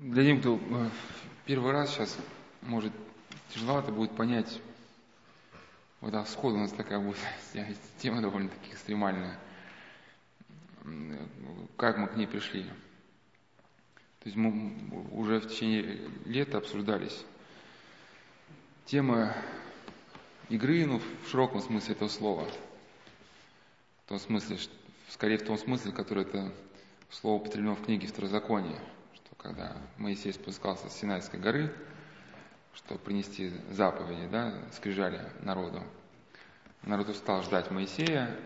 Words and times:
Для 0.00 0.22
тех, 0.22 0.38
кто 0.38 0.60
э, 0.70 0.90
первый 1.44 1.72
раз 1.72 1.90
сейчас, 1.90 2.16
может, 2.62 2.92
тяжеловато 3.52 3.90
будет 3.90 4.12
понять, 4.12 4.60
вот 6.00 6.12
так 6.12 6.28
сходу 6.28 6.54
у 6.54 6.60
нас 6.60 6.70
такая 6.70 7.00
будет 7.00 7.16
тема 7.98 8.22
довольно-таки 8.22 8.70
экстремальная, 8.70 9.36
как 11.76 11.98
мы 11.98 12.06
к 12.06 12.14
ней 12.14 12.28
пришли. 12.28 12.62
То 14.20 14.26
есть 14.26 14.36
мы 14.36 14.72
уже 15.10 15.40
в 15.40 15.48
течение 15.48 16.08
лета 16.26 16.58
обсуждались 16.58 17.24
тема 18.84 19.34
игры, 20.48 20.86
ну, 20.86 21.00
в 21.24 21.28
широком 21.28 21.60
смысле 21.60 21.96
этого 21.96 22.08
слова. 22.08 22.48
В 24.04 24.08
том 24.10 24.20
смысле, 24.20 24.58
скорее 25.08 25.38
в 25.38 25.44
том 25.44 25.58
смысле, 25.58 25.90
который 25.90 26.22
это 26.22 26.52
слово 27.10 27.40
употреблено 27.40 27.74
в 27.74 27.84
книге 27.84 28.06
Второзакония– 28.06 28.78
когда 29.48 29.72
Моисей 29.96 30.34
спускался 30.34 30.90
с 30.90 30.98
Синайской 30.98 31.40
горы, 31.40 31.72
чтобы 32.74 33.00
принести 33.00 33.50
заповеди, 33.70 34.28
да, 34.30 34.54
скрижали 34.72 35.22
народу. 35.40 35.82
Народ 36.82 37.08
устал 37.08 37.42
ждать 37.42 37.70
Моисея, 37.70 38.36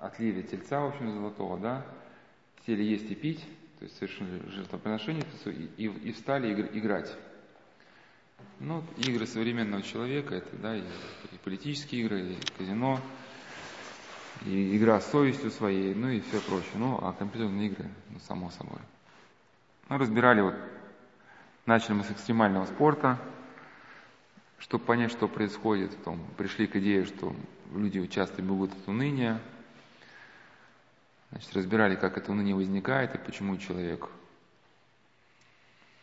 отлили 0.00 0.42
тельца, 0.42 0.80
в 0.80 0.88
общем, 0.88 1.12
золотого, 1.12 1.56
да, 1.58 1.86
сели 2.66 2.82
есть 2.82 3.08
и 3.12 3.14
пить, 3.14 3.46
то 3.78 3.84
есть 3.84 3.96
совершили 3.96 4.42
жертвоприношение, 4.48 5.22
и, 5.46 5.70
и, 5.76 5.86
и 5.86 6.12
встали 6.12 6.52
играть. 6.52 7.16
Ну, 8.58 8.82
игры 8.98 9.26
современного 9.28 9.82
человека, 9.82 10.34
это, 10.34 10.56
да, 10.56 10.76
и, 10.76 10.80
и 10.80 11.38
политические 11.44 12.02
игры, 12.02 12.32
и 12.32 12.38
казино, 12.58 12.98
и 14.44 14.76
игра 14.76 15.00
с 15.00 15.12
совестью 15.12 15.52
своей, 15.52 15.94
ну 15.94 16.08
и 16.08 16.20
все 16.20 16.40
прочее. 16.40 16.72
Ну, 16.74 16.98
а 17.00 17.12
компьютерные 17.12 17.68
игры, 17.68 17.88
ну, 18.10 18.18
само 18.18 18.50
собой. 18.50 18.80
Мы 19.88 19.98
разбирали, 19.98 20.40
вот, 20.40 20.54
начали 21.66 21.92
мы 21.92 22.04
с 22.04 22.10
экстремального 22.10 22.64
спорта, 22.66 23.18
чтобы 24.58 24.84
понять, 24.84 25.10
что 25.10 25.28
происходит, 25.28 25.96
потом 25.96 26.24
пришли 26.38 26.66
к 26.66 26.76
идее, 26.76 27.04
что 27.04 27.34
люди 27.72 28.06
часто 28.06 28.40
бегут 28.40 28.72
от 28.72 28.88
уныния, 28.88 29.40
Значит, 31.34 31.56
разбирали, 31.56 31.96
как 31.96 32.16
это 32.16 32.30
уныние 32.30 32.54
возникает 32.54 33.12
и 33.16 33.18
почему 33.18 33.56
человек 33.56 34.08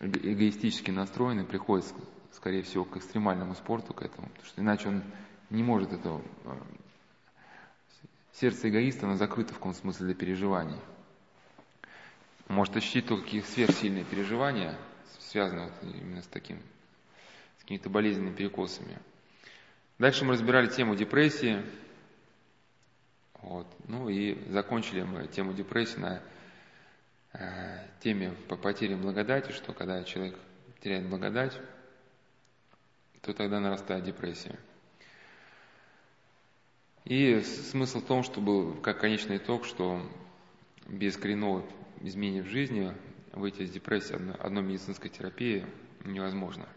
эгоистически 0.02 0.92
настроенный 0.92 1.46
приходит, 1.46 1.86
скорее 2.34 2.64
всего, 2.64 2.84
к 2.84 2.98
экстремальному 2.98 3.56
спорту, 3.56 3.94
к 3.94 4.02
этому, 4.02 4.28
потому 4.28 4.46
что 4.46 4.62
иначе 4.62 4.90
он 4.90 5.04
не 5.50 5.64
может 5.64 5.94
этого... 5.94 6.22
Э, 6.44 6.58
сердце 8.34 8.68
эгоиста, 8.68 9.06
оно 9.06 9.16
закрыто 9.16 9.54
в 9.54 9.58
каком 9.58 9.74
смысле 9.74 10.08
для 10.08 10.16
переживаний 10.16 10.78
может 12.52 12.76
ощутить 12.76 13.08
только 13.08 13.24
какие 13.24 13.42
сверхсильные 13.42 14.04
переживания, 14.04 14.78
связанные 15.20 15.70
вот 15.70 15.96
именно 15.96 16.22
с 16.22 16.28
таким, 16.28 16.62
с 17.58 17.62
какими-то 17.62 17.90
болезненными 17.90 18.36
перекосами. 18.36 19.00
Дальше 19.98 20.26
мы 20.26 20.34
разбирали 20.34 20.68
тему 20.68 20.96
депрессии. 20.96 21.64
Вот. 23.42 23.68
Ну 23.88 24.10
и 24.10 24.38
закончили 24.50 25.04
мы 25.04 25.28
тему 25.28 25.54
депрессии 25.54 26.00
на 26.00 26.22
э, 27.34 27.88
теме 28.02 28.32
по 28.48 28.56
потере 28.56 28.96
благодати, 28.96 29.52
что 29.52 29.74
когда 29.74 30.04
человек 30.04 30.38
теряет 30.82 31.08
благодать, 31.08 31.58
то 33.22 33.34
тогда 33.34 33.60
нарастает 33.60 34.04
депрессия. 34.04 34.58
И 37.06 37.40
смысл 37.42 38.00
в 38.00 38.06
том, 38.06 38.24
что 38.24 38.42
был 38.42 38.76
как 38.76 39.00
конечный 39.00 39.38
итог, 39.38 39.66
что 39.66 40.02
без 40.88 41.18
коренного 41.18 41.66
изменений 42.04 42.42
в 42.42 42.48
жизни, 42.48 42.94
выйти 43.34 43.62
из 43.62 43.72
депрессии 43.72 44.18
одной 44.40 44.64
медицинской 44.64 45.10
терапии 45.10 45.66
невозможно. 46.04 46.68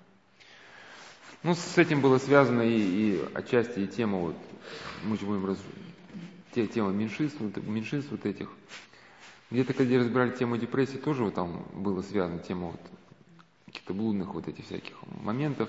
Ну, 1.42 1.54
с 1.54 1.76
этим 1.76 2.00
было 2.00 2.18
связано 2.18 2.62
и, 2.62 2.78
и 2.78 3.24
отчасти 3.34 3.80
и 3.80 3.86
тема, 3.86 4.18
вот, 4.18 4.36
мы 5.04 5.18
же 5.18 5.26
будем 5.26 5.44
раз, 5.44 5.58
те, 6.54 6.66
тема 6.66 6.90
меньшинств, 6.90 7.38
меньшинств 7.62 8.10
вот 8.10 8.24
этих. 8.24 8.50
Где-то, 9.50 9.74
когда 9.74 9.98
разбирали 9.98 10.30
тему 10.30 10.56
депрессии, 10.56 10.96
тоже 10.96 11.24
вот 11.24 11.34
там 11.34 11.66
было 11.74 12.00
связано 12.02 12.38
тема 12.38 12.68
вот 12.68 12.80
каких-то 13.66 13.92
блудных 13.92 14.32
вот 14.32 14.48
этих 14.48 14.64
всяких 14.64 14.94
моментов. 15.22 15.68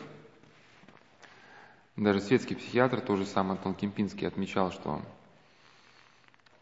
Даже 1.97 2.21
светский 2.21 2.55
психиатр, 2.55 3.01
тоже 3.01 3.25
сам 3.25 3.51
Антон 3.51 3.73
Кемпинский, 3.73 4.27
отмечал, 4.27 4.71
что 4.71 5.01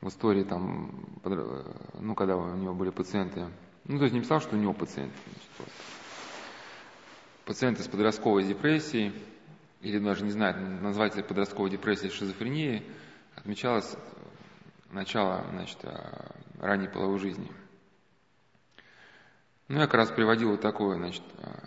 в 0.04 0.10
истории 0.10 0.44
там, 0.44 0.92
ну, 2.00 2.14
когда 2.14 2.36
у 2.36 2.56
него 2.58 2.74
были 2.74 2.90
пациенты, 2.90 3.48
ну, 3.86 3.98
то 3.98 4.04
есть 4.04 4.14
не 4.14 4.20
писал, 4.20 4.42
что 4.42 4.56
у 4.56 4.60
него 4.60 4.74
пациенты, 4.74 5.16
значит, 5.26 5.50
вот. 5.60 5.70
пациенты 7.46 7.84
с 7.84 7.88
подростковой 7.88 8.44
депрессией, 8.44 9.14
или 9.80 10.00
даже 10.00 10.26
не 10.26 10.32
знаю, 10.32 10.82
назвать 10.82 11.14
это 11.16 11.28
подростковой 11.28 11.70
депрессией 11.70 12.12
шизофренией, 12.12 12.86
отмечалось 13.36 13.96
начало, 14.92 15.46
значит, 15.52 15.80
а, 15.84 16.36
ранней 16.60 16.90
половой 16.90 17.20
жизни. 17.20 17.50
Ну, 19.70 19.80
я 19.80 19.86
как 19.86 19.96
раз 19.96 20.12
приводил 20.12 20.52
вот 20.52 20.62
такое, 20.62 20.98
значит, 20.98 21.24
а, 21.38 21.64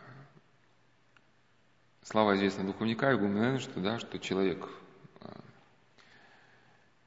слова 2.02 2.36
известного 2.36 2.68
духовника 2.68 3.14
Игумена, 3.14 3.58
что, 3.60 3.80
да, 3.80 3.98
что 3.98 4.18
человек 4.18 4.68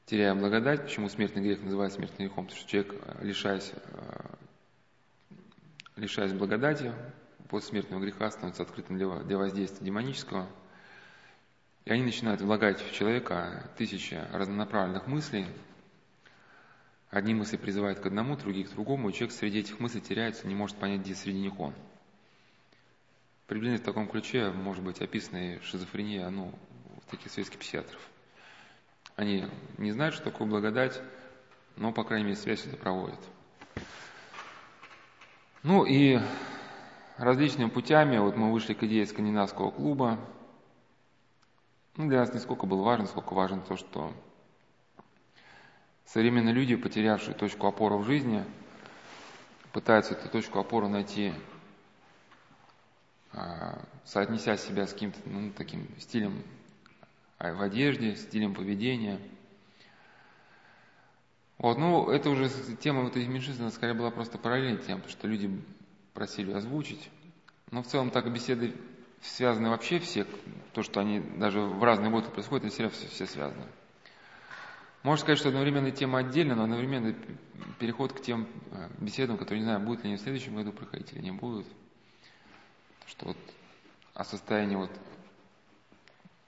теряя 0.10 0.34
благодать. 0.34 0.84
Почему 0.84 1.08
смертный 1.08 1.44
грех 1.44 1.62
называется 1.62 2.00
смертным 2.00 2.28
грехом? 2.28 2.46
Потому 2.46 2.60
что 2.60 2.70
человек, 2.70 2.96
э, 3.06 3.26
лишаясь, 3.26 3.72
э, 3.74 4.36
лишаясь 5.98 6.34
благодати, 6.34 6.92
после 7.48 7.70
смертного 7.70 8.02
греха 8.02 8.32
становится 8.32 8.64
открытым 8.64 8.98
для, 8.98 9.38
воздействия 9.38 9.86
демонического. 9.86 10.48
И 11.86 11.92
они 11.92 12.04
начинают 12.04 12.42
влагать 12.42 12.82
в 12.82 12.92
человека 12.92 13.70
тысячи 13.78 14.20
разнонаправленных 14.34 15.06
мыслей. 15.06 15.46
Одни 17.10 17.34
мысли 17.34 17.58
призывают 17.58 18.00
к 18.00 18.06
одному, 18.06 18.36
другие 18.36 18.66
к 18.66 18.72
другому, 18.72 19.10
и 19.10 19.14
человек 19.14 19.32
среди 19.32 19.60
этих 19.60 19.80
мыслей 19.80 20.02
теряется, 20.02 20.48
не 20.48 20.56
может 20.56 20.78
понять, 20.78 21.02
где 21.02 21.16
среди 21.16 21.40
них 21.40 21.60
он. 21.60 21.74
Приблизительно 23.48 23.82
в 23.82 23.86
таком 23.86 24.08
ключе 24.08 24.52
может 24.52 24.84
быть 24.84 25.02
описана 25.02 25.56
и 25.56 25.60
шизофрения 25.62 26.30
ну, 26.30 26.54
таких 27.10 27.32
светских 27.32 27.60
психиатров. 27.60 28.00
Они 29.20 29.46
не 29.78 29.92
знают, 29.92 30.16
что 30.16 30.32
такое 30.32 30.48
благодать, 30.48 31.02
но, 31.76 31.92
по 31.92 32.06
крайней 32.06 32.24
мере, 32.24 32.38
связь 32.38 32.66
это 32.66 32.78
проводят. 32.78 33.20
Ну 35.62 35.84
и 35.84 36.22
различными 37.18 37.68
путями, 37.68 38.18
вот 38.18 38.38
мы 38.38 38.50
вышли 38.50 38.74
к 38.74 38.84
идее 38.84 39.06
скандинавского 39.06 39.72
клуба. 39.72 40.18
Ну, 41.98 42.08
для 42.08 42.20
нас 42.20 42.34
не 42.34 42.40
сколько 42.40 42.66
было 42.66 42.82
важно, 42.82 43.08
сколько 43.08 43.34
важно 43.34 43.60
то, 43.60 43.76
что 43.76 44.14
современные 46.06 46.54
люди, 46.54 46.78
потерявшие 46.78 47.36
точку 47.36 47.68
опоры 47.68 47.98
в 47.98 48.06
жизни, 48.06 48.46
пытаются 49.74 50.14
эту 50.14 50.30
точку 50.30 50.60
опоры 50.60 50.88
найти, 50.88 51.34
а, 53.34 53.82
соотнеся 54.06 54.56
себя 54.56 54.88
с 54.88 54.94
каким-то 54.94 55.20
ну, 55.26 55.52
таким 55.52 55.90
стилем 56.00 56.42
а 57.40 57.54
в 57.54 57.62
одежде, 57.62 58.16
стилем 58.16 58.54
поведения. 58.54 59.20
Вот, 61.58 61.78
ну, 61.78 62.10
это 62.10 62.30
уже 62.30 62.50
тема 62.82 63.02
вот 63.02 63.16
этих 63.16 63.30
меньшинств, 63.30 63.62
она 63.62 63.72
скорее 63.72 63.94
была 63.94 64.12
просто 64.12 64.38
параллельной 64.38 64.84
тем, 64.84 65.02
что 65.08 65.28
люди 65.28 65.50
просили 66.14 66.52
озвучить. 66.52 67.10
Но 67.72 67.82
в 67.82 67.88
целом 67.88 68.12
так 68.12 68.32
беседы 68.32 68.76
связаны 69.22 69.70
вообще 69.70 70.00
все, 70.00 70.26
то, 70.74 70.84
что 70.84 71.00
они 71.00 71.20
даже 71.20 71.62
в 71.62 71.84
разные 71.84 72.12
годы 72.12 72.30
происходят, 72.30 72.64
они 72.64 72.72
все, 72.72 72.90
все 72.90 73.26
связаны. 73.26 73.66
Можно 75.04 75.22
сказать, 75.22 75.40
что 75.40 75.50
одновременно 75.50 75.92
тема 75.92 76.20
отдельно, 76.20 76.56
но 76.56 76.64
одновременно 76.64 77.16
переход 77.80 78.12
к 78.12 78.22
тем 78.22 78.48
э, 78.72 78.90
беседам, 79.00 79.38
которые 79.38 79.60
не 79.60 79.66
знаю, 79.66 79.80
будут 79.80 80.04
ли 80.04 80.10
они 80.10 80.18
в 80.18 80.22
следующем 80.22 80.56
году 80.56 80.74
проходить 80.74 81.14
или 81.14 81.22
не 81.22 81.32
будут. 81.32 81.66
Что 83.06 83.28
вот 83.28 83.38
о 84.14 84.26
состоянии 84.26 84.76
вот 84.76 84.92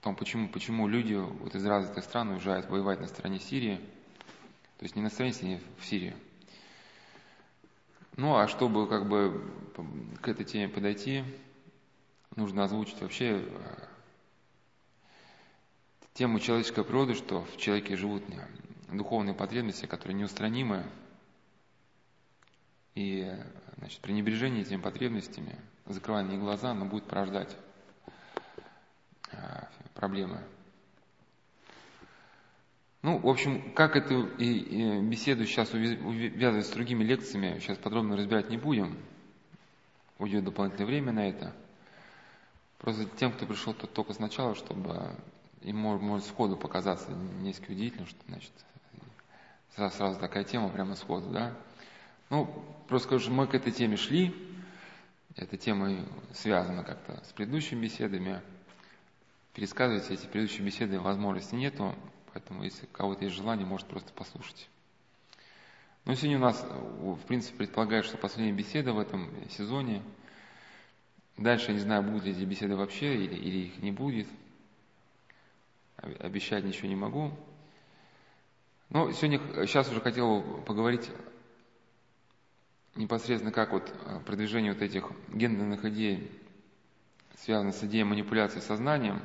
том, 0.01 0.15
почему, 0.15 0.49
почему 0.49 0.87
люди 0.87 1.13
вот 1.13 1.55
из 1.55 1.65
развитых 1.65 2.03
стран 2.03 2.29
уезжают 2.29 2.69
воевать 2.69 2.99
на 2.99 3.07
стороне 3.07 3.39
Сирии, 3.39 3.77
то 4.77 4.83
есть 4.83 4.95
не 4.95 5.01
на 5.01 5.09
стороне 5.09 5.33
Сирии, 5.33 5.61
в 5.79 5.85
Сирии. 5.85 6.15
Ну, 8.17 8.35
а 8.35 8.47
чтобы 8.47 8.87
как 8.87 9.07
бы 9.07 9.41
к 10.21 10.27
этой 10.27 10.43
теме 10.43 10.67
подойти, 10.67 11.23
нужно 12.35 12.63
озвучить 12.63 12.99
вообще 13.01 13.45
э, 13.45 13.87
тему 16.13 16.39
человеческой 16.39 16.83
природы, 16.83 17.13
что 17.13 17.45
в 17.45 17.57
человеке 17.57 17.95
живут 17.95 18.23
духовные 18.91 19.33
потребности, 19.33 19.85
которые 19.85 20.17
неустранимы, 20.17 20.85
и 22.95 23.33
значит, 23.77 24.01
пренебрежение 24.01 24.63
этими 24.63 24.81
потребностями, 24.81 25.55
закрывание 25.85 26.39
глаза, 26.39 26.71
оно 26.71 26.85
будет 26.85 27.05
порождать 27.05 27.55
э, 27.55 27.70
проблемы. 29.93 30.41
Ну, 33.01 33.17
в 33.17 33.27
общем, 33.27 33.73
как 33.73 33.95
эту 33.95 34.27
беседу 34.37 35.45
сейчас 35.45 35.73
увязывать 35.73 36.67
с 36.67 36.69
другими 36.69 37.03
лекциями, 37.03 37.57
сейчас 37.59 37.77
подробно 37.79 38.15
разбирать 38.15 38.49
не 38.49 38.57
будем. 38.57 38.97
уйдет 40.19 40.43
дополнительное 40.43 40.85
время 40.85 41.11
на 41.11 41.27
это. 41.27 41.55
Просто 42.77 43.05
тем, 43.17 43.31
кто 43.31 43.45
пришел 43.45 43.73
тут 43.73 43.93
только 43.93 44.13
сначала, 44.13 44.53
чтобы 44.55 45.15
им 45.61 45.77
может, 45.77 46.25
сходу 46.25 46.57
показаться 46.57 47.11
несколько 47.41 47.71
удивительно, 47.71 48.07
что 48.07 48.19
значит 48.27 48.51
сразу, 49.75 49.95
сразу 49.95 50.19
такая 50.19 50.43
тема 50.43 50.69
прямо 50.69 50.95
сходу, 50.95 51.29
да. 51.29 51.55
Ну, 52.29 52.45
просто 52.87 53.07
скажу, 53.07 53.31
мы 53.31 53.47
к 53.47 53.55
этой 53.55 53.71
теме 53.71 53.97
шли, 53.97 54.33
эта 55.35 55.57
тема 55.57 56.05
связана 56.33 56.83
как-то 56.83 57.23
с 57.25 57.33
предыдущими 57.33 57.81
беседами. 57.81 58.41
Пересказывать 59.53 60.09
эти 60.09 60.25
предыдущие 60.27 60.65
беседы 60.65 60.99
возможности 60.99 61.55
нету, 61.55 61.93
поэтому 62.31 62.63
если 62.63 62.85
у 62.85 62.89
кого-то 62.89 63.25
есть 63.25 63.35
желание, 63.35 63.65
может 63.65 63.87
просто 63.87 64.13
послушать. 64.13 64.69
Но 66.05 66.15
сегодня 66.15 66.37
у 66.37 66.41
нас, 66.41 66.63
в 66.63 67.19
принципе, 67.27 67.57
предполагает, 67.57 68.05
что 68.05 68.17
последняя 68.17 68.53
беседа 68.53 68.93
в 68.93 68.99
этом 68.99 69.29
сезоне. 69.49 70.01
Дальше 71.37 71.67
я 71.67 71.73
не 71.73 71.79
знаю, 71.79 72.03
будут 72.03 72.23
ли 72.23 72.31
эти 72.31 72.43
беседы 72.43 72.75
вообще 72.75 73.23
или, 73.23 73.35
или 73.35 73.57
их 73.67 73.77
не 73.79 73.91
будет. 73.91 74.27
Обещать 75.97 76.63
ничего 76.63 76.87
не 76.87 76.95
могу. 76.95 77.31
Но 78.89 79.11
сегодня, 79.11 79.39
сейчас 79.67 79.89
уже 79.89 80.01
хотел 80.01 80.41
поговорить 80.63 81.09
непосредственно 82.95 83.51
как 83.51 83.71
вот 83.71 83.93
продвижение 84.25 84.73
вот 84.73 84.81
этих 84.81 85.11
гендерных 85.29 85.85
идей 85.85 86.31
связано 87.37 87.71
с 87.71 87.83
идеей 87.83 88.03
манипуляции 88.03 88.59
сознанием. 88.59 89.21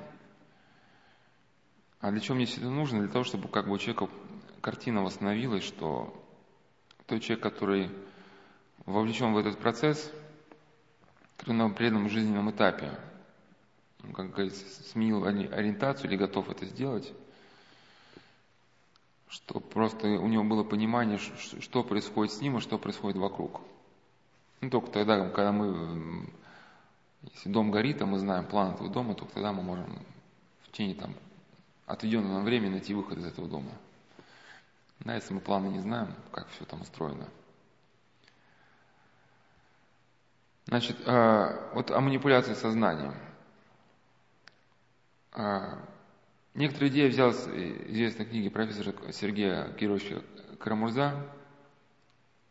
А 2.01 2.11
для 2.11 2.21
чего 2.21 2.37
мне 2.37 2.47
все 2.47 2.61
это 2.61 2.71
нужно? 2.71 3.01
Для 3.01 3.09
того, 3.09 3.25
чтобы 3.25 3.49
как 3.49 3.67
бы 3.67 3.75
у 3.75 3.79
человека 3.79 4.09
картина 4.61 5.03
восстановилась, 5.03 5.65
что 5.65 6.13
тот 7.07 7.23
человек, 7.23 7.43
который 7.43 7.91
вовлечен 8.85 9.33
в 9.33 9.39
этот 9.39 9.59
процесс, 9.59 10.11
который 11.37 11.55
на 11.57 11.67
определенном 11.67 12.09
жизненном 12.09 12.51
этапе, 12.51 12.99
ну, 14.03 14.13
как 14.13 14.31
говорится, 14.31 14.65
сменил 14.85 15.25
ориентацию 15.25 16.11
или 16.11 16.17
готов 16.17 16.51
это 16.51 16.67
сделать, 16.67 17.13
что 19.29 19.61
просто 19.61 20.07
у 20.07 20.29
него 20.29 20.45
было 20.45 20.63
понимание, 20.63 21.19
что 21.19 21.83
происходит 21.83 22.33
с 22.33 22.41
ним 22.41 22.59
и 22.59 22.61
что 22.61 22.79
происходит 22.79 23.17
вокруг. 23.19 23.61
Ну, 24.61 24.71
только 24.71 24.91
тогда, 24.91 25.29
когда 25.31 25.53
мы, 25.53 26.29
если 27.23 27.51
дом 27.51 27.71
горит, 27.71 28.01
а 28.03 28.07
мы 28.07 28.19
знаем 28.19 28.47
план 28.47 28.75
этого 28.75 28.89
дома, 28.89 29.15
только 29.15 29.35
тогда 29.35 29.53
мы 29.53 29.63
можем 29.63 29.87
в 30.63 30.71
течение 30.71 30.95
там, 30.95 31.15
отведенного 31.87 32.35
нам 32.35 32.45
времени 32.45 32.73
найти 32.73 32.95
выход 32.95 33.19
из 33.19 33.25
этого 33.25 33.49
дома. 33.49 33.71
Да, 35.01 35.15
если 35.15 35.35
мы 35.35 35.41
планы 35.41 35.69
не 35.69 35.81
знаем, 35.81 36.15
как 36.33 36.49
все 36.49 36.65
там 36.65 36.83
устроено. 36.83 37.29
Значит, 40.67 40.97
а, 41.07 41.71
вот 41.75 41.91
о 41.93 42.01
манипуляции 42.01 42.55
сознанием. 42.55 43.15
А, 45.33 45.79
некоторые 46.55 46.91
идеи 46.91 47.09
взял 47.09 47.31
из 47.31 47.47
известной 47.47 48.27
книги 48.27 48.49
профессора 48.49 48.95
Сергея 49.13 49.71
Кировича 49.75 50.23
Карамурза 50.59 51.25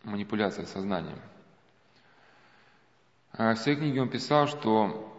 «Манипуляция 0.04 0.66
сознанием». 0.66 1.20
А 3.34 3.54
в 3.54 3.58
своей 3.58 3.78
книге 3.78 4.02
он 4.02 4.10
писал, 4.10 4.48
что 4.48 5.12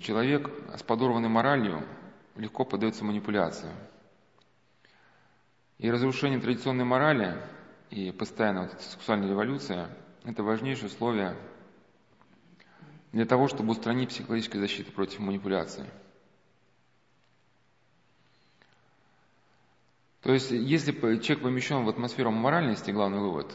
человек 0.00 0.50
с 0.76 0.82
подорванной 0.82 1.30
моралью 1.30 1.82
легко 2.36 2.64
поддается 2.64 3.04
манипуляции– 3.04 3.70
и 5.82 5.90
разрушение 5.90 6.38
традиционной 6.38 6.84
морали 6.84 7.42
и 7.90 8.12
постоянная 8.12 8.68
вот 8.68 8.80
сексуальная 8.80 9.28
революция– 9.28 9.88
это 10.24 10.44
важнейшее 10.44 10.86
условие 10.86 11.36
для 13.10 13.26
того, 13.26 13.48
чтобы 13.48 13.72
устранить 13.72 14.10
психологическую 14.10 14.60
защиту 14.60 14.92
против 14.92 15.18
манипуляции. 15.18 15.84
То 20.20 20.32
есть, 20.32 20.52
если 20.52 20.92
человек 20.92 21.42
помещен 21.42 21.84
в 21.84 21.88
атмосферу 21.88 22.30
моральности, 22.30 22.92
главный 22.92 23.18
вывод, 23.18 23.52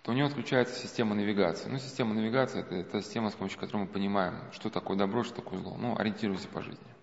то 0.00 0.12
у 0.12 0.14
него 0.14 0.28
отключается 0.28 0.80
система 0.80 1.14
навигации. 1.14 1.68
Ну, 1.68 1.76
система 1.76 2.14
навигации 2.14 2.60
это,– 2.60 2.74
это 2.76 3.02
система, 3.02 3.28
с 3.28 3.34
помощью 3.34 3.60
которой 3.60 3.82
мы 3.82 3.86
понимаем, 3.86 4.50
что 4.52 4.70
такое 4.70 4.96
добро, 4.96 5.24
что 5.24 5.34
такое 5.34 5.58
зло. 5.58 5.76
Ну, 5.78 5.94
ориентируемся 5.98 6.48
по 6.48 6.62
жизни. 6.62 6.93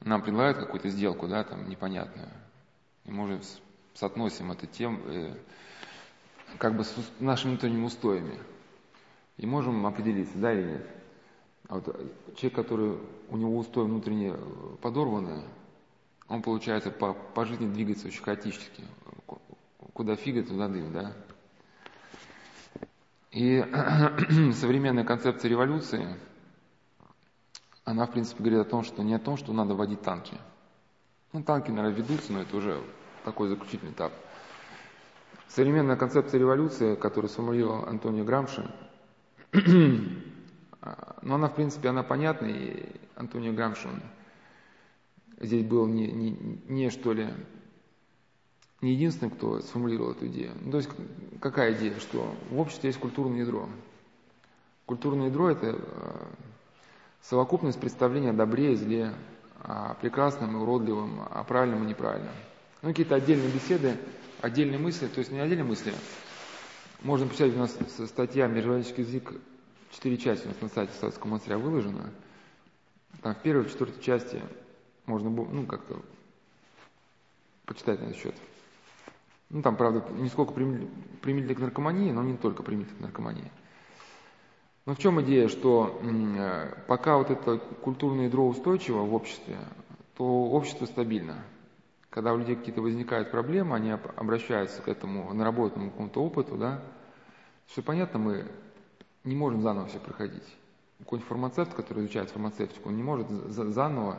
Нам 0.00 0.22
предлагают 0.22 0.58
какую-то 0.58 0.88
сделку, 0.88 1.28
да, 1.28 1.44
там, 1.44 1.68
непонятную. 1.68 2.28
И 3.04 3.10
мы 3.10 3.24
уже 3.24 3.40
соотносим 3.94 4.52
это 4.52 4.66
тем, 4.66 5.00
э, 5.06 5.34
как 6.58 6.76
бы 6.76 6.84
с 6.84 6.94
нашими 7.20 7.52
внутренними 7.52 7.84
устоями. 7.84 8.38
И 9.36 9.46
можем 9.46 9.86
определиться, 9.86 10.36
да 10.38 10.52
или 10.52 10.72
нет. 10.72 10.86
А 11.68 11.76
вот 11.76 11.86
человек, 12.36 12.54
который 12.54 12.98
у 13.30 13.36
него 13.36 13.56
устои 13.56 13.84
внутренне 13.84 14.34
подорваны, 14.82 15.44
он, 16.28 16.42
получается, 16.42 16.90
по, 16.90 17.12
по 17.12 17.44
жизни 17.44 17.70
двигается 17.72 18.08
очень 18.08 18.22
хаотически. 18.22 18.84
Куда 19.92 20.16
фига, 20.16 20.42
туда 20.42 20.68
дым, 20.68 20.92
да? 20.92 21.12
И 23.30 23.64
современная 24.54 25.04
концепция 25.04 25.48
революции, 25.48 26.06
она, 27.84 28.06
в 28.06 28.10
принципе, 28.10 28.42
говорит 28.42 28.60
о 28.60 28.70
том, 28.70 28.82
что 28.82 29.02
не 29.02 29.14
о 29.14 29.18
том, 29.18 29.36
что 29.36 29.52
надо 29.52 29.74
вводить 29.74 30.02
танки– 30.02 30.36
ну, 31.34 31.42
танки, 31.42 31.68
наверное, 31.72 31.98
ведутся, 31.98 32.32
но 32.32 32.42
это 32.42 32.56
уже 32.56 32.80
такой 33.24 33.48
заключительный 33.48 33.90
этап. 33.90 34.12
Современная 35.48 35.96
концепция 35.96 36.38
революции, 36.38 36.94
которую 36.94 37.28
сформулировал 37.28 37.88
Антонио 37.88 38.22
Грамши, 38.24 38.70
но 39.52 41.34
она, 41.34 41.48
в 41.48 41.56
принципе, 41.56 41.88
она 41.88 42.04
понятна, 42.04 42.46
и 42.46 42.86
Антонио 43.16 43.52
Грамши, 43.52 43.88
он 43.88 44.00
здесь 45.40 45.66
был 45.66 45.88
не, 45.88 46.06
не, 46.12 46.60
не, 46.68 46.90
что 46.90 47.12
ли, 47.12 47.34
не 48.80 48.92
единственным, 48.92 49.32
кто 49.32 49.58
сформулировал 49.58 50.12
эту 50.12 50.28
идею. 50.28 50.52
Ну, 50.60 50.70
то 50.70 50.76
есть, 50.76 50.90
какая 51.40 51.74
идея, 51.74 51.98
что 51.98 52.32
в 52.50 52.60
обществе 52.60 52.90
есть 52.90 53.00
культурное 53.00 53.40
ядро. 53.40 53.68
Культурное 54.86 55.30
ядро– 55.30 55.50
это 55.50 55.66
э, 55.66 56.26
совокупность 57.28 57.80
представления 57.80 58.30
о 58.30 58.34
добре 58.34 58.72
и 58.72 58.76
зле, 58.76 59.14
о 59.62 59.94
прекрасном 59.94 60.56
и 60.56 60.60
уродливом, 60.60 61.20
о 61.30 61.42
правильном 61.44 61.84
и 61.84 61.86
неправильном. 61.86 62.34
Ну, 62.82 62.90
какие-то 62.90 63.14
отдельные 63.14 63.50
беседы, 63.50 63.96
отдельные 64.40 64.78
мысли, 64.78 65.06
то 65.06 65.20
есть 65.20 65.32
не 65.32 65.38
отдельные 65.38 65.64
мысли. 65.64 65.94
Можно 67.00 67.26
почитать, 67.26 67.54
у 67.54 67.58
нас 67.58 67.76
статья 68.06 68.46
«Межвалический 68.46 69.04
язык», 69.04 69.32
четыре 69.90 70.18
части 70.18 70.46
у 70.46 70.48
нас 70.48 70.60
на 70.60 70.68
сайте 70.68 70.92
Советского 71.00 71.28
монастыря 71.28 71.58
выложена. 71.58 72.10
Там 73.22 73.34
в 73.34 73.38
первой, 73.38 73.64
в 73.64 73.70
четвертой 73.70 74.02
части 74.02 74.42
можно, 75.06 75.30
ну, 75.30 75.66
как-то 75.66 76.02
почитать 77.64 78.00
на 78.00 78.06
этот 78.06 78.18
счет. 78.18 78.34
Ну, 79.48 79.62
там, 79.62 79.76
правда, 79.76 80.04
не 80.12 80.28
сколько 80.28 80.52
применительно 80.52 81.54
к 81.54 81.60
наркомании, 81.60 82.10
но 82.10 82.22
не 82.22 82.36
только 82.36 82.62
применительно 82.62 82.98
к 82.98 83.02
наркомании. 83.02 83.50
Но 84.86 84.94
в 84.94 84.98
чем 84.98 85.20
идея, 85.22 85.48
что 85.48 85.98
э, 86.02 86.74
пока 86.86 87.16
вот 87.16 87.30
это 87.30 87.58
культурное 87.58 88.26
ядро 88.26 88.46
устойчиво 88.46 88.98
в 88.98 89.14
обществе, 89.14 89.56
то 90.16 90.24
общество 90.24 90.84
стабильно. 90.84 91.42
Когда 92.10 92.32
у 92.32 92.38
людей 92.38 92.54
какие-то 92.54 92.82
возникают 92.82 93.30
проблемы, 93.30 93.74
они 93.76 93.90
обращаются 93.90 94.82
к 94.82 94.88
этому 94.88 95.32
наработанному 95.32 95.90
какому-то 95.90 96.22
опыту, 96.22 96.56
да, 96.56 96.82
все 97.66 97.82
понятно, 97.82 98.18
мы 98.18 98.46
не 99.24 99.34
можем 99.34 99.62
заново 99.62 99.88
все 99.88 99.98
проходить. 99.98 100.44
Какой-нибудь 100.98 101.28
фармацевт, 101.28 101.74
который 101.74 102.04
изучает 102.04 102.30
фармацевтику, 102.30 102.90
он 102.90 102.96
не 102.96 103.02
может 103.02 103.28
заново 103.30 104.18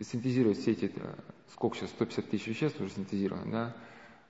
синтезировать 0.00 0.58
все 0.58 0.72
эти, 0.72 0.92
э, 0.94 1.14
сколько 1.52 1.76
сейчас, 1.76 1.90
150 1.90 2.30
тысяч 2.30 2.46
веществ 2.46 2.80
уже 2.80 2.90
синтезировано, 2.90 3.50
да, 3.50 3.76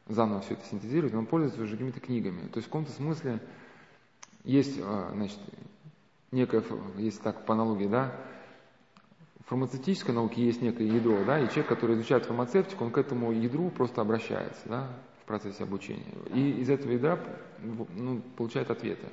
заново 0.07 0.40
все 0.40 0.54
это 0.54 0.64
синтезировать, 0.66 1.14
он 1.14 1.26
пользуется 1.26 1.62
уже 1.62 1.73
какими-то 1.73 2.00
книгами. 2.00 2.49
То 2.49 2.59
есть 2.59 2.69
в 2.69 2.71
каком-то 2.71 2.92
смысле 2.92 3.40
есть, 4.44 4.78
а, 4.80 5.11
значит, 5.14 5.38
некая, 6.30 6.62
если 6.99 7.20
так 7.20 7.44
по 7.44 7.54
аналогии, 7.54 7.87
да, 7.87 8.14
в 9.40 9.49
фармацевтической 9.49 10.14
науке 10.14 10.44
есть 10.44 10.62
некое 10.62 10.87
ядро, 10.87 11.25
да, 11.25 11.40
и 11.40 11.49
человек, 11.49 11.68
который 11.68 11.96
изучает 11.96 12.25
фармацевтику, 12.25 12.84
он 12.84 12.90
к 12.90 12.99
этому 12.99 13.32
ядру 13.32 13.70
просто 13.70 14.00
обращается, 14.00 14.68
да, 14.68 14.88
в 15.22 15.26
процессе 15.26 15.62
обучения. 15.64 16.04
И 16.34 16.61
из 16.61 16.70
этого 16.70 16.92
ядра 16.92 17.18
ну, 17.61 18.20
получает 18.37 18.70
ответы. 18.70 19.06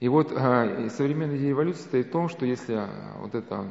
И 0.00 0.08
вот 0.08 0.32
э, 0.32 0.88
современная 0.90 1.38
идея 1.38 1.52
эволюции 1.52 1.82
стоит 1.82 2.08
в 2.08 2.10
том, 2.10 2.28
что 2.28 2.44
если 2.44 2.74
а, 2.74 3.16
вот 3.20 3.34
это 3.34 3.66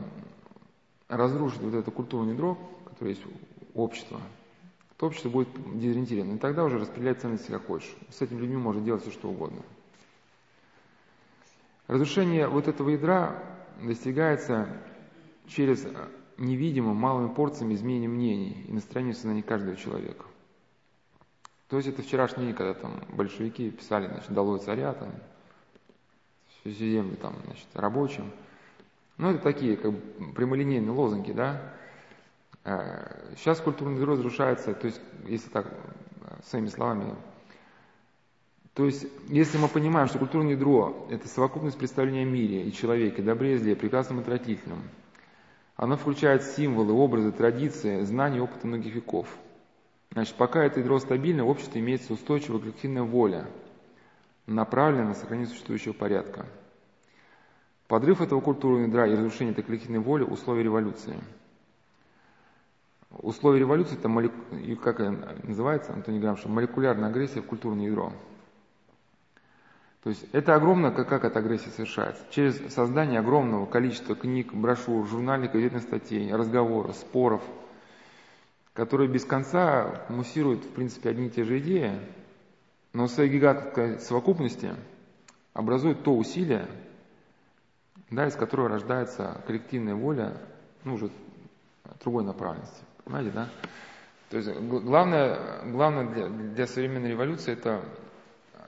разрушить 1.07 1.61
вот 1.61 1.73
это 1.75 1.91
культурное 1.91 2.33
ядро, 2.33 2.57
которое 2.85 3.11
есть 3.11 3.23
у 3.25 3.81
общества, 3.81 4.19
то 5.03 5.07
общество 5.07 5.27
будет 5.27 5.49
дезориентировано. 5.77 6.35
И 6.35 6.37
тогда 6.37 6.63
уже 6.63 6.79
распределять 6.79 7.19
ценности 7.19 7.51
как 7.51 7.65
хочешь. 7.65 7.93
С 8.09 8.21
этими 8.21 8.39
людьми 8.39 8.55
можно 8.55 8.81
делать 8.81 9.01
все, 9.01 9.11
что 9.11 9.27
угодно. 9.27 9.61
Разрушение 11.87 12.47
вот 12.47 12.69
этого 12.69 12.87
ядра 12.87 13.43
достигается 13.81 14.69
через 15.45 15.85
невидимым 16.37 16.95
малыми 16.95 17.33
порциями 17.33 17.73
изменения 17.73 18.07
мнений 18.07 18.63
и 18.65 18.71
настроения 18.71 19.11
в 19.11 19.15
сознании 19.17 19.41
каждого 19.41 19.75
человека. 19.75 20.23
То 21.67 21.75
есть 21.75 21.89
это 21.89 22.01
вчерашние, 22.01 22.53
когда 22.53 22.73
там 22.73 23.03
большевики 23.09 23.71
писали, 23.71 24.07
значит, 24.07 24.31
долой 24.31 24.59
царя, 24.59 24.93
там, 24.93 25.11
всю 26.61 26.69
землю 26.69 27.17
там, 27.17 27.35
значит, 27.43 27.67
рабочим. 27.73 28.31
Ну, 29.17 29.31
это 29.31 29.43
такие, 29.43 29.75
как 29.75 29.91
бы, 29.91 30.31
прямолинейные 30.33 30.91
лозунги, 30.91 31.33
да. 31.33 31.73
Сейчас 32.63 33.59
э, 33.59 33.63
культурный 33.63 33.97
ядро 33.97 34.13
разрушается, 34.13 34.73
то 34.73 34.87
есть, 34.87 35.01
если 35.27 35.49
так, 35.49 35.67
своими 36.45 36.67
словами, 36.67 37.15
то 38.73 38.85
есть, 38.85 39.05
если 39.27 39.57
мы 39.57 39.67
понимаем, 39.67 40.07
что 40.07 40.17
культурное 40.17 40.53
ядро– 40.53 41.05
это 41.11 41.27
совокупность 41.27 41.77
представления 41.77 42.21
о 42.21 42.25
мире 42.25 42.63
и 42.63 42.71
человеке, 42.71 43.21
добре 43.21 43.55
и 43.55 43.57
зле, 43.57 43.75
прекрасном 43.75 44.19
и 44.19 44.21
отвратительном, 44.21 44.81
оно 45.75 45.97
включает 45.97 46.43
символы, 46.43 46.93
образы, 46.93 47.31
традиции, 47.31 48.01
знания 48.03 48.37
и 48.37 48.41
опыта 48.41 48.65
многих 48.65 48.95
веков. 48.95 49.27
Значит, 50.11 50.35
пока 50.35 50.63
это 50.63 50.79
ядро 50.79 50.99
стабильно, 50.99 51.43
в 51.43 51.49
обществе 51.49 51.81
имеется 51.81 52.13
устойчивая 52.13 52.59
коллективная 52.59 53.03
воля, 53.03 53.45
направленная 54.47 55.09
на 55.09 55.13
сохранение 55.15 55.49
существующего 55.49 55.93
порядка. 55.93 56.45
Подрыв 57.87 58.21
этого 58.21 58.39
культурного 58.39 58.87
ядра 58.87 59.07
и 59.07 59.11
разрушение 59.11 59.51
этой 59.51 59.63
коллективной 59.63 59.99
воли– 59.99 60.23
условия 60.23 60.63
революции– 60.63 61.19
Условия 63.21 63.59
революции, 63.59 63.97
это 63.97 64.09
молек... 64.09 64.31
как 64.81 64.99
называется, 65.43 65.93
Антоний 65.93 66.19
Грамшин, 66.19 66.51
молекулярная 66.51 67.09
агрессия 67.09 67.41
в 67.41 67.45
культурное 67.45 67.85
ядро. 67.85 68.11
То 70.03 70.09
есть 70.09 70.25
это 70.33 70.55
огромно, 70.55 70.91
как, 70.91 71.07
как 71.07 71.23
эта 71.23 71.39
агрессия 71.39 71.69
совершается? 71.69 72.21
Через 72.31 72.73
создание 72.73 73.19
огромного 73.19 73.65
количества 73.65 74.15
книг, 74.15 74.53
брошюр, 74.53 75.07
журнальных, 75.07 75.51
газетных 75.51 75.83
статей, 75.83 76.33
разговоров, 76.33 76.95
споров, 76.97 77.41
которые 78.73 79.09
без 79.09 79.23
конца 79.23 80.05
муссируют, 80.09 80.65
в 80.65 80.69
принципе, 80.69 81.09
одни 81.09 81.27
и 81.27 81.29
те 81.29 81.43
же 81.43 81.59
идеи, 81.59 81.91
но 82.91 83.05
в 83.05 83.11
своей 83.11 83.29
гигантской 83.29 83.99
совокупности 83.99 84.73
образуют 85.53 86.03
то 86.03 86.17
усилие, 86.17 86.67
да, 88.09 88.27
из 88.27 88.35
которого 88.35 88.69
рождается 88.69 89.41
коллективная 89.47 89.95
воля, 89.95 90.35
ну, 90.83 90.95
уже 90.95 91.11
другой 92.03 92.25
направленности. 92.25 92.83
Понимаете, 93.05 93.31
да? 93.31 93.49
То 94.29 94.37
есть 94.37 94.49
главное, 94.49 95.61
главное 95.65 96.07
для, 96.07 96.27
для 96.27 96.67
современной 96.67 97.11
революции 97.11 97.53
это 97.53 97.81
э, 98.53 98.59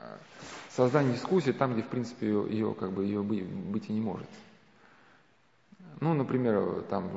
создание 0.69 1.13
дискуссии 1.13 1.51
там, 1.51 1.73
где, 1.73 1.81
в 1.81 1.87
принципе, 1.87 2.27
ее, 2.27 2.45
ее, 2.49 2.73
как 2.73 2.91
бы, 2.91 3.05
ее 3.05 3.23
быть 3.23 3.89
и 3.89 3.93
не 3.93 4.01
может. 4.01 4.27
Ну, 6.01 6.13
например, 6.13 6.83
там, 6.89 7.09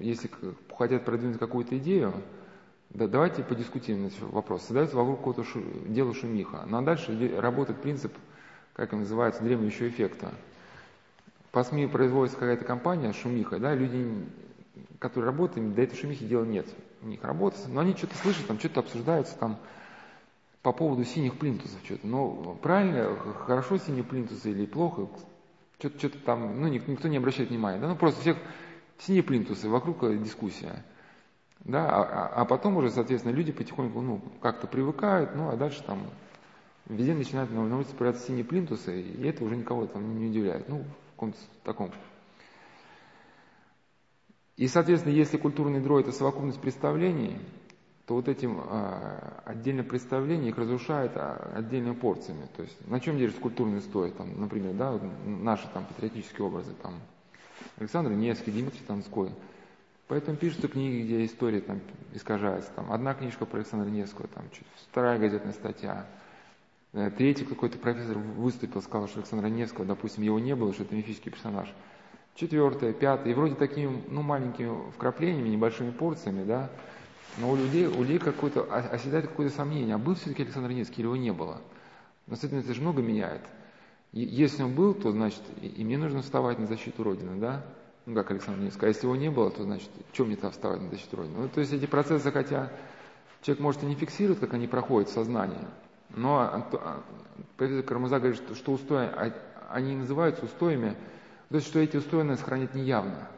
если 0.00 0.28
хотят 0.76 1.04
продвинуть 1.04 1.38
какую-то 1.38 1.78
идею, 1.78 2.12
да, 2.90 3.08
давайте 3.08 3.42
подискутируем 3.42 4.06
этот 4.06 4.20
вопрос. 4.20 4.62
Создается 4.62 4.96
вокруг 4.96 5.18
какого-то 5.18 5.44
шу, 5.44 5.62
дела 5.86 6.14
шумиха. 6.14 6.64
Ну, 6.66 6.78
а 6.78 6.82
дальше 6.82 7.36
работает 7.40 7.80
принцип, 7.80 8.12
как 8.72 8.92
он 8.92 9.00
называется, 9.00 9.42
дремлющего 9.42 9.88
эффекта. 9.88 10.32
По 11.52 11.62
СМИ 11.62 11.86
производится 11.86 12.38
какая-то 12.38 12.64
компания 12.64 13.12
шумиха, 13.12 13.58
да, 13.58 13.74
люди 13.74 14.26
которые 14.98 15.26
работают, 15.30 15.74
до 15.74 15.82
этой 15.82 15.96
шумихи 15.96 16.26
дела 16.26 16.44
нет. 16.44 16.66
У 17.02 17.06
них 17.06 17.22
работа, 17.22 17.56
но 17.68 17.80
они 17.80 17.94
что-то 17.94 18.16
слышат, 18.16 18.46
там 18.46 18.58
что-то 18.58 18.80
обсуждается 18.80 19.36
там 19.38 19.58
по 20.62 20.72
поводу 20.72 21.04
синих 21.04 21.38
плинтусов 21.38 21.78
что-то. 21.84 22.06
Но 22.06 22.58
правильно, 22.62 23.16
хорошо 23.46 23.76
синие 23.78 24.04
плинтусы 24.04 24.50
или 24.50 24.66
плохо, 24.66 25.08
что-то, 25.78 25.98
что-то 25.98 26.18
там, 26.18 26.60
ну, 26.60 26.68
никто 26.68 27.08
не 27.08 27.18
обращает 27.18 27.50
внимания. 27.50 27.78
Да? 27.78 27.88
Ну, 27.88 27.96
просто 27.96 28.20
всех 28.22 28.38
синие 28.98 29.22
плинтусы, 29.22 29.68
вокруг 29.68 30.00
дискуссия. 30.22 30.84
Да, 31.60 31.88
а, 31.88 32.02
а, 32.02 32.42
а 32.42 32.44
потом 32.44 32.76
уже, 32.76 32.90
соответственно, 32.90 33.32
люди 33.32 33.52
потихоньку, 33.52 34.00
ну, 34.00 34.20
как-то 34.40 34.66
привыкают, 34.66 35.34
ну, 35.34 35.48
а 35.48 35.56
дальше 35.56 35.82
там 35.82 36.02
везде 36.86 37.14
начинают 37.14 37.50
на 37.50 37.76
улице 37.76 37.94
появляться 37.94 38.26
синие 38.26 38.44
плинтусы, 38.44 39.00
и 39.00 39.26
это 39.26 39.44
уже 39.44 39.56
никого 39.56 39.86
там 39.86 40.18
не 40.18 40.26
удивляет. 40.26 40.68
Ну, 40.68 40.78
в 40.78 41.10
каком-то 41.12 41.38
таком 41.62 41.90
и, 44.56 44.68
соответственно, 44.68 45.12
если 45.12 45.36
культурный 45.36 45.80
ядро– 45.80 45.98
это 46.00 46.12
совокупность 46.12 46.60
представлений, 46.60 47.38
то 48.06 48.14
вот 48.14 48.28
этим 48.28 48.60
а, 48.60 49.42
отдельные 49.46 49.82
представления 49.82 50.50
их 50.50 50.58
разрушают 50.58 51.12
а, 51.16 51.52
отдельными 51.56 51.94
порциями. 51.94 52.46
То 52.54 52.62
есть 52.62 52.76
на 52.86 53.00
чем 53.00 53.18
держится 53.18 53.40
культурный 53.40 53.80
стой, 53.80 54.10
там, 54.12 54.40
например, 54.40 54.74
да, 54.74 55.00
наши 55.24 55.66
там 55.72 55.86
патриотические 55.86 56.46
образы, 56.46 56.72
там, 56.82 57.00
Александр 57.78 58.12
Невский, 58.12 58.52
Дмитрий 58.52 58.84
Танской. 58.86 59.30
Поэтому 60.06 60.36
пишутся 60.36 60.68
книги, 60.68 61.04
где 61.04 61.24
история 61.24 61.60
там 61.60 61.80
искажается. 62.12 62.70
Там, 62.76 62.92
одна 62.92 63.14
книжка 63.14 63.46
про 63.46 63.56
Александра 63.58 63.88
Невского, 63.88 64.28
там, 64.28 64.44
вторая 64.90 65.18
газетная 65.18 65.54
статья. 65.54 66.06
Э, 66.92 67.10
третий 67.10 67.46
какой-то 67.46 67.78
профессор 67.78 68.18
выступил, 68.18 68.82
сказал, 68.82 69.08
что 69.08 69.18
Александра 69.20 69.48
Невского, 69.48 69.86
допустим, 69.86 70.22
его 70.22 70.38
не 70.38 70.54
было, 70.54 70.74
что 70.74 70.82
это 70.82 70.94
мифический 70.94 71.32
персонаж 71.32 71.72
четвертое, 72.34 72.92
пятое, 72.92 73.32
и 73.32 73.34
вроде 73.34 73.54
такими, 73.54 74.02
ну, 74.08 74.22
маленькими 74.22 74.90
вкраплениями, 74.92 75.48
небольшими 75.48 75.90
порциями, 75.90 76.44
да, 76.44 76.70
но 77.38 77.50
у 77.50 77.56
людей, 77.56 77.86
у 77.86 78.02
людей 78.02 78.18
какое-то, 78.18 78.62
оседает 78.64 79.28
какое-то 79.28 79.54
сомнение, 79.54 79.94
а 79.94 79.98
был 79.98 80.14
все-таки 80.14 80.42
Александр 80.42 80.70
Невский 80.70 81.02
или 81.02 81.06
его 81.06 81.16
не 81.16 81.32
было? 81.32 81.60
Но, 82.26 82.36
соответственно, 82.36 82.60
это 82.60 82.74
же 82.74 82.80
много 82.80 83.02
меняет. 83.02 83.42
И, 84.12 84.20
если 84.20 84.62
он 84.62 84.74
был, 84.74 84.94
то, 84.94 85.10
значит, 85.10 85.42
и, 85.60 85.66
и 85.66 85.84
мне 85.84 85.98
нужно 85.98 86.22
вставать 86.22 86.58
на 86.58 86.66
защиту 86.66 87.02
Родины, 87.02 87.40
да? 87.40 87.64
Ну, 88.06 88.14
как 88.14 88.30
Александр 88.30 88.62
Невский. 88.62 88.86
А 88.86 88.88
если 88.88 89.06
его 89.06 89.16
не 89.16 89.30
было, 89.30 89.50
то, 89.50 89.64
значит, 89.64 89.90
чем 90.12 90.28
мне 90.28 90.36
там 90.36 90.52
вставать 90.52 90.80
на 90.80 90.88
защиту 90.90 91.16
Родины? 91.16 91.36
Ну, 91.38 91.48
то 91.48 91.60
есть 91.60 91.72
эти 91.72 91.86
процессы, 91.86 92.30
хотя 92.30 92.70
человек, 93.42 93.62
может, 93.62 93.82
и 93.82 93.86
не 93.86 93.94
фиксирует, 93.94 94.38
как 94.38 94.54
они 94.54 94.68
проходят 94.68 95.10
в 95.10 95.12
сознании, 95.12 95.66
но 96.10 96.38
а, 96.38 96.68
а, 96.72 97.02
профессор 97.56 97.84
Кармаза 97.84 98.18
говорит, 98.18 98.36
что, 98.36 98.54
что 98.54 98.72
устои, 98.72 99.06
а, 99.06 99.32
они 99.70 99.96
называются 99.96 100.44
устоями, 100.44 100.94
то 101.48 101.56
есть, 101.56 101.66
что 101.66 101.78
эти 101.78 101.96
устроенные 101.96 102.36
сохранять 102.36 102.74
неявно. 102.74 103.28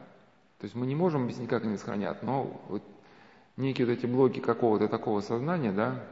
То 0.59 0.63
есть 0.63 0.75
мы 0.75 0.87
не 0.87 0.95
можем 0.95 1.23
объяснить, 1.23 1.49
как 1.49 1.63
они 1.63 1.77
сохранят, 1.77 2.23
но 2.23 2.59
вот 2.69 2.81
некие 3.57 3.85
вот 3.85 3.93
эти 3.93 4.05
блоки 4.05 4.39
какого-то 4.39 4.87
такого 4.87 5.21
сознания, 5.21 5.71
да, 5.71 6.03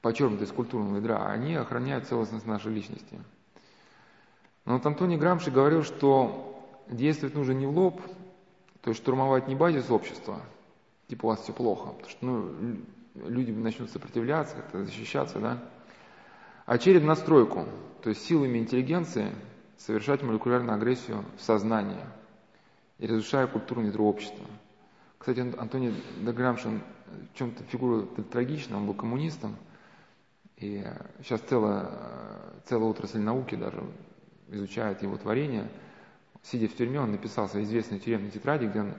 подчеркнутые 0.00 0.46
из 0.46 0.52
культурного 0.52 0.96
ядра, 0.96 1.26
они 1.26 1.54
охраняют 1.54 2.06
целостность 2.06 2.46
нашей 2.46 2.72
личности. 2.72 3.18
Но 4.64 4.74
вот 4.74 4.86
Антоний 4.86 5.16
Грамши 5.16 5.50
говорил, 5.50 5.82
что 5.82 6.62
действовать 6.88 7.34
нужно 7.34 7.52
не 7.52 7.66
в 7.66 7.76
лоб, 7.76 8.00
то 8.82 8.90
есть 8.90 9.02
штурмовать 9.02 9.48
не 9.48 9.56
базис 9.56 9.90
общества, 9.90 10.40
типа 11.08 11.26
у 11.26 11.28
вас 11.28 11.40
все 11.40 11.52
плохо, 11.52 11.88
потому 11.88 12.08
что 12.08 12.26
ну, 12.26 12.76
люди 13.26 13.50
начнут 13.50 13.90
сопротивляться, 13.90 14.54
как-то 14.56 14.84
защищаться, 14.84 15.40
да, 15.40 15.58
а 16.66 16.78
через 16.78 17.02
настройку, 17.02 17.66
то 18.02 18.10
есть 18.10 18.24
силами 18.24 18.58
интеллигенции– 18.58 19.32
совершать 19.80 20.22
молекулярную 20.22 20.74
агрессию 20.74 21.24
в 21.38 21.42
сознание 21.42 22.06
и 22.98 23.06
разрушая 23.06 23.46
культурное 23.46 23.86
ядро 23.86 24.06
общества. 24.06 24.44
Кстати, 25.18 25.40
Антоний 25.58 25.94
Деграмшин 26.20 26.82
в 27.32 27.38
чем-то 27.38 27.64
фигура 27.64 28.02
трагичная, 28.30 28.76
он 28.76 28.86
был 28.86 28.94
коммунистом, 28.94 29.56
и 30.56 30.86
сейчас 31.22 31.40
целая, 31.40 31.90
целая 32.66 32.90
отрасль 32.90 33.20
науки 33.20 33.54
даже 33.54 33.82
изучает 34.48 35.02
его 35.02 35.16
творение. 35.16 35.68
Сидя 36.42 36.68
в 36.68 36.74
тюрьме, 36.74 37.00
он 37.00 37.12
написал 37.12 37.48
свои 37.48 37.64
известные 37.64 38.00
тюремные 38.00 38.30
тетради, 38.30 38.66
где 38.66 38.80
он 38.80 38.94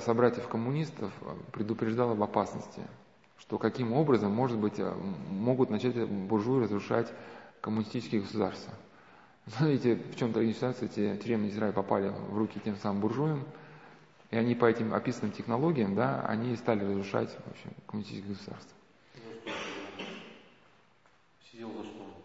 собратьев-коммунистов 0.00 1.12
предупреждал 1.52 2.12
об 2.12 2.22
опасности, 2.22 2.82
что 3.38 3.58
каким 3.58 3.92
образом, 3.92 4.32
может 4.32 4.58
быть, 4.58 4.80
могут 5.30 5.70
начать 5.70 5.96
буржуи 6.08 6.64
разрушать 6.64 7.12
коммунистические 7.60 8.20
государства. 8.20 8.72
Знаете, 9.46 9.96
в 9.96 10.16
чем 10.16 10.32
трагическая 10.32 10.72
ситуация, 10.72 11.12
эти 11.12 11.22
тюремные 11.22 11.50
Израиля 11.50 11.72
попали 11.72 12.08
в 12.08 12.38
руки 12.38 12.60
тем 12.64 12.76
самым 12.76 13.02
буржуям, 13.02 13.44
и 14.30 14.36
они 14.36 14.54
по 14.54 14.64
этим 14.64 14.94
описанным 14.94 15.32
технологиям, 15.32 15.94
да, 15.94 16.24
они 16.26 16.56
стали 16.56 16.82
разрушать 16.82 17.30
в 17.30 17.50
общем, 17.50 17.70
коммунистическое 17.86 18.34
государство. 18.34 18.76
Сидел 21.52 21.68
за 21.72 21.84
что? 21.84 22.24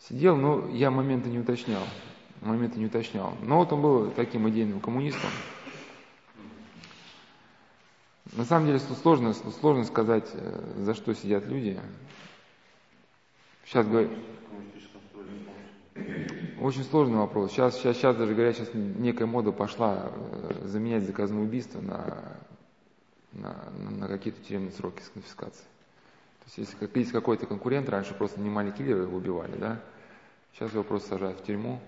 Сидел, 0.00 0.36
но 0.36 0.68
я 0.68 0.90
моменты 0.90 1.30
не 1.30 1.38
уточнял. 1.38 1.82
Моменты 2.42 2.78
не 2.78 2.86
уточнял. 2.86 3.34
Но 3.42 3.58
вот 3.58 3.72
он 3.72 3.82
был 3.82 4.10
таким 4.10 4.48
идейным 4.48 4.80
коммунистом. 4.80 5.30
На 8.32 8.44
самом 8.44 8.66
деле 8.66 8.78
сложно, 8.78 9.32
сложно 9.32 9.84
сказать, 9.84 10.28
э, 10.34 10.74
за 10.76 10.94
что 10.94 11.14
сидят 11.14 11.46
люди. 11.46 11.80
Сейчас 13.64 13.86
говорю. 13.86 14.10
Очень 16.60 16.84
сложный 16.84 17.18
вопрос. 17.18 17.52
Сейчас, 17.52 17.76
сейчас, 17.76 17.96
сейчас 17.96 18.16
даже 18.16 18.34
говорят, 18.34 18.56
сейчас 18.56 18.70
некая 18.74 19.26
мода 19.26 19.52
пошла 19.52 20.10
э, 20.12 20.66
заменять 20.66 21.04
заказное 21.04 21.42
убийство 21.42 21.80
на, 21.80 22.36
на, 23.32 23.70
на 23.90 24.08
какие-то 24.08 24.42
тюремные 24.42 24.72
сроки 24.72 25.00
с 25.02 25.08
конфискацией. 25.08 25.66
То 26.40 26.44
есть 26.46 26.58
если 26.58 26.76
как, 26.76 26.96
есть 26.96 27.12
какой-то 27.12 27.46
конкурент, 27.46 27.88
раньше 27.88 28.14
просто 28.14 28.40
нанимали 28.40 28.72
киллера, 28.72 29.02
его 29.02 29.18
убивали, 29.18 29.56
да? 29.56 29.80
Сейчас 30.52 30.72
его 30.72 30.82
просто 30.82 31.10
сажают 31.10 31.38
в 31.40 31.44
тюрьму, 31.44 31.80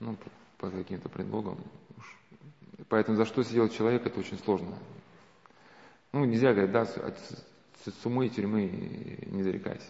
ну, 0.00 0.16
по, 0.58 0.68
по 0.68 0.76
каким-то 0.76 1.08
предлогам. 1.08 1.56
Поэтому 2.88 3.16
за 3.16 3.24
что 3.24 3.42
сидел 3.42 3.68
человек, 3.70 4.04
это 4.04 4.20
очень 4.20 4.38
сложно. 4.38 4.74
Ну, 6.12 6.24
нельзя 6.24 6.52
говорить, 6.52 6.72
да, 6.72 6.84
с 6.84 8.06
умы 8.06 8.26
и 8.26 8.30
тюрьмы 8.30 8.70
не 9.26 9.42
зарекайся. 9.42 9.88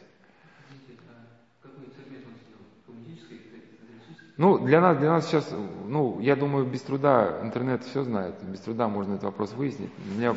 Ну, 4.37 4.59
для 4.59 4.81
нас, 4.81 4.99
для 4.99 5.11
нас 5.11 5.27
сейчас, 5.27 5.49
ну, 5.87 6.19
я 6.21 6.35
думаю, 6.35 6.67
без 6.67 6.83
труда 6.83 7.41
интернет 7.43 7.85
все 7.85 8.03
знает, 8.03 8.35
без 8.43 8.61
труда 8.61 8.89
можно 8.89 9.13
этот 9.13 9.25
вопрос 9.25 9.53
выяснить. 9.53 9.91
Для 10.07 10.15
меня, 10.17 10.37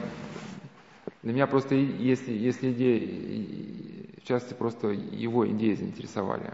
для 1.24 1.34
меня 1.34 1.48
просто, 1.48 1.74
если, 1.74 2.32
если 2.32 2.72
идея, 2.74 4.08
в 4.22 4.28
частности, 4.28 4.54
просто 4.54 4.90
его 4.90 5.48
идеи 5.50 5.74
заинтересовали. 5.74 6.54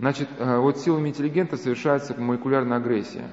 Значит, 0.00 0.28
э, 0.38 0.58
вот 0.58 0.78
силами 0.78 1.08
интеллигента 1.08 1.56
совершается 1.56 2.20
молекулярная 2.20 2.78
агрессия. 2.78 3.28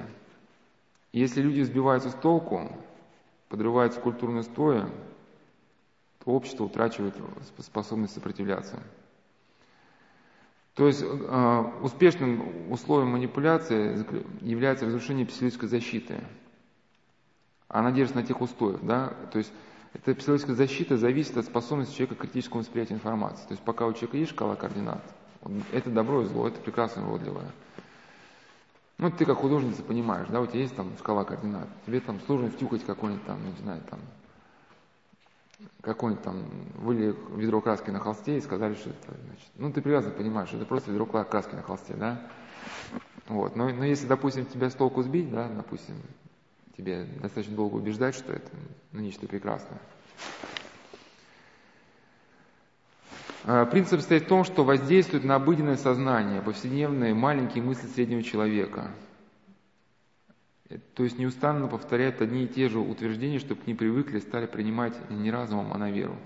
Если 1.12 1.40
люди 1.40 1.62
сбиваются 1.62 2.10
с 2.10 2.14
толку, 2.14 2.70
подрываются 3.48 4.00
культурные 4.00 4.42
стои, 4.44 4.82
то 6.24 6.30
общество 6.30 6.64
утрачивает 6.64 7.14
способность 7.60 8.14
сопротивляться. 8.14 8.78
То 10.76 10.86
есть 10.86 11.02
э, 11.02 11.64
успешным 11.80 12.70
условием 12.70 13.12
манипуляции 13.12 14.04
является 14.42 14.84
разрушение 14.84 15.24
психологической 15.24 15.70
защиты. 15.70 16.20
Она 17.66 17.92
держится 17.92 18.20
на 18.20 18.26
тех 18.26 18.42
устоях. 18.42 18.80
Да? 18.82 19.14
То 19.32 19.38
есть 19.38 19.50
эта 19.94 20.14
психологическая 20.14 20.54
защита 20.54 20.98
зависит 20.98 21.38
от 21.38 21.46
способности 21.46 21.94
человека 21.94 22.16
к 22.16 22.18
критическому 22.20 22.60
восприятию 22.60 22.98
информации. 22.98 23.46
То 23.46 23.52
есть 23.52 23.62
пока 23.62 23.86
у 23.86 23.94
человека 23.94 24.18
есть 24.18 24.32
шкала 24.32 24.54
координат, 24.54 25.02
это 25.72 25.88
добро 25.88 26.22
и 26.22 26.26
зло, 26.26 26.46
это 26.46 26.60
прекрасно 26.60 27.00
и 27.00 27.04
уродливое. 27.04 27.50
Ну, 28.98 29.10
ты 29.10 29.24
как 29.24 29.38
художница 29.38 29.82
понимаешь, 29.82 30.28
да, 30.28 30.42
у 30.42 30.46
тебя 30.46 30.60
есть 30.60 30.76
там 30.76 30.92
шкала 30.98 31.24
координат. 31.24 31.68
Тебе 31.86 32.00
там 32.00 32.20
сложно 32.26 32.50
втюхать 32.50 32.84
какой-нибудь 32.84 33.24
там, 33.24 33.42
не 33.46 33.56
знаю, 33.62 33.80
там, 33.88 34.00
какой-нибудь 35.80 36.24
там, 36.24 36.44
вылили 36.74 37.14
ведро 37.36 37.60
краски 37.60 37.90
на 37.90 37.98
холсте 37.98 38.38
и 38.38 38.40
сказали, 38.40 38.74
что 38.74 38.90
это, 38.90 39.14
значит, 39.26 39.48
ну 39.56 39.72
ты 39.72 39.80
прекрасно 39.80 40.10
понимаешь, 40.10 40.48
что 40.48 40.58
это 40.58 40.66
просто 40.66 40.90
ведро 40.90 41.06
краски 41.06 41.54
на 41.54 41.62
холсте, 41.62 41.94
да. 41.94 42.20
Вот, 43.28 43.56
но, 43.56 43.68
но 43.70 43.84
если, 43.84 44.06
допустим, 44.06 44.46
тебя 44.46 44.70
с 44.70 44.74
толку 44.74 45.02
сбить, 45.02 45.30
да, 45.30 45.48
допустим, 45.48 45.94
тебе 46.76 47.04
достаточно 47.20 47.56
долго 47.56 47.76
убеждать, 47.76 48.14
что 48.14 48.32
это 48.32 48.50
ну, 48.92 49.00
нечто 49.00 49.26
прекрасное. 49.26 49.80
А, 53.44 53.64
принцип 53.66 54.00
состоит 54.00 54.24
в 54.24 54.28
том, 54.28 54.44
что 54.44 54.64
воздействует 54.64 55.24
на 55.24 55.36
обыденное 55.36 55.76
сознание, 55.76 56.42
повседневные 56.42 57.14
маленькие 57.14 57.64
мысли 57.64 57.86
среднего 57.86 58.22
человека– 58.22 58.90
то 60.94 61.04
есть 61.04 61.18
неустанно 61.18 61.68
повторяют 61.68 62.20
одни 62.20 62.44
и 62.44 62.48
те 62.48 62.68
же 62.68 62.80
утверждения, 62.80 63.38
чтобы 63.38 63.62
не 63.66 63.74
привыкли, 63.74 64.18
стали 64.18 64.46
принимать 64.46 64.94
не 65.10 65.30
разумом, 65.30 65.72
а 65.72 65.78
на 65.78 65.90
веру. 65.90 66.16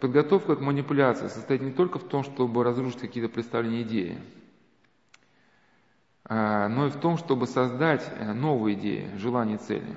Подготовка 0.00 0.56
к 0.56 0.60
манипуляции 0.60 1.28
состоит 1.28 1.62
не 1.62 1.72
только 1.72 1.98
в 1.98 2.06
том, 2.06 2.22
чтобы 2.22 2.62
разрушить 2.62 3.00
какие-то 3.00 3.32
представления 3.32 3.82
идеи, 3.82 4.18
а, 6.24 6.68
но 6.68 6.86
и 6.86 6.90
в 6.90 7.00
том, 7.00 7.16
чтобы 7.16 7.46
создать 7.46 8.06
э, 8.14 8.32
новые 8.32 8.78
идеи, 8.78 9.10
желания, 9.16 9.56
цели. 9.56 9.96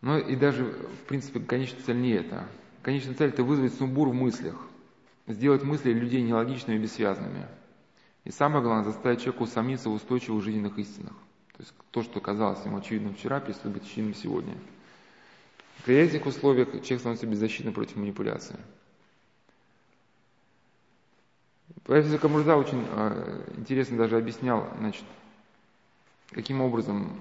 Но 0.00 0.18
и 0.18 0.34
даже, 0.34 0.64
в 0.64 1.06
принципе, 1.06 1.38
конечная 1.38 1.82
цель 1.82 2.00
не 2.00 2.10
это. 2.10 2.48
Конечная 2.82 3.14
цель– 3.14 3.28
это 3.30 3.44
вызвать 3.44 3.74
сумбур 3.74 4.08
в 4.08 4.14
мыслях, 4.14 4.56
сделать 5.28 5.62
мысли 5.62 5.92
людей 5.92 6.22
нелогичными 6.22 6.78
и 6.78 6.82
бессвязными– 6.82 7.46
и 8.24 8.30
самое 8.30 8.62
главное, 8.62 8.84
заставить 8.84 9.20
человека 9.20 9.42
усомниться 9.42 9.88
в 9.90 9.94
устойчивых 9.94 10.42
жизненных 10.42 10.78
истинах. 10.78 11.12
То 11.56 11.60
есть 11.60 11.74
то, 11.90 12.02
что 12.02 12.20
казалось 12.20 12.64
ему 12.64 12.78
очевидным 12.78 13.14
вчера, 13.14 13.40
перестает 13.40 13.74
быть 13.76 13.84
очевидным 13.84 14.14
сегодня. 14.14 14.54
При 15.84 15.96
этих 15.96 16.24
условиях 16.26 16.68
человек 16.70 17.00
становится 17.00 17.26
беззащитным 17.26 17.74
против 17.74 17.96
манипуляции. 17.96 18.56
Профессор 21.84 22.18
Камурза 22.18 22.56
очень 22.56 22.86
э, 22.88 23.44
интересно 23.58 23.98
даже 23.98 24.16
объяснял, 24.16 24.66
значит, 24.78 25.04
каким 26.30 26.62
образом 26.62 27.20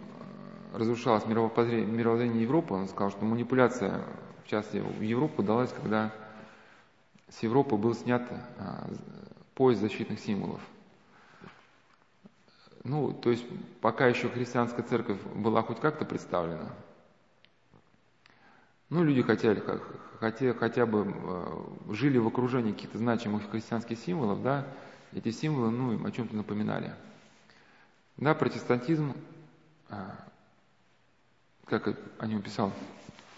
э, 0.73 0.77
разрушалось 0.77 1.25
мировоззрение 1.25 2.41
Европы. 2.41 2.73
Он 2.73 2.87
сказал, 2.87 3.11
что 3.11 3.25
манипуляция, 3.25 4.05
в 4.45 4.47
частности, 4.47 4.77
в 4.77 5.01
Европу 5.01 5.41
удалась, 5.41 5.73
когда 5.73 6.13
с 7.27 7.43
Европы 7.43 7.75
был 7.75 7.93
снят 7.93 8.25
э, 8.31 8.95
пояс 9.53 9.79
защитных 9.79 10.21
символов. 10.21 10.61
Ну, 12.83 13.13
то 13.13 13.29
есть 13.29 13.45
пока 13.79 14.07
еще 14.07 14.29
христианская 14.29 14.83
церковь 14.83 15.21
была 15.35 15.61
хоть 15.61 15.79
как-то 15.79 16.03
представлена, 16.03 16.69
ну, 18.89 19.03
люди 19.03 19.23
хотели, 19.23 19.63
хотя, 20.19 20.53
хотя 20.53 20.85
бы 20.85 21.11
э, 21.15 21.93
жили 21.93 22.19
в 22.19 22.27
окружении 22.27 22.73
каких-то 22.73 22.99
значимых 22.99 23.49
христианских 23.49 23.97
символов, 23.97 24.43
да, 24.43 24.67
эти 25.13 25.31
символы, 25.31 25.71
ну, 25.71 25.93
им 25.93 26.05
о 26.05 26.11
чем-то 26.11 26.35
напоминали. 26.35 26.93
Да, 28.17 28.35
протестантизм, 28.35 29.15
э, 29.89 29.95
как 31.65 31.97
о 32.19 32.27
нем 32.27 32.43
писал 32.43 32.71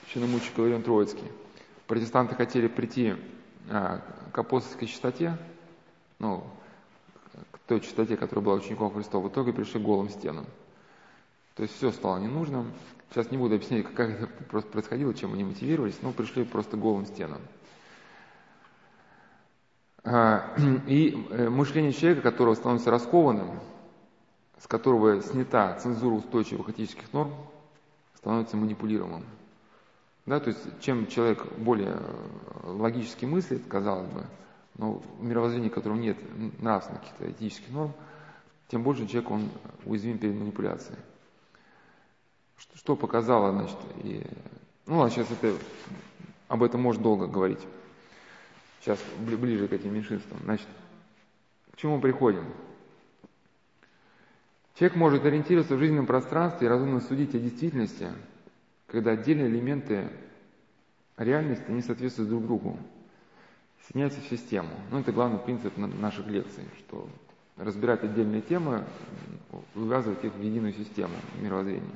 чиномучик 0.07 0.57
Иларион 0.57 0.83
Троицкий, 0.83 1.31
протестанты 1.87 2.35
хотели 2.35 2.67
прийти 2.67 3.15
э, 3.69 3.99
к 4.33 4.37
апостольской 4.37 4.89
чистоте, 4.89 5.37
ну, 6.19 6.43
той 7.67 7.79
чистоте, 7.81 8.17
которая 8.17 8.45
была 8.45 8.55
учеником 8.55 8.93
Христова, 8.93 9.27
в 9.27 9.31
итоге 9.31 9.53
пришли 9.53 9.79
к 9.79 9.83
голым 9.83 10.09
стенам. 10.09 10.45
То 11.55 11.63
есть 11.63 11.75
все 11.75 11.91
стало 11.91 12.17
ненужным. 12.17 12.73
Сейчас 13.09 13.31
не 13.31 13.37
буду 13.37 13.55
объяснять, 13.55 13.85
как 13.93 14.09
это 14.09 14.27
просто 14.27 14.69
происходило, 14.71 15.13
чем 15.13 15.33
они 15.33 15.43
мотивировались, 15.43 15.97
но 16.01 16.11
пришли 16.11 16.43
просто 16.43 16.75
к 16.75 16.79
голым 16.79 17.05
стенам. 17.05 17.41
А, 20.03 20.53
и 20.87 21.25
э, 21.31 21.49
мышление 21.49 21.93
человека, 21.93 22.21
которого 22.21 22.55
становится 22.55 22.91
раскованным, 22.91 23.59
с 24.59 24.67
которого 24.67 25.21
снята 25.21 25.73
цензура 25.75 26.15
устойчивых 26.15 26.69
этических 26.69 27.11
норм, 27.13 27.33
становится 28.15 28.57
манипулируемым. 28.57 29.23
Да, 30.25 30.39
то 30.39 30.49
есть 30.49 30.79
чем 30.81 31.07
человек 31.07 31.45
более 31.57 31.97
э, 31.97 32.71
логически 32.71 33.25
мыслит, 33.25 33.65
казалось 33.67 34.09
бы, 34.09 34.25
но 34.77 35.01
в 35.19 35.23
мировоззрении, 35.23 35.69
в 35.69 35.73
котором 35.73 36.01
нет 36.01 36.17
нравственных 36.61 37.01
каких-то 37.01 37.31
этических 37.31 37.69
норм, 37.69 37.93
тем 38.67 38.83
больше 38.83 39.07
человек 39.07 39.31
он 39.31 39.49
уязвим 39.85 40.17
перед 40.17 40.35
манипуляцией. 40.35 40.99
Что, 42.73 42.95
показало, 42.95 43.51
значит, 43.51 43.77
и, 44.03 44.23
ну 44.85 44.97
ладно, 44.97 45.11
сейчас 45.11 45.31
это, 45.31 45.55
об 46.47 46.63
этом 46.63 46.81
можно 46.81 47.01
долго 47.01 47.27
говорить. 47.27 47.65
Сейчас 48.81 48.99
ближе 49.19 49.67
к 49.67 49.73
этим 49.73 49.93
меньшинствам. 49.93 50.39
Значит, 50.43 50.67
к 51.71 51.77
чему 51.77 51.95
мы 51.95 52.01
приходим? 52.01 52.45
Человек 54.75 54.97
может 54.97 55.25
ориентироваться 55.25 55.75
в 55.75 55.79
жизненном 55.79 56.05
пространстве 56.05 56.67
и 56.67 56.69
разумно 56.69 56.99
судить 56.99 57.33
о 57.33 57.39
действительности, 57.39 58.09
когда 58.87 59.11
отдельные 59.11 59.47
элементы 59.47 60.09
реальности 61.17 61.71
не 61.71 61.81
соответствуют 61.81 62.29
друг 62.29 62.43
другу 62.43 62.79
соединяются 63.87 64.21
в 64.21 64.27
систему. 64.27 64.69
Ну, 64.91 64.99
это 64.99 65.11
главный 65.11 65.39
принцип 65.39 65.77
наших 65.77 66.27
лекций, 66.27 66.63
что 66.79 67.07
разбирать 67.57 68.03
отдельные 68.03 68.41
темы, 68.41 68.83
вывязывать 69.73 70.23
их 70.23 70.33
в 70.33 70.41
единую 70.41 70.73
систему 70.73 71.13
мировоззрения. 71.39 71.95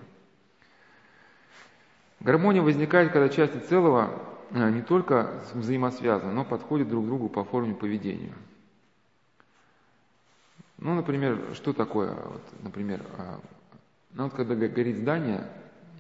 Гармония 2.20 2.62
возникает, 2.62 3.12
когда 3.12 3.30
части 3.30 3.58
целого 3.58 4.22
э, 4.52 4.70
не 4.72 4.82
только 4.82 5.42
взаимосвязаны, 5.54 6.34
но 6.34 6.44
подходят 6.44 6.90
друг 6.90 7.06
к 7.06 7.08
другу 7.08 7.30
по 7.30 7.44
форме 7.44 7.74
поведения. 7.74 8.34
Ну, 10.78 10.96
например, 10.96 11.56
что 11.56 11.74
такое, 11.74 12.14
вот, 12.14 12.44
например, 12.62 13.02
э, 13.18 13.38
ну, 14.14 14.24
вот 14.26 14.34
когда 14.34 14.56
горит 14.56 14.98
здание, 14.98 15.48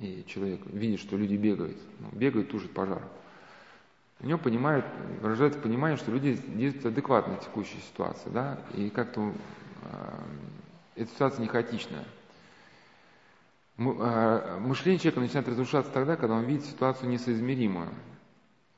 и 0.01 0.23
человек 0.27 0.61
видит, 0.65 0.99
что 0.99 1.17
люди 1.17 1.35
бегают, 1.35 1.77
ну, 1.99 2.09
бегают, 2.11 2.49
тушат 2.49 2.71
пожар– 2.71 3.01
у 4.21 4.25
него 4.25 4.37
понимает, 4.37 4.85
выражается 5.21 5.59
понимание, 5.59 5.97
что 5.97 6.11
люди 6.11 6.33
действуют 6.35 6.87
адекватно 6.87 7.35
в 7.35 7.41
текущей 7.45 7.79
ситуации, 7.79 8.29
да, 8.29 8.59
и 8.73 8.89
как-то 8.89 9.31
э, 9.83 11.01
эта 11.01 11.09
ситуация 11.11 11.41
не 11.41 11.47
хаотичная. 11.47 12.03
Э, 13.77 14.57
мышление 14.59 14.99
человека 14.99 15.21
начинает 15.21 15.47
разрушаться 15.47 15.91
тогда, 15.93 16.17
когда 16.17 16.35
он 16.35 16.43
видит 16.43 16.65
ситуацию 16.65 17.09
несоизмеримую. 17.09 17.89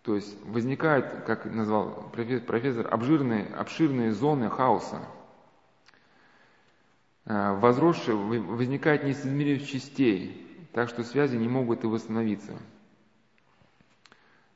То 0.03 0.15
есть 0.15 0.35
возникают, 0.45 1.25
как 1.25 1.45
назвал 1.45 2.11
профессор, 2.11 2.93
обширные, 2.93 3.47
обширные 3.47 4.13
зоны 4.13 4.49
хаоса. 4.49 4.99
Э, 7.25 7.57
возросшие, 7.57 8.15
возникает 8.15 9.03
несоизмеримость 9.05 9.69
частей, 9.69 10.69
так 10.73 10.87
что 10.87 11.03
связи 11.03 11.35
не 11.35 11.47
могут 11.47 11.83
и 11.83 11.87
восстановиться. 11.87 12.53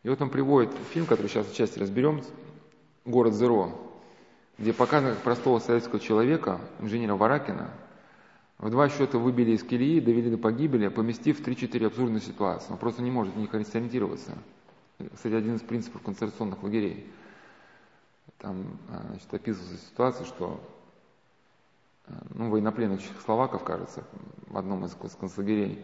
И 0.06 0.08
вот 0.08 0.22
он 0.22 0.30
приводит 0.30 0.72
фильм, 0.94 1.08
который 1.08 1.30
сейчас 1.30 1.48
в 1.48 1.56
части 1.56 1.80
разберем, 1.80 2.22
«Город 3.06 3.34
Зеро», 3.34 3.72
где 4.60 4.72
показано, 4.72 5.16
как 5.16 5.24
простого 5.24 5.58
советского 5.58 6.00
человека, 6.00 6.62
инженера 6.80 7.16
Варакина, 7.16 7.72
В 8.60 8.70
два 8.70 8.88
счета 8.88 9.18
выбили 9.18 9.54
из 9.54 9.64
колеи, 9.64 10.00
довели 10.00 10.30
до 10.30 10.38
погибели, 10.38 10.90
поместив 10.90 11.40
в 11.40 11.48
3-4 11.48 11.88
абсурдные 11.88 12.22
ситуации. 12.22 12.72
Он 12.72 12.78
просто 12.78 13.02
не 13.02 13.10
может 13.10 13.34
в 13.34 13.40
них 13.40 13.52
ориентироваться. 13.56 14.38
Кстати, 15.16 15.34
один 15.34 15.56
из 15.56 15.62
принципов 15.62 16.04
концентрационных 16.04 16.62
лагерей. 16.62 17.12
Там 18.38 18.64
значит, 19.10 19.34
описывается 19.34 19.88
ситуация, 19.88 20.28
что 20.28 20.62
ну, 22.30 22.52
военнопленных 22.52 23.02
чехословаков, 23.02 23.64
кажется, 23.64 24.04
в 24.46 24.56
одном 24.56 24.86
из 24.86 24.94
концлагерей, 25.20 25.84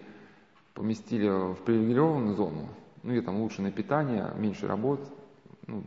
поместили 0.75 1.27
в 1.27 1.63
привилегированную 1.63 2.35
зону, 2.35 2.69
ну, 3.03 3.11
где 3.11 3.21
там 3.21 3.39
улучшенное 3.39 3.71
питание, 3.71 4.31
меньше 4.35 4.67
работ, 4.67 4.99
ну, 5.67 5.83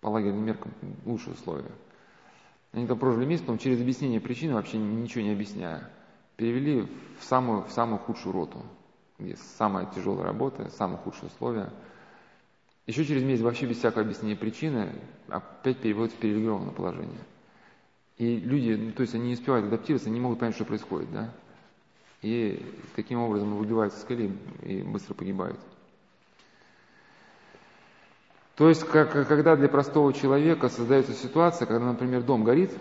по 0.00 0.08
лагерным 0.08 0.44
меркам 0.44 0.72
лучшие 1.04 1.34
условия. 1.34 1.70
Они 2.72 2.86
там 2.86 2.98
прожили 2.98 3.24
месяц, 3.24 3.42
потом 3.42 3.58
через 3.58 3.80
объяснение 3.80 4.20
причины, 4.20 4.54
вообще 4.54 4.78
ничего 4.78 5.24
не 5.24 5.32
объясняя, 5.32 5.90
перевели 6.36 6.86
в 7.18 7.24
самую, 7.24 7.62
в 7.62 7.72
самую 7.72 7.98
худшую 7.98 8.32
роту, 8.32 8.62
где 9.18 9.36
самая 9.36 9.86
тяжелая 9.86 10.24
работа, 10.24 10.70
самые 10.70 10.98
худшие 10.98 11.28
условия. 11.28 11.70
Еще 12.86 13.04
через 13.04 13.24
месяц 13.24 13.42
вообще 13.42 13.66
без 13.66 13.78
всякого 13.78 14.02
объяснения 14.02 14.36
причины 14.36 14.92
опять 15.28 15.78
переводят 15.78 16.12
в 16.12 16.18
привилегированное 16.18 16.72
положение. 16.72 17.18
И 18.18 18.36
люди, 18.36 18.74
ну, 18.74 18.92
то 18.92 19.02
есть 19.02 19.14
они 19.14 19.28
не 19.28 19.34
успевают 19.34 19.66
адаптироваться, 19.66 20.08
не 20.08 20.20
могут 20.20 20.38
понять, 20.38 20.54
что 20.54 20.64
происходит, 20.64 21.10
да? 21.12 21.32
И 22.22 22.64
таким 22.94 23.20
образом 23.20 23.56
выбиваются 23.56 24.00
с 24.00 24.04
колеи 24.04 24.32
и 24.62 24.82
быстро 24.82 25.14
погибают. 25.14 25.58
То 28.56 28.70
есть, 28.70 28.84
как, 28.84 29.12
когда 29.12 29.54
для 29.54 29.68
простого 29.68 30.14
человека 30.14 30.70
создается 30.70 31.12
ситуация, 31.12 31.66
когда, 31.66 31.84
например, 31.84 32.22
дом 32.22 32.42
горит, 32.42 32.72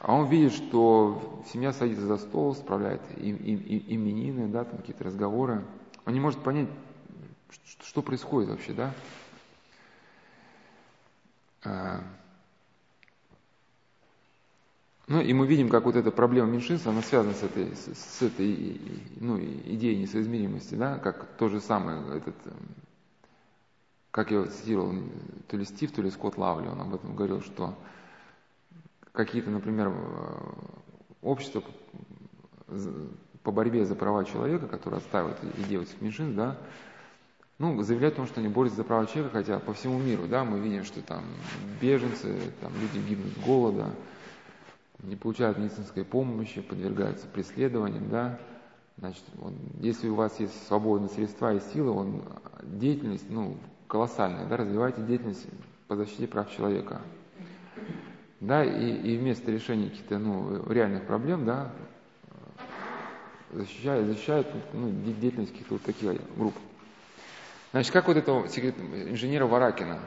а 0.00 0.12
он 0.12 0.28
видит, 0.28 0.52
что 0.52 1.44
семья 1.52 1.72
садится 1.72 2.06
за 2.06 2.18
стол, 2.18 2.54
справляет 2.56 3.00
им, 3.16 3.36
им, 3.36 3.58
им, 3.58 3.84
именины, 3.86 4.48
да, 4.48 4.64
там 4.64 4.78
какие-то 4.78 5.04
разговоры, 5.04 5.64
он 6.04 6.14
не 6.14 6.20
может 6.20 6.42
понять, 6.42 6.68
что, 7.80 8.02
происходит 8.02 8.50
вообще, 8.50 8.72
да. 8.72 8.92
А, 11.64 12.00
ну, 15.06 15.20
и 15.20 15.32
мы 15.32 15.46
видим, 15.46 15.68
как 15.68 15.84
вот 15.84 15.94
эта 15.94 16.10
проблема 16.10 16.50
меньшинства, 16.50 16.90
она 16.90 17.02
связана 17.02 17.34
с 17.34 17.42
этой, 17.44 17.74
с, 17.74 17.96
с 17.96 18.22
этой 18.22 18.80
ну, 19.20 19.38
идеей 19.38 20.02
несоизмеримости, 20.02 20.74
да, 20.74 20.98
как 20.98 21.24
то 21.38 21.48
же 21.48 21.60
самое, 21.60 22.00
этот, 22.16 22.34
эм, 22.46 22.54
как 24.18 24.32
я 24.32 24.44
цитировал, 24.46 24.94
то 25.46 25.56
ли 25.56 25.64
Стив, 25.64 25.92
то 25.92 26.02
ли 26.02 26.10
Скотт 26.10 26.38
Лавли, 26.38 26.66
он 26.66 26.80
об 26.80 26.92
этом 26.92 27.14
говорил, 27.14 27.40
что 27.40 27.78
какие-то, 29.12 29.48
например, 29.48 29.92
э, 29.94 29.94
общества 31.22 31.62
по 33.44 33.52
борьбе 33.52 33.84
за 33.84 33.94
права 33.94 34.24
человека, 34.24 34.66
которые 34.66 34.98
отстаивают 34.98 35.38
идею 35.58 35.82
этих 35.82 36.00
меньшинств, 36.00 36.34
да, 36.34 36.58
ну, 37.58 37.80
заявляют 37.84 38.14
о 38.14 38.16
том, 38.16 38.26
что 38.26 38.40
они 38.40 38.48
борются 38.48 38.78
за 38.78 38.82
права 38.82 39.06
человека, 39.06 39.36
хотя 39.36 39.60
по 39.60 39.72
всему 39.72 40.00
миру, 40.00 40.26
да, 40.26 40.42
мы 40.42 40.58
видим, 40.58 40.82
что 40.82 41.00
там 41.00 41.22
беженцы, 41.80 42.40
там 42.60 42.72
люди 42.74 42.98
гибнут 43.08 43.36
от 43.36 43.44
голода, 43.44 43.94
не 45.04 45.14
получают 45.14 45.58
медицинской 45.58 46.04
помощи, 46.04 46.60
подвергаются 46.60 47.28
преследованиям, 47.28 48.10
да, 48.10 48.40
значит, 48.96 49.22
он, 49.40 49.54
если 49.78 50.08
у 50.08 50.16
вас 50.16 50.40
есть 50.40 50.66
свободные 50.66 51.08
средства 51.08 51.54
и 51.54 51.60
силы, 51.72 51.92
он, 51.92 52.24
деятельность, 52.64 53.30
ну, 53.30 53.56
колоссальная, 53.88 54.46
да, 54.46 54.56
развивайте 54.56 55.02
деятельность 55.02 55.46
по 55.88 55.96
защите 55.96 56.28
прав 56.28 56.54
человека. 56.54 57.00
Да, 58.40 58.64
и, 58.64 58.92
и 58.92 59.16
вместо 59.16 59.50
решения 59.50 59.88
каких-то, 59.88 60.18
ну, 60.18 60.70
реальных 60.70 61.06
проблем, 61.06 61.44
да, 61.44 61.72
защищает, 63.52 64.06
защищает 64.06 64.46
ну, 64.72 64.90
деятельность 65.20 65.52
каких-то 65.52 65.74
вот 65.74 65.82
таких 65.82 66.12
групп. 66.36 66.54
Значит, 67.72 67.92
как 67.92 68.06
вот 68.06 68.16
этого 68.16 68.46
инженера 68.46 69.46
Варакина, 69.46 70.00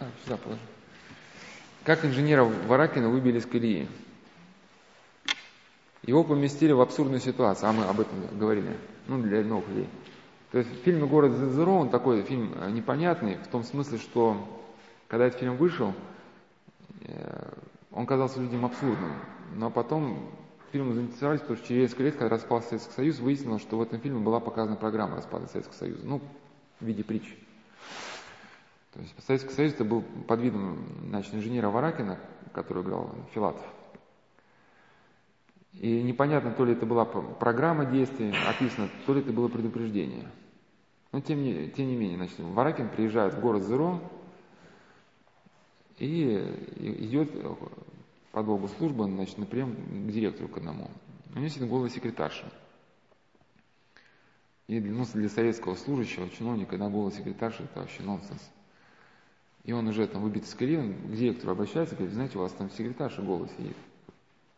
А, 0.00 0.06
сюда 0.24 0.36
положи. 0.36 0.60
Как 1.82 2.04
инженера 2.04 2.44
Варакина 2.44 3.08
выбили 3.08 3.38
из 3.38 3.46
колеи? 3.46 3.88
Его 6.08 6.24
поместили 6.24 6.72
в 6.72 6.80
абсурдную 6.80 7.20
ситуацию, 7.20 7.68
а 7.68 7.72
мы 7.74 7.84
об 7.84 8.00
этом 8.00 8.38
говорили, 8.38 8.74
ну, 9.08 9.20
для 9.20 9.44
новых 9.44 9.68
людей. 9.68 9.90
То 10.50 10.56
есть 10.56 10.70
в 10.70 10.82
фильме 10.82 11.06
«Город 11.06 11.32
Зеро» 11.32 11.80
он 11.80 11.90
такой 11.90 12.22
фильм 12.22 12.54
э, 12.56 12.70
непонятный, 12.70 13.34
в 13.34 13.46
том 13.48 13.62
смысле, 13.62 13.98
что 13.98 14.64
когда 15.06 15.26
этот 15.26 15.40
фильм 15.40 15.58
вышел, 15.58 15.92
э, 17.02 17.50
он 17.92 18.06
казался 18.06 18.40
людям 18.40 18.64
абсурдным. 18.64 19.12
Но 19.54 19.70
потом 19.70 20.30
фильм 20.72 20.94
заинтересовались, 20.94 21.42
потому 21.42 21.58
что 21.58 21.68
через 21.68 21.82
несколько 21.82 22.04
лет, 22.04 22.16
когда 22.16 22.30
распался 22.30 22.68
Советский 22.68 22.94
Союз, 22.94 23.18
выяснилось, 23.18 23.60
что 23.60 23.76
в 23.76 23.82
этом 23.82 24.00
фильме 24.00 24.20
была 24.20 24.40
показана 24.40 24.76
программа 24.76 25.16
распада 25.16 25.46
Советского 25.48 25.76
Союза, 25.76 26.06
ну, 26.06 26.22
в 26.80 26.86
виде 26.86 27.04
притчи. 27.04 27.36
То 28.94 29.00
есть 29.00 29.14
Советский 29.26 29.52
Союз 29.52 29.74
это 29.74 29.84
был 29.84 30.02
под 30.26 30.40
видом 30.40 30.86
значит, 31.10 31.34
инженера 31.34 31.68
Варакина, 31.68 32.18
который 32.54 32.82
играл 32.82 33.14
Филатов. 33.34 33.60
И 35.78 36.02
непонятно, 36.02 36.50
то 36.50 36.64
ли 36.64 36.72
это 36.72 36.86
была 36.86 37.04
программа 37.04 37.86
действий 37.86 38.34
описана, 38.48 38.88
то 39.06 39.14
ли 39.14 39.20
это 39.20 39.32
было 39.32 39.46
предупреждение. 39.46 40.26
Но 41.12 41.20
тем 41.20 41.42
не, 41.42 41.68
тем 41.68 41.86
не 41.86 41.96
менее, 41.96 42.16
значит, 42.16 42.38
Варакин 42.40 42.88
приезжает 42.88 43.34
в 43.34 43.40
город 43.40 43.62
Зеро 43.62 44.00
и 45.98 46.36
идет 46.76 47.30
по 48.32 48.42
долгу 48.42 48.68
службы, 48.68 49.04
значит, 49.04 49.38
например, 49.38 49.68
к 49.68 50.10
директору 50.10 50.48
к 50.48 50.56
одному. 50.56 50.90
У 51.34 51.38
него 51.38 51.48
сидит 51.48 51.68
голая 51.68 51.90
секретарша. 51.90 52.50
И 54.66 54.80
ну, 54.80 55.06
для 55.14 55.28
советского 55.28 55.76
служащего, 55.76 56.28
чиновника, 56.28 56.76
на 56.76 56.90
голая 56.90 57.12
секретарша 57.12 57.62
это 57.62 57.80
вообще 57.80 58.02
нонсенс. 58.02 58.50
И 59.62 59.72
он 59.72 59.86
уже 59.86 60.06
там 60.08 60.22
выбит 60.22 60.44
из 60.44 60.54
колеи, 60.54 60.76
он 60.76 60.94
к 60.94 61.12
директору 61.12 61.52
обращается, 61.52 61.94
говорит, 61.94 62.14
знаете, 62.14 62.36
у 62.36 62.42
вас 62.42 62.52
там 62.52 62.68
секретарша 62.70 63.22
голос 63.22 63.50
сидит. 63.56 63.76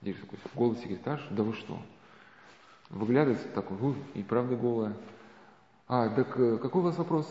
Директор 0.01 0.29
такой, 0.29 0.41
голос 0.55 0.81
секретарша? 0.81 1.27
Да 1.31 1.43
вы 1.43 1.53
что? 1.53 1.79
Выглядывает 2.89 3.53
такой, 3.53 3.95
и 4.15 4.23
правда 4.23 4.57
голая. 4.57 4.97
А, 5.87 6.09
так 6.09 6.39
э, 6.39 6.57
какой 6.57 6.81
у 6.81 6.85
вас 6.85 6.97
вопрос? 6.97 7.31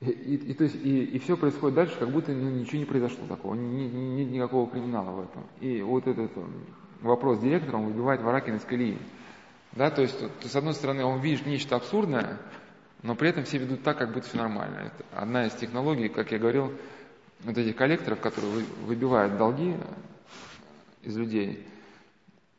И, 0.00 0.10
и, 0.10 0.34
и, 0.50 0.54
то 0.54 0.64
есть, 0.64 0.76
и, 0.76 1.04
и 1.04 1.18
все 1.20 1.36
происходит 1.36 1.76
дальше, 1.76 1.96
как 1.98 2.10
будто 2.10 2.32
ну, 2.32 2.50
ничего 2.50 2.78
не 2.78 2.84
произошло 2.84 3.26
такого, 3.28 3.54
нет 3.54 3.92
ни, 3.92 4.22
ни, 4.22 4.24
никакого 4.24 4.68
криминала 4.68 5.10
в 5.10 5.20
этом. 5.20 5.46
И 5.60 5.80
вот 5.82 6.06
этот 6.06 6.30
э, 6.36 6.44
вопрос 7.00 7.38
директора, 7.38 7.76
он 7.76 7.86
выбивает 7.86 8.22
Варакина 8.22 8.56
из 8.56 8.64
колеи. 8.64 8.98
Да, 9.72 9.90
то 9.90 10.02
есть, 10.02 10.18
то, 10.18 10.48
с 10.48 10.56
одной 10.56 10.74
стороны, 10.74 11.04
он 11.04 11.20
видит 11.20 11.46
нечто 11.46 11.76
абсурдное, 11.76 12.38
но 13.02 13.14
при 13.14 13.28
этом 13.28 13.44
все 13.44 13.58
ведут 13.58 13.84
так, 13.84 13.98
как 13.98 14.12
будто 14.12 14.26
все 14.28 14.38
нормально. 14.38 14.92
Это 14.92 15.04
одна 15.12 15.46
из 15.46 15.52
технологий, 15.54 16.08
как 16.08 16.32
я 16.32 16.38
говорил, 16.38 16.72
вот 17.44 17.56
этих 17.56 17.76
коллекторов, 17.76 18.20
которые 18.20 18.64
выбивают 18.84 19.38
долги 19.38 19.76
из 21.02 21.16
людей. 21.16 21.66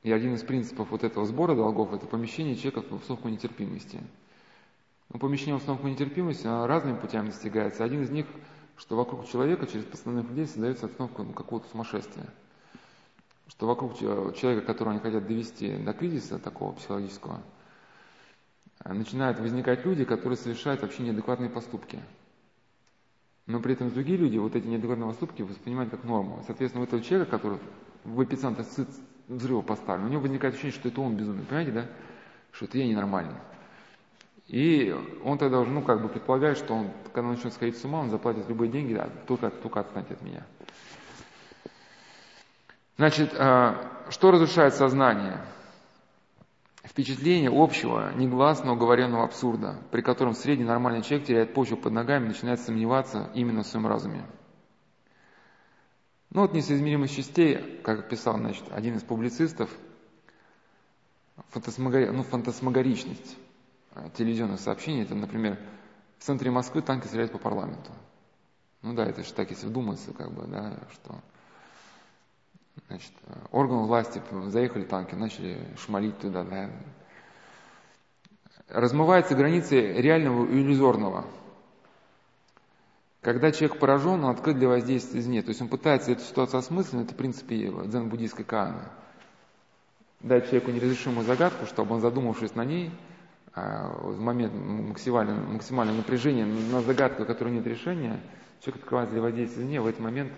И 0.04 0.12
один 0.12 0.36
из 0.36 0.43
принципов 0.43 0.91
вот 0.91 1.04
этого 1.04 1.25
сбора 1.25 1.56
долгов– 1.56 1.93
это 1.93 2.06
помещение 2.06 2.56
человека 2.56 2.82
в 2.82 2.93
установку 2.93 3.30
нетерпимости. 3.30 3.99
Но 5.12 5.19
помещение 5.19 5.56
в 5.56 5.60
установку 5.60 5.88
нетерпимости 5.88 6.45
разными 6.45 6.97
путями 6.97 7.28
достигается. 7.28 7.84
Один 7.84 8.04
из 8.04 8.10
них, 8.10 8.25
что 8.78 8.95
вокруг 8.95 9.28
человека 9.28 9.67
через 9.67 9.86
постоянных 9.86 10.30
людей 10.30 10.47
создается 10.47 10.86
обстановка 10.86 11.23
ну, 11.23 11.34
какого-то 11.34 11.69
сумасшествия. 11.69 12.28
Что 13.47 13.67
вокруг 13.67 13.97
человека, 13.97 14.65
которого 14.65 14.93
они 14.93 15.02
хотят 15.02 15.28
довести 15.28 15.75
до 15.78 15.93
кризиса 15.93 16.39
такого 16.39 16.73
психологического– 16.73 17.41
начинают 18.86 19.39
возникать 19.39 19.86
люди, 19.86 20.06
которые 20.06 20.38
совершают 20.38 20.82
вообще 20.82 21.04
неадекватные 21.04 21.49
поступки. 21.49 21.99
Но 23.45 23.60
при 23.60 23.73
этом 23.73 23.91
другие 23.91 24.17
люди 24.17 24.38
вот 24.38 24.56
эти 24.56 24.67
неадекватные 24.67 25.10
поступки 25.10 25.41
воспринимают 25.41 25.91
как 25.91 26.04
норму. 26.04 26.43
Соответственно, 26.45 26.84
у 26.84 26.88
этого 26.88 27.02
человека, 27.02 27.32
который 27.32 27.60
в 28.03 28.23
эпицентр 28.23 28.65
взрыва 29.27 29.62
поставлен, 29.62 30.05
у 30.05 30.09
него 30.09 30.21
возникает 30.21 30.55
ощущение, 30.55 30.79
что 30.79 30.89
это 30.89 31.01
он 31.01 31.15
безумный. 31.15 31.45
Понимаете, 31.45 31.71
да? 31.71 31.85
Что 32.51 32.65
это 32.65 32.77
я 32.77 32.88
ненормальный. 32.88 33.35
И 34.47 34.95
он 35.23 35.38
тогда 35.38 35.59
уже, 35.59 35.69
ну, 35.69 35.83
как 35.83 36.01
бы 36.01 36.09
предполагает, 36.09 36.57
что 36.57 36.73
он, 36.73 36.91
когда 37.13 37.29
он 37.29 37.35
начнет 37.35 37.53
сходить 37.53 37.77
с 37.77 37.85
ума, 37.85 37.99
он 37.99 38.09
заплатит 38.09 38.49
любые 38.49 38.71
деньги, 38.71 38.95
да, 38.95 39.07
только, 39.27 39.51
только 39.51 39.81
отстаньте 39.81 40.15
от 40.15 40.21
меня. 40.23 40.43
Значит, 42.97 43.31
э, 43.33 43.75
что 44.09 44.31
разрушает 44.31 44.73
сознание? 44.73 45.39
Впечатление 46.83 47.51
общего, 47.53 48.12
негласно 48.15 48.73
уговоренного 48.73 49.23
абсурда, 49.23 49.77
при 49.91 50.01
котором 50.01 50.33
средний 50.33 50.65
нормальный 50.65 51.03
человек 51.03 51.27
теряет 51.27 51.53
почву 51.53 51.77
под 51.77 51.93
ногами 51.93 52.25
и 52.25 52.27
начинает 52.29 52.59
сомневаться 52.59 53.29
именно 53.35 53.62
в 53.62 53.67
своем 53.67 53.85
разуме. 53.85 54.25
Ну 56.31 56.41
вот 56.41 56.53
несоизмеримость 56.53 57.15
частей, 57.15 57.79
как 57.83 58.07
писал 58.07 58.37
значит, 58.37 58.63
один 58.71 58.95
из 58.95 59.03
публицистов, 59.03 59.69
фантасмагори... 61.49 62.09
ну, 62.09 62.23
фантасмагоричность 62.23 63.37
телевизионных 64.15 64.59
сообщений, 64.59 65.03
это, 65.03 65.15
например, 65.15 65.59
в 66.19 66.23
центре 66.23 66.51
Москвы 66.51 66.83
танки 66.83 67.07
стреляют 67.07 67.31
по 67.31 67.39
парламенту. 67.39 67.91
Ну 68.83 68.93
да, 68.93 69.05
это 69.05 69.23
же 69.23 69.33
так, 69.33 69.49
если 69.49 69.65
вдуматься, 69.65 70.13
как 70.13 70.31
бы, 70.31 70.45
да, 70.45 70.77
что 70.93 71.15
значит, 72.87 73.11
органы 73.51 73.81
власти 73.81 74.21
заехали 74.47 74.83
танки, 74.83 75.15
начали 75.15 75.57
шмалить 75.77 76.19
туда, 76.19 76.43
да. 76.43 76.69
Размываются 78.67 79.33
границы 79.33 79.93
реального 79.93 80.45
и 80.45 80.61
иллюзорного. 80.61 81.25
Когда 83.21 83.51
человек 83.51 83.79
поражен, 83.79 84.23
он 84.23 84.32
открыт 84.32 84.58
для 84.58 84.69
воздействия 84.69 85.19
извне. 85.19 85.41
То 85.41 85.49
есть 85.49 85.62
он 85.62 85.67
пытается 85.67 86.12
эту 86.12 86.21
ситуацию 86.21 86.60
осмыслить, 86.60 87.03
это 87.03 87.13
в 87.13 87.17
принципе 87.17 87.67
дзен-буддийская 87.67 88.45
каана. 88.45 88.89
Дать 90.21 90.45
человеку 90.45 90.71
неразрешимую 90.71 91.25
загадку, 91.25 91.65
чтобы 91.65 91.95
он, 91.95 92.01
задумавшись 92.01 92.55
на 92.55 92.63
ней, 92.63 92.91
а, 93.53 93.89
в 93.89 94.19
момент 94.19 94.53
максимального, 94.53 95.38
максимального 95.38 95.97
напряжения 95.97 96.45
на 96.45 96.82
загадку, 96.82 97.25
которой 97.25 97.53
нет 97.53 97.67
решения, 97.67 98.19
человек 98.62 98.84
открывается 98.84 99.13
для 99.13 99.21
воздействия 99.21 99.63
извне, 99.63 99.82
в 99.82 99.88
этот 99.88 100.01
момент, 100.01 100.32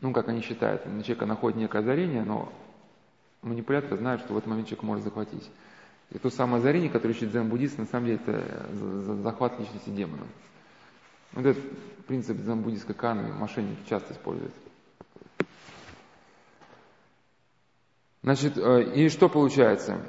ну, 0.00 0.12
как 0.12 0.28
они 0.28 0.40
считают, 0.40 0.86
на 0.86 1.02
человека 1.02 1.26
находит 1.26 1.58
некое 1.58 1.78
озарение, 1.78 2.24
но 2.24 2.52
манипуляторы 3.42 3.96
знают, 3.96 4.22
что 4.22 4.34
в 4.34 4.38
этот 4.38 4.48
момент 4.48 4.68
человек 4.68 4.82
может 4.84 5.04
захватить. 5.04 5.48
И 6.10 6.18
то 6.18 6.30
самое 6.30 6.58
озарение, 6.58 6.90
которое 6.90 7.14
ищет 7.14 7.30
дзен-буддист, 7.30 7.78
на 7.78 7.86
самом 7.86 8.06
деле 8.06 8.20
это 8.24 9.22
захват 9.22 9.58
личности 9.58 9.90
демона. 9.90 10.26
Вот 11.32 11.46
этот 11.46 11.62
принцип 12.06 12.36
дзен-буддистской 12.36 12.94
каны 12.94 13.32
мошенники 13.32 13.88
часто 13.88 14.12
используют. 14.12 14.52
Значит, 18.22 18.56
э, 18.56 18.82
и 18.94 19.08
что 19.08 19.28
получается? 19.28 20.00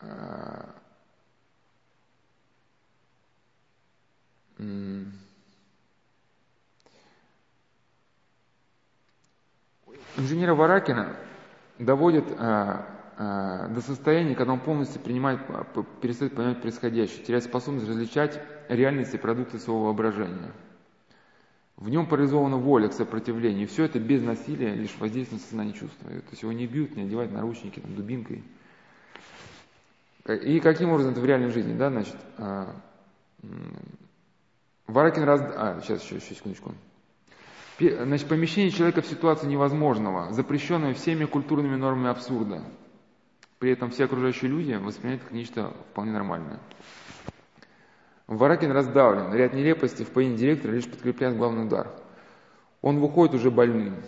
Э, 0.00 0.72
инженера 10.16 10.54
Варакина 10.54 11.16
доводит 11.78 12.24
э, 12.30 12.84
до 13.18 13.80
состояния, 13.80 14.34
когда 14.34 14.52
он 14.52 14.60
полностью 14.60 15.00
принимает, 15.00 15.40
перестает 16.00 16.34
понимать 16.34 16.60
происходящее, 16.60 17.24
теряет 17.24 17.44
способность 17.44 17.88
различать 17.88 18.40
реальности 18.68 19.16
продукты 19.16 19.58
своего 19.58 19.84
воображения. 19.84 20.52
В 21.76 21.88
нем 21.88 22.06
парализована 22.06 22.58
воля 22.58 22.88
к 22.88 22.92
сопротивлению. 22.92 23.64
И 23.64 23.66
все 23.66 23.84
это 23.84 23.98
без 23.98 24.22
насилия, 24.22 24.74
лишь 24.74 24.96
воздействие 24.98 25.40
на 25.40 25.46
сознание 25.46 25.74
чувства. 25.74 26.08
То 26.08 26.30
есть 26.30 26.42
его 26.42 26.52
не 26.52 26.66
бьют, 26.66 26.94
не 26.94 27.02
одевают 27.02 27.32
наручники 27.32 27.80
там, 27.80 27.94
дубинкой. 27.94 28.44
И 30.28 30.60
каким 30.60 30.90
образом 30.90 31.12
это 31.12 31.20
в 31.20 31.24
реальной 31.24 31.50
жизни, 31.50 31.76
да, 31.76 31.90
значит, 31.90 32.14
а, 32.38 32.76
Варакин 34.86 35.24
раз... 35.24 35.40
А, 35.40 35.80
сейчас, 35.82 36.04
еще, 36.04 36.16
еще 36.16 36.34
секундочку. 36.34 36.72
Значит, 37.80 38.28
помещение 38.28 38.70
человека 38.70 39.02
в 39.02 39.06
ситуацию 39.06 39.50
невозможного, 39.50 40.32
запрещенного 40.32 40.94
всеми 40.94 41.24
культурными 41.24 41.74
нормами 41.74 42.10
абсурда. 42.10 42.62
При 43.62 43.70
этом 43.70 43.90
все 43.90 44.06
окружающие 44.06 44.50
люди 44.50 44.72
воспринимают 44.72 45.22
как 45.22 45.30
нечто 45.30 45.72
вполне 45.92 46.10
нормальное. 46.10 46.58
Варакин 48.26 48.72
раздавлен, 48.72 49.32
ряд 49.32 49.54
нелепостей 49.54 50.04
в 50.04 50.10
поимке 50.10 50.36
директора 50.36 50.72
лишь 50.72 50.90
подкрепляет 50.90 51.36
главный 51.36 51.66
удар. 51.66 51.88
Он 52.80 52.98
выходит 52.98 53.36
уже 53.36 53.52
больным. 53.52 54.02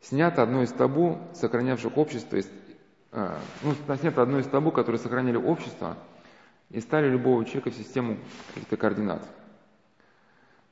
Снято 0.00 0.42
одно 0.42 0.62
из 0.62 0.72
табу, 0.72 1.18
сохранявших 1.34 1.98
общество, 1.98 2.38
а, 3.12 3.38
ну, 3.62 3.96
снято 3.96 4.22
одно 4.22 4.38
из 4.38 4.46
табу, 4.46 4.72
которые 4.72 4.98
сохраняли 4.98 5.36
общество 5.36 5.98
и 6.70 6.80
стали 6.80 7.10
любого 7.10 7.44
человека 7.44 7.68
в 7.70 7.74
систему 7.74 8.16
каких-то 8.54 8.78
координат. 8.78 9.28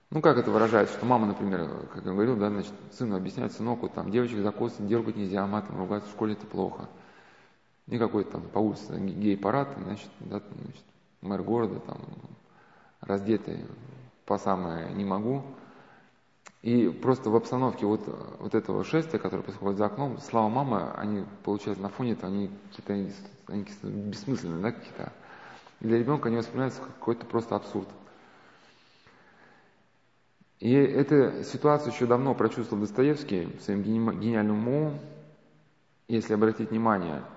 Ну, 0.09 0.23
как 0.23 0.39
это 0.39 0.51
выражается, 0.51 0.97
что 0.97 1.05
мама, 1.05 1.27
например, 1.27 1.69
как 1.93 2.07
я 2.07 2.13
говорил, 2.13 2.37
да, 2.37 2.49
значит, 2.49 2.73
сыну 2.93 3.17
объясняет, 3.17 3.53
сыноку, 3.53 3.91
там, 3.91 4.11
девочек 4.11 4.39
за 4.39 4.51
косы 4.51 4.83
дергать 4.83 5.17
нельзя, 5.17 5.47
матом 5.47 5.77
ругаться 5.77 6.09
в 6.09 6.13
школе 6.13 6.33
это 6.33 6.47
плохо. 6.47 6.89
Никакой 7.87 8.25
там 8.25 8.43
по 8.43 8.59
улице 8.59 8.99
гей-парад, 8.99 9.77
значит, 9.81 10.11
да, 10.19 10.41
значит, 10.41 10.85
мэр 11.21 11.43
города, 11.43 11.79
там, 11.79 11.99
раздетый 13.01 13.65
по 14.25 14.39
самое 14.39 14.93
не 14.93 15.05
могу. 15.05 15.45
И 16.63 16.89
просто 16.89 17.31
в 17.31 17.37
обстановке 17.37 17.87
вот, 17.87 18.03
вот 18.41 18.57
этого 18.57 18.83
шествия, 18.83 19.21
которое 19.21 19.43
происходит 19.43 19.79
за 19.79 19.87
окном, 19.87 20.19
слава 20.19 20.49
мамы, 20.49 20.91
они, 20.97 21.25
получается, 21.45 21.81
на 21.81 21.89
фоне 21.89 22.13
этого, 22.13 22.33
они 22.33 22.51
какие-то 22.71 22.93
они 23.53 23.65
какие 23.65 23.91
бессмысленные, 23.93 24.63
да, 24.63 24.73
какие-то. 24.73 25.13
Для 25.79 25.97
ребенка 25.97 26.29
они 26.29 26.39
воспринимаются 26.39 26.81
как 26.81 26.93
какой-то 26.95 27.25
просто 27.27 27.55
абсурд. 27.55 27.89
И 30.59 30.73
эту 30.73 31.45
ситуацию 31.45 31.93
еще 31.93 32.07
давно 32.07 32.35
прочувствовал 32.35 32.81
Достоевский 32.81 33.57
своим 33.61 33.83
гениальным 33.83 34.67
умом. 34.67 34.99
Если 36.09 36.35
обратить 36.35 36.71
внимание– 36.71 37.23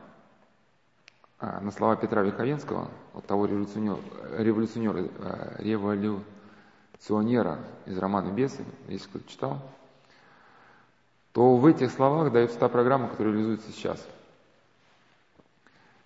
на 1.42 1.72
слова 1.72 1.96
Петра 1.96 2.22
Верховенского, 2.22 2.90
вот 3.14 3.26
того 3.26 3.46
революционера, 3.46 4.98
э, 4.98 5.56
революционера 5.60 7.60
из 7.86 7.98
романа 7.98 8.32
«Бесы», 8.32 8.66
если 8.88 9.08
кто-то 9.08 9.30
читал, 9.30 9.62
то 11.32 11.56
в 11.56 11.66
этих 11.66 11.92
словах 11.92 12.34
дается 12.34 12.60
та 12.60 12.68
программа, 12.68 13.08
которая 13.08 13.34
реализуется 13.34 13.72
сейчас. 13.72 14.06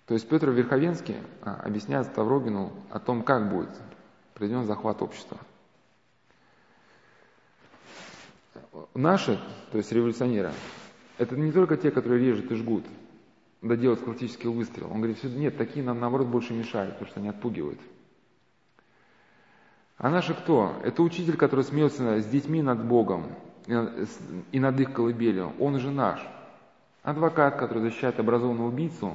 То 0.06 0.14
есть 0.14 0.28
Петр 0.28 0.50
Верховенский 0.50 1.16
а, 1.42 1.62
объясняет 1.64 2.06
Ставрогину 2.08 2.72
о 2.90 3.00
том, 3.00 3.22
как 3.22 3.50
будет 3.50 3.70
произведен 4.34 4.66
захват 4.66 5.00
общества. 5.00 5.38
Наши, 8.92 9.40
то 9.72 9.78
есть 9.78 9.90
революционеры, 9.92 10.52
это 11.18 11.36
не 11.36 11.52
только 11.52 11.76
те, 11.76 11.90
которые 11.90 12.24
режут 12.24 12.50
и 12.50 12.54
жгут, 12.54 12.84
доделать 13.64 14.00
классический 14.00 14.48
выстрел. 14.48 14.90
Он 14.90 15.00
говорит, 15.00 15.22
нет, 15.24 15.56
такие 15.56 15.84
нам 15.84 16.00
наоборот 16.00 16.28
больше 16.28 16.52
мешают, 16.52 16.94
потому 16.94 17.10
что 17.10 17.20
они 17.20 17.28
отпугивают. 17.28 17.80
А 19.96 20.10
наши 20.10 20.34
кто? 20.34 20.76
Это 20.82 21.02
учитель, 21.02 21.36
который 21.36 21.64
смеется 21.64 22.20
с 22.20 22.26
детьми 22.26 22.62
над 22.62 22.84
Богом 22.84 23.26
и 23.66 24.60
над 24.60 24.80
их 24.80 24.92
колыбелью. 24.92 25.52
Он 25.58 25.78
же 25.78 25.90
наш. 25.90 26.20
Адвокат, 27.02 27.56
который 27.56 27.82
защищает 27.82 28.18
образованного 28.18 28.68
убийцу, 28.68 29.14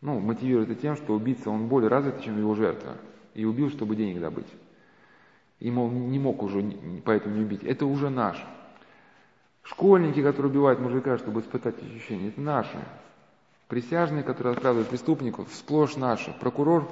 ну, 0.00 0.20
мотивирует 0.20 0.70
это 0.70 0.80
тем, 0.80 0.96
что 0.96 1.14
убийца, 1.14 1.50
он 1.50 1.68
более 1.68 1.88
развит, 1.88 2.20
чем 2.22 2.38
его 2.38 2.54
жертва. 2.54 2.96
И 3.34 3.44
убил, 3.44 3.70
чтобы 3.70 3.96
денег 3.96 4.20
добыть. 4.20 4.46
И, 5.58 5.70
мол, 5.70 5.90
не 5.90 6.18
мог 6.18 6.42
уже 6.42 6.64
поэтому 7.04 7.36
не 7.36 7.42
убить. 7.42 7.64
Это 7.64 7.86
уже 7.86 8.08
наш. 8.08 8.44
Школьники, 9.62 10.22
которые 10.22 10.50
убивают 10.50 10.80
мужика, 10.80 11.18
чтобы 11.18 11.40
испытать 11.40 11.82
ощущения, 11.82 12.28
это 12.28 12.40
наши. 12.40 12.78
Присяжные, 13.68 14.22
которые 14.22 14.54
отправляют 14.54 14.88
преступников, 14.88 15.48
сплошь 15.52 15.96
наши. 15.96 16.32
Прокурор, 16.40 16.88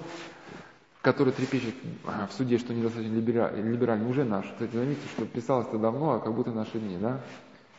который 1.03 1.33
трепещет 1.33 1.75
а, 2.07 2.27
в 2.27 2.33
суде, 2.33 2.59
что 2.59 2.75
недостаточно 2.75 3.15
либеральный, 3.15 4.11
уже 4.11 4.25
наш. 4.25 4.47
Кстати, 4.47 4.75
заметьте, 4.75 5.07
что 5.15 5.25
писалось-то 5.25 5.79
давно, 5.79 6.15
а 6.15 6.21
как 6.21 6.35
будто 6.35 6.51
наши 6.51 6.79
дни, 6.81 6.97
да? 6.99 7.21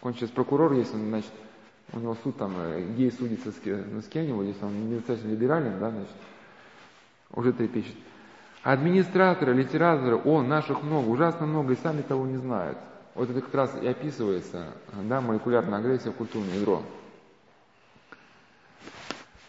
Он 0.01 0.13
прокурор, 0.13 0.73
если 0.73 0.95
он, 0.95 1.07
значит, 1.07 1.31
у 1.91 1.99
него 1.99 2.15
суд 2.23 2.37
там, 2.37 2.53
э, 2.57 2.93
гей 2.95 3.11
судится 3.11 3.51
с, 3.51 3.55
ну, 3.65 4.01
с 4.01 4.05
кем-нибудь, 4.05 4.47
если 4.47 4.63
он 4.63 4.89
недостаточно 4.89 5.29
либерален, 5.29 5.79
да, 5.79 5.89
значит, 5.89 6.15
уже 7.33 7.51
трепещет. 7.53 7.95
Администраторы, 8.63 9.53
литераторы, 9.53 10.15
о, 10.15 10.41
наших 10.41 10.83
много, 10.83 11.07
ужасно 11.09 11.45
много, 11.45 11.73
и 11.73 11.77
сами 11.77 12.01
того 12.01 12.25
не 12.25 12.37
знают. 12.37 12.77
Вот 13.13 13.29
это 13.29 13.41
как 13.41 13.53
раз 13.53 13.71
и 13.81 13.87
описывается, 13.87 14.73
да, 15.03 15.21
молекулярная 15.21 15.79
агрессия 15.79 16.11
в 16.11 16.15
культурное 16.15 16.55
ядро. 16.55 16.81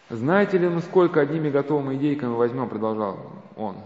Знаете 0.09 0.59
ли 0.59 0.69
мы, 0.69 0.81
сколько 0.83 1.21
одними 1.21 1.51
готовыми 1.51 1.97
идейками 1.97 2.35
возьмем, 2.35 2.69
продолжал 2.69 3.19
он. 3.57 3.77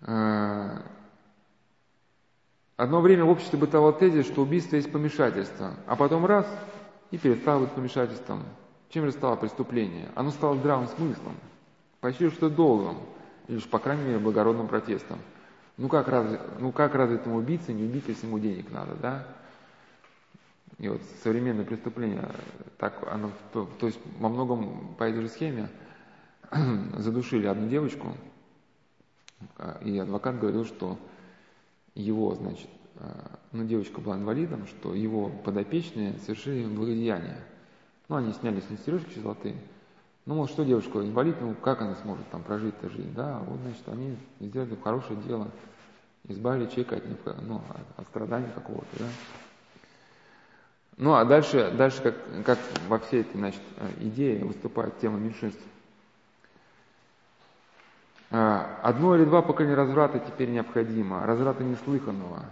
Э, 0.00 0.78
одно 2.76 3.00
время 3.00 3.24
в 3.24 3.30
обществе 3.30 3.58
бытовал 3.58 3.92
тезис, 3.92 4.26
что 4.26 4.42
убийство 4.42 4.76
есть 4.76 4.90
помешательство, 4.90 5.74
а 5.86 5.96
потом 5.96 6.24
раз 6.24 6.46
и 7.10 7.18
перестало 7.18 7.60
быть 7.60 7.72
помешательством. 7.72 8.42
Чем 8.88 9.04
же 9.04 9.12
стало 9.12 9.36
преступление? 9.36 10.08
Оно 10.14 10.30
стало 10.30 10.56
здравым 10.56 10.88
смыслом, 10.88 11.34
почти 12.00 12.30
что 12.30 12.48
долгом, 12.48 12.98
или 13.48 13.58
же, 13.58 13.68
по 13.68 13.78
крайней 13.78 14.04
мере, 14.04 14.18
благородным 14.18 14.66
протестом. 14.66 15.18
Ну 15.76 15.88
как, 15.88 16.08
разве, 16.08 16.40
ну 16.58 16.72
как 16.72 16.94
разве 16.94 17.16
этому 17.16 17.36
убийце 17.36 17.72
не 17.72 17.84
убить, 17.84 18.04
если 18.06 18.26
ему 18.26 18.38
денег 18.38 18.70
надо, 18.70 18.94
да? 18.94 19.26
И 20.82 20.88
вот 20.88 21.00
современное 21.22 21.64
преступление, 21.64 22.28
так 22.76 23.06
оно, 23.08 23.30
то, 23.52 23.70
то 23.78 23.86
есть 23.86 24.00
во 24.18 24.28
многом 24.28 24.96
по 24.98 25.04
этой 25.04 25.22
же 25.22 25.28
схеме 25.28 25.68
задушили 26.98 27.46
одну 27.46 27.68
девочку, 27.68 28.16
а, 29.58 29.78
и 29.80 29.96
адвокат 29.96 30.40
говорил, 30.40 30.64
что 30.64 30.98
его, 31.94 32.34
значит, 32.34 32.66
а, 32.96 33.38
ну, 33.52 33.64
девочка 33.64 34.00
была 34.00 34.16
инвалидом, 34.16 34.66
что 34.66 34.92
его 34.92 35.28
подопечные 35.28 36.18
совершили 36.18 36.66
благодеяние. 36.66 37.38
Ну, 38.08 38.16
они 38.16 38.32
сняли 38.32 38.58
с 38.58 38.68
нее 38.68 38.80
сережки 38.84 39.20
золотые, 39.20 39.54
Ну, 40.26 40.34
вот 40.34 40.50
что 40.50 40.64
девушка 40.64 40.98
инвалид, 40.98 41.36
ну, 41.40 41.54
как 41.54 41.80
она 41.80 41.94
сможет 41.94 42.28
там 42.30 42.42
прожить 42.42 42.74
эту 42.82 42.90
жизнь, 42.90 43.14
да? 43.14 43.38
Вот, 43.46 43.60
значит, 43.60 43.88
они 43.88 44.16
сделали 44.40 44.76
хорошее 44.82 45.20
дело, 45.28 45.48
избавили 46.24 46.66
человека 46.66 46.96
от, 46.96 47.42
ну, 47.42 47.62
от 47.96 48.08
страданий 48.08 48.50
какого-то, 48.52 48.98
да? 48.98 49.06
Ну, 50.96 51.14
а 51.14 51.24
дальше, 51.24 51.70
дальше 51.76 52.02
как, 52.02 52.44
как 52.44 52.58
во 52.88 52.98
всей 52.98 53.22
этой, 53.22 53.38
значит, 53.38 53.62
идее 54.00 54.44
выступает 54.44 54.98
тема 54.98 55.18
меньшинств. 55.18 55.62
А, 58.30 58.78
одно 58.82 59.16
или 59.16 59.24
два 59.24 59.42
поколения 59.42 59.74
разврата 59.74 60.18
теперь 60.18 60.50
необходимо, 60.50 61.26
разврата 61.26 61.62
неслыханного, 61.62 62.44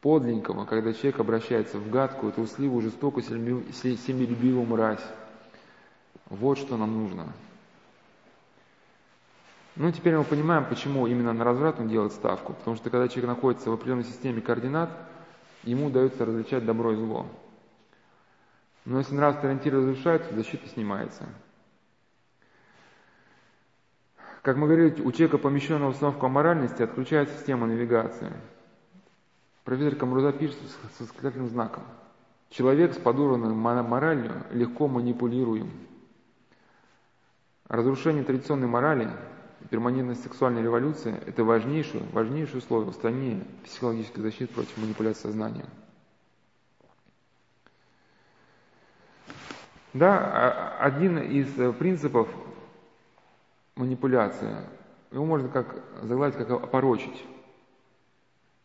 подлинного, 0.00 0.66
когда 0.66 0.92
человек 0.92 1.20
обращается 1.20 1.78
в 1.78 1.90
гадкую, 1.90 2.32
трусливую, 2.32 2.82
жестокую, 2.82 3.22
семилюбивую 3.22 4.66
мразь. 4.66 5.04
Вот 6.28 6.58
что 6.58 6.76
нам 6.76 6.92
нужно. 6.92 7.32
Ну, 9.76 9.90
теперь 9.90 10.16
мы 10.16 10.24
понимаем, 10.24 10.66
почему 10.66 11.06
именно 11.06 11.32
на 11.32 11.44
разврат 11.44 11.80
он 11.80 11.88
делает 11.88 12.12
ставку. 12.12 12.52
Потому 12.52 12.76
что 12.76 12.90
когда 12.90 13.08
человек 13.08 13.28
находится 13.28 13.70
в 13.70 13.72
определенной 13.72 14.04
системе 14.04 14.40
координат, 14.40 14.90
ему 15.64 15.86
удается 15.86 16.24
различать 16.24 16.64
добро 16.64 16.92
и 16.92 16.96
зло. 16.96 17.26
Но 18.84 18.98
если 18.98 19.14
нравственный 19.14 19.52
ориентир 19.52 19.74
разрушается, 19.74 20.34
защита 20.34 20.68
снимается. 20.68 21.24
Как 24.42 24.56
мы 24.56 24.66
говорили, 24.66 25.00
у 25.00 25.10
человека, 25.10 25.38
помещенного 25.38 25.90
в 25.90 25.94
установку 25.94 26.28
моральности, 26.28 26.82
отключается 26.82 27.34
система 27.36 27.66
навигации. 27.66 28.30
Профессор 29.64 29.96
Камруза 29.96 30.32
пишет 30.32 30.58
с 30.96 31.00
восклицательным 31.00 31.48
знаком. 31.48 31.84
Человек 32.50 32.92
с 32.92 32.98
подорванной 32.98 33.54
моралью 33.54 34.44
легко 34.50 34.86
манипулируем. 34.86 35.70
Разрушение 37.68 38.22
традиционной 38.22 38.68
морали, 38.68 39.10
перманентность 39.74 40.22
сексуальной 40.22 40.62
революции– 40.62 41.20
это 41.26 41.42
важнейшее, 41.42 42.04
важнейшее 42.12 42.58
условие 42.58 42.90
устранения 42.90 43.44
психологической 43.64 44.22
защиты 44.22 44.54
против 44.54 44.76
манипуляции 44.76 45.22
сознанием. 45.22 45.66
Да, 49.92 50.16
а, 50.16 50.78
один 50.78 51.18
из 51.18 51.48
принципов 51.74 52.28
манипуляции, 53.74 54.58
его 55.10 55.24
можно 55.24 55.48
как 55.48 55.74
загладить, 56.02 56.36
как 56.36 56.50
опорочить. 56.52 57.24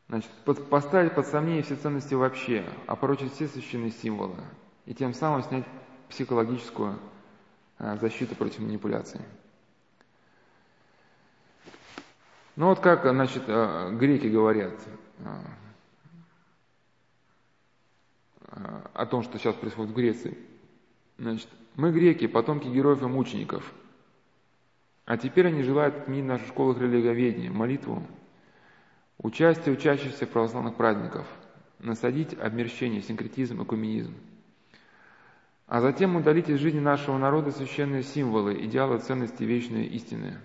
Значит, 0.10 0.30
поставить 0.70 1.16
под 1.16 1.26
сомнение 1.26 1.64
все 1.64 1.76
ценности 1.76 2.14
вообще, 2.14 2.64
опорочить 2.86 3.34
все 3.34 3.48
священные 3.48 3.90
символы 3.90 4.36
и 4.86 4.94
тем 4.94 5.16
самым 5.16 5.42
снять 5.42 5.66
психологическую 6.10 7.00
а, 7.80 7.98
защиту 7.98 8.36
против 8.36 8.60
манипуляции. 8.60 9.22
Ну 12.60 12.66
вот 12.66 12.82
как, 12.82 13.04
значит, 13.04 13.44
а, 13.48 13.90
греки 13.90 14.28
говорят 14.28 14.74
о 18.94 19.06
том, 19.06 19.24
что 19.24 19.38
сейчас 19.38 19.56
происходит 19.56 19.94
в 19.94 19.96
Греции. 19.96 20.38
Значит, 21.18 21.48
мы 21.76 21.94
греки, 21.94 22.28
потомки 22.28 22.68
героев 22.68 23.02
и 23.02 23.06
мучеников. 23.06 23.74
А 25.06 25.16
теперь 25.16 25.48
они 25.48 25.64
желают 25.64 25.96
отменить 25.96 26.26
в 26.26 26.28
наших 26.28 26.48
школах 26.50 26.80
религоведение, 26.80 27.50
молитву, 27.50 28.06
участие 29.20 29.74
учащихся 29.74 30.26
в 30.26 30.30
православных 30.30 30.76
праздников, 30.76 31.28
насадить 31.80 32.34
обмерщение, 32.34 33.02
синкретизм, 33.02 33.64
экуменизм. 33.64 34.16
А 35.66 35.80
затем 35.80 36.18
удалить 36.18 36.50
из 36.50 36.60
жизни 36.60 36.82
нашего 36.82 37.18
народа 37.18 37.52
священные 37.52 38.04
символы, 38.04 38.66
идеалы, 38.66 39.00
ценности, 39.00 39.44
вечные 39.44 39.88
истины. 39.88 40.40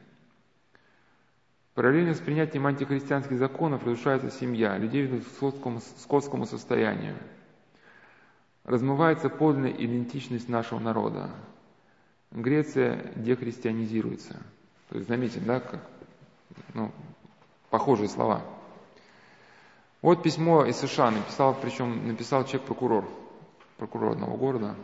Параллельно 1.75 2.15
с 2.15 2.21
принятием 2.21 2.67
антихристианских 2.67 3.39
законов 3.39 3.83
разрушается 3.83 4.31
семья, 4.31 4.79
людей 4.79 5.03
ведут 5.03 5.25
к 5.25 5.29
скотскому, 5.29 5.81
скотскому 5.81 6.47
состоянию– 6.47 7.17
размывается 8.65 9.29
подлинная 9.29 9.73
идентичность 9.73 10.49
нашего 10.49 10.81
народа. 10.81 11.31
Греция 12.31 13.13
дехристианизируется. 13.15 14.35
То 14.89 14.97
есть 14.97 15.09
заметьте, 15.09 15.41
да, 15.41 15.61
как, 15.61 15.81
ну, 16.73 16.91
похожие 17.71 18.09
слова. 18.09 18.43
Вот 20.03 20.23
письмо 20.23 20.65
из 20.65 20.77
США 20.77 21.11
написал, 21.11 21.55
причем 21.55 22.09
написал 22.09 22.45
человек-прокурор, 22.45 23.09
прокурор 23.77 24.13
одного 24.13 24.37
города. 24.37 24.75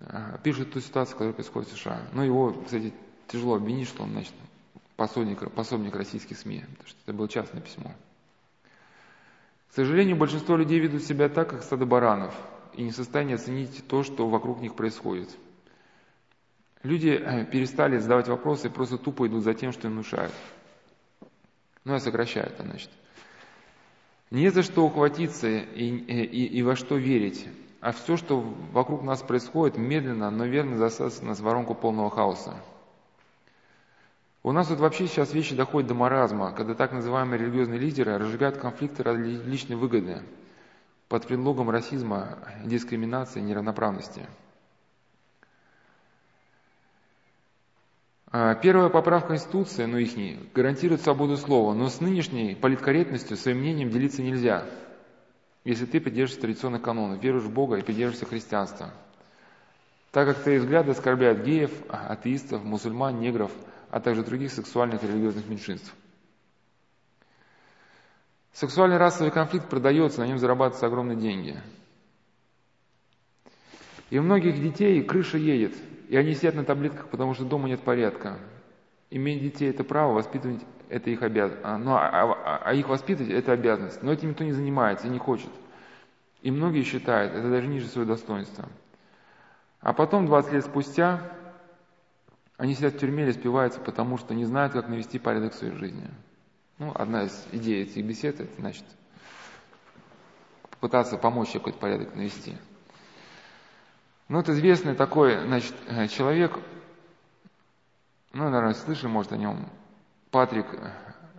А, 0.00 0.38
пишет 0.38 0.72
ту 0.72 0.80
ситуацию, 0.80 1.14
которая 1.14 1.34
происходит 1.34 1.68
в 1.68 1.76
США. 1.76 2.00
Ну, 2.12 2.22
его, 2.22 2.52
кстати, 2.52 2.92
тяжело 3.28 3.54
обвинить, 3.54 3.88
что 3.88 4.02
он, 4.02 4.10
значит, 4.10 4.32
пособник, 4.96 5.50
пособник 5.52 5.94
российских 5.94 6.38
СМИ, 6.38 6.60
потому 6.60 6.88
что 6.88 6.98
это 7.04 7.12
было 7.12 7.28
частное 7.28 7.60
письмо. 7.60 7.92
К 9.70 9.74
сожалению, 9.74 10.16
большинство 10.16 10.56
людей 10.56 10.78
ведут 10.78 11.02
себя 11.02 11.28
так, 11.28 11.50
как 11.50 11.62
стадо 11.62 11.84
баранов, 11.84 12.34
и 12.74 12.82
не 12.82 12.90
в 12.90 12.96
состоянии 12.96 13.34
оценить 13.34 13.86
то, 13.88 14.02
что 14.02 14.28
вокруг 14.28 14.60
них 14.60 14.74
происходит. 14.74 15.28
Люди 16.82 17.08
э, 17.08 17.44
перестали 17.46 17.98
задавать 17.98 18.28
вопросы 18.28 18.68
и 18.68 18.70
просто 18.70 18.98
тупо 18.98 19.26
идут 19.26 19.42
за 19.42 19.54
тем, 19.54 19.72
что 19.72 19.88
им 19.88 19.94
внушают. 19.94 20.32
Ну, 21.84 21.94
я 21.94 21.98
сокращаю 21.98 22.46
это, 22.46 22.62
значит. 22.62 22.90
Не 24.30 24.50
за 24.50 24.62
что 24.62 24.84
ухватиться 24.84 25.48
и, 25.48 25.88
и, 25.88 26.46
и 26.46 26.62
во 26.62 26.76
что 26.76 26.96
верить, 26.96 27.46
а 27.80 27.92
все, 27.92 28.16
что 28.16 28.40
вокруг 28.72 29.02
нас 29.02 29.22
происходит, 29.22 29.76
медленно, 29.76 30.30
но 30.30 30.44
верно 30.44 30.76
засасывается 30.76 31.24
нас 31.24 31.40
в 31.40 31.42
воронку 31.42 31.74
полного 31.74 32.10
хаоса. 32.10 32.54
У 34.46 34.52
нас 34.52 34.68
тут 34.68 34.78
вообще 34.78 35.06
сейчас 35.06 35.32
вещи 35.32 35.56
доходят 35.56 35.88
до 35.88 35.94
маразма, 35.94 36.52
когда 36.52 36.74
так 36.74 36.92
называемые 36.92 37.40
религиозные 37.40 37.80
лидеры 37.80 38.18
разжигают 38.18 38.58
конфликты 38.58 39.02
ради 39.02 39.40
личной 39.46 39.74
выгоды 39.74 40.20
под 41.08 41.26
предлогом 41.26 41.70
расизма, 41.70 42.38
дискриминации, 42.62 43.40
неравноправности. 43.40 44.26
А, 48.30 48.54
первая 48.56 48.90
поправка 48.90 49.28
Конституции, 49.28 49.86
ну 49.86 49.96
ихней, 49.96 50.38
гарантирует 50.54 51.00
свободу 51.00 51.38
слова, 51.38 51.72
но 51.72 51.88
с 51.88 52.02
нынешней 52.02 52.54
политкорректностью 52.54 53.38
своим 53.38 53.60
мнением 53.60 53.88
делиться 53.88 54.20
нельзя, 54.20 54.66
если 55.64 55.86
ты 55.86 56.00
придерживаешься 56.00 56.42
традиционных 56.42 56.82
канонов, 56.82 57.22
веруешь 57.22 57.44
в 57.44 57.50
Бога 57.50 57.76
и 57.76 57.82
придерживаешься 57.82 58.26
христианства. 58.26 58.90
Так 60.10 60.28
как 60.28 60.42
твои 60.42 60.58
взгляды 60.58 60.90
оскорбляют 60.90 61.46
геев, 61.46 61.70
атеистов, 61.88 62.62
мусульман, 62.62 63.18
негров– 63.20 63.50
а 63.94 64.00
также 64.00 64.24
других 64.24 64.50
сексуальных 64.50 65.04
и 65.04 65.06
религиозных 65.06 65.46
меньшинств. 65.48 65.94
Сексуальный 68.52 68.96
расовый 68.96 69.30
конфликт 69.30 69.68
продается, 69.68 70.20
на 70.20 70.26
нем 70.26 70.40
зарабатываются 70.40 70.86
огромные 70.86 71.16
деньги. 71.16 71.60
И 74.10 74.18
у 74.18 74.22
многих 74.24 74.60
детей 74.60 75.00
крыша 75.04 75.38
едет, 75.38 75.76
и 76.08 76.16
они 76.16 76.34
сидят 76.34 76.56
на 76.56 76.64
таблетках, 76.64 77.06
потому 77.06 77.34
что 77.34 77.44
дома 77.44 77.68
нет 77.68 77.82
порядка. 77.82 78.40
Иметь 79.10 79.40
детей– 79.40 79.70
это 79.70 79.84
право, 79.84 80.12
воспитывать– 80.12 80.62
это 80.88 81.10
их 81.10 81.22
обязанность. 81.22 81.64
А, 81.64 81.78
ну, 81.78 81.92
а, 81.92 82.08
а, 82.08 82.62
а 82.64 82.74
их 82.74 82.88
воспитывать– 82.88 83.30
это 83.32 83.52
обязанность. 83.52 84.02
Но 84.02 84.12
этим 84.12 84.30
никто 84.30 84.42
не 84.42 84.50
занимается 84.50 85.06
и 85.06 85.10
не 85.10 85.20
хочет. 85.20 85.50
И 86.42 86.50
многие 86.50 86.82
считают, 86.82 87.32
это 87.32 87.48
даже 87.48 87.68
ниже 87.68 87.86
своего 87.86 88.10
достоинства. 88.10 88.68
А 89.78 89.92
потом, 89.92 90.26
20 90.26 90.52
лет 90.52 90.64
спустя, 90.64 91.30
они 92.56 92.74
сидят 92.74 92.94
в 92.94 92.98
тюрьме 92.98 93.24
или 93.24 93.32
спиваются, 93.32 93.80
потому 93.80 94.16
что 94.16 94.34
не 94.34 94.44
знают, 94.44 94.72
как 94.72 94.88
навести 94.88 95.18
порядок 95.18 95.54
в 95.54 95.56
своей 95.56 95.74
жизни. 95.74 96.08
Ну, 96.78 96.92
одна 96.94 97.24
из 97.24 97.46
идей 97.52 97.82
этих 97.82 98.04
бесед, 98.04 98.40
это 98.40 98.52
значит 98.60 98.84
попытаться 100.70 101.16
помочь 101.16 101.52
какой-то 101.52 101.78
порядок 101.78 102.14
навести. 102.14 102.56
Ну, 104.28 104.38
вот 104.38 104.48
известный 104.48 104.94
такой, 104.94 105.44
значит, 105.46 105.74
человек, 106.10 106.58
ну, 108.32 108.44
наверное, 108.44 108.74
слышали, 108.74 109.08
может, 109.08 109.32
о 109.32 109.36
нем, 109.36 109.68
Патрик 110.30 110.66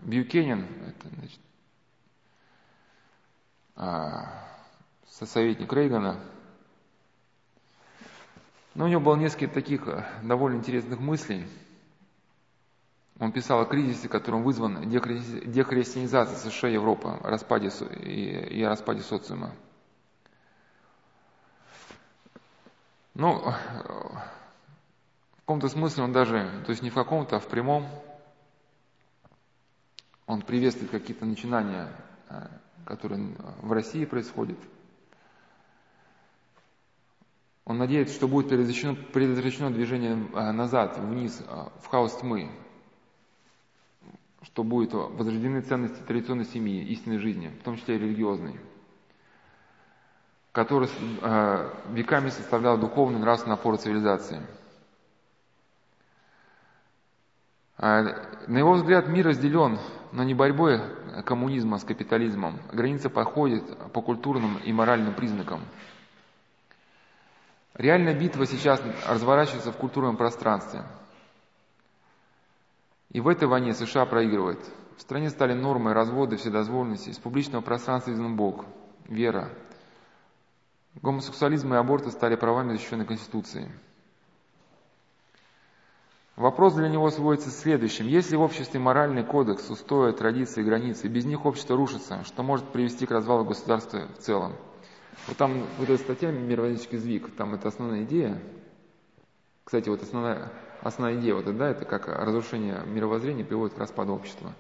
Бьюкенен, 0.02 0.68
это, 0.88 1.16
значит, 1.16 1.40
а, 3.76 4.48
советник 5.10 5.72
Рейгана, 5.74 6.20
но 8.76 8.86
у 8.86 8.88
него 8.90 9.02
было 9.02 9.16
несколько 9.16 9.54
таких 9.54 9.88
э, 9.88 10.06
довольно 10.22 10.58
интересных 10.58 11.00
мыслей. 11.00 11.48
Он 13.18 13.32
писал 13.32 13.62
о 13.62 13.66
кризисе, 13.66 14.10
которым 14.10 14.44
вызван 14.44 14.90
дехристианизация 14.90 16.38
США 16.52 16.70
и 16.70 16.74
Европы, 16.74 17.18
распаде 17.24 17.70
и, 18.04 18.60
и 18.60 18.64
распаде 18.64 19.02
социума. 19.02 19.56
Ну, 23.14 23.40
в 23.40 23.54
каком-то 25.40 25.70
смысле 25.70 26.04
он 26.04 26.12
даже, 26.12 26.52
то 26.66 26.72
есть 26.72 26.82
не 26.84 26.90
в 26.90 26.94
каком-то, 26.96 27.38
а 27.38 27.40
в 27.40 27.48
прямом, 27.48 27.88
он 30.28 30.42
приветствует 30.42 30.92
какие-то 30.92 31.26
начинания, 31.26 31.88
э, 32.28 32.48
которые 32.84 33.34
в 33.62 33.72
России 33.72 34.04
происходят– 34.04 34.60
Он 37.66 37.80
надеется, 37.80 38.14
что 38.14 38.28
будет 38.28 38.48
предотвращено, 38.48 38.96
предотвращено 38.96 39.72
движение 39.72 40.28
а, 40.34 40.52
назад, 40.52 41.00
вниз, 41.00 41.42
а, 41.48 41.72
в 41.82 41.88
хаос 41.88 42.16
тьмы, 42.18 42.52
что 44.44 44.64
будут 44.64 44.94
возрождены 44.94 45.62
ценности 45.62 46.00
традиционной 46.04 46.46
семьи, 46.46 46.84
истинной 46.84 47.18
жизни, 47.18 47.48
в 47.48 47.64
том 47.64 47.78
числе 47.78 47.96
и 47.96 48.00
религиозной, 48.00 48.60
которая 50.52 50.90
веками 51.90 52.30
составляла 52.30 52.78
духовный 52.78 53.20
нравственный 53.20 53.56
опору 53.56 53.78
цивилизации. 53.78 54.42
На 57.80 58.58
его 58.58 58.74
взгляд 58.74 59.08
мир 59.08 59.26
разделен, 59.26 59.80
но 60.12 60.24
не 60.24 60.36
борьбой 60.36 60.80
коммунизма 61.26 61.80
с 61.80 61.84
капитализмом. 61.84 62.60
Граница 62.72 63.10
подходит 63.10 63.64
по 63.92 64.02
культурным 64.04 64.58
и 64.58 64.72
моральным 64.72 65.16
признакам– 65.16 65.62
Реальная 67.76 68.18
битва 68.18 68.46
сейчас 68.46 68.82
разворачивается 69.06 69.74
в 69.74 69.78
культурном 69.78 70.16
пространстве. 70.16 70.84
И 73.12 73.20
в 73.20 73.28
этой 73.28 73.50
войне 73.50 73.74
США 73.74 74.06
проигрывает. 74.06 74.60
В 74.98 75.02
стране 75.02 75.30
стали 75.30 75.54
нормой 75.54 75.92
разводы, 75.92 76.38
вседозволенности, 76.38 77.10
из 77.10 77.20
публичного 77.20 77.62
пространства 77.62 78.12
изгнан 78.12 78.38
Бог, 78.38 78.66
вера. 79.10 79.50
Гомосексуализм 81.02 81.74
и 81.74 81.78
аборты 81.78 82.12
стали 82.12 82.36
правами, 82.36 82.72
защищенной 82.74 83.06
Конституцией. 83.06 83.70
Вопрос 86.38 86.76
для 86.76 86.88
него 86.88 87.10
сводится 87.10 87.50
к 87.50 87.54
следующим. 87.54 88.08
Если 88.08 88.38
в 88.38 88.42
обществе 88.42 88.80
моральный 88.80 89.26
кодекс, 89.26 89.70
устои, 89.70 90.14
традиции, 90.14 90.64
границы, 90.64 91.10
без 91.10 91.26
них 91.26 91.46
общество 91.46 91.76
рушится, 91.76 92.24
что 92.24 92.42
может 92.42 92.72
привести 92.72 93.06
к 93.06 93.12
развалу 93.12 93.44
государства 93.44 94.08
в 94.18 94.20
целом– 94.20 94.54
вот 95.28 95.38
там 95.38 95.66
вот 95.80 95.90
эта 95.90 96.02
статья 96.02 96.32
«Мировоззренческий 96.32 96.98
сдвиг», 96.98 97.36
там 97.36 97.56
это 97.56 97.68
основная 97.68 98.04
идея. 98.04 98.40
Кстати, 99.64 99.90
вот 99.90 100.04
основная, 100.04 100.52
основная 100.82 101.20
идея 101.20 101.36
вот 101.36 101.58
да, 101.58 101.70
это 101.70 101.86
как 101.86 102.08
разрушение 102.08 102.84
мировоззрения 102.86 103.44
приводит 103.44 103.76
к 103.76 103.80
распаду 103.80 104.14
общества. 104.14 104.54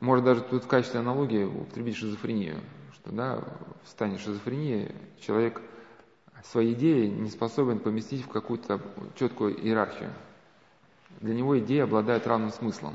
Может 0.00 0.24
даже 0.24 0.42
тут 0.42 0.64
в 0.64 0.68
качестве 0.68 1.00
аналогии 1.00 1.44
употребить 1.44 1.96
шизофрению, 1.96 2.60
что 2.92 3.10
да, 3.10 3.42
в 3.82 3.88
стане 3.88 4.18
шизофрении 4.18 4.94
человек 5.20 5.62
свои 6.44 6.74
идеи 6.74 7.06
не 7.06 7.30
способен 7.30 7.78
поместить 7.78 8.24
в 8.24 8.28
какую-то 8.28 8.80
четкую 9.16 9.58
иерархию. 9.58 10.12
Для 11.20 11.34
него 11.34 11.58
идея 11.58 11.84
обладает 11.84 12.26
равным 12.26 12.50
смыслом. 12.50 12.94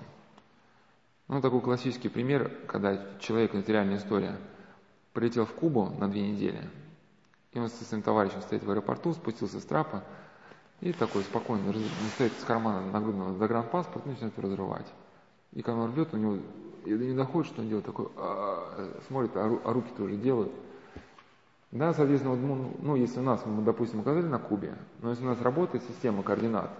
Ну, 1.27 1.41
такой 1.41 1.61
классический 1.61 2.09
пример, 2.09 2.51
когда 2.67 3.03
человек, 3.19 3.55
это 3.55 3.71
реальная 3.71 3.97
история– 3.97 4.37
Прилетел 5.13 5.45
в 5.45 5.53
Кубу 5.53 5.93
на 5.99 6.09
две 6.09 6.31
недели, 6.31 6.61
и 7.51 7.59
он 7.59 7.69
со 7.69 7.83
своим 7.85 8.03
товарищем 8.03 8.41
стоит 8.41 8.63
в 8.63 8.69
аэропорту, 8.69 9.13
спустился 9.13 9.59
с 9.59 9.63
трапа, 9.63 10.03
и 10.81 10.91
такой 10.91 11.23
спокойно 11.23 11.71
достает 12.03 12.33
из 12.37 12.43
кармана 12.43 12.81
нагрудного 12.91 13.35
загранпаспорт 13.35 14.05
начинает 14.05 14.37
разрывать. 14.37 14.87
И 15.53 15.61
когда 15.61 15.81
он 15.81 15.93
рвет, 15.93 16.13
у 16.13 16.17
него 16.17 16.39
и 16.85 16.89
не 16.91 17.15
доходит, 17.15 17.51
что 17.51 17.61
он 17.61 17.67
делает, 17.69 17.85
такой, 17.85 18.07
а, 18.17 18.99
смотрит, 19.07 19.31
а, 19.35 19.59
а 19.63 19.73
руки 19.73 19.89
тоже 19.95 20.15
делают. 20.17 20.51
Да, 21.71 21.93
соответственно, 21.93 22.35
вот, 22.35 22.75
ну, 22.81 22.95
если 22.95 23.19
у 23.19 23.23
нас, 23.23 23.45
мы, 23.45 23.63
допустим, 23.63 24.01
оказались 24.01 24.29
на 24.29 24.39
Кубе, 24.39 24.75
но 25.01 25.11
если 25.11 25.23
у 25.23 25.29
нас 25.29 25.41
работает 25.41 25.83
система 25.85 26.21
координат, 26.21 26.71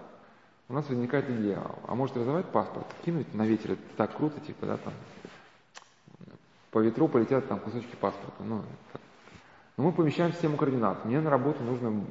у 0.68 0.74
нас 0.74 0.88
возникает 0.88 1.28
идея, 1.30 1.62
а 1.86 1.94
может 1.94 2.16
разорвать 2.16 2.46
паспорт, 2.46 2.86
кинуть 3.04 3.32
на 3.34 3.46
ветер, 3.46 3.72
это 3.72 3.82
так 3.96 4.16
круто, 4.16 4.40
типа, 4.40 4.66
да, 4.66 4.76
там, 4.76 4.92
по 6.74 6.80
ветру 6.80 7.06
полетят 7.06 7.46
там 7.46 7.60
кусочки 7.60 7.94
паспорта. 7.94 8.42
Ну, 8.42 8.62
Но 9.76 9.84
мы 9.84 9.92
помещаем 9.92 10.32
систему 10.32 10.56
координат. 10.56 11.04
Мне 11.04 11.20
на 11.20 11.30
работу 11.30 11.62
нужно 11.62 12.04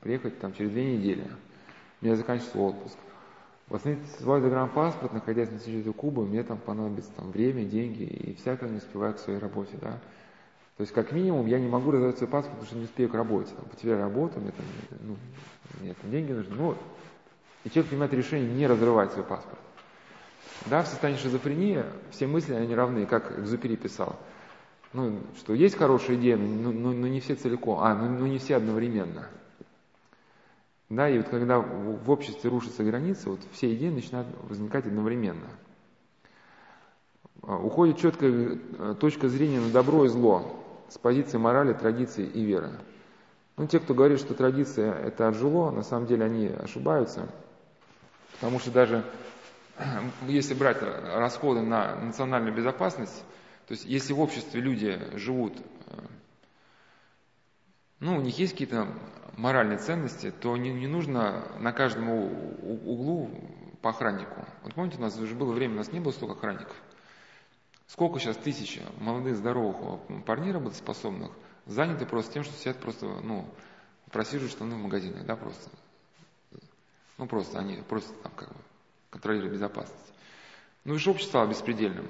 приехать 0.00 0.40
там 0.40 0.52
через 0.54 0.72
две 0.72 0.96
недели. 0.96 1.24
У 2.00 2.04
меня 2.04 2.16
заканчивается 2.16 2.58
отпуск. 2.58 2.96
Восстановить 3.68 4.04
свой 4.16 4.40
загранпаспорт, 4.40 5.12
находясь 5.12 5.52
на 5.52 5.60
территории 5.60 5.92
Кубы, 5.92 6.26
мне 6.26 6.42
там 6.42 6.58
понадобится 6.58 7.12
там, 7.12 7.30
время, 7.30 7.64
деньги, 7.64 8.02
и 8.02 8.34
всякое 8.34 8.70
не 8.70 8.78
успеваю 8.78 9.14
к 9.14 9.20
своей 9.20 9.38
работе. 9.38 9.78
Да? 9.80 10.00
То 10.76 10.80
есть, 10.80 10.92
как 10.92 11.12
минимум, 11.12 11.46
я 11.46 11.60
не 11.60 11.68
могу 11.68 11.92
разорвать 11.92 12.16
свой 12.16 12.28
паспорт, 12.28 12.56
потому 12.56 12.66
что 12.66 12.76
не 12.76 12.86
успею 12.86 13.08
к 13.08 13.14
работе. 13.14 13.52
Там, 13.54 13.66
потеряю 13.66 14.00
работу, 14.00 14.40
мне 14.40 14.50
там, 14.50 14.66
ну, 15.02 15.16
мне 15.80 15.94
там 15.94 16.10
деньги 16.10 16.32
нужны. 16.32 16.56
Ну, 16.56 16.76
и 17.62 17.70
человек 17.70 17.90
принимает 17.90 18.12
решение 18.14 18.52
не 18.52 18.66
разрывать 18.66 19.12
свой 19.12 19.24
паспорт. 19.24 19.60
Да, 20.66 20.82
в 20.82 20.88
состоянии 20.88 21.18
шизофрении 21.18 21.84
все 22.10 22.26
мысли, 22.26 22.54
они 22.54 22.74
равны, 22.74 23.06
как 23.06 23.38
Экзупери 23.38 23.76
писал. 23.76 24.16
Ну, 24.92 25.20
что 25.38 25.54
есть 25.54 25.76
хорошая 25.76 26.16
идея, 26.16 26.36
но, 26.36 26.72
но, 26.72 26.92
но 26.92 27.06
не 27.06 27.20
все 27.20 27.34
целиком, 27.34 27.78
а, 27.80 27.94
ну, 27.94 28.10
ну 28.10 28.26
не 28.26 28.38
все 28.38 28.56
одновременно. 28.56 29.28
Да, 30.88 31.08
и 31.08 31.18
вот 31.18 31.28
когда 31.28 31.60
в 31.60 32.10
обществе 32.10 32.50
рушатся 32.50 32.82
границы, 32.82 33.30
вот 33.30 33.40
все 33.52 33.72
идеи 33.74 33.90
начинают 33.90 34.26
возникать 34.42 34.86
одновременно. 34.86 35.48
А, 37.42 37.56
уходит 37.56 37.98
четкая 37.98 38.58
э, 38.78 38.94
точка 38.98 39.28
зрения 39.28 39.60
на 39.60 39.70
добро 39.70 40.04
и 40.04 40.08
зло 40.08 40.56
с 40.88 40.98
позиции 40.98 41.38
морали, 41.38 41.72
традиции 41.72 42.26
и 42.26 42.42
веры. 42.42 42.72
Ну, 43.56 43.66
те, 43.66 43.78
кто 43.78 43.94
говорит, 43.94 44.18
что 44.18 44.34
традиция– 44.34 44.92
это 45.04 45.28
отжило, 45.28 45.70
на 45.70 45.82
самом 45.82 46.06
деле 46.06 46.24
они 46.24 46.48
ошибаются, 46.48 47.28
потому 48.32 48.58
что 48.58 48.72
даже 48.72 49.04
если 50.28 50.54
брать 50.54 50.82
расходы 50.82 51.62
на 51.62 51.96
национальную 51.96 52.54
безопасность, 52.54 53.24
то 53.66 53.72
есть 53.72 53.84
если 53.84 54.12
в 54.12 54.20
обществе 54.20 54.60
люди 54.60 55.00
живут, 55.14 55.56
э, 55.86 56.06
ну, 58.00 58.16
у 58.16 58.20
них 58.20 58.38
есть 58.38 58.52
какие-то 58.52 58.88
моральные 59.36 59.78
ценности, 59.78 60.30
то 60.30 60.56
не, 60.56 60.72
не 60.72 60.86
нужно 60.86 61.46
на 61.58 61.72
каждом 61.72 62.10
углу 62.10 63.30
по 63.82 63.90
охраннику. 63.90 64.44
Вот 64.62 64.74
помните, 64.74 64.98
у 64.98 65.00
нас 65.00 65.16
уже 65.18 65.34
было 65.34 65.52
время, 65.52 65.74
у 65.74 65.78
нас 65.78 65.92
не 65.92 66.00
было 66.00 66.12
столько 66.12 66.34
охранников. 66.34 66.76
Сколько 67.86 68.20
сейчас 68.20 68.36
тысяч 68.36 68.80
молодых, 69.00 69.36
здоровых 69.36 70.00
парней 70.24 70.52
работоспособных 70.52 71.32
заняты 71.66 72.06
просто 72.06 72.34
тем, 72.34 72.44
что 72.44 72.54
сидят 72.54 72.78
просто, 72.78 73.06
ну, 73.06 73.48
просиживают 74.10 74.52
штаны 74.52 74.76
в 74.76 74.78
магазинах, 74.78 75.24
да, 75.24 75.36
просто. 75.36 75.70
Ну, 77.18 77.26
просто 77.26 77.58
они 77.58 77.82
просто 77.88 78.14
там 78.22 78.32
как 78.34 78.48
бы 78.48 78.60
контролирует 79.10 79.52
безопасность. 79.52 80.12
Ну, 80.84 80.94
и 80.94 80.96
общество 80.96 81.18
стало 81.20 81.46
беспредельным. 81.48 82.08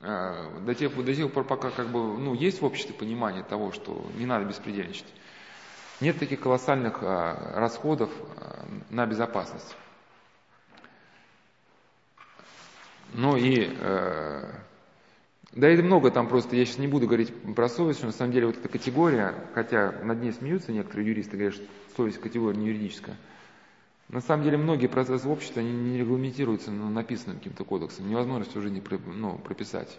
А, 0.00 0.60
до 0.60 0.74
тех, 0.74 0.94
до 0.94 1.14
тех 1.14 1.32
пор, 1.32 1.44
пока 1.44 1.70
как 1.70 1.88
бы, 1.88 2.18
ну, 2.18 2.34
есть 2.34 2.60
в 2.60 2.64
обществе 2.64 2.94
понимание 2.94 3.42
того, 3.42 3.72
что 3.72 4.04
не 4.16 4.26
надо 4.26 4.44
беспредельничать. 4.44 5.12
Нет 6.00 6.18
таких 6.18 6.40
колоссальных 6.40 6.98
а, 7.02 7.52
расходов 7.54 8.10
а, 8.36 8.66
на 8.90 9.06
безопасность. 9.06 9.76
Ну 13.12 13.36
и 13.36 13.68
э, 13.78 14.42
да 15.52 15.68
это 15.68 15.84
много 15.84 16.10
там 16.10 16.26
просто, 16.26 16.56
я 16.56 16.64
сейчас 16.64 16.78
не 16.78 16.88
буду 16.88 17.06
говорить 17.06 17.32
про 17.54 17.68
совесть, 17.68 18.00
что 18.00 18.06
на 18.06 18.12
самом 18.12 18.32
деле 18.32 18.48
вот 18.48 18.56
эта 18.56 18.68
категория, 18.68 19.34
хотя 19.54 19.92
над 20.02 20.20
ней 20.20 20.32
смеются 20.32 20.72
некоторые 20.72 21.06
юристы, 21.06 21.36
говорят, 21.36 21.54
что 21.54 21.64
совесть 21.96 22.20
категория 22.20 22.58
не 22.58 22.66
юридическая, 22.66 23.16
на 24.14 24.20
самом 24.20 24.44
деле 24.44 24.56
многие 24.56 24.86
процессы 24.86 25.26
в 25.26 25.30
обществе 25.32 25.60
они 25.60 25.72
не 25.72 25.98
регламентируются 25.98 26.70
ну, 26.70 26.88
написанным 26.88 27.38
каким-то 27.38 27.64
кодексом. 27.64 28.08
Невозможно 28.08 28.44
все 28.44 28.60
в 28.60 28.62
жизни 28.62 28.80
ну, 29.06 29.38
прописать. 29.38 29.98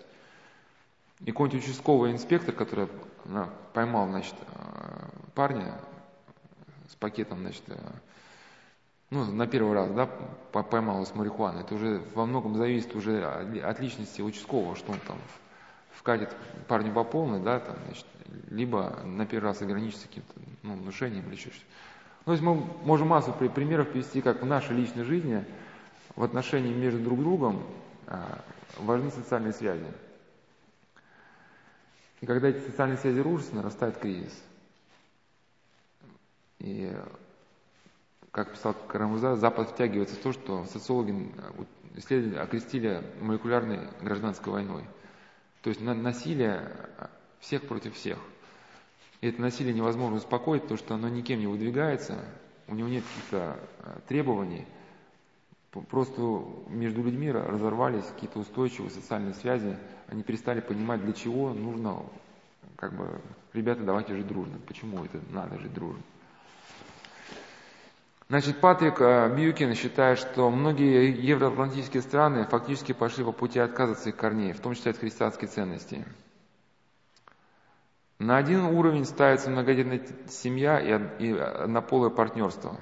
И 1.20 1.32
какой-нибудь 1.32 1.66
участковый 1.66 2.14
инспектор, 2.14 2.56
который 2.56 2.88
ну, 3.26 3.48
поймал 3.74 4.08
значит, 4.08 4.36
э, 4.54 5.10
парня 5.34 5.82
с 6.88 6.96
пакетом, 6.96 7.40
значит, 7.40 7.64
э, 7.68 7.78
ну, 9.10 9.26
на 9.34 9.48
первый 9.48 9.74
раз, 9.74 9.92
да, 9.92 10.06
поймал 10.64 10.96
его 10.96 11.06
с 11.06 11.14
марихуаной, 11.14 11.64
это 11.64 11.76
уже 11.76 12.02
во 12.14 12.26
многом 12.26 12.56
зависит 12.56 12.96
уже 12.96 13.22
от 13.22 13.82
личности 13.82 14.22
участкового, 14.22 14.78
что 14.78 14.94
он 14.94 15.00
там 15.06 15.18
вкатит 15.92 16.34
парню 16.70 16.94
по 16.94 17.04
полной, 17.04 17.42
да, 17.42 17.60
там, 17.60 17.76
значит, 17.88 18.06
либо 18.50 19.02
на 19.04 19.26
первый 19.26 19.48
раз 19.48 19.62
ограничится 19.62 20.08
каким-то 20.08 20.34
ну, 20.64 20.76
внушением 20.76 21.26
или 21.28 21.36
еще 21.36 21.50
что-то. 21.50 21.66
Ну, 22.26 22.32
то 22.32 22.32
есть 22.32 22.44
мы 22.44 22.56
можем 22.84 23.10
массу 23.10 23.32
примеров 23.34 23.90
привести, 23.90 24.20
как 24.20 24.42
в 24.42 24.46
нашей 24.48 24.76
личной 24.76 25.04
жизни 25.04 25.46
в 26.16 26.24
отношении 26.24 26.74
между 26.74 27.00
друг 27.00 27.20
другом 27.20 27.64
а, 28.08 28.44
важны 28.80 29.12
социальные 29.12 29.54
связи. 29.54 29.86
И 32.22 32.26
когда 32.26 32.48
эти 32.48 32.66
социальные 32.66 32.98
связи 32.98 33.20
рушатся, 33.20 33.56
нарастает 33.56 33.98
кризис. 34.00 34.34
И, 36.58 36.92
как 38.32 38.54
писал 38.54 38.74
Карамуза, 38.74 39.36
Запад 39.36 39.70
втягивается 39.70 40.16
в 40.16 40.20
то, 40.20 40.32
что 40.32 40.66
социологи, 40.66 41.32
исследователи 41.94 42.40
окрестили 42.40 43.04
молекулярной 43.22 43.82
гражданской 44.02 44.52
войной. 44.52 44.86
То 45.62 45.70
есть 45.70 45.80
насилие 45.80 46.72
всех 47.40 47.68
против 47.68 47.94
всех– 47.94 48.18
и 49.26 49.28
это 49.28 49.42
насилие 49.42 49.74
невозможно 49.74 50.18
успокоить, 50.18 50.62
потому 50.62 50.78
что 50.78 50.94
оно 50.94 51.10
никем 51.10 51.40
не 51.40 51.48
выдвигается, 51.48 52.24
у 52.68 52.76
него 52.76 52.88
нет 52.88 53.04
каких-то 53.04 53.60
а, 53.80 54.00
требований. 54.08 54.68
Просто 55.90 56.44
между 56.68 57.02
людьми 57.02 57.32
разорвались 57.32 58.06
какие-то 58.06 58.38
устойчивые 58.38 58.92
социальные 58.92 59.34
связи, 59.34 59.78
они 60.10 60.22
перестали 60.22 60.62
понимать, 60.62 61.04
для 61.04 61.12
чего 61.12 61.54
нужно 61.54 62.04
как 62.76 62.94
бы, 62.94 63.20
ребята, 63.54 63.82
давайте 63.82 64.16
жить 64.16 64.28
дружно. 64.28 64.60
Почему 64.68 65.04
это 65.04 65.20
надо 65.32 65.58
жить 65.58 65.74
дружно? 65.74 66.04
Значит, 68.30 68.60
Патрик 68.60 69.02
э, 69.02 69.36
Бьюкин 69.36 69.74
считает, 69.74 70.20
что 70.20 70.52
многие 70.52 71.12
евроатлантические 71.20 72.04
страны 72.04 72.46
фактически 72.46 72.92
пошли 72.92 73.24
по 73.24 73.32
пути 73.32 73.58
отказа 73.58 73.94
от 73.94 74.00
своих 74.00 74.18
корней, 74.18 74.54
в 74.54 74.60
том 74.60 74.76
числе 74.76 74.92
от 74.92 75.00
христианских 75.00 75.50
ценностей. 75.50 76.06
На 78.20 78.38
один 78.38 78.62
уровень 78.64 79.06
ставится 79.06 79.50
многодетная 79.50 80.02
семья 80.28 80.80
и 80.80 81.32
однополое 81.32 82.10
партнерство. 82.10 82.80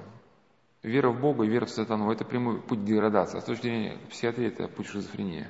Вера 0.82 1.10
в 1.10 1.20
Бога 1.20 1.44
и 1.44 1.48
вера 1.48 1.64
в 1.64 1.70
сатану– 1.70 2.10
это 2.12 2.24
прямой 2.24 2.60
путь 2.60 2.84
деградации. 2.84 3.38
А 3.38 3.40
с 3.40 3.44
точки 3.44 3.62
зрения 3.62 3.98
психиатрии– 4.10 4.46
это 4.48 4.68
путь 4.68 4.86
шизофрении. 4.86 5.46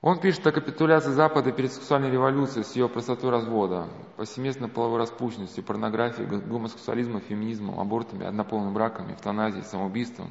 Он 0.00 0.20
пишет 0.20 0.46
о 0.46 0.52
капитуляции 0.52 1.12
Запада 1.12 1.50
перед 1.50 1.72
сексуальной 1.72 2.10
революцией 2.10 2.64
с 2.64 2.76
ее 2.76 2.88
простотой 2.88 3.30
развода, 3.30 3.88
повсеместной 4.16 4.68
половой 4.68 4.98
распущенностью, 4.98 5.64
порнографией, 5.64 6.28
гомосексуализмом, 6.28 7.22
феминизмом, 7.22 7.80
абортами, 7.80 8.26
однополыми 8.26 8.72
браками, 8.72 9.14
эвтаназией, 9.14 9.64
самоубийством. 9.64 10.30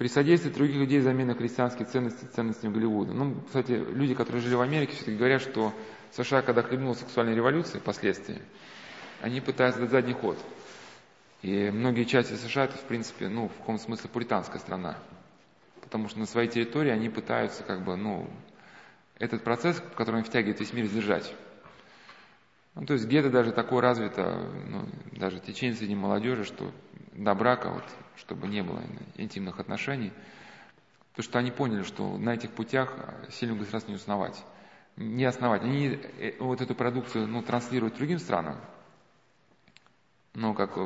При 0.00 0.08
содействии 0.08 0.48
других 0.48 0.76
людей 0.76 1.00
замены 1.00 1.34
христианских 1.34 1.86
ценностей 1.86 2.26
ценностями 2.34 2.72
Голливуда. 2.72 3.12
Ну, 3.12 3.36
кстати, 3.46 3.72
люди, 3.72 4.14
которые 4.14 4.40
жили 4.40 4.54
в 4.54 4.62
Америке, 4.62 4.94
все-таки 4.94 5.18
говорят, 5.18 5.42
что 5.42 5.74
США, 6.16 6.40
когда 6.40 6.62
хлебнула 6.62 6.94
сексуальная 6.94 7.34
революция, 7.34 7.82
последствия, 7.82 8.40
они 9.20 9.42
пытаются 9.42 9.82
дать 9.82 9.90
задний 9.90 10.14
ход. 10.14 10.38
И 11.42 11.70
многие 11.70 12.04
части 12.04 12.32
США 12.32 12.64
это, 12.64 12.78
в 12.78 12.84
принципе, 12.84 13.28
ну, 13.28 13.48
в 13.48 13.58
каком 13.58 13.78
смысле 13.78 14.08
пуританская 14.08 14.58
страна 14.58 14.96
потому 15.90 16.08
что 16.08 16.20
на 16.20 16.26
своей 16.26 16.48
территории 16.48 16.92
они 16.92 17.08
пытаются 17.08 17.64
как 17.64 17.84
бы, 17.84 17.96
ну, 17.96 18.30
этот 19.18 19.42
процесс, 19.42 19.82
который 19.96 20.20
они 20.20 20.24
втягивают 20.24 20.60
весь 20.60 20.72
мир, 20.72 20.86
сдержать. 20.86 21.34
Ну, 22.74 22.86
то 22.86 22.94
есть 22.94 23.06
где-то 23.06 23.30
даже 23.30 23.52
такое 23.52 23.80
развито, 23.80 24.48
ну, 24.68 24.88
даже 25.12 25.40
течение 25.40 25.76
среди 25.76 25.94
молодежи, 25.94 26.44
что 26.44 26.72
до 27.12 27.34
брака, 27.34 27.70
вот, 27.70 27.84
чтобы 28.16 28.46
не 28.48 28.62
было 28.62 28.82
интимных 29.16 29.58
отношений, 29.58 30.12
потому 31.10 31.24
что 31.24 31.38
они 31.38 31.50
поняли, 31.50 31.82
что 31.82 32.16
на 32.16 32.34
этих 32.34 32.50
путях 32.52 32.94
сильно 33.30 33.56
государство 33.56 33.90
не 33.90 33.96
основать. 33.96 34.44
Не 34.96 35.24
основать. 35.24 35.62
Они 35.62 35.98
э, 36.18 36.36
вот 36.38 36.60
эту 36.60 36.74
продукцию 36.74 37.26
ну, 37.26 37.42
транслируют 37.42 37.96
другим 37.96 38.18
странам. 38.18 38.60
Но 40.34 40.54
как 40.54 40.76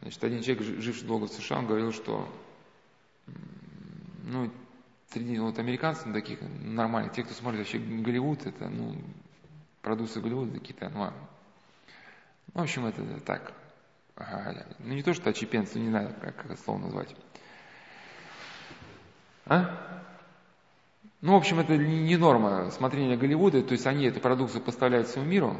значит, 0.00 0.24
один 0.24 0.42
человек, 0.42 0.62
живший 0.80 1.06
долго 1.06 1.26
в 1.26 1.32
США, 1.32 1.58
он 1.58 1.66
говорил, 1.66 1.92
что 1.92 2.26
ну, 4.24 4.50
среди 5.08 5.38
вот 5.38 5.58
американцев 5.58 6.12
таких 6.12 6.38
нормальных, 6.62 7.12
те, 7.12 7.22
кто 7.22 7.34
смотрит 7.34 7.60
вообще 7.60 7.78
Голливуд, 7.78 8.46
это, 8.46 8.68
ну, 8.68 8.96
продукция 9.82 10.22
Голливуда 10.22 10.58
какие-то, 10.58 10.88
ну, 10.90 11.04
а, 11.04 11.14
в 12.54 12.60
общем, 12.60 12.86
это 12.86 13.20
так, 13.20 13.52
ну, 14.78 14.94
не 14.94 15.02
то, 15.02 15.14
что 15.14 15.30
очепенцы, 15.30 15.78
не 15.78 15.88
знаю, 15.88 16.14
как, 16.20 16.36
как 16.36 16.46
это 16.46 16.62
слово 16.62 16.78
назвать. 16.78 17.14
А? 19.46 20.02
Ну, 21.20 21.32
в 21.32 21.36
общем, 21.36 21.60
это 21.60 21.76
не 21.76 22.16
норма 22.16 22.70
смотрения 22.70 23.16
Голливуда, 23.16 23.62
то 23.62 23.72
есть 23.72 23.86
они 23.86 24.06
эту 24.06 24.20
продукцию 24.20 24.62
поставляют 24.62 25.08
всему 25.08 25.24
миру, 25.24 25.56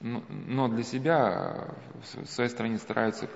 но 0.00 0.68
для 0.68 0.84
себя 0.84 1.74
в 2.00 2.26
своей 2.26 2.50
стране 2.50 2.78
стараются 2.78 3.28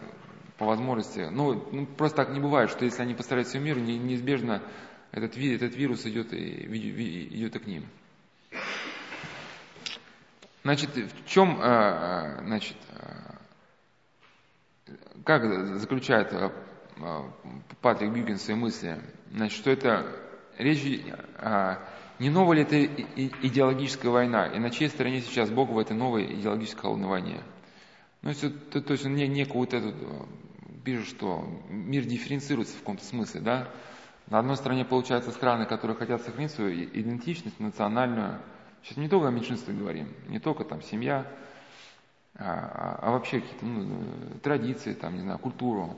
по 0.59 0.67
возможности. 0.67 1.29
Ну, 1.31 1.69
ну, 1.73 1.87
просто 1.87 2.19
так 2.19 2.31
не 2.31 2.41
бывает, 2.41 2.71
что 2.71 2.85
если 2.85 3.03
они 3.03 3.15
постараются 3.15 3.53
всему 3.53 3.65
миру, 3.65 3.81
не, 3.81 3.99
неизбежно 3.99 4.63
этот, 5.11 5.37
этот 5.37 5.77
вирус 5.77 6.07
идет 6.07 6.33
идет 6.33 7.57
и 7.57 7.59
к 7.59 7.67
ним. 7.67 7.85
Значит, 10.63 10.91
в 10.95 11.27
чем, 11.27 11.59
а, 11.61 12.39
а, 12.39 12.45
значит, 12.45 12.77
а, 12.91 13.35
как 15.25 15.79
заключает 15.79 16.33
Патрик 17.81 18.13
Бьюкин 18.13 18.39
свои 18.39 18.57
мысли? 18.57 19.01
Значит, 19.33 19.59
что 19.59 19.71
это 19.71 20.07
речь, 20.59 20.85
не 22.19 22.31
новая 22.31 22.59
ли 22.59 22.63
это 22.63 22.85
идеологическая 22.85 24.11
война, 24.11 24.47
и 24.47 24.59
на 24.61 24.71
чьей 24.71 24.89
стороне 24.89 25.21
сейчас 25.21 25.51
Бог 25.51 25.71
в 25.71 25.79
этой 25.79 25.97
новой 25.97 26.33
идеологической 26.33 26.83
холодной 26.83 27.09
войне? 27.09 27.43
Ну, 28.23 28.29
есть, 28.31 28.71
то, 28.71 28.81
то 28.81 28.93
есть 28.93 29.05
он 29.05 29.15
не, 29.15 29.27
некую 29.27 29.61
вот 29.61 29.75
эту 29.75 30.29
пишет, 30.85 31.09
что 31.09 31.45
мир 31.69 32.05
дифференцируется 32.05 32.77
в 32.77 32.81
каком-то 32.81 33.05
смысле, 33.05 33.41
да. 33.41 33.69
На 34.29 34.39
одной 34.39 34.57
стороне, 34.57 34.85
получается, 34.85 35.33
страны, 35.33 35.67
которые 35.67 35.97
хотят 35.97 36.23
сохранить 36.23 36.53
свою 36.53 36.85
идентичность 36.85 37.59
национальную. 37.59 38.41
Сейчас 38.83 38.97
не 38.97 39.09
только 39.09 39.29
о 39.29 39.31
меньшинстве 39.31 39.75
говорим, 39.75 40.09
не 40.29 40.41
только 40.41 40.65
там 40.65 40.83
семья, 40.83 41.27
а, 42.35 42.99
а, 43.01 43.11
вообще 43.13 43.41
какие-то 43.41 43.65
ну, 43.67 44.05
традиции, 44.43 44.95
там, 44.95 45.15
не 45.15 45.21
знаю, 45.21 45.39
культуру. 45.39 45.97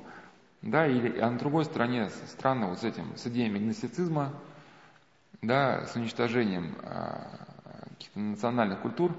Да, 0.62 0.86
или, 0.86 1.18
а 1.18 1.30
на 1.30 1.38
другой 1.38 1.64
стороне 1.64 2.08
страны 2.08 2.66
вот 2.66 2.80
с 2.80 2.84
этим, 2.84 3.16
с 3.16 3.26
идеями 3.26 3.58
гностицизма, 3.58 4.32
да, 5.42 5.86
с 5.86 5.94
уничтожением 5.94 6.74
а, 6.82 7.46
каких-то 7.90 8.18
национальных 8.18 8.80
культур. 8.80 9.12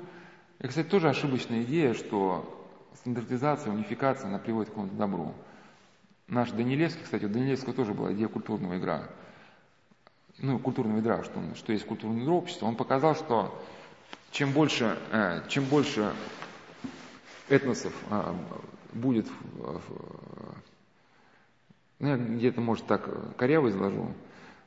И, 0.60 0.68
кстати, 0.68 0.88
тоже 0.88 1.10
ошибочная 1.10 1.64
идея, 1.64 1.94
что 1.94 2.68
стандартизация, 2.96 3.72
унификация, 3.74 4.28
она 4.28 4.40
приводит 4.40 4.70
к 4.70 4.74
какому-то 4.74 4.96
добру. 4.96 5.34
Наш 6.28 6.52
Данилевский, 6.52 7.04
кстати, 7.04 7.26
у 7.26 7.30
Данилевского 7.30 7.74
тоже 7.74 7.94
была 7.94 8.14
идея 8.14 8.28
культурного 8.28 8.78
игра. 8.78 9.10
Ну, 10.40 10.60
культурного 10.60 10.98
ядра, 10.98 11.24
что, 11.24 11.42
что 11.56 11.72
есть 11.72 11.86
культурное 11.86 12.22
ядро 12.22 12.38
общества. 12.38 12.66
Он 12.66 12.76
показал, 12.76 13.16
что 13.16 13.58
чем 14.32 14.52
больше, 14.52 14.98
э, 15.12 15.42
чем 15.48 15.64
больше 15.66 16.14
этносов 17.48 17.94
э, 18.10 18.34
будет, 18.94 19.28
ну, 22.00 22.08
я 22.10 22.18
где-то, 22.18 22.60
может, 22.60 22.86
так 22.86 23.38
коряво 23.38 23.70
изложу, 23.70 24.14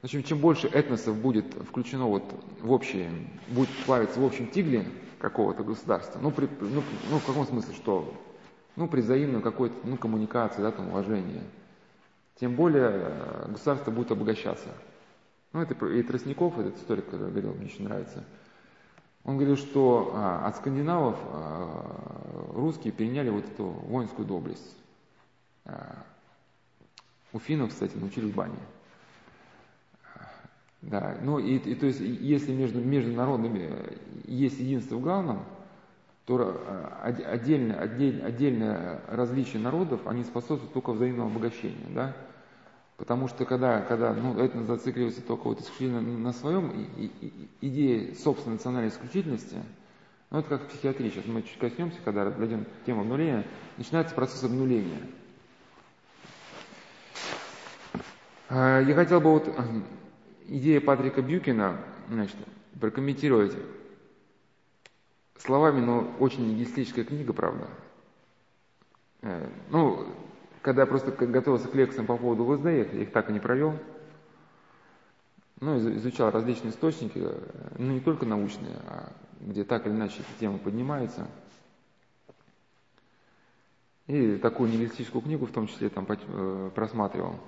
в 0.00 0.04
общем, 0.04 0.22
чем 0.22 0.38
больше 0.38 0.68
этносов 0.68 1.16
будет 1.16 1.52
включено 1.68 2.06
вот 2.06 2.24
в 2.60 2.70
общее, 2.70 3.10
будет 3.48 3.68
плавиться 3.84 4.20
в 4.20 4.24
общем 4.24 4.46
тигле 4.46 4.86
какого-то 5.18 5.64
государства, 5.64 6.18
ну, 6.22 6.30
при, 6.30 6.48
ну, 6.60 6.82
ну, 7.10 7.18
в 7.18 7.26
каком 7.26 7.44
смысле, 7.46 7.74
что 7.74 8.14
ну, 8.76 8.86
при 8.86 9.00
взаимной 9.00 9.42
какой-то 9.42 9.74
ну, 9.84 9.96
коммуникации, 9.96 10.62
да, 10.62 10.70
там, 10.70 10.88
уважении, 10.88 11.42
тем 12.38 12.54
более 12.54 12.90
э, 12.92 13.46
государство 13.48 13.90
будет 13.90 14.12
обогащаться. 14.12 14.68
Ну, 15.58 15.64
это 15.64 15.86
и 15.86 16.02
Тростников, 16.04 16.56
этот 16.56 16.76
историк, 16.76 17.06
который 17.06 17.30
говорил, 17.30 17.52
мне 17.52 17.66
очень 17.66 17.82
нравится. 17.82 18.22
Он 19.24 19.36
говорил, 19.36 19.56
что 19.56 20.12
а, 20.14 20.46
от 20.46 20.56
скандинавов 20.56 21.18
а, 21.32 22.52
русские 22.54 22.92
переняли 22.92 23.30
вот 23.30 23.44
эту 23.44 23.64
воинскую 23.64 24.24
доблесть. 24.24 24.76
А, 25.64 26.04
у 27.32 27.40
финнов, 27.40 27.70
кстати, 27.70 27.96
научились 27.96 28.32
бане. 28.32 28.54
Да, 30.80 31.18
ну 31.22 31.40
и, 31.40 31.56
и 31.56 31.74
то 31.74 31.86
есть, 31.86 31.98
если 31.98 32.52
между, 32.52 32.80
между 32.80 33.12
народами 33.12 33.98
есть 34.26 34.60
единство 34.60 34.94
в 34.94 35.00
главном, 35.00 35.44
то 36.24 36.38
э, 36.40 37.22
отдельно, 37.32 37.80
отдельно, 37.80 38.26
отдельное 38.26 39.00
различие 39.08 39.60
народов, 39.60 40.06
они 40.06 40.22
способствуют 40.22 40.72
только 40.72 40.92
взаимному 40.92 41.30
обогащению, 41.30 41.88
да? 41.92 42.16
Потому 42.98 43.28
что 43.28 43.44
когда, 43.44 43.80
когда 43.82 44.12
ну, 44.12 44.36
это 44.38 44.60
зацикливается 44.64 45.22
только 45.22 45.44
вот 45.44 45.60
исключительно 45.60 46.00
на 46.02 46.32
своем, 46.32 46.70
и, 46.96 47.04
и, 47.20 47.48
идея 47.60 48.12
собственной 48.16 48.54
национальной 48.54 48.90
исключительности, 48.90 49.56
ну 50.30 50.40
это 50.40 50.48
как 50.48 50.62
в 50.62 50.66
психиатрии, 50.66 51.08
сейчас 51.08 51.24
мы 51.26 51.42
чуть 51.42 51.58
коснемся, 51.58 51.98
когда 52.04 52.28
дойдем 52.28 52.64
к 52.64 52.84
теме 52.84 53.00
обнуления, 53.00 53.46
начинается 53.76 54.16
процесс 54.16 54.42
обнуления. 54.42 55.00
Э, 58.48 58.82
я 58.84 58.94
хотел 58.96 59.20
бы 59.20 59.30
вот 59.30 59.48
идея 60.48 60.80
Патрика 60.80 61.22
Бьюкина 61.22 61.80
значит, 62.08 62.36
прокомментировать 62.80 63.56
словами, 65.38 65.80
но 65.80 66.10
очень 66.18 66.48
нигилистическая 66.48 67.04
книга, 67.04 67.32
правда. 67.32 67.68
Э, 69.22 69.48
ну, 69.70 70.04
когда 70.68 70.82
я 70.82 70.86
просто 70.86 71.12
готовился 71.12 71.66
к 71.66 71.74
лекциям 71.74 72.04
по 72.04 72.18
поводу 72.18 72.44
ВСД, 72.44 72.66
я 72.66 72.82
их 72.82 73.10
так 73.10 73.30
и 73.30 73.32
не 73.32 73.40
провел. 73.40 73.72
Ну, 75.60 75.78
изучал 75.96 76.30
различные 76.30 76.72
источники, 76.72 77.20
э, 77.22 77.40
ну, 77.78 77.94
не 77.94 78.00
только 78.00 78.26
научные, 78.26 78.76
а 78.86 79.10
где 79.40 79.64
так 79.64 79.86
или 79.86 79.94
иначе 79.94 80.16
эти 80.20 80.40
темы 80.40 80.58
поднимаются. 80.58 81.26
И 84.08 84.36
такую 84.36 84.68
нигилистическую 84.68 85.22
книгу 85.22 85.46
в 85.46 85.52
том 85.52 85.68
числе 85.68 85.88
там 85.88 86.06
э, 86.06 86.70
просматривал. 86.74 87.40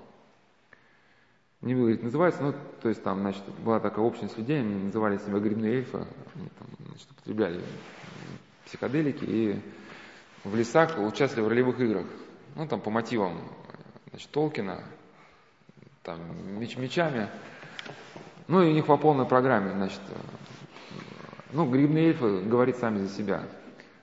Не 1.61 1.75
буду 1.75 1.89
говорить, 1.89 2.03
называется, 2.03 2.43
ну, 2.43 2.55
то 2.81 2.89
есть 2.89 3.03
там, 3.03 3.21
значит, 3.21 3.43
была 3.62 3.81
такая 3.81 4.03
общность 4.03 4.39
людей, 4.39 4.61
они 4.61 4.85
называли 4.85 5.18
себя 5.18 5.39
грибные 5.41 5.75
эльфы, 5.75 6.07
они 6.35 6.49
там, 6.59 6.68
значит, 6.89 7.11
употребляли 7.11 7.61
психоделики 8.64 9.25
и 9.27 9.61
в 10.43 10.57
лесах 10.57 10.99
участвовали 10.99 11.45
в 11.45 11.49
ролевых 11.51 11.81
играх. 11.81 12.07
Ну, 12.55 12.66
там 12.66 12.80
по 12.80 12.90
мотивам, 12.90 13.40
значит, 14.11 14.30
Толкина, 14.30 14.82
там, 16.03 16.18
меч 16.59 16.76
мечами. 16.76 17.28
Ну, 18.48 18.62
и 18.62 18.70
у 18.70 18.72
них 18.72 18.86
по 18.86 18.96
полной 18.96 19.26
программе, 19.26 19.72
значит, 19.72 20.01
ну, 21.53 21.68
грибные 21.68 22.09
эльфы 22.09 22.40
говорит 22.42 22.76
сами 22.76 22.98
за 22.98 23.09
себя. 23.09 23.42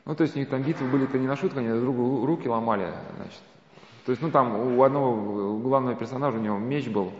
Ну, 0.05 0.15
то 0.15 0.23
есть 0.23 0.35
у 0.35 0.39
них 0.39 0.49
там 0.49 0.63
битвы 0.63 0.87
были-то 0.87 1.17
не 1.17 1.27
на 1.27 1.35
шутку, 1.35 1.59
они 1.59 1.67
друг 1.67 1.81
другу 1.81 2.25
руки 2.25 2.47
ломали, 2.47 2.93
значит. 3.17 3.41
То 4.05 4.11
есть, 4.11 4.21
ну, 4.21 4.31
там 4.31 4.55
у 4.55 4.83
одного 4.83 5.57
главного 5.59 5.95
персонажа, 5.95 6.37
у 6.37 6.41
него 6.41 6.57
меч 6.57 6.87
был, 6.87 7.11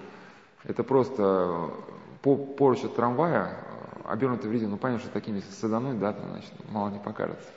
это 0.64 0.84
просто 0.84 1.70
поручь 2.22 2.84
от 2.86 2.96
трамвая, 2.96 3.58
обернутый 4.06 4.50
в 4.50 4.54
резину, 4.54 4.72
ну, 4.72 4.78
понятно, 4.78 5.04
что 5.04 5.12
такими 5.12 5.42
садануть, 5.42 6.00
да, 6.00 6.14
там, 6.14 6.30
значит, 6.30 6.52
мало 6.72 6.90
не 6.90 7.00
покажется. 7.00 7.50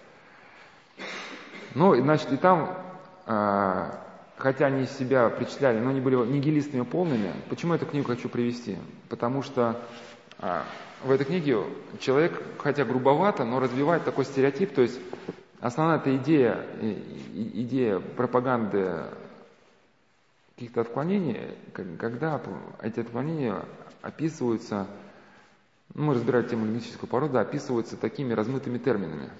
Ну, 1.74 1.94
значит, 1.94 2.32
и 2.32 2.36
там, 2.36 2.68
э, 2.68 2.89
хотя 4.40 4.66
они 4.66 4.86
себя 4.86 5.28
причисляли, 5.28 5.78
но 5.78 5.90
они 5.90 6.00
были 6.00 6.16
нигилистами 6.16 6.82
полными. 6.82 7.32
Почему 7.48 7.74
эту 7.74 7.86
книгу 7.86 8.08
хочу 8.08 8.28
привести? 8.28 8.78
Потому 9.08 9.42
что 9.42 9.80
э, 10.38 10.62
в 11.04 11.10
этой 11.10 11.26
книге 11.26 11.58
человек, 12.00 12.42
хотя 12.58 12.84
грубовато, 12.84 13.44
но 13.44 13.60
развивает 13.60 14.04
такой 14.04 14.24
стереотип, 14.24 14.74
то 14.74 14.82
есть 14.82 14.98
основная 15.60 15.98
эта 15.98 16.16
идея, 16.16 16.66
идея 17.32 18.00
пропаганды 18.00 19.04
каких-то 20.54 20.82
отклонений, 20.82 21.56
когда 21.98 22.40
эти 22.82 23.00
отклонения 23.00 23.64
описываются, 24.02 24.86
ну, 25.94 26.04
мы 26.04 26.14
разбираем 26.14 26.46
тему 26.48 26.64
лингвистического 26.64 27.08
порода, 27.08 27.40
описываются 27.40 27.96
такими 27.96 28.32
размытыми 28.32 28.78
терминами. 28.78 29.30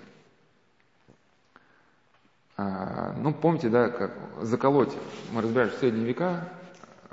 А, 2.63 3.15
ну, 3.17 3.33
помните, 3.33 3.71
да, 3.71 3.89
как 3.89 4.13
заколоть, 4.43 4.95
мы 5.33 5.41
разбираем, 5.41 5.71
что 5.71 5.79
в 5.79 5.81
средние 5.81 6.05
века 6.05 6.47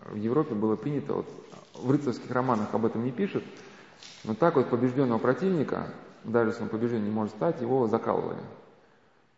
в 0.10 0.16
Европе 0.16 0.54
было 0.54 0.76
принято, 0.76 1.14
вот, 1.14 1.30
в 1.74 1.89
рыцарских 1.89 2.30
романах 2.32 2.74
об 2.74 2.86
этом 2.86 3.06
не 3.06 3.14
пишут, 3.14 3.45
но 4.26 4.36
так 4.36 4.58
вот 4.58 4.70
побежденного 4.70 5.20
противника, 5.20 5.88
даже 6.26 6.50
если 6.50 6.64
он 6.64 6.70
побежден 6.70 7.02
не 7.02 7.12
может 7.12 7.34
стать, 7.34 7.62
его 7.62 7.88
закалывали. 7.88 8.41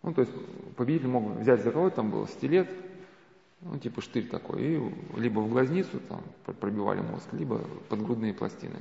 Ну, 0.01 0.11
то 0.15 0.21
есть 0.21 0.33
победитель 0.75 1.09
мог 1.09 1.37
взять 1.37 1.63
заколоть, 1.63 1.93
там 1.93 2.09
был 2.09 2.27
стилет, 2.27 2.71
ну, 3.61 3.77
типа 3.77 4.01
штырь 4.01 4.27
такой, 4.27 4.63
и 4.63 4.95
либо 5.15 5.41
в 5.41 5.49
глазницу 5.51 5.99
там 5.99 6.23
пробивали 6.59 7.01
мозг, 7.01 7.27
либо 7.33 7.61
под 7.87 8.03
грудные 8.03 8.33
пластины. 8.33 8.79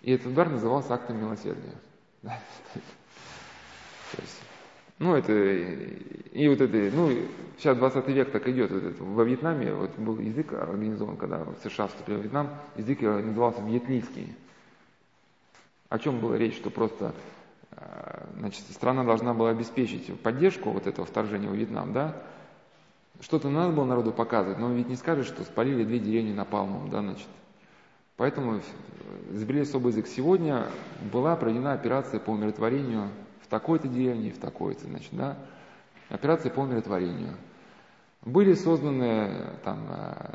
И 0.00 0.10
этот 0.10 0.26
удар 0.26 0.48
назывался 0.50 0.92
актом 0.94 1.20
милосердия. 1.20 1.74
То 2.22 2.30
есть, 4.20 4.40
ну, 4.98 5.14
это, 5.14 5.32
и 5.32 6.48
вот 6.48 6.60
это, 6.60 6.96
ну, 6.96 7.10
сейчас 7.58 7.76
20 7.76 8.08
век 8.08 8.30
так 8.30 8.48
идет. 8.48 8.70
Вот 8.70 8.82
это, 8.82 9.04
во 9.04 9.24
Вьетнаме 9.24 9.74
вот 9.74 9.98
был 9.98 10.18
язык 10.18 10.54
организован, 10.54 11.16
когда 11.16 11.46
США 11.62 11.88
вступили 11.88 12.16
в 12.16 12.20
Вьетнам, 12.22 12.48
язык 12.76 13.02
назывался 13.02 13.60
вьетлийский. 13.62 14.34
О 15.90 15.98
чем 15.98 16.18
была 16.18 16.38
речь, 16.38 16.56
что 16.56 16.70
просто 16.70 17.14
э, 17.72 18.26
значит, 18.38 18.64
страна 18.70 19.04
должна 19.04 19.34
была 19.34 19.50
обеспечить 19.50 20.18
поддержку 20.20 20.70
вот 20.70 20.86
этого 20.86 21.06
вторжения 21.06 21.48
в 21.48 21.54
Вьетнам, 21.54 21.92
да, 21.92 22.22
что-то 23.20 23.48
надо 23.48 23.72
было 23.72 23.84
народу 23.84 24.12
показывать, 24.12 24.58
но 24.58 24.72
ведь 24.72 24.88
не 24.88 24.96
скажешь, 24.96 25.26
что 25.26 25.42
спалили 25.44 25.84
две 25.84 25.98
деревни 25.98 26.32
напалмом, 26.32 26.90
да, 26.90 27.00
значит. 27.00 27.28
Поэтому 28.16 28.60
изобрели 29.30 29.60
особый 29.60 29.92
язык. 29.92 30.06
Сегодня 30.06 30.66
была 31.12 31.36
проведена 31.36 31.72
операция 31.72 32.18
по 32.18 32.30
умиротворению 32.30 33.10
в 33.46 33.48
такой-то 33.48 33.88
деревне, 33.88 34.30
в 34.30 34.38
такой-то, 34.38 34.86
значит, 34.86 35.10
да. 35.12 35.36
Операция 36.08 36.50
по 36.50 36.60
умиротворению. 36.60 37.36
Были 38.22 38.54
созданы 38.54 39.50
там 39.64 39.88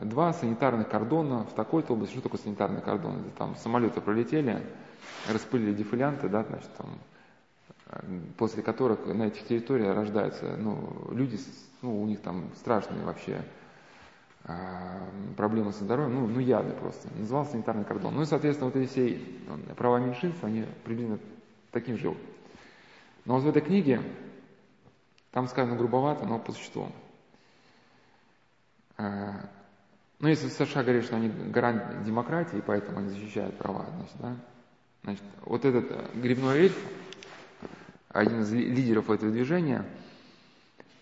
два 0.04 0.32
санитарных 0.32 0.88
кордона 0.88 1.44
в 1.44 1.54
такой-то 1.54 1.94
области. 1.94 2.14
Что 2.14 2.24
такое 2.24 2.40
санитарный 2.40 2.82
кордон? 2.82 3.20
Это 3.20 3.38
там 3.38 3.56
самолеты 3.58 4.00
пролетели, 4.00 4.66
распылили 5.30 5.74
дефилянты, 5.74 6.30
да, 6.30 6.44
значит, 6.44 6.70
там, 6.78 6.88
после 8.38 8.64
которых 8.64 9.06
на 9.06 9.24
этих 9.24 9.46
территориях 9.46 9.94
рождаются 9.94 10.56
ну, 10.58 11.10
люди, 11.12 11.38
ну, 11.82 12.02
у 12.02 12.06
них 12.06 12.22
там 12.22 12.46
страшные 12.56 13.04
вообще 13.04 13.42
э, 14.46 14.54
проблемы 15.36 15.74
со 15.74 15.84
здоровьем, 15.84 16.16
ну, 16.16 16.28
ну 16.28 16.40
яды 16.40 16.72
просто. 16.72 17.10
Назывался 17.18 17.52
санитарный 17.52 17.84
кордон. 17.84 18.16
Ну 18.16 18.22
и, 18.22 18.26
соответственно, 18.26 18.72
вот 18.72 18.80
эти 18.82 18.90
все 18.90 19.20
права 19.76 20.00
меньшинств, 20.00 20.42
они 20.44 20.66
приблизительно 20.86 21.20
таким 21.72 21.98
же. 21.98 22.16
Но 23.26 23.36
вот 23.36 23.44
в 23.44 23.50
этой 23.50 23.62
книге, 23.62 24.02
там 25.32 25.48
сказано 25.48 25.76
грубовато, 25.76 26.26
но 26.26 26.40
по 26.40 26.52
существу. 26.52 26.92
Э, 28.98 29.34
ну, 30.20 30.28
если 30.28 30.48
США 30.50 30.84
говорят, 30.84 31.06
что 31.06 31.16
они 31.16 31.30
гарант 31.30 32.04
демократии, 32.04 32.62
поэтому 32.66 33.00
они 33.00 33.10
защищают 33.10 33.58
права, 33.58 33.86
значит, 33.96 34.16
да, 34.20 34.36
значит, 35.04 35.24
вот 35.46 35.66
этот 35.66 35.92
э, 35.92 36.10
грибной 36.16 36.60
эльф, 36.60 36.78
один 38.10 38.42
из 38.42 38.52
лидеров 38.52 39.10
этого 39.10 39.32
движения, 39.32 39.86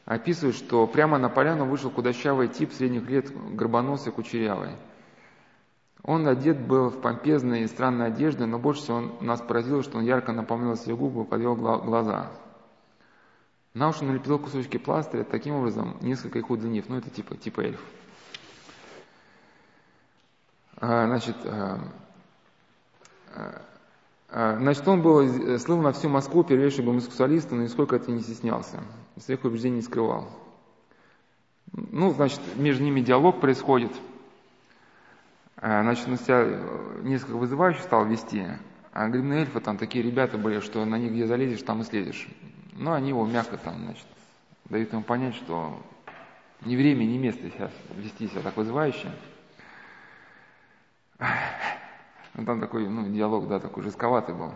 описывает, 0.05 0.55
что 0.55 0.87
прямо 0.87 1.17
на 1.17 1.29
поляну 1.29 1.65
вышел 1.65 1.91
худощавый 1.91 2.47
тип 2.47 2.71
средних 2.73 3.09
лет, 3.09 3.31
горбоносый, 3.55 4.11
кучерявый. 4.11 4.71
Он 6.03 6.27
одет 6.27 6.59
был 6.59 6.89
в 6.89 7.01
помпезные 7.01 7.63
и 7.63 7.67
странные 7.67 8.07
одежды, 8.07 8.45
но 8.45 8.57
больше 8.57 8.81
всего 8.83 8.97
он, 8.97 9.13
нас 9.21 9.41
поразило, 9.41 9.83
что 9.83 9.97
он 9.97 10.05
ярко 10.05 10.31
наполнил 10.31 10.75
себе 10.75 10.95
губы 10.95 11.23
и 11.23 11.25
подвел 11.25 11.55
глаза. 11.55 12.31
На 13.73 13.89
уши 13.89 14.03
налепил 14.03 14.39
кусочки 14.39 14.77
пластыря, 14.77 15.23
таким 15.23 15.55
образом, 15.55 15.97
несколько 16.01 16.39
их 16.39 16.49
удлинив. 16.49 16.89
Ну, 16.89 16.97
это 16.97 17.09
типа, 17.09 17.35
типа 17.35 17.61
эльф. 17.61 17.81
А, 20.77 21.07
значит, 21.07 21.35
а, 21.45 21.79
а, 24.29 24.57
значит, 24.57 24.87
он 24.87 25.01
был, 25.01 25.59
слыл 25.59 25.81
на 25.81 25.91
всю 25.91 26.07
Москву 26.09 26.43
первейшим 26.43 26.85
гомосексуалистом, 26.85 27.57
но 27.57 27.65
нисколько 27.65 27.97
это 27.97 28.11
не 28.11 28.21
стеснялся, 28.21 28.79
своих 29.17 29.43
убеждений 29.43 29.77
не 29.77 29.81
скрывал. 29.81 30.29
Ну, 31.71 32.13
значит, 32.13 32.39
между 32.55 32.83
ними 32.83 33.01
диалог 33.01 33.41
происходит. 33.41 33.91
А, 35.61 35.83
значит, 35.83 36.07
он 36.07 36.17
себя 36.17 36.41
э, 36.41 37.01
несколько 37.03 37.35
вызывающе 37.35 37.81
стал 37.81 38.05
вести, 38.05 38.45
а 38.93 39.09
грибные 39.09 39.41
эльфы 39.41 39.59
там 39.59 39.77
такие 39.77 40.01
ребята 40.03 40.37
были, 40.37 40.61
что 40.61 40.85
на 40.85 40.97
них 40.97 41.11
где 41.11 41.27
залезешь, 41.27 41.63
там 41.63 41.81
и 41.81 41.83
следишь. 41.83 42.29
Но 42.73 42.93
они 42.93 43.09
его 43.09 43.25
мягко 43.25 43.57
там, 43.57 43.75
значит, 43.83 44.05
дают 44.69 44.93
ему 44.93 45.03
понять, 45.03 45.35
что 45.35 45.77
ни 46.61 46.77
время, 46.77 47.03
ни 47.03 47.17
место 47.17 47.49
сейчас 47.49 47.71
вести 47.97 48.29
себя 48.29 48.41
так 48.41 48.55
вызывающе. 48.55 49.11
Ну, 52.35 52.45
там 52.45 52.61
такой 52.61 52.87
ну, 52.87 53.09
диалог, 53.09 53.49
да, 53.49 53.59
такой 53.59 53.83
жестковатый 53.83 54.35
был. 54.35 54.53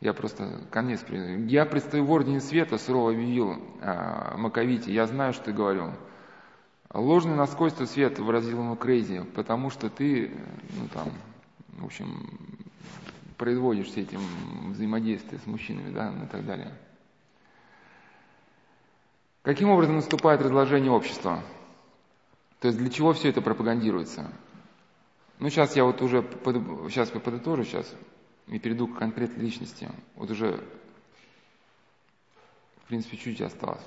Я 0.00 0.12
просто 0.12 0.62
конец. 0.72 1.04
Я 1.08 1.66
предстаю 1.66 2.04
в 2.04 2.10
Ордене 2.10 2.40
Света, 2.40 2.78
сурово 2.78 3.12
объявил 3.12 3.62
э, 3.80 4.36
Маковите. 4.36 4.92
Я 4.92 5.06
знаю, 5.06 5.32
что 5.34 5.44
ты 5.44 5.52
говорил. 5.52 5.92
Ложный 6.92 7.36
наскойство 7.36 7.84
свет 7.84 8.18
выразил 8.18 8.58
ему 8.58 8.74
Крейзи, 8.74 9.22
потому 9.34 9.70
что 9.70 9.88
ты, 9.88 10.32
ну 10.76 10.88
там, 10.92 11.12
в 11.78 11.84
общем, 11.84 12.28
производишь 13.36 13.86
все 13.86 14.02
эти 14.02 14.18
взаимодействия 14.66 15.38
с 15.38 15.46
мужчинами, 15.46 15.92
да, 15.92 16.12
и 16.12 16.26
так 16.26 16.44
далее. 16.44 16.76
Каким 19.42 19.70
образом 19.70 19.96
наступает 19.96 20.42
разложение 20.42 20.90
общества? 20.90 21.42
То 22.58 22.68
есть 22.68 22.78
для 22.78 22.90
чего 22.90 23.12
все 23.12 23.28
это 23.28 23.40
пропагандируется? 23.40 24.30
Ну, 25.38 25.48
сейчас 25.48 25.76
я 25.76 25.84
вот 25.84 26.02
уже, 26.02 26.22
под, 26.22 26.56
сейчас 26.90 27.08
подытожу 27.10 27.64
сейчас 27.64 27.90
и 28.48 28.58
перейду 28.58 28.88
к 28.88 28.98
конкретной 28.98 29.44
личности. 29.44 29.88
Вот 30.16 30.30
уже, 30.30 30.62
в 32.84 32.88
принципе, 32.88 33.16
чуть 33.16 33.40
осталось. 33.40 33.84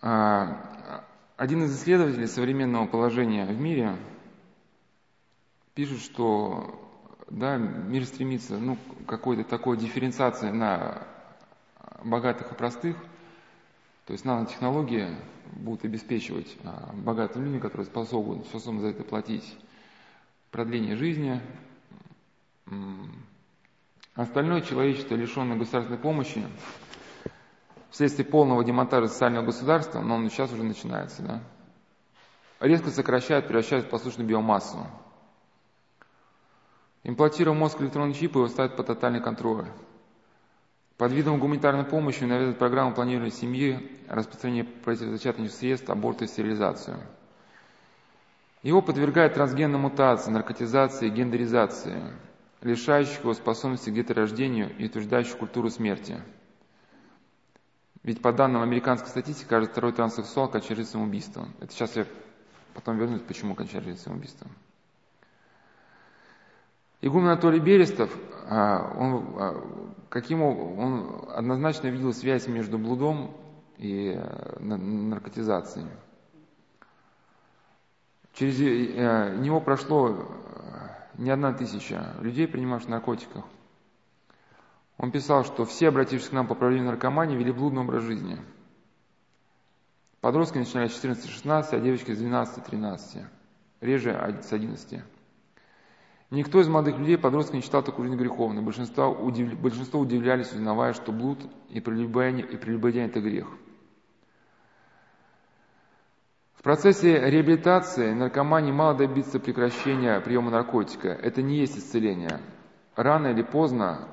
А, 0.00 1.04
один 1.36 1.64
из 1.64 1.76
исследователей 1.76 2.28
современного 2.28 2.86
положения 2.86 3.44
в 3.46 3.60
мире 3.60 3.96
пишет, 5.74 6.00
что 6.00 6.84
да, 7.28 7.56
мир 7.56 8.04
стремится 8.04 8.58
ну, 8.58 8.76
к 8.76 9.08
какой-то 9.08 9.44
такой 9.44 9.76
дифференциации 9.76 10.50
на 10.50 11.06
богатых 12.04 12.52
и 12.52 12.54
простых, 12.54 12.96
то 14.06 14.12
есть 14.12 14.24
нанотехнологии 14.24 15.08
будут 15.52 15.84
обеспечивать 15.84 16.56
а, 16.64 16.90
богатым 16.94 17.44
людям, 17.44 17.60
которые 17.60 17.86
способны, 17.86 18.44
способны 18.44 18.80
за 18.80 18.88
это 18.88 19.02
платить, 19.02 19.56
продление 20.50 20.96
жизни. 20.96 21.40
Остальное 24.14 24.60
человечество, 24.60 25.14
лишенное 25.14 25.56
государственной 25.56 25.98
помощи, 25.98 26.44
вследствие 27.90 28.26
полного 28.26 28.64
демонтажа 28.64 29.08
социального 29.08 29.46
государства, 29.46 30.00
но 30.00 30.16
он 30.16 30.28
сейчас 30.30 30.52
уже 30.52 30.62
начинается, 30.62 31.22
да, 31.22 31.40
резко 32.60 32.90
сокращает, 32.90 33.46
превращает 33.46 33.86
в 33.86 33.88
послушную 33.88 34.28
биомассу. 34.28 34.86
Имплантируя 37.04 37.54
мозг 37.54 37.80
электронный 37.80 38.14
чип, 38.14 38.34
его 38.34 38.48
ставят 38.48 38.76
под 38.76 38.86
тотальный 38.86 39.22
контроль. 39.22 39.66
Под 40.96 41.12
видом 41.12 41.38
гуманитарной 41.38 41.84
помощи 41.84 42.24
навязывают 42.24 42.58
программу 42.58 42.92
планирования 42.92 43.30
семьи, 43.30 44.02
распространение 44.08 44.64
противозачаточных 44.64 45.52
средств, 45.52 45.88
аборт 45.88 46.22
и 46.22 46.26
стерилизацию. 46.26 46.98
Его 48.64 48.82
подвергают 48.82 49.34
трансгенной 49.34 49.78
мутации, 49.78 50.32
наркотизации, 50.32 51.08
гендеризации, 51.08 52.02
лишающих 52.62 53.20
его 53.20 53.32
способности 53.34 53.90
к 53.90 53.94
деторождению 53.94 54.76
и 54.76 54.86
утверждающих 54.86 55.38
культуру 55.38 55.70
смерти. 55.70 56.20
Ведь 58.02 58.22
по 58.22 58.32
данным 58.32 58.62
американской 58.62 59.08
статистики, 59.08 59.48
каждый 59.48 59.70
второй 59.70 59.92
транссексуал 59.92 60.48
кончает 60.48 60.88
самоубийством. 60.88 61.52
Это 61.60 61.72
сейчас 61.72 61.96
я 61.96 62.06
потом 62.74 62.96
вернусь, 62.96 63.22
почему 63.22 63.54
кончает 63.54 63.98
самоубийством. 64.00 64.50
Игумен 67.00 67.28
Анатолий 67.28 67.60
Берестов, 67.60 68.10
а, 68.48 68.92
он, 68.98 69.34
а, 69.36 69.96
каким 70.08 70.42
он 70.42 71.28
однозначно 71.28 71.88
видел 71.88 72.12
связь 72.12 72.48
между 72.48 72.78
блудом 72.78 73.36
и 73.78 74.14
э, 74.16 74.58
наркотизацией. 74.60 75.86
Через 78.32 78.60
э, 78.60 79.36
него 79.38 79.60
прошло 79.60 80.08
э, 80.10 80.14
не 81.18 81.30
одна 81.30 81.52
тысяча 81.52 82.14
людей, 82.20 82.48
принимавших 82.48 82.88
наркотиков. 82.88 83.44
Он 84.98 85.12
писал, 85.12 85.44
что 85.44 85.64
все, 85.64 85.88
обратившись 85.88 86.28
к 86.28 86.32
нам 86.32 86.46
по 86.46 86.54
проблеме 86.54 86.86
наркомании, 86.86 87.36
вели 87.36 87.52
блудный 87.52 87.82
образ 87.82 88.02
жизни. 88.02 88.38
Подростки 90.20 90.58
начинали 90.58 90.88
с 90.88 91.04
14-16, 91.04 91.68
а 91.70 91.78
девочки 91.78 92.12
с 92.12 92.20
12-13, 92.20 93.24
реже 93.80 94.40
с 94.42 94.52
11. 94.52 95.00
Никто 96.30 96.60
из 96.60 96.68
молодых 96.68 96.98
людей, 96.98 97.16
подростков, 97.16 97.54
не 97.54 97.62
считал 97.62 97.82
такую 97.82 98.08
жизнь 98.08 98.20
греховной. 98.20 98.60
Большинство, 98.60 99.10
удив... 99.10 99.58
Большинство 99.58 100.00
удивлялись, 100.00 100.52
узнавая, 100.52 100.92
что 100.92 101.12
блуд 101.12 101.38
и 101.70 101.80
прелюбодеяние, 101.80 102.46
и 102.46 102.56
прелюбодеяние– 102.56 103.10
это 103.10 103.20
грех. 103.20 103.46
В 106.54 106.62
процессе 106.62 107.18
реабилитации 107.30 108.12
наркомании 108.12 108.72
мало 108.72 108.94
добиться 108.94 109.38
прекращения 109.38 110.20
приема 110.20 110.50
наркотика. 110.50 111.08
Это 111.08 111.40
не 111.40 111.58
есть 111.58 111.78
исцеление. 111.78 112.40
Рано 112.96 113.28
или 113.28 113.42
поздно 113.42 114.08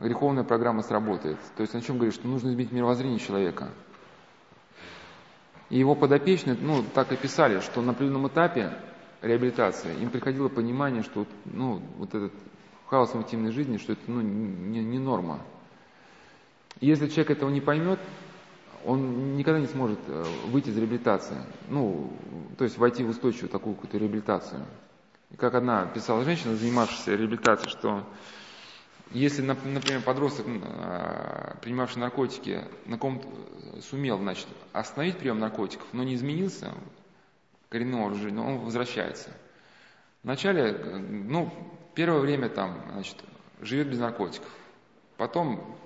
греховная 0.00 0.44
программа 0.44 0.82
сработает. 0.82 1.38
То 1.56 1.62
есть 1.62 1.74
о 1.74 1.80
чем 1.80 1.96
говорит, 1.96 2.14
что 2.14 2.28
нужно 2.28 2.50
изменить 2.50 2.72
мировоззрение 2.72 3.18
человека. 3.18 3.70
И 5.68 5.78
его 5.78 5.94
подопечные, 5.94 6.56
ну, 6.60 6.84
так 6.94 7.12
и 7.12 7.16
писали, 7.16 7.60
что 7.60 7.80
на 7.80 7.92
определенном 7.92 8.28
этапе 8.28 8.72
реабилитация, 9.22 9.94
им 9.94 10.10
приходило 10.10 10.48
понимание, 10.48 11.02
что 11.02 11.26
ну, 11.44 11.80
вот 11.98 12.14
этот 12.14 12.32
хаос 12.86 13.14
в 13.14 13.18
интимной 13.18 13.52
жизни, 13.52 13.76
что 13.76 13.92
это 13.92 14.02
ну, 14.08 14.20
не, 14.20 14.82
не 14.82 14.98
норма. 14.98 15.40
И 16.80 16.86
если 16.86 17.08
человек 17.08 17.30
этого 17.30 17.50
не 17.50 17.60
поймет, 17.60 18.00
он 18.84 19.36
никогда 19.36 19.60
не 19.60 19.66
сможет 19.66 19.98
э, 20.08 20.24
выйти 20.46 20.70
из 20.70 20.76
реабилитации, 20.76 21.36
ну, 21.68 22.12
то 22.56 22.64
есть 22.64 22.78
войти 22.78 23.04
в 23.04 23.10
устойчивую 23.10 23.50
такую 23.50 23.74
какую-то 23.74 23.98
реабилитацию. 23.98 24.64
И 25.30 25.36
как 25.36 25.54
одна 25.54 25.86
писала 25.86 26.24
женщина, 26.24 26.56
занимавшаяся 26.56 27.14
реабилитацией, 27.14 27.70
что 27.70 28.04
если, 29.10 29.42
например, 29.42 30.02
подросток, 30.02 30.46
э, 30.46 31.54
принимавший 31.62 32.00
наркотики, 32.00 32.64
на 32.86 32.96
ком 32.96 33.22
сумел, 33.80 34.18
значит, 34.18 34.46
остановить 34.72 35.18
прием 35.18 35.38
наркотиков, 35.38 35.86
но 35.92 36.04
не 36.04 36.14
изменился, 36.14 36.72
коренного 37.68 38.14
жизни, 38.14 38.38
он 38.38 38.58
возвращается. 38.58 39.30
Вначале, 40.22 40.72
ну, 40.72 41.52
первое 41.94 42.20
время 42.20 42.48
там, 42.48 42.82
значит, 42.92 43.16
живет 43.60 43.88
без 43.88 43.98
наркотиков. 43.98 44.50
Потом 45.16 45.76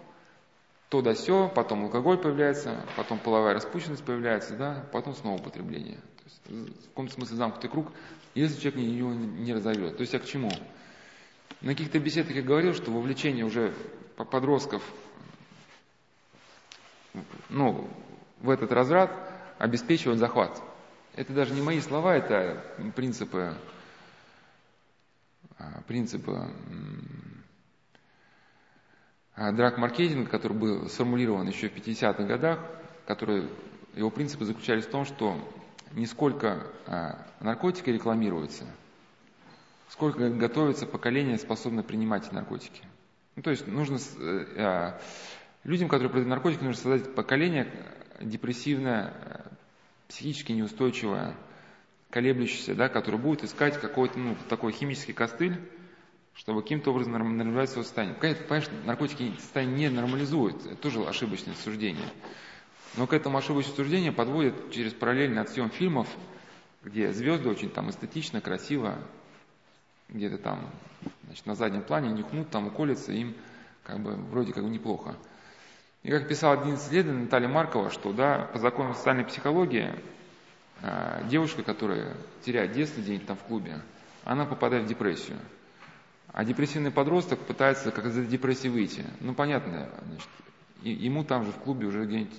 то 0.90 1.02
да 1.02 1.14
сё, 1.14 1.48
потом 1.48 1.84
алкоголь 1.84 2.18
появляется, 2.18 2.84
потом 2.96 3.18
половая 3.18 3.54
распущенность 3.54 4.04
появляется, 4.04 4.54
да, 4.54 4.84
потом 4.92 5.14
снова 5.14 5.40
употребление. 5.40 5.96
То 5.96 6.24
есть, 6.54 6.84
в 6.84 6.88
каком-то 6.88 7.14
смысле 7.14 7.36
замкнутый 7.36 7.70
круг, 7.70 7.90
если 8.34 8.60
человек 8.60 8.80
его 8.80 9.12
не 9.12 9.52
разовьет. 9.52 9.96
То 9.96 10.02
есть 10.02 10.12
я 10.12 10.18
к 10.18 10.24
чему? 10.24 10.50
На 11.64 11.70
каких-то 11.70 11.98
беседах 11.98 12.36
я 12.36 12.42
говорил, 12.42 12.74
что 12.74 12.90
вовлечение 12.90 13.42
уже 13.42 13.72
подростков 14.16 14.82
ну, 17.48 17.88
в 18.40 18.50
этот 18.50 18.70
разряд 18.70 19.10
обеспечивает 19.56 20.18
захват. 20.18 20.62
Это 21.16 21.32
даже 21.32 21.54
не 21.54 21.62
мои 21.62 21.80
слова, 21.80 22.16
это 22.16 22.62
принципы, 22.94 23.56
а, 25.56 25.80
принципы 25.88 26.50
драг-маркетинга, 29.34 30.28
который 30.28 30.58
был 30.58 30.90
сформулирован 30.90 31.48
еще 31.48 31.70
в 31.70 31.74
50-х 31.74 32.24
годах, 32.24 32.58
который, 33.06 33.48
его 33.94 34.10
принципы 34.10 34.44
заключались 34.44 34.84
в 34.84 34.90
том, 34.90 35.06
что 35.06 35.40
не 35.92 36.04
сколько 36.04 36.66
а, 36.86 37.26
наркотики 37.40 37.88
рекламируются, 37.88 38.66
сколько 39.94 40.28
готовится 40.28 40.86
поколение, 40.86 41.38
способное 41.38 41.84
принимать 41.84 42.32
наркотики. 42.32 42.82
Ну, 43.36 43.42
то 43.42 43.50
есть 43.50 43.68
нужно 43.68 44.00
э, 44.18 44.98
людям, 45.62 45.88
которые 45.88 46.10
продают 46.10 46.28
наркотики, 46.28 46.64
нужно 46.64 46.82
создать 46.82 47.14
поколение 47.14 47.70
депрессивное, 48.20 49.14
психически 50.08 50.50
неустойчивая, 50.50 51.36
колеблющаяся, 52.10 52.74
да, 52.74 52.88
которая 52.88 53.22
будет 53.22 53.44
искать 53.44 53.80
какой-то 53.80 54.18
ну, 54.18 54.36
такой 54.48 54.72
химический 54.72 55.14
костыль, 55.14 55.60
чтобы 56.34 56.62
каким-то 56.62 56.90
образом 56.90 57.12
нормализовать 57.12 57.70
свое 57.70 57.84
состояние. 57.84 58.16
Конечно, 58.18 58.74
наркотики 58.84 59.32
состояние 59.38 59.90
не 59.90 59.94
нормализуют, 59.94 60.66
это 60.66 60.74
тоже 60.74 61.04
ошибочное 61.04 61.54
суждение. 61.54 62.08
Но 62.96 63.06
к 63.06 63.12
этому 63.12 63.38
ошибочному 63.38 63.76
суждению 63.76 64.12
подводят 64.12 64.72
через 64.72 64.92
параллельный 64.92 65.42
отсъем 65.42 65.70
фильмов, 65.70 66.08
где 66.82 67.12
звезды 67.12 67.48
очень 67.48 67.70
там 67.70 67.90
эстетично, 67.90 68.40
красиво, 68.40 68.98
где-то 70.14 70.38
там 70.38 70.70
значит, 71.26 71.44
на 71.44 71.54
заднем 71.54 71.82
плане 71.82 72.10
нюхнут, 72.10 72.48
там 72.48 72.68
уколятся, 72.68 73.12
им 73.12 73.34
как 73.82 74.00
бы 74.00 74.14
вроде 74.14 74.52
как 74.52 74.64
бы 74.64 74.70
неплохо. 74.70 75.16
И 76.02 76.10
как 76.10 76.28
писал 76.28 76.52
один 76.52 76.76
исследователь 76.76 77.24
Наталья 77.24 77.48
Маркова, 77.48 77.90
что 77.90 78.12
да, 78.12 78.48
по 78.52 78.58
законам 78.58 78.94
социальной 78.94 79.24
психологии 79.24 79.92
а, 80.82 81.22
девушка, 81.28 81.62
которая 81.62 82.14
теряет 82.44 82.72
детство 82.72 83.00
где-нибудь 83.00 83.26
там 83.26 83.36
в 83.36 83.42
клубе, 83.42 83.80
она 84.24 84.46
попадает 84.46 84.84
в 84.84 84.88
депрессию. 84.88 85.38
А 86.32 86.44
депрессивный 86.44 86.90
подросток 86.90 87.38
пытается 87.40 87.90
как 87.90 88.06
из 88.06 88.16
этой 88.16 88.26
депрессии 88.26 88.68
выйти. 88.68 89.04
Ну, 89.20 89.34
понятно, 89.34 89.88
значит, 90.06 90.28
ему 90.82 91.24
там 91.24 91.44
же 91.44 91.52
в 91.52 91.56
клубе 91.56 91.86
уже 91.86 92.04
где-нибудь, 92.04 92.38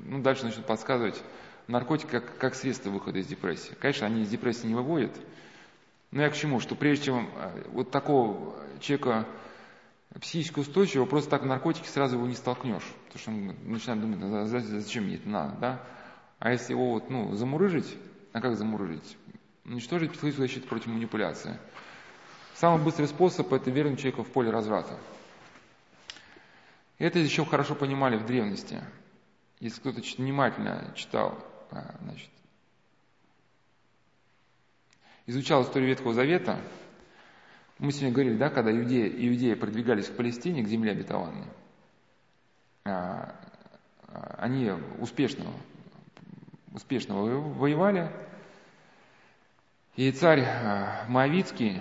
ну, 0.00 0.22
дальше 0.22 0.44
начнут 0.44 0.66
подсказывать 0.66 1.22
наркотики 1.66 2.10
как, 2.10 2.36
как 2.38 2.54
средство 2.54 2.90
выхода 2.90 3.18
из 3.18 3.26
депрессии. 3.26 3.74
Конечно, 3.80 4.06
они 4.06 4.22
из 4.22 4.28
депрессии 4.28 4.66
не 4.66 4.74
выводят. 4.74 5.12
Но 6.12 6.22
я 6.22 6.30
к 6.30 6.36
чему? 6.36 6.60
Что 6.60 6.74
прежде 6.74 7.06
чем 7.06 7.30
а, 7.34 7.52
вот 7.72 7.90
такого 7.90 8.54
человека 8.80 9.26
психически 10.20 10.60
устойчивого, 10.60 11.06
просто 11.06 11.30
так 11.30 11.42
наркотики 11.42 11.88
сразу 11.88 12.16
его 12.16 12.26
не 12.26 12.34
столкнешь. 12.34 12.86
Потому 13.06 13.18
что 13.18 13.30
он 13.30 13.72
начинает 13.72 14.00
думать, 14.00 14.46
зачем 14.48 15.04
мне 15.04 15.16
это 15.16 15.28
надо, 15.28 15.56
да? 15.58 15.82
А 16.38 16.52
если 16.52 16.74
его 16.74 16.90
вот, 16.90 17.08
ну, 17.08 17.34
замурыжить, 17.34 17.96
а 18.32 18.40
как 18.40 18.56
замурыжить? 18.56 19.16
Уничтожить 19.64 20.10
психологическую 20.10 20.48
защиту 20.48 20.68
против 20.68 20.88
манипуляции. 20.88 21.58
Самый 22.54 22.82
быстрый 22.84 23.06
способ– 23.06 23.52
это 23.54 23.70
вернуть 23.70 24.00
человека 24.00 24.22
в 24.22 24.30
поле 24.30 24.50
разврата. 24.50 24.98
Это 26.98 27.18
еще 27.18 27.44
хорошо 27.46 27.74
понимали 27.74 28.16
в 28.16 28.26
древности. 28.26 28.82
Если 29.60 29.80
кто-то 29.80 30.02
внимательно 30.18 30.92
читал, 30.94 31.38
значит, 32.02 32.28
изучал 35.26 35.62
историю 35.62 35.90
Ветхого 35.90 36.14
Завета, 36.14 36.58
мы 37.78 37.92
сегодня 37.92 38.12
говорили, 38.12 38.36
да, 38.36 38.48
когда 38.50 38.70
иудеи, 38.70 39.08
иудеи 39.28 39.54
продвигались 39.54 40.06
к 40.06 40.16
Палестине, 40.16 40.62
к 40.62 40.68
земле 40.68 40.92
обетованной, 40.92 41.46
а, 42.84 43.34
а, 44.08 44.36
они 44.38 44.70
успешно, 45.00 45.46
успешно 46.72 47.16
воевали, 47.16 48.10
и 49.96 50.10
царь 50.12 50.42
а, 50.42 51.04
Моавицкий 51.08 51.80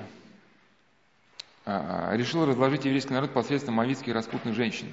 решил 1.63 2.47
разложить 2.47 2.85
еврейский 2.85 3.13
народ 3.13 3.33
посредством 3.33 3.75
моавицких 3.75 4.11
распутных 4.15 4.55
женщин. 4.55 4.91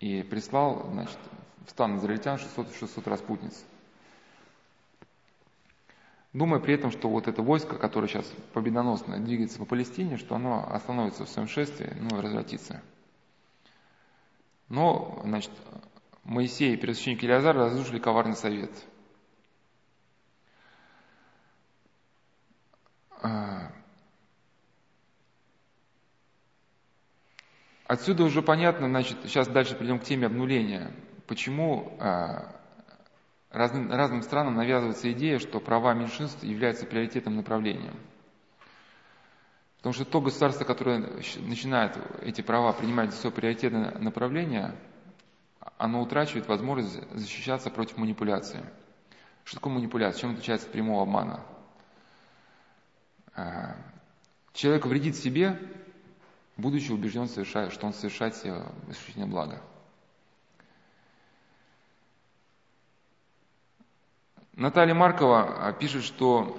И 0.00 0.24
прислал, 0.24 0.90
значит, 0.90 1.16
в 1.64 1.70
стан 1.70 1.98
израильтян 1.98 2.36
600, 2.36 2.74
600 2.74 3.06
распутниц 3.06 3.64
думая 6.34 6.60
при 6.60 6.74
этом, 6.74 6.90
что 6.90 7.08
вот 7.08 7.28
это 7.28 7.40
войско, 7.40 7.76
которое 7.76 8.08
сейчас 8.08 8.26
победоносно 8.52 9.18
двигается 9.18 9.58
по 9.58 9.64
Палестине, 9.64 10.18
что 10.18 10.34
оно 10.34 10.68
остановится 10.70 11.24
в 11.24 11.28
своем 11.28 11.48
шествии, 11.48 11.90
ну, 11.98 12.20
развратится. 12.20 12.82
Но, 14.68 15.20
значит, 15.24 15.52
Моисей 16.24 16.74
и 16.74 16.76
первосвященник 16.76 17.22
Илиазар 17.22 17.56
разрушили 17.56 17.98
коварный 17.98 18.36
совет. 18.36 18.70
А, 23.22 23.70
отсюда 27.86 28.24
уже 28.24 28.42
понятно, 28.42 28.88
значит, 28.88 29.18
сейчас 29.24 29.48
дальше 29.48 29.76
придем 29.76 30.00
к 30.00 30.04
теме 30.04 30.26
обнуления. 30.26 30.90
Почему 31.26 31.96
а, 32.00 32.54
разным, 33.54 33.90
разным 33.90 34.22
странам 34.22 34.54
навязывается 34.56 35.10
идея, 35.12 35.38
что 35.38 35.60
права 35.60 35.94
меньшинств 35.94 36.42
являются 36.42 36.86
приоритетным 36.86 37.36
направлением. 37.36 37.96
Потому 39.78 39.94
что 39.94 40.04
то 40.04 40.20
государство, 40.20 40.64
которое 40.64 40.98
начинает 41.38 41.96
эти 42.22 42.40
права 42.40 42.72
принимать 42.72 43.12
за 43.12 43.16
свое 43.16 43.34
приоритетное 43.34 43.96
направление, 43.98 44.74
оно 45.78 46.02
утрачивает 46.02 46.48
возможность 46.48 47.00
защищаться 47.12 47.70
против 47.70 47.96
манипуляции. 47.98 48.64
Что 49.44 49.56
такое 49.56 49.74
манипуляция? 49.74 50.22
Чем 50.22 50.30
отличается 50.32 50.66
от 50.66 50.72
прямого 50.72 51.02
обмана? 51.02 51.40
А, 53.34 53.76
человек 54.52 54.86
вредит 54.86 55.16
себе, 55.16 55.60
будучи 56.56 56.90
убежден, 56.90 57.28
что 57.28 57.86
он 57.86 57.92
совершает 57.92 58.36
себе 58.36 58.62
исключительное 58.88 59.28
благо. 59.28 59.60
Наталья 64.56 64.94
Маркова 64.94 65.66
а, 65.66 65.72
пишет, 65.72 66.04
что 66.04 66.56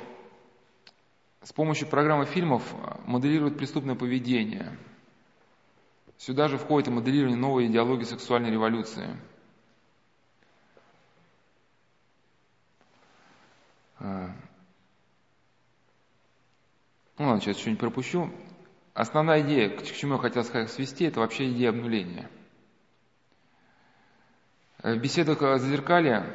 с 1.42 1.54
помощью 1.54 1.88
программы 1.88 2.26
фильмов 2.26 2.62
а, 2.74 3.00
моделирует 3.06 3.58
преступное 3.58 3.96
поведение. 3.96 4.78
Сюда 6.18 6.50
же 6.50 6.58
входит 6.58 6.90
и 6.90 6.92
моделирование 6.92 7.38
новой 7.38 7.68
идеологии 7.68 8.04
сексуальной 8.04 8.52
революции. 8.52 9.18
А. 14.00 14.36
Ну 17.18 17.26
ладно, 17.28 17.40
сейчас 17.40 17.58
что-нибудь 17.58 17.80
пропущу. 17.80 18.30
Основная 18.94 19.42
идея, 19.42 19.70
к 19.70 19.84
чему 19.84 20.16
я 20.16 20.20
хотел 20.20 20.44
сказать, 20.44 20.70
свести, 20.70 21.06
это 21.06 21.22
вообще 21.22 21.50
идея 21.52 21.70
обнуления. 21.70 22.30
В 24.84 24.98
беседах 24.98 25.42
о 25.42 25.58
зазеркалье 25.58 26.26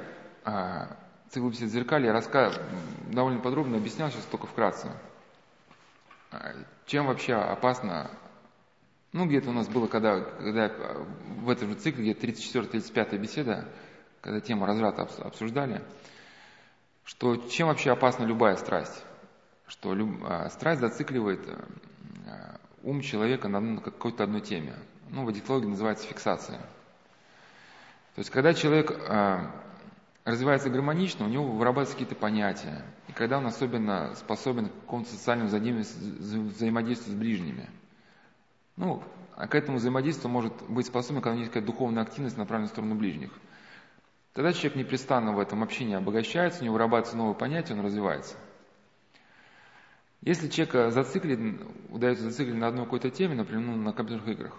цикл 1.31 1.49
бесед 1.49 1.70
зеркалья 1.70 2.12
раска... 2.12 2.53
довольно 3.11 3.41
подробно 3.41 3.78
объяснял, 3.78 4.11
сейчас 4.11 4.24
только 4.24 4.47
вкратце. 4.47 4.91
А, 6.33 6.55
чем 6.87 7.07
вообще 7.07 7.35
опасно, 7.35 8.11
ну 9.12 9.26
где-то 9.26 9.51
у 9.51 9.53
нас 9.53 9.68
было, 9.68 9.87
когда, 9.87 10.20
когда 10.20 10.72
в 11.39 11.49
этом 11.49 11.70
же 11.70 11.74
цикле, 11.76 12.12
где 12.12 12.28
34-35 12.28 13.18
беседа, 13.18 13.68
когда 14.20 14.41
тему 14.41 14.66
разврата 14.66 15.03
обсуждали, 15.18 15.83
что 17.05 17.37
чем 17.37 17.68
вообще 17.68 17.91
опасна 17.93 18.24
любая 18.24 18.57
страсть? 18.57 19.05
Что 19.66 19.95
люб... 19.95 20.20
А, 20.24 20.49
страсть 20.51 20.81
зацикливает 20.81 21.41
а, 22.26 22.57
ум 22.83 23.03
человека 23.03 23.49
на 23.49 23.81
какой-то 23.81 24.24
одной 24.24 24.41
теме. 24.41 24.74
Ну, 25.11 25.24
в 25.24 25.31
эдиктологии 25.33 25.66
называется 25.66 26.07
фиксация. 26.07 26.59
То 28.14 28.18
есть, 28.18 28.31
когда 28.31 28.55
человек 28.55 28.91
развивается 30.24 30.70
гармонично, 30.70 31.24
у 31.24 31.28
него 31.28 31.44
вырабатываются 31.44 31.94
какие-то 31.94 32.14
понятия. 32.14 32.84
И 33.08 33.12
когда 33.12 33.38
он 33.38 33.46
особенно 33.46 34.14
способен 34.14 34.68
к 34.68 34.74
какому-то 34.82 35.10
социальному 35.10 35.48
взаимодействию 35.48 37.16
с 37.16 37.18
ближними. 37.18 37.68
Ну, 38.76 39.02
а 39.36 39.46
к 39.46 39.54
этому 39.54 39.78
взаимодействию 39.78 40.30
может 40.30 40.52
быть 40.68 40.86
способен, 40.86 41.20
когда 41.20 41.32
у 41.32 41.34
него 41.34 41.42
есть 41.42 41.52
какая-то 41.52 41.72
духовная 41.72 42.02
активность, 42.02 42.36
направленная 42.36 42.68
в 42.68 42.72
сторону 42.72 42.94
ближних. 42.94 43.30
Тогда 44.32 44.52
человек 44.52 44.76
непрестанно 44.76 45.32
в 45.32 45.40
этом 45.40 45.62
общении 45.62 45.96
обогащается, 45.96 46.60
у 46.60 46.64
него 46.64 46.74
вырабатываются 46.74 47.16
новые 47.16 47.34
понятия, 47.34 47.74
он 47.74 47.80
развивается. 47.80 48.36
Если 50.20 50.48
человек 50.48 50.92
зациклен, 50.92 51.66
удается 51.88 52.24
зациклен 52.24 52.58
на 52.58 52.68
одной 52.68 52.84
какой-то 52.84 53.10
теме, 53.10 53.34
например, 53.34 53.62
ну, 53.62 53.76
на 53.76 53.92
компьютерных 53.92 54.36
играх, 54.36 54.56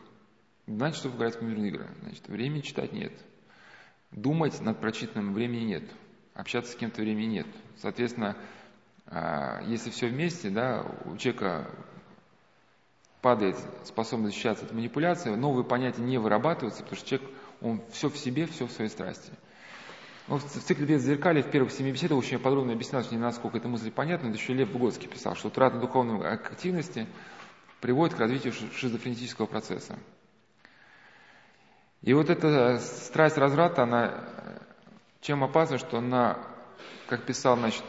значит, 0.68 0.98
что 0.98 1.10
играть 1.10 1.36
в 1.36 1.40
компьютерные 1.40 1.72
игры. 1.72 1.88
Значит, 2.02 2.28
времени 2.28 2.62
читать 2.62 2.92
нет– 2.92 3.14
Думать 4.12 4.60
над 4.62 4.80
прочитанным 4.80 5.34
времени 5.34 5.64
нет. 5.64 5.84
Общаться 6.34 6.74
с 6.74 6.76
кем-то 6.76 7.02
времени 7.02 7.36
нет. 7.36 7.48
Соответственно, 7.78 8.38
а, 9.08 9.62
если 9.68 9.90
все 9.90 10.08
вместе, 10.08 10.50
да, 10.50 10.86
у 11.06 11.16
человека 11.18 11.70
падает 13.22 13.58
способность 13.84 14.34
защищаться 14.34 14.66
от 14.66 14.74
манипуляции, 14.74 15.30
новые 15.36 15.64
понятия 15.64 16.02
не 16.02 16.18
вырабатываются, 16.18 16.84
потому 16.84 16.98
что 16.98 17.08
человек, 17.08 17.30
он 17.62 17.82
все 17.92 18.10
в 18.10 18.18
себе, 18.18 18.48
все 18.48 18.66
в 18.66 18.72
своей 18.72 18.90
страсти. 18.90 19.32
Ну, 20.28 20.38
в 20.38 20.44
цикле 20.44 20.86
«Без 20.86 21.04
зеркали» 21.04 21.42
в 21.42 21.50
первых 21.50 21.72
семи 21.72 21.92
беседах 21.92 22.18
очень 22.18 22.40
подробно 22.40 22.74
объяснял, 22.74 23.04
что 23.04 23.14
не 23.14 23.22
насколько 23.22 23.58
эта 23.58 23.68
мысль 23.68 23.92
понятна, 23.92 24.28
это 24.28 24.38
еще 24.38 24.54
Лев 24.54 24.70
Выгодский 24.70 25.08
писал, 25.08 25.36
что 25.36 25.50
утрата 25.50 25.78
духовной 25.78 26.26
активности 26.28 27.08
приводит 27.80 28.16
к 28.16 28.20
развитию 28.20 28.54
шизофренического 28.54 29.46
процесса. 29.46 29.98
И 32.02 32.14
вот 32.14 32.30
эта 32.30 32.80
страсть 32.80 33.38
разврата, 33.38 33.84
она 33.84 34.28
чем 35.22 35.44
опасна, 35.44 35.78
что 35.78 36.00
она, 36.00 36.40
как 37.08 37.26
писал, 37.26 37.56
значит, 37.58 37.84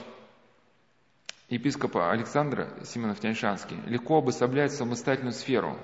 епископ 1.48 1.96
Александр 1.96 2.68
Симонов 2.84 3.20
Тяньшанский, 3.20 3.78
легко 3.86 4.18
обособляет 4.18 4.72
самостоятельную 4.72 5.32
сферу, 5.32 5.78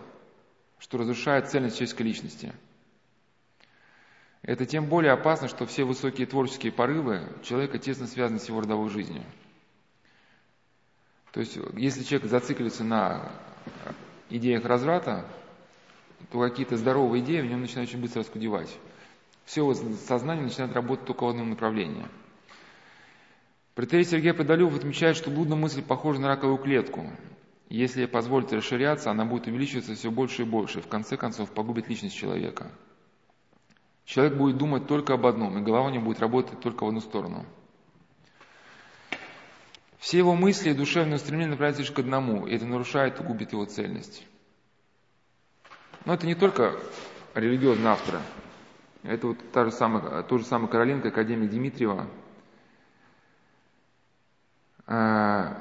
что 0.78 0.98
разрушает 0.98 1.48
цельность 1.48 1.76
человеческой 1.76 2.02
личности. 2.02 2.52
Это 4.42 4.66
тем 4.66 4.86
более 4.86 5.12
опасно, 5.12 5.48
что 5.48 5.66
все 5.66 5.84
высокие 5.84 6.26
творческие 6.26 6.70
порывы 6.70 7.22
человека 7.42 7.78
тесно 7.78 8.06
связаны 8.06 8.38
с 8.38 8.48
его 8.48 8.60
родовой 8.60 8.90
жизнью. 8.90 9.24
То 11.32 11.40
есть, 11.40 11.58
если 11.74 12.02
человек 12.02 12.30
зацикливается 12.30 12.84
на 12.84 13.32
идеях 14.30 14.64
разврата, 14.64 15.26
то 16.30 16.40
какие-то 16.40 16.76
здоровые 16.76 17.22
идеи 17.22 17.40
в 17.40 17.46
нем 17.46 17.60
начинают 17.60 17.90
очень 17.90 18.00
быстро 18.00 18.20
раскудевать. 18.20 18.74
Все 19.44 19.62
его 19.62 19.74
сознание 19.74 20.44
начинает 20.44 20.74
работать 20.74 21.06
только 21.06 21.24
в 21.24 21.28
одном 21.28 21.50
направлении. 21.50 22.06
Протерей 23.74 24.04
Сергей 24.04 24.34
Подолев 24.34 24.76
отмечает, 24.76 25.16
что 25.16 25.30
блудная 25.30 25.56
мысль 25.56 25.82
похожа 25.82 26.20
на 26.20 26.28
раковую 26.28 26.58
клетку. 26.58 27.10
Если 27.68 28.06
позволить 28.06 28.52
расширяться, 28.52 29.10
она 29.10 29.24
будет 29.24 29.46
увеличиваться 29.46 29.94
все 29.94 30.10
больше 30.10 30.42
и 30.42 30.44
больше, 30.44 30.80
в 30.80 30.88
конце 30.88 31.16
концов 31.16 31.50
погубит 31.52 31.88
личность 31.88 32.16
человека. 32.16 32.70
Человек 34.04 34.36
будет 34.36 34.56
думать 34.56 34.86
только 34.86 35.14
об 35.14 35.26
одном, 35.26 35.58
и 35.58 35.62
голова 35.62 35.90
не 35.90 35.98
будет 35.98 36.20
работать 36.20 36.60
только 36.60 36.84
в 36.84 36.88
одну 36.88 37.00
сторону. 37.00 37.44
Все 39.98 40.18
его 40.18 40.34
мысли 40.34 40.70
и 40.70 40.74
душевные 40.74 41.16
устремления 41.16 41.50
направляются 41.50 41.82
лишь 41.82 41.90
к 41.90 41.98
одному, 41.98 42.46
и 42.46 42.54
это 42.54 42.64
нарушает 42.64 43.20
и 43.20 43.22
губит 43.22 43.52
его 43.52 43.64
цельность. 43.64 44.24
Но 46.08 46.14
это 46.14 46.26
не 46.26 46.34
только 46.34 46.74
религиозные 47.34 47.88
авторы. 47.88 48.20
Это 49.02 49.26
вот 49.26 49.36
та 49.52 49.66
же 49.66 49.70
самая, 49.70 50.22
тот 50.22 50.40
же 50.40 50.46
самый 50.46 50.66
Короленко, 50.70 51.08
академик 51.08 51.50
Дмитриева. 51.50 52.06
А, 54.86 55.54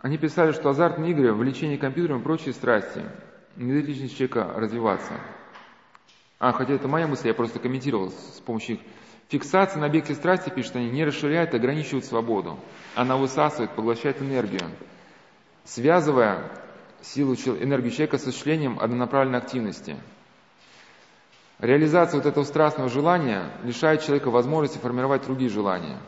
они 0.00 0.16
писали, 0.16 0.52
что 0.52 0.68
азартные 0.68 1.10
игры, 1.10 1.32
влечение 1.32 1.76
компьютером 1.76 2.20
и 2.20 2.22
прочие 2.22 2.54
страсти 2.54 3.02
не 3.56 3.72
дают 3.72 3.86
личности 3.86 4.14
человека 4.14 4.52
развиваться. 4.54 5.14
А, 6.38 6.52
хотя 6.52 6.74
это 6.74 6.86
моя 6.86 7.08
мысль, 7.08 7.26
я 7.26 7.34
просто 7.34 7.58
комментировал 7.58 8.10
с 8.12 8.40
помощью 8.46 8.76
их. 8.76 8.80
Фиксация 9.26 9.80
на 9.80 9.86
объекте 9.86 10.14
страсти, 10.14 10.50
пишут 10.50 10.76
они, 10.76 10.88
не 10.88 11.04
расширяет, 11.04 11.52
ограничивает 11.52 12.04
свободу. 12.04 12.60
Она 12.94 13.16
высасывает, 13.16 13.72
поглощает 13.72 14.22
энергию, 14.22 14.70
связывая 15.64 16.48
силу, 17.06 17.34
энергию 17.34 17.90
человека 17.90 18.18
с 18.18 18.22
осуществлением 18.22 18.78
однонаправленной 18.80 19.38
активности. 19.38 19.96
Реализация 21.58 22.18
вот 22.18 22.26
этого 22.26 22.44
страстного 22.44 22.90
желания 22.90 23.50
лишает 23.62 24.02
человека 24.02 24.30
возможности 24.30 24.78
формировать 24.78 25.24
другие 25.24 25.48
желания. 25.48 25.98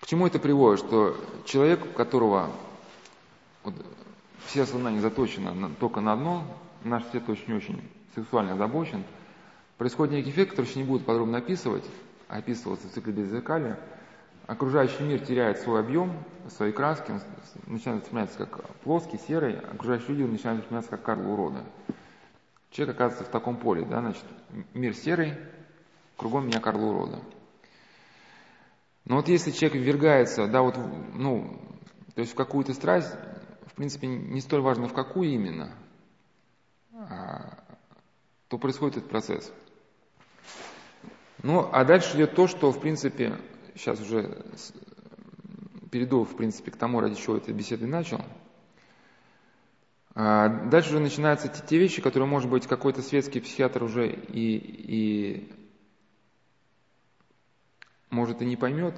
К 0.00 0.06
чему 0.06 0.26
это 0.26 0.38
приводит? 0.38 0.84
Что 0.84 1.16
человек, 1.44 1.84
у 1.84 1.88
которого 1.88 2.50
вот, 3.64 3.74
все 4.46 4.64
сознание 4.64 5.00
заточено 5.00 5.52
на, 5.52 5.70
только 5.70 6.00
на 6.00 6.12
одно, 6.12 6.44
наш 6.84 7.04
свет 7.10 7.28
очень-очень 7.28 7.82
сексуально 8.14 8.54
озабочен, 8.54 9.04
происходит 9.76 10.14
некий 10.14 10.30
эффект, 10.30 10.52
который 10.52 10.66
еще 10.66 10.78
не 10.78 10.84
буду 10.84 11.04
подробно 11.04 11.38
описывать, 11.38 11.84
описываться 12.28 12.88
в 12.88 12.92
цикле 12.92 13.12
беззеркалия, 13.12 13.78
окружающий 14.48 15.02
мир 15.04 15.20
теряет 15.20 15.60
свой 15.60 15.80
объем, 15.80 16.24
свои 16.48 16.72
краски, 16.72 17.10
он 17.10 17.20
начинает 17.66 18.00
восприниматься 18.00 18.38
как 18.38 18.66
плоский, 18.78 19.18
серый, 19.18 19.60
окружающие 19.60 20.16
люди 20.16 20.32
начинают 20.32 20.60
восприниматься 20.60 20.90
как 20.90 21.02
Карл 21.02 21.30
урода. 21.30 21.64
Человек 22.70 22.96
оказывается 22.96 23.28
в 23.28 23.32
таком 23.32 23.58
поле, 23.58 23.84
да, 23.84 24.00
значит, 24.00 24.24
мир 24.72 24.94
серый, 24.94 25.34
кругом 26.16 26.46
меня 26.46 26.60
Карл 26.60 26.82
урода. 26.82 27.20
Но 29.04 29.16
вот 29.16 29.28
если 29.28 29.50
человек 29.50 29.82
ввергается, 29.82 30.48
да, 30.48 30.62
вот, 30.62 30.78
ну, 31.14 31.60
то 32.14 32.22
есть 32.22 32.32
в 32.32 32.36
какую-то 32.36 32.72
страсть, 32.72 33.14
в 33.66 33.74
принципе, 33.74 34.06
не 34.06 34.40
столь 34.40 34.62
важно 34.62 34.88
в 34.88 34.94
какую 34.94 35.28
именно, 35.28 35.74
а, 36.94 37.58
то 38.48 38.56
происходит 38.56 38.96
этот 38.96 39.10
процесс. 39.10 39.52
Ну, 41.42 41.68
а 41.70 41.84
дальше 41.84 42.16
идет 42.16 42.34
то, 42.34 42.46
что, 42.46 42.72
в 42.72 42.80
принципе, 42.80 43.38
сейчас 43.78 44.00
уже 44.00 44.44
перейду, 45.90 46.24
в 46.24 46.36
принципе, 46.36 46.70
к 46.70 46.76
тому, 46.76 47.00
ради 47.00 47.14
чего 47.14 47.36
этой 47.36 47.54
беседы 47.54 47.86
начал. 47.86 48.20
А 50.14 50.48
дальше 50.48 50.90
уже 50.90 51.00
начинаются 51.00 51.48
те, 51.48 51.62
те 51.64 51.78
вещи, 51.78 52.02
которые, 52.02 52.28
может 52.28 52.50
быть, 52.50 52.66
какой-то 52.66 53.02
светский 53.02 53.40
психиатр 53.40 53.84
уже 53.84 54.10
и, 54.10 54.56
и 54.56 55.52
может 58.10 58.42
и 58.42 58.46
не 58.46 58.56
поймет 58.56 58.94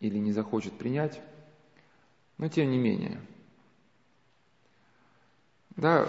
или 0.00 0.18
не 0.18 0.32
захочет 0.32 0.74
принять, 0.74 1.20
но 2.36 2.48
тем 2.48 2.70
не 2.70 2.76
менее. 2.76 3.18
Да, 5.70 6.06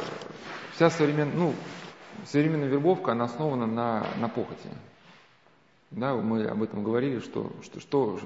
вся 0.74 0.90
современная, 0.90 1.36
ну, 1.36 1.56
современная 2.26 2.68
вербовка, 2.68 3.14
она 3.14 3.26
основана 3.26 3.66
на, 3.66 4.06
на 4.18 4.28
похоти. 4.28 4.70
Да, 5.92 6.16
мы 6.16 6.46
об 6.46 6.64
этом 6.64 6.84
говорили, 6.84 7.20
что, 7.20 7.52
что, 7.64 7.80
что 7.80 8.20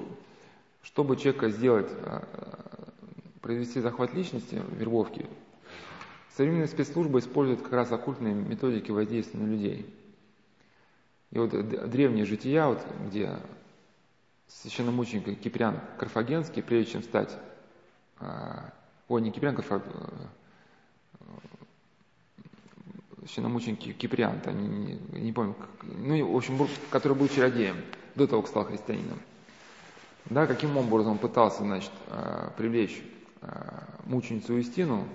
чтобы 0.81 1.15
человека 1.15 1.49
сделать, 1.49 1.89
а, 2.03 2.27
произвести 3.41 3.79
захват 3.81 4.13
личности, 4.13 4.61
вербовки, 4.71 5.27
современные 6.35 6.67
спецслужбы 6.67 7.19
используют 7.19 7.61
как 7.61 7.73
раз 7.73 7.91
оккультные 7.91 8.33
методики 8.33 8.91
воздействия 8.91 9.39
на 9.39 9.47
людей. 9.47 9.93
И 11.31 11.37
вот 11.37 11.51
древние 11.89 12.25
жития, 12.25 12.65
вот, 12.65 12.83
где 13.07 13.37
священномученик 14.47 15.39
Киприан 15.39 15.79
Карфагенский, 15.97 16.63
прежде 16.63 16.93
чем 16.93 17.03
стать, 17.03 17.37
а, 18.19 18.73
ой, 19.07 19.21
не 19.21 19.31
Киприан, 19.31 19.55
Карфа, 19.55 19.81
э, 23.21 23.25
священномученик 23.25 23.97
Киприан, 23.97 24.39
там, 24.41 24.85
не, 24.85 24.99
не 25.11 25.31
помню, 25.31 25.55
ну, 25.83 26.33
в 26.33 26.35
общем, 26.35 26.67
который 26.89 27.17
был 27.17 27.27
чародеем 27.27 27.77
до 28.15 28.27
того, 28.27 28.41
как 28.41 28.49
стал 28.49 28.65
христианином. 28.65 29.19
Да, 30.25 30.45
каким 30.45 30.77
образом 30.77 31.13
он 31.13 31.17
пытался, 31.17 31.63
значит, 31.63 31.91
а, 32.07 32.53
привлечь 32.55 33.01
а, 33.41 33.87
мученицу 34.05 34.57
Истину, 34.57 35.07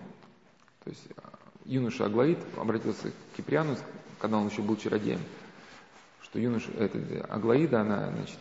то 0.84 0.90
есть 0.90 1.07
юноша 1.64 2.07
Аглаид 2.07 2.38
обратился 2.57 3.11
к 3.11 3.36
Киприану, 3.36 3.76
когда 4.18 4.38
он 4.38 4.48
еще 4.48 4.62
был 4.62 4.76
чародеем, 4.76 5.20
что 6.22 6.38
юноша, 6.38 6.70
это, 6.72 6.98
Аглаида, 7.28 7.82
она, 7.82 8.11
значит, 8.11 8.38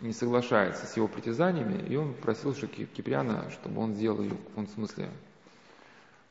не 0.00 0.12
соглашается 0.12 0.86
с 0.86 0.96
его 0.96 1.08
притязаниями, 1.08 1.86
и 1.88 1.96
он 1.96 2.14
просил 2.14 2.54
что 2.54 2.66
Киприана, 2.66 3.50
чтобы 3.50 3.80
он 3.80 3.94
сделал 3.94 4.22
ее, 4.22 4.30
в 4.30 4.44
каком 4.44 4.68
смысле, 4.68 5.10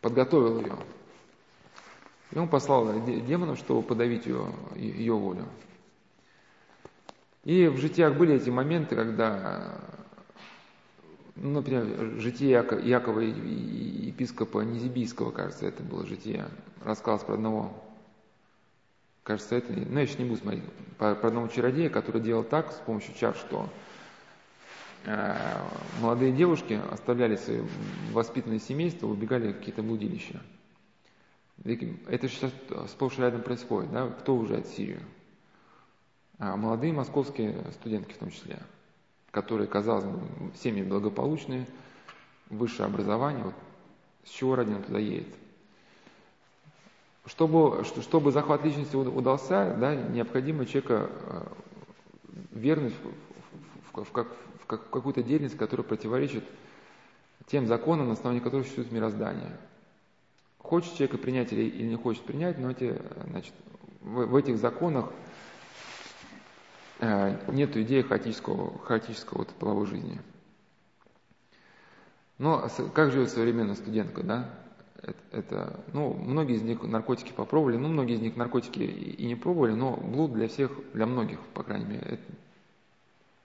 подготовил 0.02 0.62
ее. 0.62 0.78
И 2.32 2.38
он 2.38 2.48
послал 2.48 2.92
демонов, 3.06 3.58
чтобы 3.58 3.82
подавить 3.82 4.26
ее, 4.26 4.48
ее 4.76 5.14
волю. 5.14 5.46
И 7.44 7.68
в 7.68 7.78
житиях 7.78 8.16
были 8.16 8.36
эти 8.36 8.50
моменты, 8.50 8.96
когда, 8.96 9.80
ну, 11.36 11.52
например, 11.52 12.20
житие 12.20 12.52
Якова 12.52 13.20
епископа 13.22 14.60
Низибийского, 14.60 15.32
кажется, 15.32 15.66
это 15.66 15.82
было 15.84 16.06
житие, 16.06 16.46
рассказывалось 16.84 17.24
про 17.24 17.36
одного 17.36 17.88
Кажется, 19.28 19.56
это, 19.56 19.74
ну, 19.74 19.96
я 19.98 20.04
еще 20.04 20.18
не 20.20 20.30
буду 20.30 20.40
смотреть, 20.40 20.64
по, 20.98 21.14
по 21.14 21.28
одному 21.28 21.50
чародея, 21.50 21.90
который 21.90 22.22
делал 22.22 22.46
так 22.46 22.72
с 22.72 22.76
помощью 22.76 23.14
чар, 23.14 23.36
что 23.36 23.68
э, 25.04 25.36
молодые 26.00 26.32
девушки 26.32 26.80
оставляли 26.90 27.36
свои 27.36 27.60
воспитанные 28.14 28.62
семейства, 28.62 29.06
убегали 29.06 29.52
в 29.52 29.58
какие-то 29.58 29.84
блудилища. 29.84 30.42
Это 31.64 32.30
сейчас 32.30 32.52
сплошь 32.90 33.18
рядом 33.18 33.42
происходит, 33.42 33.92
да, 33.92 34.08
кто 34.08 34.36
уезжает 34.36 34.68
в 34.68 34.76
Сирию? 34.76 35.02
А 36.40 36.56
молодые 36.56 36.94
московские 36.94 37.64
студентки 37.74 38.14
в 38.14 38.18
том 38.18 38.30
числе, 38.30 38.60
которые, 39.32 39.68
казалось 39.68 40.06
бы, 40.06 40.20
семьи 40.56 40.84
благополучные, 40.84 41.66
высшее 42.50 42.86
образование, 42.86 43.44
вот 43.44 43.56
с 44.24 44.30
чего 44.30 44.56
ради 44.56 44.74
он 44.74 44.84
туда 44.84 45.00
едет? 45.00 45.34
Чтобы, 47.26 47.84
чтобы 47.84 48.32
захват 48.32 48.64
личности 48.64 48.96
удался, 48.96 49.76
да, 49.78 49.96
необходимо 49.96 50.66
человека 50.66 51.10
э, 51.12 51.44
вернуть 52.52 52.94
в, 53.94 54.02
в, 54.02 54.06
в, 54.06 54.14
в, 54.14 54.28
в 54.60 54.66
какую-то 54.66 55.24
деятельность, 55.24 55.58
которая 55.58 55.86
противоречит 55.86 56.46
тем 57.48 57.68
законам, 57.68 58.08
на 58.08 58.14
основании 58.14 58.42
которых 58.42 58.66
существует 58.66 58.92
мироздание. 58.92 59.58
Хочет 60.68 60.96
человека 60.96 61.18
принять 61.18 61.54
или, 61.54 61.64
или 61.64 61.88
не 61.88 61.96
хочет 61.96 62.24
принять, 62.24 62.58
но 62.58 62.72
эти, 62.72 63.02
значит, 63.30 63.54
в, 64.02 64.26
в 64.26 64.36
этих 64.36 64.58
законах 64.58 65.14
э, 67.00 67.52
нет 67.54 67.78
идеи 67.78 68.02
хаотического, 68.02 68.78
хаотического 68.80 69.40
вот, 69.40 69.50
половой 69.50 69.86
жизни. 69.86 70.20
Но 72.38 72.70
как 72.94 73.12
живет 73.12 73.30
современная 73.30 73.76
студентка, 73.76 74.24
да? 74.24 74.50
это, 75.32 75.80
ну, 75.94 76.14
многие 76.14 76.56
из 76.56 76.64
них 76.64 76.84
наркотики 76.84 77.32
попробовали, 77.32 77.78
ну, 77.78 77.88
многие 77.88 78.16
из 78.16 78.22
них 78.22 78.36
наркотики 78.36 78.80
и 78.80 79.26
не 79.26 79.36
пробовали, 79.36 79.72
но 79.72 79.96
блуд 79.96 80.34
для 80.34 80.50
всех, 80.50 80.72
для 80.94 81.06
многих, 81.06 81.40
по 81.54 81.64
крайней 81.64 81.86
мере, 81.86 82.04
это 82.06 82.24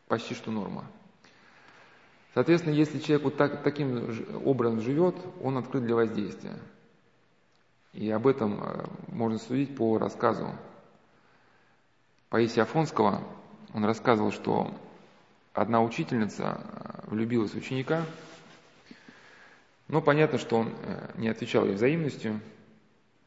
почти 0.08 0.34
что 0.34 0.50
норма. 0.50 0.86
Соответственно, 2.34 2.74
если 2.74 2.98
человек 2.98 3.24
вот 3.24 3.36
так, 3.36 3.62
таким 3.62 4.10
образом 4.44 4.80
живет, 4.80 5.14
он 5.40 5.56
открыт 5.58 5.84
для 5.84 5.94
воздействия. 5.94 6.58
И 7.92 8.10
об 8.10 8.26
этом 8.26 8.62
э, 8.62 8.84
можно 9.08 9.38
судить 9.38 9.76
по 9.76 9.98
рассказу 9.98 10.48
Паисия 12.28 12.62
Афонского. 12.62 13.22
Он 13.74 13.84
рассказывал, 13.84 14.32
что 14.32 14.72
одна 15.52 15.82
учительница 15.82 16.60
э, 16.62 17.10
влюбилась 17.10 17.52
в 17.52 17.56
ученика– 17.56 18.04
но 19.92 20.00
понятно, 20.00 20.38
что 20.38 20.56
он 20.56 20.72
э, 20.84 21.10
не 21.16 21.28
отвечал 21.28 21.66
ей 21.66 21.74
взаимностью, 21.74 22.40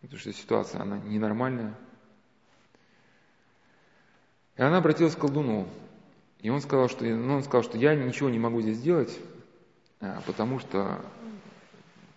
потому 0.01 0.20
что 0.20 0.34
ситуация, 0.34 0.82
она 0.82 0.97
ненормальная. 0.97 1.76
И 4.57 4.63
она 4.63 4.78
обратилась 4.78 5.16
к 5.16 5.20
колдуну. 5.20 5.68
И 6.39 6.49
он 6.49 6.61
сказал, 6.61 6.89
что, 6.89 7.05
ну, 7.05 7.36
он 7.36 7.43
сказал, 7.43 7.61
что 7.61 7.78
я 7.78 7.93
ничего 7.93 8.30
не 8.30 8.39
могу 8.39 8.61
здесь 8.61 8.78
сделать, 8.78 9.16
потому 10.26 10.57
что 10.57 10.99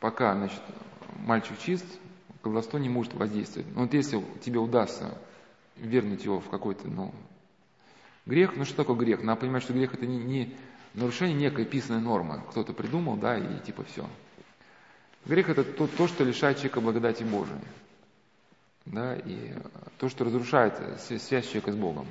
пока 0.01 0.35
значит, 0.35 0.63
мальчик 1.27 1.59
чист, 1.59 1.85
колдовство 2.49 2.79
не 2.79 2.89
может 2.89 3.15
воздействовать. 3.15 3.69
Но 3.75 3.83
вот 3.83 3.93
если 3.93 4.25
тебе 4.41 4.59
удастся 4.59 5.19
вернуть 5.77 6.25
его 6.25 6.41
в 6.41 6.49
какой-то 6.49 6.89
ну, 6.89 7.15
грех, 8.25 8.57
ну 8.57 8.65
что 8.65 8.77
такое 8.77 8.97
грех? 8.97 9.23
Надо 9.23 9.43
понимать, 9.43 9.63
что 9.63 9.75
грех 9.75 9.93
это 9.93 10.07
не, 10.07 10.19
не 10.19 10.57
нарушение 10.95 11.37
некой 11.37 11.67
писанной 11.67 12.01
нормы. 12.01 12.43
Кто-то 12.51 12.73
придумал, 12.73 13.17
да, 13.17 13.37
и 13.37 13.61
типа 13.61 13.85
все. 13.85 14.07
Грех– 15.27 15.49
это 15.51 15.63
то, 15.63 15.87
то, 15.87 16.09
что 16.09 16.25
лишает 16.25 16.57
человека 16.57 16.81
благодати 16.81 17.23
Божией. 17.23 17.61
Да, 18.87 19.15
и 19.15 19.53
то, 19.99 20.09
что 20.09 20.25
разрушает 20.25 20.75
связь 21.01 21.47
человека 21.47 21.73
с 21.73 21.77
Богом. 21.77 22.07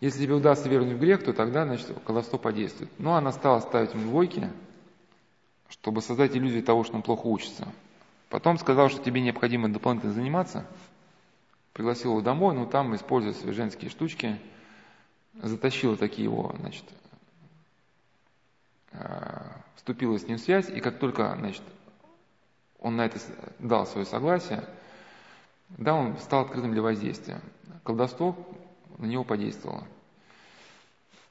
Если 0.00 0.24
тебе 0.24 0.34
удастся 0.34 0.68
вернуть 0.68 0.96
в 0.96 1.00
грех, 1.00 1.24
то 1.24 1.32
тогда, 1.32 1.64
значит, 1.64 1.90
колдовство 2.04 2.38
подействует. 2.38 2.90
Но 2.98 3.14
она 3.14 3.32
стала 3.32 3.60
ставить 3.60 3.94
ему 3.94 4.10
двойки, 4.10 4.50
чтобы 5.68 6.02
создать 6.02 6.36
иллюзию 6.36 6.62
того, 6.62 6.84
что 6.84 6.96
он 6.96 7.02
плохо 7.02 7.26
учится. 7.26 7.68
Потом 8.28 8.58
сказал, 8.58 8.88
что 8.88 9.02
тебе 9.02 9.20
необходимо 9.20 9.68
дополнительно 9.72 10.12
заниматься. 10.12 10.66
Пригласил 11.72 12.12
его 12.12 12.20
домой, 12.20 12.54
но 12.54 12.66
там, 12.66 12.94
используя 12.94 13.32
свои 13.32 13.52
женские 13.52 13.90
штучки, 13.90 14.40
затащила 15.34 15.96
такие 15.96 16.24
его, 16.24 16.54
значит, 16.60 16.84
а, 18.92 19.60
вступила 19.76 20.18
с 20.18 20.26
ним 20.26 20.38
связь, 20.38 20.68
и 20.68 20.80
как 20.80 20.98
только 20.98 21.34
значит, 21.36 21.62
он 22.78 22.96
на 22.96 23.06
это 23.06 23.18
дал 23.58 23.86
свое 23.86 24.06
согласие, 24.06 24.64
да, 25.70 25.94
он 25.94 26.16
стал 26.18 26.42
открытым 26.42 26.72
для 26.72 26.82
воздействия. 26.82 27.40
Колдовство 27.82 28.36
на 28.98 29.06
него 29.06 29.24
подействовало. 29.24 29.84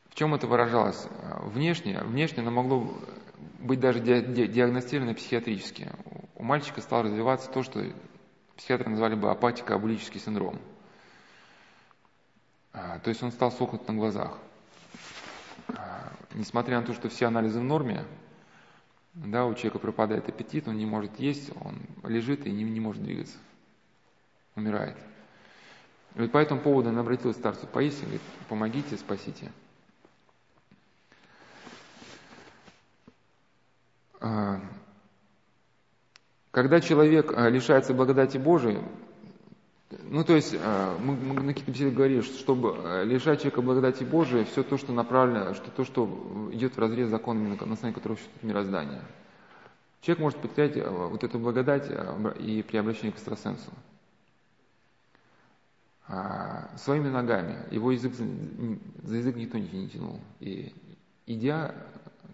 В 0.10 0.16
чем 0.16 0.36
это 0.36 0.46
выражалось? 0.48 1.08
Внешне, 1.42 2.00
внешне 2.00 2.42
оно 2.42 2.52
могло 2.52 2.94
быть 3.60 3.80
даже 3.80 4.00
диагностировано 4.00 5.14
психиатрически. 5.14 5.90
У 6.36 6.44
мальчика 6.44 6.82
стало 6.82 7.04
развиваться 7.04 7.50
то, 7.50 7.64
что 7.64 7.84
психиатры 8.58 8.90
назвали 8.90 9.16
бы 9.16 9.30
апатико-абулический 9.32 10.20
синдром. 10.20 10.60
А, 12.74 13.00
то 13.00 13.10
есть 13.10 13.22
он 13.24 13.32
стал 13.32 13.52
сохнуть 13.52 13.88
на 13.88 13.94
глазах. 13.94 14.38
А, 15.70 16.12
несмотря 16.34 16.80
на 16.80 16.86
то, 16.86 16.94
что 16.94 17.10
все 17.10 17.28
анализы 17.28 17.60
в 17.60 17.64
норме, 17.64 18.06
да, 19.14 19.46
у 19.46 19.54
человека 19.54 19.80
пропадает 19.80 20.28
аппетит, 20.28 20.68
он 20.68 20.78
не 20.78 20.86
может 20.86 21.20
есть, 21.20 21.52
он 21.62 21.78
лежит 22.04 22.48
и 22.48 22.52
не, 22.52 22.64
не 22.64 22.80
может 22.80 23.04
двигаться, 23.04 23.38
умирает. 24.56 24.98
И 26.16 26.22
вот 26.22 26.32
по 26.32 26.38
этому 26.38 26.62
поводу 26.62 26.90
она 26.90 27.02
обратилась 27.02 27.36
к 27.38 27.40
старцу 27.40 27.68
Паисию, 27.68 28.04
говорит, 28.04 28.22
помогите, 28.50 28.98
спасите. 28.98 29.52
Когда 36.52 36.80
человек 36.80 37.34
а, 37.36 37.50
лишается 37.50 37.94
благодати 37.94 38.38
Божией, 38.38 38.80
ну, 39.90 40.24
то 40.24 40.36
есть, 40.36 40.56
а, 40.60 40.98
мы, 41.00 41.16
мы 41.16 41.42
на 41.42 41.54
каких-то 41.54 41.72
беседах 41.72 41.94
говорили, 41.96 42.22
что 42.22 42.38
чтобы 42.38 43.04
лишать 43.06 43.40
человека 43.40 43.62
благодати 43.62 44.04
Божией, 44.04 44.46
все 44.46 44.64
то, 44.64 44.78
что 44.78 44.94
направлено, 44.94 45.54
что 45.54 45.72
то, 45.72 45.84
что 45.84 46.50
идет 46.54 46.76
в 46.76 46.80
разрез 46.80 47.10
законами, 47.10 47.50
на 47.50 47.74
основании 47.74 47.94
которого 47.94 48.16
существует 48.16 48.44
мироздание. 48.44 49.02
Человек 50.02 50.22
может 50.22 50.40
потерять 50.40 50.78
а, 50.78 50.90
вот 51.10 51.24
эту 51.24 51.40
благодать 51.40 51.92
и 52.40 52.64
при 52.64 52.78
обращении 52.78 53.12
к 53.12 53.16
экстрасенсу. 53.16 53.72
а, 56.08 56.70
своими 56.78 57.10
ногами. 57.10 57.58
Его 57.72 57.92
язык, 57.92 58.14
за 58.14 59.16
язык 59.16 59.36
никто 59.36 59.58
не 59.58 59.88
тянул. 59.90 60.20
И 60.40 60.74
идя 61.26 61.74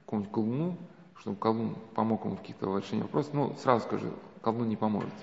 к 0.06 0.10
колдуну, 0.10 0.78
чтобы 1.20 1.38
колдун 1.38 1.76
помог 1.96 2.26
ему 2.26 2.36
в 2.36 2.42
каких-то 2.42 2.78
решениях 2.78 3.08
вопросов, 3.08 3.34
ну, 3.34 3.56
сразу 3.56 3.86
скажу, 3.86 4.14
колдун 4.42 4.70
не 4.70 4.78
поможет. 4.78 5.14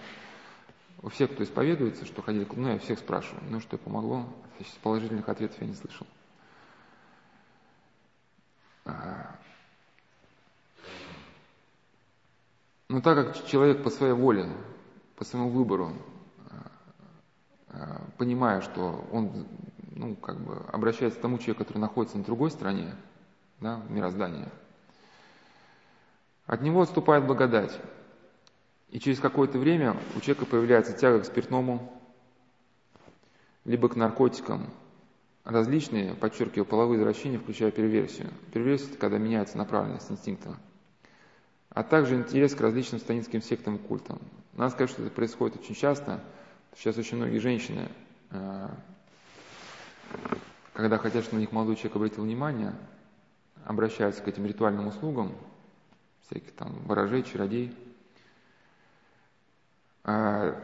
У 1.03 1.09
всех, 1.09 1.33
кто 1.33 1.45
исповедуется, 1.45 2.05
что 2.05 2.23
ходили 2.23 2.45
к 2.45 2.49
колдуну, 2.49 2.73
я 2.73 2.79
всех 2.79 2.99
спрашиваю, 2.99 3.43
ну, 3.51 3.61
что 3.61 3.79
помогло, 3.79 4.27
положительных 4.83 5.29
ответов 5.29 5.61
я 5.61 5.67
не 5.67 5.75
слышал. 5.75 6.07
А, 8.85 9.37
но 12.89 13.01
так 13.01 13.35
как 13.35 13.47
человек 13.47 13.83
по 13.83 13.91
своей 13.91 14.13
воле, 14.13 14.49
по 15.17 15.25
своему 15.25 15.51
выбору, 15.51 15.93
а, 16.51 16.73
а, 17.69 18.03
понимая, 18.17 18.61
что 18.61 19.07
он 19.13 19.47
ну, 19.93 20.15
как 20.15 20.41
бы 20.41 20.57
обращается 20.73 21.19
к 21.19 21.23
тому 21.23 21.39
человеку, 21.39 21.65
который 21.65 21.79
находится 21.79 22.19
на 22.19 22.25
другой 22.25 22.51
стороне 22.51 22.95
да, 23.61 23.83
мироздания, 23.89 24.51
от 26.47 26.63
него 26.63 26.83
отступает 26.83 27.27
благодать. 27.27 27.79
И 28.91 29.01
через 29.01 29.19
какое-то 29.19 29.59
время 29.59 29.97
у 30.15 30.21
человека 30.21 30.47
появляется 30.47 30.93
тяга 30.93 31.21
к 31.21 31.27
спиртному, 31.27 31.93
либо 33.65 33.89
к 33.89 33.97
наркотикам, 33.97 34.71
различные, 35.45 36.15
подчеркиваю, 36.15 36.65
половые 36.65 36.99
извращения, 36.99 37.39
включая 37.39 37.73
перверсию. 37.73 38.31
Перверсия– 38.53 38.89
это 38.91 38.99
когда 38.99 39.19
меняется 39.19 39.59
направленность 39.59 40.11
инстинкта. 40.11 40.57
А 41.71 41.83
также 41.83 42.15
интерес 42.15 42.55
к 42.55 42.61
различным 42.61 43.01
станинским 43.01 43.43
сектам 43.43 43.77
и 43.77 43.79
культам. 43.79 44.21
Надо 44.55 44.71
сказать, 44.71 44.91
что 44.91 45.03
это 45.03 45.11
происходит 45.11 45.61
очень 45.61 45.75
часто. 45.75 46.23
Сейчас 46.77 46.97
очень 46.97 47.17
многие 47.17 47.39
женщины, 47.39 47.89
э, 48.31 48.69
когда 50.73 50.97
хотят, 50.97 51.25
чтобы 51.25 51.37
на 51.37 51.41
них 51.41 51.53
молодой 51.53 51.77
человек 51.77 51.97
обратил 51.97 52.23
внимание, 52.25 52.73
обращаются 53.65 54.23
к 54.23 54.29
этим 54.29 54.47
ритуальным 54.47 54.87
услугам, 54.87 55.33
всяких 56.29 56.53
там 56.53 56.73
ворожей, 56.85 57.23
чародей. 57.23 57.75
А, 60.05 60.57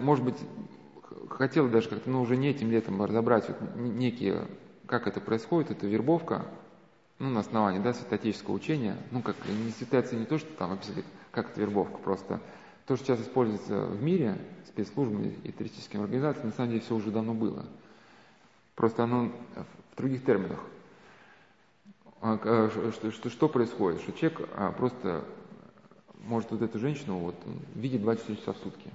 может 0.00 0.24
быть, 0.24 0.36
хотел 1.30 1.68
даже 1.68 1.88
как-то, 1.88 2.10
ну, 2.10 2.20
уже 2.20 2.36
не 2.36 2.48
этим 2.48 2.70
летом 2.70 3.02
разобрать 3.02 3.48
вот 3.48 3.76
некие, 3.76 4.46
как 4.86 5.06
это 5.06 5.20
происходит, 5.20 5.70
это 5.70 5.86
вербовка, 5.86 6.46
ну, 7.18 7.30
на 7.30 7.40
основании, 7.40 7.78
да, 7.78 7.92
святоотеческого 7.92 8.54
учения, 8.54 8.96
ну, 9.10 9.22
как 9.22 9.36
не 9.46 9.70
святается 9.70 10.16
не 10.16 10.24
то, 10.24 10.38
что 10.38 10.52
там 10.54 10.72
описывает, 10.72 11.06
как 11.30 11.50
это 11.50 11.60
вербовка, 11.60 11.98
просто 11.98 12.40
то, 12.86 12.96
что 12.96 13.06
сейчас 13.06 13.20
используется 13.20 13.86
в 13.86 14.02
мире 14.02 14.36
спецслужбами 14.66 15.38
и 15.44 15.52
туристическими 15.52 16.02
организациями, 16.02 16.46
на 16.48 16.52
самом 16.52 16.70
деле 16.70 16.82
все 16.82 16.94
уже 16.94 17.10
давно 17.10 17.34
было. 17.34 17.64
Просто 18.74 19.04
оно 19.04 19.30
в 19.92 19.96
других 19.96 20.24
терминах. 20.24 20.58
А, 22.22 22.38
а, 22.40 22.90
что, 22.92 23.10
что, 23.10 23.30
что 23.30 23.48
происходит? 23.48 24.00
Что 24.00 24.12
человек 24.12 24.48
а, 24.54 24.70
просто 24.70 25.24
может 26.20 26.52
вот 26.52 26.62
эту 26.62 26.78
женщину 26.78 27.18
вот, 27.18 27.34
видеть 27.74 28.00
24 28.00 28.38
часа 28.38 28.52
в 28.52 28.58
сутки. 28.58 28.90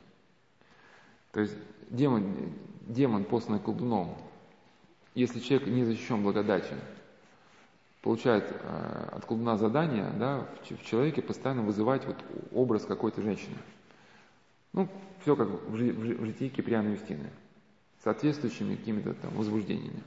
То 1.34 1.42
есть 1.42 1.54
демон, 1.90 2.54
демон, 2.88 3.26
посланный 3.26 3.60
колдуном, 3.60 4.16
если 5.14 5.40
человек 5.40 5.68
не 5.68 5.84
защищен 5.84 6.24
благодатью, 6.24 6.78
получает 8.02 8.50
э, 8.50 9.10
от 9.12 9.26
колдуна 9.26 9.58
задание 9.58 10.10
да, 10.18 10.48
в, 10.64 10.78
в 10.78 10.86
человеке 10.86 11.22
постоянно 11.22 11.64
вызывать 11.64 12.06
вот 12.06 12.16
образ 12.54 12.86
какой-то 12.86 13.22
женщины. 13.22 13.58
Ну, 14.72 14.88
все 15.22 15.36
как 15.36 15.50
в, 15.50 15.72
в, 15.72 15.76
в 15.76 16.26
житии 16.26 16.48
Киприана 16.48 16.90
Юстины, 16.94 17.30
соответствующими 18.06 18.76
какими-то 18.76 19.14
там 19.16 19.34
возбуждениями. 19.36 20.02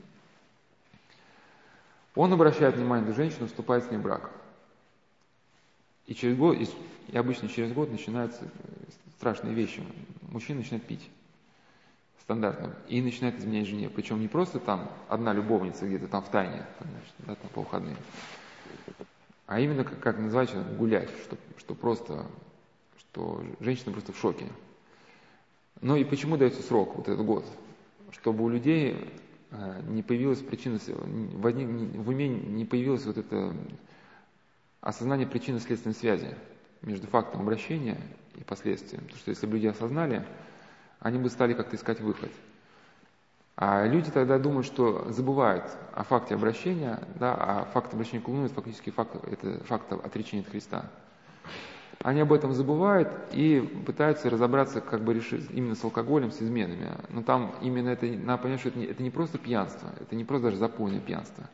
Он 2.15 2.33
обращает 2.33 2.75
внимание 2.75 3.07
на 3.07 3.13
женщину, 3.13 3.47
вступает 3.47 3.85
с 3.85 3.91
ней 3.91 3.97
в 3.97 4.01
брак. 4.01 4.31
И 6.07 6.13
через 6.13 6.37
год, 6.37 6.57
и 6.57 7.17
обычно 7.17 7.47
через 7.47 7.71
год 7.71 7.89
начинаются 7.91 8.43
страшные 9.17 9.53
вещи. 9.53 9.83
Мужчина 10.29 10.59
начинает 10.59 10.85
пить 10.85 11.09
стандартно, 12.21 12.75
и 12.87 13.01
начинает 13.01 13.39
изменять 13.39 13.67
жене. 13.67 13.89
Причем 13.89 14.21
не 14.21 14.27
просто 14.27 14.59
там 14.59 14.89
одна 15.09 15.33
любовница 15.33 15.87
где-то 15.87 16.07
там 16.07 16.23
в 16.23 16.29
тайне, 16.29 16.65
значит, 16.79 17.13
да, 17.19 17.35
там 17.35 17.49
по 17.53 17.61
выходным, 17.61 17.97
а 19.47 19.59
именно, 19.59 19.83
как, 19.83 19.99
как 19.99 20.17
называется, 20.17 20.63
гулять, 20.77 21.09
что, 21.23 21.35
что 21.57 21.75
просто, 21.75 22.25
что 22.97 23.43
женщина 23.59 23.91
просто 23.91 24.13
в 24.13 24.17
шоке. 24.17 24.47
Ну 25.81 25.97
и 25.97 26.05
почему 26.05 26.37
дается 26.37 26.61
срок, 26.61 26.95
вот 26.95 27.09
этот 27.09 27.25
год? 27.25 27.45
Чтобы 28.11 28.45
у 28.45 28.49
людей 28.49 28.93
э, 28.93 29.05
не 29.87 30.01
появилась 30.01 30.39
причина, 30.39 30.79
в 30.87 32.09
уме 32.09 32.27
не 32.27 32.65
появилось 32.65 33.05
вот 33.05 33.17
это 33.17 33.53
осознание 34.79 35.27
причины 35.27 35.59
следственной 35.59 35.95
связи 35.95 36.35
между 36.81 37.07
фактом 37.07 37.41
обращения 37.41 37.97
и 38.35 38.43
последствием. 38.43 39.03
Потому 39.03 39.19
что 39.19 39.29
если 39.29 39.45
бы 39.45 39.53
люди 39.53 39.67
осознали, 39.67 40.25
они 40.99 41.17
бы 41.19 41.29
стали 41.29 41.53
как-то 41.53 41.75
искать 41.75 41.99
выход. 41.99 42.31
А 43.57 43.85
люди 43.85 44.09
тогда 44.09 44.39
думают, 44.39 44.65
что 44.65 45.11
забывают 45.11 45.65
о 45.93 46.03
факте 46.03 46.35
обращения, 46.35 46.99
да, 47.19 47.35
а 47.35 47.65
факт 47.65 47.93
обращения 47.93 48.21
к 48.21 48.27
Луну– 48.27 48.45
это 48.45 48.55
фактически 48.55 48.89
факт, 48.89 49.15
это 49.29 49.63
факт 49.65 49.91
отречения 49.91 50.43
от 50.43 50.49
Христа. 50.49 50.89
Они 52.03 52.21
об 52.21 52.33
этом 52.33 52.53
забывают 52.53 53.09
и 53.31 53.61
пытаются 53.85 54.29
разобраться, 54.29 54.81
как 54.81 55.01
бы 55.01 55.13
решить 55.13 55.47
именно 55.51 55.75
с 55.75 55.83
алкоголем, 55.83 56.31
с 56.31 56.41
изменами. 56.41 56.97
Но 57.09 57.21
там 57.21 57.53
именно 57.61 57.89
это, 57.89 58.07
надо 58.07 58.41
понять, 58.41 58.59
что 58.59 58.69
это 58.69 58.79
не, 58.79 58.85
это 58.85 59.03
не 59.03 59.11
просто 59.11 59.37
пьянство, 59.37 59.89
это 59.99 60.15
не 60.15 60.23
просто 60.23 60.47
даже 60.47 60.57
запойное 60.57 60.99
пьянство. 60.99 61.47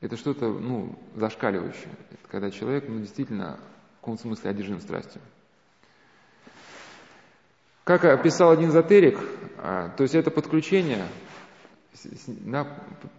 Это 0.00 0.16
что-то, 0.16 0.48
ну, 0.48 0.96
зашкаливающее. 1.16 1.90
Это 2.10 2.28
когда 2.30 2.50
человек, 2.50 2.84
ну, 2.88 3.00
действительно, 3.00 3.58
в 3.96 4.00
каком-то 4.00 4.22
смысле 4.22 4.50
одержим 4.50 4.80
страстью. 4.80 5.20
Как 7.84 8.04
описал 8.04 8.52
один 8.52 8.70
эзотерик, 8.70 9.18
а, 9.58 9.88
то 9.88 10.04
есть 10.04 10.14
это 10.14 10.30
подключение, 10.30 11.04
да, 12.26 12.66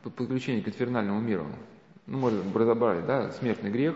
подключение 0.04 0.64
к 0.64 0.68
инфернальному 0.70 1.20
миру. 1.20 1.48
Ну, 2.06 2.18
можно 2.18 2.42
разобрать, 2.54 3.06
да, 3.06 3.32
смертный 3.32 3.72
грех, 3.72 3.96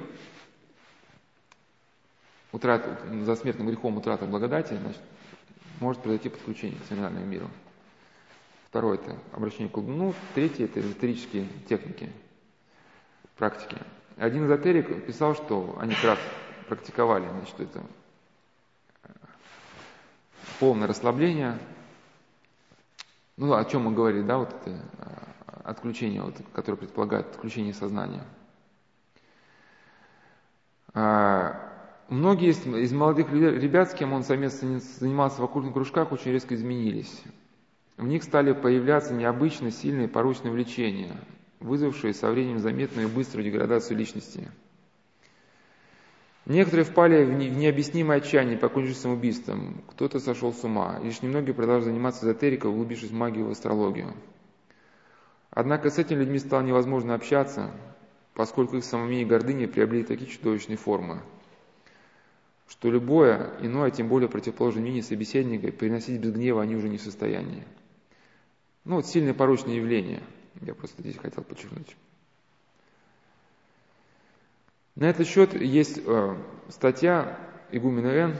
утрата, 2.51 2.97
за 3.23 3.35
смертным 3.35 3.67
грехом 3.67 3.97
утрата 3.97 4.25
благодати, 4.25 4.73
значит, 4.73 5.01
может 5.79 6.01
произойти 6.01 6.29
подключение 6.29 6.79
к 6.79 6.83
инфернальному 6.83 7.25
миру. 7.25 7.49
Второе– 8.69 8.97
это 8.99 9.17
обращение 9.31 9.69
к 9.69 9.73
колдуну. 9.73 10.13
Третье– 10.35 10.65
это 10.65 10.79
эзотерические 10.79 11.47
техники, 11.69 12.11
практики. 13.35 13.77
Один 14.17 14.45
эзотерик 14.45 15.05
писал, 15.05 15.35
что 15.35 15.77
они 15.79 15.93
как 15.95 16.03
раз 16.03 16.19
практиковали, 16.67 17.27
значит, 17.29 17.59
это 17.59 17.81
полное 20.59 20.87
расслабление. 20.87 21.57
Ну, 23.37 23.53
о 23.53 23.63
чем 23.65 23.83
мы 23.83 23.93
говорили, 23.93 24.23
да, 24.23 24.37
вот 24.37 24.49
это 24.49 24.75
а, 24.99 25.27
отключение, 25.63 26.23
вот, 26.23 26.35
которое 26.53 26.77
предполагает 26.77 27.27
отключение 27.27 27.73
сознания. 27.73 28.23
А, 30.93 31.66
многие 32.09 32.49
из, 32.49 32.65
из 32.65 32.93
молодых 32.93 33.31
ребят, 33.31 33.91
с 33.91 33.93
кем 33.93 34.13
он 34.13 34.23
совместно 34.23 34.79
занимался 34.79 35.41
в 35.41 35.45
оккультных 35.45 35.73
кружках, 35.73 36.11
очень 36.11 36.31
резко 36.31 36.55
изменились. 36.55 37.23
В 37.97 38.05
них 38.05 38.23
стали 38.23 38.53
появляться 38.53 39.13
необычно 39.13 39.71
сильные 39.71 40.07
порочные 40.07 40.51
влечения, 40.51 41.15
вызвавшие 41.59 42.13
со 42.13 42.29
временем 42.29 42.59
заметную 42.59 43.07
и 43.07 43.11
быструю 43.11 43.45
деградацию 43.45 43.97
личности– 43.97 44.49
Некоторые 46.47 46.85
впали 46.85 47.25
в 47.25 47.33
необъяснимое 47.33 48.19
отчаяние, 48.19 48.57
покончив 48.57 48.95
самоубийством. 48.95 49.83
Кто-то 49.89 50.21
сошел 50.21 50.53
с 50.53 50.63
ума. 50.63 50.97
Лишь 51.03 51.21
немногие 51.21 51.53
продолжали 51.53 51.89
заниматься 51.89 52.23
эзотерикой, 52.23 52.71
углубившись 52.71 53.09
в 53.09 53.13
магию 53.13 53.43
и 53.43 53.47
в 53.49 53.51
астрологию. 53.51 54.13
Однако 55.49 55.89
с 55.89 55.97
этими 55.97 56.19
людьми 56.19 56.39
стало 56.39 56.61
невозможно 56.61 57.15
общаться, 57.15 57.71
поскольку 58.33 58.77
их 58.77 58.85
самомнение 58.85 59.25
и 59.25 59.29
гордыня 59.29 59.67
приобрели 59.67 60.05
такие 60.05 60.29
чудовищные 60.29 60.77
формы, 60.77 61.21
что 62.67 62.91
любое 62.91 63.51
иное, 63.61 63.91
тем 63.91 64.07
более 64.07 64.29
противоположное 64.29 64.81
мнение 64.81 65.03
собеседника, 65.03 65.71
переносить 65.71 66.19
без 66.19 66.31
гнева 66.31 66.61
они 66.61 66.75
уже 66.75 66.89
не 66.89 66.97
в 66.97 67.01
состоянии. 67.01 67.63
Ну 68.83 68.95
вот 68.95 69.07
сильное 69.07 69.33
порочное 69.33 69.75
явление, 69.75 70.21
я 70.61 70.73
просто 70.73 71.01
здесь 71.01 71.17
хотел 71.17 71.43
подчеркнуть. 71.43 71.95
На 74.95 75.05
этот 75.05 75.27
счет 75.27 75.53
есть 75.53 75.99
э, 76.03 76.35
статья 76.69 77.37
Игумена 77.71 78.07
Н. 78.07 78.35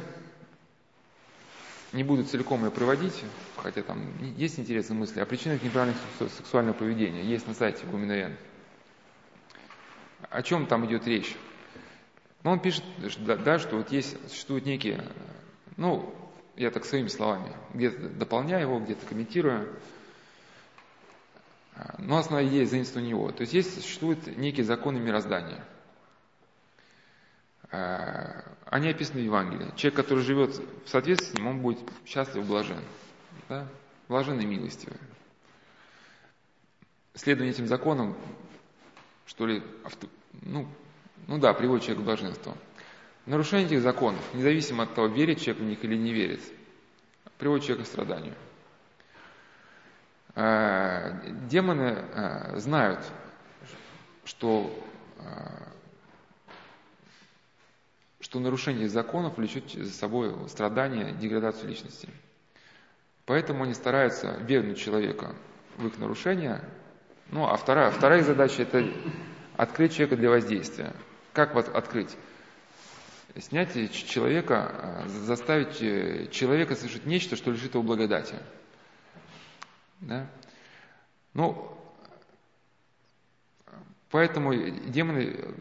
Не 1.94 2.04
буду 2.04 2.24
целиком 2.24 2.66
ее 2.66 2.72
приводить, 2.72 3.24
хотя 3.58 3.82
там 3.82 4.12
есть 4.36 4.60
интересные 4.60 4.98
мысли 4.98 5.20
о 5.20 5.26
причинах 5.26 5.62
неправильного 5.64 6.00
сексуального 6.36 6.74
поведения. 6.74 7.24
Есть 7.24 7.48
на 7.48 7.54
сайте 7.54 7.86
Игумена 7.86 8.14
Н. 8.14 8.38
О 10.30 10.42
чем 10.42 10.66
там 10.66 10.86
идет 10.86 11.08
речь? 11.08 11.36
Ну, 12.44 12.52
он 12.52 12.60
пишет, 12.60 12.84
да, 13.26 13.60
что 13.60 13.78
вот 13.78 13.92
есть, 13.92 14.16
существуют 14.30 14.66
некие, 14.66 15.04
ну, 15.76 16.14
я 16.56 16.72
так 16.72 16.86
своими 16.86 17.08
словами, 17.08 17.54
где-то 17.74 18.10
дополняю 18.10 18.62
его, 18.64 18.80
где-то 18.80 19.06
комментирую, 19.06 19.76
но 22.00 22.18
основная 22.18 22.48
идея 22.48 22.66
заимствована 22.66 23.08
у 23.08 23.10
него. 23.10 23.32
То 23.32 23.42
есть 23.42 23.54
есть, 23.54 23.76
существуют 23.82 24.26
некие 24.38 24.66
законы 24.66 25.00
мироздания. 25.00 25.64
Они 27.70 28.90
описаны 28.90 29.22
в 29.22 29.26
Евангелии. 29.26 29.72
Человек, 29.76 29.96
который 29.98 30.24
живет 30.24 30.56
в 30.86 30.90
соответствии 30.90 31.36
с 31.36 31.38
ним, 31.38 31.48
он 31.48 31.62
будет 31.62 31.80
счастлив, 32.06 32.46
блажен. 32.46 32.80
Да? 33.50 33.68
Блажен 34.08 34.40
и 34.40 34.46
милостивый. 34.46 34.98
Следование 37.14 37.54
этим 37.54 37.68
законам, 37.68 38.16
что 39.26 39.46
ли, 39.46 39.64
авто, 39.84 40.08
ну, 40.42 40.68
ну 41.28 41.40
да, 41.40 41.54
приводит 41.54 41.86
человека 41.86 42.04
к 42.04 42.06
блаженству. 42.06 42.58
Нарушение 43.26 43.68
этих 43.68 43.82
законов, 43.82 44.22
независимо 44.34 44.84
от 44.84 44.94
того, 44.94 45.08
верит 45.08 45.42
человек 45.42 45.64
в 45.64 45.66
них 45.66 45.84
или 45.84 45.98
не 45.98 46.14
верит, 46.14 46.42
приводит 47.38 47.66
человека 47.66 47.90
к 47.90 47.92
страданию. 47.92 48.34
А, 50.36 51.14
демоны 51.50 52.06
а, 52.14 52.54
знают, 52.58 53.00
что, 54.24 54.72
а, 55.20 55.68
что 58.20 58.40
нарушение 58.40 58.88
законов 58.88 59.38
влечет 59.38 59.72
за 59.72 59.92
собой 59.92 60.34
страдания, 60.48 61.12
деградацию 61.12 61.70
личности. 61.70 62.08
Поэтому 63.26 63.64
они 63.64 63.74
стараются 63.74 64.38
вернуть 64.42 64.78
человека 64.78 65.36
в 65.76 65.88
их 65.88 65.98
нарушения. 65.98 66.64
Ну, 67.30 67.46
а 67.46 67.58
вторая, 67.58 67.92
вторая 67.92 68.24
задача– 68.24 68.62
это 68.64 68.88
открыть 69.58 69.94
человека 69.94 70.16
для 70.16 70.30
воздействия. 70.30 70.94
Как 71.34 71.54
вот 71.54 71.68
открыть? 71.70 72.16
снять 73.42 73.92
человека, 73.94 74.72
а, 74.74 75.08
заставить 75.08 75.82
э, 75.82 76.28
человека 76.32 76.76
совершить 76.76 77.06
нечто, 77.06 77.36
что 77.36 77.52
лежит 77.52 77.74
его 77.74 77.84
благодати. 77.84 78.36
Да? 80.00 80.28
Ну, 81.34 81.72
поэтому 84.10 84.54
демоны, 84.56 85.54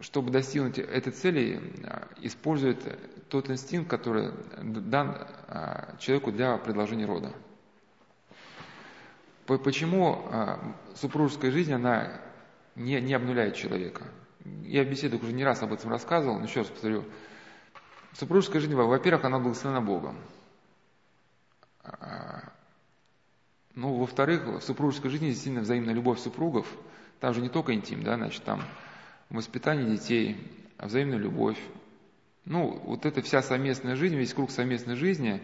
чтобы 0.00 0.30
достигнуть 0.30 0.78
этой 0.78 1.12
цели, 1.12 1.60
а, 1.84 2.08
используют 2.20 2.80
тот 3.28 3.50
инстинкт, 3.50 3.90
который 3.90 4.32
дан 4.62 5.26
человеку 5.98 6.30
для 6.30 6.56
предложения 6.58 7.06
рода. 7.06 7.32
Почему 9.46 10.30
супружеская 10.94 11.50
жизнь, 11.50 11.72
она 11.72 12.20
не, 12.76 13.00
не 13.00 13.14
обнуляет 13.14 13.56
человека? 13.56 14.04
я 14.64 14.84
в 14.84 14.88
беседах 14.88 15.22
уже 15.22 15.32
не 15.32 15.44
раз 15.44 15.62
об 15.62 15.72
этом 15.72 15.90
рассказывал, 15.90 16.38
но 16.38 16.44
еще 16.44 16.60
раз 16.60 16.68
повторю. 16.68 17.04
Супружеская 18.12 18.60
жизнь, 18.60 18.74
во-первых, 18.74 19.24
она 19.24 19.38
благословена 19.38 19.80
Богом. 19.80 20.16
А, 21.82 22.52
ну, 23.74 23.94
во-вторых, 23.94 24.46
в 24.46 24.60
супружеской 24.60 25.10
жизни 25.10 25.28
действительно 25.28 25.62
взаимная 25.62 25.94
любовь 25.94 26.20
супругов, 26.20 26.66
там 27.20 27.34
же 27.34 27.40
не 27.40 27.48
только 27.48 27.74
интим, 27.74 28.02
да, 28.02 28.16
значит, 28.16 28.44
там 28.44 28.62
воспитание 29.30 29.96
детей, 29.96 30.36
а 30.78 30.86
взаимная 30.86 31.18
любовь. 31.18 31.58
Ну, 32.44 32.78
вот 32.84 33.06
эта 33.06 33.22
вся 33.22 33.42
совместная 33.42 33.96
жизнь, 33.96 34.16
весь 34.16 34.34
круг 34.34 34.50
совместной 34.50 34.96
жизни, 34.96 35.42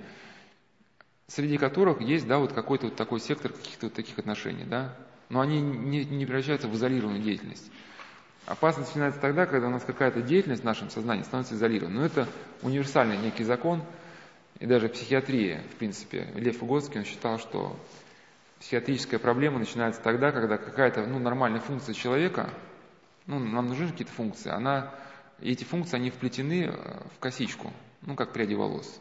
среди 1.27 1.57
которых 1.57 2.01
есть, 2.01 2.27
да, 2.27 2.39
вот 2.39 2.53
какой-то 2.53 2.87
вот 2.87 2.97
такой 2.97 3.21
сектор 3.21 3.53
каких-то 3.53 3.87
вот 3.87 3.95
таких 3.95 4.19
отношений, 4.19 4.65
да, 4.65 4.97
но 5.31 5.41
они 5.41 5.61
не, 5.61 6.05
не 6.05 6.27
превращаются 6.27 6.69
в 6.69 6.75
изолированную 6.75 7.23
деятельность. 7.23 7.71
Опасность 8.47 8.91
начинается 8.91 9.21
тогда, 9.21 9.47
когда 9.47 9.69
у 9.69 9.71
нас 9.71 9.85
какая-то 9.85 10.23
деятельность 10.23 10.63
в 10.63 10.67
нашем 10.67 10.91
сознании 10.91 11.23
становится 11.23 11.55
изолированной. 11.55 12.01
Но 12.01 12.05
это 12.05 12.29
универсальный 12.63 13.17
некий 13.17 13.45
закон, 13.45 13.83
и 14.59 14.67
даже 14.67 14.89
психиатрия, 14.89 15.63
в 15.73 15.77
принципе. 15.77 16.29
Лев 16.35 16.61
Выгодский, 16.61 16.99
он 16.99 17.07
считал, 17.07 17.39
что 17.39 17.79
психиатрическая 18.59 19.21
проблема 19.21 19.59
начинается 19.59 20.03
тогда, 20.03 20.33
когда 20.33 20.59
какая-то 20.59 21.07
ну, 21.07 21.19
нормальная 21.19 21.61
функция 21.61 21.95
человека, 21.95 22.51
ну, 23.27 23.39
нам 23.39 23.69
нужны 23.69 23.89
какие-то 23.89 24.13
функции, 24.13 24.51
она, 24.51 24.93
эти 25.41 25.63
функции, 25.65 25.97
они 25.97 26.11
вплетены 26.11 26.65
э, 26.65 27.03
в 27.15 27.21
косичку, 27.21 27.73
ну, 28.03 28.17
как 28.17 28.33
пряди 28.33 28.55
волос. 28.55 29.01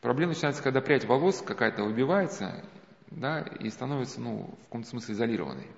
Проблема 0.00 0.32
начинается, 0.32 0.62
когда 0.62 0.80
прядь 0.80 1.04
волос 1.04 1.42
какая-то 1.42 1.82
выбивается, 1.84 2.64
да, 3.16 3.40
и 3.40 3.70
становится, 3.70 4.20
ну, 4.20 4.54
в 4.60 4.64
каком-то 4.64 4.88
смысле 4.88 5.14
изолированной 5.14 5.68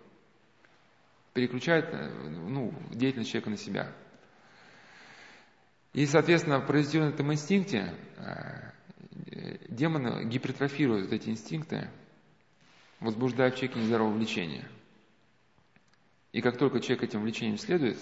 переключает 1.34 1.92
э, 1.92 2.08
ну, 2.28 2.72
деятельность 2.92 3.30
человека 3.30 3.50
на 3.50 3.56
себя. 3.56 3.92
И, 5.92 6.06
соответственно, 6.06 6.60
в 6.60 6.70
этом 6.70 7.32
инстинкте 7.32 7.92
э, 8.16 8.70
демоны 9.68 10.24
гипертрофируют 10.24 11.12
эти 11.12 11.28
инстинкты, 11.28 11.90
возбуждая 13.00 13.50
в 13.50 13.56
человеке 13.56 13.80
нездоровое 13.80 14.14
влечение. 14.14 14.66
И 16.32 16.40
как 16.40 16.56
только 16.56 16.80
человек 16.80 17.04
этим 17.04 17.22
влечением 17.22 17.58
следует, 17.58 17.98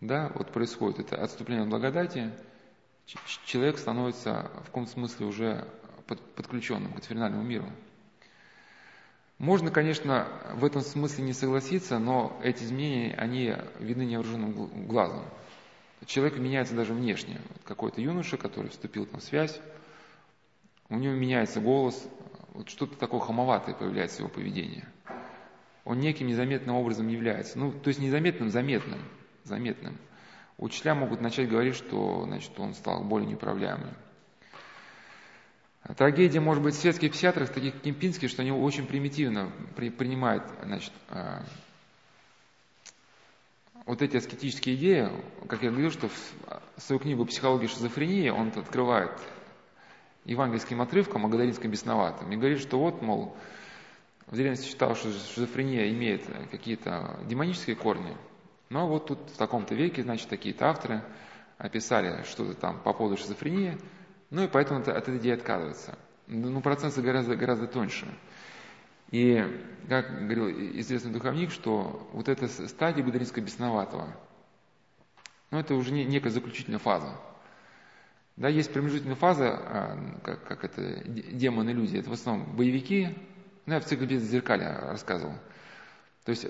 да, 0.00 0.30
вот 0.34 0.52
происходит 0.52 1.00
это 1.00 1.22
отступление 1.22 1.64
от 1.64 1.70
благодати, 1.70 2.32
человек 3.44 3.78
становится 3.78 4.50
в 4.62 4.66
каком-то 4.66 4.90
смысле 4.90 5.26
уже 5.26 5.68
подключенным 6.06 6.92
к 6.92 6.96
инфернальному 6.96 7.42
миру. 7.42 7.70
Можно, 9.40 9.70
конечно, 9.70 10.28
в 10.52 10.66
этом 10.66 10.82
смысле 10.82 11.24
не 11.24 11.32
согласиться, 11.32 11.98
но 11.98 12.38
эти 12.42 12.62
изменения, 12.62 13.14
они 13.14 13.56
видны 13.78 14.02
невооруженным 14.02 14.86
глазом. 14.86 15.24
Человек 16.04 16.38
меняется 16.38 16.74
даже 16.74 16.92
внешне. 16.92 17.40
Какой-то 17.64 18.02
юноша, 18.02 18.36
который 18.36 18.68
вступил 18.68 19.06
там 19.06 19.18
в 19.18 19.22
связь, 19.22 19.58
у 20.90 20.96
него 20.96 21.14
меняется 21.14 21.62
голос, 21.62 22.06
вот 22.52 22.68
что-то 22.68 22.98
такое 22.98 23.20
хамоватое 23.20 23.74
появляется 23.74 24.16
в 24.16 24.20
его 24.20 24.28
поведении. 24.28 24.84
Он 25.86 26.00
неким 26.00 26.26
незаметным 26.26 26.76
образом 26.76 27.08
является. 27.08 27.58
Ну, 27.58 27.72
то 27.72 27.88
есть 27.88 27.98
незаметным, 27.98 28.50
заметным. 28.50 29.00
заметным. 29.44 29.96
Учителя 30.58 30.94
могут 30.94 31.22
начать 31.22 31.48
говорить, 31.48 31.76
что 31.76 32.24
значит, 32.26 32.52
он 32.60 32.74
стал 32.74 33.04
более 33.04 33.26
неуправляемым. 33.30 33.94
Трагедия, 35.96 36.40
может 36.40 36.62
быть, 36.62 36.74
светских 36.74 37.12
психиатров, 37.12 37.50
таких 37.50 37.72
как 37.72 37.82
Кемпинский, 37.82 38.28
что 38.28 38.42
они 38.42 38.52
очень 38.52 38.86
примитивно 38.86 39.50
при, 39.76 39.88
принимают 39.88 40.44
значит, 40.62 40.92
э, 41.08 41.40
вот 43.86 44.02
эти 44.02 44.18
аскетические 44.18 44.74
идеи, 44.74 45.08
как 45.48 45.62
я 45.62 45.70
говорил, 45.70 45.90
что 45.90 46.08
в 46.08 46.82
свою 46.82 47.00
книгу 47.00 47.24
«Психология 47.24 47.66
шизофрении» 47.66 48.28
он 48.28 48.48
открывает 48.48 49.18
евангельским 50.26 50.82
отрывком 50.82 51.24
о 51.24 51.28
Гадаринском 51.30 51.70
бесноватом 51.70 52.30
и 52.30 52.36
говорит, 52.36 52.60
что 52.60 52.78
вот, 52.78 53.00
мол, 53.00 53.34
в 54.26 54.36
древности 54.36 54.68
считал, 54.68 54.94
что 54.94 55.10
шизофрения 55.10 55.90
имеет 55.92 56.22
какие-то 56.50 57.18
демонические 57.24 57.74
корни, 57.74 58.14
но 58.68 58.86
вот 58.86 59.06
тут 59.06 59.18
в 59.30 59.36
таком-то 59.38 59.74
веке, 59.74 60.02
значит, 60.02 60.28
такие-то 60.28 60.68
авторы 60.68 61.02
описали 61.56 62.22
что-то 62.24 62.52
там 62.52 62.80
по 62.80 62.92
поводу 62.92 63.16
шизофрении– 63.16 63.78
ну 64.30 64.44
и 64.44 64.48
поэтому 64.48 64.80
от 64.80 64.88
этой 64.88 65.18
идеи 65.18 65.32
отказывается. 65.32 65.98
Ну, 66.26 66.60
процессы 66.60 67.02
гораздо, 67.02 67.36
гораздо 67.36 67.66
тоньше. 67.66 68.06
И, 69.10 69.44
как 69.88 70.26
говорил 70.26 70.48
известный 70.78 71.10
духовник, 71.12 71.50
что 71.50 72.08
вот 72.12 72.28
эта 72.28 72.46
стадия 72.46 73.02
Гудариска 73.02 73.40
бесноватого, 73.40 74.14
ну, 75.50 75.58
это 75.58 75.74
уже 75.74 75.92
не, 75.92 76.04
некая 76.04 76.30
заключительная 76.30 76.78
фаза. 76.78 77.12
Да, 78.36 78.48
есть 78.48 78.72
промежуточная 78.72 79.16
фаза, 79.16 79.48
а, 79.50 79.98
как, 80.22 80.44
как 80.44 80.64
это, 80.64 81.02
демон 81.04 81.68
иллюзии, 81.68 81.98
это 81.98 82.10
в 82.10 82.12
основном 82.12 82.56
боевики, 82.56 83.08
ну, 83.66 83.74
я 83.74 83.80
в 83.80 83.84
цикле 83.84 84.06
без 84.06 84.22
зеркаля 84.22 84.80
рассказывал. 84.80 85.34
То 86.24 86.30
есть 86.30 86.46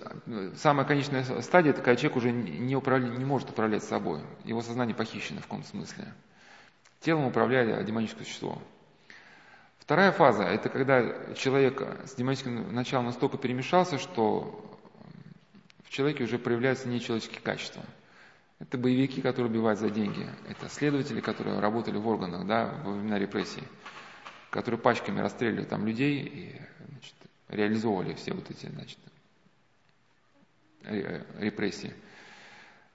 самая 0.57 0.87
конечная 0.87 1.25
стадия, 1.41 1.73
такая 1.73 1.97
человек 1.97 2.17
уже 2.17 2.31
не, 2.33 2.77
управля, 2.77 3.09
не 3.09 3.25
может 3.25 3.49
управлять 3.51 3.85
собой, 3.85 4.21
его 4.45 4.61
сознание 4.61 4.95
похищено 4.95 5.41
в 5.41 5.45
каком-то 5.45 5.69
смысле. 5.69 6.13
Телом 7.01 7.25
управляли 7.25 7.83
демоническое 7.83 8.25
существо. 8.25 8.61
Вторая 9.79 10.13
фаза– 10.13 10.43
это 10.45 10.69
когда 10.69 11.35
человек 11.35 11.83
с 12.05 12.15
демоническим 12.15 12.75
началом 12.75 13.07
настолько 13.07 13.39
перемешался, 13.39 13.99
что 13.99 14.79
в 15.85 15.91
человеке 15.91 16.25
уже 16.25 16.39
проявляются 16.39 16.89
нечеловеческие 16.89 17.41
качества. 17.41 17.83
Это 18.61 18.77
боевики, 18.77 19.23
которые 19.23 19.51
убивают 19.51 19.81
за 19.81 19.89
деньги. 19.89 20.29
Это 20.47 20.69
следователи, 20.69 21.21
которые 21.21 21.59
работали 21.59 21.97
в 21.97 22.07
органах 22.07 22.47
да, 22.47 22.67
во 22.85 22.93
времена 22.93 23.19
репрессий, 23.19 23.65
которые 24.51 24.79
пачками 24.79 25.21
расстреливали 25.21 25.65
там 25.65 25.87
людей 25.87 26.21
и 26.23 26.61
значит, 26.91 27.15
реализовывали 27.49 28.13
все 28.15 28.35
вот 28.35 28.51
эти 28.51 28.67
значит, 28.67 28.99
репрессии. 30.85 31.95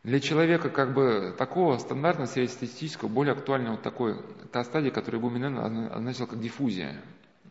Для 0.05 0.19
человека 0.19 0.69
как 0.69 0.93
бы 0.93 1.33
такого 1.35 1.79
стандартного 1.79 2.27
среднестатистического 2.27 3.09
более 3.09 3.33
актуальна 3.33 3.71
вот 3.71 3.81
такой, 3.81 4.21
та 4.51 4.63
стадия, 4.63 4.91
которую 4.91 5.19
Буминен 5.19 5.57
означал 5.57 6.27
как 6.27 6.39
диффузия. 6.39 7.01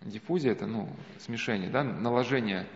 Диффузия– 0.03 0.53
это 0.53 0.65
ну, 0.65 0.89
смешение, 1.19 1.69
да, 1.69 1.83
наложение 1.83 2.69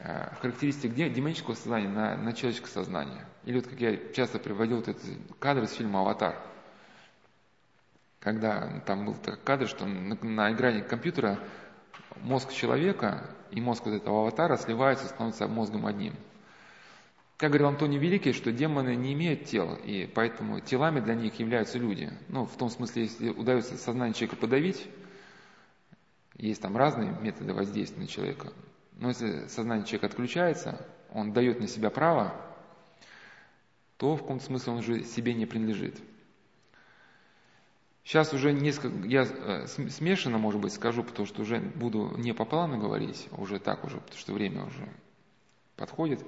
э, 0.00 0.34
характеристик 0.42 0.92
демонического 0.94 1.54
сознания 1.54 1.88
на, 1.88 2.18
на 2.18 2.34
человеческое 2.34 2.68
сознание. 2.68 3.24
Или 3.46 3.56
вот 3.56 3.68
как 3.68 3.80
я 3.80 3.96
часто 4.12 4.38
приводил 4.38 4.76
вот 4.76 4.88
этот 4.88 5.02
кадр 5.38 5.62
из 5.62 5.72
фильма 5.72 6.00
«Аватар». 6.00 6.36
когда 8.20 8.82
там 8.84 9.06
был 9.06 9.14
такой 9.14 9.40
кадр, 9.44 9.66
что 9.66 9.86
на, 9.86 10.14
на 10.22 10.52
экране 10.52 10.82
компьютера 10.82 11.38
мозг 12.16 12.52
человека 12.52 13.30
и 13.50 13.62
мозг 13.62 13.86
вот 13.86 13.94
этого 13.94 14.20
аватара 14.20 14.58
сливаются, 14.58 15.06
становятся 15.06 15.48
мозгом 15.48 15.86
одним. 15.86 16.12
Как 17.38 17.50
говорил 17.50 17.68
Антоний 17.68 17.98
Великий, 17.98 18.32
что 18.32 18.50
демоны 18.50 18.96
не 18.96 19.12
имеют 19.12 19.44
тел, 19.44 19.76
и 19.84 20.10
поэтому 20.12 20.58
телами 20.58 20.98
для 20.98 21.14
них 21.14 21.38
являются 21.38 21.78
люди. 21.78 22.12
Ну, 22.26 22.44
в 22.44 22.56
том 22.56 22.68
смысле, 22.68 23.04
если 23.04 23.30
удается 23.30 23.78
сознание 23.78 24.12
человека 24.12 24.34
подавить, 24.34 24.88
есть 26.36 26.60
там 26.60 26.76
разные 26.76 27.16
методы 27.20 27.54
воздействия 27.54 28.00
на 28.00 28.08
человека, 28.08 28.52
но 28.96 29.10
если 29.10 29.46
сознание 29.46 29.86
человека 29.86 30.06
отключается, 30.06 30.84
он 31.12 31.32
дает 31.32 31.60
на 31.60 31.68
себя 31.68 31.90
право, 31.90 32.34
то 33.98 34.16
в 34.16 34.22
каком-то 34.22 34.44
смысле 34.44 34.72
он 34.72 34.78
уже 34.80 35.04
себе 35.04 35.32
не 35.32 35.46
принадлежит. 35.46 35.96
Сейчас 38.02 38.32
уже 38.34 38.52
несколько, 38.52 39.06
я 39.06 39.22
э, 39.22 39.66
смешанно, 39.68 40.38
может 40.38 40.60
быть, 40.60 40.72
скажу, 40.72 41.04
потому 41.04 41.26
что 41.26 41.42
уже 41.42 41.60
буду 41.60 42.16
не 42.16 42.32
по 42.32 42.44
плану 42.44 42.80
говорить, 42.80 43.28
уже 43.30 43.60
так 43.60 43.84
уже, 43.84 43.98
потому 43.98 44.18
что 44.18 44.32
время 44.32 44.64
уже 44.64 44.88
подходит. 45.76 46.20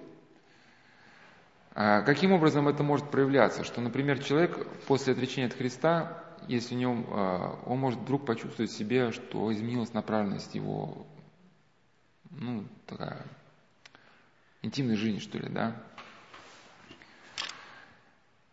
А 1.73 2.03
каким 2.03 2.33
образом 2.33 2.69
это 2.69 2.83
может 2.83 3.11
проявляться? 3.11 3.65
Что, 3.65 3.81
например, 3.81 4.23
человек 4.23 4.67
после 4.87 5.13
отречения 5.13 5.47
от 5.47 5.55
Христа, 5.55 6.25
если 6.49 6.75
в 6.75 6.79
нем, 6.79 7.07
э, 7.09 7.57
он 7.67 7.79
может 7.79 8.01
вдруг 8.01 8.27
почувствовать 8.27 8.71
в 8.71 8.77
себе, 8.77 9.13
что 9.13 9.53
изменилась 9.53 9.93
направленность 9.93 10.55
его, 10.55 11.07
ну, 12.31 12.65
такая 12.87 13.25
интимной 14.63 14.97
жизни, 14.97 15.21
что 15.21 15.39
ли, 15.39 15.49
да? 15.49 15.77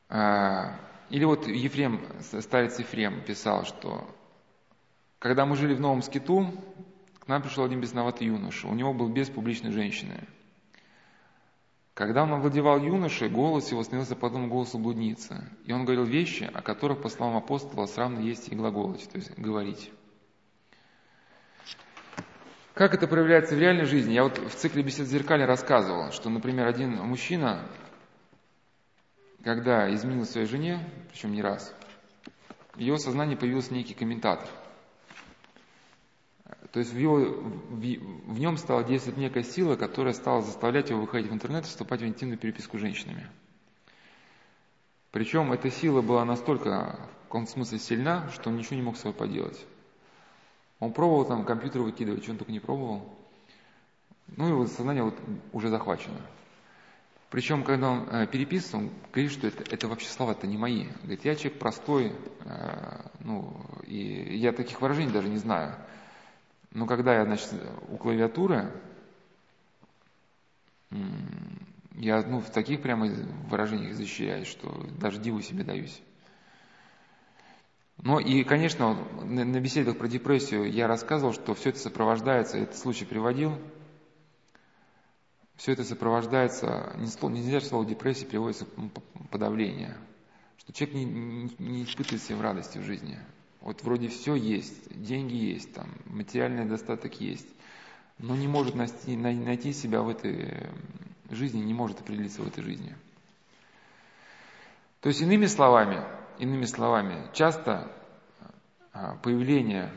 А, 0.09 0.75
или 1.09 1.25
вот 1.25 1.47
Ефрем, 1.47 2.05
старец 2.21 2.79
Ефрем 2.79 3.23
писал, 3.23 3.65
что 3.65 4.07
когда 5.19 5.45
мы 5.45 5.55
жили 5.55 5.73
в 5.73 5.79
Новом 5.79 6.01
Скиту, 6.01 6.53
к 7.19 7.27
нам 7.27 7.41
пришел 7.41 7.65
один 7.65 7.81
бесноватый 7.81 8.27
юноша. 8.27 8.67
У 8.67 8.73
него 8.73 8.93
был 8.93 9.09
без 9.09 9.29
публичной 9.29 9.71
женщины. 9.71 10.27
Когда 11.97 12.21
он 12.21 12.31
овладевал 12.31 12.79
юношей, 12.79 13.27
голос 13.27 13.71
его 13.71 13.81
становился 13.81 14.15
подобным 14.15 14.51
голосу 14.51 14.77
блудницы. 14.77 15.49
И 15.65 15.73
он 15.73 15.83
говорил 15.83 16.03
вещи, 16.03 16.47
о 16.53 16.61
которых, 16.61 17.01
по 17.01 17.09
словам 17.09 17.37
апостола, 17.37 17.87
сравно 17.87 18.19
есть 18.19 18.49
и 18.49 18.55
глаголать, 18.55 19.09
то 19.09 19.17
есть 19.17 19.35
говорить. 19.35 19.91
Как 22.75 22.93
это 22.93 23.07
проявляется 23.07 23.55
в 23.55 23.59
реальной 23.59 23.85
жизни? 23.85 24.13
Я 24.13 24.25
вот 24.25 24.37
в 24.37 24.53
цикле 24.53 24.83
бесед 24.83 25.07
в 25.07 25.09
зеркале 25.09 25.45
рассказывал, 25.45 26.11
что, 26.11 26.29
например, 26.29 26.67
один 26.67 26.97
мужчина 26.97 27.67
когда 29.43 29.91
изменил 29.91 30.25
своей 30.25 30.45
жене, 30.45 30.87
причем 31.09 31.31
не 31.31 31.41
раз, 31.41 31.73
в 32.75 32.79
его 32.79 32.97
сознании 32.97 33.35
появился 33.35 33.73
некий 33.73 33.95
комментатор. 33.95 34.47
То 36.71 36.79
есть 36.79 36.93
в, 36.93 36.97
его, 36.97 37.17
в, 37.17 37.79
в 37.79 38.39
нем 38.39 38.57
стала 38.57 38.83
действовать 38.83 39.17
некая 39.17 39.43
сила, 39.43 39.75
которая 39.75 40.13
стала 40.13 40.41
заставлять 40.41 40.89
его 40.89 41.01
выходить 41.01 41.31
в 41.31 41.33
интернет 41.33 41.65
и 41.65 41.67
вступать 41.67 42.01
в 42.01 42.05
интимную 42.05 42.37
переписку 42.37 42.77
с 42.77 42.81
женщинами. 42.81 43.27
Причем 45.11 45.51
эта 45.53 45.71
сила 45.71 46.01
была 46.01 46.25
настолько 46.25 46.99
в 47.21 47.23
каком-то 47.23 47.51
смысле 47.51 47.79
сильна, 47.79 48.29
что 48.31 48.49
он 48.49 48.57
ничего 48.57 48.75
не 48.75 48.81
мог 48.81 48.97
с 48.97 49.01
собой 49.01 49.13
поделать. 49.13 49.65
Он 50.79 50.93
пробовал 50.93 51.25
там 51.25 51.45
компьютер 51.45 51.81
выкидывать, 51.81 52.23
что 52.23 52.33
он 52.33 52.37
только 52.37 52.51
не 52.51 52.59
пробовал. 52.59 53.17
Ну 54.27 54.57
вот 54.57 54.69
сознание 54.69 55.03
вот 55.03 55.15
уже 55.53 55.69
захвачено. 55.69 56.19
Причем, 57.29 57.63
когда 57.63 57.89
он 57.89 58.07
э, 58.09 58.27
переписывается, 58.27 58.77
он 58.77 58.89
говорит, 59.11 59.31
что 59.31 59.47
это, 59.47 59.63
это 59.73 59.87
вообще 59.87 60.07
слова-то 60.07 60.47
не 60.47 60.57
мои. 60.57 60.85
Говорит, 61.01 61.25
я 61.25 61.35
человек 61.35 61.59
простой, 61.59 62.13
э, 62.45 63.01
ну, 63.19 63.65
и 63.85 64.37
я 64.37 64.53
таких 64.53 64.81
выражений 64.81 65.11
даже 65.11 65.27
не 65.27 65.37
знаю. 65.37 65.75
Но 66.77 66.85
когда 66.85 67.15
я, 67.15 67.25
значит, 67.25 67.51
у 67.89 67.97
клавиатуры, 67.97 68.71
я, 71.95 72.21
ну, 72.21 72.39
в 72.39 72.51
таких 72.51 72.83
прямо 72.83 73.07
выражениях 73.49 73.95
защищаюсь, 73.95 74.47
что 74.47 74.85
даже 74.99 75.19
диву 75.19 75.41
себе 75.41 75.63
даюсь. 75.63 75.99
Ну 77.97 78.19
и, 78.19 78.43
конечно, 78.43 78.95
на, 79.23 79.59
беседах 79.59 79.97
про 79.97 80.07
депрессию 80.07 80.71
я 80.71 80.87
рассказывал, 80.87 81.33
что 81.33 81.55
все 81.55 81.69
это 81.69 81.79
сопровождается, 81.79 82.59
этот 82.59 82.77
случай 82.77 83.05
приводил, 83.05 83.57
все 85.55 85.71
это 85.71 85.83
сопровождается, 85.83 86.95
нельзя 86.95 87.59
слово 87.59 87.87
депрессия 87.87 88.25
переводится 88.25 88.67
подавление, 89.31 89.97
что 90.59 90.73
человек 90.73 90.95
не, 90.95 91.05
не, 91.05 91.55
не 91.57 91.83
испытывает 91.85 92.21
себе 92.21 92.39
радости 92.39 92.77
в 92.77 92.83
жизни. 92.83 93.17
Вот 93.61 93.83
вроде 93.83 94.07
все 94.07 94.35
есть, 94.35 94.89
деньги 95.01 95.35
есть, 95.35 95.73
там, 95.73 95.89
материальный 96.05 96.65
достаток 96.65 97.19
есть, 97.19 97.47
но 98.17 98.35
не 98.35 98.47
может 98.47 98.75
найти, 98.75 99.15
найти 99.15 99.73
себя 99.73 100.01
в 100.01 100.09
этой 100.09 100.69
жизни, 101.29 101.59
не 101.59 101.73
может 101.73 101.99
определиться 101.99 102.41
в 102.41 102.47
этой 102.47 102.63
жизни. 102.63 102.95
То 105.01 105.09
есть, 105.09 105.21
иными 105.21 105.45
словами, 105.45 106.03
иными 106.39 106.65
словами, 106.65 107.29
часто 107.33 107.91
а, 108.93 109.15
появление, 109.17 109.91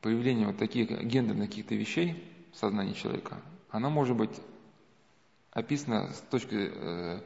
появление 0.00 0.46
вот 0.46 0.58
таких 0.58 0.90
гендерных 1.02 1.48
каких-то 1.48 1.74
вещей– 1.74 2.24
в 2.52 2.56
сознании 2.56 2.94
человека, 2.94 3.40
она 3.70 3.88
может 3.88 4.16
быть 4.16 4.40
описана 5.52 6.12
с, 6.12 6.20
точки, 6.30 6.70
э, 6.72 7.20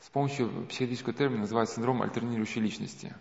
с 0.00 0.08
помощью 0.10 0.66
психологического 0.66 1.12
термина, 1.12 1.40
называется 1.40 1.76
синдром 1.76 2.02
альтернирующей 2.02 2.60
личности. 2.60 3.14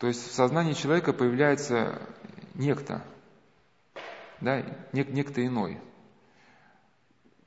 То 0.00 0.08
есть 0.08 0.26
в 0.26 0.34
сознании 0.34 0.72
человека 0.72 1.12
появляется 1.12 2.02
некто, 2.54 3.04
да, 4.40 4.64
нек, 4.92 5.10
некто 5.10 5.46
иной. 5.46 5.78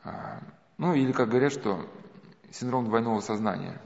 А, 0.06 0.40
ну 0.78 0.94
или, 0.94 1.12
как 1.12 1.28
говорят, 1.28 1.52
что 1.52 1.86
синдром 2.52 2.86
двойного 2.86 3.20
сознания. 3.20 3.82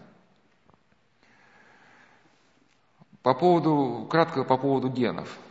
По 3.24 3.34
поводу, 3.34 4.08
кратко 4.12 4.44
по 4.44 4.58
поводу 4.58 4.90
генов– 4.90 5.36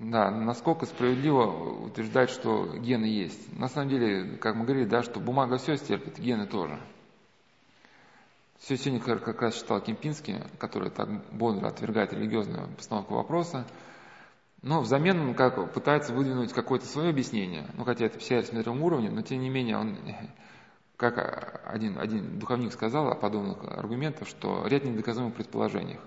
да, 0.00 0.30
насколько 0.30 0.86
справедливо 0.86 1.86
утверждать, 1.86 2.30
что 2.30 2.66
гены 2.76 3.06
есть. 3.06 3.58
На 3.58 3.68
самом 3.68 3.88
деле, 3.88 4.36
как 4.36 4.54
мы 4.54 4.64
говорили, 4.64 4.84
да, 4.84 5.02
что 5.02 5.18
бумага 5.18 5.58
все 5.58 5.76
стерпит, 5.76 6.18
гены 6.18 6.46
тоже. 6.46 6.78
Все 8.58 8.76
сегодня 8.76 9.00
как 9.00 9.40
раз 9.40 9.54
читал 9.54 9.80
Кемпинский, 9.80 10.36
который 10.58 10.90
так 10.90 11.08
бодро 11.32 11.68
отвергает 11.68 12.12
религиозную 12.12 12.68
постановку 12.76 13.14
вопроса. 13.14 13.66
Но 14.62 14.80
взамен 14.80 15.20
он 15.20 15.34
как 15.34 15.72
пытается 15.72 16.12
выдвинуть 16.12 16.52
какое-то 16.52 16.84
свое 16.86 17.10
объяснение, 17.10 17.66
ну 17.74 17.84
хотя 17.84 18.06
это 18.06 18.18
психиатром 18.18 18.82
уровне, 18.82 19.08
но 19.08 19.22
тем 19.22 19.40
не 19.40 19.48
менее 19.48 19.78
он, 19.78 19.96
как 20.96 21.62
один, 21.64 21.96
один 21.98 22.40
духовник 22.40 22.72
сказал 22.72 23.08
о 23.08 23.14
подобных 23.14 23.62
аргументах, 23.62 24.26
что 24.26 24.66
ряд 24.66 24.84
недоказуемых 24.84 25.34
предположениях. 25.34 26.00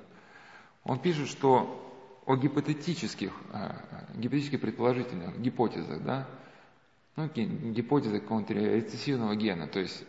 Он 0.84 1.00
пишет, 1.00 1.30
что 1.30 1.78
о 2.26 2.36
гипотетических, 2.36 3.32
а, 3.54 3.78
гипотетических 4.16 4.60
предположительных 4.60 5.40
гипотезах, 5.40 6.04
да, 6.04 6.28
ну, 7.16 7.28
гипотезы 7.28 8.20
какого-то 8.20 8.54
рецессивного 8.54 9.36
гена, 9.36 9.68
то 9.68 9.80
есть 9.80 10.04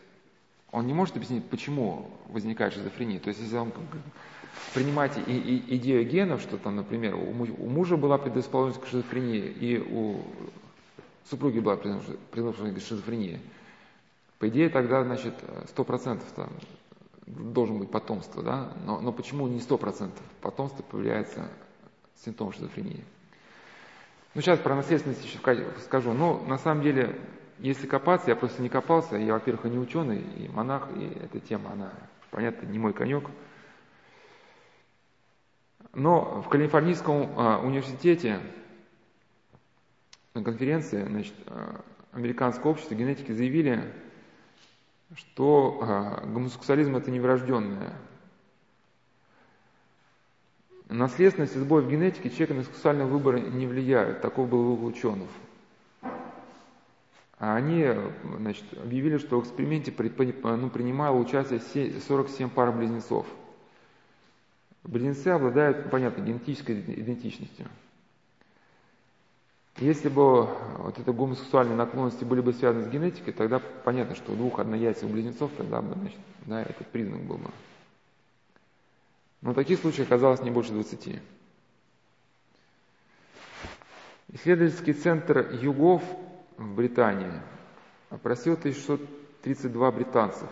он 0.73 0.87
не 0.87 0.95
может 0.95 1.15
объяснить, 1.17 1.45
почему 1.45 2.11
возникает 2.29 2.73
шизофрения. 2.73 3.21
То 3.21 3.29
есть 3.29 3.41
если 3.41 3.57
он 3.57 3.73
принимать 4.75 5.17
и, 5.27 5.37
и, 5.37 5.77
идею 5.77 6.09
генов, 6.09 6.41
что 6.41 6.57
там, 6.57 6.77
например, 6.77 7.15
у, 7.15 7.31
у 7.31 7.69
мужа 7.69 7.97
была 7.97 8.19
предрасположенность 8.19 8.83
к 8.83 8.89
шизофрении, 8.89 9.41
и 9.41 9.79
у 9.79 10.23
супруги 11.29 11.61
была 11.61 11.77
предрасположенность 11.77 12.87
к 12.87 12.89
шизофрении, 12.89 13.39
по 14.39 14.49
идее 14.49 14.71
тогда, 14.71 15.05
значит, 15.05 15.35
сто 15.69 15.85
процентов 15.85 16.29
там 16.35 16.51
должен 17.27 17.79
быть 17.79 17.91
потомство, 17.91 18.43
да, 18.43 18.73
но, 18.85 19.01
но 19.01 19.13
почему 19.13 19.47
не 19.47 19.61
сто 19.61 19.79
процентов? 19.79 20.25
Потомство 20.41 20.83
появляется 20.83 21.49
симптомов 22.25 22.55
шизофрении. 22.55 23.05
Ну, 24.35 24.41
сейчас 24.41 24.59
про 24.59 24.75
наследственность 24.75 25.25
еще 25.25 25.39
скажу. 25.85 26.13
Ну, 26.13 26.43
на 26.47 26.59
самом 26.59 26.83
деле, 26.83 27.21
если 27.59 27.87
копаться, 27.87 28.31
я 28.31 28.37
просто 28.37 28.63
не 28.63 28.69
копался. 28.69 29.17
Я, 29.17 29.35
во-первых, 29.35 29.65
не 29.65 29.79
ученый, 29.79 30.21
и 30.21 30.49
монах, 30.49 30.89
и 30.97 31.05
эта 31.05 31.41
тема, 31.41 31.73
она, 31.73 31.93
понятно, 32.31 32.67
не 32.67 32.79
мой 32.79 32.93
конек. 32.93 33.29
Но 35.95 36.43
в 36.43 36.49
Калифорнийском 36.49 37.35
а, 37.37 37.59
университете 37.59 38.41
на 40.35 40.43
конференции 40.43 41.05
значит, 41.05 41.35
а, 41.47 41.85
Американского 42.13 42.71
общества 42.71 42.95
генетики 42.95 43.33
заявили, 43.33 43.93
что 45.15 45.79
а, 45.83 46.27
гомосексуализм 46.27 46.97
это 46.97 47.11
неврожденное 47.11 47.93
Наследственность 50.93 51.57
и 51.57 51.59
сбой 51.59 51.83
в 51.83 51.89
генетике 51.89 52.29
человека 52.29 52.53
на 52.53 52.65
сексуальный 52.65 53.07
выбор 53.07 53.39
не 53.39 53.67
влияют. 53.67 54.21
Таков 54.21 54.49
был 54.51 54.63
вывод 54.63 54.95
ученых. 54.95 55.29
А 57.43 57.57
они 57.57 57.85
значит, 58.39 58.63
объявили, 58.81 59.19
что 59.19 59.41
в 59.41 59.43
эксперименте 59.43 59.93
ну, 60.45 60.71
принимало 60.71 61.17
участие 61.17 62.01
47 62.01 62.49
пар 62.49 62.71
близнецов. 62.71 63.27
Близнецы 64.85 65.27
обладают, 65.27 65.91
понятно, 65.91 66.23
генетической 66.23 66.81
идентичностью. 66.81 67.67
Если 69.79 70.09
бы 70.09 70.45
вот 70.79 71.01
это 71.01 71.13
гомосексуальные 71.13 71.75
наклонности 71.75 72.23
были 72.23 72.41
бы 72.41 72.53
связаны 72.53 72.85
с 72.85 72.89
генетикой, 72.89 73.33
тогда 73.33 73.59
понятно, 73.59 74.15
что 74.15 74.31
у 74.31 74.37
двух 74.37 74.61
однояйцевых 74.61 75.13
близнецов 75.13 75.51
тогда 75.57 75.83
бы, 75.83 75.97
значит, 75.99 76.21
да, 76.47 76.63
этот 76.63 76.87
признак 76.87 77.23
был 77.23 77.39
бы. 77.39 77.51
Но 79.41 79.53
таких 79.53 79.81
случаев 79.81 80.07
оказалось 80.07 80.43
не 80.43 80.53
больше 80.53 80.71
20. 80.71 81.21
Исследовательский 84.29 84.93
центр 84.93 85.59
Югов 85.61 86.05
в 86.63 86.75
Британии 86.75 87.33
опросил 88.11 88.55
1632 88.55 89.93
британцев. 89.93 90.49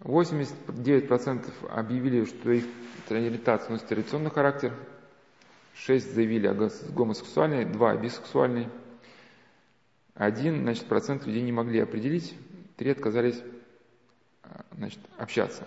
89% 0.00 1.68
объявили, 1.68 2.24
что 2.24 2.50
их 2.50 2.64
ориентация 3.08 3.70
носит 3.70 3.86
традиционный 3.86 4.30
характер, 4.30 4.74
6 5.74 6.14
заявили 6.14 6.48
о 6.48 6.54
гомосексуальной, 6.90 7.64
2 7.64 7.90
о 7.90 7.96
бисексуальной, 7.96 8.68
1 10.14 10.62
значит, 10.62 10.86
процент 10.86 11.24
людей 11.26 11.42
не 11.42 11.52
могли 11.52 11.80
определить, 11.80 12.36
3 12.76 12.90
отказались 12.90 13.40
значит, 14.72 15.00
общаться. 15.18 15.66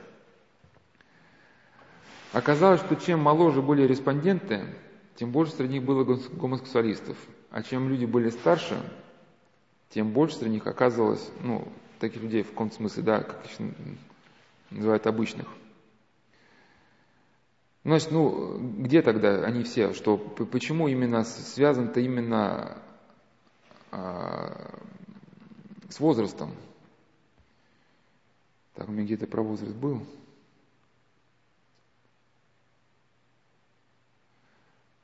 Оказалось, 2.33 2.81
что 2.81 2.95
чем 2.95 3.21
моложе 3.21 3.61
были 3.61 3.83
респонденты, 3.83 4.65
тем 5.15 5.31
больше 5.31 5.53
среди 5.53 5.75
них 5.75 5.83
было 5.83 6.03
гомосексуалистов. 6.03 7.17
А 7.55 7.63
чем 7.63 7.87
люди 7.87 8.03
были 8.03 8.31
старше, 8.31 8.77
тем 9.87 10.11
больше 10.11 10.35
среди 10.35 10.55
них 10.55 10.67
оказывалось, 10.67 11.31
ну, 11.39 11.65
таких 11.99 12.21
людей 12.21 12.43
в 12.43 12.49
каком-то 12.49 12.75
смысле, 12.75 13.03
да, 13.03 13.23
как 13.23 13.45
их 13.45 13.51
называют 14.71 15.07
обычных. 15.07 15.47
Значит, 17.85 18.11
ну, 18.11 18.57
где 18.81 19.01
тогда 19.01 19.45
они 19.45 19.63
все? 19.63 19.93
Что, 19.93 20.17
почему 20.17 20.89
именно 20.89 21.23
связан-то 21.23 22.01
именно 22.01 22.77
а, 23.89 24.77
с 25.87 25.97
возрастом? 26.01 26.53
Так, 28.73 28.89
у 28.89 28.91
меня 28.91 29.05
где-то 29.05 29.27
про 29.27 29.41
возраст 29.41 29.75
был. 29.75 30.05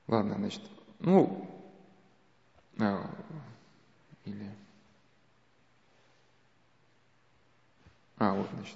Ладно, 0.07 0.35
значит, 0.37 0.61
ну, 0.99 1.47
или... 4.25 4.49
А, 8.17 8.33
вот, 8.33 8.47
значит. 8.53 8.75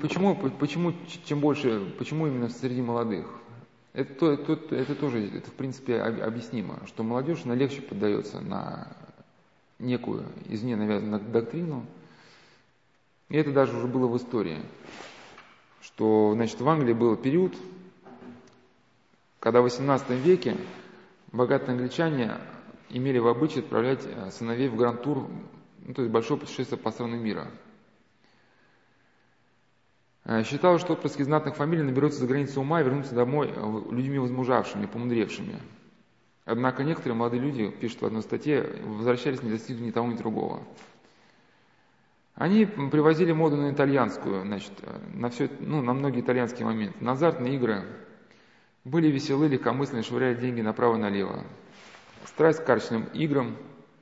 Почему, 0.00 0.34
почему, 0.34 0.92
чем 1.24 1.40
больше, 1.40 1.94
почему 1.98 2.26
именно 2.26 2.48
среди 2.48 2.82
молодых? 2.82 3.26
Это, 3.94 4.32
это, 4.32 4.74
это 4.74 4.94
тоже, 4.94 5.26
это 5.36 5.50
в 5.50 5.54
принципе 5.54 6.00
объяснимо, 6.00 6.80
что 6.86 7.02
молодежь, 7.02 7.42
она 7.44 7.54
легче 7.54 7.82
поддается 7.82 8.40
на 8.40 8.88
некую 9.78 10.24
извне 10.46 10.76
навязанную 10.76 11.20
доктрину. 11.20 11.86
И 13.28 13.36
это 13.36 13.52
даже 13.52 13.76
уже 13.76 13.86
было 13.86 14.06
в 14.06 14.16
истории, 14.16 14.60
что, 15.80 16.32
значит, 16.34 16.60
в 16.60 16.68
Англии 16.68 16.92
был 16.92 17.16
период, 17.16 17.54
когда 19.42 19.60
в 19.60 19.66
XVIII 19.66 20.16
веке 20.16 20.56
богатые 21.32 21.72
англичане 21.74 22.38
имели 22.88 23.18
в 23.18 23.26
обычае 23.26 23.64
отправлять 23.64 24.06
э, 24.06 24.30
сыновей 24.30 24.68
в 24.68 24.76
гранд-тур, 24.76 25.28
ну, 25.84 25.92
то 25.92 26.00
есть 26.00 26.12
большое 26.14 26.40
путешествие 26.40 26.78
по 26.78 26.90
странам 26.90 27.22
мира– 27.22 27.50
Э, 30.24 30.44
считал, 30.44 30.78
что 30.78 30.92
отпрыски 30.92 31.22
знатных 31.22 31.56
фамилий 31.56 31.82
наберутся 31.82 32.20
за 32.20 32.26
границу 32.26 32.60
ума 32.60 32.80
и 32.80 32.84
вернутся 32.84 33.14
домой 33.14 33.52
э, 33.54 33.82
людьми 33.90 34.18
возмужавшими, 34.18 34.86
помудревшими. 34.86 35.58
Однако 36.44 36.84
некоторые 36.84 37.16
молодые 37.16 37.42
люди, 37.42 37.70
пишут 37.70 38.02
в 38.02 38.06
одной 38.06 38.22
статье, 38.22 38.62
возвращались 38.84 39.42
не 39.42 39.50
достигнув 39.50 39.86
ни 39.86 39.90
того, 39.90 40.08
ни 40.08 40.16
другого. 40.16 40.62
Они 42.34 42.66
привозили 42.66 43.32
моду 43.32 43.56
на 43.56 43.72
итальянскую, 43.72 44.42
значит, 44.42 44.72
на, 45.12 45.28
все, 45.28 45.50
ну, 45.60 45.82
на 45.82 45.92
многие 45.92 46.20
итальянские 46.20 46.66
моменты, 46.66 46.96
на 47.00 47.12
азартные 47.12 47.54
игры. 47.56 47.84
Были 48.84 49.08
веселы, 49.08 49.48
легкомысленные, 49.48 50.02
швыряли 50.02 50.34
деньги 50.34 50.60
направо 50.60 50.96
и 50.96 50.98
налево. 50.98 51.44
Страсть 52.24 52.60
к 52.60 52.64
карточным 52.64 53.04
играм, 53.14 53.56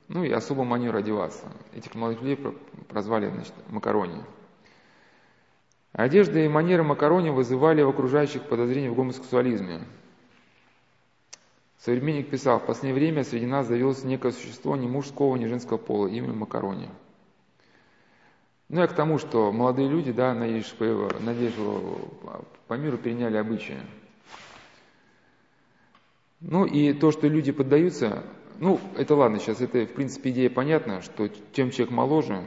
ну 0.07 0.23
и 0.23 0.31
особо 0.31 0.63
манеру 0.63 0.97
одеваться. 0.97 1.51
Этих 1.73 1.93
молодых 1.95 2.21
людей 2.21 2.53
прозвали, 2.87 3.29
значит, 3.29 3.53
макарони. 3.69 4.23
Одежда 5.93 6.39
и 6.39 6.47
манеры 6.47 6.83
Макарони 6.83 7.29
вызывали 7.29 7.81
у 7.81 7.89
окружающих 7.89 8.43
подозрения 8.43 8.89
в 8.89 8.95
гомосексуализме. 8.95 9.81
Современник 11.79 12.29
писал, 12.29 12.59
в 12.59 12.65
последнее 12.65 12.93
время 12.93 13.23
среди 13.23 13.45
нас 13.45 13.67
завелось 13.67 14.03
некое 14.03 14.31
существо 14.31 14.75
ни 14.77 14.87
мужского, 14.87 15.35
ни 15.35 15.47
женского 15.47 15.77
пола, 15.77 16.07
имя 16.07 16.31
Макарони. 16.31 16.89
Ну 18.69 18.83
и 18.83 18.87
к 18.87 18.93
тому, 18.93 19.17
что 19.17 19.51
молодые 19.51 19.89
люди, 19.89 20.13
да, 20.13 20.33
надеюсь, 20.33 20.73
по 22.67 22.73
миру 22.75 22.97
переняли 22.97 23.35
обычаи. 23.35 23.79
Ну 26.41 26.65
и 26.65 26.93
то, 26.93 27.11
что 27.11 27.27
люди 27.27 27.51
поддаются, 27.51 28.23
ну 28.59 28.79
это 28.97 29.15
ладно, 29.15 29.39
сейчас 29.39 29.61
это 29.61 29.85
в 29.85 29.93
принципе 29.93 30.31
идея 30.31 30.49
понятна, 30.49 31.01
что 31.01 31.29
чем 31.53 31.69
человек 31.69 31.93
моложе, 31.93 32.43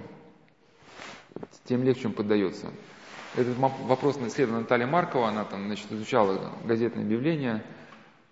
тем 1.65 1.85
легче 1.85 2.09
он 2.09 2.13
поддается. 2.13 2.71
Этот 3.37 3.57
вопрос 3.57 4.19
исследовала 4.27 4.61
Наталья 4.61 4.87
Маркова, 4.87 5.29
она 5.29 5.45
там, 5.45 5.67
значит, 5.67 5.91
изучала 5.93 6.53
газетные 6.65 7.05
объявления, 7.05 7.65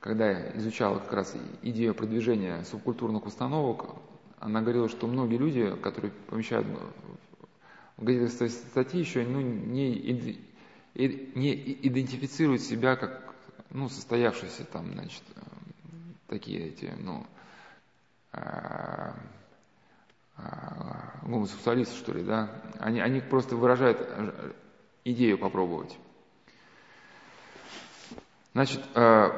когда 0.00 0.50
изучала 0.56 0.98
как 0.98 1.12
раз 1.12 1.36
идею 1.62 1.94
продвижения 1.94 2.64
субкультурных 2.64 3.24
установок, 3.24 3.96
она 4.40 4.62
говорила, 4.62 4.88
что 4.88 5.06
многие 5.06 5.36
люди, 5.36 5.76
которые 5.80 6.12
помещают 6.28 6.66
в 7.96 8.04
газетные 8.04 8.50
статьи, 8.50 9.00
еще 9.00 9.24
ну, 9.24 9.40
не, 9.40 10.38
не 10.94 11.78
идентифицируют 11.82 12.62
себя 12.62 12.96
как 12.96 13.32
ну, 13.70 13.88
состоявшиеся 13.88 14.64
там, 14.64 14.92
значит, 14.92 15.22
такие 16.32 16.68
эти, 16.68 16.86
ну, 16.98 17.26
а, 18.32 19.14
а, 20.38 21.18
гомосексуалисты, 21.24 21.94
что 21.94 22.12
ли, 22.14 22.22
да, 22.24 22.62
они, 22.78 23.00
они 23.00 23.20
просто 23.20 23.54
выражают 23.54 24.00
идею 25.04 25.36
попробовать. 25.36 25.98
Значит, 28.54 28.82
э, 28.94 29.28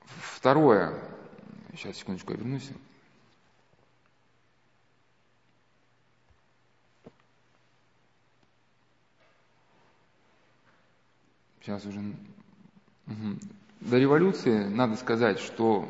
второе, 0.00 0.98
сейчас, 1.72 1.98
секундочку, 1.98 2.32
я 2.32 2.38
вернусь. 2.38 2.70
Сейчас 11.60 11.84
уже... 11.84 12.00
До 13.84 13.98
революции 13.98 14.68
надо 14.68 14.94
сказать, 14.94 15.40
что 15.40 15.88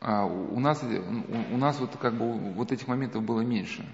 а, 0.00 0.24
у 0.24 0.60
нас, 0.60 0.84
у 0.84 1.56
нас 1.56 1.80
вот 1.80 1.96
как 1.96 2.14
бы 2.14 2.32
вот 2.52 2.70
этих 2.70 2.86
моментов 2.86 3.24
было 3.24 3.40
меньше. 3.40 3.84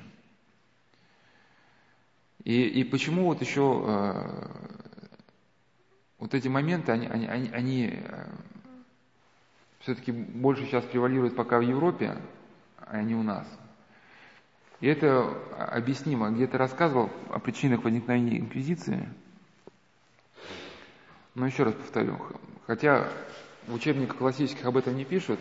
И, 2.44 2.64
и 2.64 2.85
почему 2.85 3.24
вот 3.27 3.40
еще 3.40 3.82
э, 3.86 4.48
вот 6.19 6.35
эти 6.35 6.48
моменты, 6.48 6.93
они, 6.93 7.06
они, 7.06 7.27
они, 7.27 7.48
они 7.51 7.86
э, 7.94 8.27
все-таки 9.78 10.12
больше 10.12 10.66
сейчас 10.66 10.85
превалируют 10.85 11.35
пока 11.35 11.59
в 11.59 11.62
Европе, 11.62 12.19
а 12.77 13.01
не 13.01 13.14
у 13.14 13.23
нас. 13.23 13.47
И 14.81 14.86
это 14.86 15.32
объяснимо. 15.56 16.31
Где-то 16.31 16.59
рассказывал 16.59 17.09
о 17.31 17.39
причинах 17.39 17.85
возникновения 17.85 18.39
инквизиции. 18.39 19.09
Но 21.35 21.47
еще 21.47 21.62
раз 21.62 21.73
повторю, 21.74 22.19
хотя 22.66 23.09
в 23.66 23.74
учебниках 23.74 24.18
классических 24.18 24.64
об 24.64 24.76
этом 24.76 24.97
не 24.97 25.05
пишут, 25.05 25.39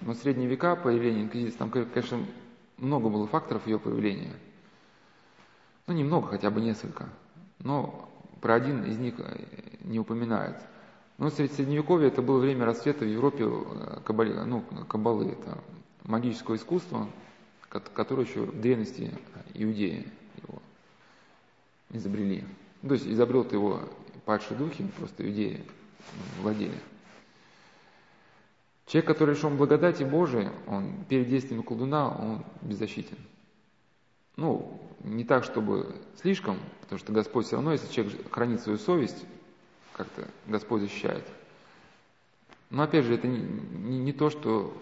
но 0.00 0.12
в 0.12 0.16
средние 0.16 0.48
века 0.48 0.76
появления 0.76 1.22
инквизиции, 1.22 1.56
там, 1.56 1.70
конечно, 1.70 2.18
много 2.78 3.08
было 3.08 3.26
факторов 3.26 3.66
ее 3.66 3.78
появления– 3.78 4.32
ну, 5.86 5.94
немного, 5.94 6.28
хотя 6.28 6.50
бы 6.50 6.60
несколько. 6.60 7.08
Но 7.58 8.08
про 8.40 8.54
один 8.54 8.84
из 8.84 8.98
них 8.98 9.14
э, 9.18 9.44
не 9.82 9.98
упоминает. 9.98 10.56
Но 11.18 11.30
среди 11.30 11.52
Средневековья 11.52 12.08
это 12.08 12.22
было 12.22 12.38
время 12.38 12.64
расцвета 12.64 13.04
в 13.04 13.08
Европе 13.08 13.44
э, 13.46 14.00
кабали, 14.04 14.32
ну, 14.32 14.62
кабалы, 14.88 15.32
это 15.32 15.58
магическое 16.04 16.56
искусство, 16.56 17.08
которое 17.68 18.26
еще 18.26 18.42
в 18.42 18.60
древности 18.60 19.12
иудеи 19.52 20.06
его 20.42 20.62
изобрели. 21.90 22.44
Ну, 22.82 22.88
то 22.88 22.94
есть 22.94 23.06
изобрел 23.06 23.46
его 23.50 23.80
падшие 24.24 24.56
духи, 24.56 24.86
просто 24.96 25.26
иудеи 25.26 25.64
владели. 26.40 26.78
Человек, 28.86 29.08
который 29.08 29.34
лишен 29.34 29.56
благодати 29.56 30.04
Божией, 30.04 30.50
он 30.66 31.04
перед 31.08 31.28
действиями 31.28 31.62
колдуна, 31.62 32.08
он 32.08 32.44
беззащитен. 32.62 33.16
ну, 34.36 34.80
не 35.02 35.24
так, 35.24 35.44
чтобы 35.44 35.94
слишком, 36.20 36.58
потому 36.80 36.98
что 36.98 37.12
Господь 37.12 37.46
все 37.46 37.56
равно, 37.56 37.72
если 37.72 37.92
человек 37.92 38.32
хранит 38.32 38.60
свою 38.60 38.78
совесть, 38.78 39.24
как-то 39.92 40.26
Господь 40.46 40.82
защищает. 40.82 41.24
Но 42.70 42.82
опять 42.82 43.04
же, 43.04 43.14
это 43.14 43.28
не, 43.28 43.38
не, 43.38 43.98
не 43.98 44.12
то, 44.12 44.30
что 44.30 44.76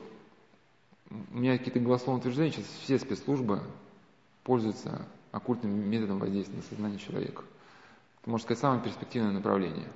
у 1.10 1.36
меня 1.36 1.58
какие-то 1.58 1.80
голословные 1.80 2.20
утверждения, 2.20 2.52
сейчас 2.52 2.66
все 2.82 2.98
спецслужбы 2.98 3.60
пользуются 4.44 5.06
оккультным 5.32 5.72
методом 5.72 6.18
воздействия 6.18 6.56
на 6.56 6.62
сознание 6.62 6.98
человека. 6.98 7.42
Это, 8.20 8.30
можно 8.30 8.44
сказать, 8.44 8.60
самое 8.60 8.82
перспективное 8.82 9.32
направление. 9.32 9.88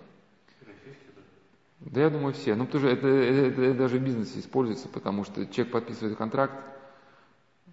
Да 1.80 2.00
я 2.00 2.10
думаю, 2.10 2.32
все. 2.34 2.54
Ну, 2.54 2.66
что 2.66 2.78
это, 2.88 3.06
это, 3.06 3.62
это 3.62 3.74
даже 3.74 3.98
в 3.98 4.02
бизнесе 4.02 4.40
используется, 4.40 4.88
потому 4.88 5.24
что 5.24 5.46
человек 5.46 5.72
подписывает 5.72 6.16
контракт, 6.16 6.54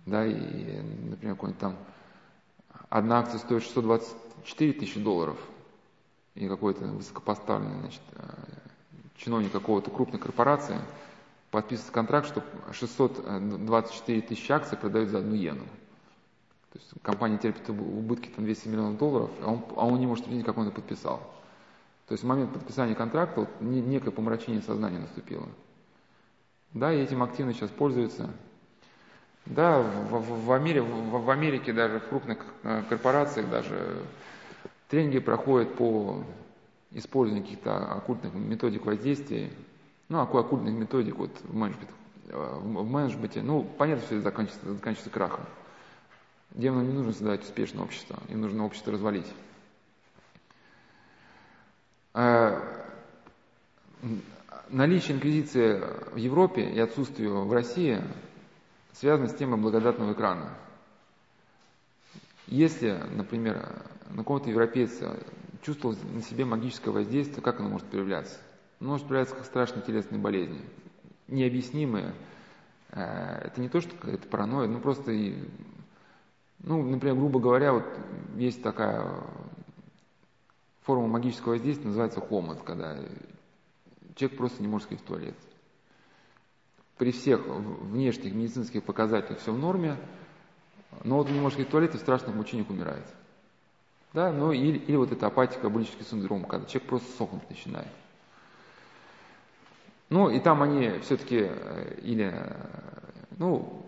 да, 0.06 0.26
и, 0.26 0.82
например, 1.10 1.36
какой-нибудь 1.36 1.60
там 1.60 1.78
одна 2.90 3.20
акция 3.20 3.40
стоит 3.40 3.64
624 3.64 4.74
тысячи 4.74 5.00
долларов, 5.00 5.38
и 6.36 6.48
какой-то 6.48 6.86
высокопоставленный, 6.86 7.80
значит, 7.80 8.02
э, 8.16 8.24
чиновник 9.18 9.52
какого-то 9.52 9.92
крупной 9.92 10.20
корпорации 10.20 10.80
подписывает 11.52 11.94
контракт, 11.94 12.28
что 12.28 12.44
624 12.72 14.22
тысячи 14.22 14.52
акций 14.52 14.78
продают 14.78 15.10
за 15.10 15.20
одну 15.20 15.36
иену. 15.36 15.64
То 16.72 16.80
есть 16.80 16.92
компания 17.04 17.38
терпит 17.38 17.70
убытки 17.70 18.30
там 18.30 18.46
200 18.46 18.68
миллионов 18.68 18.98
долларов, 18.98 19.30
а 19.44 19.52
он, 19.52 19.64
а 19.76 19.86
он 19.86 20.00
не 20.00 20.08
может 20.08 20.28
видеть, 20.28 20.46
как 20.46 20.58
он 20.58 20.68
это 20.68 20.76
подписал. 20.76 21.22
То 22.08 22.14
есть 22.14 22.24
в 22.24 22.28
момент 22.28 22.52
подписания 22.54 22.96
контракта 22.96 23.42
вот, 23.42 23.50
некое 23.62 24.12
помрачение 24.12 24.62
сознания 24.62 25.00
наступило. 25.00 25.48
Да, 26.74 26.92
и 26.92 27.02
этим 27.02 27.24
активно 27.24 27.54
сейчас 27.54 27.70
пользуются. 27.70 28.30
Да, 29.46 29.80
в, 29.80 30.20
в, 30.20 30.46
в, 30.46 30.52
Америке, 30.52 30.82
в, 30.82 31.24
в 31.24 31.30
Америке 31.30 31.74
даже 31.74 32.00
в 32.00 32.08
крупных 32.08 32.40
э, 32.64 32.84
корпорациях 32.90 33.50
даже 33.50 34.02
тренинги 34.90 35.20
проходят 35.20 35.76
по 35.76 36.24
использованию 36.92 37.44
каких-то 37.44 37.94
оккультных 37.94 38.34
методик 38.34 38.86
воздействия. 38.86 39.50
Ну, 40.10 40.20
оккультных 40.20 40.74
методик 40.74 41.18
вот 41.18 41.32
в 41.44 41.56
менеджменте. 41.56 41.94
Э, 42.30 42.60
в 42.62 42.90
менеджменте. 42.90 43.42
Ну, 43.42 43.64
понятно, 43.78 44.06
что 44.06 44.16
это 44.16 44.24
заканчивается, 44.24 44.74
заканчивается 44.74 45.10
крахом. 45.10 45.46
Демонам 46.52 46.88
не 46.88 46.94
нужно 46.94 47.12
создавать 47.12 47.44
успешное 47.44 47.84
общество, 47.84 48.20
им 48.30 48.42
нужно 48.42 48.66
общество 48.66 48.94
развалить. 48.94 49.28
А, 52.16 52.62
наличие 54.70 55.16
инквизиции 55.18 55.82
в 56.12 56.18
Европе 56.18 56.62
и 56.64 56.80
отсутствие 56.80 57.30
в 57.32 57.52
России 57.52 58.04
связано 58.94 59.28
с 59.30 59.34
темой 59.36 59.60
благодатного 59.60 60.14
экрана. 60.14 60.50
Если, 62.46 62.92
например, 63.16 63.68
на 64.12 64.18
какого-то 64.18 64.50
европейца 64.50 65.18
чувствовал 65.64 65.96
на 66.14 66.22
себе 66.22 66.46
магическое 66.46 66.92
воздействие, 66.92 67.42
как 67.42 67.60
оно 67.60 67.70
может 67.70 67.88
проявляться? 67.88 68.38
Оно 68.80 68.92
может 68.92 69.08
проявляться 69.08 69.36
как 69.36 69.46
страшные 69.46 69.82
телесные 69.84 70.20
болезни, 70.22 70.62
необъяснимые. 71.28 72.14
Э, 72.92 73.48
это 73.48 73.60
не 73.60 73.70
то, 73.70 73.82
что 73.82 73.96
это 74.08 74.28
паранойя, 74.28 74.68
ну 74.68 74.80
просто, 74.80 75.12
ну, 76.60 76.84
например, 76.84 77.16
грубо 77.16 77.40
говоря, 77.40 77.74
вот 77.74 77.86
есть 78.36 78.62
такая 78.62 79.04
форма 80.84 81.08
магического 81.08 81.54
воздействия 81.54 81.88
называется 81.88 82.22
хомот, 82.22 82.62
когда 82.64 82.98
человек 84.16 84.38
просто 84.38 84.62
не 84.62 84.68
может 84.68 84.86
сходить 84.86 85.04
в 85.04 85.08
туалет. 85.08 85.36
При 86.98 87.12
всех 87.12 87.42
внешних 87.46 88.34
медицинских 88.34 88.84
показателях 88.84 89.40
все 89.40 89.52
в 89.52 89.58
норме, 89.58 89.98
но 91.04 91.18
вот 91.18 91.28
он 91.28 91.34
не 91.34 91.40
может 91.40 91.56
сходить 91.56 91.70
в 91.70 91.72
туалет 91.72 91.96
и 91.96 91.98
в 91.98 92.02
страшных 92.02 92.36
мучениях 92.36 92.70
умирает. 92.70 93.06
Да, 94.14 94.32
ну 94.32 94.52
или, 94.52 94.78
или 94.78 94.96
вот 94.96 95.12
это 95.12 95.26
апатика, 95.26 95.70
булический 95.70 96.06
синдром, 96.06 96.46
когда 96.46 96.68
человек 96.68 96.88
просто 96.88 97.12
сохнуть 97.18 97.50
начинает. 97.50 97.88
Ну 100.10 100.30
и 100.30 100.40
там 100.40 100.62
они 100.62 101.00
все-таки, 101.00 101.48
э, 101.50 102.00
или, 102.04 102.32
э, 102.32 102.56
ну, 103.38 103.84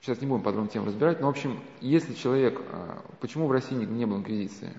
сейчас 0.00 0.20
не 0.20 0.28
будем 0.28 0.42
подробно 0.44 0.70
тему 0.70 0.86
разбирать, 0.86 1.20
но 1.20 1.26
в 1.26 1.30
общем, 1.30 1.58
если 1.80 2.14
человек, 2.14 2.60
э, 2.60 2.98
почему 3.20 3.48
в 3.48 3.52
России 3.52 3.74
не 3.74 4.06
было 4.06 4.18
инквизиции? 4.18 4.72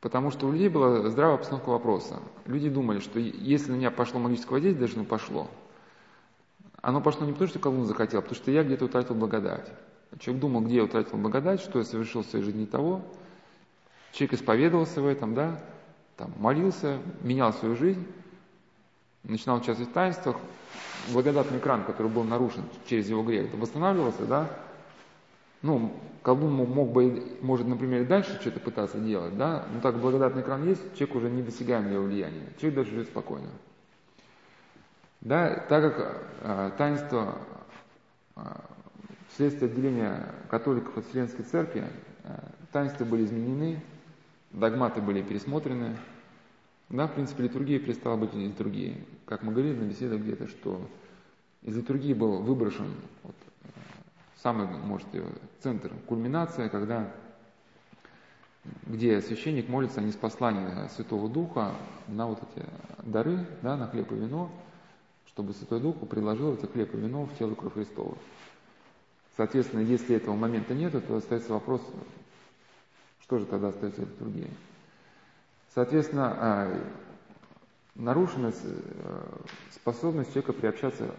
Потому 0.00 0.30
что 0.30 0.46
у 0.46 0.52
людей 0.52 0.68
была 0.68 1.08
здравая 1.08 1.36
обстановка 1.36 1.70
вопроса. 1.70 2.20
Люди 2.46 2.68
думали, 2.68 3.00
что 3.00 3.18
если 3.18 3.72
на 3.72 3.76
меня 3.76 3.90
пошло 3.90 4.20
магическое 4.20 4.52
воздействие, 4.52 4.86
даже 4.86 4.98
ну 4.98 5.04
пошло. 5.04 5.48
Оно 6.80 7.00
пошло 7.00 7.26
не 7.26 7.32
потому, 7.32 7.48
что 7.48 7.58
колдун 7.58 7.86
захотел, 7.86 8.20
а 8.20 8.22
потому 8.22 8.36
что 8.36 8.50
я 8.52 8.62
где-то 8.62 8.84
утратил 8.84 9.16
благодать. 9.16 9.68
Человек 10.20 10.40
думал, 10.40 10.60
где 10.62 10.76
я 10.76 10.84
утратил 10.84 11.18
благодать, 11.18 11.60
что 11.60 11.80
я 11.80 11.84
совершил 11.84 12.22
в 12.22 12.26
своей 12.26 12.44
жизни 12.44 12.64
того. 12.64 13.02
Человек 14.12 14.34
исповедовался 14.34 15.02
в 15.02 15.06
этом, 15.06 15.34
да, 15.34 15.60
там, 16.16 16.32
молился, 16.38 16.98
менял 17.22 17.52
свою 17.52 17.76
жизнь, 17.76 18.06
начинал 19.24 19.58
участвовать 19.58 19.90
в 19.90 19.94
таинствах. 19.94 20.36
Благодатный 21.12 21.58
экран, 21.58 21.84
который 21.84 22.10
был 22.10 22.22
нарушен 22.22 22.64
через 22.86 23.08
его 23.08 23.22
грех, 23.22 23.52
восстанавливался, 23.54 24.26
да, 24.26 24.50
ну, 25.62 25.92
колдун 26.22 26.52
мог 26.52 26.92
бы, 26.92 27.36
может, 27.40 27.66
например, 27.66 28.06
дальше 28.06 28.38
что-то 28.40 28.60
пытаться 28.60 28.98
делать, 28.98 29.36
да, 29.36 29.66
но 29.72 29.80
так 29.80 29.98
благодатный 29.98 30.42
экран 30.42 30.66
есть, 30.66 30.82
человек 30.96 31.16
уже 31.16 31.30
не 31.30 31.42
досягаем 31.42 31.90
его 31.90 32.04
влияния, 32.04 32.52
человек 32.58 32.76
даже 32.76 32.90
живет 32.90 33.06
спокойно. 33.08 33.48
Да, 35.20 35.64
так 35.68 35.96
как 35.96 36.22
э, 36.42 36.70
таинство 36.78 37.38
э, 38.36 38.40
вследствие 39.32 39.70
отделения 39.70 40.32
католиков 40.48 40.96
от 40.96 41.06
Вселенской 41.06 41.44
Церкви, 41.44 41.84
э, 42.24 42.38
таинства 42.72 43.04
были 43.04 43.24
изменены, 43.24 43.80
догматы 44.52 45.00
были 45.00 45.22
пересмотрены, 45.22 45.96
да, 46.88 47.06
в 47.06 47.12
принципе, 47.12 47.42
литургия 47.42 47.78
перестала 47.78 48.16
быть 48.16 48.32
литургией. 48.32 49.04
Как 49.26 49.42
мы 49.42 49.52
говорили 49.52 49.74
на 49.74 49.84
беседах 49.84 50.20
где-то, 50.20 50.48
что 50.48 50.80
из 51.62 51.76
литургии 51.76 52.14
был 52.14 52.40
выброшен 52.40 52.94
вот, 53.24 53.34
самый, 54.42 54.66
может, 54.66 55.08
центр, 55.60 55.92
кульминация, 56.06 56.68
когда, 56.68 57.12
где 58.86 59.20
священник 59.20 59.68
молится 59.68 60.00
не 60.00 60.12
с 60.12 60.16
послания 60.16 60.88
Святого 60.94 61.28
Духа 61.28 61.74
на 62.06 62.26
вот 62.26 62.40
эти 62.42 62.66
дары, 63.04 63.46
да, 63.62 63.76
на 63.76 63.88
хлеб 63.88 64.10
и 64.12 64.14
вино, 64.14 64.50
чтобы 65.26 65.52
Святой 65.52 65.80
Дух 65.80 65.96
предложил 66.08 66.54
это 66.54 66.66
хлеб 66.66 66.94
и 66.94 66.98
вино 66.98 67.24
в 67.24 67.36
тело 67.36 67.54
кровь 67.54 67.74
Христова. 67.74 68.16
Соответственно, 69.36 69.80
если 69.80 70.16
этого 70.16 70.34
момента 70.34 70.74
нет, 70.74 70.92
то 71.06 71.16
остается 71.16 71.52
вопрос, 71.52 71.80
что 73.22 73.38
же 73.38 73.46
тогда 73.46 73.68
остается 73.68 74.00
литургией. 74.00 74.50
Соответственно, 75.74 76.36
а, 76.36 76.80
нарушена 77.94 78.52
э, 78.52 79.22
способность 79.70 80.30
человека 80.30 80.52
приобщаться 80.52 81.14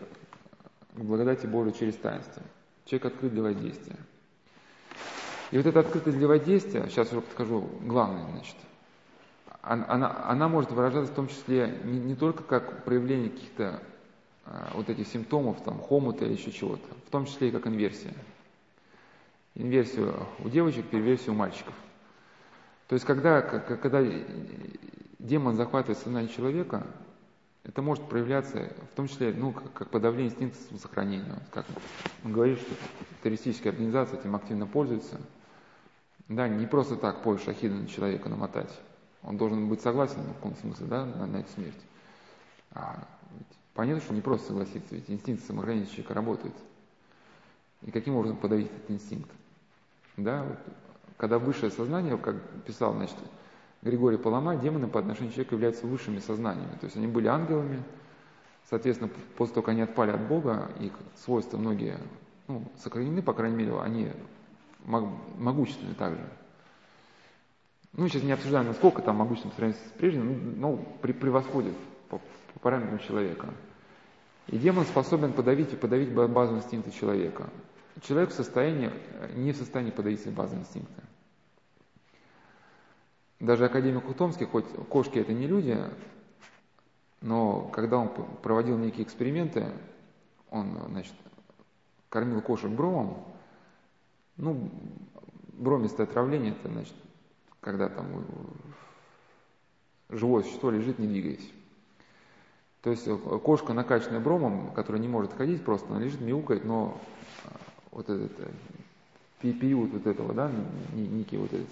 к 0.96 1.00
благодати 1.00 1.46
Божией 1.46 1.78
через 1.78 1.96
таинство. 1.96 2.42
Человек 2.90 3.06
открыт 3.06 3.34
для 3.34 3.44
воздействия. 3.44 3.98
И 5.52 5.58
вот 5.58 5.66
эта 5.68 5.80
открытость 5.80 6.18
для 6.18 6.28
воздействия, 6.28 6.88
сейчас 6.90 7.12
уже 7.12 7.22
подскажу, 7.22 7.70
главное, 7.82 8.26
значит, 8.32 8.56
она, 9.62 10.24
она 10.26 10.48
может 10.48 10.72
выражаться 10.72 11.12
в 11.12 11.16
том 11.16 11.28
числе 11.28 11.80
не, 11.84 12.00
не 12.00 12.16
только 12.16 12.44
как 12.44 12.84
проявление 12.86 13.30
каких-то 13.30 13.84
а, 14.46 14.72
вот 14.74 14.90
этих 14.90 15.08
симптомов, 15.08 15.62
там, 15.64 15.80
хомута 15.80 16.26
или 16.26 16.34
еще 16.34 16.52
чего-то, 16.52 16.88
в 17.06 17.12
том 17.12 17.26
числе 17.26 17.50
и 17.50 17.52
как 17.52 17.68
инверсия. 17.68 18.14
Инверсию 19.54 20.26
у 20.40 20.50
девочек, 20.50 20.88
перверсию 20.88 21.34
у 21.34 21.38
мальчиков. 21.38 21.76
То 22.88 22.94
есть, 22.94 23.06
когда, 23.06 23.42
когда 23.42 24.04
демон 25.20 25.56
захватывает 25.58 26.00
сознание 26.00 26.34
человека, 26.34 26.88
это 27.70 27.84
может 27.84 28.10
проявляться, 28.10 28.74
в 28.92 28.96
том 28.96 29.08
числе, 29.08 29.32
ну, 29.32 29.52
как, 29.52 29.72
как 29.74 29.90
подавление 29.90 30.32
инстинкта 30.32 30.60
самосохранения. 30.64 31.40
Как 31.52 31.66
он 32.24 32.34
говорит, 32.34 32.60
что 32.60 32.74
террористические 33.22 33.72
организации 33.72 34.18
этим 34.18 34.36
активно 34.36 34.66
пользуются. 34.66 35.22
Да, 36.28 36.48
не 36.48 36.66
просто 36.66 36.96
так 36.96 37.22
поезд 37.22 37.46
шахида 37.46 37.76
на 37.76 37.88
человека 37.88 38.28
намотать. 38.28 38.72
Он 39.22 39.38
должен 39.38 39.70
быть 39.70 39.82
согласен 39.82 40.20
в 40.22 40.34
каком 40.34 40.56
смысле, 40.56 40.88
да, 40.88 41.06
на, 41.06 41.28
на 41.28 41.38
эту 41.38 41.52
смерть. 41.52 41.82
А 42.72 43.08
понятно, 43.76 44.02
что 44.02 44.16
не 44.16 44.22
просто 44.22 44.48
согласиться, 44.48 44.96
ведь 44.96 45.10
инстинкт 45.10 45.46
самохранения 45.46 45.86
человека 45.86 46.16
работает. 46.16 46.56
И 47.84 47.92
каким 47.92 48.16
образом 48.16 48.38
подавить 48.38 48.72
этот 48.72 48.90
инстинкт? 48.90 49.30
Да, 50.18 50.44
вот, 50.44 50.58
когда 51.18 51.38
высшее 51.38 51.72
сознание, 51.72 52.18
как 52.18 52.36
писал, 52.66 52.94
значит, 52.94 53.18
Григорий 53.82 54.18
Палама, 54.18 54.58
демоны 54.58 54.88
по 54.88 55.00
отношению 55.00 55.32
к 55.32 55.36
человеку 55.36 55.56
являются 55.56 55.88
высшими 55.88 56.20
сознаниями. 56.20 56.76
То 56.80 56.86
есть 56.86 56.98
они 56.98 57.08
были 57.08 57.28
ангелами, 57.28 57.84
соответственно, 58.70 59.10
после 59.38 59.56
того, 59.56 59.66
как 59.66 59.72
они 59.74 59.82
отпали 59.82 60.12
от 60.12 60.28
Бога, 60.28 60.70
их 60.80 60.94
свойства 61.16 61.58
многие 61.58 61.98
ну, 62.48 62.64
сохранены, 62.78 63.22
по 63.22 63.34
крайней 63.34 63.56
мере, 63.56 63.80
они 63.80 64.12
могущественны 64.86 65.94
также. 65.94 66.28
Ну, 67.94 68.08
сейчас 68.08 68.24
не 68.24 68.32
обсуждаем, 68.32 68.68
насколько 68.68 69.02
там 69.02 69.18
могущественно 69.18 69.54
сравниться 69.56 69.88
с 69.88 69.92
прежним, 69.94 70.60
но 70.60 70.78
при, 71.02 71.12
превосходит 71.12 71.76
по, 72.10 72.20
по 72.54 72.60
параметрам 72.60 73.00
человека. 73.00 73.54
И 74.48 74.58
демон 74.58 74.86
способен 74.86 75.34
подавить 75.34 75.74
и 75.74 75.76
подавить 75.76 76.12
базовые 76.12 76.64
инстинкты 76.64 76.92
человека. 76.92 77.50
человек 78.02 78.32
в 78.32 78.34
состоянии, 78.34 78.92
не 79.36 79.52
в 79.52 79.58
состоянии 79.58 79.92
подавить 79.92 80.22
свои 80.22 80.34
базовые 80.34 80.62
инстинкты. 80.62 81.02
Даже 83.40 83.66
академик 83.66 84.08
Утомский, 84.10 84.46
хоть 84.46 84.66
кошки 84.90 85.20
это 85.20 85.32
не 85.34 85.48
люди, 85.48 85.78
но 87.22 87.68
когда 87.68 87.98
он 87.98 88.10
проводил 88.42 88.78
некие 88.78 89.06
эксперименты, 89.06 89.72
он, 90.50 90.78
значит, 90.90 91.14
кормил 92.10 92.42
кошек 92.42 92.70
бромом, 92.70 93.24
ну, 94.36 94.70
бромистое 95.54 96.06
отравление, 96.06 96.52
это, 96.52 96.70
значит, 96.70 96.96
когда 97.62 97.88
там 97.88 98.26
живое 100.10 100.44
существо 100.44 100.72
лежит, 100.72 101.00
не 101.00 101.08
двигаясь. 101.08 101.52
То 102.82 102.92
есть 102.92 103.08
кошка, 103.44 103.74
накачанная 103.74 104.22
бромом, 104.22 104.72
которая 104.72 105.02
не 105.02 105.10
может 105.10 105.34
ходить 105.34 105.64
просто, 105.64 105.90
она 105.90 106.00
лежит, 106.00 106.22
мяукает, 106.22 106.64
но 106.64 107.00
а, 107.46 107.52
вот 107.92 108.10
этот 108.10 108.32
э, 108.40 108.50
период 109.42 109.92
вот 109.92 110.08
этого, 110.08 110.34
да, 110.34 110.50
некий 110.94 111.38
вот 111.38 111.52
этот, 111.52 111.68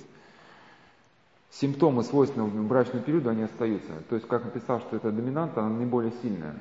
симптомы, 1.51 2.03
свойственные 2.03 2.49
брачному 2.63 3.03
периоду, 3.03 3.29
они 3.29 3.43
остаются. 3.43 3.91
То 4.09 4.15
есть, 4.15 4.27
как 4.27 4.45
написал, 4.45 4.79
что 4.81 4.95
это 4.95 5.11
доминанта, 5.11 5.61
она 5.61 5.77
наиболее 5.77 6.11
сильная 6.21 6.55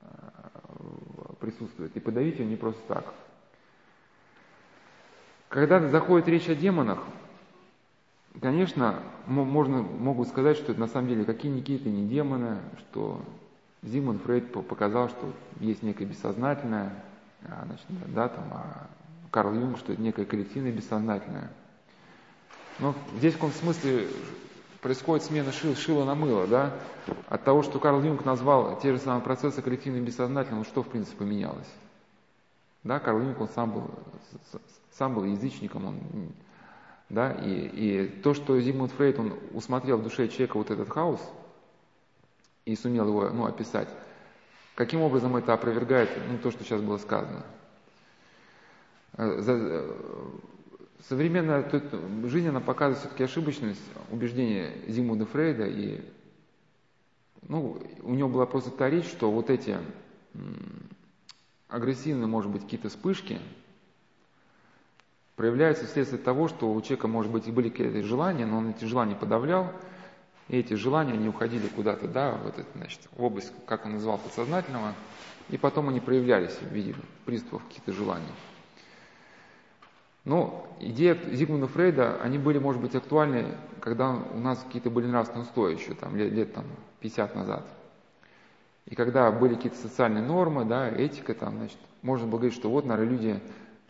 э, 0.00 0.06
присутствует. 1.40 1.96
И 1.96 2.00
подавить 2.00 2.38
ее 2.38 2.46
не 2.46 2.56
просто 2.56 2.80
так. 2.88 3.04
Когда 5.48 5.86
заходит 5.88 6.28
речь 6.28 6.48
о 6.48 6.54
демонах, 6.54 7.00
конечно, 8.40 9.00
можно, 9.26 9.82
могут 9.82 10.28
сказать, 10.28 10.56
что 10.56 10.72
это 10.72 10.80
на 10.80 10.88
самом 10.88 11.08
деле 11.08 11.24
какие-никакие 11.24 11.78
это 11.78 11.90
не 11.90 12.08
демоны, 12.08 12.58
что 12.78 13.20
Зигмунд 13.82 14.22
Фрейд 14.22 14.50
показал, 14.66 15.10
что 15.10 15.30
есть 15.60 15.82
некое 15.82 16.06
бессознательное, 16.06 17.04
а, 17.44 17.66
значит, 17.66 17.86
да, 18.14 18.28
там, 18.28 18.44
а 18.52 18.86
Карл 19.30 19.52
Юнг, 19.52 19.76
что 19.76 19.92
это 19.92 20.00
некое 20.00 20.24
коллективное 20.24 20.72
бессознательное– 20.72 21.50
но 22.78 22.94
здесь 23.16 23.34
в 23.34 23.36
каком 23.36 23.52
смысле 23.52 24.08
происходит 24.80 25.24
смена 25.24 25.52
шил, 25.52 25.76
шила 25.76 26.04
на 26.04 26.14
мыло, 26.14 26.46
да? 26.46 26.74
От 27.28 27.44
того, 27.44 27.62
что 27.62 27.78
Карл 27.78 28.02
Юнг 28.02 28.24
назвал 28.24 28.78
те 28.80 28.92
же 28.92 28.98
самые 28.98 29.22
процессы 29.22 29.62
коллективным 29.62 30.04
бессознательным, 30.04 30.64
что 30.64 30.82
в 30.82 30.88
принципе 30.88 31.18
поменялось? 31.18 31.68
Да, 32.82 32.98
Карл 32.98 33.20
Юнг, 33.20 33.40
он 33.40 33.48
сам 33.48 33.70
был, 33.70 33.90
сам 34.90 35.14
был 35.14 35.24
язычником, 35.24 35.86
он, 35.86 36.00
да, 37.08 37.32
и, 37.32 37.50
и 37.52 38.08
то, 38.08 38.34
что 38.34 38.60
Зигмунд 38.60 38.90
Фрейд, 38.92 39.18
он 39.20 39.38
усмотрел 39.52 39.98
в 39.98 40.02
душе 40.02 40.26
человека 40.28 40.56
вот 40.56 40.70
этот 40.70 40.90
хаос 40.90 41.20
и 42.64 42.74
сумел 42.74 43.06
его, 43.06 43.30
ну, 43.30 43.46
описать, 43.46 43.88
каким 44.74 45.00
образом 45.02 45.36
это 45.36 45.52
опровергает, 45.52 46.10
ну, 46.28 46.38
то, 46.38 46.50
что 46.50 46.64
сейчас 46.64 46.80
было 46.80 46.98
сказано? 46.98 47.44
Современная 51.08 51.68
жизнь, 52.24 52.48
она 52.48 52.60
показывает 52.60 53.00
все-таки 53.00 53.24
ошибочность 53.24 53.82
убеждения 54.10 54.72
Зигмунда 54.86 55.26
Фрейда, 55.26 55.66
и 55.66 56.00
ну, 57.48 57.82
у 58.02 58.14
него 58.14 58.28
была 58.28 58.46
просто 58.46 58.70
та 58.70 58.88
речь, 58.88 59.06
что 59.06 59.30
вот 59.30 59.50
эти 59.50 59.78
агрессивные, 61.68 62.28
может 62.28 62.50
быть, 62.52 62.62
какие-то 62.62 62.88
вспышки 62.88 63.40
проявляются 65.34 65.86
вследствие 65.86 66.22
того, 66.22 66.46
что 66.46 66.72
у 66.72 66.80
человека, 66.82 67.08
может 67.08 67.32
быть, 67.32 67.48
и 67.48 67.50
были 67.50 67.68
какие-то 67.68 68.02
желания, 68.04 68.46
но 68.46 68.58
он 68.58 68.70
эти 68.70 68.84
желания 68.84 69.16
подавлял, 69.16 69.72
и 70.48 70.58
эти 70.58 70.74
желания, 70.74 71.14
они 71.14 71.28
уходили 71.28 71.66
куда-то, 71.66 72.06
да, 72.06 72.32
в, 72.32 72.46
этот, 72.46 72.66
значит, 72.76 73.00
в 73.16 73.22
область, 73.24 73.52
как 73.66 73.86
он 73.86 73.94
называл, 73.94 74.18
подсознательного, 74.18 74.94
и 75.48 75.56
потом 75.56 75.88
они 75.88 75.98
проявлялись 75.98 76.56
в 76.60 76.72
виде 76.72 76.94
приступов 77.24 77.64
каких-то 77.66 77.92
желаний. 77.92 78.32
Но 80.24 80.66
идеи 80.80 81.18
Зигмунда 81.32 81.66
Фрейда, 81.66 82.20
они 82.22 82.38
были, 82.38 82.58
может 82.58 82.80
быть, 82.80 82.94
актуальны, 82.94 83.56
когда 83.80 84.10
у 84.10 84.38
нас 84.38 84.62
какие-то 84.62 84.90
были 84.90 85.06
нравственные 85.06 85.44
устои 85.44 85.74
еще, 85.74 85.94
там, 85.94 86.16
лет, 86.16 86.32
лет 86.32 86.54
там, 86.54 86.64
50 87.00 87.34
назад. 87.34 87.66
И 88.86 88.94
когда 88.94 89.30
были 89.32 89.54
какие-то 89.54 89.78
социальные 89.78 90.22
нормы, 90.22 90.64
да, 90.64 90.88
этика, 90.88 91.34
там, 91.34 91.56
значит, 91.56 91.78
можно 92.02 92.26
было 92.26 92.38
говорить, 92.38 92.56
что 92.56 92.70
вот, 92.70 92.84
наверное, 92.84 93.10
люди 93.10 93.40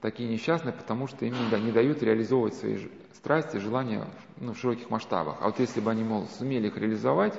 такие 0.01 0.29
несчастные, 0.29 0.73
потому 0.73 1.07
что 1.07 1.25
им 1.25 1.35
не, 1.35 1.61
не 1.61 1.73
дают 1.73 2.03
реализовывать 2.03 2.55
свои 2.55 2.79
страсти, 3.15 3.59
желания 3.59 4.05
ну, 4.39 4.53
в 4.53 4.59
широких 4.59 4.91
масштабах. 4.91 5.37
А 5.41 5.47
вот 5.47 5.61
если 5.61 5.81
бы 5.81 5.91
они, 5.91 6.03
мол, 6.03 6.27
сумели 6.39 6.69
их 6.69 6.77
реализовать, 6.77 7.35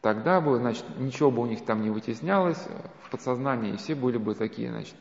тогда 0.00 0.40
бы, 0.40 0.58
значит, 0.58 0.84
ничего 0.98 1.30
бы 1.30 1.42
у 1.42 1.46
них 1.46 1.64
там 1.64 1.82
не 1.82 1.90
вытеснялось 1.90 2.62
в 3.02 3.10
подсознании, 3.10 3.72
и 3.72 3.76
все 3.76 3.94
были 3.94 4.18
бы 4.18 4.34
такие, 4.34 4.70
значит, 4.70 4.94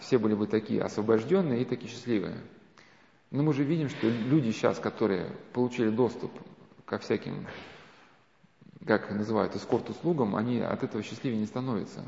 все 0.00 0.18
были 0.18 0.34
бы 0.34 0.46
такие 0.46 0.82
освобожденные 0.82 1.62
и 1.62 1.64
такие 1.64 1.90
счастливые. 1.90 2.36
Но 3.30 3.42
мы 3.42 3.52
же 3.52 3.62
видим, 3.64 3.88
что 3.88 4.08
люди 4.08 4.50
сейчас, 4.50 4.78
которые 4.78 5.30
получили 5.52 5.90
доступ 5.90 6.32
ко 6.86 6.98
всяким, 6.98 7.46
как 8.86 9.10
называют, 9.10 9.54
эскорт-услугам, 9.54 10.34
они 10.34 10.60
от 10.60 10.82
этого 10.82 11.02
счастливее 11.02 11.38
не 11.38 11.46
становятся. 11.46 12.02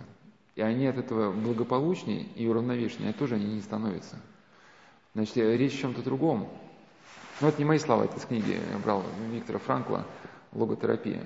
И 0.56 0.62
они 0.62 0.86
от 0.86 0.96
этого 0.96 1.32
благополучнее 1.32 2.22
и 2.22 2.46
уравновешеннее 2.46 3.12
тоже 3.12 3.34
они 3.34 3.54
не 3.54 3.60
становятся. 3.60 4.16
Значит, 5.14 5.36
речь 5.36 5.74
о 5.74 5.78
чем-то 5.78 6.02
другом. 6.02 6.48
Но 7.40 7.48
это 7.48 7.58
не 7.58 7.64
мои 7.64 7.78
слова, 7.78 8.04
это 8.04 8.16
из 8.16 8.24
книги 8.24 8.58
я 8.70 8.78
брал 8.78 9.04
Виктора 9.30 9.58
Франкла 9.58 10.06
«Логотерапия». 10.52 11.24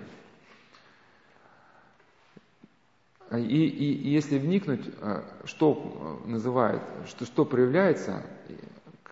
И, 3.33 3.37
и, 3.37 3.95
и 3.95 4.09
если 4.11 4.39
вникнуть, 4.39 4.85
э, 5.01 5.23
что 5.45 6.21
э, 6.25 6.29
называет, 6.29 6.83
что, 7.09 7.25
что 7.25 7.45
проявляется, 7.45 8.23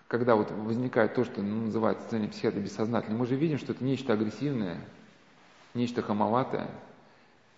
когда 0.07 0.35
вот 0.35 0.51
возникает 0.51 1.15
то, 1.15 1.23
что 1.23 1.41
ну, 1.41 1.65
называется 1.65 2.03
состояние 2.03 2.31
психиатра 2.31 2.59
бессознательным, 2.59 3.19
мы 3.19 3.25
же 3.25 3.35
видим, 3.35 3.57
что 3.57 3.73
это 3.73 3.83
нечто 3.83 4.13
агрессивное, 4.13 4.77
нечто 5.73 6.03
хамоватое, 6.03 6.69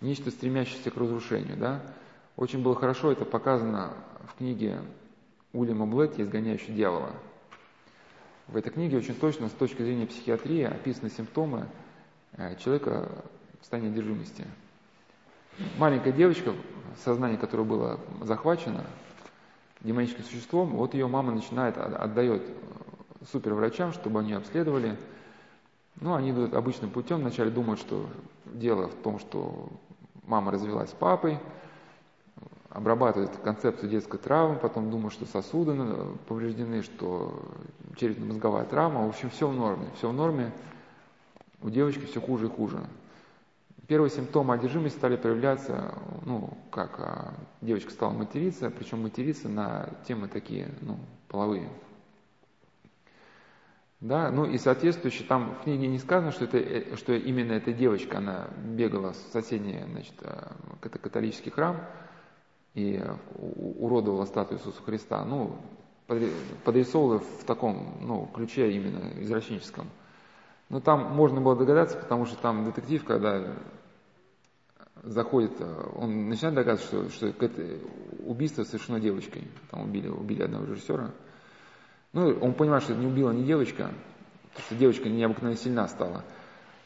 нечто 0.00 0.30
стремящееся 0.30 0.90
к 0.90 0.96
разрушению. 0.96 1.58
Да? 1.58 1.82
Очень 2.36 2.62
было 2.62 2.74
хорошо 2.74 3.12
это 3.12 3.26
показано 3.26 3.92
в 4.24 4.38
книге 4.38 4.80
Уильяма 5.52 5.86
Блетти 5.86 6.22
«Изгоняющий 6.22 6.74
дьявола». 6.74 7.12
В 8.48 8.56
этой 8.56 8.70
книге 8.70 8.96
очень 8.96 9.14
точно 9.14 9.48
с 9.48 9.52
точки 9.52 9.82
зрения 9.82 10.06
психиатрии 10.06 10.62
описаны 10.62 11.10
симптомы 11.10 11.68
э, 12.32 12.56
человека 12.56 13.10
в 13.60 13.62
состоянии 13.62 13.90
одержимости– 13.90 14.46
маленькая 15.78 16.12
девочка, 16.12 16.52
сознание 17.04 17.38
которой 17.38 17.66
было 17.66 18.00
захвачено 18.22 18.84
демоническим 19.80 20.24
существом, 20.24 20.70
вот 20.70 20.94
ее 20.94 21.06
мама 21.06 21.32
начинает, 21.32 21.76
отдает 21.78 22.42
суперврачам, 23.30 23.92
чтобы 23.92 24.20
они 24.20 24.32
обследовали. 24.32 24.96
Ну, 26.00 26.14
они 26.14 26.30
идут 26.30 26.54
обычным 26.54 26.90
путем, 26.90 27.18
вначале 27.18 27.50
думают, 27.50 27.80
что 27.80 28.06
дело 28.44 28.88
в 28.88 28.94
том, 28.96 29.18
что 29.18 29.68
мама 30.24 30.52
развелась 30.52 30.90
с 30.90 30.92
папой, 30.92 31.38
обрабатывают 32.68 33.34
концепцию 33.42 33.88
детской 33.88 34.18
травмы, 34.18 34.56
потом 34.56 34.90
думают, 34.90 35.14
что 35.14 35.24
сосуды 35.24 35.74
повреждены, 36.28 36.82
что 36.82 37.42
черепно-мозговая 37.96 38.64
травма. 38.66 39.06
В 39.06 39.08
общем, 39.08 39.30
все 39.30 39.48
в 39.48 39.54
норме. 39.54 39.86
Все 39.96 40.10
в 40.10 40.12
норме. 40.12 40.52
У 41.62 41.70
девочки 41.70 42.04
все 42.04 42.20
хуже 42.20 42.46
и 42.46 42.50
хуже. 42.50 42.78
Первые 43.86 44.10
симптомы 44.10 44.54
одержимости 44.54 44.96
стали 44.96 45.16
проявляться, 45.16 45.94
ну, 46.24 46.58
как 46.72 46.98
а, 46.98 47.34
девочка 47.60 47.90
стала 47.92 48.10
материться, 48.10 48.68
причем 48.70 49.02
материться 49.02 49.48
на 49.48 49.90
темы 50.08 50.26
такие, 50.26 50.68
ну, 50.80 50.98
половые. 51.28 51.68
Да, 54.00 54.30
ну 54.32 54.44
и 54.44 54.58
соответствующе, 54.58 55.24
там 55.24 55.54
в 55.54 55.62
книге 55.62 55.86
не 55.86 55.98
сказано, 55.98 56.32
что, 56.32 56.44
это, 56.44 56.58
э, 56.58 56.96
что 56.96 57.14
именно 57.14 57.52
эта 57.52 57.72
девочка, 57.72 58.18
она 58.18 58.48
бегала 58.64 59.12
в 59.12 59.16
соседний, 59.32 59.80
значит, 59.92 60.14
а, 60.22 60.56
это 60.82 60.98
католический 60.98 61.52
храм 61.52 61.80
и 62.74 63.00
уродовала 63.36 64.24
статую 64.24 64.58
Иисуса 64.58 64.82
Христа, 64.82 65.24
ну, 65.24 65.56
подрисовывала 66.64 67.20
в 67.20 67.44
таком, 67.44 67.98
ну, 68.00 68.28
ключе 68.34 68.72
именно 68.72 69.12
извращенческом. 69.20 69.88
Но 70.68 70.80
там 70.80 71.14
можно 71.14 71.40
было 71.40 71.56
догадаться, 71.56 71.96
потому 71.96 72.26
что 72.26 72.36
там 72.36 72.64
детектив, 72.64 73.04
когда 73.04 73.54
заходит, 75.02 75.52
э, 75.60 75.90
он 75.94 76.28
начинает 76.28 76.56
догадываться, 76.56 77.08
что, 77.08 77.30
что 77.30 77.46
убийство 78.24 78.64
совершено 78.64 79.00
девочкой. 79.00 79.48
Там 79.70 79.82
убили, 79.82 80.08
убили 80.08 80.42
одного 80.42 80.66
режиссера. 80.66 81.12
Ну, 82.12 82.36
он 82.40 82.54
понимает, 82.54 82.82
что 82.82 82.92
это 82.92 83.02
не 83.02 83.06
убила 83.06 83.30
не 83.30 83.44
девочка, 83.44 83.92
потому 84.48 84.64
что 84.66 84.74
девочка 84.74 85.08
необыкновенно 85.08 85.58
сильна 85.58 85.86
стала. 85.86 86.24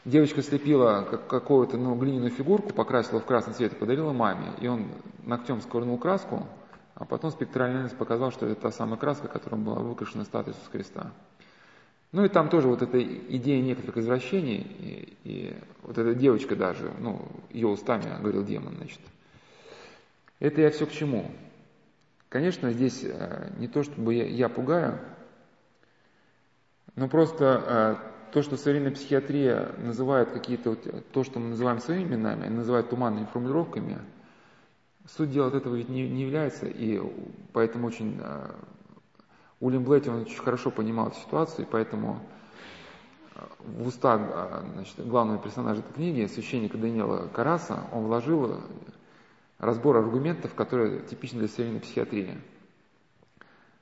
Девочка 0.03 0.41
слепила 0.41 1.03
какую-то 1.03 1.77
ну, 1.77 1.95
глиняную 1.95 2.31
фигурку, 2.31 2.73
покрасила 2.73 3.19
в 3.19 3.25
красный 3.25 3.53
цвет 3.53 3.73
и 3.73 3.75
подарила 3.75 4.11
маме. 4.11 4.53
И 4.59 4.67
он 4.67 4.87
ногтем 5.23 5.61
скорнул 5.61 5.97
краску, 5.97 6.47
а 6.95 7.05
потом 7.05 7.31
спектральный 7.31 7.79
анализ 7.79 7.93
показал, 7.93 8.31
что 8.31 8.45
это 8.47 8.59
та 8.61 8.71
самая 8.71 8.97
краска, 8.97 9.27
которая 9.27 9.61
была 9.61 9.79
выкрашена 9.79 10.23
статуя 10.23 10.53
Иисуса 10.53 10.71
Христа. 10.71 11.11
Ну 12.11 12.25
и 12.25 12.29
там 12.29 12.49
тоже 12.49 12.67
вот 12.67 12.81
эта 12.81 13.01
идея 13.01 13.61
некоторых 13.61 13.97
извращений, 13.97 14.57
и, 14.57 15.17
и 15.23 15.55
вот 15.83 15.97
эта 15.97 16.13
девочка 16.13 16.57
даже, 16.57 16.91
ну, 16.99 17.25
ее 17.51 17.67
устами 17.67 18.19
говорил 18.19 18.43
демон, 18.43 18.75
значит. 18.75 18.99
Это 20.39 20.61
я 20.61 20.71
все 20.71 20.85
к 20.85 20.91
чему? 20.91 21.31
Конечно, 22.27 22.71
здесь 22.71 23.05
не 23.57 23.67
то, 23.67 23.83
чтобы 23.83 24.13
я, 24.15 24.25
я 24.25 24.49
пугаю, 24.49 24.99
но 26.95 27.07
просто 27.07 28.01
то, 28.33 28.41
что 28.41 28.57
современная 28.57 28.93
психиатрия 28.93 29.71
называет 29.77 30.31
какие-то, 30.31 30.71
вот, 30.71 31.11
то, 31.11 31.23
что 31.23 31.39
мы 31.39 31.49
называем 31.49 31.79
своими 31.79 32.09
именами, 32.09 32.47
называют 32.47 32.89
туманными 32.89 33.25
формулировками, 33.25 33.99
суть 35.07 35.31
дела 35.31 35.47
от 35.47 35.53
этого 35.53 35.75
ведь 35.75 35.89
не, 35.89 36.09
не 36.09 36.23
является, 36.23 36.65
и 36.65 37.01
поэтому 37.53 37.87
очень... 37.87 38.19
Уильям 39.61 39.83
Блэти, 39.83 40.09
он 40.09 40.23
очень 40.23 40.41
хорошо 40.41 40.71
понимал 40.71 41.09
эту 41.09 41.17
ситуацию, 41.17 41.65
и 41.65 41.69
поэтому 41.69 42.19
а, 43.35 43.47
в 43.59 43.87
уста 43.87 44.15
а, 44.15 44.65
значит, 44.73 45.07
главного 45.07 45.37
персонажа 45.37 45.81
этой 45.81 45.93
книги, 45.93 46.25
священника 46.25 46.77
Даниэла 46.77 47.27
Караса, 47.27 47.85
он 47.93 48.05
вложил 48.05 48.59
разбор 49.59 49.97
аргументов, 49.97 50.55
которые 50.55 51.01
типичны 51.01 51.39
для 51.39 51.47
современной 51.47 51.79
психиатрии. 51.79 52.37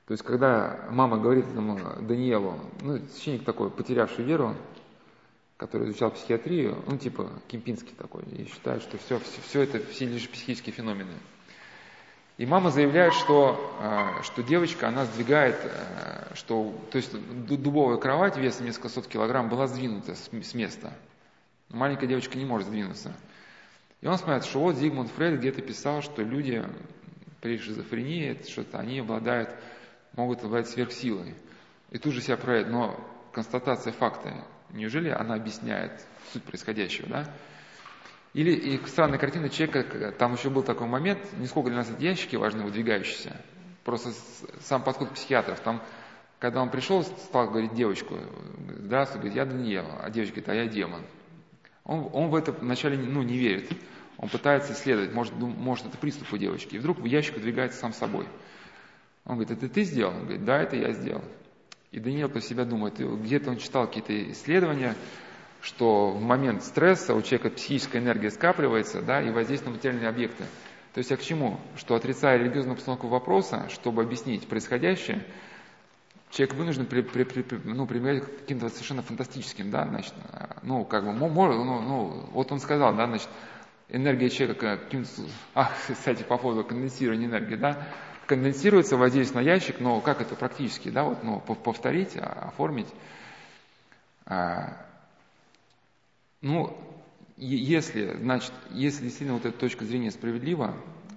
То 0.06 0.12
есть, 0.12 0.22
когда 0.22 0.86
мама 0.90 1.18
говорит 1.18 1.46
этому 1.48 1.78
Даниэлу, 2.00 2.58
ну, 2.82 2.98
священник 3.14 3.44
такой, 3.44 3.70
потерявший 3.70 4.24
веру, 4.24 4.54
который 5.56 5.88
изучал 5.88 6.10
психиатрию, 6.10 6.76
ну, 6.86 6.98
типа 6.98 7.30
Кемпинский 7.48 7.94
такой, 7.96 8.24
и 8.24 8.44
считает, 8.46 8.82
что 8.82 8.98
все, 8.98 9.18
все, 9.18 9.40
все 9.40 9.62
это 9.62 9.78
все 9.78 10.06
лишь 10.06 10.28
психические 10.28 10.74
феномены. 10.74 11.12
И 12.40 12.46
мама 12.46 12.70
заявляет, 12.70 13.12
что, 13.12 13.76
а, 13.82 14.22
что 14.22 14.42
девочка, 14.42 14.88
она 14.88 15.04
сдвигает, 15.04 15.56
а, 15.62 16.34
что, 16.34 16.74
то 16.90 16.96
есть 16.96 17.12
дубовая 17.46 17.98
кровать 17.98 18.38
весом 18.38 18.64
несколько 18.64 18.88
сот 18.88 19.06
килограмм 19.06 19.50
была 19.50 19.66
сдвинута 19.66 20.14
с 20.14 20.54
места. 20.54 20.90
Маленькая 21.68 22.06
девочка 22.06 22.38
не 22.38 22.46
может 22.46 22.68
сдвинуться. 22.68 23.14
И 24.00 24.06
он 24.06 24.16
вспоминает, 24.16 24.46
что 24.46 24.60
вот 24.60 24.76
Зигмунд 24.76 25.10
Фрейд 25.10 25.38
где-то 25.38 25.60
писал, 25.60 26.00
что 26.00 26.22
люди 26.22 26.64
при 27.42 27.58
шизофрении, 27.58 28.40
что-то 28.48 28.78
они 28.78 29.00
обладают 29.00 29.50
могут 30.14 30.42
обладать 30.42 30.70
сверхсилой. 30.70 31.34
И 31.90 31.98
тут 31.98 32.14
же 32.14 32.22
себя 32.22 32.38
проявить. 32.38 32.72
Но 32.72 32.98
констатация 33.32 33.92
факта, 33.92 34.46
неужели 34.70 35.10
она 35.10 35.34
объясняет 35.34 35.92
суть 36.32 36.44
происходящего, 36.44 37.06
да? 37.06 37.34
Или 38.32 38.80
странная 38.86 39.18
картина 39.18 39.48
человека, 39.48 40.12
там 40.12 40.34
еще 40.34 40.50
был 40.50 40.62
такой 40.62 40.86
момент, 40.86 41.18
не 41.38 41.46
сколько 41.46 41.68
для 41.68 41.78
нас 41.78 41.90
эти 41.90 42.04
ящики 42.04 42.36
важны, 42.36 42.62
выдвигающиеся, 42.62 43.36
просто 43.84 44.10
сам 44.60 44.84
подход 44.84 45.10
психиатров, 45.10 45.58
там, 45.60 45.82
когда 46.38 46.62
он 46.62 46.70
пришел, 46.70 47.02
стал 47.02 47.48
говорить 47.48 47.74
девочку, 47.74 48.18
здравствуй, 48.68 49.20
говорит, 49.20 49.36
я 49.36 49.44
Даниэл, 49.44 49.86
а 50.00 50.10
девочка 50.10 50.40
говорит, 50.40 50.48
а 50.48 50.54
я 50.54 50.68
демон. 50.68 51.02
Он, 51.84 52.08
он 52.12 52.30
в 52.30 52.36
это 52.36 52.52
вначале 52.52 52.96
ну, 52.96 53.22
не 53.22 53.36
верит, 53.36 53.68
он 54.16 54.28
пытается 54.28 54.74
исследовать, 54.74 55.12
может, 55.12 55.34
может 55.34 55.86
это 55.86 55.98
приступ 55.98 56.32
у 56.32 56.36
девочки, 56.36 56.76
и 56.76 56.78
вдруг 56.78 57.04
ящик 57.04 57.34
выдвигается 57.34 57.78
сам 57.78 57.92
собой– 57.92 58.26
он 59.24 59.36
говорит, 59.36 59.62
это 59.62 59.72
ты 59.72 59.84
сделал? 59.84 60.14
Он 60.14 60.22
говорит, 60.22 60.44
да, 60.44 60.60
это 60.60 60.76
я 60.76 60.92
сделал. 60.92 61.22
И 61.92 62.00
Даниил 62.00 62.28
про 62.28 62.40
себя 62.40 62.64
думает, 62.64 62.98
где-то 62.98 63.50
он 63.50 63.58
читал 63.58 63.86
какие-то 63.86 64.32
исследования, 64.32 64.96
что 65.62 66.10
в 66.10 66.20
момент 66.20 66.62
стресса 66.62 67.14
у 67.14 67.22
человека 67.22 67.50
психическая 67.50 68.00
энергия 68.00 68.30
скапливается 68.30 69.02
да, 69.02 69.22
и 69.22 69.30
воздействует 69.30 69.74
на 69.74 69.76
материальные 69.76 70.08
объекты. 70.08 70.44
То 70.94 70.98
есть 70.98 71.10
я 71.10 71.16
к 71.16 71.22
чему? 71.22 71.60
Что 71.76 71.94
отрицая 71.94 72.38
религиозную 72.38 72.74
обстановку 72.74 73.08
вопроса, 73.08 73.68
чтобы 73.68 74.02
объяснить 74.02 74.48
происходящее, 74.48 75.24
человек 76.30 76.54
вынужден 76.54 76.86
при, 76.86 77.02
при, 77.02 77.24
при, 77.24 77.44
ну, 77.64 77.86
применять 77.86 78.24
к 78.24 78.40
каким-то 78.40 78.68
совершенно 78.68 79.02
фантастическим, 79.02 79.70
да, 79.70 79.86
значит, 79.86 80.14
ну, 80.62 80.84
как 80.84 81.04
бы, 81.04 81.12
может, 81.12 81.56
ну, 81.56 81.80
ну, 81.80 82.28
вот 82.32 82.50
он 82.50 82.58
сказал, 82.58 82.94
да, 82.96 83.06
значит, 83.06 83.28
энергия 83.88 84.30
человека 84.30 84.78
каким-то, 84.78 85.10
а, 85.54 85.70
кстати, 85.88 86.22
по 86.22 86.38
поводу 86.38 86.64
конденсирования 86.64 87.26
энергии, 87.26 87.56
да, 87.56 87.86
конденсируется, 88.26 88.96
воздействует 88.96 89.44
на 89.44 89.48
ящик, 89.48 89.80
но 89.80 90.00
как 90.00 90.20
это 90.20 90.34
практически, 90.34 90.88
да, 90.88 91.04
вот, 91.04 91.22
ну, 91.22 91.40
повторить, 91.40 92.16
а, 92.16 92.48
оформить. 92.48 92.88
Ну, 96.42 96.76
если, 97.36 98.16
значит, 98.18 98.52
если 98.70 99.04
действительно 99.04 99.34
вот 99.34 99.46
эта 99.46 99.58
точка 99.58 99.84
зрения 99.84 100.10
справедлива, 100.10 100.74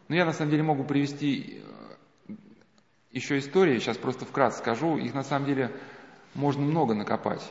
ну, 0.08 0.16
я 0.16 0.26
на 0.26 0.34
самом 0.34 0.52
деле 0.52 0.64
могу 0.64 0.84
привести 0.84 1.62
э, 2.28 2.34
еще 3.12 3.38
истории, 3.38 3.80
сейчас 3.80 3.98
просто 3.98 4.26
вкратце 4.26 4.60
скажу, 4.60 4.98
их 4.98 5.14
на 5.14 5.24
самом 5.24 5.46
деле 5.46 5.72
можно 6.34 6.62
много 6.64 6.94
накопать. 6.94 7.50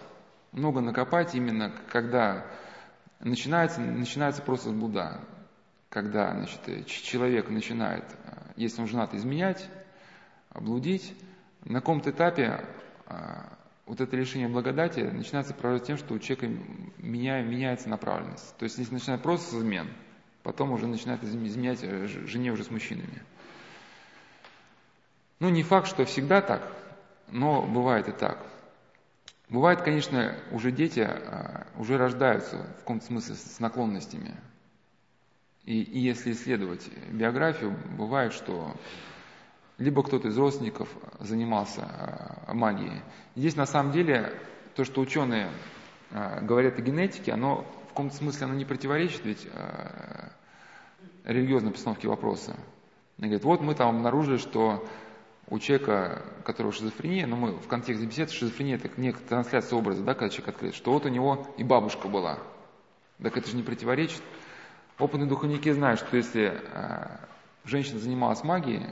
Много 0.52 0.80
накопать 0.80 1.34
именно, 1.34 1.72
когда 1.90 2.46
начинается, 3.20 3.80
начинается 3.80 4.42
просто 4.42 4.70
блуда. 4.70 5.20
Когда 5.88 6.32
значит, 6.32 6.86
человек 6.86 7.48
начинает 7.50 8.04
э, 8.24 8.42
если 8.56 8.82
он 8.82 8.88
женат, 8.88 9.14
изменять, 9.14 9.68
блудить. 10.54 11.14
На 11.64 11.80
каком-то 11.80 12.10
этапе 12.10 12.64
вот 13.86 14.00
это 14.00 14.16
лишение 14.16 14.48
благодати 14.48 15.00
начинается 15.00 15.54
проявляться 15.54 15.88
тем, 15.88 15.98
что 15.98 16.14
у 16.14 16.18
человека 16.18 16.48
меня, 16.98 17.42
меняется 17.42 17.88
направленность. 17.88 18.56
То 18.56 18.64
есть, 18.64 18.78
если 18.78 18.94
начинает 18.94 19.22
просто 19.22 19.50
с 19.50 19.58
измен, 19.58 19.88
потом 20.42 20.72
уже 20.72 20.86
начинает 20.86 21.22
изменять 21.24 21.80
э, 21.82 22.06
жене 22.06 22.52
уже 22.52 22.64
с 22.64 22.70
мужчинами. 22.70 23.22
Ну, 25.40 25.48
не 25.48 25.62
факт, 25.64 25.88
что 25.88 26.04
всегда 26.04 26.40
так, 26.40 26.70
но 27.28 27.62
бывает 27.62 28.08
и 28.08 28.12
так. 28.12 28.46
Бывает, 29.48 29.82
конечно, 29.82 30.34
уже 30.52 30.70
дети 30.70 31.00
а, 31.00 31.66
уже 31.76 31.98
рождаются 31.98 32.58
в 32.58 32.80
каком-то 32.80 33.04
смысле 33.04 33.34
с 33.34 33.58
наклонностями. 33.58 34.34
И, 35.64 35.82
и 35.82 35.98
если 35.98 36.32
исследовать 36.32 36.88
биографию, 37.10 37.76
бывает, 37.98 38.32
что 38.32 38.74
либо 39.82 40.02
кто-то 40.02 40.28
из 40.28 40.38
родственников 40.38 40.88
занимался 41.20 41.82
э, 42.46 42.54
магией. 42.54 43.02
Здесь 43.36 43.56
на 43.56 43.66
самом 43.66 43.92
деле 43.92 44.32
то, 44.74 44.84
что 44.84 45.00
ученые 45.00 45.50
э, 46.10 46.44
говорят 46.44 46.78
о 46.78 46.82
генетике, 46.82 47.32
оно 47.32 47.66
в 47.86 47.88
каком-то 47.88 48.16
смысле 48.16 48.46
оно 48.46 48.54
не 48.54 48.64
противоречит 48.64 49.24
ведь 49.24 49.46
э, 49.52 50.28
религиозной 51.24 51.72
постановке 51.72 52.08
вопроса. 52.08 52.56
Они 53.18 53.28
говорят, 53.28 53.44
вот 53.44 53.60
мы 53.60 53.74
там 53.74 53.96
обнаружили, 53.96 54.38
что 54.38 54.86
у 55.48 55.58
человека, 55.58 56.22
которого 56.44 56.72
шизофрения, 56.72 57.26
но 57.26 57.36
мы 57.36 57.52
в 57.52 57.66
контексте 57.66 58.06
беседы, 58.06 58.32
шизофрения 58.32 58.76
это 58.76 58.88
некая 58.96 59.22
трансляция 59.24 59.78
образа, 59.78 60.02
да, 60.02 60.14
когда 60.14 60.30
человек 60.30 60.48
открыт, 60.48 60.74
что 60.74 60.92
вот 60.92 61.04
у 61.04 61.08
него 61.08 61.46
и 61.58 61.64
бабушка 61.64 62.08
была. 62.08 62.38
Так 63.22 63.36
это 63.36 63.50
же 63.50 63.56
не 63.56 63.62
противоречит 63.62 64.22
Опытные 64.98 65.28
духовники 65.28 65.72
знают, 65.72 66.00
что 66.00 66.16
если 66.16 66.60
женщина 67.64 67.98
занималась 67.98 68.44
магией, 68.44 68.86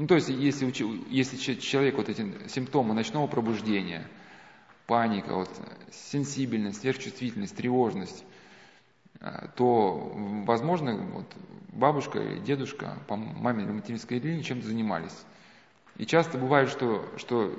ну 0.00 0.06
то 0.06 0.14
есть 0.14 0.30
если, 0.30 0.72
если 1.10 1.36
человек 1.36 1.96
вот 1.98 2.08
эти 2.08 2.26
симптомы 2.48 2.94
ночного 2.94 3.26
пробуждения, 3.26 4.08
паника, 4.86 5.34
вот, 5.34 5.50
сенсибельность, 5.92 6.80
сверхчувствительность, 6.80 7.54
тревожность, 7.54 8.24
э, 9.20 9.48
то, 9.56 10.10
возможно, 10.46 10.96
вот, 10.96 11.26
бабушка 11.68 12.18
и 12.18 12.40
дедушка 12.40 12.96
по 13.08 13.16
маме 13.16 13.64
или 13.64 13.72
материнской 13.72 14.18
линии 14.18 14.40
чем-то 14.40 14.68
занимались. 14.68 15.16
И 15.98 16.06
часто 16.06 16.38
бывает, 16.38 16.70
что, 16.70 17.06
что 17.18 17.52
э, 17.52 17.56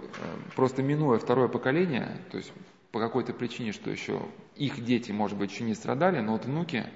просто 0.55 0.81
минуя 0.81 1.19
второе 1.19 1.47
поколение, 1.47 2.17
то 2.31 2.37
есть 2.37 2.51
по 2.91 2.99
какой-то 2.99 3.33
причине, 3.33 3.71
что 3.71 3.91
еще 3.91 4.19
их 4.55 4.83
дети, 4.83 5.11
может 5.11 5.37
быть, 5.37 5.51
еще 5.51 5.63
не 5.63 5.75
страдали, 5.75 6.19
но 6.21 6.31
вот 6.31 6.45
внуки 6.45 6.87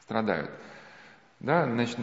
страдают. 0.00 0.50
Да, 1.38 1.66
значит, 1.66 2.00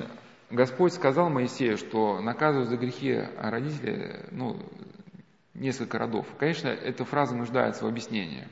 Господь 0.50 0.94
сказал 0.94 1.30
Моисею, 1.30 1.78
что 1.78 2.22
наказывают 2.22 2.70
за 2.70 2.78
грехи 2.78 3.22
родителей 3.38 4.16
ну, 4.32 4.58
несколько 5.54 5.98
родов. 5.98 6.26
Конечно, 6.40 6.70
эта 6.70 7.04
фраза 7.04 7.36
нуждается 7.36 7.84
в 7.84 7.88
объяснении. 7.88 8.48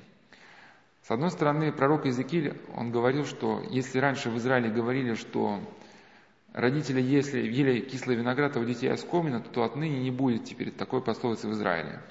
С 1.04 1.12
одной 1.12 1.32
стороны, 1.32 1.72
пророк 1.72 2.06
Иезекииль, 2.06 2.60
он 2.76 2.92
говорил, 2.92 3.26
что 3.26 3.64
если 3.70 4.00
раньше 4.00 4.30
в 4.30 4.38
Израиле 4.38 4.70
говорили, 4.70 5.14
что 5.14 5.62
родители, 6.52 7.00
если 7.00 7.40
ели 7.40 7.80
кислый 7.80 8.18
виноград, 8.18 8.58
а 8.58 8.60
у 8.60 8.66
детей 8.66 8.92
оскомина, 8.92 9.40
то 9.40 9.64
отныне 9.64 10.02
не 10.02 10.12
будет 10.12 10.44
теперь 10.46 10.72
такой 10.72 11.02
пословицы 11.02 11.48
в 11.48 11.54
Израиле. 11.54 12.02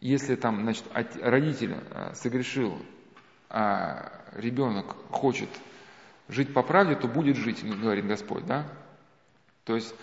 Если 0.00 0.34
там, 0.34 0.62
значит, 0.62 0.84
родитель 1.22 1.76
а, 1.92 2.12
согрешил, 2.14 2.76
а 3.48 4.20
ребенок 4.34 4.96
хочет 5.10 5.48
жить 6.32 6.52
по 6.52 6.62
правде, 6.62 6.96
то 6.96 7.06
будет 7.06 7.36
жить, 7.36 7.64
говорит 7.64 8.06
Господь, 8.06 8.46
да? 8.46 8.66
То 9.64 9.74
есть, 9.74 9.94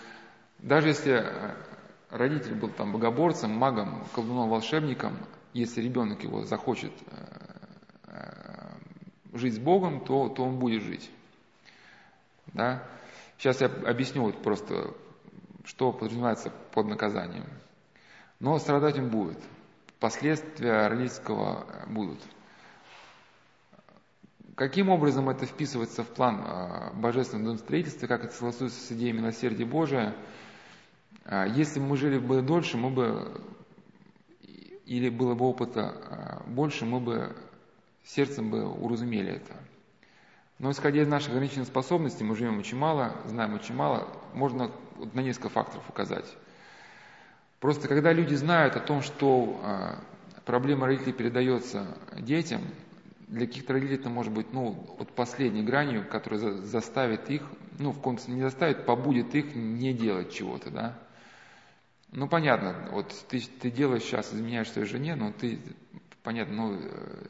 даже 0.58 0.88
если 0.88 1.12
э, 1.12 1.54
родитель 2.10 2.54
был 2.54 2.70
там 2.70 2.92
богоборцем, 2.92 3.50
магом, 3.50 4.04
колдуном, 4.14 4.48
волшебником, 4.48 5.18
если 5.52 5.82
ребенок 5.82 6.22
его 6.22 6.44
захочет 6.44 6.92
э, 7.06 7.16
э, 8.06 9.36
жить 9.36 9.54
с 9.54 9.58
Богом, 9.58 10.04
то, 10.04 10.28
то 10.28 10.44
он 10.44 10.58
будет 10.58 10.82
жить. 10.82 11.10
Да? 12.54 12.82
Сейчас 13.36 13.60
я 13.60 13.66
объясню 13.66 14.22
вот 14.22 14.42
просто, 14.42 14.94
что 15.64 15.92
подразумевается 15.92 16.52
под 16.72 16.86
наказанием. 16.86 17.46
Но 18.38 18.58
страдать 18.58 18.98
он 18.98 19.10
будет. 19.10 19.38
Последствия 19.98 20.88
родительского 20.88 21.66
будут. 21.88 22.20
Каким 24.56 24.88
образом 24.88 25.28
это 25.28 25.46
вписывается 25.46 26.02
в 26.02 26.08
план 26.08 26.42
а, 26.44 26.92
божественного 26.94 27.56
строительства, 27.56 28.06
как 28.06 28.24
это 28.24 28.34
согласуется 28.34 28.80
с 28.80 28.92
идеей 28.92 29.12
милосердия 29.12 29.64
Божия? 29.64 30.14
А 31.24 31.46
если 31.46 31.80
бы 31.80 31.86
мы 31.86 31.96
жили 31.96 32.18
бы 32.18 32.42
дольше, 32.42 32.76
мы 32.76 32.90
бы, 32.90 33.40
или 34.86 35.08
было 35.08 35.34
бы 35.34 35.46
опыта 35.46 35.94
а, 35.94 36.42
больше, 36.46 36.84
мы 36.84 37.00
бы 37.00 37.36
сердцем 38.04 38.50
бы 38.50 38.66
уразумели 38.66 39.32
это. 39.34 39.54
Но 40.58 40.70
исходя 40.72 41.02
из 41.02 41.08
наших 41.08 41.30
ограниченных 41.30 41.68
способностей, 41.68 42.24
мы 42.24 42.36
живем 42.36 42.58
очень 42.58 42.76
мало, 42.76 43.16
знаем 43.26 43.54
очень 43.54 43.74
мало, 43.74 44.08
можно 44.34 44.70
на 45.14 45.20
несколько 45.20 45.48
факторов 45.48 45.88
указать. 45.88 46.26
Просто 47.60 47.88
когда 47.88 48.12
люди 48.12 48.34
знают 48.34 48.76
о 48.76 48.80
том, 48.80 49.00
что 49.00 49.98
проблема 50.44 50.86
родителей 50.86 51.12
передается 51.12 51.86
детям, 52.18 52.60
для 53.30 53.46
каких-то 53.46 53.74
родителей 53.74 53.96
это 53.96 54.10
может 54.10 54.32
быть, 54.32 54.52
ну, 54.52 54.72
вот 54.98 55.12
последней 55.12 55.62
гранью, 55.62 56.04
которая 56.04 56.40
заставит 56.56 57.30
их, 57.30 57.42
ну, 57.78 57.92
в 57.92 57.96
каком-то 57.96 58.28
не 58.28 58.42
заставит, 58.42 58.86
побудет 58.86 59.36
их 59.36 59.54
не 59.54 59.94
делать 59.94 60.32
чего-то, 60.32 60.70
да. 60.70 60.98
Ну, 62.10 62.26
понятно, 62.26 62.88
вот 62.90 63.14
ты, 63.28 63.40
ты 63.40 63.70
делаешь 63.70 64.02
сейчас, 64.02 64.34
изменяешь 64.34 64.72
своей 64.72 64.88
жене, 64.88 65.14
но 65.14 65.32
ты, 65.32 65.60
понятно, 66.24 66.54
ну, 66.56 66.78
э, 66.80 67.26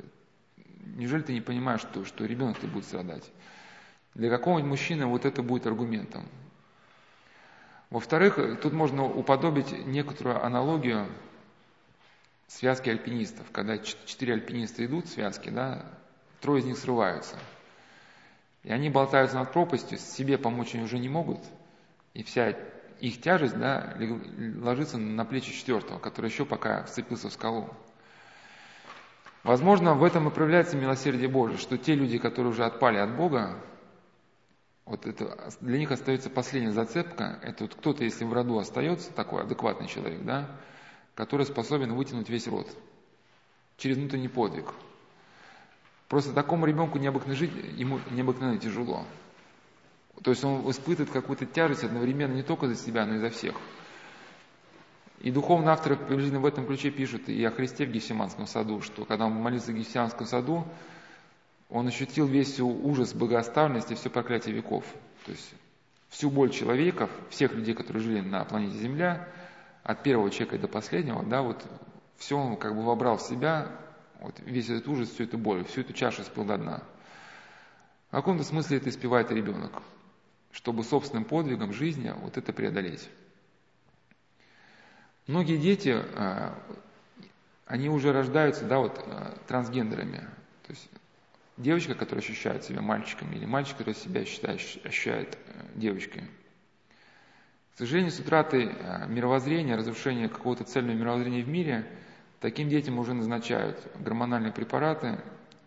неужели 0.97 1.21
ты 1.21 1.35
не 1.35 1.43
понимаешь, 1.43 1.83
что, 1.83 2.07
что 2.07 2.25
ребенок 2.25 2.59
ты 2.59 2.67
будет 2.67 2.87
страдать? 2.87 3.31
Для 4.15 4.31
какого-нибудь 4.31 4.71
мужчины 4.71 5.05
вот 5.05 5.27
это 5.27 5.43
будет 5.43 5.67
аргументом. 5.67 6.25
Во-вторых, 7.91 8.39
тут 8.63 8.73
можно 8.73 9.05
уподобить 9.05 9.71
некоторую 9.85 10.43
аналогию 10.43 11.09
связки 12.51 12.91
альпинистов. 12.91 13.51
Когда 13.53 13.79
четыре 13.79 14.35
альпиниста 14.35 14.85
идут 14.85 15.07
в 15.07 15.13
связке, 15.13 15.51
да, 15.51 15.87
трое 16.41 16.61
из 16.61 16.67
них 16.67 16.79
срываются. 16.79 17.37
И 18.65 18.73
они 18.73 18.91
болтаются 18.91 19.37
над 19.37 19.53
пропастью, 19.53 19.99
себе 19.99 20.37
помочь 20.37 20.75
они 20.75 20.85
уже 20.85 20.99
не 20.99 21.09
могут. 21.09 21.41
И 22.13 22.23
вся 22.23 22.51
их 23.01 23.21
тяжесть 23.23 23.57
да, 23.57 23.97
ложится 24.61 24.99
на 24.99 25.25
плечи 25.25 25.53
четвертого, 25.53 25.99
который 25.99 26.27
еще 26.29 26.45
пока 26.45 26.83
вцепился 26.83 27.29
в 27.29 27.33
скалу. 27.33 27.71
Возможно, 29.43 29.95
в 29.95 30.05
этом 30.05 30.29
и 30.29 30.31
проявляется 30.31 30.77
милосердие 30.77 31.29
Божие, 31.29 31.57
что 31.57 31.79
те 31.79 31.95
люди, 31.95 32.19
которые 32.19 32.51
уже 32.51 32.67
отпали 32.67 32.99
от 32.99 33.17
Бога, 33.17 33.59
вот 34.85 35.07
это, 35.07 35.51
для 35.61 35.79
них 35.79 35.91
остается 35.93 36.29
последняя 36.29 36.73
зацепка. 36.73 37.39
Это 37.43 37.65
вот 37.65 37.75
кто-то, 37.77 38.05
если 38.05 38.25
в 38.25 38.33
роду 38.35 38.59
остается, 38.59 39.13
такой 39.13 39.43
адекватный 39.43 39.87
человек, 39.87 40.23
да, 40.25 40.51
который 41.21 41.45
способен 41.45 41.93
вытянуть 41.93 42.31
весь 42.31 42.49
род 42.49 42.67
через 43.77 43.99
внутренний 43.99 44.29
подвиг. 44.29 44.73
Просто 46.09 46.33
такому 46.33 46.65
ребенку 46.65 46.99
необыкновенно 46.99 47.37
жить, 47.39 47.53
ему 47.77 48.01
необыкновенно 48.11 48.59
тяжело. 48.59 49.05
То 50.23 50.31
есть 50.31 50.43
он 50.45 50.69
испытывает 50.71 51.11
какую-то 51.11 51.45
тяжесть 51.45 51.85
одновременно 51.85 52.33
не 52.33 52.43
только 52.43 52.69
за 52.69 52.75
себя, 52.75 53.05
но 53.05 53.17
и 53.17 53.19
за 53.19 53.29
всех. 53.29 53.55
И 55.19 55.31
духовные 55.31 55.73
авторы 55.73 55.97
приблизительно 55.97 56.41
в 56.41 56.47
этом 56.47 56.67
ключе 56.67 56.91
пишут 56.91 57.29
и 57.29 57.45
о 57.45 57.51
Христе 57.51 57.85
в 57.85 57.91
Гефсиманском 57.91 58.47
саду, 58.47 58.81
что 58.81 59.05
когда 59.05 59.27
он 59.27 59.33
молился 59.33 59.73
в 59.73 59.75
Гефсиманском 59.75 60.27
саду, 60.27 60.67
он 61.69 61.87
ощутил 61.87 62.27
весь 62.27 62.59
ужас 62.61 63.13
богооставленности 63.13 63.93
все 63.93 64.09
проклятие 64.09 64.55
веков. 64.55 64.87
То 65.27 65.33
есть 65.33 65.53
всю 66.09 66.31
боль 66.31 66.49
человека, 66.49 67.11
всех 67.29 67.53
людей, 67.53 67.75
которые 67.75 68.03
жили 68.03 68.21
на 68.23 68.43
планете 68.47 68.79
Земля, 68.79 69.29
от 69.83 70.03
первого 70.03 70.31
человека 70.31 70.59
до 70.59 70.69
последнего, 70.69 71.23
да, 71.23 71.43
вот 71.43 71.65
все 72.17 72.37
он 72.37 72.57
как 72.57 72.75
бы 72.75 72.83
вобрал 72.83 73.17
в 73.17 73.23
себя, 73.23 73.69
вот 74.21 74.39
весь 74.41 74.69
этот 74.69 74.87
ужас, 74.89 75.09
всю 75.09 75.25
эту 75.25 75.39
боль, 75.39 75.65
всю 75.65 75.81
эту 75.81 75.93
чашу 75.93 76.23
спил 76.23 76.45
до 76.45 76.59
дна. 76.59 76.83
В 78.09 78.13
каком-то 78.13 78.45
смысле 78.45 78.77
это 78.77 78.91
испевает 78.91 79.31
ребенок, 79.31 79.83
чтобы 80.53 80.85
собственным 80.85 81.25
подвигом 81.25 81.73
жизни 81.73 82.13
вот 82.23 82.37
это 82.37 82.53
преодолеть. 82.53 83.09
Многие 85.27 85.59
дети, 85.59 85.97
а, 86.17 86.59
они 87.67 87.89
уже 87.89 88.13
рождаются, 88.13 88.65
да, 88.65 88.81
вот 88.81 89.03
а, 89.07 89.39
трансгендерами. 89.47 90.19
То 90.67 90.73
есть 90.73 90.91
девочка, 91.57 91.95
которая 91.95 92.23
ощущает 92.23 92.65
себя 92.65 92.81
мальчиком, 92.81 93.33
или 93.33 93.47
мальчик, 93.47 93.77
который 93.79 93.95
себя 93.95 94.25
считает, 94.25 94.61
ощущает 94.85 95.39
э, 95.47 95.67
девочкой. 95.77 96.25
Сожалению, 97.81 98.13
с 98.13 98.21
утратой 98.21 98.67
э, 98.67 99.07
мировоззрения, 99.09 99.75
разрушения 99.75 100.29
какого-то 100.29 100.65
цельного 100.65 100.97
мировоззрения 100.97 101.43
в 101.43 101.49
мире, 101.49 101.87
таким 102.39 102.69
детям 102.69 102.99
уже 102.99 103.15
назначают 103.15 103.81
гормональные 103.99 104.53
препараты, 104.53 105.19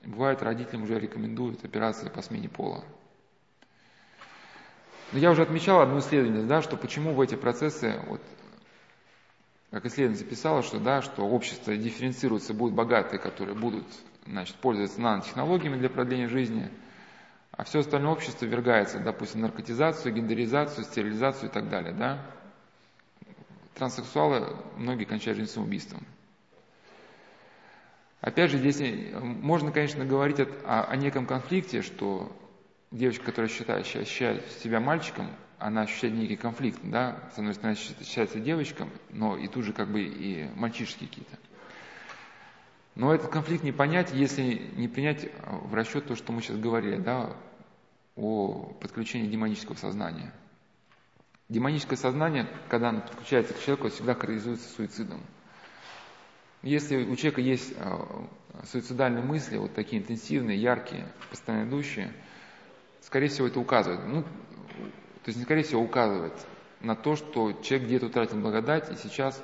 бывает, 0.05 0.43
родителям 0.43 0.83
уже 0.83 0.99
рекомендуют 0.99 1.65
операции 1.65 2.09
по 2.09 2.21
смене 2.21 2.49
пола. 2.49 2.83
Но 5.11 5.17
я 5.17 5.31
уже 5.31 5.41
отмечал 5.41 5.81
одну 5.81 5.97
исследование, 5.97 6.43
да, 6.43 6.61
что 6.61 6.77
почему 6.77 7.15
в 7.15 7.19
эти 7.19 7.33
процессы, 7.33 7.99
вот, 8.05 8.21
как 9.71 9.87
исследование 9.87 10.23
записало, 10.23 10.61
что, 10.61 10.79
да, 10.79 11.01
что 11.01 11.23
общество 11.23 11.75
дифференцируется, 11.75 12.53
будут 12.53 12.75
богатые, 12.75 13.19
которые 13.19 13.57
будут 13.57 13.87
значит, 14.27 14.55
пользуется 14.57 15.01
нанотехнологиями 15.01 15.77
для 15.77 15.89
продления 15.89 16.27
жизни, 16.27 16.69
а 17.55 17.63
все 17.63 17.79
остальное 17.79 18.11
общество 18.11 18.45
вергается, 18.45 18.99
допустим, 18.99 19.41
наркотизацию, 19.41 20.13
гендеризацию, 20.13 20.83
стерилизацию 20.85 21.49
и 21.49 21.53
так 21.53 21.69
далее. 21.69 21.93
Да? 21.93 22.25
Транссексуалы, 23.75 24.55
многие 24.75 25.05
кончают 25.05 25.37
жизнь 25.37 25.51
самоубийством. 25.51 26.03
Опять 28.21 28.51
же, 28.51 28.57
здесь 28.57 28.81
можно, 29.21 29.71
конечно, 29.71 30.03
говорить 30.03 30.39
о, 30.39 30.83
о 30.83 30.95
неком 30.95 31.27
конфликте, 31.27 31.81
что 31.81 32.35
девочка, 32.89 33.25
которая 33.25 33.49
считает, 33.49 33.85
считает 33.85 34.43
себя 34.63 34.79
мальчиком, 34.79 35.29
она 35.59 35.81
ощущает 35.81 36.15
некий 36.15 36.37
конфликт, 36.37 36.79
да, 36.83 37.29
с 37.35 37.37
одной 37.37 37.53
стороны, 37.53 37.75
считается 37.75 38.39
девочком, 38.39 38.89
но 39.11 39.37
и 39.37 39.47
тут 39.47 39.65
же 39.65 39.73
как 39.73 39.89
бы 39.89 40.01
и 40.01 40.49
мальчишеские 40.55 41.07
какие-то. 41.07 41.37
Но 42.95 43.13
этот 43.13 43.31
конфликт 43.31 43.63
не 43.63 43.71
понять, 43.71 44.11
если 44.13 44.71
не 44.75 44.87
принять 44.87 45.27
в 45.47 45.73
расчет 45.73 46.07
то, 46.07 46.15
что 46.15 46.31
мы 46.31 46.41
сейчас 46.41 46.57
говорили, 46.57 46.97
да, 46.97 47.35
о 48.15 48.73
подключении 48.79 49.27
демонического 49.27 49.75
сознания. 49.75 50.31
Демоническое 51.49 51.97
сознание, 51.97 52.47
когда 52.69 52.89
оно 52.89 53.01
подключается 53.01 53.53
к 53.53 53.59
человеку, 53.59 53.89
всегда 53.89 54.13
характеризуется 54.13 54.69
суицидом. 54.69 55.21
Если 56.61 57.03
у 57.03 57.15
человека 57.15 57.41
есть 57.41 57.73
а, 57.77 58.27
суицидальные 58.71 59.23
мысли, 59.23 59.57
вот 59.57 59.73
такие 59.73 60.01
интенсивные, 60.01 60.61
яркие, 60.61 61.07
постоянно 61.29 61.67
идущие, 61.67 62.13
скорее 63.01 63.27
всего, 63.27 63.47
это 63.47 63.59
указывает, 63.59 64.05
ну, 64.05 64.23
то 64.23 65.29
есть, 65.29 65.41
скорее 65.41 65.63
всего, 65.63 65.81
указывает 65.81 66.33
на 66.79 66.95
то, 66.95 67.15
что 67.15 67.53
человек 67.53 67.87
где-то 67.87 68.05
утратил 68.05 68.39
благодать, 68.39 68.91
и 68.91 68.95
сейчас 68.95 69.41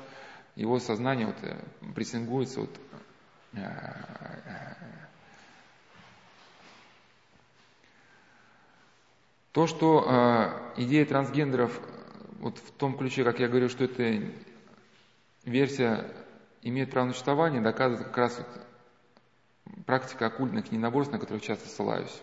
его 0.56 0.80
сознание 0.80 1.28
вот, 1.28 1.38
э, 1.42 1.58
прессингуется 1.96 2.62
вот 2.62 2.70
то, 9.52 9.68
что 9.68 10.06
э, 10.08 10.82
идея 10.84 11.06
трансгендеров, 11.06 11.80
вот 12.40 12.58
в 12.60 12.72
том 12.72 12.98
ключе, 12.98 13.24
как 13.24 13.40
я 13.40 13.48
говорю, 13.48 13.70
что 13.70 13.86
эта 13.86 14.24
версия 15.44 16.06
имеет 16.62 16.92
право 16.92 17.08
на 17.08 17.12
существование, 17.14 17.62
доказывает 17.62 18.08
как 18.08 18.18
раз 18.18 18.38
вот 18.38 19.86
практика 19.86 20.28
оккультных 20.28 20.72
ненаборств, 20.72 21.12
на 21.12 21.20
которых 21.20 21.42
часто 21.42 21.68
ссылаюсь. 21.68 22.22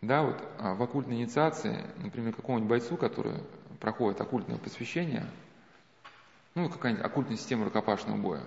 Да, 0.00 0.22
вот 0.22 0.42
а 0.58 0.74
в 0.74 0.82
оккультной 0.82 1.16
инициации, 1.16 1.84
например, 1.98 2.34
какому-нибудь 2.34 2.68
бойцу, 2.68 2.96
который 2.96 3.34
проходит 3.78 4.20
оккультное 4.20 4.58
посвящение, 4.58 5.26
ну, 6.54 6.68
какая-нибудь 6.68 7.04
оккультная 7.04 7.36
система 7.36 7.64
рукопашного 7.64 8.16
боя, 8.16 8.42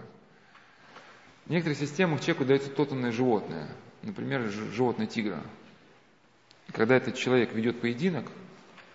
в 1.46 1.50
некоторых 1.50 1.78
системах 1.78 2.22
человеку 2.22 2.46
дается 2.46 2.70
тотемное 2.70 3.12
животное, 3.12 3.70
например, 4.02 4.42
животное 4.50 5.08
тигра. 5.08 5.42
когда 6.72 6.96
этот 6.96 7.16
человек 7.16 7.54
ведет 7.54 7.80
поединок, 7.80 8.32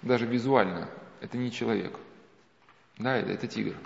даже 0.02 0.26
визуально, 0.26 0.88
это 1.20 1.38
не 1.38 1.52
человек. 1.52 1.96
Да, 2.98 3.16
это, 3.16 3.30
это 3.30 3.46
тигр. 3.46 3.76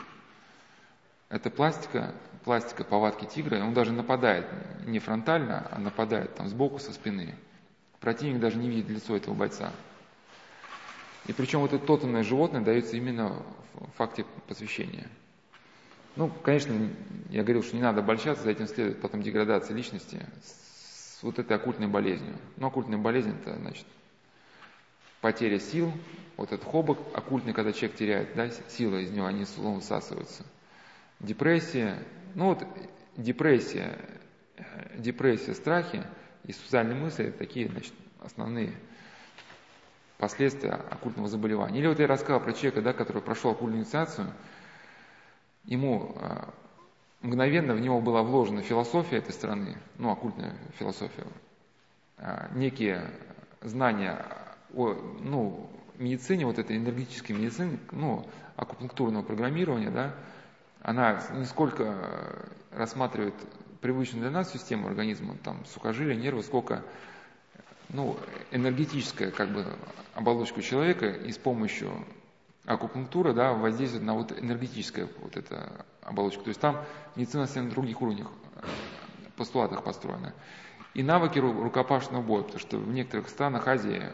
Это 1.29 1.51
пластика, 1.51 2.15
пластика 2.45 2.85
повадки 2.85 3.27
тигра, 3.27 3.63
он 3.63 3.75
даже 3.75 3.93
нападает 3.93 4.47
не 4.87 4.99
фронтально, 4.99 5.69
а 5.71 5.79
нападает 5.79 6.35
там 6.35 6.49
сбоку, 6.49 6.79
со 6.79 6.93
спины. 6.93 7.35
Противник 8.01 8.41
даже 8.41 8.57
не 8.59 8.69
видит 8.69 8.89
лицо 8.89 9.17
этого 9.17 9.35
бойца. 9.35 9.73
И 11.27 11.33
причем 11.33 11.61
вот 11.61 11.73
это 11.73 11.85
тотемное 11.85 12.23
животное 12.23 12.61
дается 12.61 12.97
именно 12.97 13.43
в 13.73 13.91
факте 13.97 14.25
посвящения. 14.47 15.09
Ну, 16.17 16.31
конечно, 16.31 16.73
я 17.31 17.43
говорил, 17.43 17.63
что 17.63 17.75
не 17.75 17.83
надо 17.83 18.01
обольщаться, 18.01 18.45
за 18.45 18.51
этим 18.51 18.69
следует 18.69 19.01
потом 19.01 19.23
деградация 19.23 19.77
личности 19.77 20.25
с 20.45 21.23
вот 21.23 21.39
этой 21.39 21.57
оккультной 21.57 21.89
болезнью. 21.89 22.37
Но 22.57 22.69
оккультная 22.69 22.99
болезнь 22.99 23.31
это, 23.31 23.57
значит, 23.57 23.87
потеря 25.21 25.59
сил, 25.59 25.93
вот 26.37 26.53
этот 26.53 26.65
хобок 26.65 26.99
оккультный, 27.15 27.53
когда 27.53 27.73
человек 27.73 27.97
теряет 27.97 28.35
да, 28.37 28.49
силы 28.69 29.03
из 29.03 29.11
него, 29.11 29.27
они 29.27 29.45
словно 29.45 29.81
всасываются. 29.81 30.45
Депрессия, 31.19 31.99
ну 32.35 32.47
вот 32.49 32.65
депрессия, 33.17 33.99
депрессия, 34.97 35.55
страхи 35.55 36.05
и 36.45 36.53
суицидальные 36.53 36.97
мысли– 36.97 37.25
это 37.27 37.39
такие, 37.39 37.69
значит, 37.69 37.95
основные 38.21 38.73
последствия 40.19 40.73
оккультного 40.91 41.29
заболевания. 41.29 41.81
Или 41.81 41.89
вот 41.89 41.99
я 41.99 42.07
рассказал 42.07 42.41
про 42.41 42.53
человека, 42.53 42.83
да, 42.83 42.93
который 42.93 43.23
прошел 43.23 43.51
оккультную 43.51 43.83
инициацию, 43.83 44.29
ему 45.67 46.15
а, 46.17 46.53
мгновенно 47.21 47.75
в 47.75 47.81
него 47.81 48.01
была 48.01 48.23
вложена 48.23 48.63
философия 48.63 49.17
этой 49.17 49.33
страны, 49.33 49.77
ну, 49.99 50.11
оккультная 50.11 50.57
философия, 50.79 51.27
а, 52.19 52.51
некие 52.55 53.11
знания 53.63 54.25
о, 54.75 54.95
ну, 55.21 55.71
медицине, 55.99 56.47
вот 56.47 56.59
этой 56.59 56.77
энергетической 56.77 57.33
медицине, 57.33 57.79
ну, 57.93 58.27
акупунктурного 58.57 59.23
программирования, 59.23 59.91
да, 59.91 60.15
она 60.83 61.23
не 61.33 61.45
сколько 61.45 62.49
рассматривает 62.71 63.35
привычную 63.81 64.23
для 64.23 64.31
нас 64.31 64.53
систему 64.53 64.89
организма, 64.89 65.37
там, 65.43 65.65
сухожилия, 65.67 66.17
нервы, 66.17 66.43
сколько 66.43 66.83
ну, 67.91 68.17
энергетическая 68.51 69.31
как 69.31 69.51
бы 69.51 69.65
оболочку 70.15 70.63
человека 70.63 71.07
и 71.07 71.31
с 71.31 71.39
помощью 71.39 72.05
акупунктуры 72.65 73.35
да, 73.35 73.53
воздействует 73.53 74.05
на 74.05 74.15
вот 74.15 74.33
энергетическое 74.33 75.09
вот 75.21 75.37
это 75.37 75.85
оболочку. 76.03 76.43
То 76.43 76.49
есть 76.49 76.61
там 76.61 76.85
медицина 77.17 77.47
на 77.55 77.71
других 77.71 78.01
уровнях, 78.01 78.29
э, 78.57 78.67
постулатах 79.37 79.83
построена. 79.85 80.35
И 80.95 81.03
навыки 81.03 81.39
рукопашного 81.39 82.23
боя, 82.23 82.43
потому 82.43 82.61
что 82.61 82.79
в 82.79 82.93
некоторых 82.93 83.29
странах 83.29 83.67
Азии 83.67 84.13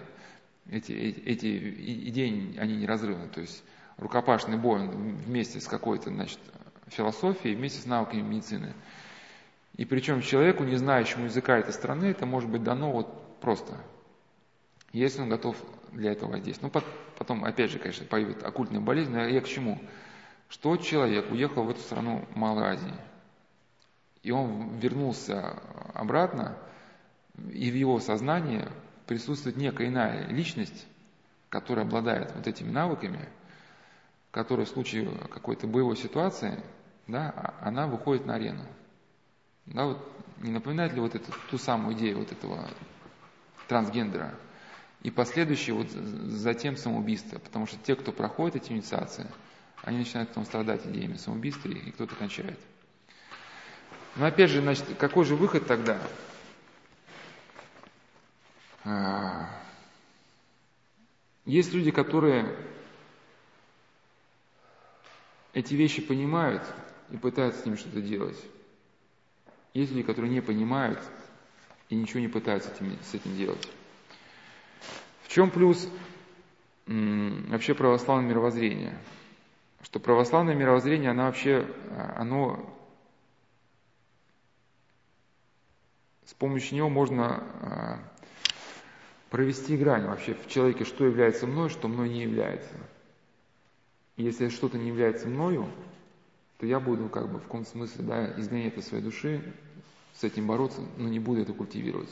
эти, 0.68 0.92
эти 0.92 2.08
идеи, 2.08 2.56
они 2.58 2.76
неразрывны. 2.76 3.28
То 3.28 3.40
есть 3.40 3.62
рукопашный 3.98 4.56
бой 4.56 4.88
вместе 4.88 5.60
с 5.60 5.66
какой-то, 5.66 6.10
значит, 6.10 6.38
философией, 6.88 7.54
вместе 7.54 7.80
с 7.80 7.86
навыками 7.86 8.22
медицины. 8.22 8.74
И 9.76 9.84
причем 9.84 10.22
человеку, 10.22 10.64
не 10.64 10.76
знающему 10.76 11.26
языка 11.26 11.58
этой 11.58 11.72
страны, 11.72 12.06
это 12.06 12.26
может 12.26 12.50
быть 12.50 12.62
дано 12.62 12.90
вот 12.92 13.40
просто, 13.40 13.76
если 14.92 15.22
он 15.22 15.28
готов 15.28 15.56
для 15.92 16.12
этого 16.12 16.32
воздействовать. 16.32 16.74
Ну, 16.74 16.80
потом, 17.20 17.44
опять 17.44 17.70
же, 17.70 17.78
конечно, 17.78 18.06
появится 18.06 18.46
оккультная 18.48 18.80
болезнь, 18.80 19.12
но 19.12 19.26
я 19.26 19.42
к 19.42 19.46
чему? 19.46 19.78
Что 20.48 20.78
человек 20.78 21.30
уехал 21.30 21.64
в 21.64 21.70
эту 21.70 21.80
страну 21.80 22.24
Малой 22.34 22.64
Азии, 22.64 22.94
и 24.22 24.30
он 24.30 24.78
вернулся 24.78 25.58
обратно, 25.92 26.56
и 27.36 27.70
в 27.70 27.74
его 27.74 28.00
сознании 28.00 28.66
присутствует 29.06 29.58
некая 29.58 29.88
иная 29.88 30.28
личность, 30.28 30.86
которая 31.50 31.84
обладает 31.84 32.34
вот 32.34 32.46
этими 32.46 32.70
навыками, 32.70 33.28
которая 34.30 34.64
в 34.64 34.70
случае 34.70 35.10
какой-то 35.30 35.66
боевой 35.66 35.98
ситуации, 35.98 36.58
да, 37.06 37.34
а, 37.36 37.68
она 37.68 37.86
выходит 37.86 38.24
на 38.24 38.36
арену. 38.36 38.64
Да, 39.66 39.84
вот 39.84 40.10
не 40.38 40.52
напоминает 40.52 40.94
ли 40.94 41.00
вот 41.00 41.14
эту, 41.14 41.32
ту 41.50 41.58
самую 41.58 41.94
идею 41.96 42.20
вот 42.20 42.32
этого 42.32 42.66
трансгендера? 43.68 44.34
И 45.02 45.10
последующее 45.10 45.74
вот 45.74 45.88
затем 45.90 46.76
самоубийство, 46.76 47.38
потому 47.38 47.66
что 47.66 47.76
те, 47.78 47.96
кто 47.96 48.12
проходит 48.12 48.56
эти 48.56 48.72
инициации, 48.72 49.26
они 49.82 49.98
начинают 49.98 50.28
потом 50.28 50.44
страдать 50.44 50.86
идеями 50.86 51.16
самоубийства, 51.16 51.68
и 51.68 51.90
кто-то 51.90 52.14
кончает. 52.14 52.58
Но 54.16 54.26
опять 54.26 54.50
же, 54.50 54.60
значит, 54.60 54.84
какой 54.98 55.24
же 55.24 55.36
выход 55.36 55.66
тогда? 55.66 55.98
А, 58.84 59.48
есть 61.46 61.72
люди, 61.72 61.90
которые 61.90 62.54
эти 65.54 65.74
вещи 65.74 66.02
понимают 66.02 66.62
и 67.10 67.16
пытаются 67.16 67.62
с 67.62 67.64
ними 67.64 67.76
что-то 67.76 68.02
делать. 68.02 68.38
Есть 69.72 69.92
люди, 69.92 70.02
которые 70.02 70.30
не 70.30 70.42
понимают 70.42 71.00
и 71.88 71.94
ничего 71.94 72.20
не 72.20 72.28
пытаются 72.28 72.70
с 72.70 73.14
этим 73.14 73.36
делать. 73.36 73.68
Чем 75.30 75.52
плюс 75.52 75.88
вообще 76.86 77.72
православное 77.74 78.28
мировоззрение? 78.28 78.98
Что 79.80 80.00
православное 80.00 80.56
мировоззрение, 80.56 81.10
оно 81.12 81.22
вообще, 81.22 81.66
а, 81.90 82.16
оно 82.18 82.76
с 86.26 86.34
помощью 86.34 86.76
него 86.76 86.88
можно 86.88 87.44
а, 87.62 87.98
провести 89.30 89.76
грань 89.76 90.06
вообще 90.06 90.34
в 90.34 90.48
человеке, 90.48 90.84
что 90.84 91.06
является 91.06 91.46
мной, 91.46 91.68
что 91.70 91.86
мной 91.86 92.08
не 92.08 92.22
является. 92.22 92.74
Если 94.16 94.48
что-то 94.48 94.78
не 94.78 94.88
является 94.88 95.28
мною, 95.28 95.70
то 96.58 96.66
я 96.66 96.80
буду 96.80 97.08
как 97.08 97.30
бы 97.30 97.38
в 97.38 97.42
каком-то 97.42 97.70
смысле 97.70 98.04
да, 98.04 98.40
изгонять 98.40 98.72
это 98.72 98.82
своей 98.82 99.04
души, 99.04 99.54
с 100.12 100.24
этим 100.24 100.48
бороться, 100.48 100.80
но 100.96 101.08
не 101.08 101.20
буду 101.20 101.40
это 101.42 101.52
культивировать. 101.52 102.10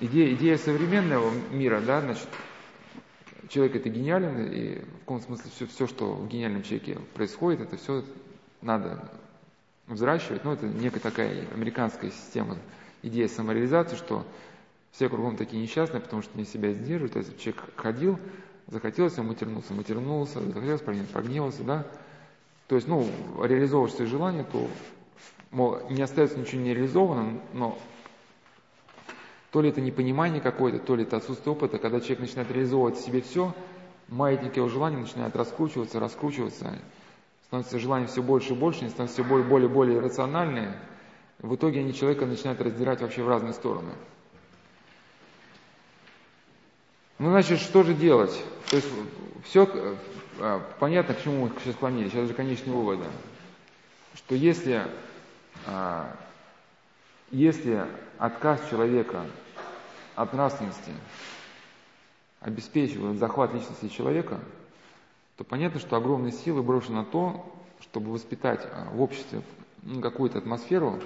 Идея, 0.00 0.34
идея 0.34 0.58
современного 0.58 1.30
мира, 1.50 1.80
да, 1.80 2.00
значит, 2.00 2.28
человек 3.48 3.76
это 3.76 3.88
гениален, 3.88 4.46
и 4.50 4.78
в 4.78 4.98
каком 5.00 5.20
смысле 5.20 5.50
все, 5.54 5.66
все, 5.66 5.86
что 5.86 6.14
в 6.14 6.28
гениальном 6.28 6.62
человеке 6.62 6.98
происходит, 7.14 7.60
это 7.60 7.76
все 7.76 8.02
надо 8.62 9.10
взращивать. 9.86 10.44
Ну, 10.44 10.52
это 10.52 10.66
некая 10.66 11.00
такая 11.00 11.46
американская 11.54 12.10
система, 12.10 12.56
идея 13.02 13.28
самореализации, 13.28 13.96
что 13.96 14.26
все 14.90 15.08
кругом 15.08 15.36
такие 15.36 15.62
несчастные, 15.62 16.00
потому 16.00 16.22
что 16.22 16.36
не 16.38 16.44
себя 16.44 16.72
сдерживают. 16.72 17.12
То 17.12 17.18
есть 17.20 17.38
человек 17.38 17.62
ходил, 17.76 18.18
захотелось 18.68 19.16
ему 19.16 19.28
матернуться, 19.28 19.74
матернулся, 19.74 20.40
захотелось 20.40 20.82
прогневался, 20.82 21.62
да. 21.62 21.86
То 22.68 22.76
есть, 22.76 22.88
ну, 22.88 23.06
реализовываешь 23.42 23.94
свои 23.94 24.06
желания, 24.06 24.44
то, 24.50 24.68
мол, 25.50 25.78
не 25.90 26.02
остается 26.02 26.38
ничего 26.38 26.62
нереализованным, 26.62 27.40
но 27.52 27.78
то 29.52 29.60
ли 29.60 29.68
это 29.68 29.82
непонимание 29.82 30.40
какое-то, 30.40 30.78
то 30.78 30.96
ли 30.96 31.04
это 31.04 31.18
отсутствие 31.18 31.52
опыта, 31.52 31.78
когда 31.78 32.00
человек 32.00 32.20
начинает 32.20 32.50
реализовывать 32.50 32.96
в 32.96 33.04
себе 33.04 33.20
все, 33.20 33.54
маятник 34.08 34.56
его 34.56 34.68
желаний 34.68 34.96
начинает 34.96 35.36
раскручиваться, 35.36 36.00
раскручиваться, 36.00 36.78
становится 37.46 37.78
желание 37.78 38.08
все 38.08 38.22
больше 38.22 38.54
и 38.54 38.56
больше, 38.56 38.80
они 38.80 38.88
становятся 38.88 39.22
все 39.22 39.28
более, 39.28 39.46
более, 39.46 39.68
более 39.68 40.00
рациональные. 40.00 40.74
В 41.38 41.54
итоге 41.54 41.80
они 41.80 41.92
человека 41.92 42.24
начинают 42.24 42.62
раздирать 42.62 43.02
вообще 43.02 43.22
в 43.22 43.28
разные 43.28 43.52
стороны. 43.52 43.92
Ну, 47.18 47.30
значит, 47.30 47.60
что 47.60 47.82
же 47.82 47.92
делать? 47.92 48.42
То 48.70 48.76
есть 48.76 48.88
все 49.44 49.96
а, 50.40 50.60
понятно, 50.80 51.14
к 51.14 51.22
чему 51.22 51.44
мы 51.44 51.52
сейчас 51.62 51.74
склонились. 51.74 52.10
Сейчас 52.10 52.26
же 52.26 52.32
конечные 52.32 52.74
выводы. 52.74 53.04
Что 54.14 54.34
если, 54.34 54.86
а, 55.66 56.16
если 57.30 57.86
отказ 58.18 58.60
человека 58.70 59.26
от 60.14 60.32
нравственности 60.32 60.92
обеспечивает 62.40 63.18
захват 63.18 63.54
личности 63.54 63.88
человека, 63.88 64.40
то 65.36 65.44
понятно, 65.44 65.80
что 65.80 65.96
огромные 65.96 66.32
силы 66.32 66.62
брошены 66.62 66.98
на 66.98 67.04
то, 67.04 67.44
чтобы 67.80 68.12
воспитать 68.12 68.66
а, 68.70 68.90
в 68.90 69.00
обществе 69.00 69.42
какую-то 70.00 70.38
атмосферу, 70.38 71.00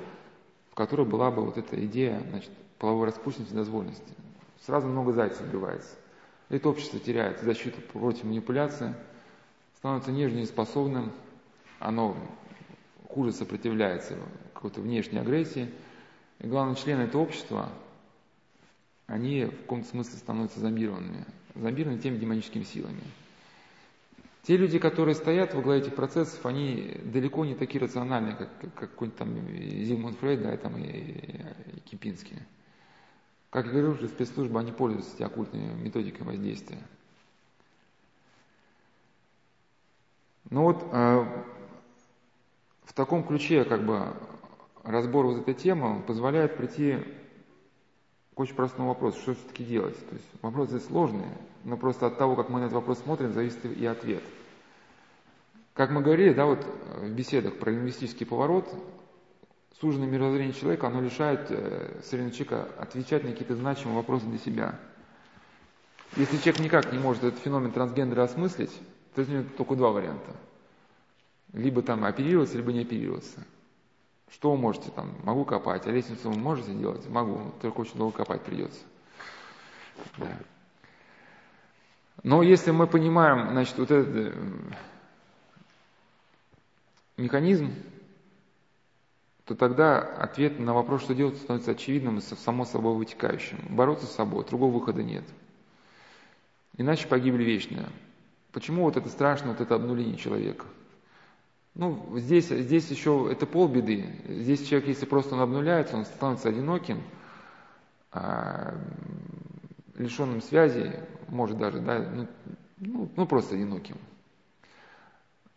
в 0.70 0.74
которой 0.74 1.06
была 1.06 1.30
бы 1.30 1.42
вот 1.44 1.58
эта 1.58 1.82
идея 1.86 2.22
значит, 2.30 2.50
половой 2.78 3.06
распущенности 3.06 3.52
и 3.52 3.56
дозволенности. 3.56 4.14
Сразу 4.64 4.86
много 4.86 5.12
зайцев 5.12 5.42
убивается. 5.42 5.90
Это 6.48 6.68
общество 6.68 6.98
теряет 6.98 7.40
защиту 7.40 7.80
против 7.80 8.24
манипуляции, 8.24 8.94
становится 9.76 10.12
нежнее 10.12 10.46
способным, 10.46 11.12
оно 11.78 12.16
хуже 13.08 13.32
сопротивляется 13.32 14.16
какой-то 14.54 14.80
внешней 14.80 15.18
агрессии. 15.18 15.70
И 16.38 16.46
главное, 16.46 16.76
члены 16.76 17.02
этого 17.02 17.22
общества, 17.22 17.70
они 19.06 19.44
в 19.44 19.60
каком-то 19.62 19.88
смысле 19.88 20.18
становятся 20.18 20.60
зомбированными, 20.60 21.24
зомбированы 21.54 21.98
теми 21.98 22.18
демоническими 22.18 22.64
силами. 22.64 23.02
Те 24.42 24.56
люди, 24.56 24.78
которые 24.78 25.14
стоят 25.14 25.54
во 25.54 25.62
главе 25.62 25.80
этих 25.80 25.94
процессов, 25.94 26.46
они 26.46 27.00
далеко 27.04 27.44
не 27.44 27.56
такие 27.56 27.82
рациональные, 27.82 28.36
как, 28.36 28.48
как 28.60 28.74
какой-нибудь 28.74 29.18
там 29.18 29.36
Зигмунд 29.84 30.18
Фрейд, 30.18 30.42
да, 30.42 30.56
там, 30.56 30.76
и, 30.78 30.86
и, 30.86 31.76
и 31.76 31.80
Кипинский. 31.80 32.38
Как 33.50 33.66
я 33.66 33.72
говорил, 33.72 33.96
что 33.96 34.06
спецслужбы, 34.06 34.60
они 34.60 34.70
пользуются 34.70 35.24
оккультными 35.26 35.72
методиками 35.82 36.28
воздействия. 36.28 36.78
Ну 40.50 40.62
вот 40.62 40.86
э, 40.92 41.42
в 42.84 42.92
таком 42.92 43.26
ключе 43.26 43.64
как 43.64 43.84
бы 43.84 44.14
разбор 44.84 45.26
вот 45.26 45.38
этой 45.38 45.54
темы 45.54 46.02
позволяет 46.02 46.56
прийти 46.56 46.98
очень 48.36 48.54
простому 48.54 48.88
вопросу, 48.88 49.18
что 49.20 49.34
все-таки 49.34 49.64
делать. 49.64 49.96
То 50.08 50.14
есть 50.14 50.26
вопрос 50.42 50.68
здесь 50.68 50.84
сложный, 50.84 51.24
но 51.64 51.76
просто 51.76 52.06
от 52.06 52.18
того, 52.18 52.36
как 52.36 52.50
мы 52.50 52.60
на 52.60 52.64
этот 52.64 52.74
вопрос 52.74 52.98
смотрим, 52.98 53.32
зависит 53.32 53.64
и 53.64 53.84
ответ. 53.86 54.22
Как 55.72 55.90
мы 55.90 56.02
говорили, 56.02 56.32
да, 56.32 56.44
вот 56.46 56.64
в 56.96 57.10
беседах 57.10 57.58
про 57.58 57.70
лингвистический 57.70 58.26
поворот, 58.26 58.68
суженное 59.80 60.08
мировоззрение 60.08 60.54
человека, 60.54 60.86
оно 60.86 61.00
лишает 61.00 61.46
э, 61.50 62.00
человека 62.10 62.68
отвечать 62.78 63.24
на 63.24 63.32
какие-то 63.32 63.56
значимые 63.56 63.96
вопросы 63.96 64.26
для 64.26 64.38
себя. 64.38 64.78
Если 66.16 66.36
человек 66.38 66.60
никак 66.60 66.92
не 66.92 66.98
может 66.98 67.24
этот 67.24 67.40
феномен 67.40 67.72
трансгендера 67.72 68.22
осмыслить, 68.22 68.72
то 69.14 69.20
есть 69.22 69.32
у 69.32 69.34
него 69.34 69.44
только 69.56 69.76
два 69.76 69.90
варианта. 69.90 70.36
Либо 71.52 71.82
там 71.82 72.04
оперироваться, 72.04 72.56
либо 72.56 72.72
не 72.72 72.82
оперироваться. 72.82 73.44
Что 74.30 74.50
вы 74.50 74.58
можете 74.58 74.90
там? 74.90 75.14
Могу 75.22 75.44
копать. 75.44 75.86
А 75.86 75.90
лестницу 75.90 76.30
вы 76.30 76.38
можете 76.38 76.72
делать? 76.72 77.08
Могу. 77.08 77.52
Только 77.62 77.80
очень 77.80 77.96
долго 77.96 78.16
копать 78.16 78.42
придется. 78.42 78.80
Да. 80.18 80.28
Но 82.22 82.42
если 82.42 82.70
мы 82.70 82.86
понимаем, 82.86 83.50
значит, 83.50 83.78
вот 83.78 83.90
этот 83.90 84.14
э, 84.14 84.32
механизм, 87.16 87.72
то 89.44 89.54
тогда 89.54 90.00
ответ 90.00 90.58
на 90.58 90.74
вопрос, 90.74 91.02
что 91.02 91.14
делать, 91.14 91.36
становится 91.36 91.70
очевидным 91.70 92.18
и 92.18 92.20
само 92.20 92.64
собой 92.64 92.96
вытекающим. 92.96 93.58
Бороться 93.76 94.06
с 94.06 94.14
собой, 94.14 94.44
другого 94.44 94.72
выхода 94.72 95.04
нет. 95.04 95.24
Иначе 96.76 97.06
погибли 97.06 97.44
вечные. 97.44 97.88
Почему 98.50 98.82
вот 98.82 98.96
это 98.96 99.08
страшно, 99.08 99.52
вот 99.52 99.60
это 99.60 99.76
обнуление 99.76 100.16
человека? 100.16 100.66
Ну, 101.76 102.08
здесь, 102.16 102.48
здесь 102.48 102.90
еще 102.90 103.28
это 103.30 103.44
полбеды. 103.44 104.06
Здесь 104.26 104.66
человек, 104.66 104.88
если 104.88 105.04
просто 105.04 105.34
он 105.34 105.42
обнуляется, 105.42 105.98
он 105.98 106.06
становится 106.06 106.48
одиноким, 106.48 107.02
а, 108.10 108.74
лишенным 109.94 110.40
связи, 110.40 110.98
может 111.28 111.58
даже, 111.58 111.80
да, 111.80 111.98
ну, 111.98 112.26
ну, 112.78 113.10
ну 113.14 113.26
просто 113.26 113.56
одиноким. 113.56 113.98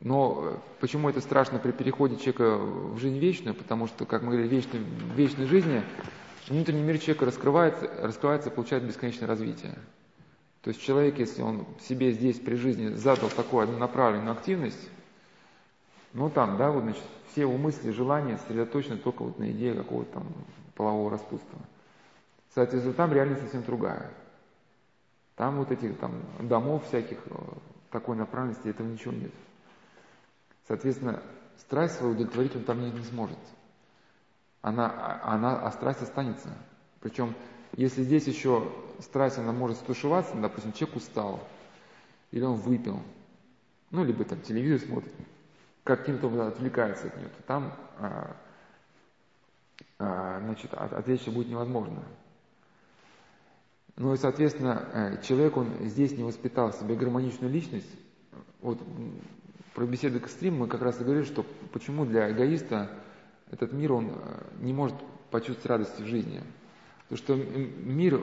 Но 0.01 0.39
э, 0.43 0.57
почему 0.81 1.09
это 1.09 1.21
страшно 1.21 1.57
при 1.57 1.71
переходе 1.71 2.17
человека 2.17 2.57
в 2.57 2.97
жизнь 2.99 3.17
вечную? 3.17 3.55
Потому 3.55 3.87
что, 3.87 4.05
как 4.05 4.21
мы 4.21 4.31
говорили, 4.31 4.49
вечной, 4.49 4.79
в 4.79 5.15
вечной 5.15 5.45
жизни 5.45 5.83
внутренний 6.49 6.83
мир 6.83 6.99
человека 6.99 7.25
раскрывается, 7.27 7.89
раскрывается 8.01 8.49
получает 8.49 8.83
бесконечное 8.83 9.27
развитие. 9.27 9.77
То 10.63 10.69
есть 10.69 10.81
человек, 10.81 11.17
если 11.19 11.41
он 11.41 11.65
себе 11.81 12.11
здесь 12.11 12.39
при 12.39 12.55
жизни 12.55 12.93
задал 12.95 13.29
такую 13.29 13.63
однонаправленную 13.63 14.33
активность, 14.33 14.89
ну 16.13 16.29
там, 16.29 16.57
да, 16.57 16.71
вот, 16.71 16.83
значит, 16.83 17.03
все 17.31 17.41
его 17.41 17.57
мысли, 17.57 17.91
желания 17.91 18.37
сосредоточены 18.37 18.97
только 18.97 19.23
вот 19.23 19.37
на 19.37 19.51
идее 19.51 19.73
какого-то 19.75 20.13
там 20.13 20.27
полового 20.75 21.11
распутства. 21.11 21.59
Соответственно, 22.55 22.95
там 22.95 23.13
реальность 23.13 23.41
совсем 23.41 23.63
другая. 23.63 24.11
Там 25.35 25.57
вот 25.57 25.71
этих 25.71 25.97
там 25.99 26.21
домов 26.39 26.85
всяких, 26.87 27.19
э, 27.25 27.35
такой 27.91 28.15
направленности, 28.17 28.67
этого 28.67 28.87
ничего 28.87 29.13
нет. 29.13 29.31
Соответственно, 30.67 31.21
страсть 31.57 31.95
свою 31.95 32.13
удовлетворить 32.13 32.55
он 32.55 32.63
там 32.63 32.81
не, 32.81 32.91
не 32.91 33.03
сможет. 33.03 33.37
Она, 34.61 35.21
она, 35.23 35.59
а 35.65 35.71
страсть 35.71 36.01
останется. 36.01 36.49
Причем, 36.99 37.35
если 37.77 38.03
здесь 38.03 38.27
еще 38.27 38.69
страсть, 38.99 39.37
она 39.37 39.51
может 39.51 39.77
стушеваться, 39.77 40.35
допустим, 40.35 40.73
человек 40.73 40.97
устал, 40.97 41.47
или 42.31 42.43
он 42.43 42.55
выпил, 42.55 42.99
ну, 43.91 44.03
либо 44.03 44.25
там 44.25 44.41
телевизор 44.41 44.87
смотрит, 44.87 45.13
каким-то 45.97 46.27
образом 46.27 46.47
отвлекается 46.47 47.07
от 47.07 47.17
нее, 47.17 47.27
то 47.29 47.43
там, 47.43 47.73
а, 47.97 48.35
а, 49.97 50.39
значит, 50.41 50.73
от, 50.73 50.93
отвлечься 50.93 51.31
будет 51.31 51.49
невозможно. 51.49 52.03
Ну 53.95 54.13
и, 54.13 54.17
соответственно, 54.17 54.87
э, 54.93 55.21
человек, 55.23 55.57
он 55.57 55.67
здесь 55.81 56.11
не 56.17 56.23
воспитал 56.23 56.71
в 56.71 56.75
себе 56.75 56.95
гармоничную 56.95 57.51
личность. 57.51 57.89
Вот 58.61 58.79
про 59.73 59.85
беседы 59.85 60.19
к 60.19 60.23
экстрим 60.23 60.59
мы 60.59 60.67
как 60.67 60.81
раз 60.81 61.01
и 61.01 61.03
говорили, 61.03 61.25
что 61.25 61.45
почему 61.73 62.05
для 62.05 62.31
эгоиста 62.31 62.89
этот 63.51 63.73
мир, 63.73 63.93
он 63.93 64.09
э, 64.09 64.43
не 64.59 64.73
может 64.73 64.95
почувствовать 65.31 65.65
радости 65.65 66.01
в 66.01 66.05
жизни. 66.05 66.41
Потому 67.07 67.17
что 67.17 67.35
мир 67.35 68.21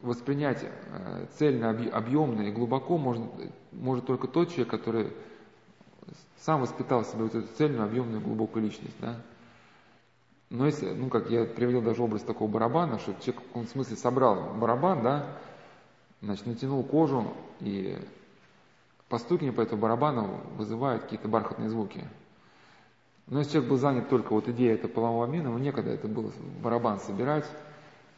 воспринять 0.00 0.64
э, 0.64 1.26
цельно, 1.36 1.70
объемно 1.70 2.42
и 2.42 2.52
глубоко 2.52 2.98
может, 2.98 3.22
может 3.70 4.06
только 4.06 4.26
тот 4.26 4.48
человек, 4.48 4.70
который 4.70 5.12
сам 6.38 6.60
воспитал 6.60 7.04
себе 7.04 7.24
вот 7.24 7.34
эту 7.34 7.48
цельную, 7.56 7.84
объемную, 7.84 8.20
глубокую 8.20 8.64
личность. 8.64 8.96
Да? 9.00 9.16
Но 10.50 10.66
если, 10.66 10.90
ну 10.90 11.08
как 11.08 11.30
я 11.30 11.44
приводил 11.44 11.82
даже 11.82 12.02
образ 12.02 12.22
такого 12.22 12.50
барабана, 12.50 12.98
что 12.98 13.14
человек, 13.20 13.42
в 13.54 13.66
смысле 13.66 13.96
собрал 13.96 14.54
барабан, 14.54 15.02
да, 15.02 15.36
значит, 16.22 16.46
натянул 16.46 16.82
кожу 16.82 17.32
и 17.60 17.98
постукивание 19.08 19.52
по 19.52 19.60
этому 19.60 19.82
барабану 19.82 20.40
вызывает 20.56 21.02
какие-то 21.02 21.28
бархатные 21.28 21.68
звуки. 21.68 22.04
Но 23.26 23.38
если 23.38 23.52
человек 23.52 23.70
был 23.70 23.78
занят 23.78 24.08
только 24.08 24.32
вот 24.32 24.48
идеей 24.48 24.74
этого 24.74 24.90
полового 24.90 25.24
обмена, 25.24 25.48
ему 25.48 25.58
некогда 25.58 25.90
это 25.90 26.08
было 26.08 26.32
барабан 26.62 26.98
собирать, 26.98 27.46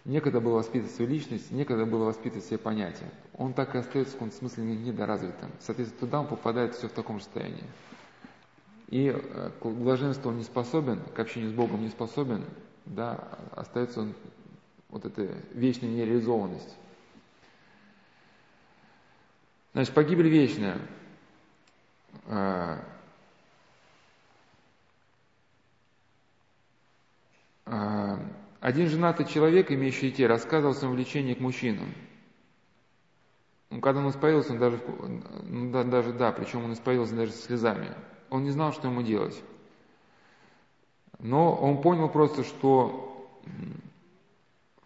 некогда 0.05 0.41
было 0.41 0.55
воспитывать 0.55 0.95
свою 0.95 1.11
личность, 1.11 1.51
некогда 1.51 1.87
было 1.87 2.05
воспитывать 2.05 2.45
все 2.45 2.59
понятия. 2.59 3.11
Он 3.37 3.55
так 3.55 3.75
и 3.75 3.79
остается 3.79 4.13
в 4.13 4.15
каком-то 4.15 4.37
смысле 4.37 4.65
недоразвитым. 4.65 5.51
Соответственно, 5.61 6.01
туда 6.01 6.21
он 6.21 6.27
попадает 6.27 6.75
все 6.75 6.89
в 6.89 6.93
таком 6.93 7.19
же 7.19 7.25
состоянии. 7.25 7.65
И 8.89 9.09
э, 9.09 9.51
к 9.61 9.65
блаженству 9.65 10.31
он 10.31 10.39
не 10.39 10.45
способен, 10.45 11.01
к 11.01 11.19
общению 11.19 11.51
с 11.51 11.55
Богом 11.55 11.81
не 11.81 11.89
способен, 11.89 12.45
да, 12.85 13.29
остается 13.53 14.01
он 14.01 14.15
вот 14.91 15.07
эта 15.07 15.23
вечная 15.55 15.89
нереализованность. 15.89 16.77
Значит, 19.73 19.95
погибель 19.95 20.29
вечная. 20.29 20.79
А, 22.27 22.85
а, 27.65 28.19
один 28.63 28.89
женатый 28.89 29.27
человек, 29.27 29.73
имеющий 29.73 30.11
детей, 30.11 30.25
рассказывал 30.25 30.71
о 30.71 30.77
своем 30.77 30.95
влечении 30.95 31.35
к 31.35 31.41
мужчинам. 31.41 31.93
Ну, 33.71 33.81
когда 33.81 34.01
он 34.01 34.09
исповедовался, 34.09 34.53
он 34.53 34.59
даже, 34.61 34.81
ну, 35.49 35.73
да, 35.73 35.83
даже, 35.83 36.13
да, 36.13 36.31
причем 36.31 36.65
он 36.65 36.73
исповедовался 36.73 37.17
даже 37.17 37.33
с 37.33 37.43
слезами. 37.43 37.93
Он 38.31 38.45
не 38.45 38.51
знал, 38.51 38.73
что 38.73 38.87
ему 38.87 39.03
делать. 39.03 39.43
Но 41.19 41.53
он 41.53 41.83
понял 41.83 42.09
просто, 42.09 42.45
что, 42.45 43.41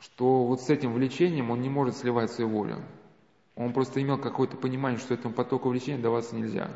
что 0.00 0.46
вот 0.46 0.62
с 0.62 0.70
этим 0.70 0.94
влечением 0.94 1.50
он 1.50 1.60
не 1.60 1.68
может 1.68 1.98
сливать 1.98 2.32
свою 2.32 2.48
волю. 2.48 2.82
Он 3.56 3.74
просто 3.74 4.00
имел 4.00 4.16
какое-то 4.16 4.56
понимание, 4.56 4.98
что 4.98 5.12
этому 5.12 5.34
потоку 5.34 5.68
влечения 5.68 6.00
даваться 6.00 6.34
нельзя. 6.34 6.70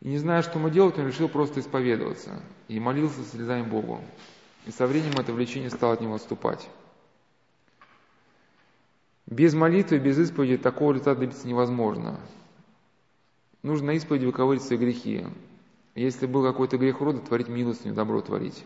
И 0.00 0.08
не 0.10 0.18
зная, 0.18 0.42
что 0.42 0.60
ему 0.60 0.68
делать, 0.68 0.96
он 0.96 1.08
решил 1.08 1.28
просто 1.28 1.58
исповедоваться. 1.58 2.40
И 2.68 2.78
молился 2.78 3.24
слезами 3.24 3.68
Богу. 3.68 4.00
И 4.66 4.70
со 4.70 4.86
временем 4.86 5.18
это 5.18 5.32
влечение 5.32 5.70
стало 5.70 5.94
от 5.94 6.00
него 6.00 6.14
отступать. 6.14 6.68
Без 9.26 9.54
молитвы, 9.54 9.98
без 9.98 10.18
исповеди 10.18 10.58
такого 10.58 10.92
результата 10.92 11.20
добиться 11.20 11.48
невозможно. 11.48 12.20
Нужно 13.62 13.88
на 13.88 13.90
исповеди 13.92 14.26
выковырить 14.26 14.62
свои 14.62 14.78
грехи. 14.78 15.26
Если 15.94 16.26
был 16.26 16.42
какой-то 16.42 16.78
грех 16.78 17.00
рода, 17.00 17.20
творить 17.20 17.48
милостыню, 17.48 17.94
добро 17.94 18.20
творить. 18.20 18.64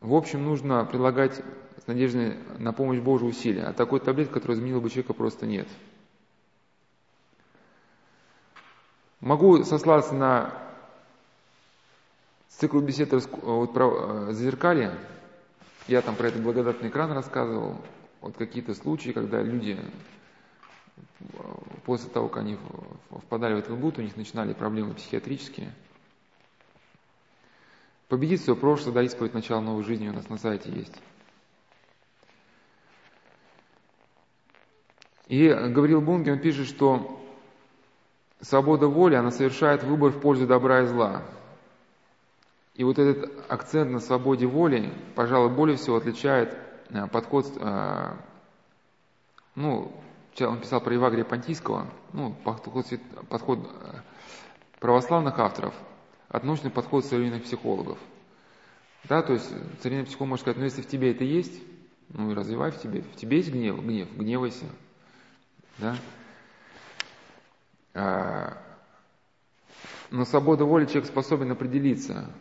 В 0.00 0.14
общем, 0.14 0.44
нужно 0.44 0.84
прилагать 0.84 1.42
с 1.82 1.86
надеждой 1.86 2.36
на 2.58 2.72
помощь 2.72 3.00
Божию 3.00 3.30
усилия. 3.30 3.64
А 3.64 3.72
такой 3.72 4.00
таблетки, 4.00 4.32
которая 4.32 4.56
изменила 4.56 4.80
бы 4.80 4.88
человека, 4.88 5.14
просто 5.14 5.46
нет. 5.46 5.68
Могу 9.20 9.62
сослаться 9.64 10.14
на 10.14 10.69
цикл 12.60 12.80
бесед 12.80 13.12
вот, 13.12 13.72
про 13.72 13.90
э, 13.90 14.32
зазеркалье. 14.32 14.92
Я 15.88 16.02
там 16.02 16.14
про 16.14 16.28
этот 16.28 16.42
благодатный 16.42 16.88
экран 16.88 17.10
рассказывал. 17.12 17.80
Вот 18.20 18.36
какие-то 18.36 18.74
случаи, 18.74 19.10
когда 19.10 19.42
люди 19.42 19.78
э, 21.20 21.24
после 21.84 22.10
того, 22.10 22.28
как 22.28 22.42
они 22.42 22.58
впадали 23.10 23.54
в 23.54 23.58
этот 23.58 23.76
блуд, 23.76 23.98
у 23.98 24.02
них 24.02 24.16
начинали 24.16 24.52
проблемы 24.52 24.94
психиатрические– 24.94 25.72
Победить 28.10 28.42
свое 28.42 28.58
прошлое, 28.58 28.92
да, 28.92 29.02
исповедь 29.04 29.34
начала 29.34 29.60
новой 29.60 29.84
жизни 29.84 30.08
у 30.08 30.12
нас 30.12 30.28
на 30.28 30.36
сайте 30.36 30.68
есть. 30.72 31.00
И 35.28 35.48
говорил 35.48 36.00
Бунге, 36.00 36.32
он 36.32 36.40
пишет, 36.40 36.66
что 36.66 37.24
свобода 38.40 38.88
воли, 38.88 39.14
она 39.14 39.30
совершает 39.30 39.84
выбор 39.84 40.10
в 40.10 40.20
пользу 40.20 40.48
добра 40.48 40.82
и 40.82 40.86
зла. 40.86 41.22
И 42.80 42.82
вот 42.82 42.98
этот 42.98 43.30
акцент 43.50 43.90
на 43.90 44.00
свободе 44.00 44.46
воли, 44.46 44.90
пожалуй, 45.14 45.50
более 45.50 45.76
всего 45.76 45.96
отличает 45.96 46.56
э, 46.88 47.06
подход, 47.08 47.46
э, 47.60 48.12
ну, 49.54 49.92
он 50.40 50.60
писал 50.60 50.80
про 50.80 50.94
Евагрия 50.94 51.24
Понтийского, 51.24 51.88
ну, 52.14 52.34
подход, 52.42 52.86
подход 53.28 53.58
э, 53.58 53.98
православных 54.78 55.38
авторов– 55.38 55.74
от 56.30 56.42
научный 56.42 56.70
подход 56.70 57.04
современных 57.04 57.42
психологов. 57.42 57.98
Да, 59.04 59.20
то 59.20 59.34
есть 59.34 59.52
современный 59.82 60.06
психолог 60.06 60.30
может 60.30 60.44
сказать, 60.44 60.56
ну 60.56 60.64
если 60.64 60.80
в 60.80 60.86
тебе 60.86 61.10
это 61.10 61.22
есть, 61.22 61.60
ну 62.08 62.30
и 62.30 62.34
развивай 62.34 62.70
в 62.70 62.80
тебе. 62.80 63.02
В 63.02 63.14
тебе 63.14 63.36
есть 63.36 63.52
гнев, 63.52 63.78
гнев, 63.84 64.08
гневайся. 64.16 64.64
Да? 65.76 65.96
А, 67.92 68.56
но 70.10 70.24
свобода 70.24 70.64
воли 70.64 70.86
человек 70.86 71.04
способен 71.04 71.50
определиться 71.50 72.32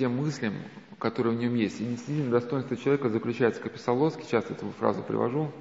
тем 0.00 0.16
мыслям, 0.16 0.54
которые 0.98 1.36
в 1.36 1.38
нем 1.38 1.54
есть. 1.54 1.78
И 1.80 1.84
действительно 1.84 2.30
достоинство 2.30 2.74
человека 2.74 3.10
заключается, 3.10 3.60
как 3.60 3.74
писал 3.74 3.98
Лоски, 3.98 4.28
часто 4.28 4.54
эту 4.54 4.70
фразу 4.70 5.02
привожу, 5.02 5.52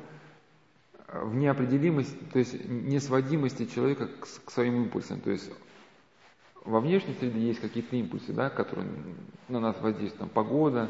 в 1.11 1.35
неопределимости, 1.35 2.17
то 2.31 2.39
есть 2.39 2.69
несводимости 2.69 3.65
человека 3.65 4.07
к, 4.07 4.45
к 4.45 4.51
своим 4.51 4.83
импульсам. 4.83 5.19
То 5.19 5.31
есть 5.31 5.51
во 6.63 6.79
внешней 6.79 7.15
среде 7.15 7.39
есть 7.39 7.59
какие-то 7.59 7.97
импульсы, 7.97 8.31
да, 8.31 8.49
которые 8.49 8.87
на 9.49 9.59
нас 9.59 9.75
воздействуют, 9.81 10.19
там, 10.19 10.29
погода, 10.29 10.89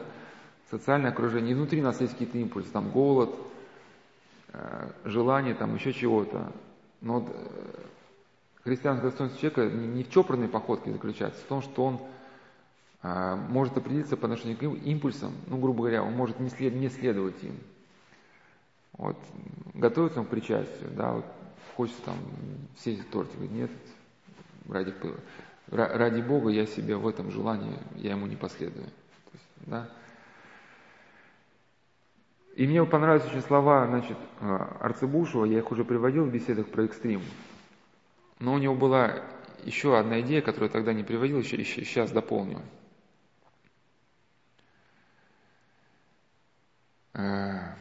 социальное 0.69 1.09
окружение, 1.09 1.53
и 1.53 1.55
внутри 1.55 1.81
нас 1.81 1.99
есть 2.01 2.13
какие-то 2.13 2.37
импульсы, 2.37 2.69
там, 2.71 2.91
голод, 2.91 3.33
э, 4.53 4.91
желания, 5.05 5.55
там 5.55 5.73
еще 5.73 5.91
чего-то. 5.91 6.51
Но 7.01 7.21
вот 7.21 7.31
э, 7.33 7.79
христианское 8.63 9.07
достоинство 9.07 9.39
человека 9.41 9.75
не 9.75 10.03
в 10.03 10.11
чопорной 10.11 10.49
походке 10.49 10.91
заключается, 10.91 11.41
в 11.41 11.47
том, 11.47 11.63
что 11.63 11.85
он 11.85 11.99
может 13.01 13.77
определиться 13.77 14.17
по 14.17 14.25
отношению 14.25 14.57
к 14.57 14.63
импульсам, 14.63 15.33
ну, 15.47 15.57
грубо 15.57 15.83
говоря, 15.83 16.03
он 16.03 16.13
может 16.13 16.39
не, 16.39 16.49
след, 16.49 16.73
не 16.73 16.89
следовать 16.89 17.41
им. 17.43 17.57
Вот, 18.93 19.17
готовится 19.73 20.19
он 20.19 20.25
к 20.25 20.29
причастию, 20.29 20.89
да, 20.91 21.13
вот, 21.13 21.25
хочется 21.75 22.01
там 22.03 22.17
съесть 22.77 23.09
тортик, 23.09 23.35
говорит, 23.35 23.51
нет, 23.51 23.71
ради, 24.67 24.93
ради 25.67 26.21
Бога 26.21 26.49
я 26.49 26.65
себе 26.65 26.97
в 26.97 27.07
этом 27.07 27.31
желании, 27.31 27.77
я 27.95 28.11
ему 28.11 28.27
не 28.27 28.35
последую. 28.35 28.85
То 28.85 29.31
есть, 29.33 29.45
да. 29.67 29.89
И 32.55 32.67
мне 32.67 32.83
понравились 32.83 33.25
очень 33.25 33.41
слова, 33.41 33.87
значит, 33.87 34.17
а, 34.41 34.77
Арцебушева, 34.81 35.45
я 35.45 35.59
их 35.59 35.71
уже 35.71 35.85
приводил 35.85 36.25
в 36.25 36.31
беседах 36.31 36.67
про 36.67 36.83
экстрим. 36.83 37.21
Но 38.39 38.53
у 38.53 38.57
него 38.57 38.75
была 38.75 39.23
еще 39.63 39.97
одна 39.97 40.19
идея, 40.19 40.41
которую 40.41 40.67
я 40.67 40.73
тогда 40.73 40.91
не 40.91 41.03
приводил, 41.03 41.39
еще, 41.39 41.55
еще 41.55 41.85
сейчас 41.85 42.11
дополню. 42.11 42.59
А, 47.19 47.75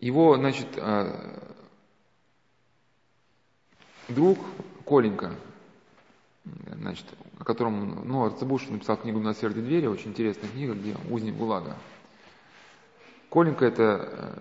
его, 0.00 0.36
значит, 0.36 0.66
а, 0.76 1.54
друг 4.08 4.38
Коленька, 4.84 5.36
значит, 6.44 7.06
о 7.38 7.44
котором, 7.44 8.08
ну, 8.08 8.24
Арцебуш 8.24 8.66
написал 8.68 8.96
книгу 8.96 9.20
«На 9.20 9.34
сверде 9.34 9.60
двери», 9.60 9.86
очень 9.86 10.10
интересная 10.10 10.50
книга, 10.50 10.74
где 10.74 10.96
узник 11.08 11.36
ГУЛАГа. 11.36 11.76
Коленька 13.30 13.66
это, 13.66 13.82
э, 13.82 14.38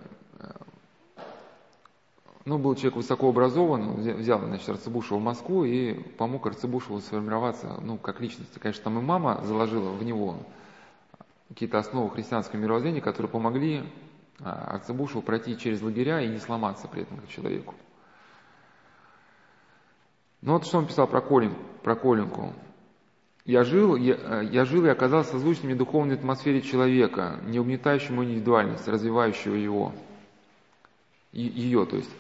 ну, 2.46 2.60
был 2.60 2.76
человек 2.76 2.98
высокообразован, 2.98 3.96
взял, 3.96 4.40
значит, 4.40 4.70
Арцебушева 4.70 5.18
в 5.18 5.22
Москву 5.22 5.66
и 5.66 5.94
помог 5.94 6.46
Арцебушеву 6.46 7.00
сформироваться, 7.00 7.80
ну, 7.82 7.98
как 7.98 8.22
личности. 8.22 8.60
Конечно, 8.60 8.84
там 8.84 9.00
и 9.00 9.02
мама 9.02 9.42
заложила 9.44 9.90
в 9.90 10.04
него 10.04 10.38
какие-то 11.50 11.80
основы 11.80 12.12
христианского 12.12 12.60
мировоззрения, 12.60 13.02
которые 13.02 13.32
помогли 13.32 13.84
а, 14.40 14.76
Арцебушеву 14.76 15.24
пройти 15.24 15.58
через 15.58 15.82
лагеря 15.82 16.22
и 16.22 16.28
не 16.28 16.38
сломаться 16.38 16.88
при 16.88 17.02
этом 17.02 17.18
как 17.18 17.30
человеку. 17.30 17.74
Ну 20.42 20.54
вот 20.54 20.68
что 20.68 20.78
он 20.78 20.86
писал 20.86 21.08
про, 21.08 21.22
Колин, 21.22 21.56
про 21.82 21.96
Колинку. 21.96 22.54
Я 23.44 23.64
жил, 23.64 23.96
я, 23.96 24.42
я 24.42 24.66
жил 24.66 24.86
и 24.86 24.90
оказался 24.90 25.32
созвучным 25.32 25.74
в 25.74 25.78
духовной 25.78 26.16
атмосфере 26.16 26.62
человека, 26.62 27.40
не 27.46 27.60
угнетающему 27.60 28.24
индивидуальность, 28.24 28.88
развивающего 28.88 29.56
его, 29.56 29.94
ее, 31.32 31.86
то 31.88 31.96
есть. 31.96 32.12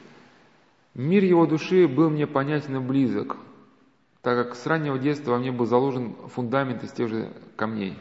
Мир 0.96 1.26
его 1.26 1.46
души 1.46 1.90
был 1.90 2.10
мне 2.10 2.26
понятен 2.26 2.78
и 2.78 2.80
близок, 2.80 3.36
так 4.22 4.48
как 4.48 4.56
с 4.56 4.66
раннего 4.66 4.98
детства 4.98 5.32
во 5.32 5.38
мне 5.38 5.52
был 5.52 5.66
заложен 5.66 6.16
фундамент 6.30 6.84
из 6.86 6.92
тех 6.92 7.10
же 7.10 7.34
камней. 7.58 8.00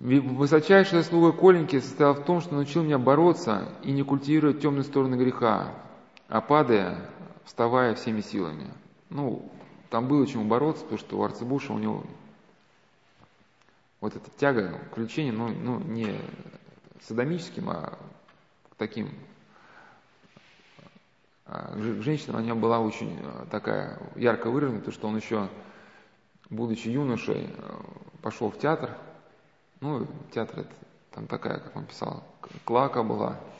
Высочайшая 0.00 1.02
слуга 1.02 1.32
Коленьки 1.32 1.80
состояла 1.80 2.14
в 2.14 2.24
том, 2.24 2.40
что 2.40 2.54
научил 2.54 2.82
меня 2.82 2.98
бороться 2.98 3.68
и 3.82 3.92
не 3.92 4.02
культивировать 4.04 4.62
темные 4.62 4.84
стороны 4.84 5.16
греха, 5.16 5.74
а 6.28 6.40
падая, 6.40 7.10
вставая 7.44 7.94
всеми 7.94 8.22
силами. 8.22 8.72
Ну, 9.10 9.52
там 9.90 10.08
было 10.08 10.26
чему 10.26 10.44
бороться, 10.44 10.84
потому 10.84 10.98
что 10.98 11.18
у 11.18 11.22
Арцебуша 11.24 11.74
у 11.74 11.78
него 11.78 12.04
вот 14.00 14.16
эта 14.16 14.30
тяга 14.38 14.78
к 14.92 14.96
влечению, 14.96 15.34
ну, 15.34 15.48
ну 15.48 15.80
не 15.80 16.18
садомическим, 17.02 17.68
а 17.68 17.98
таким 18.78 19.10
а 21.44 21.74
к 21.74 22.02
женщинам 22.02 22.36
у 22.36 22.44
него 22.44 22.58
была 22.58 22.78
очень 22.78 23.18
а, 23.22 23.46
такая 23.50 23.98
ярко 24.16 24.50
выраженная, 24.50 24.80
потому 24.80 24.94
что 24.94 25.08
он 25.08 25.16
еще, 25.16 25.48
будучи 26.50 26.88
юношей, 26.88 27.48
а, 27.58 27.82
пошел 28.22 28.50
в 28.50 28.58
театр. 28.58 28.96
Ну, 29.80 30.06
театр 30.32 30.60
это 30.60 30.74
там 31.12 31.26
такая, 31.26 31.58
как 31.58 31.74
он 31.74 31.86
писал, 31.86 32.22
клака 32.64 33.02
была– 33.02 33.40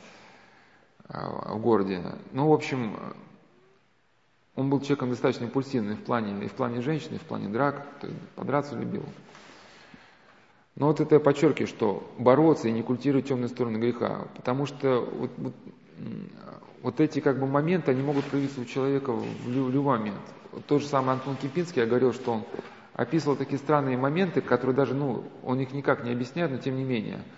а, 1.09 1.55
в 1.55 1.61
городе. 1.61 2.03
Ну, 2.33 2.49
в 2.49 2.53
общем, 2.53 2.99
он 4.55 4.69
был 4.69 4.81
человеком 4.81 5.11
достаточно 5.11 5.45
импульсивным 5.45 5.97
в 5.97 6.05
плане, 6.05 6.45
и 6.45 6.49
в 6.49 6.53
плане 6.53 6.83
женщин, 6.83 7.15
и 7.15 7.19
в 7.19 7.23
плане 7.23 7.49
драк, 7.49 7.87
то 8.01 8.07
есть 8.07 8.21
подраться 8.37 8.77
любил. 8.77 9.05
Но 10.79 10.87
вот 10.87 11.01
это 11.01 11.17
я 11.17 11.21
подчеркиваю, 11.21 11.67
что 11.67 12.09
бороться 12.19 12.69
и 12.69 12.73
не 12.73 12.83
культивировать 12.83 13.29
темные 13.29 13.49
стороны 13.49 13.77
греха, 13.77 14.29
потому 14.37 14.65
что 14.65 15.01
вот, 15.01 15.31
вот, 15.37 15.55
вот 16.83 17.01
эти 17.01 17.21
как 17.21 17.39
бы 17.39 17.47
моменты, 17.47 17.91
они 17.91 18.03
могут 18.03 18.25
проявиться 18.25 18.61
у 18.61 18.65
человека 18.65 19.13
в 19.13 19.51
любой 19.51 19.99
момент. 19.99 20.21
Вот 20.53 20.65
тот 20.67 20.81
же 20.81 20.87
самый 20.87 21.15
Антон 21.15 21.37
Кипинский, 21.37 21.83
я 21.83 21.87
говорил, 21.87 22.13
что 22.13 22.33
он 22.33 22.43
описывал 22.95 23.37
такие 23.37 23.59
странные 23.59 23.99
моменты, 23.99 24.41
которые 24.41 24.75
даже, 24.75 24.95
ну, 24.95 25.25
он 25.43 25.61
их 25.61 25.73
никак 25.73 26.05
не 26.05 26.13
объясняет, 26.13 26.51
но 26.53 26.59
тем 26.59 26.77
не 26.77 26.85
менее– 26.85 27.21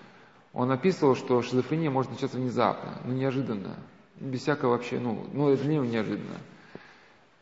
он 0.52 0.70
описывал, 0.72 1.14
что 1.14 1.42
шизофрения 1.42 1.90
может 1.90 2.10
начаться 2.10 2.36
внезапно, 2.36 3.00
ну 3.04 3.12
неожиданно, 3.12 3.76
без 4.18 4.40
всякого 4.40 4.70
вообще, 4.70 4.98
ну, 4.98 5.26
ну 5.32 5.48
это 5.48 5.62
для 5.62 5.74
него 5.74 5.84
неожиданно. 5.84 6.38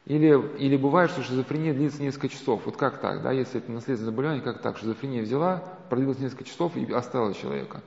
Или, 0.08 0.56
или 0.56 0.78
бывает, 0.78 1.10
что 1.10 1.22
шизофрения 1.22 1.74
длится 1.74 2.00
несколько 2.00 2.30
часов. 2.30 2.62
Вот 2.64 2.78
как 2.78 2.98
так, 2.98 3.20
да, 3.20 3.30
если 3.30 3.58
это 3.58 3.70
наследственное 3.70 4.10
заболевание, 4.10 4.42
как 4.42 4.62
так? 4.62 4.78
Шизофрения 4.78 5.20
взяла, 5.20 5.62
продлилась 5.90 6.18
несколько 6.18 6.44
часов 6.44 6.74
и 6.78 6.90
оставила 6.90 7.34
человека. 7.34 7.82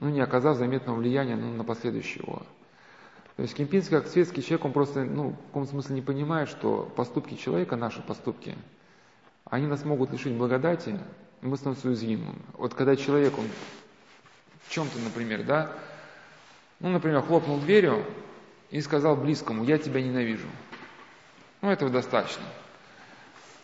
Ну, 0.00 0.08
не 0.08 0.22
оказав 0.22 0.56
заметного 0.56 0.96
влияния 0.96 1.36
ну, 1.36 1.52
на 1.52 1.62
последующего. 1.62 2.46
То 3.36 3.42
есть 3.42 3.54
Кемпинский, 3.54 3.98
как 3.98 4.06
светский 4.06 4.42
человек, 4.42 4.64
он 4.64 4.72
просто, 4.72 5.04
ну, 5.04 5.30
в 5.32 5.46
каком 5.48 5.66
смысле 5.66 5.96
не 5.96 6.00
понимает, 6.00 6.48
что 6.48 6.90
поступки 6.96 7.34
человека, 7.34 7.76
наши 7.76 8.00
поступки, 8.00 8.56
они 9.44 9.66
нас 9.66 9.84
могут 9.84 10.10
лишить 10.10 10.32
благодати, 10.32 10.98
и 11.42 11.46
мы 11.46 11.58
становимся 11.58 11.88
уязвимым. 11.88 12.36
Вот 12.54 12.72
когда 12.72 12.96
человек, 12.96 13.36
он 13.36 13.44
чем-то, 14.70 14.98
например, 15.00 15.44
да, 15.44 15.70
ну, 16.80 16.88
например, 16.88 17.20
хлопнул 17.20 17.60
дверью 17.60 18.06
и 18.70 18.80
сказал 18.80 19.16
близкому, 19.16 19.64
я 19.64 19.76
тебя 19.76 20.00
ненавижу. 20.00 20.48
Ну, 21.62 21.70
этого 21.70 21.90
достаточно. 21.90 22.42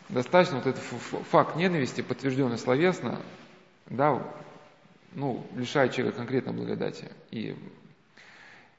Достаточно 0.08 0.58
вот 0.58 0.66
этот 0.66 0.82
факт 0.82 1.56
ненависти, 1.56 2.00
подтвержденный 2.00 2.56
словесно, 2.56 3.20
да, 3.86 4.22
ну, 5.12 5.44
лишает 5.56 5.92
человека 5.92 6.18
конкретно 6.18 6.52
благодати. 6.52 7.10
И, 7.30 7.56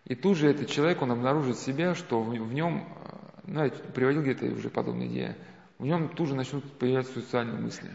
и 0.05 0.15
тут 0.15 0.37
же 0.37 0.49
этот 0.49 0.69
человек, 0.69 1.01
он 1.01 1.11
обнаружит 1.11 1.57
в 1.57 1.61
себе, 1.61 1.93
что 1.95 2.21
в, 2.21 2.29
в 2.29 2.53
нем, 2.53 2.87
ну, 3.43 3.65
я 3.65 3.69
приводил 3.69 4.23
где-то 4.23 4.45
уже 4.45 4.69
подобные 4.69 5.09
идеи, 5.09 5.35
в 5.77 5.85
нем 5.85 6.07
тут 6.09 6.29
же 6.29 6.35
начнут 6.35 6.63
появляться 6.79 7.13
суицидальные 7.13 7.59
мысли. 7.59 7.89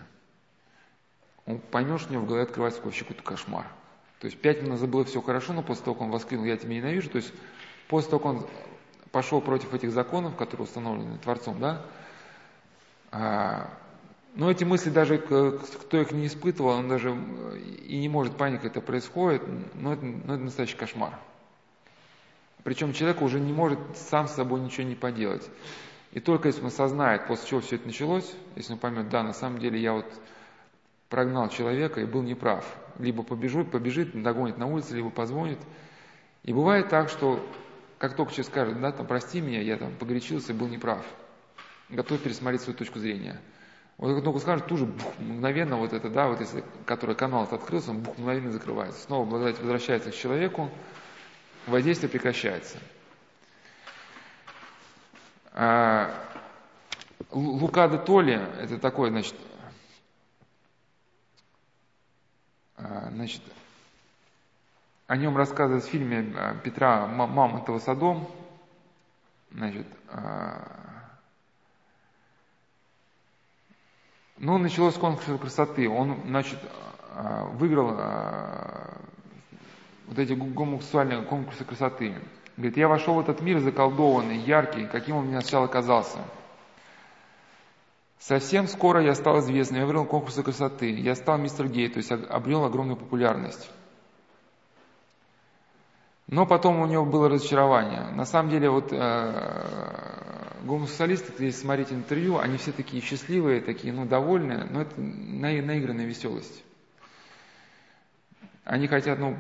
Он 1.46 1.58
поймет, 1.58 2.00
что 2.00 2.10
у 2.10 2.12
него 2.12 2.24
в 2.24 2.28
голове 2.28 2.44
открывается 2.44 2.82
вообще 2.82 3.04
какой-то 3.04 3.22
кошмар. 3.22 3.66
То 4.20 4.26
есть 4.26 4.38
пять 4.40 4.62
минут 4.62 4.80
было 4.88 5.04
все 5.04 5.20
хорошо, 5.22 5.54
но 5.54 5.62
после 5.62 5.84
того, 5.84 5.94
как 5.94 6.02
он 6.04 6.10
воскликнул 6.10 6.46
«я 6.46 6.56
тебя 6.56 6.74
ненавижу», 6.74 7.10
то 7.10 7.16
есть 7.16 7.32
после 7.88 8.10
того, 8.10 8.22
как 8.22 8.32
он 8.32 8.46
пошел 9.14 9.40
против 9.40 9.72
этих 9.72 9.92
законов, 9.92 10.34
которые 10.34 10.64
установлены 10.64 11.18
Творцом, 11.18 11.60
да, 11.60 11.82
а, 13.12 13.70
но 14.34 14.50
эти 14.50 14.64
мысли 14.64 14.90
даже, 14.90 15.18
кто 15.18 16.00
их 16.00 16.10
не 16.10 16.26
испытывал, 16.26 16.70
он 16.70 16.88
даже 16.88 17.16
и 17.86 17.96
не 18.00 18.08
может 18.08 18.36
понять, 18.36 18.60
как 18.60 18.72
это 18.72 18.80
происходит, 18.80 19.42
но 19.74 19.92
это, 19.92 20.04
но 20.04 20.34
это 20.34 20.42
настоящий 20.42 20.76
кошмар. 20.76 21.16
Причем 22.64 22.92
человек 22.92 23.22
уже 23.22 23.38
не 23.38 23.52
может 23.52 23.78
сам 23.94 24.26
с 24.26 24.32
собой 24.32 24.60
ничего 24.60 24.88
не 24.88 24.96
поделать. 24.96 25.48
И 26.10 26.18
только 26.18 26.48
если 26.48 26.62
он 26.62 26.68
осознает, 26.68 27.28
после 27.28 27.48
чего 27.48 27.60
все 27.60 27.76
это 27.76 27.86
началось, 27.86 28.34
если 28.56 28.72
он 28.72 28.80
поймет, 28.80 29.08
да, 29.10 29.22
на 29.22 29.32
самом 29.32 29.60
деле 29.60 29.80
я 29.80 29.92
вот 29.92 30.06
прогнал 31.08 31.48
человека 31.50 32.00
и 32.00 32.04
был 32.04 32.22
неправ, 32.22 32.64
либо 32.98 33.22
побежит, 33.22 33.70
побежит, 33.70 34.20
догонит 34.20 34.58
на 34.58 34.66
улице, 34.66 34.96
либо 34.96 35.10
позвонит. 35.10 35.60
И 36.42 36.52
бывает 36.52 36.88
так, 36.88 37.08
что 37.08 37.38
как 38.08 38.16
только 38.16 38.32
человек 38.32 38.52
скажет, 38.52 38.80
да, 38.80 38.92
там, 38.92 39.06
прости 39.06 39.40
меня, 39.40 39.60
я 39.62 39.76
там 39.76 39.94
погорячился, 39.96 40.52
был 40.52 40.68
неправ, 40.68 41.04
готов 41.88 42.20
пересмотреть 42.20 42.60
свою 42.62 42.76
точку 42.76 42.98
зрения. 42.98 43.40
Вот 43.96 44.14
как 44.14 44.24
только 44.24 44.40
скажет, 44.40 44.66
тут 44.66 44.78
же 44.78 44.86
бух, 44.86 45.18
мгновенно 45.18 45.76
вот 45.76 45.92
это, 45.92 46.10
да, 46.10 46.28
вот 46.28 46.40
если, 46.40 46.64
который 46.84 47.14
канал 47.14 47.48
открылся, 47.50 47.90
он 47.90 48.00
бух, 48.00 48.18
мгновенно 48.18 48.50
закрывается. 48.50 49.00
Снова 49.02 49.24
благодать 49.24 49.58
возвращается 49.58 50.10
к 50.10 50.14
человеку, 50.14 50.68
воздействие 51.66 52.10
прекращается. 52.10 52.78
А, 55.52 56.12
Лука 57.30 57.88
де 57.88 57.98
Толли, 57.98 58.40
это 58.60 58.78
такой, 58.78 59.10
значит, 59.10 59.34
А, 62.76 63.08
значит, 63.10 63.40
о 65.06 65.16
нем 65.16 65.36
рассказывают 65.36 65.84
в 65.84 65.88
фильме 65.88 66.32
а, 66.36 66.54
Петра 66.56 67.06
Мамонтова 67.06 67.78
«Садом». 67.78 68.28
Значит, 69.50 69.86
а, 70.08 70.80
Ну, 74.36 74.58
началось 74.58 74.94
с 74.94 74.98
конкурса 74.98 75.38
красоты. 75.38 75.88
Он, 75.88 76.18
значит, 76.26 76.58
а, 77.12 77.44
выиграл 77.44 77.96
вот 80.06 80.18
эти 80.18 80.32
гомосексуальные 80.32 81.22
конкурсы 81.22 81.64
красоты. 81.64 82.16
Говорит, 82.56 82.76
я 82.76 82.88
вошел 82.88 83.14
в 83.14 83.20
этот 83.20 83.40
мир 83.40 83.60
заколдованный, 83.60 84.38
яркий, 84.38 84.86
каким 84.86 85.16
он 85.16 85.26
мне 85.26 85.40
сначала 85.40 85.66
казался. 85.66 86.18
Совсем 88.18 88.66
скоро 88.68 89.02
я 89.02 89.14
стал 89.14 89.38
известным, 89.40 89.80
я 89.80 89.86
выиграл 89.86 90.04
конкурсы 90.04 90.42
красоты, 90.42 90.90
я 90.90 91.14
стал 91.14 91.38
мистер 91.38 91.68
Гей, 91.68 91.88
то 91.88 91.98
есть 91.98 92.10
обрел 92.10 92.64
огромную 92.64 92.96
популярность. 92.96 93.70
Но 96.26 96.46
потом 96.46 96.80
у 96.80 96.86
него 96.86 97.04
было 97.04 97.28
разочарование. 97.28 98.10
На 98.12 98.24
самом 98.24 98.50
деле, 98.50 98.70
вот 98.70 98.88
э, 98.92 100.04
гомосексуалисты, 100.62 101.44
если 101.44 101.60
смотреть 101.60 101.92
интервью, 101.92 102.38
они 102.38 102.56
все 102.56 102.72
такие 102.72 103.02
счастливые, 103.02 103.60
такие, 103.60 103.92
ну, 103.92 104.06
довольные, 104.06 104.64
но 104.64 104.82
это 104.82 104.98
наигранная 104.98 106.06
веселость. 106.06 106.64
Они 108.64 108.86
хотят, 108.88 109.18
ну, 109.18 109.36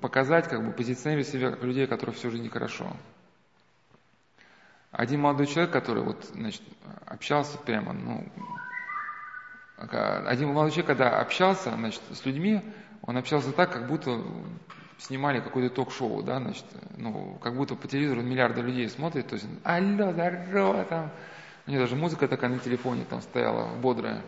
показать, 0.00 0.48
как 0.48 0.64
бы 0.64 0.72
позиционировать 0.72 1.28
себя 1.28 1.50
как 1.50 1.62
людей, 1.62 1.86
которых 1.86 2.16
все 2.16 2.30
жизнь 2.30 2.44
нехорошо. 2.44 2.96
Один 4.90 5.20
молодой 5.20 5.46
человек, 5.46 5.70
который 5.70 6.02
вот, 6.02 6.24
значит, 6.32 6.62
общался 7.06 7.58
прямо, 7.58 7.92
ну, 7.92 8.26
один 9.76 10.48
молодой 10.48 10.70
человек, 10.70 10.86
когда 10.86 11.20
общался, 11.20 11.70
значит, 11.72 12.02
с 12.10 12.24
людьми, 12.24 12.62
он 13.02 13.18
общался 13.18 13.52
так, 13.52 13.72
как 13.72 13.88
будто 13.88 14.22
снимали 15.02 15.40
какое-то 15.40 15.74
ток-шоу, 15.74 16.22
да, 16.22 16.38
значит, 16.40 16.64
ну, 16.96 17.38
как 17.42 17.56
будто 17.56 17.74
по 17.74 17.88
телевизору 17.88 18.22
миллиарды 18.22 18.60
людей 18.60 18.88
смотрят, 18.88 19.26
то 19.26 19.34
есть, 19.34 19.46
алло, 19.64 20.12
здорово, 20.12 20.84
там, 20.84 21.10
у 21.66 21.70
него 21.70 21.82
даже 21.82 21.96
музыка 21.96 22.28
такая 22.28 22.50
на 22.50 22.58
телефоне 22.58 23.04
там 23.08 23.20
стояла, 23.20 23.74
бодрая. 23.76 24.22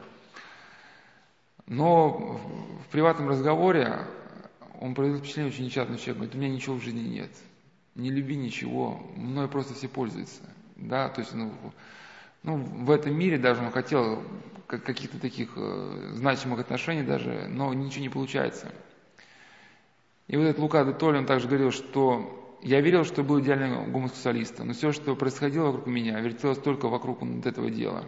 Но 1.66 2.40
в 2.84 2.90
приватном 2.90 3.28
разговоре 3.28 4.06
он 4.80 4.94
произвел 4.94 5.20
впечатление 5.20 5.52
очень 5.52 5.64
несчастного 5.64 5.98
человека, 5.98 6.18
говорит, 6.18 6.34
у 6.34 6.38
меня 6.38 6.51
ничего 6.51 6.76
в 6.76 6.82
жизни 6.82 7.01
нет, 7.01 7.30
не 7.94 8.10
люби 8.10 8.36
ничего, 8.36 9.01
мной 9.16 9.48
просто 9.48 9.74
все 9.74 9.88
пользуются, 9.88 10.42
да, 10.76 11.09
то 11.09 11.20
есть, 11.20 11.34
ну, 11.34 11.52
ну 12.42 12.56
в 12.56 12.90
этом 12.90 13.14
мире 13.16 13.38
даже 13.38 13.62
он 13.62 13.70
хотел 13.70 14.22
каких-то 14.66 15.20
таких 15.20 15.51
э, 15.56 16.10
значимых 16.14 16.60
отношений 16.60 17.02
даже, 17.02 17.46
но 17.48 17.72
ничего 17.72 18.02
не 18.02 18.09
получается. 18.09 18.72
И 20.26 20.36
вот 20.36 20.44
этот 20.44 20.59
Лука 20.59 20.84
де 20.84 21.06
он 21.06 21.26
также 21.26 21.46
говорил, 21.46 21.70
что 21.70 22.59
я 22.62 22.80
верил, 22.80 23.05
что 23.05 23.22
был 23.22 23.40
идеальным 23.40 23.92
гомосексуалистом, 23.92 24.68
но 24.68 24.72
все, 24.72 24.92
что 24.92 25.14
происходило 25.14 25.66
вокруг 25.66 25.86
меня, 25.86 26.18
вертелось 26.20 26.59
только 26.59 26.88
вокруг 26.88 27.20
вот 27.20 27.46
этого 27.46 27.70
дела. 27.70 28.06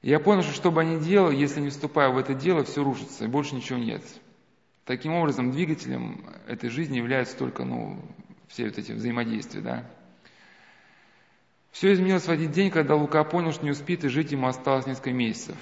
Я 0.00 0.20
понял, 0.20 0.42
что 0.42 0.52
что 0.52 0.70
бы 0.70 0.82
я 0.82 0.88
ни 0.88 1.00
делал, 1.00 1.30
если 1.30 1.60
не 1.60 1.68
вступая 1.68 2.08
в 2.08 2.18
это 2.18 2.32
дело, 2.32 2.64
все 2.64 2.82
рушится, 2.82 3.24
и 3.24 3.28
больше 3.28 3.56
ничего 3.56 3.78
нет. 3.78 4.02
Таким 4.84 5.12
образом, 5.12 5.50
двигателем 5.50 6.24
этой 6.46 6.70
жизни 6.70 6.96
являются 6.96 7.36
только 7.36 7.64
ну, 7.64 8.00
все 8.46 8.64
вот 8.64 8.78
эти 8.78 8.92
взаимодействия. 8.92 9.60
Да? 9.60 9.90
Все 11.72 11.92
изменилось 11.92 12.26
в 12.26 12.30
один 12.30 12.50
день, 12.50 12.70
когда 12.70 12.94
Лука 12.94 13.22
понял, 13.24 13.52
что 13.52 13.64
не 13.64 13.72
успеет, 13.72 14.04
и 14.04 14.08
жить 14.08 14.32
ему 14.32 14.46
осталось 14.46 14.86
несколько 14.86 15.12
месяцев. 15.12 15.56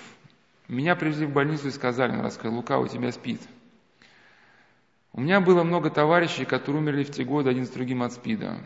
Меня 0.68 0.94
привезли 0.94 1.26
в 1.26 1.32
больницу 1.32 1.68
и 1.68 1.72
сказали, 1.72 2.12
он 2.12 2.20
рассказал, 2.20 2.56
Лука, 2.56 2.78
у 2.78 2.86
тебя 2.86 3.10
спит. 3.10 3.40
У 5.16 5.22
меня 5.22 5.40
было 5.40 5.62
много 5.62 5.88
товарищей, 5.88 6.44
которые 6.44 6.82
умерли 6.82 7.02
в 7.02 7.10
те 7.10 7.24
годы 7.24 7.48
один 7.48 7.64
с 7.64 7.70
другим 7.70 8.02
от 8.02 8.12
СПИДа. 8.12 8.59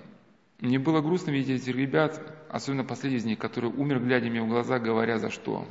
Мне 0.59 0.81
было 0.81 1.01
грустно 1.01 1.31
видеть 1.31 1.63
этих 1.63 1.77
ребят, 1.77 2.21
особенно 2.51 2.83
последний 2.83 3.19
из 3.19 3.25
них, 3.25 3.39
который 3.39 3.71
умер, 3.71 4.01
глядя 4.01 4.29
мне 4.29 4.43
в 4.43 4.49
глаза, 4.49 4.81
говоря 4.81 5.19
за 5.19 5.31
что. 5.31 5.65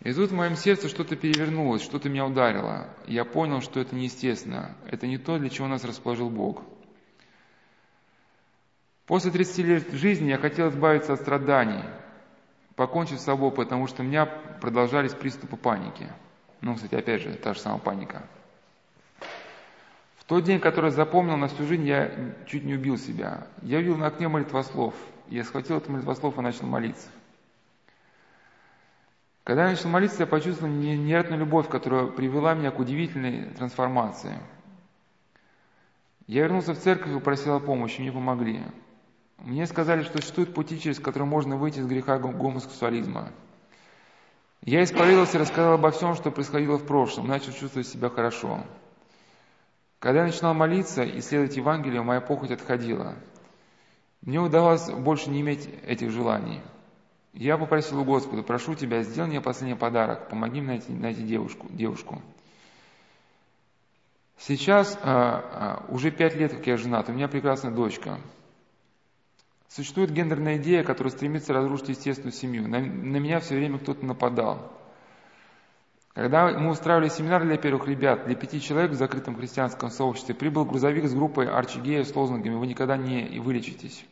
И 0.00 0.12
тут 0.12 0.30
в 0.30 0.34
моем 0.34 0.54
сердце 0.54 0.88
что-то 0.88 1.16
перевернулось, 1.16 1.82
что-то 1.82 2.10
меня 2.10 2.26
ударило. 2.26 2.88
я 3.06 3.24
понял, 3.24 3.62
что 3.62 3.80
это 3.80 3.96
неестественно. 3.96 4.76
Это 4.86 5.06
не 5.06 5.16
то, 5.16 5.38
для 5.38 5.48
чего 5.48 5.66
нас 5.66 5.82
расположил 5.82 6.28
Бог. 6.28 6.62
После 9.06 9.30
30 9.30 9.58
лет 9.64 9.92
жизни 9.92 10.28
я 10.28 10.36
хотел 10.36 10.68
избавиться 10.68 11.14
от 11.14 11.20
страданий, 11.20 11.84
покончить 12.76 13.20
с 13.20 13.24
собой, 13.24 13.50
потому 13.50 13.86
что 13.86 14.02
у 14.02 14.06
меня 14.06 14.26
продолжались 14.26 15.14
приступы 15.14 15.56
паники. 15.56 16.06
Ну, 16.60 16.74
кстати, 16.74 16.94
опять 16.94 17.22
же, 17.22 17.32
та 17.32 17.54
же 17.54 17.60
самая 17.60 17.80
паника. 17.80 18.28
Тот 20.30 20.44
день, 20.44 20.60
который 20.60 20.92
запомнил 20.92 21.36
на 21.36 21.48
всю 21.48 21.66
жизнь, 21.66 21.84
я 21.84 22.08
чуть 22.46 22.62
не 22.62 22.74
убил 22.74 22.96
себя. 22.96 23.48
Я 23.62 23.78
увидел 23.78 23.96
на 23.96 24.06
окне 24.06 24.28
молитвослов. 24.28 24.94
Я 25.26 25.42
схватил 25.42 25.78
этот 25.78 25.88
молитвослов 25.88 26.38
и 26.38 26.40
начал 26.40 26.66
молиться. 26.66 27.08
Когда 29.42 29.64
я 29.64 29.70
начал 29.70 29.88
молиться, 29.88 30.20
я 30.20 30.26
почувствовал 30.28 30.72
невероятную 30.72 31.40
любовь, 31.40 31.68
которая 31.68 32.06
привела 32.06 32.54
меня 32.54 32.70
к 32.70 32.78
удивительной 32.78 33.46
трансформации. 33.56 34.38
Я 36.28 36.42
вернулся 36.42 36.74
в 36.74 36.78
церковь 36.78 37.10
и 37.10 37.14
попросил 37.14 37.56
о 37.56 37.58
помощи, 37.58 38.00
мне 38.00 38.12
помогли. 38.12 38.62
Мне 39.38 39.66
сказали, 39.66 40.04
что 40.04 40.18
существуют 40.18 40.54
пути, 40.54 40.78
через 40.78 41.00
которые 41.00 41.26
можно 41.26 41.56
выйти 41.56 41.80
из 41.80 41.86
греха 41.86 42.20
гомосексуализма. 42.20 43.32
Я 44.62 44.84
исповедовался 44.84 45.38
и 45.38 45.40
рассказал 45.40 45.72
обо 45.72 45.90
всем, 45.90 46.14
что 46.14 46.30
происходило 46.30 46.78
в 46.78 46.86
прошлом, 46.86 47.26
начал 47.26 47.50
чувствовать 47.50 47.88
себя 47.88 48.10
хорошо. 48.10 48.60
Когда 50.00 50.20
я 50.20 50.26
начинал 50.26 50.54
молиться 50.54 51.04
и 51.04 51.20
следовать 51.20 51.56
Евангелию, 51.56 52.02
моя 52.02 52.20
похоть 52.20 52.50
отходила. 52.50 53.14
Мне 54.22 54.40
удавалось 54.40 54.90
больше 54.90 55.30
не 55.30 55.40
иметь 55.40 55.68
этих 55.86 56.10
желаний– 56.10 56.60
я 57.32 57.56
попросил 57.56 58.00
у 58.00 58.04
Господа, 58.04 58.42
прошу 58.42 58.74
Тебя, 58.74 59.02
сделай 59.02 59.28
мне 59.28 59.40
последний 59.40 59.76
подарок, 59.76 60.28
помоги 60.28 60.60
мне 60.60 60.72
найти, 60.72 60.92
найти 60.92 61.22
девушку. 61.22 61.66
девушку. 61.70 62.20
Сейчас 64.38 64.98
а, 65.02 65.84
а, 65.88 65.92
уже 65.92 66.10
пять 66.10 66.34
лет, 66.34 66.52
как 66.52 66.66
я 66.66 66.76
женат, 66.76 67.08
у 67.08 67.12
меня 67.12 67.28
прекрасная 67.28 67.70
дочка. 67.70 68.18
Существует 69.68 70.10
гендерная 70.10 70.56
идея, 70.56 70.82
которая 70.82 71.12
стремится 71.12 71.52
разрушить 71.52 71.90
естественную 71.90 72.32
семью. 72.32 72.66
На, 72.66 72.80
на 72.80 73.16
меня 73.18 73.38
все 73.38 73.54
время 73.54 73.78
кто-то 73.78 74.04
нападал. 74.04 74.72
Когда 76.14 76.48
мы 76.48 76.70
устраивали 76.70 77.08
семинар 77.08 77.44
для 77.44 77.56
первых 77.56 77.86
ребят, 77.86 78.26
для 78.26 78.34
пяти 78.34 78.60
человек 78.60 78.90
в 78.90 78.94
закрытом 78.94 79.36
христианском 79.36 79.90
сообществе, 79.90 80.34
прибыл 80.34 80.64
грузовик 80.64 81.06
с 81.06 81.14
группой 81.14 81.46
арчигеев 81.46 82.06
с 82.06 82.14
лозунгами 82.14 82.56
«Вы 82.56 82.66
никогда 82.66 82.96
не 82.96 83.38
вылечитесь». 83.38 84.04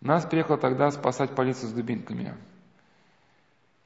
Нас 0.00 0.24
приехал 0.24 0.56
тогда 0.56 0.90
спасать 0.90 1.34
полиция 1.34 1.68
с 1.68 1.72
дубинками. 1.72 2.34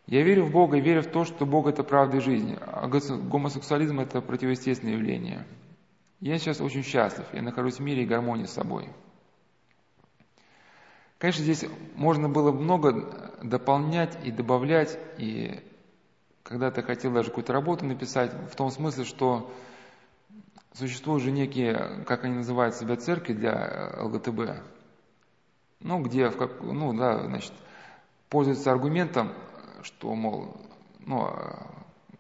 Я 0.07 0.23
верю 0.23 0.45
в 0.45 0.53
Бога 0.53 0.77
и 0.77 0.81
верю 0.81 1.03
в 1.03 1.07
то, 1.07 1.25
что 1.25 1.45
Бог– 1.47 1.67
это 1.69 1.83
правда 1.83 2.19
и 2.19 2.21
жизнь, 2.21 2.57
а 2.61 2.87
гомосексуализм– 2.87 3.99
это 4.01 4.21
противоестественное 4.21 4.95
явление. 4.95 5.47
Я 6.21 6.39
сейчас 6.39 6.61
очень 6.61 6.85
счастлив, 6.85 7.27
я 7.33 7.43
нахожусь 7.43 7.79
в 7.79 7.83
мире 7.83 8.03
и 8.03 8.07
гармонии 8.07 8.45
с 8.45 8.53
собой. 8.53 8.89
Конечно, 11.19 11.43
здесь 11.43 11.65
можно 11.95 12.29
было 12.29 12.53
много 12.53 13.39
дополнять 13.43 14.19
и 14.25 14.31
добавлять, 14.31 14.99
и 15.19 15.61
когда-то 16.53 16.83
хотел 16.83 17.13
даже 17.13 17.31
какую-то 17.31 17.55
работу 17.55 17.87
написать, 17.87 18.31
в 18.51 18.55
том 18.57 18.71
смысле, 18.71 19.05
что 19.05 19.51
существуют 20.75 21.23
же 21.23 21.31
некие, 21.31 22.05
как 22.07 22.25
они 22.25 22.35
называют 22.37 22.75
себя, 22.75 22.97
церкви 22.97 23.33
для 23.33 23.95
ЛГТБ, 23.99 24.63
ну, 25.81 26.03
где, 26.03 26.29
в 26.29 26.37
как, 26.37 26.61
ну, 26.61 26.93
да, 26.93 27.25
значит, 27.25 27.55
пользуются 28.29 28.71
аргументом, 28.71 29.33
что, 29.83 30.15
мол, 30.15 30.61
ну, 31.01 31.23
а, 31.23 31.73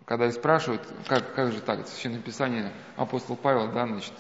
когда 0.07 0.27
их 0.27 0.33
спрашивают, 0.33 0.83
как, 1.07 1.35
как 1.35 1.53
же 1.53 1.61
так, 1.61 1.87
Священное 1.87 2.21
Писание, 2.21 2.73
апостол 2.97 3.37
Павел, 3.37 3.71
да, 3.71 3.87
значит, 3.87 4.15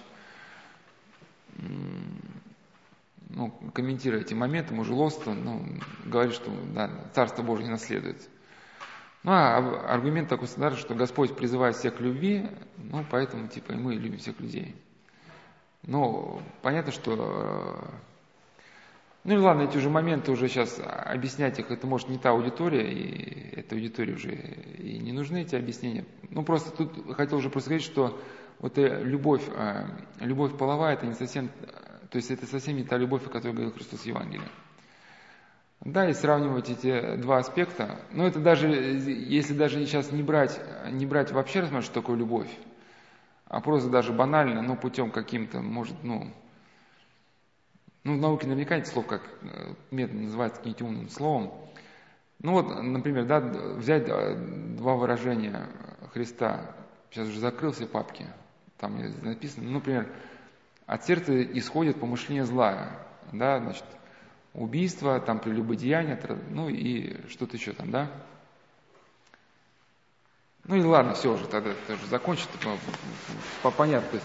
ну, 3.31 3.51
комментируя 3.73 4.21
эти 4.21 4.35
моменты, 4.35 4.75
мужелоство, 4.75 5.33
ну, 5.33 5.65
говорит, 6.05 6.35
что 6.35 6.51
да, 6.75 6.91
Царство 7.15 7.43
Божие 7.43 7.65
не 7.65 7.73
наследует. 7.73 8.29
Ну, 9.24 9.31
а 9.31 9.57
аргумент 9.93 10.28
такой 10.28 10.49
стандартный, 10.49 10.81
что 10.81 10.94
Господь 10.94 11.36
призывает 11.36 11.77
всех 11.77 11.97
к 11.97 12.01
любви, 12.01 12.51
ну, 12.77 13.05
поэтому, 13.09 13.47
типа, 13.49 13.73
и 13.73 13.77
мы 13.77 13.94
любим 13.94 14.19
всех 14.19 14.40
людей. 14.40 14.74
Ну, 15.82 16.43
понятно, 16.61 16.93
что 16.93 17.93
ну 19.24 19.35
и 19.35 19.36
ладно, 19.36 19.62
эти 19.62 19.77
уже 19.77 19.89
моменты 19.89 20.32
уже 20.32 20.49
сейчас 20.49 20.81
объяснять 20.81 21.57
их, 21.61 21.70
это 21.70 21.86
может 21.86 22.09
не 22.09 22.19
та 22.19 22.31
аудитория, 22.31 22.90
и 22.93 23.55
этой 23.55 23.78
аудитории 23.78 24.15
уже 24.15 24.35
и 24.35 24.99
не 24.99 25.12
нужны 25.12 25.43
эти 25.43 25.55
объяснения. 25.55 26.05
Ну 26.31 26.43
просто 26.43 26.73
тут 26.77 27.15
хотел 27.15 27.39
уже 27.39 27.49
просто 27.49 27.69
сказать, 27.69 27.85
что 27.85 28.20
вот 28.59 28.77
любовь, 28.77 29.44
а, 29.55 29.86
любовь 30.19 30.59
половая, 30.59 30.94
это 30.94 31.07
не 31.07 31.15
совсем, 31.15 31.51
то 32.11 32.16
есть 32.16 32.32
это 32.32 32.47
совсем 32.47 32.77
не 32.77 32.82
та 32.82 32.97
любовь, 32.97 33.24
о 33.24 33.31
которой 33.31 33.53
говорил 33.53 33.73
Христос 33.73 34.01
в 34.01 34.07
Евангелии. 34.07 34.49
Да, 35.85 36.09
и 36.09 36.13
сравнивать 36.13 36.71
эти 36.71 37.17
два 37.17 37.39
аспекта, 37.39 37.99
но 38.13 38.25
это 38.27 38.39
даже, 38.39 38.69
если 38.69 39.53
даже 39.53 39.85
сейчас 39.85 40.13
не 40.13 40.23
брать, 40.23 40.61
не 40.93 41.07
брать 41.07 41.33
вообще 41.33 41.59
рассматривать, 41.59 41.87
что 41.87 42.01
такое 42.01 42.17
любовь, 42.17 42.51
а 43.49 43.61
просто 43.61 43.91
даже 43.91 44.13
банально, 44.13 44.63
но 44.63 44.77
путем 44.77 45.11
каким-то, 45.11 45.61
может, 45.61 45.97
ну, 46.05 46.33
ну, 48.05 48.17
в 48.17 48.21
науке 48.21 48.47
наверняка 48.47 48.77
эти 48.77 48.89
слов 48.89 49.07
как 49.07 49.23
э, 49.43 49.75
метод 49.91 50.21
называется 50.21 50.59
каким-нибудь 50.59 50.83
умным 50.83 51.09
словом. 51.09 51.53
Ну 52.41 52.53
вот, 52.53 52.83
например, 52.83 53.27
да, 53.27 53.41
взять 53.41 54.07
два 54.77 54.95
выражения 54.95 55.69
Христа. 56.13 56.75
Сейчас 57.11 57.29
уже 57.29 57.39
закрыл 57.39 57.71
все 57.71 57.87
папки. 57.87 58.27
Там 58.79 58.99
написано, 59.23 59.67
ну, 59.67 59.73
например, 59.75 60.09
от 60.87 61.05
сердца 61.05 61.41
исходит 61.43 62.01
помышление 62.01 62.45
злая. 62.45 62.91
Да, 63.33 63.61
значит, 63.61 63.85
убийство, 64.55 65.20
там 65.20 65.39
прелюбодеяние, 65.39 66.20
ну 66.51 66.69
и 66.69 67.27
что-то 67.29 67.57
еще 67.57 67.73
там, 67.73 67.91
да? 67.91 68.11
Ну 70.65 70.77
и 70.77 70.83
ладно, 70.83 71.15
все 71.15 71.35
уже, 71.35 71.47
тогда 71.47 71.70
это 71.70 71.95
уже 71.95 72.07
закончится, 72.07 72.57
понятно. 73.77 74.20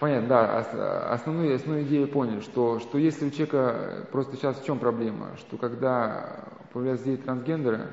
Понятно, 0.00 0.28
да, 0.28 1.12
основную, 1.12 1.56
основную 1.56 1.84
идею 1.84 2.06
поняли, 2.06 2.40
что, 2.40 2.78
что 2.78 2.98
если 2.98 3.26
у 3.26 3.30
человека, 3.30 4.06
просто 4.12 4.36
сейчас 4.36 4.60
в 4.60 4.64
чем 4.64 4.78
проблема, 4.78 5.36
что 5.38 5.56
когда 5.56 6.44
появляются 6.72 7.06
дети 7.06 7.22
трансгендеры, 7.22 7.90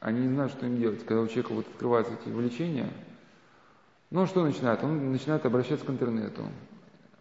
они 0.00 0.26
не 0.26 0.34
знают, 0.34 0.52
что 0.52 0.66
им 0.66 0.76
делать. 0.76 1.04
Когда 1.06 1.22
у 1.22 1.28
человека 1.28 1.54
вот 1.54 1.66
открываются 1.66 2.12
эти 2.12 2.28
увлечения, 2.28 2.92
ну 4.10 4.26
что 4.26 4.44
начинает? 4.44 4.84
Он 4.84 5.12
начинает 5.12 5.46
обращаться 5.46 5.86
к 5.86 5.90
интернету, 5.90 6.44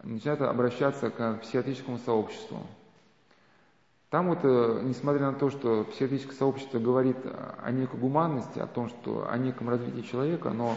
начинает 0.03 0.41
обращаться 0.41 1.09
к 1.09 1.35
психиатрическому 1.41 1.97
сообществу. 1.99 2.67
Там 4.11 4.27
вот, 4.27 4.39
э, 4.43 4.81
несмотря 4.83 5.31
на 5.31 5.33
то, 5.33 5.49
что 5.49 5.85
психиатрическое 5.85 6.35
сообщество 6.35 6.79
говорит 6.79 7.15
о 7.63 7.71
некой 7.71 7.97
гуманности, 7.97 8.59
о 8.59 8.67
том, 8.67 8.89
что 8.89 9.25
о 9.31 9.37
неком 9.37 9.69
развитии 9.69 10.01
человека, 10.01 10.49
но 10.49 10.75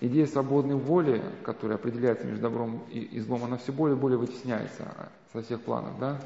идея 0.00 0.28
свободной 0.28 0.76
воли, 0.76 1.20
которая 1.42 1.76
определяется 1.76 2.24
между 2.24 2.42
добром 2.42 2.84
и 2.88 3.18
злом, 3.18 3.42
она 3.42 3.56
все 3.56 3.72
более 3.72 3.96
и 3.96 4.00
более 4.00 4.16
вытесняется 4.16 4.84
со 5.32 5.42
всех 5.42 5.60
планов, 5.62 5.98
да? 5.98 6.18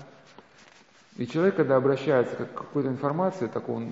И 1.16 1.26
человек, 1.26 1.56
когда 1.56 1.76
обращается 1.76 2.36
к 2.36 2.52
какой-то 2.52 2.90
информации, 2.90 3.46
такого 3.46 3.82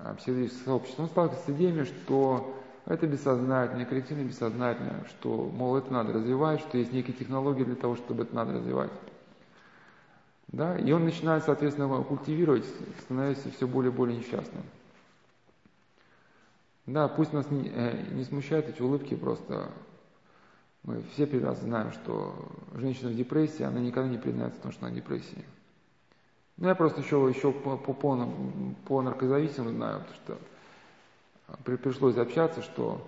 э, 0.00 0.14
психиатрического 0.18 0.64
сообщества, 0.64 1.02
он 1.04 1.08
сталкивается 1.08 1.52
с 1.52 1.54
идеями, 1.54 1.84
что 1.84 2.52
это 2.86 3.06
бессознательное, 3.06 3.84
коллективное 3.84 4.24
бессознательное, 4.24 5.04
что, 5.08 5.48
мол, 5.54 5.76
это 5.76 5.92
надо 5.92 6.14
развивать, 6.14 6.58
что 6.58 6.78
есть 6.78 6.92
некие 6.92 7.14
технологии 7.14 7.62
для 7.62 7.76
того, 7.76 7.94
чтобы 7.94 8.24
это 8.24 8.34
надо 8.34 8.54
развивать. 8.54 8.90
Да? 10.54 10.78
И 10.78 10.92
он 10.92 11.04
начинает, 11.04 11.42
соответственно, 11.44 12.02
культивировать, 12.04 12.64
становясь 13.02 13.38
все 13.56 13.66
более 13.66 13.90
и 13.90 13.94
более 13.94 14.16
несчастным. 14.18 14.62
Да, 16.86 17.08
пусть 17.08 17.32
нас 17.32 17.50
не, 17.50 17.68
э, 17.74 18.12
не 18.12 18.24
смущают 18.24 18.68
эти 18.68 18.80
улыбки, 18.80 19.14
просто 19.16 19.70
мы 20.84 21.02
все 21.14 21.26
прекрасно 21.26 21.64
знаем, 21.64 21.92
что 21.92 22.34
женщина 22.74 23.10
в 23.10 23.16
депрессии, 23.16 23.62
она 23.62 23.80
никогда 23.80 24.08
не 24.08 24.18
признается 24.18 24.60
в 24.60 24.62
том, 24.62 24.70
что 24.72 24.86
она 24.86 24.92
в 24.92 24.96
депрессии. 24.96 25.44
Ну, 26.58 26.68
я 26.68 26.76
просто 26.76 27.00
еще, 27.00 27.16
еще 27.34 27.50
по, 27.50 27.76
по, 27.76 27.92
по, 27.92 28.32
по 28.86 29.02
наркозависимым 29.02 29.74
знаю, 29.74 30.00
потому 30.02 30.16
что 30.16 30.38
при, 31.64 31.76
пришлось 31.76 32.16
общаться, 32.16 32.62
что 32.62 33.04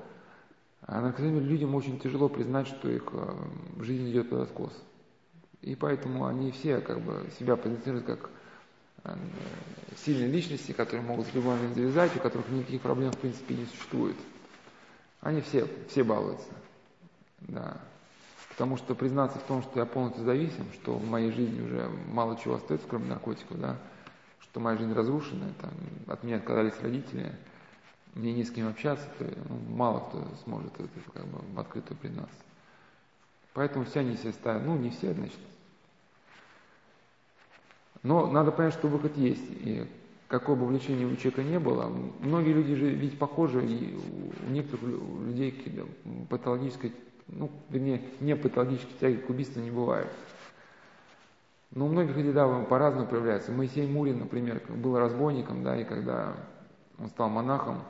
наркозависимым 0.88 1.46
людям 1.46 1.74
очень 1.76 2.00
тяжело 2.00 2.28
признать, 2.28 2.66
что 2.66 2.88
их 2.88 3.04
э, 3.12 3.34
жизнь 3.82 4.10
идет 4.10 4.30
под 4.30 4.40
откос. 4.40 4.72
И 5.62 5.74
поэтому 5.74 6.26
они 6.26 6.52
все 6.52 6.80
как 6.80 7.00
бы 7.00 7.28
себя 7.38 7.56
позиционируют 7.56 8.06
как 8.06 8.30
э, 9.04 9.16
сильные 10.04 10.28
личности, 10.28 10.72
которые 10.72 11.06
могут 11.06 11.26
в 11.26 11.34
любой 11.34 11.56
момент 11.56 11.74
завязать, 11.74 12.14
у 12.16 12.20
которых 12.20 12.48
никаких 12.48 12.82
проблем 12.82 13.12
в 13.12 13.18
принципе 13.18 13.54
не 13.54 13.66
существует. 13.66 14.16
Они 15.20 15.40
все, 15.40 15.66
все 15.88 16.04
балуются. 16.04 16.48
Да. 17.40 17.80
Потому 18.50 18.76
что 18.76 18.94
признаться 18.94 19.38
в 19.38 19.42
том, 19.42 19.62
что 19.62 19.80
я 19.80 19.86
полностью 19.86 20.24
зависим, 20.24 20.66
что 20.72 20.94
в 20.94 21.04
моей 21.04 21.30
жизни 21.30 21.60
уже 21.60 21.90
мало 22.08 22.38
чего 22.38 22.54
остается, 22.54 22.86
кроме 22.88 23.06
наркотиков, 23.06 23.60
да, 23.60 23.76
что 24.40 24.60
моя 24.60 24.78
жизнь 24.78 24.94
разрушена, 24.94 25.52
там, 25.60 25.72
от 26.06 26.22
меня 26.22 26.36
отказались 26.36 26.80
родители, 26.80 27.34
мне 28.14 28.32
не 28.32 28.44
с 28.44 28.50
кем 28.50 28.68
общаться, 28.68 29.06
то 29.18 29.26
ну, 29.48 29.76
мало 29.76 30.00
кто 30.08 30.26
сможет 30.44 30.72
это 30.80 30.88
как 31.12 31.26
бы 31.26 31.38
в 31.54 31.60
открытую 31.60 31.98
признаться. 31.98 32.45
Поэтому 33.56 33.86
все 33.86 34.00
они 34.00 34.16
себе 34.16 34.32
ставят, 34.32 34.66
ну 34.66 34.76
не 34.76 34.90
все, 34.90 35.14
значит, 35.14 35.38
но 38.02 38.26
надо 38.26 38.52
понять, 38.52 38.74
что 38.74 38.86
выход 38.86 39.16
есть. 39.16 39.46
И 39.48 39.88
какое 40.28 40.56
бы 40.56 40.64
увлечение 40.66 41.06
у 41.06 41.16
человека 41.16 41.42
не 41.42 41.58
было, 41.58 41.90
многие 42.20 42.52
люди 42.52 42.74
же 42.74 42.90
ведь 42.90 43.18
похожи, 43.18 43.66
и 43.66 43.98
у 44.46 44.50
некоторых 44.50 44.82
людей 45.26 45.82
патологической, 46.28 46.92
ну, 47.28 47.50
вернее, 47.70 48.02
не 48.20 48.36
патологической 48.36 48.94
тяги 49.00 49.16
к 49.16 49.30
убийству 49.30 49.62
не 49.62 49.70
бывает. 49.70 50.12
Но 51.70 51.86
у 51.86 51.88
многих 51.88 52.14
людей, 52.14 52.34
да, 52.34 52.46
по-разному 52.64 53.06
проявляется. 53.06 53.52
Моисей 53.52 53.88
Мурин, 53.88 54.18
например, 54.18 54.60
был 54.68 54.98
разбойником, 54.98 55.64
да, 55.64 55.80
и 55.80 55.84
когда 55.84 56.34
он 56.98 57.08
стал 57.08 57.30
монахом, 57.30 57.80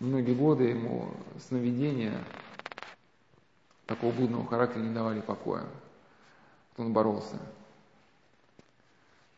многие 0.00 0.34
годы 0.34 0.64
ему 0.64 1.10
сновидения 1.38 2.24
такого 3.86 4.12
блудного 4.12 4.46
характера 4.46 4.82
не 4.82 4.92
давали 4.92 5.20
покоя. 5.20 5.64
Он 6.76 6.92
боролся. 6.92 7.38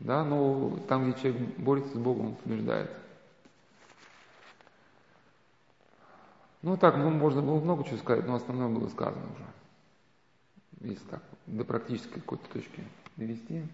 Да, 0.00 0.24
но 0.24 0.78
там, 0.88 1.10
где 1.10 1.20
человек 1.20 1.58
борется 1.58 1.94
с 1.94 1.98
Богом, 1.98 2.26
он 2.26 2.34
побеждает. 2.36 2.90
Ну 6.62 6.76
так, 6.76 6.96
ну, 6.96 7.10
можно 7.10 7.40
было 7.40 7.60
много 7.60 7.84
чего 7.84 7.98
сказать, 7.98 8.26
но 8.26 8.34
основное 8.34 8.68
было 8.68 8.88
сказано 8.88 9.24
уже. 9.32 10.90
Если 10.92 11.04
так, 11.08 11.22
до 11.46 11.64
практической 11.64 12.20
какой-то 12.20 12.48
точки 12.50 12.84
довести. 13.16 13.64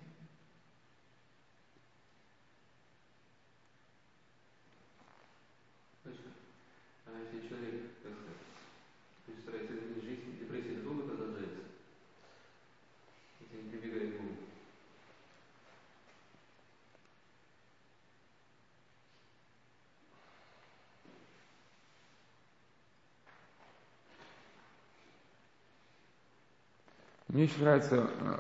Мне 27.35 27.44
очень 27.47 27.62
нравится 27.62 27.97
э, 28.20 28.39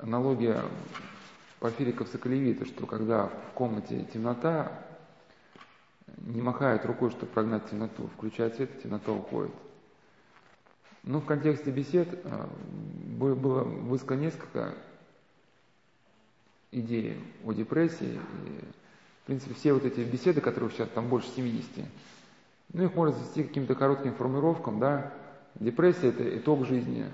аналогия 0.00 0.60
Порфириков 1.60 2.08
Соколевита, 2.08 2.64
что 2.64 2.84
когда 2.84 3.28
в 3.28 3.52
комнате 3.54 4.08
темнота, 4.12 4.72
не 6.18 6.42
махает 6.42 6.84
рукой, 6.84 7.12
чтобы 7.12 7.30
прогнать 7.30 7.70
темноту, 7.70 8.08
включает 8.08 8.56
свет, 8.56 8.76
и 8.76 8.82
темнота 8.82 9.12
уходит. 9.12 9.52
Ну, 11.04 11.20
в 11.20 11.26
контексте 11.26 11.70
бесед 11.70 12.08
э, 12.24 12.46
было 13.20 13.62
высказано 13.62 14.24
несколько 14.24 14.74
идей 16.72 17.20
о 17.44 17.52
депрессии. 17.52 18.14
И, 18.14 18.64
в 19.22 19.26
принципе, 19.26 19.54
все 19.54 19.74
вот 19.74 19.84
эти 19.84 20.00
беседы, 20.00 20.40
которых 20.40 20.72
сейчас 20.72 20.88
там 20.88 21.08
больше 21.08 21.28
70, 21.36 21.86
ну, 22.72 22.82
их 22.82 22.96
можно 22.96 23.16
свести 23.16 23.44
каким-то 23.44 23.76
коротким 23.76 24.12
формулировкам, 24.16 24.80
да. 24.80 25.12
Депрессия– 25.54 26.08
это 26.08 26.36
итог 26.36 26.66
жизни, 26.66 27.08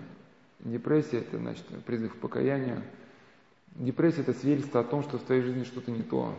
Депрессия– 0.64 1.18
это, 1.20 1.38
значит, 1.38 1.64
призыв 1.84 2.14
к 2.14 2.18
покаянию. 2.18 2.82
Депрессия– 3.76 4.20
это 4.22 4.34
свидетельство 4.34 4.80
о 4.80 4.84
том, 4.84 5.02
что 5.02 5.18
в 5.18 5.22
твоей 5.22 5.42
жизни 5.42 5.64
что-то 5.64 5.90
не 5.90 6.02
то. 6.02 6.36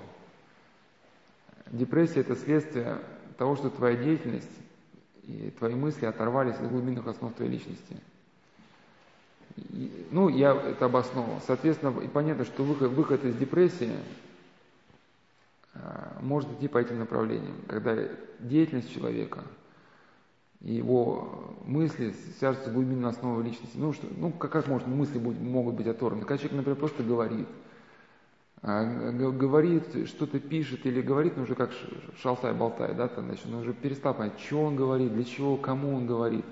Депрессия– 1.71 2.19
это 2.21 2.35
следствие 2.35 2.99
того, 3.37 3.55
что 3.55 3.69
твоя 3.69 3.95
деятельность 3.95 4.51
и 5.23 5.51
твои 5.57 5.73
мысли 5.73 6.05
оторвались 6.05 6.55
от 6.55 6.69
глубинных 6.69 7.07
основ 7.07 7.33
твоей 7.33 7.51
личности. 7.51 7.97
И, 9.57 10.07
ну, 10.11 10.29
я 10.29 10.53
это 10.53 10.85
обосновал. 10.85 11.41
Соответственно, 11.47 11.99
и 11.99 12.07
понятно, 12.07 12.45
что 12.45 12.63
выход, 12.63 12.91
выход 12.91 13.25
из 13.25 13.35
депрессии 13.35 13.95
а, 15.73 16.17
может 16.21 16.51
идти 16.53 16.67
по 16.67 16.77
этим 16.77 16.99
направлениям, 16.99 17.55
когда 17.67 17.97
деятельность 18.39 18.93
человека– 18.93 19.43
его 20.61 21.55
мысли 21.65 22.13
свяжутся 22.39 22.69
с 22.69 22.73
глубинной 22.73 23.09
основой 23.09 23.43
личности. 23.43 23.77
Ну, 23.77 23.93
что, 23.93 24.07
ну 24.15 24.31
как, 24.31 24.51
как 24.51 24.67
может 24.67 24.87
мысли 24.87 25.17
будь, 25.17 25.39
могут 25.39 25.75
быть 25.75 25.87
оторваны? 25.87 26.21
Когда 26.21 26.37
человек, 26.37 26.57
например, 26.57 26.79
просто 26.79 27.03
говорит, 27.03 27.47
а, 28.61 28.83
говорит, 29.11 30.07
что-то 30.07 30.39
пишет 30.39 30.85
или 30.85 31.01
говорит, 31.01 31.35
ну 31.35 31.43
уже 31.43 31.55
как 31.55 31.71
шалтай-болтай, 32.21 32.93
да, 32.93 33.07
там, 33.07 33.25
значит, 33.25 33.47
он 33.47 33.55
уже 33.55 33.73
перестал 33.73 34.13
понять, 34.13 34.39
что 34.39 34.63
он 34.63 34.75
говорит, 34.75 35.13
для 35.13 35.23
чего, 35.23 35.57
кому 35.57 35.95
он 35.95 36.05
говорит. 36.05 36.45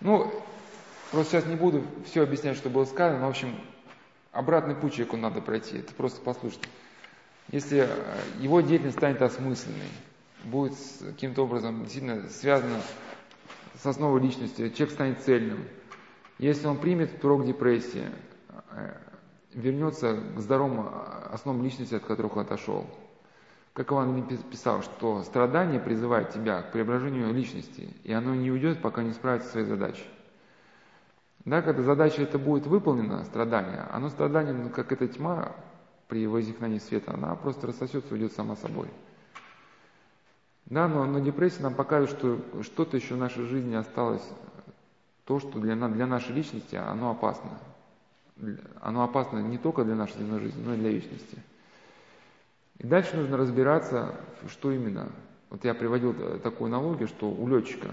Ну, 0.00 0.32
просто 1.12 1.32
сейчас 1.32 1.46
не 1.46 1.54
буду 1.54 1.82
все 2.04 2.22
объяснять, 2.22 2.56
что 2.56 2.68
было 2.68 2.84
сказано, 2.84 3.20
но, 3.20 3.26
в 3.26 3.30
общем, 3.30 3.54
обратный 4.32 4.74
путь 4.74 4.94
человеку 4.94 5.16
надо 5.16 5.40
пройти, 5.40 5.78
это 5.78 5.94
просто 5.94 6.20
послушать. 6.20 6.62
Если 7.52 7.88
его 8.40 8.60
деятельность 8.60 8.96
станет 8.96 9.22
осмысленной, 9.22 9.86
будет 10.44 10.74
каким-то 11.00 11.42
образом 11.42 11.82
действительно 11.82 12.28
связано 12.28 12.80
с 13.80 13.86
основой 13.86 14.20
личности, 14.20 14.68
человек 14.70 14.90
станет 14.90 15.20
цельным. 15.20 15.64
Если 16.38 16.66
он 16.66 16.78
примет 16.78 17.24
урок 17.24 17.44
депрессии, 17.44 18.06
э, 18.70 18.94
вернется 19.54 20.20
к 20.36 20.40
здоровым 20.40 20.88
основам 21.30 21.62
личности, 21.62 21.94
от 21.94 22.04
которых 22.04 22.36
он 22.36 22.42
отошел. 22.42 22.86
Как 23.72 23.90
Иван 23.90 24.22
писал, 24.50 24.82
что 24.82 25.22
страдание 25.22 25.80
призывает 25.80 26.30
тебя 26.30 26.60
к 26.62 26.72
преображению 26.72 27.32
личности, 27.32 27.88
и 28.04 28.12
оно 28.12 28.34
не 28.34 28.50
уйдет, 28.50 28.82
пока 28.82 29.02
не 29.02 29.12
справится 29.12 29.48
своей 29.50 29.66
задачей. 29.66 30.04
Да, 31.44 31.62
когда 31.62 31.82
задача 31.82 32.22
это 32.22 32.38
будет 32.38 32.66
выполнена, 32.66 33.24
страдание, 33.24 33.86
оно 33.90 34.10
страдание, 34.10 34.52
ну, 34.52 34.68
как 34.68 34.92
эта 34.92 35.08
тьма 35.08 35.56
при 36.06 36.26
возникновении 36.26 36.78
света, 36.78 37.14
она 37.14 37.34
просто 37.34 37.66
рассосется, 37.66 38.12
уйдет 38.12 38.32
сама 38.32 38.56
собой. 38.56 38.88
Да, 40.66 40.88
но, 40.88 41.04
но 41.04 41.18
депрессия 41.18 41.62
нам 41.62 41.74
показывает, 41.74 42.18
что 42.18 42.62
что-то 42.62 42.96
еще 42.96 43.14
в 43.14 43.18
нашей 43.18 43.44
жизни 43.44 43.74
осталось, 43.74 44.26
то, 45.24 45.38
что 45.38 45.58
для, 45.58 45.76
для 45.76 46.06
нашей 46.06 46.34
личности, 46.34 46.76
оно 46.76 47.10
опасно. 47.10 47.50
Оно 48.80 49.04
опасно 49.04 49.38
не 49.38 49.58
только 49.58 49.84
для 49.84 49.94
нашей 49.94 50.18
земной 50.18 50.40
жизни, 50.40 50.62
но 50.64 50.74
и 50.74 50.78
для 50.78 50.90
вечности. 50.90 51.38
И 52.78 52.86
дальше 52.86 53.16
нужно 53.16 53.36
разбираться, 53.36 54.14
что 54.48 54.72
именно. 54.72 55.08
Вот 55.50 55.64
я 55.64 55.74
приводил 55.74 56.14
такую 56.40 56.68
аналогию, 56.68 57.08
что 57.08 57.30
у 57.30 57.46
летчика, 57.46 57.90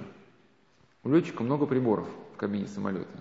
у 1.04 1.10
летчика 1.10 1.44
много 1.44 1.66
приборов 1.66 2.08
в 2.34 2.38
кабине 2.38 2.68
самолета. 2.68 3.20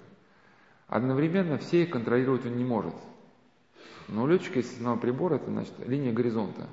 Одновременно 0.87 1.59
все 1.59 1.83
их 1.83 1.91
контролировать 1.91 2.47
он 2.47 2.57
не 2.57 2.65
может. 2.65 2.95
Но 4.09 4.23
у 4.23 4.27
летчика 4.27 4.61
есть 4.61 4.73
основной 4.73 5.01
прибор, 5.01 5.35
это 5.35 5.51
значит 5.51 5.75
линия 5.87 6.13
горизонта. 6.13 6.67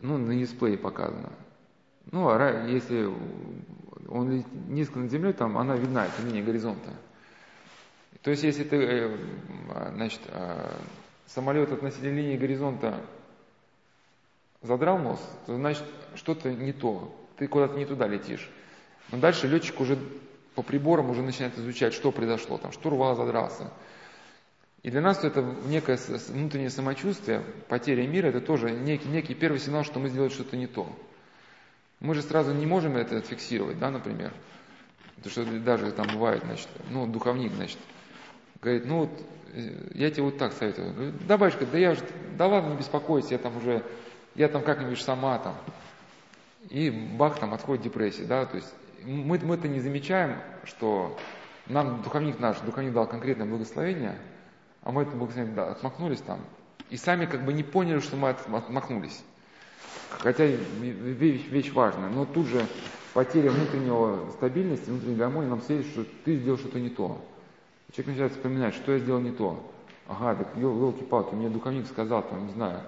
Ну, 0.00 0.18
на 0.18 0.34
дисплее 0.34 0.78
показано. 0.78 1.32
Ну, 2.12 2.28
а 2.28 2.66
если 2.66 3.10
он 4.08 4.44
низко 4.68 4.98
над 4.98 5.10
землей, 5.10 5.32
там 5.32 5.58
она 5.58 5.76
видна, 5.76 6.06
это 6.06 6.22
линия 6.22 6.42
горизонта. 6.42 6.90
То 8.22 8.30
есть, 8.30 8.42
если 8.42 8.64
ты, 8.64 8.76
э, 8.76 9.16
значит, 9.94 10.20
а, 10.28 10.72
самолет 11.26 11.72
относительно 11.72 12.16
линии 12.16 12.36
горизонта 12.36 13.00
задрал 14.62 14.98
нос, 14.98 15.20
то 15.46 15.56
значит 15.56 15.84
что-то 16.14 16.52
не 16.52 16.72
то, 16.72 17.14
ты 17.36 17.46
куда-то 17.46 17.76
не 17.76 17.84
туда 17.84 18.06
летишь. 18.06 18.50
Но 19.12 19.18
дальше 19.18 19.46
летчик 19.46 19.80
уже 19.80 19.98
по 20.54 20.62
приборам 20.62 21.10
уже 21.10 21.22
начинает 21.22 21.58
изучать, 21.58 21.94
что 21.94 22.10
произошло, 22.10 22.58
там 22.58 22.72
штурвал 22.72 23.14
задрался. 23.14 23.70
И 24.86 24.90
для 24.90 25.00
нас 25.00 25.24
это 25.24 25.42
некое 25.66 25.98
внутреннее 26.28 26.70
самочувствие, 26.70 27.42
потеря 27.68 28.06
мира, 28.06 28.28
это 28.28 28.40
тоже 28.40 28.70
некий, 28.70 29.08
некий 29.08 29.34
первый 29.34 29.58
сигнал, 29.58 29.82
что 29.82 29.98
мы 29.98 30.08
сделали 30.08 30.30
что-то 30.30 30.56
не 30.56 30.66
то. 30.66 30.88
Мы 31.98 32.14
же 32.14 32.22
сразу 32.22 32.54
не 32.54 32.66
можем 32.66 32.96
это 32.96 33.20
фиксировать, 33.20 33.78
да, 33.78 33.90
например. 33.90 34.32
Потому 35.16 35.30
что 35.32 35.60
даже 35.60 35.90
там 35.92 36.06
бывает, 36.06 36.42
значит, 36.44 36.68
ну, 36.90 37.06
духовник, 37.06 37.52
значит, 37.52 37.78
говорит, 38.62 38.86
ну 38.86 39.00
вот 39.00 39.10
Э, 39.56 39.70
я 39.94 40.10
тебе 40.10 40.24
вот 40.24 40.38
так 40.38 40.52
советую. 40.52 41.14
Да, 41.26 41.38
батюшка, 41.38 41.66
да 41.66 41.78
я 41.78 41.92
уже, 41.92 42.02
да 42.36 42.46
ладно, 42.46 42.70
не 42.72 42.76
беспокойся, 42.76 43.32
я 43.32 43.38
там 43.38 43.56
уже, 43.56 43.82
я 44.34 44.48
там 44.48 44.62
как-нибудь 44.62 45.00
сама 45.00 45.38
там. 45.38 45.56
И 46.68 46.90
бах, 46.90 47.38
там 47.38 47.54
отходит 47.54 47.84
депрессия, 47.84 48.24
да, 48.24 48.44
то 48.44 48.56
есть 48.56 48.72
мы, 49.04 49.38
мы 49.38 49.54
это 49.54 49.68
не 49.68 49.80
замечаем, 49.80 50.38
что 50.64 51.16
нам 51.66 52.02
духовник 52.02 52.38
наш, 52.38 52.58
духовник 52.60 52.92
дал 52.92 53.06
конкретное 53.06 53.46
благословение, 53.46 54.16
а 54.86 54.92
мы 54.92 55.02
это 55.02 55.16
благословение 55.16 55.56
да, 55.56 55.72
отмахнулись 55.72 56.20
там, 56.20 56.38
и 56.90 56.96
сами 56.96 57.26
как 57.26 57.44
бы 57.44 57.52
не 57.52 57.64
поняли, 57.64 57.98
что 57.98 58.14
мы 58.14 58.28
отмахнулись. 58.30 59.20
Хотя 60.10 60.46
вещь, 60.46 61.48
вещь 61.48 61.72
важная, 61.72 62.08
но 62.08 62.24
тут 62.24 62.46
же 62.46 62.64
потеря 63.12 63.50
внутреннего 63.50 64.30
стабильности, 64.30 64.88
внутренней 64.88 65.16
гармонии 65.16 65.48
нам 65.48 65.60
светит, 65.60 65.90
что 65.90 66.06
ты 66.24 66.36
сделал 66.36 66.56
что-то 66.56 66.78
не 66.78 66.90
то. 66.90 67.20
Человек 67.90 68.06
начинает 68.06 68.32
вспоминать, 68.34 68.74
что 68.74 68.92
я 68.92 69.00
сделал 69.00 69.18
не 69.18 69.32
то. 69.32 69.60
Ага, 70.06 70.36
так 70.36 70.56
елки-палки, 70.56 71.34
мне 71.34 71.48
духовник 71.48 71.88
сказал, 71.88 72.22
там, 72.22 72.46
не 72.46 72.52
знаю, 72.52 72.82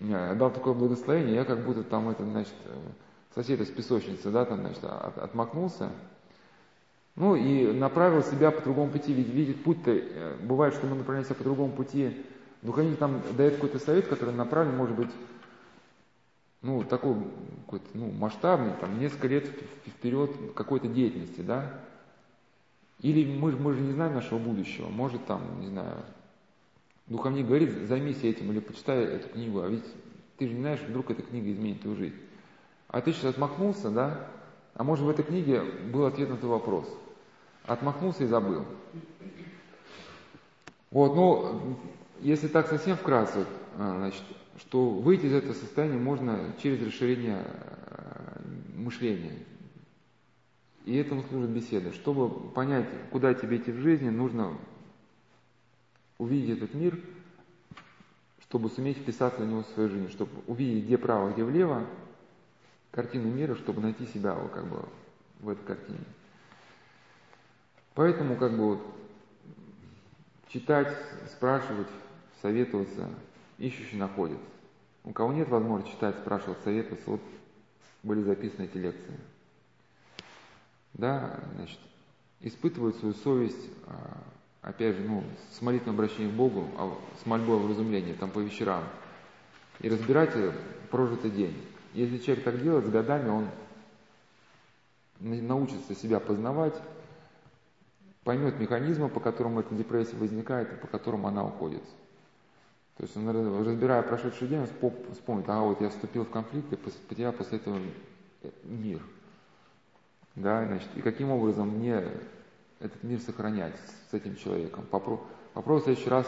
дал 0.00 0.50
такое 0.50 0.72
благословение, 0.72 1.34
я 1.34 1.44
как 1.44 1.62
будто 1.62 1.82
там, 1.82 2.08
это, 2.08 2.24
значит, 2.24 2.54
э, 2.64 2.74
сосед 3.34 3.60
из 3.60 3.68
песочницы, 3.68 4.30
да, 4.30 4.46
там, 4.46 4.60
значит, 4.60 4.82
от, 4.82 5.18
отмахнулся, 5.18 5.90
ну 7.20 7.36
и 7.36 7.70
направил 7.70 8.22
себя 8.22 8.50
по 8.50 8.62
другому 8.62 8.90
пути, 8.90 9.12
ведь 9.12 9.28
видит 9.28 9.62
путь-то, 9.62 9.90
э, 9.90 10.36
бывает, 10.42 10.72
что 10.72 10.86
мы 10.86 10.96
направляемся 10.96 11.34
по 11.34 11.44
другому 11.44 11.70
пути, 11.70 12.16
духовник 12.62 12.96
там 12.96 13.20
дает 13.36 13.56
какой-то 13.56 13.78
совет, 13.78 14.08
который 14.08 14.34
направлен, 14.34 14.74
может 14.74 14.96
быть, 14.96 15.10
ну, 16.62 16.82
такой, 16.82 17.16
какой-то, 17.66 17.86
ну, 17.92 18.10
масштабный, 18.10 18.72
там, 18.80 18.98
несколько 18.98 19.28
лет 19.28 19.46
вперед 19.86 20.30
какой-то 20.54 20.88
деятельности, 20.88 21.42
да, 21.42 21.80
или 23.00 23.30
мы, 23.30 23.52
мы 23.52 23.74
же 23.74 23.82
не 23.82 23.92
знаем 23.92 24.14
нашего 24.14 24.38
будущего. 24.38 24.88
Может 24.88 25.26
там, 25.26 25.60
не 25.60 25.66
знаю, 25.66 25.98
духовник 27.06 27.46
говорит, 27.46 27.86
займись 27.86 28.24
этим 28.24 28.50
или 28.50 28.60
почитай 28.60 29.04
эту 29.04 29.28
книгу, 29.28 29.60
а 29.60 29.68
ведь 29.68 29.84
ты 30.38 30.48
же 30.48 30.54
не 30.54 30.60
знаешь, 30.60 30.80
вдруг 30.88 31.10
эта 31.10 31.20
книга 31.20 31.52
изменит 31.52 31.82
твою 31.82 31.98
жизнь. 31.98 32.16
А 32.88 33.02
ты 33.02 33.12
сейчас 33.12 33.34
отмахнулся, 33.34 33.90
да? 33.90 34.26
А 34.72 34.84
может 34.84 35.04
в 35.04 35.08
этой 35.10 35.22
книге 35.22 35.60
был 35.92 36.06
ответ 36.06 36.30
на 36.30 36.38
твой 36.38 36.52
вопрос. 36.52 36.88
Отмахнулся 37.66 38.24
и 38.24 38.26
забыл. 38.26 38.64
Вот, 40.90 41.14
ну, 41.14 41.78
если 42.20 42.48
так 42.48 42.68
совсем 42.68 42.96
вкратце, 42.96 43.46
а, 43.76 43.96
значит, 43.98 44.22
что 44.58 44.90
выйти 44.90 45.26
из 45.26 45.32
этого 45.32 45.52
состояния 45.52 45.98
можно 45.98 46.52
через 46.60 46.84
расширение 46.84 47.44
а, 47.46 48.42
мышления, 48.74 49.38
и 50.84 50.96
этому 50.96 51.22
служит 51.22 51.50
беседа. 51.50 51.92
Чтобы 51.92 52.50
понять, 52.50 52.86
куда 53.10 53.32
тебе 53.34 53.58
идти 53.58 53.70
в 53.70 53.80
жизни, 53.80 54.08
нужно 54.08 54.56
увидеть 56.18 56.58
этот 56.58 56.74
мир, 56.74 56.98
чтобы 58.42 58.68
суметь 58.68 58.98
вписаться 58.98 59.42
в 59.42 59.46
него 59.46 59.62
в 59.62 59.68
свою 59.68 59.88
жизнь, 59.88 60.10
чтобы 60.10 60.32
увидеть, 60.46 60.84
где 60.84 60.98
право, 60.98 61.30
где 61.30 61.44
влево, 61.44 61.86
картину 62.90 63.30
мира, 63.30 63.54
чтобы 63.54 63.80
найти 63.80 64.06
себя 64.06 64.36
как 64.52 64.66
бы 64.66 64.84
в 65.38 65.48
этой 65.48 65.64
картине. 65.64 66.00
Поэтому 67.94 68.36
как 68.36 68.52
бы 68.52 68.76
вот, 68.76 68.86
читать, 70.48 70.96
спрашивать, 71.32 71.88
советоваться, 72.42 73.08
ищущий 73.58 73.96
находит. 73.96 74.38
У 75.04 75.12
кого 75.12 75.32
нет 75.32 75.48
возможности 75.48 75.94
читать, 75.94 76.16
спрашивать, 76.18 76.60
советоваться, 76.62 77.10
вот 77.10 77.20
были 78.02 78.22
записаны 78.22 78.64
эти 78.64 78.76
лекции 78.76 79.18
да, 80.94 81.40
значит, 81.54 81.78
испытывают 82.40 82.96
свою 82.96 83.14
совесть, 83.14 83.68
а, 83.86 84.22
опять 84.62 84.96
же, 84.96 85.02
ну, 85.02 85.24
с 85.52 85.62
молитвой 85.62 85.94
обращением 85.94 86.32
к 86.32 86.34
Богу, 86.34 86.68
а 86.76 86.94
с 87.22 87.26
мольбой 87.26 87.56
о 87.56 87.60
вразумлении, 87.60 88.12
там 88.12 88.30
по 88.30 88.38
вечерам, 88.38 88.84
и 89.80 89.88
разбирать 89.88 90.32
прожитый 90.90 91.30
день. 91.30 91.56
Если 91.94 92.18
человек 92.18 92.44
так 92.44 92.62
делает, 92.62 92.86
с 92.86 92.90
годами 92.90 93.28
он 93.28 93.48
научится 95.20 95.94
себя 95.94 96.20
познавать, 96.20 96.74
поймет 98.30 98.60
механизмы, 98.60 99.08
по 99.08 99.18
которым 99.18 99.58
эта 99.58 99.74
депрессия 99.74 100.16
возникает 100.16 100.72
и 100.72 100.76
по 100.76 100.86
которым 100.86 101.26
она 101.26 101.44
уходит. 101.44 101.82
То 102.96 103.02
есть 103.02 103.16
он, 103.16 103.28
разбирая 103.28 104.02
прошедший 104.02 104.46
день, 104.46 104.66
вспомнит, 105.12 105.48
ага, 105.48 105.62
вот 105.62 105.80
я 105.80 105.88
вступил 105.88 106.24
в 106.24 106.30
конфликт 106.30 106.72
и 106.72 106.76
потерял 106.76 107.32
после 107.32 107.58
этого 107.58 107.80
мир– 108.64 109.00
да, 110.36 110.64
значит, 110.64 110.88
и 110.94 111.02
каким 111.02 111.30
образом 111.30 111.68
мне 111.68 112.04
этот 112.78 113.02
мир 113.02 113.20
сохранять 113.20 113.74
с 114.10 114.14
этим 114.14 114.36
человеком. 114.36 114.86
Попробуй, 114.90 115.26
попробуй 115.52 115.80
в 115.80 115.84
следующий 115.84 116.08
раз 116.08 116.26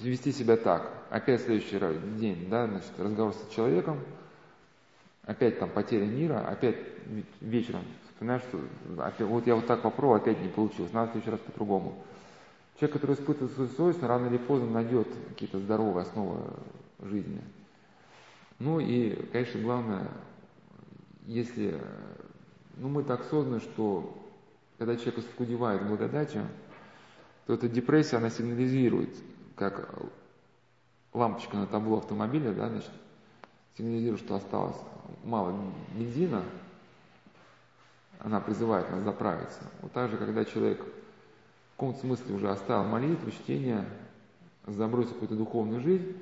вести 0.00 0.32
себя 0.32 0.56
так. 0.56 0.90
Опять 1.10 1.42
следующий 1.42 1.78
день, 2.18 2.48
да, 2.48 2.66
значит, 2.66 2.90
разговор 2.98 3.34
с 3.34 3.54
человеком, 3.54 4.00
опять 5.22 5.58
там 5.58 5.70
потеря 5.70 6.06
мира, 6.06 6.40
опять 6.48 6.78
вечером 7.40 7.84
вспоминаешь, 8.16 8.42
что 8.42 9.26
вот 9.26 9.46
я 9.46 9.54
вот 9.54 9.66
так 9.66 9.82
попробовал, 9.82 10.16
опять 10.16 10.40
не 10.40 10.48
получилось, 10.48 10.92
надо 10.92 11.08
в 11.08 11.12
следующий 11.12 11.30
раз 11.32 11.40
по-другому. 11.40 11.94
Человек, 12.78 12.94
который 12.94 13.14
испытывает 13.14 13.52
свою 13.52 13.70
совесть, 13.70 14.02
рано 14.02 14.26
или 14.26 14.38
поздно 14.38 14.70
найдет 14.70 15.08
какие-то 15.28 15.58
здоровые 15.60 16.02
основы 16.02 16.40
жизни. 17.02 17.42
Ну 18.58 18.80
и, 18.80 19.14
конечно, 19.32 19.60
главное, 19.60 20.08
если 21.26 21.78
ну, 22.76 22.88
мы 22.88 23.02
так 23.02 23.24
созданы, 23.24 23.60
что 23.60 24.16
когда 24.78 24.96
человек 24.96 25.18
оскудевает 25.18 25.86
благодатью, 25.86 26.46
то 27.46 27.54
эта 27.54 27.68
депрессия, 27.68 28.16
она 28.16 28.30
сигнализирует, 28.30 29.14
как 29.56 29.94
лампочка 31.12 31.56
на 31.56 31.66
табло 31.66 31.98
автомобиля, 31.98 32.52
да, 32.52 32.68
значит, 32.68 32.90
сигнализирует, 33.76 34.20
что 34.20 34.36
осталось 34.36 34.76
мало 35.22 35.54
бензина, 35.94 36.42
она 38.20 38.40
призывает 38.40 38.90
нас 38.90 39.02
заправиться. 39.02 39.60
Вот 39.82 39.92
так 39.92 40.10
же, 40.10 40.16
когда 40.16 40.44
человек 40.44 40.80
в 40.80 41.76
каком-то 41.76 42.00
смысле 42.00 42.34
уже 42.34 42.50
оставил 42.50 42.84
молитву, 42.84 43.30
чтение, 43.30 43.84
забросил 44.66 45.12
какую-то 45.12 45.36
духовную 45.36 45.80
жизнь, 45.80 46.16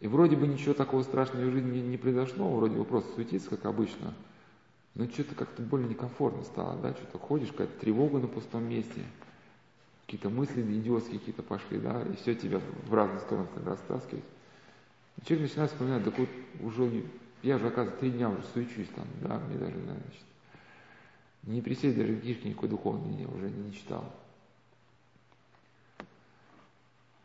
и 0.00 0.06
вроде 0.06 0.36
бы 0.36 0.46
ничего 0.46 0.74
такого 0.74 1.02
страшного 1.02 1.46
в 1.46 1.52
жизни 1.52 1.78
не, 1.80 1.96
произошло, 1.96 2.48
вроде 2.54 2.76
бы 2.76 2.84
просто 2.84 3.14
суетится, 3.14 3.50
как 3.50 3.64
обычно– 3.66 4.14
ну 4.98 5.08
что-то 5.08 5.36
как-то 5.36 5.62
более 5.62 5.88
некомфортно 5.88 6.42
стало, 6.42 6.76
да, 6.82 6.92
что-то 6.92 7.18
ходишь, 7.18 7.52
какая-то 7.52 7.78
тревога 7.78 8.18
на 8.18 8.26
пустом 8.26 8.64
месте. 8.64 9.04
какие-то 10.04 10.28
мысли 10.28 10.60
идиотские 10.60 11.20
какие-то 11.20 11.44
пошли, 11.44 11.78
да, 11.78 12.02
и 12.02 12.16
все 12.16 12.34
тебя 12.34 12.60
в 12.86 12.92
разные 12.92 13.20
стороны 13.20 13.46
растаскивать. 13.64 14.24
И 15.16 15.24
человек 15.24 15.48
начинает 15.48 15.70
вспоминать, 15.70 16.04
так 16.04 16.18
вот 16.18 16.28
уже, 16.62 17.04
я 17.44 17.58
же, 17.58 17.68
оказывается, 17.68 18.00
три 18.00 18.10
дня 18.10 18.28
уже 18.28 18.42
суечусь 18.52 18.88
там, 18.96 19.06
да, 19.22 19.38
мне 19.38 19.56
даже, 19.56 19.78
значит, 19.78 20.24
не 21.52 21.62
присесть 21.62 21.96
даже 21.96 22.14
книжки 22.16 22.46
никакой 22.46 22.68
духовной 22.68 23.22
я 23.22 23.28
уже 23.28 23.50
не 23.50 23.72
читал. 23.72 24.04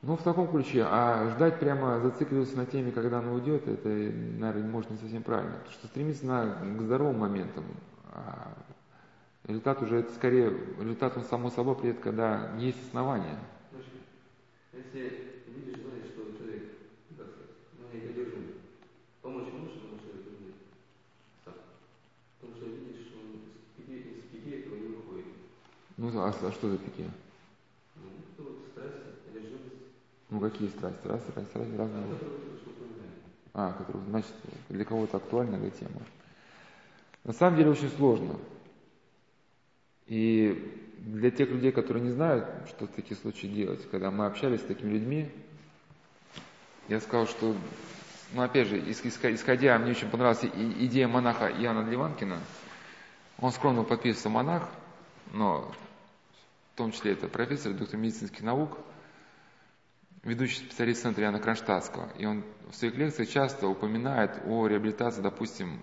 Ну, 0.03 0.17
в 0.17 0.21
таком 0.21 0.49
ключе. 0.49 0.85
А 0.85 1.29
ждать 1.29 1.59
прямо 1.59 2.01
зацикливаться 2.01 2.57
на 2.57 2.65
теме, 2.65 2.91
когда 2.91 3.19
она 3.19 3.31
уйдет, 3.31 3.67
это, 3.69 3.87
наверное, 3.87 4.69
может 4.69 4.91
не 4.91 4.97
совсем 4.97 5.23
правильно. 5.23 5.53
Потому 5.53 5.71
что 5.71 5.87
стремиться 5.87 6.25
на, 6.25 6.55
к 6.77 6.81
здоровым 6.81 7.19
моментам. 7.19 7.63
А 8.11 8.53
результат 9.45 9.81
уже, 9.81 9.99
это 9.99 10.13
скорее, 10.13 10.49
результат 10.77 11.15
он 11.15 11.23
само 11.23 11.49
собой 11.49 11.75
придет, 11.75 11.99
когда 12.01 12.53
есть 12.57 12.85
основания. 12.85 13.39
Если 14.73 15.43
видишь, 15.47 15.81
знаешь, 15.81 16.07
что 16.11 16.35
человек, 16.37 16.63
так 17.17 17.27
сказать, 17.27 17.55
ну, 17.79 17.85
неодержим, 17.93 18.55
помочь 19.21 19.53
можешь, 19.53 19.79
потому 19.79 19.99
что 19.99 20.09
это 20.19 20.29
будет 20.35 20.55
сам. 21.45 21.53
Потому 22.41 22.57
что 22.57 22.65
видишь, 22.65 23.07
что 23.07 23.19
он 23.19 23.39
из 23.39 23.71
пике, 23.77 24.19
из 24.19 24.23
пике 24.31 24.59
этого 24.61 24.75
не 24.75 24.87
выходит. 24.95 25.25
Ну, 25.97 26.19
а, 26.19 26.29
а 26.29 26.51
что 26.51 26.69
за 26.69 26.77
пике? 26.77 27.09
Ну, 27.95 28.03
это 28.33 28.43
вот 28.43 28.65
страсть, 28.71 28.93
одержимость. 29.29 29.75
Ну, 30.29 30.39
какие 30.39 30.69
страсти? 30.69 31.07
Раз, 31.07 31.21
раз, 31.35 31.45
раз, 31.53 31.67
разные. 31.77 32.03
А. 33.53 33.69
А, 33.69 33.73
который, 33.73 34.01
значит, 34.09 34.33
для 34.69 34.83
кого-то 34.83 35.17
актуальная 35.17 35.59
эта 35.67 35.77
тема. 35.77 36.01
На 37.23 37.33
самом 37.33 37.57
деле 37.57 37.69
очень 37.69 37.89
сложно. 37.89 38.35
И 40.07 40.81
для 40.97 41.29
тех 41.29 41.49
людей, 41.49 41.71
которые 41.71 42.03
не 42.03 42.11
знают, 42.11 42.47
что 42.67 42.87
в 42.87 42.91
таких 42.91 43.19
случаях 43.19 43.53
делать, 43.53 43.89
когда 43.91 44.09
мы 44.09 44.25
общались 44.25 44.61
с 44.61 44.65
такими 44.65 44.93
людьми, 44.93 45.29
я 46.87 46.99
сказал, 46.99 47.27
что, 47.27 47.55
ну 48.33 48.41
опять 48.41 48.67
же, 48.67 48.79
исходя, 48.79 49.77
мне 49.77 49.91
очень 49.91 50.09
понравилась 50.09 50.43
идея 50.43 51.07
монаха 51.07 51.47
Иоанна 51.47 51.87
Ливанкина. 51.87 52.39
Он 53.39 53.51
скромно 53.51 53.83
подписывался 53.83 54.29
монах, 54.29 54.67
но 55.31 55.71
в 56.73 56.77
том 56.77 56.91
числе 56.91 57.13
это 57.13 57.27
профессор, 57.27 57.73
доктор 57.73 57.99
медицинских 57.99 58.41
наук– 58.41 58.77
ведущий 60.23 60.57
специалист 60.59 61.01
центра 61.01 61.23
Яна 61.23 61.39
Кронштадтского, 61.39 62.09
и 62.17 62.25
он 62.25 62.43
в 62.69 62.75
своих 62.75 62.95
лекциях 62.95 63.29
часто 63.29 63.67
упоминает 63.67 64.41
о 64.45 64.67
реабилитации, 64.67 65.21
допустим, 65.21 65.79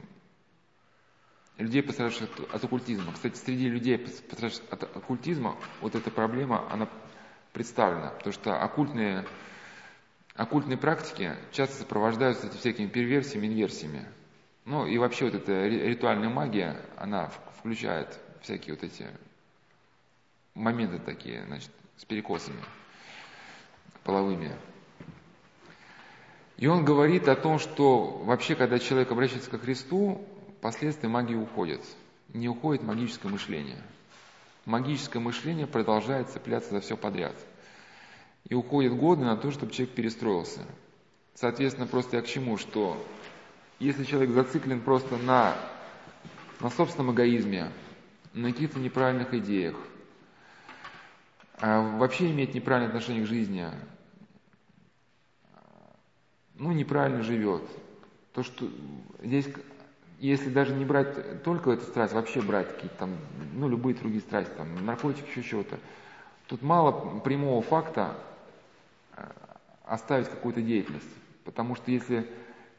людей, 1.58 1.82
пострадавших 1.82 2.28
от 2.52 2.64
оккультизма. 2.64 3.12
Кстати, 3.12 3.36
среди 3.36 3.68
людей, 3.68 3.98
пострадавших 3.98 4.62
от 4.70 4.82
оккультизма, 4.96 5.56
вот 5.82 5.94
эта 5.94 6.10
проблема, 6.10 6.66
она 6.72 6.88
представлена, 7.52 8.10
потому 8.10 8.32
что 8.32 8.62
оккультные, 8.62 9.26
оккультные 10.34 10.78
практики 10.78 11.36
часто 11.52 11.76
сопровождаются 11.76 12.46
этими 12.46 12.58
всякими 12.58 12.86
перверсиями, 12.86 13.46
инверсиями. 13.46 14.06
Ну 14.64 14.86
и 14.86 14.96
вообще 14.96 15.26
вот 15.26 15.34
эта 15.34 15.66
ритуальная 15.66 16.30
магия, 16.30 16.80
она 16.96 17.30
включает 17.58 18.18
всякие 18.40 18.74
вот 18.74 18.84
эти 18.84 19.06
моменты 20.54 20.98
такие, 20.98 21.44
значит, 21.46 21.70
с 21.96 22.04
перекосами 22.04 22.62
половыми. 24.04 24.52
И 26.56 26.66
он 26.66 26.84
говорит 26.84 27.28
о 27.28 27.36
том, 27.36 27.58
что 27.58 28.20
вообще, 28.24 28.54
когда 28.54 28.78
человек 28.78 29.10
обращается 29.10 29.50
к 29.50 29.60
Христу, 29.60 30.26
последствия 30.60 31.08
магии 31.08 31.34
уходят. 31.34 31.80
Не 32.28 32.48
уходит 32.48 32.82
магическое 32.82 33.28
мышление. 33.28 33.82
Магическое 34.66 35.20
мышление 35.20 35.66
продолжает 35.66 36.28
цепляться 36.28 36.70
за 36.70 36.80
все 36.80 36.96
подряд. 36.96 37.34
И 38.48 38.54
уходит 38.54 38.94
годы 38.94 39.24
на 39.24 39.36
то, 39.36 39.50
чтобы 39.50 39.72
человек 39.72 39.94
перестроился. 39.94 40.60
Соответственно, 41.34 41.86
просто 41.86 42.16
я 42.16 42.22
к 42.22 42.26
чему, 42.26 42.58
что 42.58 43.02
если 43.78 44.04
человек 44.04 44.30
зациклен 44.30 44.80
просто 44.82 45.16
на, 45.16 45.56
на 46.60 46.68
собственном 46.68 47.14
эгоизме, 47.14 47.72
на 48.34 48.52
каких-то 48.52 48.78
неправильных 48.78 49.32
идеях, 49.32 49.76
вообще 51.60 52.30
имеет 52.30 52.54
неправильное 52.54 52.88
отношение 52.88 53.24
к 53.24 53.28
жизни, 53.28 53.66
ну, 56.54 56.72
неправильно 56.72 57.22
живет. 57.22 57.62
То, 58.34 58.42
что 58.42 58.68
здесь, 59.22 59.48
если 60.18 60.50
даже 60.50 60.74
не 60.74 60.84
брать 60.84 61.42
только 61.42 61.70
эту 61.72 61.84
страсть, 61.84 62.12
вообще 62.12 62.40
брать 62.42 62.68
какие-то 62.68 62.96
там, 62.96 63.16
ну, 63.54 63.68
любые 63.68 63.96
другие 63.96 64.20
страсти, 64.20 64.52
там, 64.56 64.84
наркотики, 64.84 65.28
еще 65.28 65.42
чего-то, 65.42 65.78
тут 66.46 66.62
мало 66.62 67.18
прямого 67.20 67.62
факта 67.62 68.14
э, 69.16 69.26
оставить 69.84 70.28
какую-то 70.28 70.60
деятельность. 70.60 71.08
Потому 71.44 71.74
что 71.74 71.90
если 71.90 72.30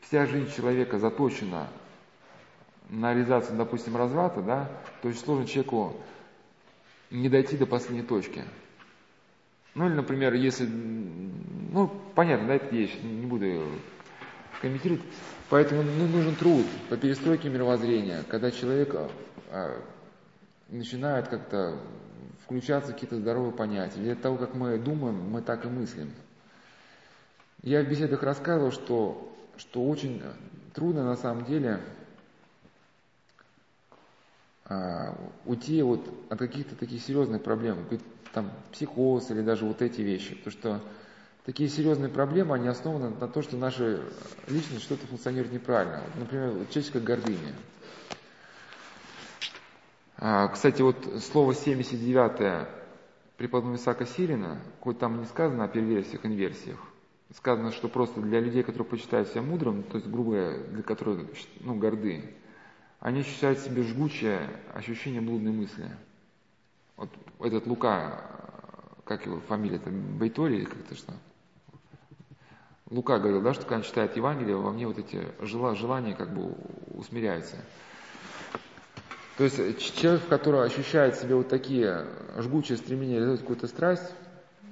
вся 0.01 0.25
жизнь 0.25 0.53
человека 0.55 0.99
заточена 0.99 1.67
на 2.89 3.13
реализацию, 3.13 3.57
допустим, 3.57 3.97
разврата, 3.97 4.41
да, 4.41 4.69
то 5.01 5.07
очень 5.07 5.19
сложно 5.19 5.47
человеку 5.47 5.95
не 7.09 7.29
дойти 7.29 7.57
до 7.57 7.65
последней 7.65 8.03
точки. 8.03 8.43
Ну 9.73 9.87
или, 9.87 9.93
например, 9.93 10.33
если, 10.33 10.65
ну, 10.65 11.87
понятно, 12.13 12.47
да, 12.47 12.55
это 12.55 12.75
вещь, 12.75 12.97
не 13.01 13.25
буду 13.25 13.63
комментировать. 14.61 15.01
Поэтому 15.49 15.83
ну, 15.83 16.07
нужен 16.07 16.35
труд 16.35 16.65
по 16.89 16.97
перестройке 16.97 17.49
мировоззрения, 17.49 18.23
когда 18.29 18.51
человек 18.51 18.95
а, 19.49 19.81
начинает 20.69 21.27
как-то 21.27 21.77
включаться 22.43 22.91
в 22.91 22.93
какие-то 22.93 23.17
здоровые 23.17 23.53
понятия. 23.53 23.99
Для 23.99 24.15
того, 24.15 24.37
как 24.37 24.55
мы 24.55 24.77
думаем, 24.77 25.15
мы 25.29 25.41
так 25.41 25.65
и 25.65 25.69
мыслим. 25.69 26.11
Я 27.63 27.83
в 27.83 27.87
беседах 27.87 28.23
рассказывал, 28.23 28.71
что, 28.71 29.33
что 29.57 29.85
очень 29.87 30.21
трудно 30.73 31.03
на 31.03 31.15
самом 31.15 31.45
деле 31.45 31.79
а, 34.65 35.17
уйти 35.45 35.81
вот 35.81 36.01
от 36.29 36.39
каких-то 36.39 36.75
таких 36.75 37.01
серьезных 37.01 37.43
проблем 37.43 37.85
там, 38.33 38.51
психоз 38.71 39.29
или 39.31 39.41
даже 39.41 39.65
вот 39.65 39.81
эти 39.81 40.01
вещи. 40.01 40.35
Потому 40.35 40.51
что 40.51 40.81
такие 41.45 41.69
серьезные 41.69 42.09
проблемы, 42.09 42.55
они 42.55 42.67
основаны 42.67 43.09
на 43.09 43.27
том, 43.27 43.43
что 43.43 43.57
наша 43.57 44.01
личность 44.47 44.83
что-то 44.83 45.07
функционирует 45.07 45.53
неправильно. 45.53 46.01
Вот, 46.01 46.15
например, 46.15 46.51
человеческая 46.69 47.01
гордыня. 47.01 47.53
А, 50.17 50.47
кстати, 50.49 50.81
вот 50.81 50.97
слово 51.31 51.55
79 51.55 52.67
преподобного 53.37 53.77
Исаака 53.77 54.05
Сирина, 54.05 54.61
хоть 54.79 54.99
там 54.99 55.19
не 55.19 55.25
сказано 55.25 55.63
о 55.63 55.67
перверсиях, 55.67 56.25
инверсиях, 56.25 56.79
сказано, 57.35 57.71
что 57.71 57.87
просто 57.87 58.21
для 58.21 58.39
людей, 58.39 58.61
которые 58.61 58.87
почитают 58.87 59.29
себя 59.29 59.41
мудрым, 59.41 59.81
то 59.81 59.97
есть, 59.97 60.07
говоря, 60.07 60.59
для 60.59 60.83
которых 60.83 61.27
ну, 61.61 61.73
горды, 61.73 62.35
они 62.99 63.21
ощущают 63.21 63.57
в 63.57 63.63
себе 63.63 63.81
жгучее 63.81 64.47
ощущение 64.73 65.21
блудной 65.21 65.51
мысли– 65.51 65.89
вот 66.97 67.09
этот 67.39 67.67
Лука, 67.67 68.23
как 69.05 69.25
его 69.25 69.39
фамилия, 69.41 69.77
это 69.77 69.89
Бейтори 69.89 70.57
или 70.57 70.65
как-то 70.65 70.95
что? 70.95 71.13
Лука 72.89 73.19
говорил, 73.19 73.41
да, 73.41 73.53
что 73.53 73.63
когда 73.63 73.77
он 73.77 73.83
читает 73.83 74.17
Евангелие, 74.17 74.57
во 74.57 74.71
мне 74.71 74.85
вот 74.85 74.97
эти 74.99 75.25
желания 75.41 76.13
как 76.13 76.33
бы 76.33 76.55
усмиряются. 76.93 77.55
То 79.37 79.45
есть 79.45 79.95
человек, 79.95 80.27
который 80.27 80.63
ощущает 80.65 81.15
в 81.15 81.21
себе 81.21 81.35
вот 81.35 81.47
такие 81.47 82.05
жгучие 82.37 82.77
стремления 82.77 83.15
реализовать 83.15 83.39
какую-то 83.41 83.67
страсть, 83.67 84.13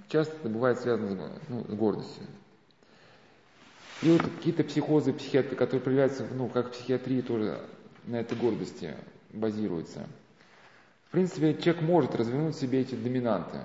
часто 0.10 0.36
это 0.36 0.50
бывает 0.50 0.80
связано 0.80 1.30
с, 1.30 1.50
ну, 1.50 1.66
с 1.68 1.74
гордостью. 1.74 2.24
И 4.02 4.12
вот 4.12 4.22
какие-то 4.22 4.64
психозы, 4.64 5.14
психиатры, 5.14 5.56
которые 5.56 5.82
проявляются, 5.82 6.28
ну, 6.34 6.50
как 6.50 6.72
психиатрии 6.72 7.22
тоже 7.22 7.62
на 8.06 8.18
этой 8.18 8.38
гордости 8.38 8.96
базируются– 9.32 10.06
в 11.10 11.12
принципе, 11.12 11.56
человек 11.56 11.82
может 11.82 12.16
развернуть 12.16 12.56
в 12.56 12.60
себе 12.60 12.82
эти 12.82 12.94
доминанты, 12.94 13.58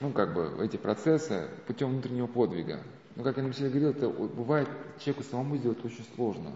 ну, 0.00 0.10
как 0.10 0.34
бы, 0.34 0.52
эти 0.64 0.76
процессы 0.76 1.46
путем 1.68 1.90
внутреннего 1.90 2.26
подвига. 2.26 2.80
Но, 3.14 3.22
как 3.22 3.36
я 3.36 3.44
на 3.44 3.52
себе 3.52 3.68
говорил, 3.68 3.90
это 3.90 4.08
бывает 4.08 4.68
человеку 4.98 5.22
самому 5.30 5.56
сделать 5.56 5.84
очень 5.84 6.04
сложно. 6.16 6.50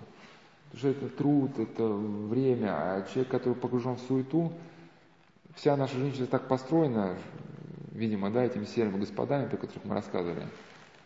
Потому 0.65 0.79
что 0.79 0.89
это 0.89 1.09
труд, 1.09 1.59
это 1.61 1.87
время, 1.87 2.71
а 2.71 3.07
человек, 3.13 3.31
который 3.31 3.55
погружен 3.55 3.95
в 3.95 4.01
суету, 4.01 4.53
вся 5.55 5.77
наша 5.77 5.97
жизнь 5.97 6.27
так 6.27 6.49
построена, 6.49 7.17
видимо, 7.93 8.31
да, 8.31 8.43
этими 8.43 8.65
серыми 8.65 8.99
господами, 8.99 9.49
про 9.49 9.59
которых 9.59 9.85
мы 9.85 9.95
рассказывали, 9.95 10.43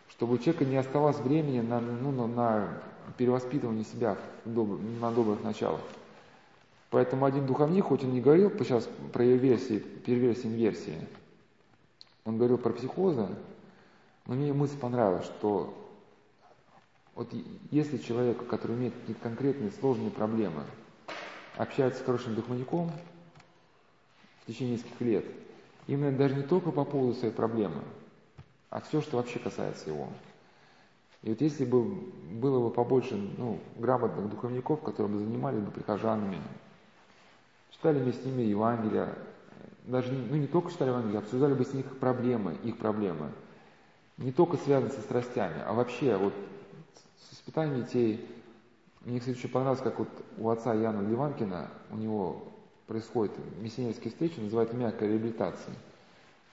чтобы 0.09 0.37
у 0.37 0.39
человека 0.39 0.65
не 0.65 0.79
оставалось 0.79 1.19
времени 1.19 1.61
на, 1.61 1.79
ну, 1.79 2.11
на, 2.11 2.27
на 2.27 2.69
перевоспитывание 3.19 3.85
себя 3.85 4.17
на 4.47 5.11
добрых 5.11 5.45
началах. 5.45 5.83
Поэтому 6.93 7.25
один 7.25 7.47
духовник, 7.47 7.87
хоть 7.87 8.05
он 8.05 8.13
не 8.13 8.21
говорил 8.21 8.51
сейчас 8.59 8.89
про 9.13 9.25
версии, 9.25 9.79
перверсии, 9.79 10.47
инверсии, 10.47 11.09
он 12.25 12.37
говорил 12.37 12.59
про 12.59 12.71
психозы, 12.71 13.29
но 14.27 14.35
мне 14.35 14.53
мысль 14.53 14.77
понравилась, 14.79 15.25
что 15.25 15.75
вот 17.15 17.33
если 17.71 17.97
человек, 17.97 18.47
который 18.47 18.77
имеет 18.77 18.95
конкретные 19.23 19.71
сложные 19.73 20.11
проблемы, 20.11 20.65
общается 21.57 22.03
с 22.03 22.05
хорошим 22.05 22.35
духовником 22.35 22.93
в 24.43 24.47
течение 24.47 24.77
нескольких 24.77 25.01
лет, 25.01 25.25
Именно 25.87 26.17
даже 26.17 26.37
не 26.37 26.43
только 26.43 26.71
по 26.71 26.85
поводу 26.85 27.15
своей 27.15 27.35
проблемы, 27.35 27.83
а 28.71 28.81
все, 28.81 29.01
что 29.01 29.17
вообще 29.17 29.39
касается 29.39 29.91
его. 29.91 30.09
И 31.23 31.31
вот 31.31 31.41
если 31.41 31.65
бы 31.65 31.83
было 31.83 32.69
бы 32.69 32.73
побольше 32.73 33.17
ну, 33.37 33.59
грамотных 33.79 34.29
духовников, 34.29 34.81
которые 34.83 35.13
бы 35.13 35.19
занимались 35.19 35.61
бы 35.61 35.71
прихожанами, 35.71 36.39
читали 37.83 37.99
бы 37.99 38.13
с 38.13 38.25
ними 38.25 38.43
Евангелия, 38.43 39.13
даже 39.87 40.13
ну, 40.13 40.37
не 40.37 40.47
только 40.47 40.71
читали 40.71 40.91
Евангелие, 40.91 41.19
обсуждали 41.19 41.55
бы 41.55 41.65
с 41.65 41.75
них 41.75 41.85
проблемы, 41.99 42.57
их 42.63 42.79
проблемы, 42.79 43.33
не 44.19 44.31
только 44.31 44.57
связанные 44.57 44.93
со 44.93 45.01
страстями, 45.01 45.61
а 45.67 45.73
вообще 45.73 46.17
вот 46.17 46.33
с 47.19 47.35
испытанием 47.35 47.85
детей. 47.85 48.25
Мне, 49.01 49.19
кстати, 49.19 49.37
очень 49.37 49.49
понравилось, 49.49 49.83
как 49.83 49.99
вот 49.99 50.09
у 50.39 50.49
отца 50.51 50.73
Яна 50.75 51.01
Ливанкина, 51.01 51.71
у 51.91 51.97
него 51.97 52.45
происходит 52.87 53.33
миссионерские 53.61 54.13
встречи, 54.13 54.39
называют 54.39 54.73
мягкая 54.75 55.09
реабилитация. 55.09 55.75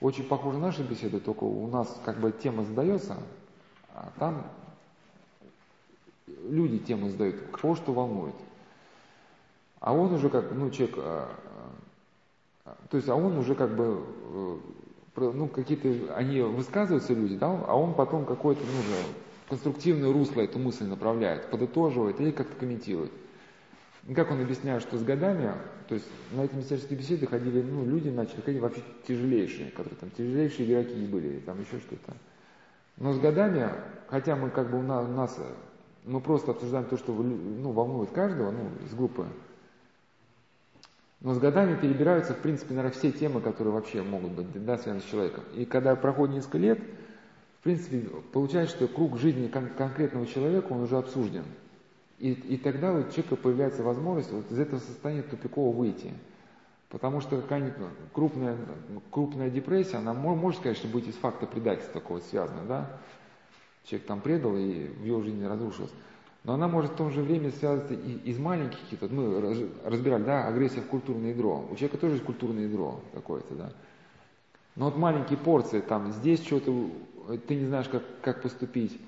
Очень 0.00 0.24
похоже 0.24 0.58
на 0.58 0.66
наши 0.66 0.82
беседы, 0.82 1.20
только 1.20 1.44
у 1.44 1.68
нас 1.68 1.96
как 2.04 2.18
бы 2.18 2.32
тема 2.32 2.64
задается, 2.64 3.18
а 3.94 4.10
там 4.18 4.46
люди 6.26 6.78
тему 6.78 7.08
задают, 7.08 7.36
кого 7.52 7.76
что 7.76 7.92
волнует. 7.92 8.34
А 9.80 9.94
он 9.94 10.12
уже 10.12 10.28
как, 10.28 10.52
ну, 10.52 10.70
человек, 10.70 10.96
а, 10.98 11.28
а, 12.66 12.76
то 12.90 12.98
есть, 12.98 13.08
а 13.08 13.14
он 13.14 13.38
уже 13.38 13.54
как 13.54 13.74
бы, 13.74 14.04
э, 15.16 15.32
ну, 15.34 15.48
какие-то, 15.48 16.14
они 16.14 16.42
высказываются 16.42 17.14
люди, 17.14 17.36
да, 17.36 17.48
а 17.66 17.74
он 17.74 17.94
потом 17.94 18.26
какое-то, 18.26 18.60
ну, 18.60 18.78
уже 18.78 19.02
конструктивное 19.48 20.12
русло 20.12 20.42
эту 20.42 20.58
мысль 20.58 20.84
направляет, 20.84 21.50
подытоживает 21.50 22.20
или 22.20 22.30
как-то 22.30 22.54
комментирует. 22.56 23.10
И 24.06 24.14
как 24.14 24.30
он 24.30 24.40
объясняет, 24.42 24.82
что 24.82 24.98
с 24.98 25.02
годами, 25.02 25.54
то 25.88 25.94
есть 25.94 26.06
на 26.32 26.44
эти 26.44 26.54
мистические 26.54 26.98
беседы 26.98 27.26
ходили, 27.26 27.62
ну, 27.62 27.84
люди 27.84 28.10
начали 28.10 28.42
ходить 28.42 28.60
вообще 28.60 28.82
тяжелейшие, 29.08 29.70
которые 29.70 29.96
там 29.96 30.10
тяжелейшие 30.10 30.70
игроки 30.70 31.06
были, 31.06 31.40
там 31.40 31.58
еще 31.60 31.78
что-то. 31.78 32.14
Но 32.98 33.14
с 33.14 33.18
годами, 33.18 33.70
хотя 34.08 34.36
мы 34.36 34.50
как 34.50 34.70
бы 34.70 34.78
у 34.78 34.82
нас, 34.82 35.08
нас 35.08 35.38
мы 36.04 36.20
просто 36.20 36.50
обсуждаем 36.50 36.84
то, 36.84 36.98
что 36.98 37.12
ну, 37.12 37.72
волнует 37.72 38.10
каждого, 38.10 38.50
ну, 38.50 38.70
из 38.84 38.94
группы, 38.94 39.26
но 41.20 41.34
с 41.34 41.38
годами 41.38 41.78
перебираются, 41.78 42.32
в 42.32 42.38
принципе, 42.38 42.74
наверное, 42.74 42.96
все 42.96 43.12
темы, 43.12 43.40
которые 43.40 43.74
вообще 43.74 44.02
могут 44.02 44.32
быть 44.32 44.64
да, 44.64 44.78
связаны 44.78 45.02
с 45.02 45.10
человеком. 45.10 45.44
И 45.54 45.66
когда 45.66 45.94
проходит 45.94 46.36
несколько 46.36 46.58
лет, 46.58 46.80
в 47.60 47.62
принципе, 47.62 48.08
получается, 48.32 48.76
что 48.76 48.88
круг 48.88 49.18
жизни 49.18 49.48
кон- 49.48 49.68
конкретного 49.76 50.26
человека, 50.26 50.72
он 50.72 50.80
уже 50.80 50.96
обсужден. 50.96 51.44
И, 52.18 52.32
и 52.32 52.56
тогда 52.56 52.92
у 52.92 53.02
человека 53.02 53.36
появляется 53.36 53.82
возможность 53.82 54.32
вот 54.32 54.50
из 54.50 54.58
этого 54.58 54.78
состояния 54.78 55.22
тупикового 55.22 55.76
выйти. 55.76 56.12
Потому 56.88 57.20
что 57.20 57.40
какая-нибудь 57.40 57.74
крупная, 58.12 58.56
крупная 59.10 59.50
депрессия, 59.50 59.98
она 59.98 60.14
может, 60.14 60.60
конечно, 60.60 60.88
быть 60.88 61.06
из 61.06 61.14
факта 61.14 61.46
предательства 61.46 62.00
такого 62.00 62.20
связана, 62.20 62.64
да? 62.66 62.98
Человек 63.84 64.06
там 64.06 64.20
предал, 64.20 64.56
и 64.56 64.86
в 64.86 65.04
его 65.04 65.20
жизни 65.20 65.44
разрушилось. 65.44 65.92
Но 66.44 66.54
она 66.54 66.68
может 66.68 66.92
в 66.92 66.96
том 66.96 67.10
же 67.10 67.22
время 67.22 67.50
связываться 67.50 67.94
и 67.94 68.12
из 68.30 68.38
маленьких 68.38 68.80
каких-то, 68.80 69.08
мы 69.08 69.40
разбирали, 69.84 70.22
да, 70.22 70.46
агрессия 70.46 70.80
в 70.80 70.86
культурное 70.86 71.30
ядро. 71.30 71.66
У 71.70 71.74
человека 71.74 71.98
тоже 71.98 72.14
есть 72.14 72.24
культурное 72.24 72.64
ядро 72.64 73.00
какое-то, 73.12 73.54
да. 73.54 73.72
Но 74.76 74.86
вот 74.86 74.96
маленькие 74.96 75.38
порции, 75.38 75.80
там, 75.80 76.12
здесь 76.12 76.42
что-то, 76.42 76.90
ты 77.46 77.56
не 77.56 77.66
знаешь, 77.66 77.88
как, 77.88 78.02
как 78.22 78.40
поступить, 78.40 78.98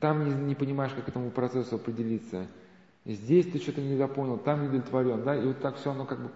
там 0.00 0.24
не, 0.24 0.48
не 0.48 0.54
понимаешь, 0.54 0.92
как 0.92 1.08
этому 1.08 1.30
процессу 1.30 1.76
определиться, 1.76 2.46
здесь 3.06 3.46
ты 3.46 3.58
что-то 3.58 3.80
не 3.80 3.96
допонял, 3.96 4.36
там 4.36 4.60
не 4.62 4.68
удовлетворен, 4.68 5.22
да, 5.24 5.34
и 5.34 5.46
вот 5.46 5.60
так 5.60 5.76
все, 5.76 5.92
оно 5.92 6.04
как 6.04 6.18
бы, 6.20 6.30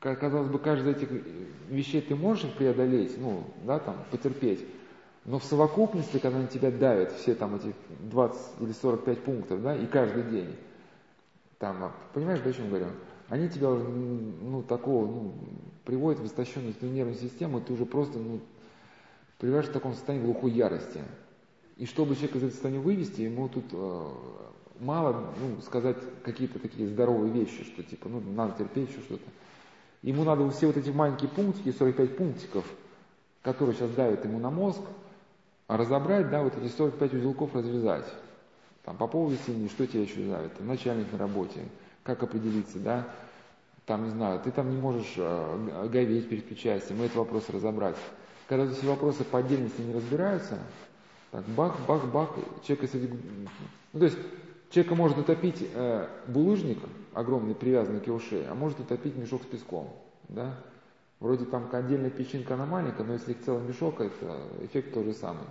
казалось 0.00 0.48
бы, 0.48 0.58
каждый 0.58 0.92
из 0.92 0.96
этих 0.96 1.08
вещей 1.68 2.00
ты 2.00 2.16
можешь 2.16 2.50
преодолеть, 2.54 3.16
ну, 3.16 3.44
да, 3.64 3.78
там, 3.78 3.94
потерпеть, 4.10 4.66
но 5.28 5.38
в 5.38 5.44
совокупности, 5.44 6.18
когда 6.18 6.38
на 6.38 6.46
тебя 6.46 6.70
давят 6.70 7.12
все 7.12 7.34
там 7.34 7.56
эти 7.56 7.74
20 8.00 8.40
или 8.60 8.72
45 8.72 9.24
пунктов, 9.24 9.62
да, 9.62 9.76
и 9.76 9.84
каждый 9.84 10.22
день, 10.22 10.56
там, 11.58 11.84
а, 11.84 11.92
понимаешь, 12.14 12.40
да, 12.40 12.48
о 12.48 12.52
чем 12.54 12.70
говорю? 12.70 12.86
Они 13.28 13.50
тебя 13.50 13.68
уже, 13.68 13.84
ну, 13.84 14.62
такого, 14.62 15.06
ну, 15.06 15.34
приводят 15.84 16.22
в 16.22 16.26
истощенность 16.26 16.80
нервную 16.80 17.14
систему, 17.14 17.58
и 17.58 17.60
ты 17.60 17.74
уже 17.74 17.84
просто, 17.84 18.18
ну, 18.18 18.40
приводишь 19.36 19.68
в 19.68 19.72
таком 19.72 19.92
состоянии 19.92 20.24
глухой 20.24 20.52
ярости. 20.52 21.02
И 21.76 21.84
чтобы 21.84 22.14
человека 22.14 22.38
из 22.38 22.42
этого 22.44 22.52
состояния 22.52 22.80
вывести, 22.80 23.20
ему 23.20 23.50
тут 23.50 23.66
э, 23.72 24.08
мало, 24.80 25.34
ну, 25.38 25.60
сказать 25.60 25.98
какие-то 26.24 26.58
такие 26.58 26.88
здоровые 26.88 27.30
вещи, 27.30 27.64
что 27.64 27.82
типа, 27.82 28.08
ну, 28.08 28.22
надо 28.34 28.56
терпеть 28.56 28.88
еще 28.88 29.00
что-то. 29.00 29.28
Ему 30.00 30.24
надо 30.24 30.48
все 30.52 30.68
вот 30.68 30.78
эти 30.78 30.88
маленькие 30.88 31.28
пунктики, 31.28 31.70
45 31.70 32.16
пунктиков, 32.16 32.64
которые 33.42 33.76
сейчас 33.76 33.90
давят 33.90 34.24
ему 34.24 34.38
на 34.38 34.48
мозг, 34.48 34.80
разобрать, 35.68 36.30
да, 36.30 36.42
вот 36.42 36.56
эти 36.56 36.72
45 36.72 37.14
узелков 37.14 37.54
развязать. 37.54 38.06
Там, 38.84 38.96
по 38.96 39.06
поводу 39.06 39.36
семьи, 39.46 39.68
что 39.68 39.86
тебя 39.86 40.02
еще 40.02 40.22
давит, 40.22 40.56
там, 40.56 40.66
начальник 40.66 41.12
на 41.12 41.18
работе, 41.18 41.60
как 42.02 42.22
определиться, 42.22 42.78
да, 42.78 43.06
там, 43.84 44.04
не 44.04 44.10
знаю, 44.10 44.40
ты 44.40 44.50
там 44.50 44.70
не 44.70 44.80
можешь 44.80 45.14
э, 45.16 45.88
говеть 45.90 46.28
перед 46.28 46.46
причастием, 46.46 47.02
этот 47.02 47.16
вопрос 47.16 47.48
разобрать. 47.50 47.96
Когда 48.48 48.64
эти 48.64 48.84
вопросы 48.86 49.24
по 49.24 49.38
отдельности 49.38 49.82
не 49.82 49.92
разбираются, 49.92 50.58
так, 51.30 51.44
бах, 51.44 51.76
бах, 51.86 52.06
бах, 52.06 52.30
человек, 52.66 52.82
если, 52.82 53.10
ну, 53.92 53.98
то 53.98 54.04
есть, 54.06 54.18
человека 54.70 54.94
может 54.94 55.18
утопить 55.18 55.66
э, 55.74 56.08
булыжник 56.26 56.78
огромный, 57.12 57.54
привязанный 57.54 58.00
к 58.00 58.06
его 58.06 58.18
шее, 58.18 58.46
а 58.48 58.54
может 58.54 58.80
утопить 58.80 59.16
мешок 59.16 59.42
с 59.42 59.46
песком, 59.46 59.94
да, 60.28 60.54
Вроде 61.20 61.46
там 61.46 61.68
отдельная 61.72 62.10
песчинка, 62.10 62.54
она 62.54 62.64
маленькая, 62.64 63.04
но 63.04 63.14
если 63.14 63.32
их 63.32 63.44
целый 63.44 63.66
мешок, 63.66 64.00
это 64.00 64.40
эффект 64.62 64.94
тот 64.94 65.04
же 65.04 65.14
самый. 65.14 65.44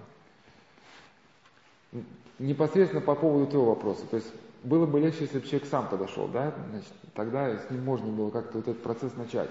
Непосредственно 2.39 3.01
по 3.01 3.15
поводу 3.15 3.47
твоего 3.47 3.69
вопроса, 3.69 4.05
то 4.05 4.15
есть 4.15 4.31
было 4.63 4.85
бы 4.85 4.99
легче, 4.99 5.21
если 5.21 5.39
бы 5.39 5.45
человек 5.45 5.67
сам 5.69 5.89
подошел, 5.89 6.27
да, 6.27 6.53
значит, 6.69 6.91
тогда 7.13 7.57
с 7.57 7.69
ним 7.69 7.83
можно 7.83 8.07
было 8.07 8.29
как-то 8.29 8.57
вот 8.57 8.67
этот 8.67 8.81
процесс 8.81 9.15
начать. 9.15 9.49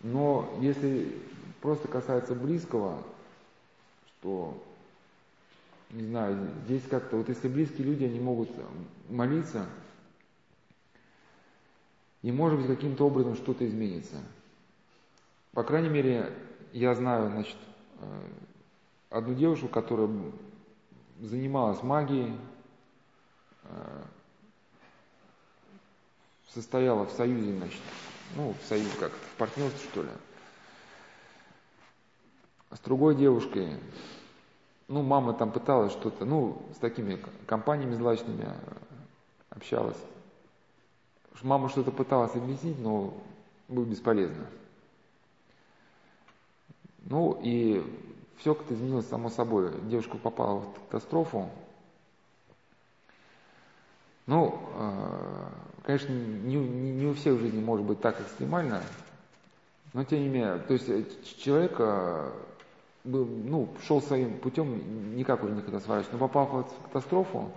Но 0.00 0.52
если 0.60 1.20
просто 1.60 1.86
касается 1.86 2.34
близкого, 2.34 3.02
что, 4.06 4.60
не 5.90 6.04
знаю, 6.04 6.50
здесь 6.66 6.82
как-то, 6.90 7.16
вот 7.16 7.28
если 7.28 7.48
близкие 7.48 7.86
люди, 7.86 8.04
они 8.04 8.18
могут 8.18 8.50
молиться, 9.08 9.66
и 12.22 12.30
может 12.30 12.58
быть 12.58 12.68
каким-то 12.68 13.06
образом 13.06 13.34
что-то 13.34 13.66
изменится. 13.66 14.16
По 15.52 15.64
крайней 15.64 15.88
мере, 15.88 16.32
я 16.72 16.94
знаю, 16.94 17.30
значит, 17.30 17.56
э, 18.00 18.22
одну 19.10 19.34
девушку, 19.34 19.68
которая 19.68 20.08
занималась 21.20 21.82
магией, 21.82 22.36
э, 23.64 24.02
состояла 26.48 27.04
в 27.04 27.10
союзе, 27.10 27.56
значит, 27.56 27.80
ну, 28.36 28.54
в 28.54 28.66
союзе 28.66 28.90
как, 28.98 29.12
в 29.12 29.36
партнерстве, 29.36 29.90
что 29.90 30.02
ли. 30.02 30.10
С 32.70 32.78
другой 32.80 33.14
девушкой, 33.14 33.78
ну, 34.88 35.02
мама 35.02 35.34
там 35.34 35.50
пыталась 35.52 35.92
что-то, 35.92 36.24
ну, 36.24 36.62
с 36.74 36.78
такими 36.78 37.22
компаниями 37.46 37.94
злачными 37.94 38.48
общалась. 39.50 39.98
Мама 41.42 41.68
что-то 41.68 41.90
пыталась 41.90 42.34
объяснить, 42.36 42.78
но 42.78 43.14
было 43.68 43.84
бесполезно. 43.84 44.46
Ну 47.04 47.38
и 47.42 47.82
все 48.38 48.54
как-то 48.54 48.74
изменилось 48.74 49.08
само 49.08 49.28
собой. 49.28 49.72
Девушка 49.82 50.16
попала 50.18 50.60
в 50.60 50.74
катастрофу. 50.88 51.48
Ну, 54.26 54.60
э, 54.76 55.48
конечно, 55.84 56.12
не, 56.12 56.56
не, 56.56 56.92
не 56.92 57.06
у 57.06 57.14
всех 57.14 57.34
в 57.34 57.40
жизни 57.40 57.60
может 57.60 57.84
быть 57.84 58.00
так 58.00 58.20
экстремально, 58.20 58.82
но 59.92 60.04
тем 60.04 60.20
не 60.20 60.28
менее, 60.28 60.58
то 60.58 60.74
есть 60.74 60.88
э, 60.88 61.04
человек 61.38 61.74
э, 61.78 62.30
ну, 63.04 63.68
шел 63.84 64.00
своим 64.00 64.38
путем, 64.38 65.16
никак 65.16 65.42
уже 65.42 65.54
никогда 65.54 65.80
сворачивать, 65.80 66.12
но 66.12 66.18
попал 66.18 66.46
в 66.46 66.88
катастрофу, 66.88 67.50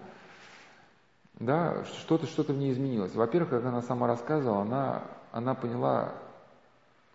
да, 1.39 1.83
что-то 1.85 2.27
что-то 2.27 2.53
в 2.53 2.57
ней 2.57 2.72
изменилось. 2.72 3.14
Во-первых, 3.14 3.49
как 3.49 3.65
она 3.65 3.81
сама 3.81 4.07
рассказывала, 4.07 4.61
она, 4.61 5.03
она 5.31 5.53
поняла, 5.53 6.15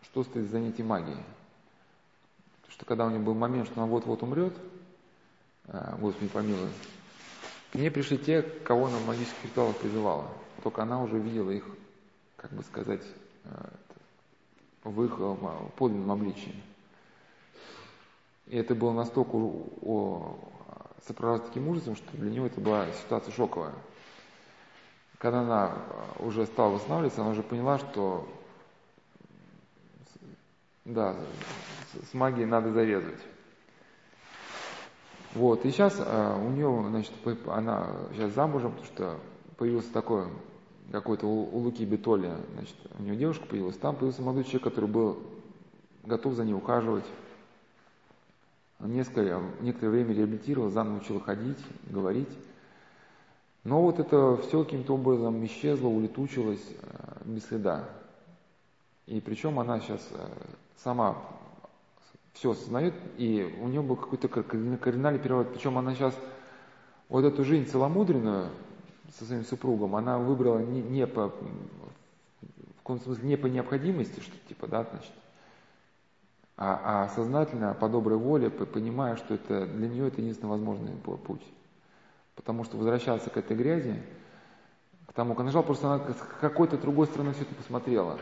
что 0.02 0.24
стоит 0.24 0.46
за 0.46 0.52
занятием 0.52 0.88
магией. 0.88 1.22
Что 2.68 2.84
когда 2.84 3.06
у 3.06 3.10
нее 3.10 3.20
был 3.20 3.34
момент, 3.34 3.66
что 3.66 3.80
она 3.80 3.90
вот-вот 3.90 4.22
умрет, 4.22 4.54
э, 5.66 5.96
Господи 5.98 6.28
помилуй, 6.28 6.68
к 7.72 7.74
ней 7.76 7.90
пришли 7.90 8.18
те, 8.18 8.42
кого 8.42 8.86
она 8.86 8.98
в 8.98 9.06
магических 9.06 9.44
ритуалах 9.44 9.76
призывала. 9.76 10.28
Только 10.62 10.82
она 10.82 11.02
уже 11.02 11.18
видела 11.18 11.50
их, 11.50 11.64
как 12.36 12.52
бы 12.52 12.62
сказать, 12.62 13.04
э, 13.44 13.68
в 14.84 15.02
их 15.02 15.14
э, 15.18 15.36
подлинном 15.76 16.12
обличии. 16.12 16.62
И 18.46 18.56
это 18.56 18.74
было 18.74 18.92
настолько 18.92 19.38
сопровождено 21.06 21.48
таким 21.48 21.68
ужасом, 21.68 21.96
что 21.96 22.16
для 22.16 22.30
нее 22.30 22.46
это 22.46 22.60
была 22.60 22.90
ситуация 22.92 23.32
шоковая. 23.32 23.74
Когда 25.20 25.40
она 25.40 25.74
уже 26.18 26.46
стала 26.46 26.70
восстанавливаться, 26.70 27.20
она 27.20 27.32
уже 27.32 27.42
поняла, 27.42 27.78
что 27.78 28.26
Да, 30.86 31.14
с, 32.10 32.14
магией 32.14 32.46
надо 32.46 32.72
завязывать. 32.72 33.20
Вот, 35.34 35.66
и 35.66 35.70
сейчас 35.70 35.96
а, 35.98 36.36
у 36.38 36.48
нее, 36.48 36.84
значит, 36.88 37.12
она 37.46 37.88
сейчас 38.14 38.32
замужем, 38.32 38.72
потому 38.72 38.86
что 38.86 39.20
появился 39.58 39.92
такой, 39.92 40.26
какой-то 40.90 41.26
у, 41.26 41.54
у 41.54 41.58
Луки 41.58 41.84
Бетоли, 41.84 42.32
значит, 42.54 42.76
у 42.98 43.02
нее 43.02 43.14
девушка 43.14 43.46
появилась, 43.46 43.76
там 43.76 43.96
появился 43.96 44.22
молодой 44.22 44.44
человек, 44.44 44.64
который 44.64 44.88
был 44.88 45.18
готов 46.02 46.32
за 46.32 46.46
ней 46.46 46.54
ухаживать. 46.54 47.04
Несколько, 48.80 49.42
некоторое 49.60 49.90
время 49.90 50.14
реабилитировал, 50.14 50.70
заново 50.70 50.96
учил 50.96 51.20
ходить, 51.20 51.62
говорить. 51.90 52.30
Но 53.64 53.82
вот 53.82 53.98
это 53.98 54.36
все 54.38 54.64
каким-то 54.64 54.94
образом 54.94 55.44
исчезло, 55.44 55.88
улетучилось 55.88 56.64
э, 56.82 57.22
без 57.24 57.46
следа. 57.46 57.88
И 59.06 59.20
причем 59.20 59.58
она 59.60 59.80
сейчас 59.80 60.06
э, 60.12 60.28
сама 60.82 61.16
все 62.32 62.52
осознает, 62.52 62.94
и 63.18 63.54
у 63.60 63.68
нее 63.68 63.82
был 63.82 63.96
какой-то 63.96 64.28
кардинальный 64.28 65.20
переворот. 65.20 65.52
Причем 65.52 65.76
она 65.76 65.94
сейчас 65.94 66.14
вот 67.08 67.24
эту 67.24 67.44
жизнь 67.44 67.70
целомудренную 67.70 68.48
со 69.18 69.24
своим 69.24 69.44
супругом, 69.44 69.96
она 69.96 70.18
выбрала 70.18 70.60
не, 70.60 70.80
не 70.80 71.06
по 71.06 71.28
в 72.80 72.82
каком 72.82 73.00
смысле 73.00 73.28
не 73.28 73.36
по 73.36 73.46
необходимости, 73.46 74.20
что 74.20 74.32
типа, 74.48 74.66
да, 74.66 74.84
значит, 74.84 75.12
а, 76.56 77.04
а 77.04 77.08
сознательно, 77.10 77.74
по 77.74 77.88
доброй 77.88 78.16
воле, 78.16 78.50
понимая, 78.50 79.16
что 79.16 79.34
это 79.34 79.66
для 79.66 79.88
нее 79.88 80.08
это 80.08 80.20
единственно 80.20 80.50
возможный 80.50 80.92
путь. 80.96 81.42
Потому 82.40 82.64
что 82.64 82.78
возвращаться 82.78 83.28
к 83.28 83.36
этой 83.36 83.54
грязи, 83.54 84.02
к 85.06 85.12
тому, 85.12 85.36
жила, 85.50 85.62
просто 85.62 85.92
она 85.92 86.02
с 86.14 86.40
какой-то 86.40 86.78
другой 86.78 87.06
стороны 87.06 87.34
все 87.34 87.42
это 87.42 87.54
посмотрела. 87.54 88.18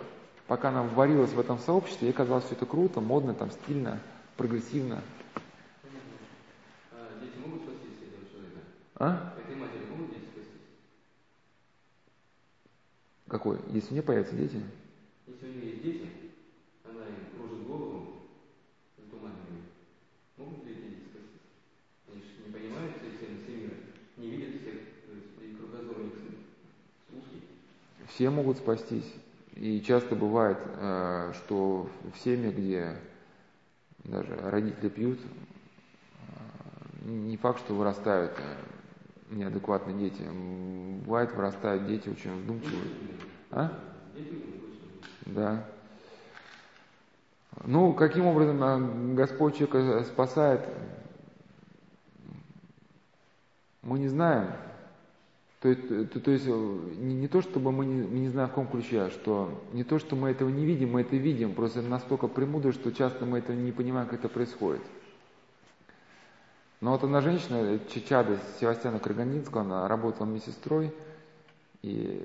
Пока 0.48 0.70
она 0.70 0.82
варилась 0.82 1.30
в 1.30 1.38
этом 1.38 1.60
сообществе, 1.60 2.08
ей 2.08 2.12
казалось 2.12 2.42
все 2.42 2.56
это 2.56 2.66
круто, 2.66 3.00
модно, 3.00 3.32
там, 3.32 3.52
стильно, 3.52 4.00
прогрессивно. 4.36 5.04
А 6.90 7.20
дети 7.20 7.38
могут 7.46 7.62
спастись 7.62 8.08
этого 8.08 8.28
человека? 8.28 8.60
А? 8.96 9.34
Этой 9.38 9.54
матери 9.54 9.84
могут 9.88 10.10
дети 10.10 10.24
спастись? 10.32 10.62
Какой? 13.28 13.58
Если 13.68 13.90
у 13.90 13.92
нее 13.92 14.02
появятся 14.02 14.34
дети? 14.34 14.60
Если 15.28 15.46
у 15.46 15.52
нее 15.52 15.70
есть 15.70 15.82
дети, 15.84 16.10
она 16.82 17.06
им 17.06 17.38
кружит 17.38 17.68
голову, 17.68 18.14
затуманивает. 18.96 19.62
Могут 20.38 20.64
ли 20.64 20.74
дети 20.74 21.02
спастись? 21.06 21.38
Они 22.10 22.20
же 22.20 22.28
не 22.44 22.52
понимают 22.52 22.96
всей 22.96 23.16
ценности 23.16 23.50
мира, 23.50 23.74
не 24.16 24.30
видят 24.30 24.60
всех, 24.60 24.74
то 25.06 25.12
есть 25.12 25.28
и 25.42 25.54
кругозор 25.54 26.00
у 26.00 26.04
них 26.04 26.14
узкий. 27.12 27.42
Все 28.18 28.30
могут 28.30 28.56
спастись. 28.56 29.14
И 29.54 29.80
часто 29.80 30.16
бывает, 30.16 30.58
э, 30.64 31.32
что 31.36 31.88
в 32.12 32.18
семьях, 32.18 32.52
где 32.52 32.96
даже 34.02 34.34
родители 34.34 34.88
пьют, 34.88 35.20
э, 35.20 37.08
не 37.08 37.36
факт, 37.36 37.60
что 37.60 37.74
вырастают 37.74 38.32
э, 38.36 39.36
неадекватные 39.36 39.96
дети. 39.96 40.20
Бывает, 41.04 41.32
вырастают 41.32 41.86
дети 41.86 42.08
очень 42.08 42.42
вдумчивые. 42.42 42.90
А? 43.52 43.78
Да. 45.24 45.64
Ну, 47.66 47.92
каким 47.92 48.26
образом 48.26 49.14
Господь 49.14 49.58
человека 49.58 50.02
спасает, 50.02 50.68
мы 53.82 54.00
не 54.00 54.08
знаем. 54.08 54.50
То 55.60 55.68
есть, 55.68 56.12
то, 56.12 56.20
то 56.20 56.30
есть 56.30 56.46
не, 56.46 57.14
не 57.14 57.28
то, 57.28 57.42
чтобы 57.42 57.72
мы 57.72 57.84
не, 57.84 58.02
мы 58.02 58.18
не 58.20 58.28
знаем 58.28 58.48
в 58.48 58.52
каком 58.52 58.68
ключе, 58.68 59.02
а 59.02 59.10
что 59.10 59.60
не 59.72 59.82
то, 59.82 59.98
что 59.98 60.14
мы 60.14 60.30
этого 60.30 60.48
не 60.48 60.64
видим, 60.64 60.92
мы 60.92 61.00
это 61.00 61.16
видим, 61.16 61.54
просто 61.54 61.82
настолько 61.82 62.28
премудро, 62.28 62.70
что 62.70 62.92
часто 62.92 63.26
мы 63.26 63.38
этого 63.38 63.56
не 63.56 63.72
понимаем, 63.72 64.06
как 64.08 64.20
это 64.20 64.28
происходит. 64.28 64.82
Но 66.80 66.92
вот 66.92 67.02
одна 67.02 67.20
женщина, 67.20 67.80
Чичада 67.92 68.38
Севастьяна 68.60 69.00
Каргандинского, 69.00 69.62
она 69.62 69.88
работала 69.88 70.28
медсестрой, 70.28 70.92
и 71.82 72.24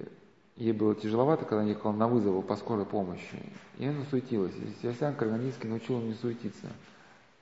ей 0.56 0.74
было 0.74 0.94
тяжеловато, 0.94 1.46
когда 1.46 1.62
она 1.62 1.70
ехала 1.70 1.92
на 1.92 2.08
вызовы 2.08 2.44
по 2.44 2.56
скорой 2.56 2.86
помощи. 2.86 3.42
И 3.80 3.86
она 3.88 4.06
суетилась. 4.12 4.54
И 4.54 4.82
Севастьян 4.82 5.16
Каргандинский 5.16 5.68
научил 5.68 6.00
ее 6.00 6.10
не 6.10 6.14
суетиться. 6.14 6.68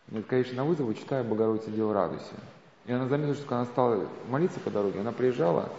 Говорит, 0.07 0.27
конечно, 0.27 0.55
на 0.55 0.63
вызовы 0.63 0.95
читаю 0.95 1.25
Богородица, 1.25 1.69
Дева, 1.69 1.93
радуйся. 1.93 2.35
И 2.85 2.91
она 2.91 3.07
заметила, 3.07 3.35
что 3.35 3.43
когда 3.43 3.57
она 3.57 3.65
стала 3.65 4.07
молиться 4.29 4.59
по 4.59 4.69
дороге, 4.69 5.01
она 5.01 5.11
приезжала, 5.11 5.69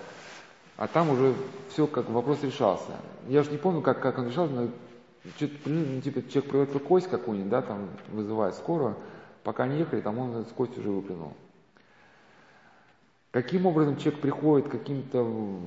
а 0.77 0.87
там 0.87 1.11
уже 1.11 1.35
все 1.69 1.87
как 1.87 2.09
вопрос 2.09 2.43
решался. 2.43 2.93
Я 3.29 3.41
уж 3.41 3.51
не 3.51 3.59
помню, 3.59 3.83
как, 3.83 4.01
как 4.01 4.19
он 4.19 4.29
решался, 4.29 4.55
но 4.55 4.69
ну, 5.67 6.01
типа 6.01 6.29
человек 6.29 6.51
приводит 6.51 6.83
кость 6.83 7.09
какую-нибудь, 7.09 7.51
да, 7.51 7.63
там 7.63 7.89
вызывает 8.09 8.55
скорую, 8.55 8.97
пока 9.45 9.67
не 9.67 9.79
ехали, 9.79 10.01
там 10.01 10.19
он 10.19 10.37
эту 10.37 10.55
кость 10.55 10.77
уже 10.79 10.91
выплюнул. 10.91 11.35
Каким 13.31 13.67
образом 13.67 13.97
человек 13.97 14.21
приходит 14.21 14.69
к 14.69 14.73
каким-то 14.73 15.61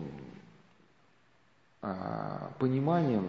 а, 1.81 2.51
пониманием 2.59 3.27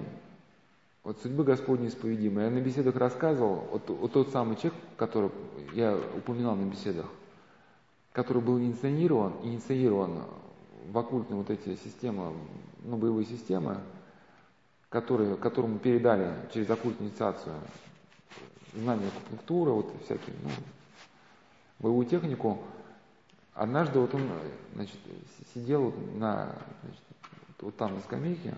вот 1.04 1.20
судьбы 1.22 1.44
Господней 1.44 1.88
исповедимой. 1.88 2.44
Я 2.44 2.50
на 2.50 2.60
беседах 2.60 2.96
рассказывал, 2.96 3.68
вот, 3.70 3.88
вот 3.88 4.12
тот 4.12 4.30
самый 4.30 4.56
человек, 4.56 4.74
который 4.96 5.30
я 5.72 5.96
упоминал 6.16 6.56
на 6.56 6.64
беседах, 6.64 7.06
который 8.16 8.40
был 8.40 8.58
инициирован, 8.58 9.34
инициирован 9.42 10.22
в 10.88 10.96
оккультные 10.96 11.36
вот 11.36 11.50
эти 11.50 11.76
системы, 11.76 12.32
ну, 12.82 12.96
боевые 12.96 13.26
системы, 13.26 13.76
которые, 14.88 15.36
которому 15.36 15.78
передали 15.78 16.32
через 16.50 16.70
оккультную 16.70 17.10
инициацию 17.10 17.56
знания 18.72 19.08
акупунктуры, 19.08 19.70
вот 19.72 19.92
всякие, 20.06 20.34
ну, 20.42 20.48
боевую 21.78 22.06
технику, 22.06 22.58
однажды 23.52 23.98
вот 23.98 24.14
он, 24.14 24.22
значит, 24.74 24.96
сидел 25.52 25.92
на, 26.14 26.56
значит, 26.84 27.02
вот 27.60 27.76
там 27.76 27.96
на 27.96 28.00
скамейке, 28.00 28.54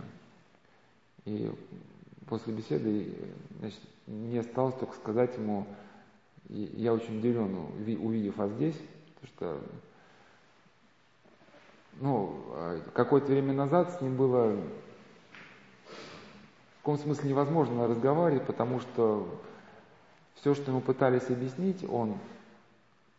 и 1.25 1.51
после 2.29 2.55
беседы, 2.55 3.13
значит, 3.59 3.81
мне 4.07 4.39
осталось 4.39 4.77
только 4.77 4.95
сказать 4.95 5.37
ему, 5.37 5.67
я 6.49 6.95
очень 6.95 7.19
удивлен, 7.19 7.57
увидев 7.99 8.37
вас 8.37 8.53
здесь, 8.53 8.77
Потому 9.21 9.37
что 9.37 9.61
ну, 12.01 12.45
а, 12.53 12.81
какое-то 12.95 13.27
время 13.27 13.53
назад 13.53 13.97
с 13.97 14.01
ним 14.01 14.17
было 14.17 14.57
в 16.79 16.81
каком 16.81 16.99
смысле 16.99 17.31
невозможно 17.31 17.87
разговаривать, 17.87 18.47
потому 18.47 18.81
что 18.81 19.29
все, 20.37 20.55
что 20.55 20.71
ему 20.71 20.81
пытались 20.81 21.29
объяснить, 21.29 21.85
он, 21.89 22.17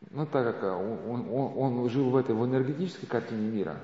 ну 0.10 0.26
так 0.26 0.60
как 0.60 0.80
он, 0.80 1.30
он, 1.30 1.54
он 1.58 1.90
жил 1.90 2.10
в 2.10 2.16
этой, 2.16 2.34
в 2.34 2.46
энергетической 2.46 3.06
картине 3.06 3.50
мира. 3.50 3.78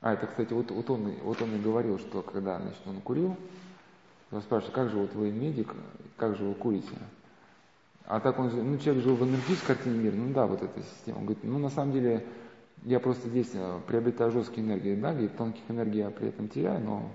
А, 0.00 0.14
это, 0.14 0.26
кстати, 0.26 0.52
вот, 0.52 0.70
вот, 0.70 0.88
он, 0.90 1.12
вот 1.22 1.42
он 1.42 1.54
и 1.54 1.58
говорил, 1.60 1.98
что 1.98 2.22
когда 2.22 2.58
значит, 2.58 2.80
он 2.86 3.00
курил, 3.00 3.36
он 4.30 4.40
спрашивает, 4.40 4.74
как 4.74 4.90
же 4.90 4.96
вот 4.96 5.12
вы 5.14 5.30
медик, 5.30 5.72
как 6.16 6.36
же 6.36 6.44
вы 6.44 6.54
курите? 6.54 6.96
А 8.06 8.20
так 8.20 8.38
он, 8.38 8.50
ну, 8.50 8.78
человек 8.78 9.02
жил 9.02 9.16
в 9.16 9.24
энергетической 9.24 9.74
картине 9.74 9.98
мира, 9.98 10.14
ну 10.14 10.32
да, 10.32 10.46
вот 10.46 10.62
эта 10.62 10.80
система. 10.80 11.18
Он 11.18 11.24
говорит, 11.24 11.42
ну, 11.42 11.58
на 11.58 11.70
самом 11.70 11.92
деле, 11.92 12.24
я 12.84 13.00
просто 13.00 13.28
здесь 13.28 13.50
э, 13.52 13.80
приобретаю 13.88 14.30
жесткие 14.30 14.64
энергии, 14.64 14.94
да, 14.94 15.12
и 15.12 15.26
тонких 15.26 15.62
энергий 15.68 15.98
я 16.00 16.10
при 16.10 16.28
этом 16.28 16.48
теряю, 16.48 16.80
но 16.84 17.10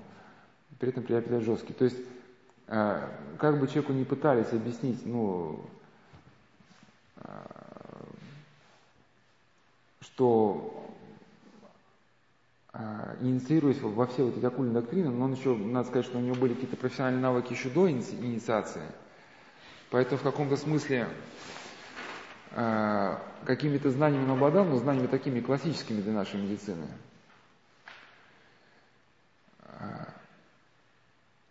при 0.80 0.90
этом 0.90 1.04
приобретаю 1.04 1.42
жесткие. 1.42 1.76
То 1.76 1.86
есть, 1.86 1.98
э, 2.68 3.08
как 3.38 3.60
бы 3.60 3.68
человеку 3.68 3.94
не 3.94 4.04
пытались 4.04 4.52
объяснить, 4.52 5.06
ну, 5.06 5.62
э, 7.18 7.22
что 10.02 10.78
инициируясь 13.20 13.82
во 13.82 14.08
все 14.08 14.24
вот 14.24 14.38
эти 14.38 14.46
оккультные 14.46 14.82
доктрины, 14.82 15.10
но 15.10 15.26
он 15.26 15.34
еще, 15.34 15.56
надо 15.56 15.90
сказать, 15.90 16.06
что 16.06 16.18
у 16.18 16.22
него 16.22 16.36
были 16.36 16.54
какие-то 16.54 16.78
профессиональные 16.78 17.22
навыки 17.22 17.52
еще 17.52 17.70
до 17.70 17.92
инициации– 17.92 18.82
Поэтому 19.92 20.20
в 20.20 20.24
каком-то 20.24 20.56
смысле 20.56 21.10
э, 22.52 23.18
какими-то 23.44 23.92
знаниями 23.92 24.24
он 24.24 24.32
обладал, 24.32 24.64
но 24.64 24.78
знаниями 24.78 25.08
такими 25.08 25.42
классическими 25.42 26.02
для 26.02 26.14
нашей 26.14 26.42
медицины. 26.42 26.88
Э, 29.60 30.06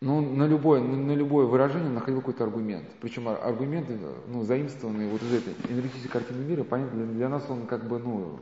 но 0.00 0.22
на 0.22 0.46
любое, 0.46 0.80
на 0.80 1.12
любое 1.12 1.44
выражение 1.44 1.90
находил 1.90 2.20
какой-то 2.20 2.44
аргумент. 2.44 2.88
Причем 3.02 3.28
аргументы, 3.28 3.98
ну, 4.26 4.42
заимствованные 4.42 5.10
вот 5.10 5.22
из 5.22 5.34
этой 5.34 5.54
энергетической 5.70 6.08
картины 6.08 6.42
мира, 6.42 6.64
понятно, 6.64 7.04
для, 7.04 7.14
для 7.14 7.28
нас 7.28 7.44
он 7.50 7.66
как 7.66 7.86
бы, 7.86 7.98
ну, 7.98 8.40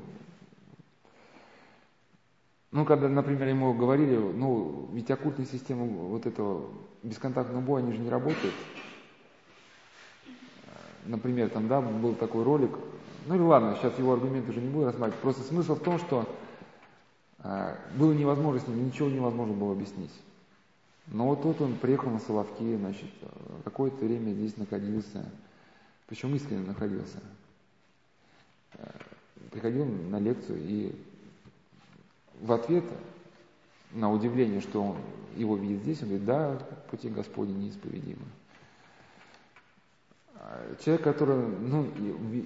ну, 2.70 2.84
когда, 2.84 3.08
например, 3.08 3.48
ему 3.48 3.74
говорили, 3.74 4.16
ну, 4.16 4.90
ведь 4.92 5.10
оккультная 5.10 5.46
система 5.46 5.84
вот 5.86 6.24
этого 6.24 6.70
бесконтактного 7.02 7.60
боя, 7.60 7.82
они 7.82 7.92
же 7.94 7.98
не 7.98 8.10
работают 8.10 8.54
например, 11.08 11.50
там, 11.50 11.68
да, 11.68 11.80
был 11.80 12.14
такой 12.14 12.44
ролик, 12.44 12.70
ну 13.26 13.34
или 13.34 13.42
ладно, 13.42 13.76
сейчас 13.76 13.98
его 13.98 14.12
аргументы 14.12 14.50
уже 14.50 14.60
не 14.60 14.68
буду 14.68 14.86
рассматривать, 14.86 15.20
просто 15.20 15.42
смысл 15.42 15.74
в 15.74 15.80
том, 15.80 15.98
что 15.98 16.28
э, 17.42 17.74
было 17.96 18.12
невозможно 18.12 18.60
с 18.60 18.68
ним, 18.68 18.86
ничего 18.86 19.08
невозможно 19.08 19.54
было 19.54 19.72
объяснить. 19.72 20.12
Но 21.08 21.26
вот 21.26 21.42
тут 21.42 21.60
он 21.60 21.74
приехал 21.76 22.10
на 22.10 22.18
Соловки, 22.18 22.76
значит, 22.76 23.10
какое-то 23.64 24.04
время 24.04 24.32
здесь 24.32 24.56
находился, 24.56 25.24
причем 26.06 26.34
искренне 26.34 26.66
находился. 26.66 27.18
Э, 28.74 28.86
приходил 29.50 29.86
на 29.86 30.18
лекцию 30.18 30.58
и 30.60 30.94
в 32.40 32.52
ответ 32.52 32.84
на 33.92 34.12
удивление, 34.12 34.60
что 34.60 34.82
он 34.82 34.96
его 35.36 35.56
видит 35.56 35.82
здесь, 35.82 36.02
он 36.02 36.08
говорит, 36.08 36.26
да, 36.26 36.56
пути 36.90 37.08
Господни 37.08 37.64
неисповедимы. 37.64 38.24
Человек, 40.84 41.02
который, 41.02 41.36
ну, 41.36 41.84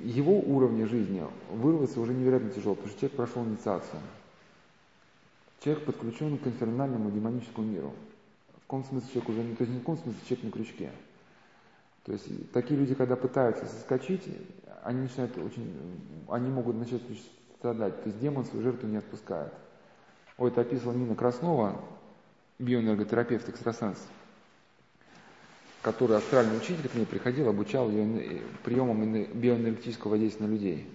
его 0.05 0.39
уровне 0.39 0.87
жизни 0.87 1.23
вырваться 1.51 2.01
уже 2.01 2.15
невероятно 2.15 2.51
тяжело, 2.51 2.75
потому 2.75 2.91
что 2.91 3.01
человек 3.01 3.17
прошел 3.17 3.45
инициацию. 3.45 4.01
Человек 5.61 5.85
подключен 5.85 6.39
к 6.39 6.47
инфернальному 6.47 7.11
демоническому 7.11 7.67
миру. 7.67 7.93
В 8.57 8.61
каком 8.63 8.85
смысле 8.85 9.09
человек 9.13 9.29
уже, 9.29 9.43
то 9.55 9.65
есть 9.65 9.73
не 9.73 9.79
в 9.79 9.81
каком 9.81 9.99
смысле 9.99 10.21
человек 10.27 10.45
на 10.45 10.51
крючке. 10.51 10.91
То 12.05 12.13
есть 12.13 12.53
такие 12.53 12.81
люди, 12.81 12.95
когда 12.95 13.15
пытаются 13.17 13.67
соскочить, 13.67 14.29
они 14.83 15.03
начинают 15.03 15.37
очень, 15.39 15.73
они 16.29 16.51
могут 16.51 16.77
начать 16.77 17.03
страдать. 17.59 18.03
То 18.03 18.09
есть 18.09 18.19
демон 18.19 18.45
свою 18.45 18.65
жертву 18.65 18.89
не 18.89 18.97
отпускает. 18.97 19.53
Ой, 20.39 20.51
это 20.51 20.63
описывала 20.63 20.95
Нина 20.95 21.15
Краснова, 21.15 21.81
биоэнерготерапевт, 22.59 23.49
экстрасенс, 23.49 23.99
который 25.83 26.17
астральный 26.17 26.57
учитель 26.57 26.89
к 26.89 26.95
ней 26.95 27.05
приходил, 27.05 27.49
обучал 27.49 27.91
ее 27.91 28.43
приемам 28.65 29.03
биоэнергетического 29.03 30.13
воздействия 30.13 30.47
на 30.47 30.51
людей. 30.53 30.89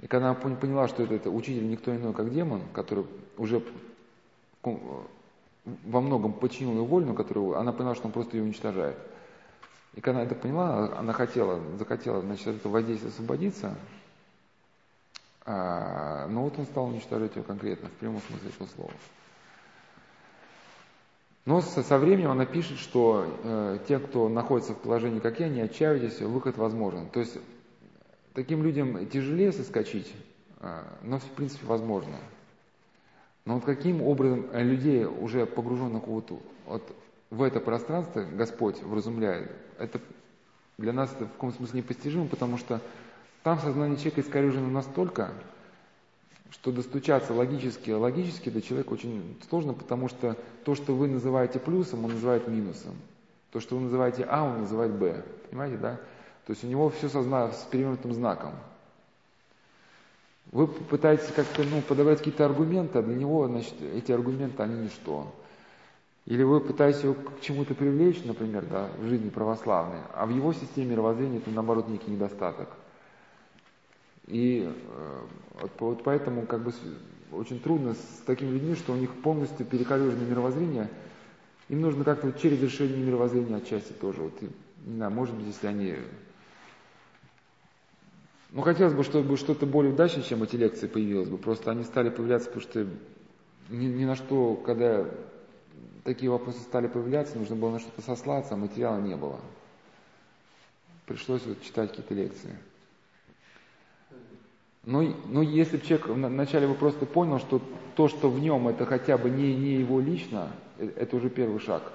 И 0.00 0.06
когда 0.06 0.30
она 0.30 0.34
поняла, 0.34 0.88
что 0.88 1.02
это, 1.02 1.14
это 1.14 1.30
учитель 1.30 1.68
никто 1.68 1.94
иной, 1.94 2.14
как 2.14 2.32
демон, 2.32 2.62
который 2.72 3.04
уже 3.36 3.62
во 4.62 6.00
многом 6.00 6.32
подчинил 6.32 6.74
ее 6.74 6.84
волю, 6.84 7.14
которую 7.14 7.58
она 7.58 7.72
поняла, 7.72 7.94
что 7.94 8.06
он 8.06 8.12
просто 8.12 8.36
ее 8.36 8.44
уничтожает. 8.44 8.96
И 9.94 10.00
когда 10.00 10.20
она 10.20 10.26
это 10.26 10.34
поняла, 10.34 10.96
она 10.98 11.12
хотела, 11.12 11.60
захотела, 11.78 12.20
значит, 12.20 12.46
от 12.46 12.56
этого 12.56 12.74
воздействия 12.74 13.08
освободиться, 13.08 13.74
а, 15.44 16.26
но 16.28 16.42
вот 16.42 16.58
он 16.58 16.66
стал 16.66 16.86
уничтожать 16.86 17.34
ее 17.34 17.42
конкретно, 17.42 17.88
в 17.88 17.92
прямом 17.92 18.20
смысле 18.28 18.50
этого 18.50 18.68
слова. 18.68 18.92
Но 21.46 21.60
со, 21.60 21.98
временем 21.98 22.32
она 22.32 22.44
пишет, 22.44 22.78
что 22.78 23.24
э, 23.44 23.78
те, 23.86 24.00
кто 24.00 24.28
находится 24.28 24.74
в 24.74 24.78
положении, 24.78 25.20
как 25.20 25.38
я, 25.38 25.48
не 25.48 25.60
отчаивайтесь, 25.60 26.20
выход 26.20 26.58
возможен. 26.58 27.08
То 27.08 27.20
есть 27.20 27.38
таким 28.34 28.64
людям 28.64 29.06
тяжелее 29.08 29.52
соскочить, 29.52 30.12
э, 30.60 30.82
но 31.02 31.20
в 31.20 31.24
принципе 31.36 31.64
возможно. 31.66 32.16
Но 33.44 33.54
вот 33.54 33.64
каким 33.64 34.02
образом 34.02 34.46
людей, 34.52 35.04
уже 35.04 35.46
погруженных 35.46 36.08
вот, 36.08 36.32
вот 36.66 36.82
в 37.30 37.40
это 37.42 37.60
пространство, 37.60 38.24
Господь 38.24 38.82
вразумляет, 38.82 39.52
это 39.78 40.00
для 40.78 40.92
нас 40.92 41.12
это 41.12 41.26
в 41.26 41.32
каком 41.32 41.52
смысле 41.52 41.78
непостижимо, 41.80 42.26
потому 42.26 42.58
что 42.58 42.80
там 43.44 43.60
сознание 43.60 43.96
человека 43.96 44.22
искорежено 44.22 44.68
настолько, 44.68 45.32
что 46.50 46.72
достучаться 46.72 47.32
логически, 47.32 47.90
логически 47.90 48.50
до 48.50 48.62
человека 48.62 48.92
очень 48.92 49.36
сложно, 49.48 49.74
потому 49.74 50.08
что 50.08 50.36
то, 50.64 50.74
что 50.74 50.94
вы 50.94 51.08
называете 51.08 51.58
плюсом, 51.58 52.04
он 52.04 52.12
называет 52.12 52.48
минусом. 52.48 52.94
То, 53.52 53.60
что 53.60 53.76
вы 53.76 53.82
называете 53.82 54.24
А, 54.28 54.44
он 54.44 54.60
называет 54.60 54.92
Б. 54.92 55.24
Понимаете, 55.50 55.76
да? 55.78 55.96
То 56.46 56.52
есть 56.52 56.62
у 56.62 56.66
него 56.66 56.90
все 56.90 57.08
сознание 57.08 57.52
с 57.52 57.62
перевернутым 57.70 58.12
знаком. 58.12 58.52
Вы 60.52 60.68
пытаетесь 60.68 61.32
как-то 61.34 61.64
ну, 61.64 61.82
подавать 61.82 62.18
какие-то 62.18 62.44
аргументы, 62.44 62.98
а 62.98 63.02
для 63.02 63.16
него, 63.16 63.48
значит, 63.48 63.74
эти 63.94 64.12
аргументы, 64.12 64.62
они 64.62 64.84
ничто. 64.84 65.32
Или 66.24 66.42
вы 66.42 66.60
пытаетесь 66.60 67.02
его 67.02 67.14
к 67.14 67.40
чему-то 67.40 67.74
привлечь, 67.74 68.22
например, 68.24 68.64
да, 68.66 68.90
в 68.98 69.06
жизни 69.06 69.28
православной, 69.28 70.00
а 70.12 70.26
в 70.26 70.30
его 70.30 70.52
системе 70.52 70.92
мировоззрения 70.92 71.38
это, 71.38 71.50
наоборот, 71.50 71.88
некий 71.88 72.10
недостаток. 72.10 72.68
И 74.26 74.68
э, 74.68 75.20
вот 75.78 76.02
поэтому 76.02 76.46
как 76.46 76.62
бы 76.62 76.72
очень 77.32 77.60
трудно 77.60 77.94
с 77.94 78.22
такими 78.26 78.50
людьми, 78.50 78.74
что 78.74 78.92
у 78.92 78.96
них 78.96 79.12
полностью 79.22 79.66
перекалеженное 79.66 80.26
мировоззрение. 80.26 80.90
Им 81.68 81.80
нужно 81.80 82.04
как-то 82.04 82.28
вот 82.28 82.40
через 82.40 82.60
решение 82.60 82.96
мировоззрения 82.98 83.56
отчасти 83.56 83.92
тоже. 83.92 84.22
Вот, 84.22 84.40
не 84.84 84.94
знаю, 84.96 85.12
может 85.12 85.34
быть, 85.34 85.46
если 85.46 85.66
они... 85.66 85.96
Ну, 88.52 88.62
хотелось 88.62 88.94
бы, 88.94 89.02
чтобы 89.02 89.36
что-то 89.36 89.66
более 89.66 89.92
удачное, 89.92 90.22
чем 90.22 90.42
эти 90.42 90.56
лекции 90.56 90.86
появилось 90.86 91.28
бы. 91.28 91.36
Просто 91.36 91.70
они 91.70 91.82
стали 91.82 92.10
появляться, 92.10 92.48
потому 92.48 92.62
что 92.62 92.86
ни, 93.68 93.86
ни 93.86 94.04
на 94.04 94.14
что, 94.14 94.54
когда 94.54 95.04
такие 96.04 96.30
вопросы 96.30 96.60
стали 96.60 96.86
появляться, 96.86 97.36
нужно 97.36 97.56
было 97.56 97.72
на 97.72 97.78
что-то 97.80 98.00
сослаться, 98.02 98.54
а 98.54 98.56
материала 98.56 99.00
не 99.00 99.16
было. 99.16 99.40
Пришлось 101.06 101.44
вот 101.44 101.60
читать 101.62 101.90
какие-то 101.90 102.14
лекции. 102.14 102.56
Но, 104.86 105.02
но 105.26 105.42
если 105.42 105.78
человек 105.78 106.06
вначале 106.06 106.66
бы 106.66 106.74
просто 106.74 107.06
понял, 107.06 107.38
что 107.38 107.60
то, 107.96 108.08
что 108.08 108.30
в 108.30 108.38
нем, 108.40 108.68
это 108.68 108.86
хотя 108.86 109.18
бы 109.18 109.28
не, 109.28 109.54
не 109.54 109.74
его 109.74 110.00
лично, 110.00 110.52
э, 110.78 110.88
это 110.96 111.16
уже 111.16 111.28
первый 111.28 111.58
шаг. 111.58 111.92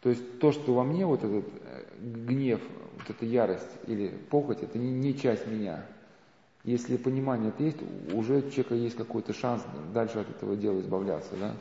То 0.00 0.08
есть 0.08 0.40
то, 0.40 0.50
что 0.50 0.74
во 0.74 0.82
мне, 0.82 1.06
вот 1.06 1.22
этот 1.22 1.44
э, 1.46 1.84
гнев, 2.00 2.60
вот 2.98 3.10
эта 3.10 3.24
ярость 3.26 3.70
или 3.86 4.08
похоть, 4.08 4.62
это 4.62 4.78
не, 4.78 4.90
не 4.92 5.16
часть 5.16 5.46
меня. 5.46 5.84
Если 6.64 6.96
понимание 6.96 7.50
это 7.50 7.62
есть, 7.62 7.78
уже 8.14 8.38
у 8.38 8.50
человека 8.50 8.74
есть 8.74 8.96
какой-то 8.96 9.34
шанс 9.34 9.62
дальше 9.92 10.18
от 10.18 10.30
этого 10.30 10.56
дела 10.56 10.80
избавляться, 10.80 11.34
да? 11.38 11.54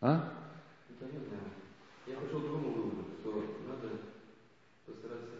А? 0.00 0.32
Я 2.06 2.16
пришел 2.16 2.40
к 2.40 2.42
другому 2.42 2.70
выводу, 2.70 3.04
что 3.20 3.44
надо 3.68 3.98
постараться 4.84 5.36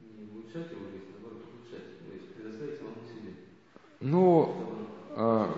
не 0.00 0.30
улучшать 0.30 0.70
его 0.70 0.86
жизнь, 0.90 1.06
а 1.08 1.12
наоборот 1.20 1.42
улучшать, 1.52 1.98
то 1.98 2.14
есть 2.14 2.34
предоставить 2.34 2.78
самому 2.78 3.02
себе. 3.02 3.34
Ну, 4.00 4.54
а, 5.10 5.54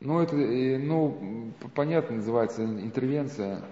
ну 0.00 0.20
это, 0.20 0.34
ну, 0.36 1.52
понятно, 1.74 2.16
называется 2.16 2.64
интервенция. 2.64 3.62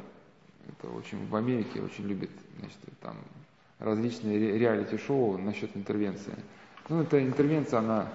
Это 0.69 0.93
очень 0.93 1.27
в 1.27 1.35
Америке 1.35 1.81
очень 1.81 2.07
любят, 2.07 2.31
значит, 2.59 2.79
там 3.01 3.17
различные 3.79 4.59
реалити-шоу 4.59 5.39
насчет 5.39 5.75
интервенции. 5.77 6.35
Ну, 6.89 7.03
эта 7.03 7.25
интервенция, 7.25 7.79
она 7.79 8.09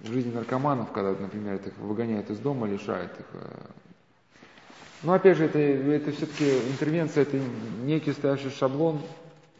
в 0.00 0.08
жизни 0.08 0.32
наркоманов, 0.32 0.92
когда, 0.92 1.12
например, 1.12 1.54
их 1.54 1.76
выгоняют 1.78 2.28
из 2.30 2.38
дома, 2.38 2.66
лишают 2.66 3.12
их. 3.18 3.26
Э. 3.34 3.48
Но 5.02 5.14
опять 5.14 5.38
же, 5.38 5.44
это, 5.44 5.58
это 5.58 6.12
все-таки 6.12 6.58
интервенция, 6.70 7.22
это 7.22 7.38
некий 7.82 8.12
стоящий 8.12 8.50
шаблон, 8.50 9.00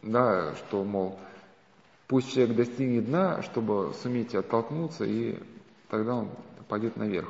да, 0.01 0.53
что, 0.55 0.83
мол, 0.83 1.17
пусть 2.07 2.33
человек 2.33 2.55
достигнет 2.55 3.05
дна, 3.05 3.41
чтобы 3.41 3.93
суметь 4.01 4.35
оттолкнуться, 4.35 5.05
и 5.05 5.37
тогда 5.89 6.15
он 6.15 6.29
пойдет 6.67 6.97
наверх. 6.97 7.29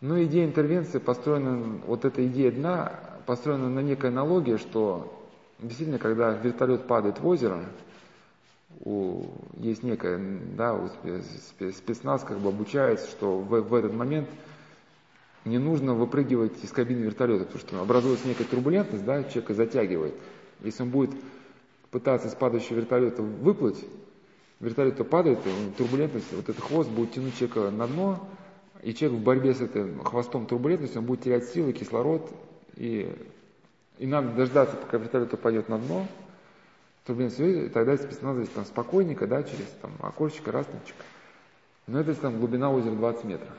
Но 0.00 0.22
идея 0.24 0.46
интервенции 0.46 0.98
построена, 0.98 1.80
вот 1.86 2.04
эта 2.04 2.26
идея 2.26 2.52
дна, 2.52 3.00
построена 3.26 3.68
на 3.68 3.80
некой 3.80 4.10
аналогии, 4.10 4.56
что 4.56 5.26
действительно, 5.58 5.98
когда 5.98 6.30
вертолет 6.32 6.86
падает 6.86 7.20
в 7.20 7.26
озеро, 7.26 7.64
у, 8.80 9.24
есть 9.56 9.82
некая, 9.82 10.20
да, 10.56 10.74
у 10.74 10.88
спецназ 11.72 12.22
как 12.22 12.38
бы 12.38 12.50
обучается, 12.50 13.10
что 13.10 13.38
в, 13.38 13.48
в 13.48 13.74
этот 13.74 13.92
момент 13.92 14.28
не 15.44 15.58
нужно 15.58 15.94
выпрыгивать 15.94 16.62
из 16.62 16.70
кабины 16.70 17.00
вертолета, 17.00 17.44
потому 17.44 17.60
что 17.60 17.80
образуется 17.80 18.28
некая 18.28 18.44
турбулентность, 18.44 19.04
да, 19.04 19.24
человека 19.24 19.54
затягивает. 19.54 20.14
Если 20.60 20.82
он 20.82 20.90
будет 20.90 21.10
пытаться 21.90 22.28
из 22.28 22.34
падающего 22.34 22.76
вертолета 22.76 23.22
выплыть, 23.22 23.84
вертолет 24.60 24.96
то 24.96 25.04
падает, 25.04 25.38
турбулентность, 25.76 26.32
вот 26.32 26.48
этот 26.48 26.62
хвост 26.62 26.90
будет 26.90 27.12
тянуть 27.12 27.36
человека 27.36 27.70
на 27.70 27.86
дно, 27.86 28.28
и 28.82 28.94
человек 28.94 29.20
в 29.20 29.24
борьбе 29.24 29.54
с 29.54 29.60
этим 29.60 30.02
хвостом 30.04 30.46
турбулентности, 30.46 30.98
он 30.98 31.04
будет 31.04 31.22
терять 31.22 31.48
силы, 31.48 31.72
кислород, 31.72 32.30
и, 32.76 33.10
и 33.98 34.06
надо 34.06 34.30
дождаться, 34.30 34.76
пока 34.76 34.98
вертолет 34.98 35.32
упадет 35.32 35.68
на 35.68 35.78
дно, 35.78 36.06
турбулентность, 37.06 37.72
тогда 37.72 37.96
спецназовец 37.96 38.48
там 38.50 38.64
спокойненько, 38.64 39.26
да, 39.26 39.42
через 39.42 39.66
там 39.80 39.92
окошечко, 40.00 40.52
расточек. 40.52 40.96
Но 41.86 42.00
это 42.00 42.14
там 42.14 42.38
глубина 42.38 42.70
озера 42.70 42.94
20 42.94 43.24
метров. 43.24 43.54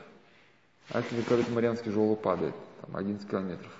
А 0.90 0.98
если 0.98 1.16
вертолет 1.16 1.48
Марианский 1.50 1.90
желоб 1.90 2.22
падает, 2.22 2.54
там 2.80 2.96
11 2.96 3.28
километров. 3.28 3.72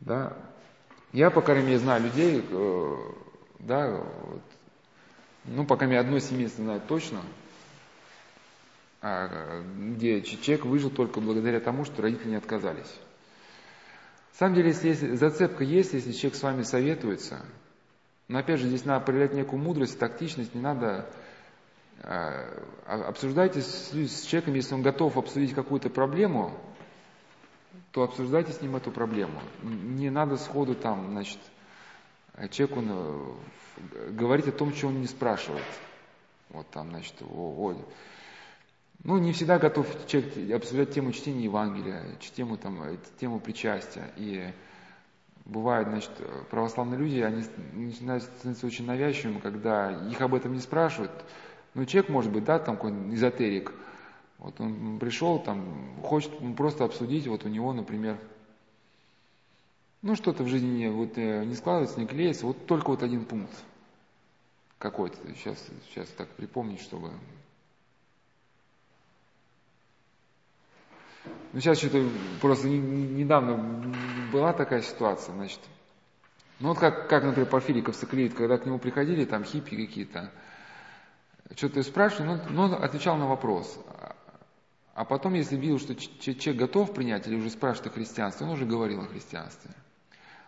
Да. 0.00 0.36
Я, 1.12 1.30
по 1.30 1.40
крайней 1.40 1.66
мере, 1.66 1.78
знаю 1.78 2.04
людей, 2.04 2.44
э, 2.48 2.96
да, 3.58 3.90
вот, 3.90 4.42
ну, 5.44 5.66
пока 5.66 5.86
мне 5.86 5.98
одно 5.98 6.20
семейство 6.20 6.62
знаю 6.62 6.80
точно, 6.86 7.20
а, 9.02 9.62
где 9.76 10.22
человек 10.22 10.64
выжил 10.64 10.90
только 10.90 11.20
благодаря 11.20 11.58
тому, 11.58 11.84
что 11.84 12.02
родители 12.02 12.30
не 12.30 12.36
отказались. 12.36 12.94
На 14.34 14.38
самом 14.38 14.54
деле, 14.54 14.68
если 14.68 14.88
есть, 14.88 15.18
зацепка 15.18 15.64
есть, 15.64 15.94
если 15.94 16.12
человек 16.12 16.36
с 16.36 16.42
вами 16.42 16.62
советуется, 16.62 17.44
но 18.28 18.38
опять 18.38 18.60
же, 18.60 18.68
здесь 18.68 18.84
надо 18.84 19.04
проявлять 19.04 19.34
некую 19.34 19.60
мудрость, 19.60 19.98
тактичность, 19.98 20.54
не 20.54 20.60
надо 20.60 21.10
а, 22.02 22.62
обсуждайте 22.86 23.62
с, 23.62 23.92
с 23.92 24.22
человеком, 24.22 24.54
если 24.54 24.74
он 24.74 24.82
готов 24.82 25.16
обсудить 25.16 25.54
какую-то 25.54 25.90
проблему, 25.90 26.56
то 27.92 28.02
обсуждайте 28.02 28.52
с 28.52 28.60
ним 28.62 28.76
эту 28.76 28.90
проблему. 28.90 29.40
Не 29.62 30.10
надо 30.10 30.36
сходу 30.36 30.74
там, 30.74 31.10
значит, 31.10 31.38
человеку 32.50 32.80
ну, 32.80 33.36
говорить 34.10 34.48
о 34.48 34.52
том, 34.52 34.72
что 34.72 34.88
он 34.88 35.00
не 35.00 35.06
спрашивает. 35.06 35.64
Вот 36.50 36.68
там, 36.70 36.90
значит, 36.90 37.14
о, 37.22 37.70
о. 37.70 37.76
Ну, 39.02 39.18
не 39.18 39.32
всегда 39.32 39.58
готов 39.58 39.86
человек 40.06 40.52
обсуждать 40.52 40.92
тему 40.92 41.12
чтения 41.12 41.44
Евангелия, 41.44 42.04
тему, 42.36 42.56
там, 42.56 42.98
тему 43.18 43.40
причастия. 43.40 44.12
И 44.16 44.52
бывают, 45.44 45.88
значит, 45.88 46.10
православные 46.50 46.98
люди, 46.98 47.20
они 47.20 47.44
начинают 47.72 48.24
становиться 48.24 48.66
очень 48.66 48.86
навязчивыми, 48.86 49.38
когда 49.38 49.90
их 50.08 50.20
об 50.20 50.34
этом 50.34 50.52
не 50.52 50.60
спрашивают. 50.60 51.12
Ну, 51.74 51.86
человек, 51.86 52.10
может 52.10 52.30
быть, 52.30 52.44
да, 52.44 52.58
там 52.58 52.76
какой-нибудь 52.76 53.14
эзотерик, 53.14 53.72
вот 54.40 54.58
он 54.58 54.98
пришел, 54.98 55.38
там, 55.38 56.00
хочет 56.02 56.32
просто 56.56 56.84
обсудить, 56.84 57.26
вот 57.26 57.44
у 57.44 57.48
него, 57.48 57.72
например, 57.74 58.18
ну, 60.00 60.16
что-то 60.16 60.44
в 60.44 60.48
жизни 60.48 60.88
вот 60.88 61.18
э, 61.18 61.44
не 61.44 61.54
складывается, 61.54 62.00
не 62.00 62.06
клеится, 62.06 62.46
вот 62.46 62.66
только 62.66 62.88
вот 62.88 63.02
один 63.02 63.26
пункт 63.26 63.52
какой-то, 64.78 65.18
сейчас, 65.34 65.62
сейчас 65.88 66.08
так 66.08 66.28
припомнить, 66.30 66.80
чтобы... 66.80 67.10
Ну, 71.52 71.60
сейчас 71.60 71.76
что-то 71.76 72.02
просто 72.40 72.66
недавно 72.66 73.92
была 74.32 74.54
такая 74.54 74.80
ситуация, 74.80 75.34
значит, 75.34 75.60
ну 76.60 76.68
вот 76.68 76.78
как, 76.78 77.10
как 77.10 77.24
например, 77.24 77.50
Порфириков 77.50 77.98
клеит, 78.08 78.32
когда 78.32 78.56
к 78.56 78.64
нему 78.64 78.78
приходили 78.78 79.26
там 79.26 79.44
хиппи 79.44 79.76
какие-то, 79.86 80.32
что-то 81.56 81.82
спрашивали, 81.82 82.26
но, 82.26 82.40
но 82.48 82.64
он 82.64 82.82
отвечал 82.82 83.16
на 83.18 83.26
вопрос. 83.26 83.78
А 85.00 85.04
потом, 85.06 85.32
если 85.32 85.56
видел, 85.56 85.78
что 85.78 85.94
человек 85.94 86.56
готов 86.56 86.92
принять 86.92 87.26
или 87.26 87.34
уже 87.34 87.48
спрашивает 87.48 87.90
о 87.90 87.94
христианстве, 87.94 88.46
он 88.46 88.52
уже 88.52 88.66
говорил 88.66 89.00
о 89.00 89.06
христианстве. 89.06 89.70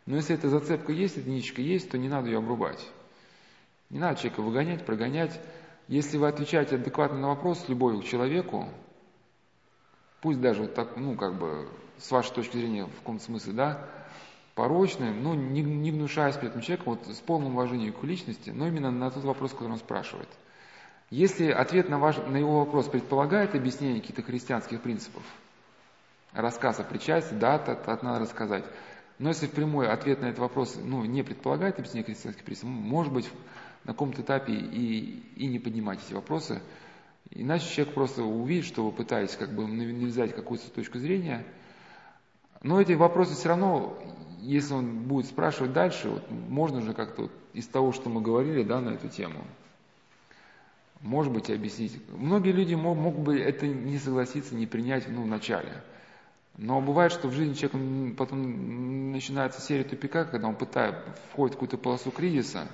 Но 0.04 0.16
если 0.16 0.34
эта 0.34 0.50
зацепка 0.50 0.92
есть, 0.92 1.16
эта 1.16 1.30
ниточка 1.30 1.62
есть, 1.62 1.90
то 1.90 1.96
не 1.96 2.06
надо 2.06 2.26
ее 2.26 2.36
обрубать. 2.36 2.86
Не 3.88 3.98
надо 3.98 4.16
человека 4.16 4.42
выгонять, 4.42 4.84
прогонять. 4.84 5.40
Если 5.88 6.18
вы 6.18 6.28
отвечаете 6.28 6.74
адекватно 6.74 7.18
на 7.18 7.28
вопрос 7.28 7.60
с 7.60 7.64
человеку, 7.64 8.68
пусть 10.20 10.42
даже 10.42 10.60
вот 10.64 10.74
так, 10.74 10.98
ну, 10.98 11.16
как 11.16 11.38
бы, 11.38 11.66
с 11.96 12.10
вашей 12.10 12.34
точки 12.34 12.58
зрения, 12.58 12.84
в 12.84 12.94
каком-то 12.98 13.24
смысле, 13.24 13.54
да, 13.54 13.88
порочным, 14.54 15.22
ну, 15.22 15.32
не, 15.32 15.62
не 15.62 15.92
гнушаясь 15.92 16.36
при 16.36 16.48
этом 16.48 16.60
человеку, 16.60 16.90
вот 16.90 17.06
с 17.06 17.20
полным 17.20 17.54
уважением 17.54 17.94
к 17.94 18.04
личности, 18.04 18.50
но 18.50 18.68
именно 18.68 18.90
на 18.90 19.10
тот 19.10 19.24
вопрос, 19.24 19.52
который 19.52 19.72
он 19.72 19.78
спрашивает– 19.78 20.28
если 21.12 21.50
ответ 21.50 21.90
на, 21.90 21.98
ваш, 21.98 22.16
на 22.16 22.38
его 22.38 22.60
вопрос 22.60 22.88
предполагает 22.88 23.54
объяснение 23.54 24.00
каких-то 24.00 24.22
христианских 24.22 24.80
принципов, 24.80 25.22
рассказ 26.32 26.80
о 26.80 26.84
причастии, 26.84 27.34
да, 27.34 27.58
то, 27.58 27.74
то 27.74 27.98
надо 28.02 28.20
рассказать. 28.20 28.64
Но 29.18 29.28
если 29.28 29.46
прямой 29.46 29.88
ответ 29.88 30.22
на 30.22 30.26
этот 30.26 30.38
вопрос 30.38 30.78
ну, 30.82 31.04
не 31.04 31.22
предполагает 31.22 31.78
объяснение 31.78 32.06
христианских 32.06 32.44
принципов, 32.44 32.70
может 32.70 33.12
быть, 33.12 33.30
на 33.84 33.92
каком-то 33.92 34.22
этапе 34.22 34.54
и, 34.54 35.22
и 35.36 35.46
не 35.48 35.58
поднимать 35.58 36.00
эти 36.02 36.14
вопросы, 36.14 36.62
иначе 37.28 37.68
человек 37.68 37.92
просто 37.92 38.22
увидит, 38.22 38.64
что 38.64 38.82
вы 38.82 38.92
пытаетесь 38.92 39.36
как 39.36 39.50
бы 39.52 39.68
навязать 39.68 40.34
какую-то 40.34 40.70
точку 40.70 40.98
зрения, 40.98 41.44
но 42.62 42.80
эти 42.80 42.92
вопросы 42.92 43.34
все 43.34 43.50
равно, 43.50 43.98
если 44.40 44.72
он 44.72 45.00
будет 45.00 45.26
спрашивать 45.26 45.74
дальше, 45.74 46.08
вот, 46.08 46.30
можно 46.30 46.80
же 46.80 46.94
как-то 46.94 47.24
вот 47.24 47.32
из 47.52 47.66
того, 47.66 47.92
что 47.92 48.08
мы 48.08 48.22
говорили 48.22 48.62
да, 48.62 48.80
на 48.80 48.94
эту 48.94 49.08
тему, 49.08 49.44
может 51.02 51.32
быть, 51.32 51.50
объяснить. 51.50 52.00
Многие 52.10 52.52
люди 52.52 52.74
могут 52.74 53.20
бы 53.20 53.38
это 53.38 53.66
не 53.66 53.98
согласиться, 53.98 54.54
не 54.54 54.66
принять 54.66 55.08
ну, 55.08 55.22
в 55.22 55.26
начале. 55.26 55.82
Но 56.56 56.80
бывает, 56.80 57.12
что 57.12 57.28
в 57.28 57.32
жизни 57.32 57.54
человека 57.54 58.14
потом 58.16 59.10
начинается 59.10 59.60
серия 59.60 59.84
тупика, 59.84 60.24
когда 60.24 60.48
он 60.48 60.54
пытает, 60.54 60.96
входит 61.30 61.54
в 61.54 61.56
какую-то 61.56 61.76
полосу 61.76 62.10
кризиса, 62.10 62.68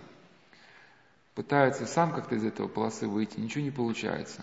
пытается 1.35 1.87
сам 1.87 2.13
как-то 2.13 2.35
из 2.35 2.45
этого 2.45 2.69
полосы 2.69 3.07
выйти, 3.07 3.41
ничего 3.41 3.65
не 3.65 3.71
получается. 3.71 4.43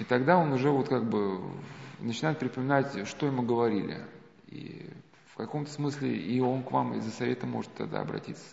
И 0.00 0.04
тогда 0.04 0.36
он 0.36 0.52
уже 0.52 0.70
вот 0.70 0.88
как 0.88 1.08
бы 1.08 1.40
начинает 2.00 2.38
припоминать, 2.38 3.06
что 3.06 3.26
ему 3.26 3.42
говорили. 3.42 4.04
И 4.48 4.90
в 5.32 5.36
каком-то 5.36 5.70
смысле 5.70 6.16
и 6.16 6.40
он 6.40 6.62
к 6.62 6.72
вам 6.72 6.94
из-за 6.94 7.10
совета 7.10 7.46
может 7.46 7.72
тогда 7.74 8.00
обратиться. 8.00 8.44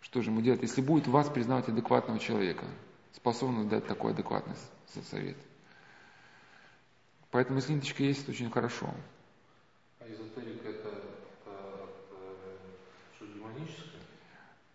Что 0.00 0.22
же 0.22 0.30
ему 0.30 0.40
делать, 0.40 0.62
если 0.62 0.80
будет 0.80 1.06
вас 1.06 1.28
признавать 1.28 1.68
адекватного 1.68 2.18
человека– 2.18 2.64
способны 3.12 3.68
дать 3.68 3.86
такой 3.86 4.12
адекватный 4.12 4.54
совет. 5.10 5.36
Поэтому 7.30 7.58
если 7.58 7.74
ниточка 7.74 8.02
есть, 8.02 8.22
это 8.22 8.30
очень 8.30 8.50
хорошо. 8.50 8.88
А 10.00 10.04
эзотерика 10.04 10.68
это, 10.68 10.88
это, 10.88 11.00
это 11.44 12.56
что, 13.16 13.26
демоническое? 13.26 14.00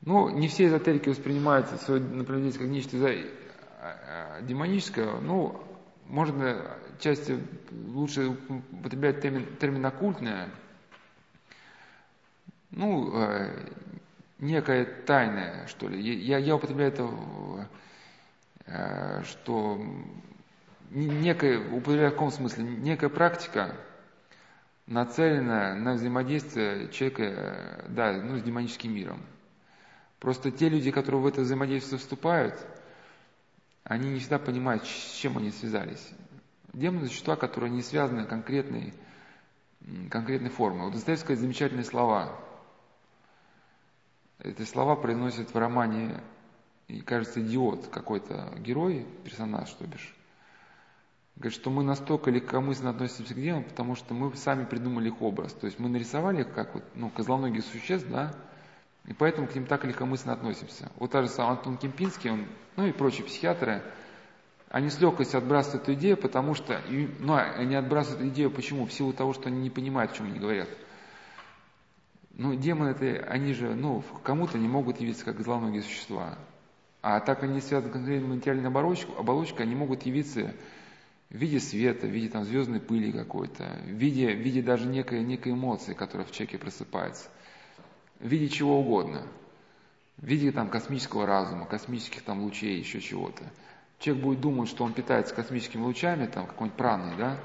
Ну, 0.02 0.30
не 0.30 0.48
все 0.48 0.68
эзотерики 0.68 1.10
воспринимают 1.10 1.68
свое 1.82 2.02
направление 2.02 2.54
как 2.54 2.68
нечто 2.68 2.98
а, 2.98 4.38
а, 4.40 4.42
демоническое. 4.42 5.20
Ну, 5.22 5.64
можно 6.06 6.78
части 7.00 7.40
лучше 7.72 8.38
употреблять 8.72 9.22
термин, 9.22 9.48
термин 9.58 9.86
оккультное. 9.86 10.50
Ну, 12.70 13.12
э, 13.16 13.70
некое 14.40 14.86
тайное, 14.86 15.68
что 15.68 15.88
ли. 15.88 16.02
Я, 16.02 16.38
я 16.38 16.56
употребляю 16.56 16.92
это 16.92 17.10
Э, 17.62 17.66
что 19.26 19.82
некая, 20.92 21.60
употребляю 21.72 22.10
в 22.10 22.14
каком 22.14 22.32
смысле, 22.32 22.64
некая 22.64 23.10
практика, 23.10 23.76
нацеленная 24.88 25.76
на 25.76 25.94
взаимодействие 25.94 26.90
человека 26.90 27.24
э, 27.24 27.86
да, 27.90 28.14
ну, 28.14 28.38
с 28.38 28.44
демоническим 28.44 28.94
миром. 28.94 29.22
Просто 30.20 30.52
те 30.52 30.70
люди, 30.70 30.92
которые 30.92 31.22
в 31.22 31.28
это 31.28 31.42
взаимодействие 31.42 31.98
вступают, 31.98 32.56
они 33.84 34.10
не 34.12 34.20
всегда 34.20 34.38
понимают, 34.38 34.86
с 34.86 35.14
чем 35.16 35.38
они 35.38 35.52
связались. 35.52 36.12
Демоны– 36.74 37.06
существа, 37.08 37.36
которые 37.36 37.72
не 37.72 37.82
связаны 37.82 38.26
конкретной, 38.26 38.94
конкретной 40.10 40.50
формой. 40.50 40.86
Вот 40.86 40.94
Достоевский 40.94 41.36
замечательные 41.36 41.84
слова. 41.84 42.38
Эти 44.40 44.64
слова 44.64 44.96
произносят 44.96 45.54
в 45.54 45.58
романе 45.58 46.22
и 46.92 47.00
кажется 47.00 47.40
идиот 47.40 47.88
какой-то 47.88 48.54
герой, 48.60 49.06
персонаж, 49.24 49.70
что 49.70 49.88
бишь, 49.88 50.14
говорит, 51.38 51.58
что 51.58 51.70
мы 51.70 51.84
настолько 51.84 52.30
легкомысленно 52.30 52.90
относимся 52.90 53.34
к 53.34 53.38
демонам, 53.38 53.64
потому 53.64 53.96
что 53.96 54.14
мы 54.14 54.36
сами 54.36 54.66
придумали 54.66 55.08
их 55.08 55.22
образ. 55.22 55.54
То 55.54 55.68
есть 55.68 55.80
мы 55.80 55.88
нарисовали 55.88 56.42
их 56.42 56.54
как 56.54 56.74
вот, 56.74 56.84
ну, 56.96 57.10
козлоногих 57.10 57.64
существ, 57.64 58.08
да, 58.10 58.36
и 59.06 59.14
поэтому 59.14 59.48
к 59.48 59.56
ним 59.56 59.68
так 59.68 59.86
легкомысленно 59.86 60.34
относимся. 60.34 60.92
Вот 60.98 61.12
та 61.12 61.22
же 61.22 61.30
самая 61.30 61.58
Антон 61.58 61.78
Кемпинский, 61.78 62.30
он, 62.30 62.46
ну 62.76 62.86
и 62.86 62.92
прочие 62.92 63.26
психиатры, 63.26 63.82
они 64.70 64.90
с 64.90 65.00
легкостью 65.00 65.38
отбрасывают 65.38 65.84
эту 65.84 65.94
идею, 65.94 66.18
потому 66.18 66.56
что, 66.56 66.82
ну, 66.90 67.36
они 67.36 67.76
отбрасывают 67.76 68.34
идею, 68.34 68.52
почему? 68.52 68.86
В 68.86 68.92
силу 68.92 69.14
того, 69.14 69.32
что 69.32 69.48
они 69.48 69.62
не 69.62 69.70
понимают, 69.70 70.12
о 70.12 70.16
чем 70.16 70.28
они 70.28 70.40
говорят. 70.40 70.68
Ну, 72.34 72.54
демоны, 72.56 72.90
это, 72.90 73.30
они 73.30 73.54
же, 73.54 73.76
ну, 73.76 74.04
кому-то 74.24 74.58
не 74.58 74.68
могут 74.68 75.00
явиться 75.00 75.24
как 75.24 75.40
злоногие 75.42 75.84
существа. 75.84 76.38
А 77.02 77.20
так 77.20 77.44
они 77.44 77.62
связаны 77.62 77.90
с 77.90 77.94
конкретной 77.94 78.36
материальной 78.36 78.68
оболочкой, 78.68 79.16
оболочкой, 79.16 79.66
они 79.66 79.76
могут 79.76 80.04
явиться 80.04 80.54
в 81.30 81.36
виде 81.36 81.60
света, 81.60 82.06
в 82.06 82.12
виде 82.12 82.30
там, 82.30 82.44
звездной 82.44 82.80
пыли 82.80 83.12
какой-то, 83.12 83.80
в 83.84 83.90
виде, 83.90 84.28
в 84.34 84.38
виде 84.38 84.62
даже 84.62 84.86
некой, 84.86 85.24
некой 85.24 85.54
эмоции, 85.54 85.94
которая 85.94 86.28
в 86.28 86.32
человеке 86.32 86.60
просыпается, 86.60 87.30
в 88.20 88.28
виде 88.28 88.50
чего 88.50 88.80
угодно, 88.80 89.26
в 90.18 90.26
виде 90.26 90.52
там, 90.52 90.70
космического 90.70 91.26
разума, 91.26 91.66
космических 91.66 92.22
там, 92.22 92.44
лучей, 92.44 92.78
еще 92.78 93.02
чего-то. 93.02 93.44
Человек 93.98 94.24
будет 94.24 94.42
думать, 94.42 94.70
что 94.70 94.84
он 94.84 94.94
питается 94.94 95.34
космическими 95.34 95.82
лучами, 95.82 96.28
там, 96.28 96.46
какой-нибудь 96.46 96.78
праной, 96.78 97.16
да, 97.18 97.40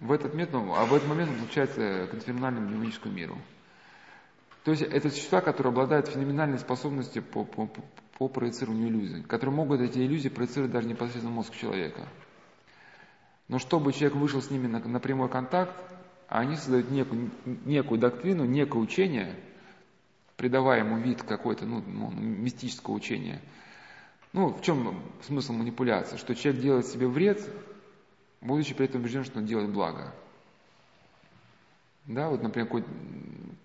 в 0.00 0.10
этот 0.12 0.32
момент, 0.32 0.52
ну, 0.52 0.74
а 0.74 0.84
в 0.84 0.94
этот 0.94 1.08
момент 1.08 1.30
он 1.30 1.36
получается 1.36 2.08
к 2.10 2.14
инфернальному 2.14 2.68
демоническому 2.68 3.14
миру. 3.14 3.38
То 4.64 4.70
есть 4.70 4.82
это 4.82 5.10
существа, 5.10 5.40
которые 5.40 5.70
обладают 5.70 6.08
феноменальной 6.08 6.58
способностью 6.58 7.22
по, 7.22 7.44
по, 7.44 7.68
по 8.22 8.28
проецированию 8.28 8.88
иллюзий, 8.88 9.22
которые 9.22 9.56
могут 9.56 9.80
эти 9.80 9.98
иллюзии 9.98 10.28
проецировать 10.28 10.70
даже 10.70 10.86
непосредственно 10.86 11.34
мозг 11.34 11.56
человека. 11.56 12.06
Но 13.48 13.58
чтобы 13.58 13.92
человек 13.92 14.14
вышел 14.14 14.40
с 14.40 14.48
ними 14.48 14.68
на, 14.68 14.78
на 14.78 15.00
прямой 15.00 15.28
контакт, 15.28 15.74
они 16.28 16.54
создают 16.54 16.88
некую, 16.92 17.32
некую 17.44 17.98
доктрину, 17.98 18.44
некое 18.44 18.78
учение, 18.78 19.34
придавая 20.36 20.84
ему 20.84 20.98
вид 20.98 21.24
какой-то 21.24 21.66
ну, 21.66 21.82
ну, 21.84 22.12
мистического 22.12 22.94
учения. 22.94 23.40
Ну, 24.32 24.50
в 24.50 24.62
чем 24.62 25.02
смысл 25.22 25.54
манипуляции? 25.54 26.16
Что 26.16 26.36
человек 26.36 26.62
делает 26.62 26.86
себе 26.86 27.08
вред, 27.08 27.42
будучи 28.40 28.72
при 28.72 28.86
этом 28.86 29.00
убежден, 29.00 29.24
что 29.24 29.40
он 29.40 29.46
делает 29.46 29.70
благо. 29.70 30.14
Да, 32.06 32.28
вот, 32.28 32.42
например, 32.42 32.66
какой 32.66 32.84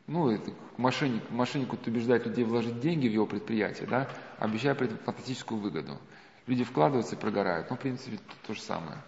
ну, 0.06 0.30
это 0.30 0.52
мошенник, 0.78 1.30
мошеннику 1.30 1.78
убеждает 1.86 2.26
людей 2.26 2.44
вложить 2.44 2.80
деньги 2.80 3.08
в 3.08 3.12
его 3.12 3.26
предприятие, 3.26 3.88
да, 3.88 4.10
обещая 4.38 4.76
при 4.76 4.88
этом 4.88 5.00
фантастическую 5.00 5.60
выгоду. 5.60 5.98
Люди 6.46 6.64
вкладываются 6.64 7.16
и 7.16 7.20
прогорают. 7.20 7.70
Ну, 7.70 7.76
в 7.76 7.80
принципе, 7.80 8.18
то, 8.18 8.48
то 8.48 8.54
же 8.54 8.62
самое. 8.62 9.02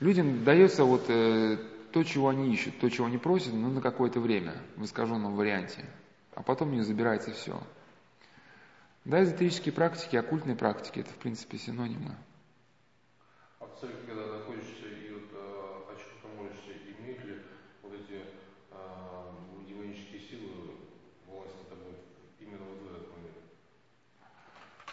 Людям 0.00 0.44
дается 0.44 0.84
вот 0.84 1.04
э, 1.08 1.58
то, 1.92 2.02
чего 2.04 2.28
они 2.28 2.52
ищут, 2.52 2.78
то, 2.78 2.88
чего 2.88 3.06
они 3.06 3.18
просят, 3.18 3.52
ну, 3.52 3.70
на 3.70 3.80
какое-то 3.80 4.20
время, 4.20 4.54
в 4.76 4.84
искаженном 4.84 5.34
варианте. 5.34 5.84
А 6.34 6.42
потом 6.42 6.68
у 6.68 6.72
них 6.72 6.84
забирается 6.84 7.32
все. 7.32 7.60
Да, 9.06 9.22
эзотерические 9.22 9.72
практики, 9.72 10.16
оккультные 10.16 10.56
практики– 10.56 10.98
это, 11.00 11.10
в 11.10 11.16
принципе, 11.16 11.58
синонимы. 11.58 12.14
А 13.60 13.66
в 13.66 13.80
церкви, 13.80 14.04
когда 14.04 14.26
находишься 14.26 14.88
и 14.88 15.12
вот 15.12 15.30
а, 15.32 15.86
о 15.88 15.94
чем-то 15.94 16.28
молишься, 16.36 16.72
имеют 16.98 17.24
ли 17.24 17.40
вот 17.82 17.92
эти 17.94 18.20
а, 18.72 19.32
демонические 19.66 20.20
силы 20.20 20.50
власть 21.26 21.54
над 21.56 21.68
тобой 21.70 21.94
именно 22.40 22.64
вот 22.64 22.82
в 22.82 22.94
этот 22.94 23.12
момент? 23.12 23.36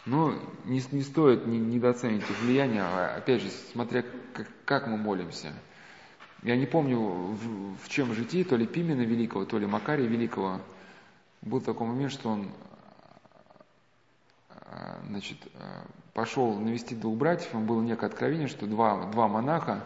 Ну, 0.05 0.33
не, 0.65 0.83
не 0.91 1.01
стоит 1.01 1.47
не- 1.47 1.59
недооценивать 1.59 2.29
их 2.29 2.39
влияние, 2.41 2.81
а, 2.81 3.15
опять 3.17 3.41
же, 3.41 3.49
смотря 3.71 4.03
как, 4.33 4.47
как 4.65 4.87
мы 4.87 4.97
молимся. 4.97 5.53
Я 6.41 6.57
не 6.57 6.65
помню, 6.65 6.99
в, 6.99 7.77
в 7.77 7.87
чем 7.87 8.13
житии, 8.13 8.43
то 8.43 8.57
ли 8.57 8.67
Пимена 8.67 9.01
Великого, 9.01 9.45
то 9.45 9.57
ли 9.57 9.65
Макария 9.65 10.05
Великого, 10.05 10.59
был 11.41 11.61
такой 11.61 11.87
момент, 11.87 12.11
что 12.11 12.29
он 12.29 12.49
а, 14.49 14.99
значит, 15.07 15.37
а, 15.55 15.85
пошел 16.13 16.53
навестить 16.59 16.99
двух 16.99 17.17
братьев, 17.17 17.53
ему 17.53 17.65
было 17.65 17.81
некое 17.81 18.07
откровение, 18.07 18.49
что 18.49 18.67
два, 18.67 19.05
два 19.05 19.29
монаха, 19.29 19.85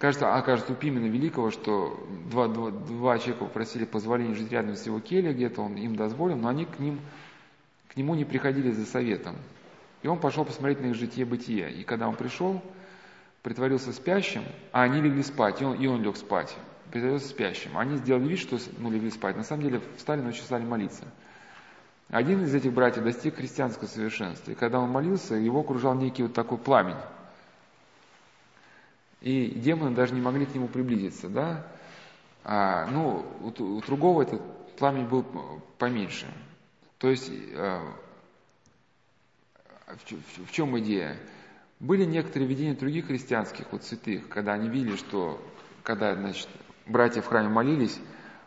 кажется, 0.00 0.34
а 0.34 0.42
кажется, 0.42 0.72
у 0.72 0.74
Пимена 0.74 1.06
Великого, 1.06 1.52
что 1.52 2.04
два, 2.28 2.48
два, 2.48 2.72
два 2.72 3.18
человека 3.20 3.44
попросили 3.44 3.84
позволения 3.84 4.34
жить 4.34 4.50
рядом 4.50 4.74
с 4.74 4.86
его 4.86 4.98
кельей 4.98 5.34
где-то, 5.34 5.62
он 5.62 5.76
им 5.76 5.94
дозволил, 5.94 6.36
но 6.36 6.48
они 6.48 6.64
к 6.64 6.80
ним 6.80 6.98
нему 7.98 8.14
не 8.14 8.24
приходили 8.24 8.70
за 8.70 8.86
советом. 8.86 9.36
И 10.02 10.08
он 10.08 10.18
пошел 10.20 10.44
посмотреть 10.44 10.80
на 10.80 10.86
их 10.86 10.94
житие-бытие. 10.94 11.72
И 11.72 11.82
когда 11.84 12.08
он 12.08 12.16
пришел, 12.16 12.62
притворился 13.42 13.92
спящим, 13.92 14.44
а 14.72 14.82
они 14.82 15.00
легли 15.00 15.22
спать, 15.22 15.60
и 15.60 15.64
он, 15.64 15.74
и 15.74 15.86
он 15.86 16.02
лег 16.02 16.16
спать, 16.16 16.56
притворился 16.90 17.28
спящим. 17.28 17.76
Они 17.76 17.96
сделали 17.96 18.28
вид, 18.28 18.38
что 18.38 18.58
ну, 18.78 18.90
легли 18.90 19.10
спать, 19.10 19.36
на 19.36 19.42
самом 19.42 19.64
деле 19.64 19.80
встали 19.96 20.20
ночью 20.20 20.44
стали 20.44 20.64
молиться. 20.64 21.04
Один 22.08 22.42
из 22.44 22.54
этих 22.54 22.72
братьев 22.72 23.04
достиг 23.04 23.36
христианского 23.36 23.86
совершенства, 23.86 24.50
и 24.50 24.54
когда 24.54 24.78
он 24.80 24.90
молился, 24.90 25.34
его 25.34 25.60
окружал 25.60 25.94
некий 25.94 26.22
вот 26.22 26.32
такой 26.32 26.56
пламень. 26.56 26.96
И 29.20 29.50
демоны 29.50 29.94
даже 29.94 30.14
не 30.14 30.20
могли 30.20 30.46
к 30.46 30.54
нему 30.54 30.68
приблизиться, 30.68 31.28
да? 31.28 31.66
А, 32.44 32.86
ну, 32.86 33.26
у, 33.42 33.48
у 33.62 33.80
другого 33.82 34.22
этот 34.22 34.40
пламень 34.76 35.06
был 35.06 35.24
поменьше. 35.76 36.26
То 36.98 37.08
есть, 37.08 37.30
э, 37.30 37.80
в, 40.46 40.50
чем 40.50 40.78
идея? 40.80 41.16
Были 41.80 42.04
некоторые 42.04 42.48
видения 42.48 42.74
других 42.74 43.06
христианских 43.06 43.70
вот 43.70 43.84
святых, 43.84 44.28
когда 44.28 44.54
они 44.54 44.68
видели, 44.68 44.96
что 44.96 45.40
когда, 45.84 46.14
значит, 46.16 46.48
братья 46.86 47.22
в 47.22 47.26
храме 47.26 47.48
молились, 47.48 48.00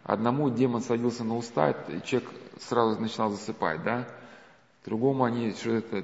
одному 0.03 0.49
демон 0.49 0.81
садился 0.81 1.23
на 1.23 1.37
уста, 1.37 1.71
и 1.71 2.01
человек 2.03 2.29
сразу 2.59 2.99
начинал 2.99 3.31
засыпать, 3.31 3.83
да? 3.83 4.07
Другому 4.83 5.23
они 5.23 5.51
что-то 5.51 6.03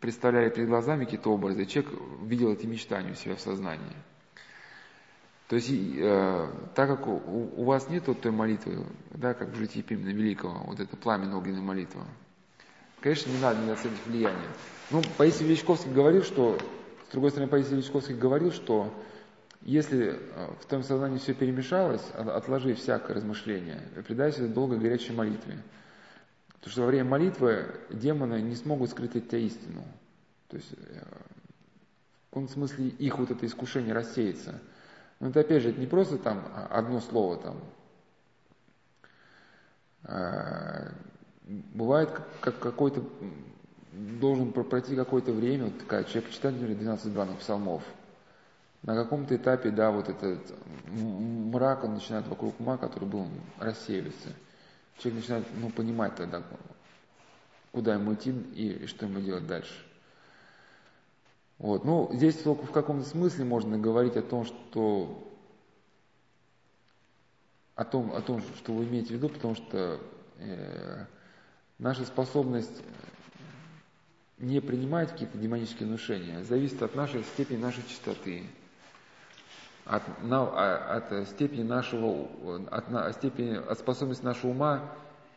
представляли 0.00 0.48
перед 0.48 0.68
глазами 0.68 1.04
какие-то 1.04 1.30
образы, 1.30 1.64
и 1.64 1.68
человек 1.68 1.92
видел 2.22 2.52
эти 2.52 2.64
мечтания 2.64 3.12
у 3.12 3.16
себя 3.16 3.36
в 3.36 3.40
сознании. 3.40 3.96
То 5.50 5.56
есть, 5.56 5.68
э, 5.68 6.48
так 6.76 6.88
как 6.88 7.08
у, 7.08 7.50
у 7.56 7.64
вас 7.64 7.88
нет 7.88 8.06
вот 8.06 8.20
той 8.20 8.30
молитвы, 8.30 8.86
да, 9.10 9.34
как 9.34 9.48
в 9.48 9.56
житии 9.56 9.80
Пимена 9.80 10.10
Великого, 10.10 10.62
вот 10.64 10.78
это 10.78 10.96
пламя 10.96 11.34
огненная 11.34 11.60
молитва, 11.60 12.06
конечно, 13.00 13.32
не 13.32 13.38
надо 13.38 13.60
недооценивать 13.60 14.06
влияние. 14.06 14.48
Ну, 14.92 15.02
Паисий 15.18 15.44
Величковский 15.44 15.90
говорил, 15.90 16.22
что, 16.22 16.56
с 17.08 17.10
другой 17.10 17.32
стороны, 17.32 17.50
Паисий 17.50 17.72
Величковский 17.72 18.14
говорил, 18.14 18.52
что 18.52 18.94
если 19.62 20.20
э, 20.20 20.50
в 20.60 20.66
твоем 20.66 20.84
сознании 20.84 21.18
все 21.18 21.34
перемешалось, 21.34 22.04
от- 22.14 22.28
отложи 22.28 22.74
всякое 22.74 23.14
размышление, 23.14 23.82
предайся 24.06 24.46
долгой 24.46 24.78
горячей 24.78 25.14
молитве. 25.14 25.58
Потому 26.60 26.70
что 26.70 26.80
во 26.82 26.86
время 26.86 27.06
молитвы 27.06 27.74
демоны 27.90 28.40
не 28.40 28.54
смогут 28.54 28.90
скрыть 28.90 29.16
от 29.16 29.28
тебя 29.28 29.38
истину. 29.40 29.82
То 30.46 30.58
есть, 30.58 30.72
э, 30.74 31.02
в 32.26 32.30
каком 32.30 32.48
смысле 32.48 32.86
их 32.86 33.18
вот 33.18 33.32
это 33.32 33.44
искушение 33.46 33.92
рассеется. 33.92 34.60
Но 35.20 35.28
это 35.28 35.40
опять 35.40 35.62
же, 35.62 35.70
это 35.70 35.78
не 35.80 35.86
просто 35.86 36.18
там 36.18 36.42
а, 36.54 36.66
одно 36.78 37.00
слово 37.00 37.36
там. 37.36 37.56
А, 40.04 40.92
Бывает, 41.74 42.10
как- 42.10 42.28
как 42.40 42.58
какой-то 42.60 43.02
должен 43.92 44.52
про- 44.52 44.62
пройти 44.62 44.94
какое-то 44.94 45.32
время, 45.32 45.64
вот 45.64 45.80
такая, 45.80 46.04
человек 46.04 46.30
читает, 46.30 46.54
например, 46.54 46.78
12 46.78 47.12
бранных 47.12 47.38
псалмов. 47.38 47.82
На 48.82 48.94
каком-то 48.94 49.34
этапе, 49.34 49.70
да, 49.70 49.90
вот 49.90 50.08
этот 50.08 50.38
мрак, 50.86 51.82
он 51.84 51.94
начинает 51.94 52.26
вокруг 52.28 52.58
ума, 52.60 52.76
который 52.76 53.08
был, 53.08 53.26
рассеиваться. 53.58 54.28
Человек 54.98 55.22
начинает, 55.22 55.46
ну, 55.60 55.70
понимать 55.70 56.14
тогда, 56.14 56.42
куда 57.72 57.94
ему 57.94 58.14
идти 58.14 58.30
и 58.30 58.86
что 58.86 59.06
ему 59.06 59.20
делать 59.20 59.46
дальше. 59.48 59.74
Вот. 61.60 61.84
Ну, 61.84 62.08
здесь 62.14 62.36
только 62.36 62.64
в 62.64 62.72
каком-то 62.72 63.06
смысле 63.06 63.44
можно 63.44 63.76
говорить 63.76 64.16
о 64.16 64.22
том, 64.22 64.46
что 64.46 65.26
о 67.74 67.84
том, 67.84 68.12
о 68.14 68.22
том, 68.22 68.42
что 68.56 68.72
вы 68.72 68.84
имеете 68.84 69.08
в 69.08 69.10
виду, 69.12 69.28
потому 69.28 69.54
что 69.54 70.00
э, 70.38 71.04
наша 71.78 72.06
способность 72.06 72.82
не 74.38 74.60
принимать 74.60 75.10
какие-то 75.12 75.36
демонические 75.36 75.86
внушения 75.86 76.42
зависит 76.44 76.82
от 76.82 76.94
нашей 76.94 77.22
степени 77.24 77.58
нашей 77.58 77.82
чистоты, 77.86 78.44
от, 79.84 80.02
на- 80.22 80.44
а- 80.44 80.96
от 80.96 81.28
степени 81.28 81.62
нашего, 81.62 82.26
от, 82.70 82.90
на- 82.90 83.12
степени, 83.12 83.56
от 83.56 83.78
способности 83.78 84.24
нашего 84.24 84.52
ума 84.52 84.82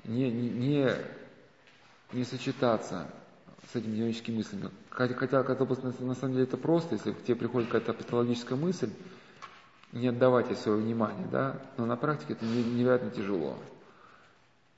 не, 0.05 0.31
не, 0.31 0.49
не, 0.49 0.89
не 2.13 2.23
сочетаться 2.23 3.09
с 3.71 3.75
этими 3.75 3.95
демоническими 3.95 4.37
мыслями. 4.37 4.69
Хотя, 4.89 5.43
казалось 5.43 5.79
бы, 5.79 5.93
на, 6.05 6.15
самом 6.15 6.33
деле 6.33 6.43
это 6.43 6.57
просто, 6.57 6.95
если 6.95 7.11
к 7.11 7.23
тебе 7.23 7.35
приходит 7.35 7.69
какая-то 7.69 7.93
патологическая 7.93 8.57
мысль, 8.57 8.89
не 9.91 10.07
отдавать 10.07 10.49
ей 10.49 10.73
внимание, 10.73 11.27
да, 11.31 11.59
но 11.77 11.85
на 11.85 11.95
практике 11.95 12.33
это 12.33 12.45
не- 12.45 12.63
невероятно 12.63 13.11
тяжело. 13.11 13.57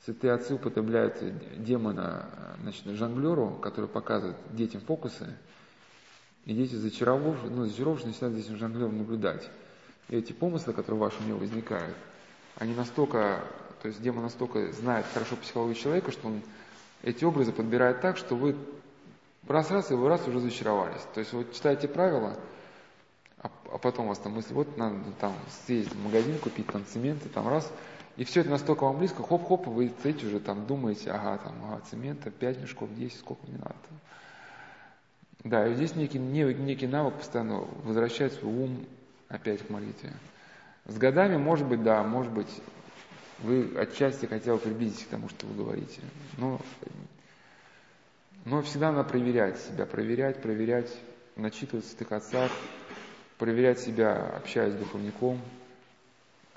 Святые 0.04 0.34
отцы 0.34 0.54
употребляют 0.54 1.18
демона 1.58 2.30
значит, 2.62 2.86
жонглеру, 2.86 3.58
который 3.62 3.88
показывает 3.88 4.36
детям 4.52 4.82
фокусы, 4.82 5.34
и 6.46 6.54
дети 6.54 6.76
зачаровавшись, 6.76 7.50
ну, 7.50 7.66
зачаровавшись, 7.66 8.06
начинают 8.06 8.36
за 8.38 8.44
этим 8.44 8.58
жонглером 8.58 8.98
наблюдать. 8.98 9.50
И 10.10 10.18
эти 10.18 10.32
помыслы, 10.32 10.74
которые 10.74 11.00
в 11.00 11.02
вашем 11.02 11.26
уме 11.26 11.34
возникают, 11.34 11.96
они 12.58 12.76
настолько, 12.76 13.44
то 13.82 13.88
есть 13.88 14.02
демон 14.02 14.24
настолько 14.24 14.72
знает 14.74 15.06
хорошо 15.14 15.36
психологию 15.38 15.76
человека, 15.76 16.12
что 16.12 16.28
он 16.28 16.42
эти 17.06 17.24
образы 17.24 17.52
подбирает 17.52 18.02
так, 18.02 18.18
что 18.18 18.36
вы 18.36 18.56
раз-раз, 19.48 19.92
и 19.92 19.94
вы 19.94 20.10
раз 20.10 20.28
уже 20.28 20.40
зачаровались. 20.40 21.02
То 21.14 21.20
есть 21.20 21.32
вы 21.34 21.46
читаете 21.54 21.88
правила, 21.88 22.38
а, 23.38 23.52
а 23.72 23.78
потом 23.78 24.06
у 24.06 24.10
вас 24.10 24.18
там 24.18 24.34
мысли, 24.34 24.54
вот 24.54 24.76
надо 24.76 24.98
там 25.22 25.34
съездить 25.66 25.94
в 25.94 26.04
магазин, 26.04 26.38
купить 26.40 26.68
там 26.68 26.84
цементы, 26.86 27.30
там 27.30 27.48
раз, 27.48 27.72
и 28.18 28.24
все 28.24 28.42
это 28.42 28.50
настолько 28.50 28.86
вам 28.86 28.98
близко, 28.98 29.22
хоп-хоп, 29.22 29.68
вы 29.68 29.94
стоите 30.00 30.26
уже 30.26 30.40
там, 30.40 30.66
думаете, 30.66 31.12
ага, 31.12 31.38
там, 31.38 31.54
ага, 31.66 31.82
цемента, 31.90 32.32
5 32.32 32.62
мешков, 32.62 32.90
10, 32.96 33.20
сколько 33.20 33.46
мне 33.48 33.58
надо. 33.58 33.76
там. 33.88 34.00
Да, 35.44 35.68
и 35.68 35.76
здесь 35.76 35.96
некий, 35.96 36.18
не- 36.18 36.56
некий 36.56 36.88
навык 36.88 37.16
постоянно 37.16 37.66
возвращать 37.84 38.42
ум 38.44 38.84
опять 39.28 39.62
к 39.68 39.70
молитве. 39.70 40.12
С 40.86 40.98
годами, 40.98 41.38
может 41.38 41.68
быть, 41.68 41.84
да, 41.84 42.02
может 42.04 42.32
быть, 42.32 42.50
вы 43.40 43.72
отчасти 43.78 44.26
хотя 44.26 44.54
бы 44.54 44.60
приблизитесь 44.60 45.06
к 45.06 45.10
тому, 45.10 45.30
что 45.30 45.46
вы 45.48 45.56
говорите. 45.64 46.02
Но, 46.38 46.60
но 48.46 48.62
всегда 48.62 48.92
надо 48.92 49.10
проверять 49.10 49.60
себя, 49.60 49.86
проверять, 49.86 50.42
проверять, 50.42 50.92
начитываться 51.36 51.96
в 51.98 52.12
отцах, 52.12 52.52
проверять 53.38 53.80
себя, 53.80 54.36
общаясь 54.38 54.74
с 54.74 54.78
духовником, 54.78 55.42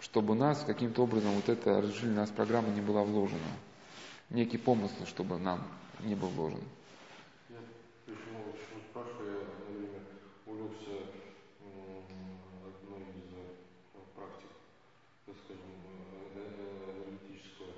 чтобы 0.01 0.33
у 0.33 0.37
нас 0.37 0.63
каким-то 0.65 1.03
образом 1.03 1.33
вот 1.33 1.49
эта 1.49 1.81
разрешительная 1.81 2.27
программа 2.27 2.69
не 2.69 2.81
была 2.81 3.03
вложена. 3.03 3.41
Некий 4.31 4.59
помысл, 4.59 5.07
чтобы 5.07 5.39
нам 5.39 5.67
не 6.01 6.15
был 6.15 6.29
вложен. 6.29 6.61
Я 7.49 7.57
почему, 8.07 8.53
почему 8.53 8.81
спрашиваю, 8.91 9.33
я 9.33 9.41
одно 9.41 9.79
время 9.79 10.01
увлекся 10.47 10.91
м, 11.65 12.05
одной 12.63 13.01
из 13.01 13.33
э, 13.33 13.99
практик, 14.15 14.53
так 15.27 15.35
скажем, 15.45 15.65
э, 16.37 16.45
э, 16.45 17.03
энергетического, 17.09 17.73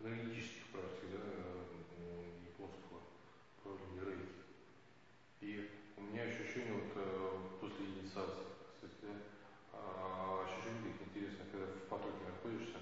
энергетических 0.00 0.64
практик, 0.72 1.08
да, 1.12 1.20
э, 1.20 2.48
японского 2.48 3.00
управления 3.60 4.04
рейки. 4.08 4.40
И 5.42 5.70
у 5.98 6.00
меня 6.00 6.22
ощущение 6.24 6.72
вот 6.72 6.92
э, 6.96 7.38
после 7.60 7.84
инициации, 7.92 8.46
кстати, 8.72 8.96
да, 9.04 9.12
а, 9.72 10.44
ощущение 10.48 10.92
как 10.96 11.08
интересно, 11.12 11.44
когда 11.52 11.66
в 11.66 11.88
потоке 11.92 12.24
находишься, 12.24 12.80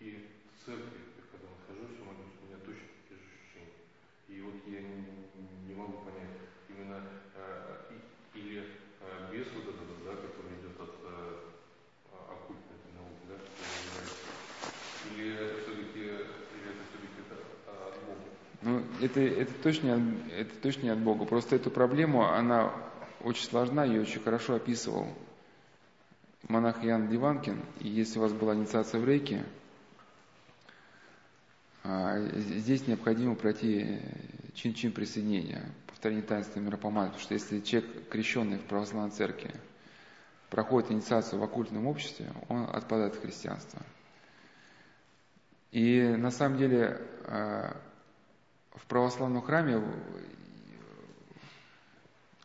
и 0.00 0.28
в 0.52 0.64
церкви, 0.64 1.00
когда 1.32 1.48
нахожусь, 1.48 1.98
молюсь, 2.04 2.36
у 2.42 2.46
меня 2.48 2.58
точно 2.64 2.86
такие 3.02 3.18
же 3.18 3.26
ощущения. 3.28 3.76
И 4.28 4.40
вот 4.44 4.56
я 4.68 4.80
могу 5.76 6.04
понять. 6.04 6.36
Именно 6.68 7.00
э, 7.34 7.96
и- 8.34 8.38
или 8.38 8.60
э, 9.00 9.32
без 9.32 9.46
вот 9.56 9.64
этого, 9.72 9.94
да, 10.04 10.12
который 10.20 10.52
идет 10.60 10.76
от 10.78 10.94
э, 11.02 11.48
оккультной 12.12 12.76
этой 12.76 12.92
науки, 12.94 13.22
да, 13.28 13.36
который 13.40 13.72
называется. 13.80 14.28
или 15.04 15.34
это 15.34 15.62
все-таки, 15.64 16.00
или 16.04 16.66
это 16.68 16.82
все-таки 16.92 17.18
это, 17.24 17.36
а, 17.66 17.88
от 17.88 17.96
Бога. 18.04 18.28
Ну, 18.62 18.84
это, 19.00 19.20
это, 19.20 19.52
точно, 19.62 20.16
это 20.36 20.54
точно 20.60 20.82
не 20.82 20.90
от 20.90 20.98
Бога. 20.98 21.24
Просто 21.24 21.56
эту 21.56 21.70
проблему, 21.70 22.24
она 22.24 22.72
очень 23.20 23.44
сложна, 23.44 23.84
ее 23.84 24.02
очень 24.02 24.22
хорошо 24.22 24.54
описывал 24.54 25.08
монах 26.48 26.82
Ян 26.82 27.08
Диванкин. 27.08 27.62
И 27.80 27.88
если 27.88 28.18
у 28.18 28.22
вас 28.22 28.32
была 28.32 28.54
инициация 28.54 29.00
в 29.00 29.04
рейке, 29.04 29.44
а, 31.84 32.18
здесь 32.34 32.86
необходимо 32.86 33.34
пройти 33.34 34.00
чин-чин 34.54 34.92
присоединения, 34.92 35.64
повторение 35.86 36.24
таинства 36.24 36.60
миропомазания. 36.60 37.12
Потому 37.12 37.22
что 37.22 37.34
если 37.34 37.60
человек, 37.60 38.08
крещенный 38.08 38.58
в 38.58 38.64
православной 38.64 39.10
церкви, 39.10 39.54
проходит 40.50 40.90
инициацию 40.90 41.40
в 41.40 41.42
оккультном 41.44 41.86
обществе, 41.86 42.32
он 42.48 42.64
отпадает 42.64 43.14
от 43.14 43.20
христианства. 43.20 43.82
И 45.70 46.00
на 46.16 46.30
самом 46.30 46.58
деле 46.58 47.00
а, 47.26 47.76
в 48.82 48.86
православном 48.86 49.42
храме 49.42 49.82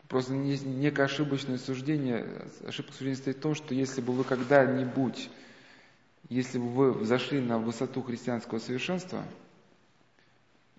просто 0.08 0.34
есть 0.36 0.66
некое 0.66 1.04
ошибочное 1.04 1.58
суждение. 1.58 2.28
Ошибка 2.68 2.92
суждения 2.94 3.18
стоит 3.18 3.38
в 3.38 3.42
том, 3.42 3.56
что 3.56 3.74
если 3.74 4.02
бы 4.02 4.14
вы 4.14 4.24
когда-нибудь, 4.24 5.30
если 6.30 6.58
бы 6.58 6.70
вы 6.70 6.94
взошли 6.94 7.40
на 7.42 7.58
высоту 7.58 8.02
христианского 8.04 8.60
совершенства, 8.60 9.24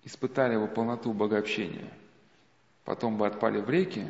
испытали 0.03 0.53
его 0.53 0.67
полноту 0.67 1.11
богообщения, 1.11 1.91
потом 2.85 3.17
бы 3.17 3.27
отпали 3.27 3.59
в 3.59 3.69
реки, 3.69 4.05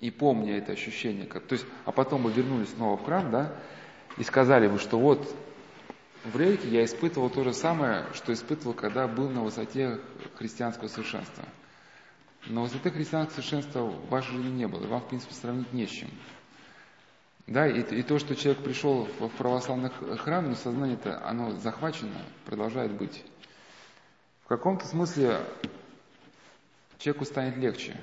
и 0.00 0.10
помня 0.10 0.58
это 0.58 0.72
ощущение, 0.72 1.26
как- 1.26 1.46
то 1.46 1.54
есть, 1.54 1.66
а 1.84 1.92
потом 1.92 2.22
бы 2.22 2.32
вернулись 2.32 2.70
снова 2.70 2.96
в 2.96 3.04
храм, 3.04 3.30
да, 3.30 3.54
и 4.18 4.24
сказали 4.24 4.68
бы, 4.68 4.78
что 4.78 4.98
вот 4.98 5.34
в 6.32 6.36
рейке 6.36 6.68
я 6.68 6.84
испытывал 6.84 7.30
то 7.30 7.44
же 7.44 7.52
самое, 7.52 8.06
что 8.14 8.32
испытывал, 8.32 8.74
когда 8.74 9.06
был 9.06 9.28
на 9.28 9.42
высоте 9.42 10.00
христианского 10.36 10.88
совершенства. 10.88 11.44
На 12.46 12.62
высоты 12.62 12.90
христианского 12.90 13.34
совершенства 13.36 13.80
в 13.82 14.08
вашей 14.08 14.32
жизни 14.32 14.50
не 14.50 14.66
было, 14.66 14.84
и 14.84 14.86
вам, 14.86 15.00
в 15.00 15.08
принципе, 15.08 15.34
сравнить 15.34 15.72
не 15.72 15.86
с 15.86 15.90
чем. 15.90 16.10
Да, 17.46 17.66
и, 17.68 17.80
и 17.80 18.02
то, 18.02 18.18
что 18.18 18.34
человек 18.34 18.62
пришел 18.64 19.04
в, 19.18 19.28
в 19.28 19.36
православный 19.36 19.90
храм, 20.18 20.48
но 20.48 20.56
сознание 20.56 20.96
это 20.96 21.24
оно 21.26 21.52
захвачено, 21.52 22.16
продолжает 22.44 22.92
быть. 22.92 23.24
В 24.42 24.48
каком-то 24.48 24.86
смысле 24.86 25.40
человеку 26.98 27.24
станет 27.24 27.56
легче, 27.56 28.00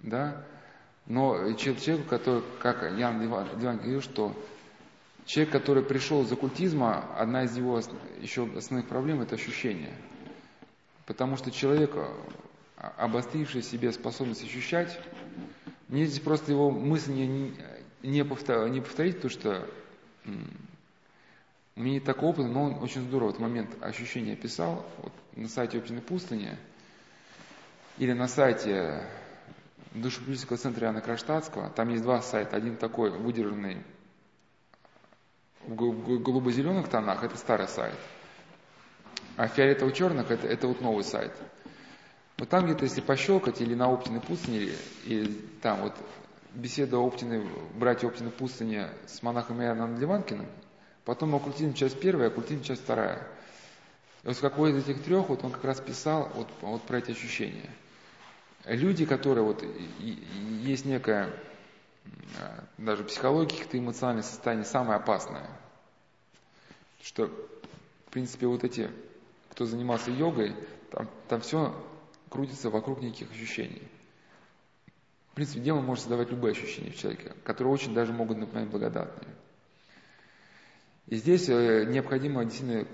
да, 0.00 0.44
но 1.06 1.52
чел- 1.54 1.76
человеку, 1.76 2.08
который, 2.08 2.42
как 2.60 2.82
Ян 2.98 3.20
Диван, 3.20 3.48
Диван 3.58 3.76
говорил, 3.76 4.00
что 4.00 4.34
человек, 5.26 5.52
который 5.52 5.82
пришел 5.82 6.22
из 6.22 6.32
оккультизма, 6.32 7.04
одна 7.16 7.44
из 7.44 7.56
его 7.56 7.80
еще 8.20 8.48
основных 8.56 8.88
проблем– 8.88 9.20
это 9.22 9.34
ощущение. 9.34 9.94
Потому 11.06 11.36
что 11.36 11.50
человек, 11.50 11.92
а, 11.96 12.94
обостривший 12.96 13.62
себе 13.62 13.92
способность 13.92 14.42
ощущать, 14.42 14.98
мне 15.88 16.06
здесь 16.06 16.20
просто 16.20 16.52
его 16.52 16.70
мысль 16.70 17.12
не, 17.12 17.54
не, 18.02 18.24
повтор- 18.24 18.68
не 18.68 18.80
повторить, 18.80 19.16
потому 19.16 19.30
что 19.30 19.68
у 21.76 21.80
меня 21.80 21.94
нет 21.94 22.04
такого 22.04 22.30
опыта, 22.30 22.48
но 22.48 22.64
он 22.64 22.82
очень 22.82 23.02
здорово 23.02 23.30
этот 23.30 23.40
момент 23.40 23.70
ощущения 23.82 24.34
описал. 24.34 24.86
Вот 25.02 25.12
на 25.36 25.48
сайте 25.48 25.78
Оптиной 25.78 26.02
пустыни 26.02 26.56
или 27.98 28.12
на 28.12 28.28
сайте 28.28 29.06
Душеполитического 29.92 30.56
центра 30.56 30.86
Иоанна 30.86 31.00
Кронштадтского. 31.00 31.70
Там 31.70 31.88
есть 31.90 32.02
два 32.02 32.22
сайта. 32.22 32.56
Один 32.56 32.76
такой 32.76 33.10
выдержанный 33.10 33.78
в 35.66 36.22
голубо-зеленых 36.22 36.88
тонах, 36.88 37.24
это 37.24 37.36
старый 37.36 37.68
сайт. 37.68 37.94
А 39.36 39.48
фиолетово-черных 39.48 40.30
это, 40.30 40.46
это 40.46 40.68
вот 40.68 40.80
новый 40.80 41.04
сайт. 41.04 41.32
Вот 42.38 42.48
там 42.48 42.64
где-то, 42.64 42.84
если 42.84 43.00
пощелкать, 43.00 43.60
или 43.60 43.74
на 43.74 43.92
Оптиной 43.92 44.20
пустыне, 44.20 44.70
или, 45.04 45.32
там 45.62 45.82
вот 45.82 45.94
беседа 46.52 46.98
Оптиной, 46.98 47.46
братья 47.74 48.08
Оптиной 48.08 48.30
пустыни 48.30 48.86
с 49.06 49.22
монахом 49.22 49.62
Иоанном 49.62 49.98
Ливанкиным, 49.98 50.46
потом 51.04 51.34
оккультизм 51.34 51.74
часть 51.74 51.98
первая, 51.98 52.28
оккультизм 52.28 52.62
часть 52.62 52.82
вторая. 52.82 53.26
И 54.22 54.28
вот 54.28 54.36
в 54.36 54.40
какой 54.40 54.70
из 54.70 54.88
этих 54.88 55.02
трех 55.02 55.28
вот 55.28 55.44
он 55.44 55.50
как 55.50 55.64
раз 55.64 55.80
писал 55.80 56.30
вот, 56.34 56.48
вот 56.60 56.82
про 56.82 56.98
эти 56.98 57.10
ощущения. 57.10 57.70
Люди, 58.64 59.04
которые 59.04 59.44
вот 59.44 59.62
и- 59.62 59.66
и- 59.66 60.26
есть 60.62 60.86
некая 60.86 61.30
даже 62.78 63.04
психология, 63.04 63.50
каких-то 63.50 63.78
эмоциональное 63.78 64.22
состояние 64.22 64.64
самое 64.64 64.96
опасное. 64.96 65.48
Что, 67.02 67.26
в 68.06 68.10
принципе, 68.10 68.46
вот 68.46 68.64
эти, 68.64 68.90
кто 69.50 69.66
занимался 69.66 70.10
йогой, 70.10 70.54
там, 70.90 71.08
там 71.28 71.40
все 71.40 71.74
крутится 72.28 72.70
вокруг 72.70 73.00
неких 73.00 73.30
ощущений. 73.30 73.82
В 75.32 75.34
принципе, 75.34 75.60
демон 75.60 75.84
может 75.84 76.02
создавать 76.02 76.30
любые 76.30 76.52
ощущения 76.52 76.90
в 76.90 76.96
человеке, 76.96 77.32
которые 77.44 77.72
очень 77.74 77.94
даже 77.94 78.12
могут 78.12 78.38
напоминать 78.38 78.70
благодатные. 78.70 79.34
И 81.06 81.16
здесь 81.16 81.48
э, 81.48 81.84
необходимо 81.86 82.44
действительно, 82.44 82.86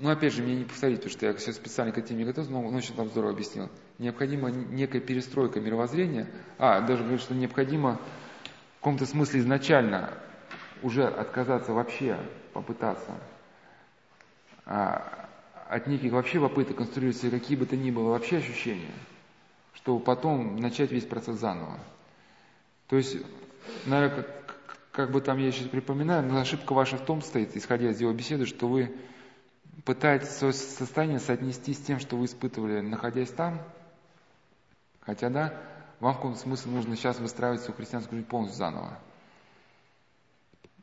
ну 0.00 0.10
опять 0.10 0.32
же, 0.32 0.42
мне 0.42 0.56
не 0.56 0.64
повторить, 0.64 0.98
потому 0.98 1.12
что 1.12 1.26
я 1.26 1.34
все 1.34 1.52
специально 1.52 1.92
к 1.92 1.98
этим 1.98 2.18
не 2.18 2.24
готов, 2.24 2.48
но 2.50 2.64
он 2.64 2.74
очень 2.74 2.94
там 2.94 3.08
здорово 3.08 3.32
объяснил. 3.32 3.70
Необходима 3.98 4.50
некая 4.50 5.00
перестройка 5.00 5.60
мировоззрения, 5.60 6.28
а, 6.58 6.80
даже 6.80 7.02
говорит, 7.02 7.22
что 7.22 7.34
необходимо 7.34 8.00
в 8.76 8.80
каком-то 8.80 9.06
смысле 9.06 9.40
изначально 9.40 10.12
уже 10.82 11.04
отказаться 11.04 11.72
вообще, 11.72 12.18
попытаться 12.52 13.10
а, 14.64 15.28
от 15.68 15.86
неких 15.86 16.12
вообще 16.12 16.40
попыток 16.40 16.76
конструировать 16.76 17.16
себе 17.16 17.30
какие 17.30 17.56
бы 17.56 17.66
то 17.66 17.76
ни 17.76 17.90
было 17.90 18.10
вообще 18.10 18.38
ощущения, 18.38 18.92
чтобы 19.74 20.00
потом 20.04 20.56
начать 20.56 20.92
весь 20.92 21.04
процесс 21.04 21.38
заново. 21.38 21.78
То 22.88 22.96
есть, 22.96 23.16
наверное, 23.86 24.22
как, 24.22 24.68
как 24.92 25.10
бы 25.10 25.20
там 25.20 25.38
я 25.38 25.50
сейчас 25.50 25.68
припоминаю, 25.68 26.24
но 26.24 26.38
ошибка 26.38 26.72
ваша 26.72 26.96
в 26.96 27.04
том 27.04 27.22
стоит, 27.22 27.56
исходя 27.56 27.90
из 27.90 28.00
его 28.00 28.12
беседы, 28.12 28.46
что 28.46 28.68
вы 28.68 28.94
пытаетесь 29.84 30.30
свое 30.30 30.52
состояние 30.52 31.18
соотнести 31.18 31.74
с 31.74 31.78
тем, 31.78 31.98
что 31.98 32.16
вы 32.16 32.26
испытывали, 32.26 32.80
находясь 32.80 33.30
там, 33.30 33.60
хотя, 35.00 35.30
да, 35.30 35.62
вам 36.00 36.14
в 36.14 36.16
каком-то 36.16 36.38
смысле 36.38 36.72
нужно 36.72 36.96
сейчас 36.96 37.18
выстраивать 37.18 37.60
свою 37.60 37.76
христианскую 37.76 38.18
жизнь 38.18 38.28
полностью 38.28 38.58
заново. 38.58 38.98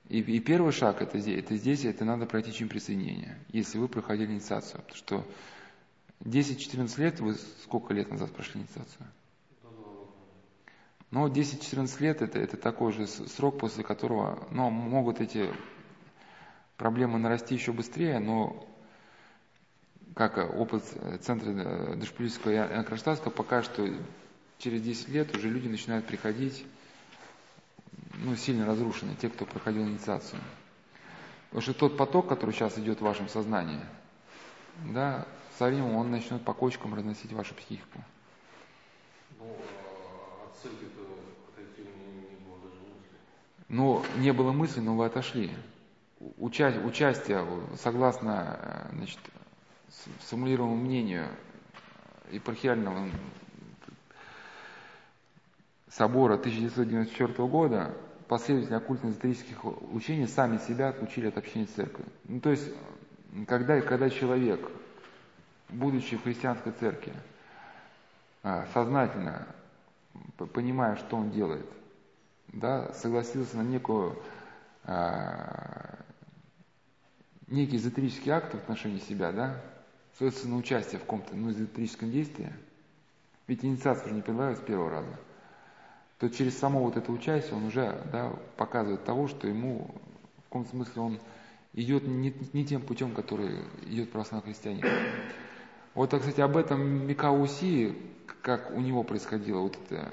И, 0.10 0.20
и 0.20 0.40
первый 0.40 0.72
шаг 0.72 1.02
это 1.02 1.18
это 1.18 1.56
здесь, 1.56 1.86
это 1.86 2.06
надо 2.06 2.26
пройти 2.26 2.54
чин 2.54 2.70
присоединения, 2.70 3.38
если 3.50 3.78
вы 3.78 3.88
проходили 3.88 4.32
инициацию. 4.32 4.82
Потому 4.82 4.96
что 4.96 5.28
10-14 6.22 7.00
лет, 7.00 7.20
вы 7.20 7.36
сколько 7.64 7.94
лет 7.94 8.10
назад 8.12 8.32
прошли 8.32 8.62
инициацию? 8.62 9.08
Но 11.12 11.28
10-14 11.28 12.02
лет 12.02 12.22
это, 12.24 12.40
это 12.40 12.58
такой 12.58 12.92
же 12.92 13.06
срок, 13.06 13.60
после 13.60 13.84
которого 13.84 14.48
ну, 14.50 14.72
могут 14.72 15.22
эти 15.22 15.48
проблемы 16.76 17.20
нарасти 17.20 17.54
еще 17.54 17.72
быстрее, 17.72 18.18
но 18.18 18.68
как 20.16 20.38
э, 20.38 20.46
опыт 20.46 20.84
э, 20.96 21.18
Центра 21.22 21.50
э, 21.50 21.96
Дошполитического 21.96 22.52
и 22.52 22.56
Анкроштадтского 22.56 23.32
покажет, 23.32 23.72
что 23.74 23.90
через 24.60 24.82
10 24.82 25.10
лет 25.10 25.36
уже 25.36 25.50
люди 25.50 25.68
начинают 25.68 26.06
приходить 26.06 26.66
ну, 28.24 28.36
сильно 28.36 28.66
разрушены, 28.66 29.16
те, 29.16 29.30
кто 29.30 29.46
проходил 29.46 29.84
инициацию. 29.84 30.40
Потому 31.50 31.62
что 31.62 31.74
тот 31.74 31.98
поток, 31.98 32.28
который 32.28 32.52
сейчас 32.52 32.78
идет 32.78 33.00
в 33.00 33.04
вашем 33.04 33.28
сознании, 33.28 33.80
да, 34.86 35.28
со 35.58 35.66
временем 35.66 35.96
он 35.96 36.12
начнет 36.12 36.42
по 36.44 36.54
кочкам 36.54 36.94
разносить 36.94 37.32
вашу 37.32 37.54
психику. 37.56 38.04
Ну, 39.40 39.46
а 39.46 40.46
от 40.48 40.62
церкви-то 40.62 41.02
отойти 41.52 41.82
у 41.82 41.98
меня 41.98 42.30
не 42.30 42.36
было 42.46 42.58
даже 42.64 42.80
мысли. 42.82 43.18
Ну, 43.68 44.04
не 44.18 44.34
было 44.34 44.52
мысли, 44.52 44.80
но 44.80 44.96
вы 44.96 45.06
отошли. 45.06 45.52
Уча- 46.38 46.82
участие, 46.86 47.46
согласно 47.78 48.88
значит, 48.94 49.20
сформулированному 50.22 50.82
мнению 50.82 51.28
епархиального 52.32 53.10
собора 55.90 56.36
1994 56.36 57.48
года, 57.48 57.96
последователи 58.28 58.76
оккультно-эзотерических 58.76 59.64
учений 59.94 60.28
сами 60.28 60.58
себя 60.58 60.90
отключили 60.90 61.28
от 61.28 61.38
общения 61.38 61.68
с 61.68 61.72
церковью. 61.72 62.12
Ну, 62.26 62.40
то 62.40 62.50
есть, 62.50 62.68
когда, 63.48 63.80
когда 63.82 64.10
человек, 64.10 64.68
будучи 65.70 66.18
в 66.18 66.24
христианской 66.24 66.72
церкви, 66.72 67.14
а, 68.42 68.66
сознательно 68.74 69.48
понимая, 70.54 70.96
что 70.96 71.18
он 71.18 71.32
делает, 71.32 71.66
да, 72.48 72.92
согласился 72.94 73.58
на 73.58 73.62
некую, 73.62 74.18
а, 74.84 75.98
некий 77.48 77.78
эзотерический 77.78 78.32
акт 78.32 78.54
в 78.54 78.58
отношении 78.58 79.00
себя, 79.00 79.32
да, 79.32 79.62
соответственно, 80.18 80.54
на 80.54 80.60
участие 80.60 81.00
в 81.00 81.04
каком-то 81.04 81.36
ну, 81.36 81.52
эзотерическом 81.52 82.12
действии, 82.12 82.52
ведь 83.48 83.64
инициация 83.66 84.06
уже 84.06 84.16
не 84.16 84.22
предлагается 84.22 84.64
с 84.64 84.66
первого 84.66 84.90
раза, 84.90 85.20
то 86.20 86.30
через 86.30 86.58
само 86.58 86.82
вот 86.84 86.98
это 86.98 87.12
участие 87.12 87.56
он 87.56 87.66
уже 87.66 88.02
да, 88.12 88.34
показывает 88.58 89.04
того, 89.04 89.28
что 89.28 89.48
ему 89.48 89.94
в 90.38 90.44
каком 90.44 90.66
смысле 90.66 91.02
он 91.02 91.20
идет 91.74 92.08
не, 92.08 92.34
не 92.54 92.66
тем 92.66 92.82
путем, 92.82 93.14
который 93.14 93.60
идет 93.88 94.12
православный 94.12 94.54
христианин. 94.54 94.84
Вот, 95.94 96.14
кстати, 96.14 96.42
об 96.42 96.58
этом 96.58 97.08
Микауси, 97.08 97.96
как 98.42 98.72
у 98.72 98.80
него 98.80 99.04
происходило 99.04 99.60
вот 99.60 99.78
это, 99.86 100.12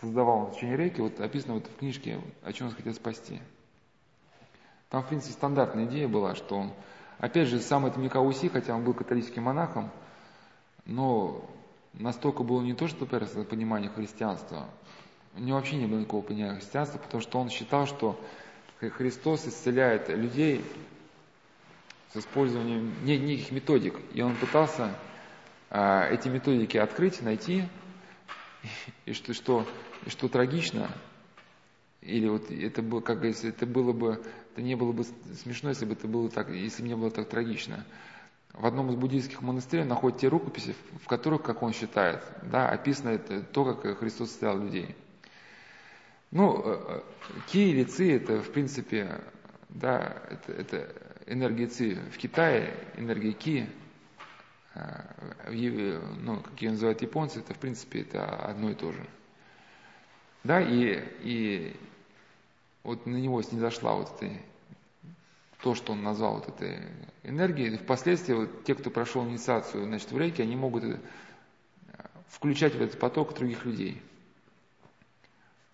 создавал 0.00 0.46
он 0.46 0.52
течение 0.52 0.76
рейки, 0.76 1.00
вот 1.00 1.20
описано 1.20 1.54
вот 1.54 1.66
в 1.66 1.76
книжке 1.76 2.20
«О 2.42 2.52
чем 2.52 2.68
он 2.68 2.74
хотел 2.74 2.94
спасти». 2.94 3.40
Там, 4.88 5.02
в 5.02 5.08
принципе, 5.08 5.32
стандартная 5.32 5.84
идея 5.86 6.08
была, 6.08 6.34
что 6.34 6.56
он, 6.56 6.72
опять 7.20 7.48
же, 7.48 7.60
сам 7.60 7.86
этот 7.86 7.98
Микауси, 7.98 8.48
хотя 8.48 8.74
он 8.74 8.84
был 8.84 8.94
католическим 8.94 9.44
монахом, 9.44 9.90
но 10.86 11.48
настолько 11.92 12.42
было 12.42 12.62
не 12.62 12.74
то, 12.74 12.88
что 12.88 13.06
понимание 13.06 13.90
христианства, 13.90 14.66
у 15.36 15.40
него 15.40 15.58
вообще 15.58 15.76
не 15.76 15.86
было 15.86 16.00
никакого 16.00 16.22
понимания 16.22 16.56
христианства, 16.56 16.98
потому 16.98 17.22
что 17.22 17.38
он 17.38 17.50
считал, 17.50 17.86
что 17.86 18.18
Христос 18.80 19.46
исцеляет 19.46 20.08
людей 20.08 20.64
с 22.12 22.16
использованием 22.16 22.92
неких 23.04 23.52
методик. 23.52 23.94
И 24.14 24.22
он 24.22 24.34
пытался 24.36 24.94
а, 25.68 26.08
эти 26.10 26.28
методики 26.28 26.78
открыть, 26.78 27.22
найти, 27.22 27.64
и 29.04 29.12
что, 29.12 29.34
что, 29.34 29.66
что 30.08 30.28
трагично, 30.28 30.90
или 32.00 32.28
вот 32.28 32.50
это 32.50 32.82
было, 32.82 33.00
как 33.00 33.24
это 33.24 33.66
было 33.66 33.92
бы, 33.92 34.22
это 34.60 34.66
не 34.66 34.74
было 34.74 34.92
бы 34.92 35.04
смешно, 35.42 35.70
если 35.70 35.86
бы 35.86 35.94
это 35.94 36.06
было 36.06 36.28
так, 36.28 36.50
если 36.50 36.82
бы 36.82 36.88
не 36.88 36.96
было 36.96 37.10
так 37.10 37.28
трагично. 37.28 37.86
В 38.52 38.66
одном 38.66 38.90
из 38.90 38.96
буддийских 38.96 39.40
монастырей 39.40 39.84
находят 39.84 40.20
те 40.20 40.28
рукописи, 40.28 40.74
в 41.02 41.06
которых, 41.06 41.42
как 41.42 41.62
он 41.62 41.72
считает, 41.72 42.22
да, 42.42 42.68
описано 42.68 43.10
это, 43.10 43.42
то, 43.42 43.74
как 43.74 43.98
Христос 43.98 44.30
исцелял 44.30 44.58
людей. 44.58 44.94
Ну, 46.30 46.60
э, 46.62 46.78
э, 46.88 47.00
ки 47.48 47.70
или 47.70 47.84
ци, 47.84 48.16
это, 48.16 48.42
в 48.42 48.52
принципе, 48.52 49.22
да, 49.70 50.22
это, 50.28 50.52
это 50.52 50.94
энергия 51.26 51.66
ци. 51.66 51.94
В 52.12 52.18
Китае 52.18 52.74
энергия 52.96 53.32
ки, 53.32 53.70
э, 54.74 56.00
ну, 56.18 56.40
как 56.40 56.60
ее 56.60 56.72
называют 56.72 57.00
японцы, 57.00 57.38
это, 57.38 57.54
в 57.54 57.58
принципе, 57.58 58.02
это 58.02 58.26
одно 58.26 58.70
и 58.70 58.74
то 58.74 58.92
же. 58.92 59.06
Да, 60.44 60.60
и, 60.60 61.02
и 61.22 61.76
вот 62.82 63.06
на 63.06 63.16
него 63.16 63.40
снизошла 63.42 63.94
вот 63.94 64.22
эта, 64.22 64.32
то, 65.62 65.74
что 65.74 65.92
он 65.92 66.02
назвал 66.02 66.36
вот 66.36 66.48
этой 66.48 66.78
энергией. 67.22 67.74
И 67.74 67.76
впоследствии 67.76 68.34
вот 68.34 68.64
те, 68.64 68.74
кто 68.74 68.90
прошел 68.90 69.24
инициацию 69.24 69.84
значит, 69.84 70.10
в 70.10 70.18
рейке, 70.18 70.42
они 70.42 70.56
могут 70.56 70.84
включать 72.28 72.74
в 72.74 72.80
этот 72.80 72.98
поток 72.98 73.34
других 73.34 73.64
людей– 73.64 74.02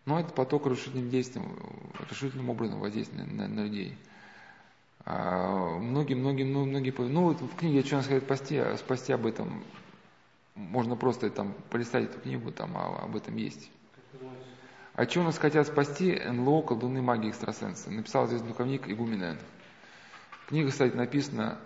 но 0.07 0.21
это 0.21 0.33
поток 0.33 0.67
разрушительным 0.67 1.11
действием, 1.11 1.59
разрушительным 1.99 2.49
образом 2.49 2.79
воздействует 2.79 3.31
на, 3.33 3.49
на, 3.49 3.65
людей. 3.65 3.99
А 5.05 5.79
многие, 5.79 6.15
многие, 6.15 6.45
ну, 6.45 6.65
многие, 6.65 6.95
ну 6.97 7.25
вот 7.25 7.41
в 7.41 7.57
книге 7.57 7.83
«Что 7.83 7.97
нас 7.97 8.07
хотят 8.07 8.23
спасти», 8.23 8.63
спасти 8.77 9.13
об 9.13 9.27
этом, 9.27 9.65
можно 10.55 10.95
просто 10.95 11.29
там 11.31 11.55
полистать 11.71 12.05
эту 12.05 12.21
книгу, 12.21 12.53
там 12.53 12.77
а, 12.77 13.03
об 13.03 13.17
этом 13.17 13.37
есть. 13.37 13.69
А 14.95 15.05
что 15.07 15.25
нас 15.25 15.39
хотят 15.39 15.67
спасти 15.67 16.15
НЛО, 16.15 16.63
колдуны, 16.63 17.03
маги, 17.03 17.29
экстрасенсы? 17.29 17.91
Написал 17.91 18.29
здесь 18.29 18.43
духовник 18.43 18.89
Игуменен. 18.89 19.39
Книга, 20.47 20.71
кстати, 20.71 20.95
написана 20.95 21.59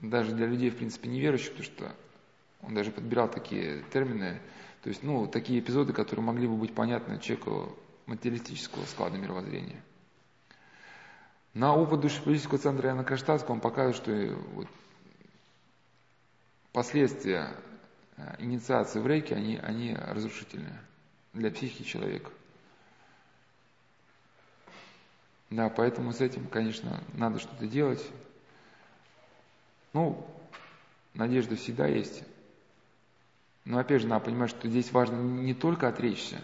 даже 0.00 0.34
для 0.34 0.46
людей, 0.46 0.70
в 0.70 0.76
принципе, 0.76 1.08
неверующих, 1.08 1.50
потому 1.50 1.64
что 1.64 1.94
он 2.62 2.74
даже 2.74 2.90
подбирал 2.90 3.30
такие 3.30 3.82
термины, 3.92 4.40
то 4.82 4.88
есть, 4.88 5.02
ну, 5.02 5.26
такие 5.26 5.60
эпизоды, 5.60 5.92
которые 5.92 6.24
могли 6.24 6.46
бы 6.46 6.56
быть 6.56 6.74
понятны 6.74 7.18
человеку 7.18 7.76
материалистического 8.06 8.84
склада 8.86 9.18
мировоззрения. 9.18 9.82
На 11.52 11.76
опыт 11.76 12.00
душеполитического 12.00 12.58
центра 12.58 12.88
Яна 12.88 13.04
Каштатского 13.04 13.52
он 13.52 13.60
показывает, 13.60 13.96
что 13.96 14.34
вот 14.54 14.66
последствия 16.72 17.54
э, 18.16 18.34
инициации 18.38 18.98
в 18.98 19.06
рейке, 19.06 19.34
они, 19.36 19.58
они 19.58 19.94
разрушительные 19.94 20.80
для 21.32 21.50
психики 21.50 21.82
человека. 21.82 22.30
Да, 25.54 25.68
поэтому 25.68 26.12
с 26.12 26.20
этим, 26.20 26.48
конечно, 26.48 27.00
надо 27.12 27.38
что-то 27.38 27.68
делать. 27.68 28.04
Ну, 29.92 30.26
надежда 31.14 31.54
всегда 31.54 31.86
есть. 31.86 32.24
Но 33.64 33.78
опять 33.78 34.02
же, 34.02 34.08
надо 34.08 34.24
понимать, 34.24 34.50
что 34.50 34.68
здесь 34.68 34.90
важно 34.90 35.14
не 35.14 35.54
только 35.54 35.86
отречься, 35.86 36.40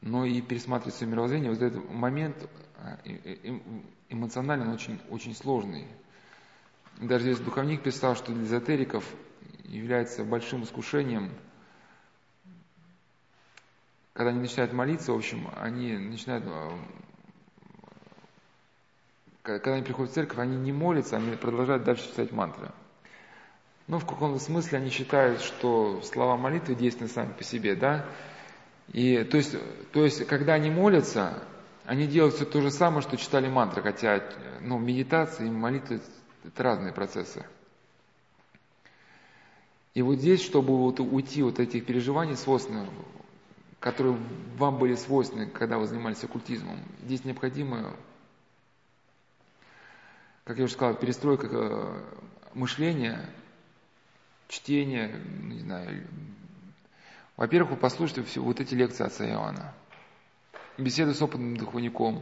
но 0.00 0.24
и 0.24 0.40
пересматривать 0.40 0.94
свое 0.94 1.10
мировоззрение. 1.10 1.50
Вот 1.50 1.60
этот 1.60 1.90
момент 1.90 2.48
а, 2.76 3.00
эмоционально 4.08 4.72
очень, 4.72 5.00
очень 5.10 5.34
сложный. 5.34 5.88
Даже 7.00 7.24
здесь 7.24 7.44
духовник 7.44 7.82
писал, 7.82 8.14
что 8.14 8.32
для 8.32 8.44
эзотериков 8.44 9.04
является 9.64 10.22
большим 10.22 10.62
искушением, 10.62 11.32
когда 14.12 14.30
они 14.30 14.40
начинают 14.40 14.72
молиться, 14.72 15.12
в 15.12 15.16
общем, 15.16 15.50
они 15.56 15.96
начинают, 15.96 16.44
когда 19.42 19.74
они 19.74 19.82
приходят 19.82 20.12
в 20.12 20.14
церковь, 20.14 20.38
они 20.38 20.56
не 20.56 20.72
молятся, 20.72 21.16
они 21.16 21.36
продолжают 21.36 21.84
дальше 21.84 22.08
читать 22.08 22.32
мантры. 22.32 22.70
Ну, 23.88 23.98
в 23.98 24.06
каком-то 24.06 24.38
смысле 24.38 24.78
они 24.78 24.90
считают, 24.90 25.40
что 25.40 26.00
слова 26.02 26.36
молитвы 26.36 26.74
действенны 26.74 27.08
сами 27.08 27.32
по 27.32 27.42
себе, 27.42 27.74
да? 27.74 28.06
И, 28.92 29.24
то, 29.24 29.36
есть, 29.36 29.56
то 29.92 30.04
есть, 30.04 30.26
когда 30.26 30.54
они 30.54 30.70
молятся, 30.70 31.42
они 31.84 32.06
делают 32.06 32.36
все 32.36 32.44
то 32.44 32.60
же 32.60 32.70
самое, 32.70 33.02
что 33.02 33.16
читали 33.16 33.48
мантры, 33.48 33.82
хотя 33.82 34.22
ну, 34.60 34.78
медитация 34.78 35.46
и 35.46 35.50
молитва– 35.50 35.98
это 36.44 36.62
разные 36.62 36.92
процессы. 36.92 37.44
И 39.94 40.02
вот 40.02 40.18
здесь, 40.18 40.42
чтобы 40.42 40.78
вот 40.78 41.00
уйти 41.00 41.42
от 41.42 41.58
этих 41.58 41.84
переживаний 41.84 42.36
свойственных, 42.36 42.88
которые 43.80 44.16
вам 44.56 44.78
были 44.78 44.94
свойственны, 44.94 45.48
когда 45.48 45.78
вы 45.78 45.86
занимались 45.86 46.22
оккультизмом, 46.22 46.78
здесь 47.02 47.24
необходимо, 47.24 47.94
как 50.44 50.58
я 50.58 50.64
уже 50.64 50.74
сказал, 50.74 50.94
перестройка 50.94 51.48
э, 51.50 52.02
мышления– 52.54 53.24
чтение, 54.52 55.18
не 55.42 55.58
знаю. 55.60 56.06
Во-первых, 57.36 57.72
вы 57.72 57.76
послушайте 57.78 58.22
все 58.22 58.42
вот 58.42 58.60
эти 58.60 58.74
лекции 58.74 59.04
отца 59.04 59.26
Иоанна. 59.26 59.74
Беседы 60.76 61.14
с 61.14 61.22
опытным 61.22 61.56
духовником. 61.56 62.20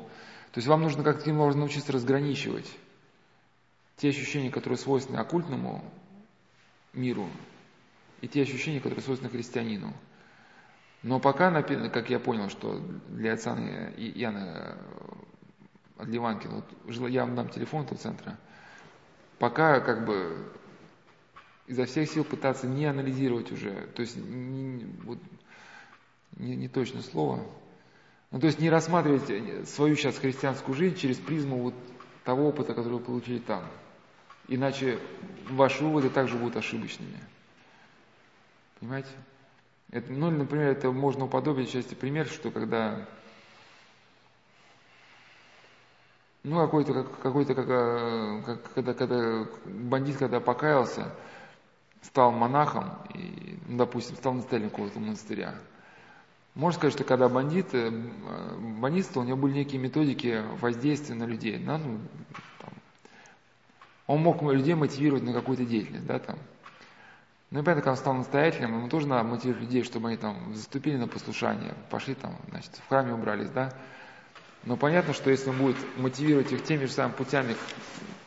То 0.52 0.58
есть 0.58 0.68
вам 0.68 0.82
нужно 0.82 1.02
как-то 1.02 1.32
можно 1.32 1.60
научиться 1.60 1.92
разграничивать 1.92 2.70
те 3.96 4.08
ощущения, 4.10 4.50
которые 4.50 4.78
свойственны 4.78 5.18
оккультному 5.18 5.84
миру, 6.92 7.28
и 8.20 8.28
те 8.28 8.42
ощущения, 8.42 8.80
которые 8.80 9.02
свойственны 9.02 9.30
христианину. 9.30 9.92
Но 11.02 11.18
пока, 11.18 11.62
как 11.62 12.10
я 12.10 12.18
понял, 12.18 12.48
что 12.48 12.78
для 13.08 13.34
отца 13.34 13.56
Иоанна 13.58 14.78
Отливанкина, 16.00 16.64
вот 16.84 17.08
я 17.08 17.24
вам 17.24 17.34
дам 17.34 17.48
телефон 17.48 17.84
этого 17.84 17.98
центра, 17.98 18.38
пока 19.38 19.80
как 19.80 20.04
бы 20.04 20.52
изо 21.66 21.84
всех 21.86 22.10
сил 22.10 22.24
пытаться 22.24 22.66
не 22.66 22.86
анализировать 22.86 23.52
уже, 23.52 23.86
то 23.94 24.02
есть 24.02 24.16
не, 24.16 24.84
вот, 25.04 25.18
не, 26.36 26.56
не 26.56 26.68
точное 26.68 27.02
слово, 27.02 27.46
ну, 28.30 28.38
то 28.38 28.46
есть 28.46 28.60
не 28.60 28.70
рассматривать 28.70 29.68
свою 29.68 29.96
сейчас 29.96 30.18
христианскую 30.18 30.74
жизнь 30.74 30.96
через 30.96 31.16
призму 31.16 31.58
вот 31.62 31.74
того 32.24 32.48
опыта, 32.48 32.74
который 32.74 32.94
вы 32.94 33.00
получили 33.00 33.38
там. 33.38 33.64
Иначе 34.46 34.98
ваши 35.48 35.82
выводы 35.82 36.10
также 36.10 36.36
будут 36.36 36.56
ошибочными. 36.56 37.18
Понимаете? 38.78 39.10
Это, 39.90 40.12
ну, 40.12 40.30
например, 40.30 40.68
это 40.68 40.92
можно 40.92 41.24
уподобить 41.24 41.70
части 41.70 41.94
пример, 41.94 42.26
что 42.26 42.50
когда 42.50 43.08
ну, 46.42 46.56
какой-то, 46.56 47.04
какой-то, 47.04 47.54
как, 47.54 47.66
как, 48.44 48.72
когда, 48.74 48.94
когда 48.94 49.46
бандит, 49.64 50.16
когда 50.16 50.40
покаялся, 50.40 51.14
стал 52.02 52.32
монахом, 52.32 52.98
и, 53.14 53.58
ну, 53.68 53.78
допустим, 53.78 54.16
стал 54.16 54.34
настоятелем 54.34 54.70
какого-то 54.70 55.00
монастыря. 55.00 55.54
Можно 56.54 56.78
сказать, 56.78 56.94
что 56.94 57.04
когда 57.04 57.28
бандит, 57.28 57.68
э, 57.74 57.90
бандитство, 58.80 59.20
у 59.20 59.24
него 59.24 59.36
были 59.36 59.52
некие 59.52 59.80
методики 59.80 60.42
воздействия 60.60 61.14
на 61.14 61.24
людей. 61.24 61.58
Да, 61.58 61.78
ну, 61.78 62.00
там, 62.58 62.70
он 64.06 64.20
мог 64.20 64.42
людей 64.42 64.74
мотивировать 64.74 65.22
на 65.22 65.32
какую-то 65.32 65.64
деятельность, 65.64 66.06
да, 66.06 66.18
там. 66.18 66.38
Ну 67.50 67.60
и 67.60 67.62
понятно, 67.62 67.82
когда 67.82 67.90
он 67.92 67.96
стал 67.96 68.14
настоятелем, 68.14 68.78
ему 68.78 68.88
тоже 68.88 69.06
надо 69.06 69.28
мотивировать 69.28 69.64
людей, 69.64 69.82
чтобы 69.82 70.08
они 70.08 70.16
там 70.16 70.54
заступили 70.54 70.96
на 70.96 71.08
послушание, 71.08 71.74
пошли 71.90 72.14
там, 72.14 72.36
значит, 72.48 72.70
в 72.76 72.88
храме 72.88 73.12
убрались, 73.12 73.50
да. 73.50 73.72
Но 74.64 74.76
понятно, 74.76 75.14
что 75.14 75.30
если 75.30 75.50
он 75.50 75.58
будет 75.58 75.76
мотивировать 75.96 76.52
их 76.52 76.64
теми 76.64 76.84
же 76.84 76.92
самыми 76.92 77.14
путями, 77.14 77.56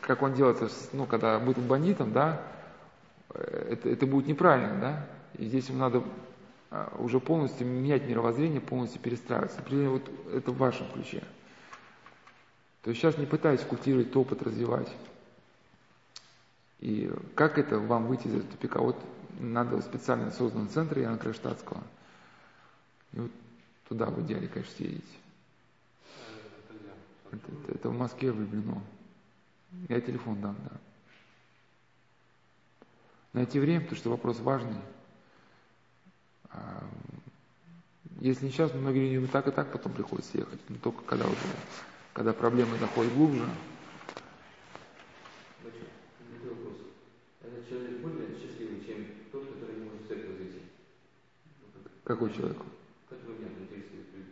как 0.00 0.22
он 0.22 0.34
делает, 0.34 0.58
ну, 0.92 1.06
когда 1.06 1.38
будет 1.38 1.64
бандитом, 1.64 2.12
да, 2.12 2.42
это, 3.32 3.88
это 3.88 4.06
будет 4.06 4.26
неправильно, 4.26 4.80
да? 4.80 5.06
И 5.38 5.46
здесь 5.46 5.68
им 5.70 5.78
надо 5.78 6.02
а, 6.70 6.94
уже 6.98 7.20
полностью 7.20 7.66
менять 7.66 8.06
мировоззрение, 8.06 8.60
полностью 8.60 9.00
перестраиваться. 9.00 9.58
Например, 9.58 9.90
вот 9.90 10.10
это 10.32 10.50
в 10.50 10.56
вашем 10.56 10.90
ключе. 10.92 11.22
То 12.82 12.90
есть 12.90 13.00
сейчас 13.00 13.16
не 13.16 13.26
пытайтесь 13.26 13.64
культивировать 13.64 14.14
опыт, 14.14 14.42
развивать. 14.42 14.88
И 16.80 17.10
как 17.34 17.58
это 17.58 17.78
вам 17.78 18.06
выйти 18.06 18.26
из 18.26 18.34
этого 18.34 18.50
тупика? 18.50 18.80
Вот 18.80 18.96
надо 19.40 19.80
специально 19.80 20.30
создан 20.30 20.68
центр 20.68 20.98
Яна 20.98 21.16
Кронштадтского. 21.16 21.82
И 23.12 23.20
вот 23.20 23.30
туда 23.88 24.06
в 24.06 24.20
идеале, 24.22 24.48
конечно, 24.48 24.74
съездить. 24.76 25.04
Это, 27.34 27.52
это, 27.52 27.72
это 27.72 27.88
в 27.88 27.98
Москве 27.98 28.30
влюблено. 28.30 28.80
Я 29.88 30.00
телефон 30.00 30.40
дам, 30.40 30.56
да. 30.64 30.76
Найти 33.32 33.58
время, 33.58 33.80
потому 33.80 33.96
что 33.96 34.10
вопрос 34.10 34.38
важный. 34.38 34.78
А, 36.50 36.86
если 38.20 38.46
не 38.46 38.52
сейчас, 38.52 38.72
многие 38.72 39.12
люди 39.12 39.26
так 39.26 39.48
и 39.48 39.50
так 39.50 39.72
потом 39.72 39.92
приходится 39.92 40.38
ехать. 40.38 40.60
Но 40.68 40.76
только 40.76 41.02
когда 41.02 41.26
уже, 41.26 41.36
когда 42.12 42.32
проблемы 42.32 42.78
заходят 42.78 43.12
глубже. 43.14 43.44
Какой 52.04 52.30
человек? 52.34 52.58
Который 53.08 53.38
меня 53.38 53.48
интересует. 53.48 54.26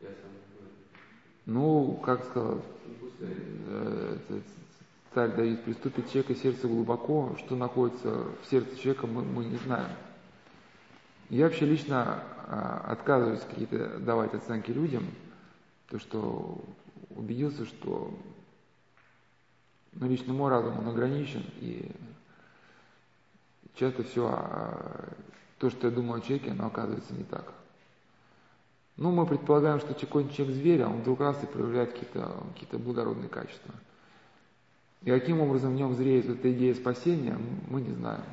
Я 0.00 0.08
сам 0.08 0.32
Ну, 1.46 2.00
как 2.04 2.24
сказал, 2.24 2.60
э, 3.20 4.16
царь 5.14 5.30
Давид, 5.30 5.62
приступит 5.62 6.10
человека 6.10 6.34
сердце 6.34 6.66
глубоко, 6.66 7.36
что 7.38 7.54
находится 7.54 8.26
в 8.42 8.50
сердце 8.50 8.76
человека, 8.76 9.06
мы, 9.06 9.22
мы 9.22 9.44
не 9.44 9.56
знаем. 9.58 9.90
Я 11.30 11.44
вообще 11.44 11.64
лично 11.64 12.22
а, 12.48 12.84
отказываюсь 12.88 13.40
какие-то 13.40 13.98
давать 13.98 14.34
оценки 14.34 14.70
людям, 14.70 15.04
то 15.88 15.98
что 15.98 16.64
убедился, 17.10 17.64
что 17.64 18.12
ну, 19.92 20.08
лично 20.08 20.32
мой 20.32 20.50
разум, 20.50 20.78
он 20.80 20.88
ограничен, 20.88 21.44
и 21.60 21.90
часто 23.74 24.02
все 24.04 24.28
а, 24.32 25.12
то, 25.58 25.70
что 25.70 25.88
я 25.88 25.94
думаю 25.94 26.20
о 26.20 26.24
человеке, 26.24 26.50
оно 26.50 26.66
оказывается 26.66 27.14
не 27.14 27.24
так. 27.24 27.55
Ну, 28.96 29.10
мы 29.10 29.26
предполагаем, 29.26 29.78
что 29.80 29.94
какой-нибудь 29.94 30.36
человек 30.36 30.56
зверь, 30.56 30.82
а 30.82 30.88
он 30.88 31.00
вдруг 31.00 31.20
раз 31.20 31.42
и 31.42 31.46
проявляет 31.46 31.92
какие-то 31.92 32.32
какие 32.58 32.80
благородные 32.80 33.28
качества. 33.28 33.74
И 35.02 35.10
каким 35.10 35.40
образом 35.40 35.72
в 35.72 35.76
нем 35.76 35.94
зреет 35.94 36.28
эта 36.28 36.50
идея 36.52 36.74
спасения, 36.74 37.36
мы 37.68 37.82
не 37.82 37.92
знаем. 37.92 38.24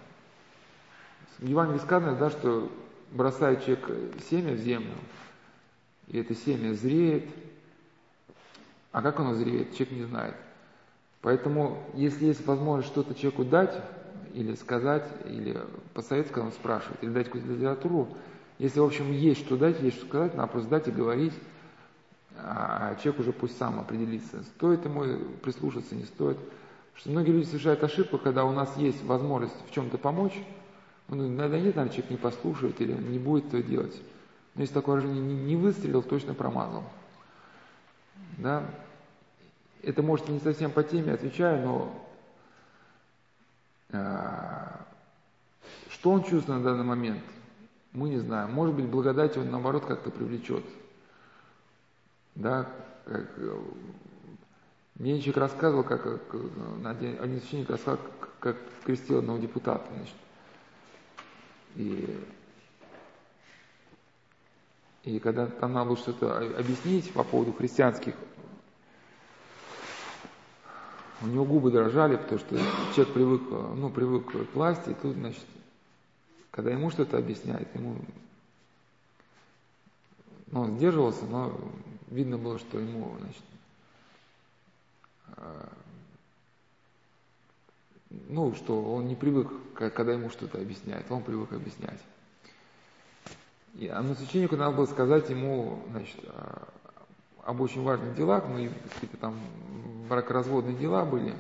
В 1.40 1.46
Евангелии 1.46 1.80
сказано, 1.80 2.16
да, 2.16 2.30
что 2.30 2.72
бросает 3.12 3.66
человек 3.66 3.90
семя 4.30 4.54
в 4.54 4.60
землю, 4.60 4.94
и 6.08 6.18
это 6.20 6.34
семя 6.34 6.74
зреет, 6.74 7.30
а 8.92 9.02
как 9.02 9.20
оно 9.20 9.34
зреет, 9.34 9.76
человек 9.76 9.92
не 9.92 10.04
знает. 10.06 10.36
Поэтому, 11.22 11.84
если 11.94 12.26
есть 12.26 12.46
возможность 12.46 12.90
что-то 12.90 13.16
человеку 13.16 13.44
дать, 13.44 13.82
или 14.34 14.56
сказать, 14.56 15.08
или 15.26 15.58
посоветовать, 15.94 16.34
когда 16.34 16.48
он 16.48 16.54
спрашивает, 16.54 17.04
или 17.04 17.12
дать 17.12 17.28
какую-то 17.28 17.52
литературу. 17.52 18.08
Если, 18.64 18.80
в 18.80 18.84
общем, 18.84 19.12
есть 19.12 19.42
что 19.42 19.58
дать, 19.58 19.80
есть 19.82 19.98
что 19.98 20.08
сказать, 20.08 20.36
надо 20.36 20.52
просто 20.52 20.70
дать 20.70 20.88
и 20.88 20.92
говорить, 20.92 21.34
а 22.38 22.96
человек 22.96 23.20
уже 23.20 23.32
пусть 23.32 23.58
сам 23.58 23.80
определится, 23.80 24.44
стоит 24.56 24.86
ему 24.86 25.04
прислушаться, 25.42 25.96
не 25.96 26.06
стоит. 26.06 26.38
Потому 26.38 26.98
что 26.98 27.10
многие 27.12 27.32
люди 27.32 27.46
совершают 27.46 27.84
ошибку, 27.84 28.18
когда 28.18 28.46
у 28.46 28.52
нас 28.52 28.76
есть 28.78 29.04
возможность 29.04 29.56
в 29.70 29.74
чем-то 29.74 29.98
помочь, 29.98 30.34
ну, 31.10 31.28
иногда 31.28 31.60
нет, 31.60 31.76
наверное, 31.76 31.90
человек 31.90 32.12
не 32.12 32.18
послушает 32.18 32.80
или 32.82 32.94
не 32.94 33.20
будет 33.20 33.54
это 33.54 33.62
делать. 33.62 34.02
Но 34.56 34.62
если 34.62 34.74
такое 34.74 34.96
выражение 34.96 35.22
не, 35.22 35.56
выстрелил, 35.56 36.02
точно 36.02 36.34
промазал. 36.34 36.84
Да? 38.38 38.64
Это 39.84 40.02
может 40.02 40.30
не 40.30 40.40
совсем 40.40 40.72
по 40.72 40.84
теме, 40.84 41.14
отвечаю, 41.14 41.66
но 41.66 42.04
Э, 43.94 44.78
что 45.92 46.12
он 46.12 46.24
чувствует 46.24 46.48
на 46.48 46.64
данный 46.64 46.84
момент, 46.84 47.24
мы 47.94 48.10
не 48.10 48.18
знаем. 48.18 48.52
Может 48.52 48.76
быть, 48.76 48.86
благодать 48.86 49.38
он 49.38 49.52
наоборот 49.52 49.86
как-то 49.86 50.12
привлечет. 50.12 50.64
Да, 52.36 52.68
как, 53.06 53.30
э, 53.38 53.60
человек 54.98 55.38
рассказывал, 55.38 55.84
как, 55.84 56.04
как 56.04 56.42
один, 56.86 57.22
один 57.22 57.40
священник 57.42 57.70
рассказал, 57.70 58.00
как, 58.20 58.30
как 58.40 58.58
крестил 58.86 59.20
одного 59.20 59.38
депутата. 59.38 59.86
Значит. 59.96 60.16
И, 61.76 62.20
и 65.04 65.20
когда 65.20 65.46
там 65.46 65.74
надо 65.74 65.90
было 65.90 65.98
что-то 65.98 66.38
объяснить 66.38 67.14
по 67.14 67.24
поводу 67.24 67.54
христианских 67.54 68.16
у 71.22 71.28
него 71.28 71.46
губы 71.46 71.72
дрожали, 71.72 72.18
потому 72.18 72.40
что 72.40 72.58
человек 72.94 73.14
привык, 73.14 73.42
ну, 73.50 73.90
привык 73.90 74.26
к 74.32 74.56
власти, 74.56 74.90
и 74.90 74.94
тут, 74.94 75.16
значит, 75.16 75.46
когда 76.54 76.70
ему 76.70 76.92
что-то 76.92 77.18
объясняет, 77.18 77.68
ему, 77.74 77.98
ну, 80.52 80.62
он 80.62 80.78
сдерживался, 80.78 81.26
но 81.26 81.60
видно 82.12 82.38
было, 82.38 82.60
что 82.60 82.80
ему, 82.80 83.18
значит, 83.20 83.44
а, 85.30 85.74
ну, 88.12 88.54
что 88.54 88.80
он 88.94 89.08
не 89.08 89.16
привык, 89.16 89.52
когда 89.74 90.14
ему 90.14 90.30
что-то 90.30 90.60
объясняет, 90.60 91.10
он 91.10 91.24
привык 91.24 91.52
объяснять. 91.54 92.00
И, 93.74 93.88
а 93.88 94.04
на 94.04 94.14
священнику 94.14 94.56
надо 94.56 94.78
было 94.78 94.86
сказать 94.86 95.32
ему, 95.32 95.84
значит, 95.90 96.20
а, 96.28 96.68
об 97.46 97.62
очень 97.62 97.82
важных 97.82 98.16
делах, 98.16 98.48
мы 98.48 98.70
какие-то 98.94 99.18
там 99.18 99.40
бракоразводные 100.08 100.78
дела 100.78 101.04
были, 101.04 101.36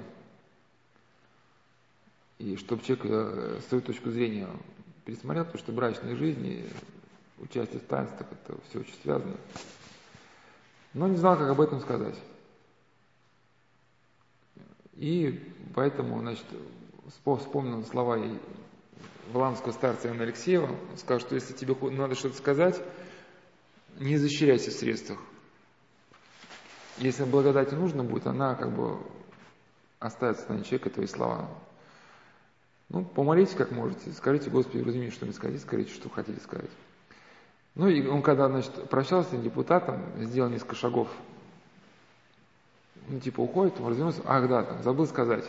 и 2.40 2.58
чтобы 2.58 2.84
человек 2.84 3.06
э, 3.06 3.60
свою 3.70 3.84
точку 3.84 4.10
зрения 4.10 4.48
пересмотрел, 5.06 5.46
потому 5.46 5.64
что 5.64 5.72
брачная 5.72 6.16
жизнь 6.16 6.46
и 6.46 6.70
участие 7.40 7.80
в 7.80 7.86
таинствах, 7.86 8.28
это 8.32 8.58
все 8.70 8.80
очень 8.80 8.96
связано. 9.02 9.36
Но 10.94 11.08
не 11.08 11.18
знал, 11.18 11.38
как 11.38 11.50
об 11.50 11.62
этом 11.62 11.80
сказать. 11.82 12.16
И 14.94 15.52
поэтому, 15.74 16.20
значит, 16.20 16.46
вспомнил 17.08 17.84
слова 17.86 18.20
Валанского 19.32 19.72
старца 19.72 20.08
Иоанна 20.08 20.24
Алексеева. 20.24 20.66
Он 20.68 20.98
сказал, 20.98 21.20
что 21.20 21.36
если 21.36 21.54
тебе 21.54 21.76
надо 21.92 22.16
что-то 22.16 22.38
сказать, 22.38 22.82
не 24.00 24.18
защищайся 24.18 24.72
в 24.72 24.74
средствах. 24.74 25.20
Если 26.98 27.24
благодать 27.24 27.72
нужно 27.72 28.04
будет, 28.04 28.28
она 28.28 28.56
как 28.56 28.72
бы 28.72 29.00
оставится 30.00 30.52
на 30.54 30.64
человека 30.64 30.92
твои 30.92 31.08
слова. 31.08 31.50
Ну, 32.94 33.04
помолитесь 33.04 33.56
как 33.56 33.72
можете, 33.72 34.12
скажите, 34.12 34.52
Господи, 34.52 34.84
разумею, 34.84 35.12
что 35.12 35.26
мне 35.26 35.34
сказать, 35.34 35.60
скажите, 35.60 35.92
что 35.92 36.10
хотели 36.10 36.38
сказать. 36.38 36.70
Ну 37.74 37.88
и 37.88 38.06
он 38.06 38.22
когда, 38.22 38.48
значит, 38.48 38.72
прощался 38.88 39.36
с 39.36 39.42
депутатом, 39.42 40.00
сделал 40.20 40.52
несколько 40.52 40.76
шагов, 40.76 41.10
ну, 43.08 43.20
типа 43.20 43.42
уходит, 43.42 43.80
он 43.80 43.88
развернулся, 43.88 44.22
ах 44.26 44.48
да, 44.48 44.62
там, 44.64 44.84
забыл 44.84 45.08
сказать. 45.08 45.44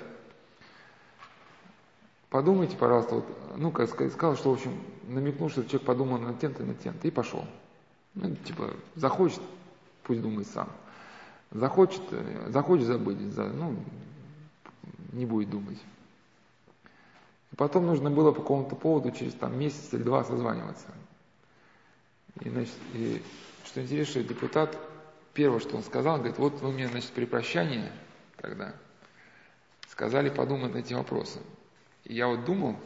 Подумайте, 2.31 2.79
пожалуйста, 2.79 3.17
вот, 3.17 3.27
ну, 3.57 3.71
как 3.71 3.91
сказал, 3.91 4.37
что, 4.37 4.51
в 4.51 4.55
общем, 4.55 4.73
намекнул, 5.07 5.51
что 5.51 5.65
человек 5.65 5.87
подумал 5.87 6.19
на 6.19 6.33
тент 6.33 6.59
и 6.61 6.63
на 6.63 6.75
тент, 6.75 7.05
и 7.05 7.11
пошел. 7.11 7.45
Ну, 8.15 8.35
типа, 8.37 8.71
захочет, 8.95 9.43
пусть 10.03 10.23
думает 10.23 10.49
сам. 10.49 10.71
Захочет, 11.51 12.03
захочет 12.49 12.87
забыть, 12.87 13.19
ну, 13.37 13.77
не 15.13 15.27
будет 15.27 15.51
думать. 15.51 15.79
Потом 17.57 17.87
нужно 17.87 18.11
было 18.11 18.33
по 18.33 18.41
какому-то 18.41 18.75
поводу 18.75 19.11
через 19.13 19.35
там, 19.35 19.59
месяц 19.59 19.93
или 19.93 20.03
два 20.03 20.25
созваниваться. 20.25 20.87
И, 22.41 22.49
значит, 22.49 22.75
и, 22.95 23.23
что 23.65 23.83
интересно, 23.83 24.23
депутат, 24.25 24.77
первое, 25.35 25.61
что 25.61 25.77
он 25.77 25.85
сказал, 25.85 26.17
говорит, 26.17 26.39
вот 26.39 26.61
вы 26.61 26.73
мне, 26.73 26.89
значит, 26.89 27.11
при 27.11 27.27
прощании, 27.27 27.91
когда 28.37 28.75
сказали 29.89 30.31
подумать 30.31 30.75
над 30.75 30.85
этим 30.85 30.97
вопросом. 30.97 31.43
И 32.05 32.15
я 32.15 32.27
вот 32.27 32.45
думал, 32.45 32.77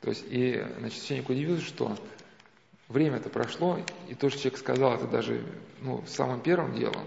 то 0.00 0.10
есть, 0.10 0.24
и, 0.28 0.64
значит, 0.78 1.00
священник 1.00 1.28
удивился, 1.28 1.64
что 1.64 1.96
время-то 2.88 3.30
прошло, 3.30 3.80
и 4.08 4.14
то, 4.14 4.30
что 4.30 4.38
человек 4.38 4.60
сказал, 4.60 4.94
это 4.94 5.08
даже, 5.08 5.44
ну, 5.80 6.04
самым 6.06 6.40
первым 6.40 6.74
делом, 6.74 7.04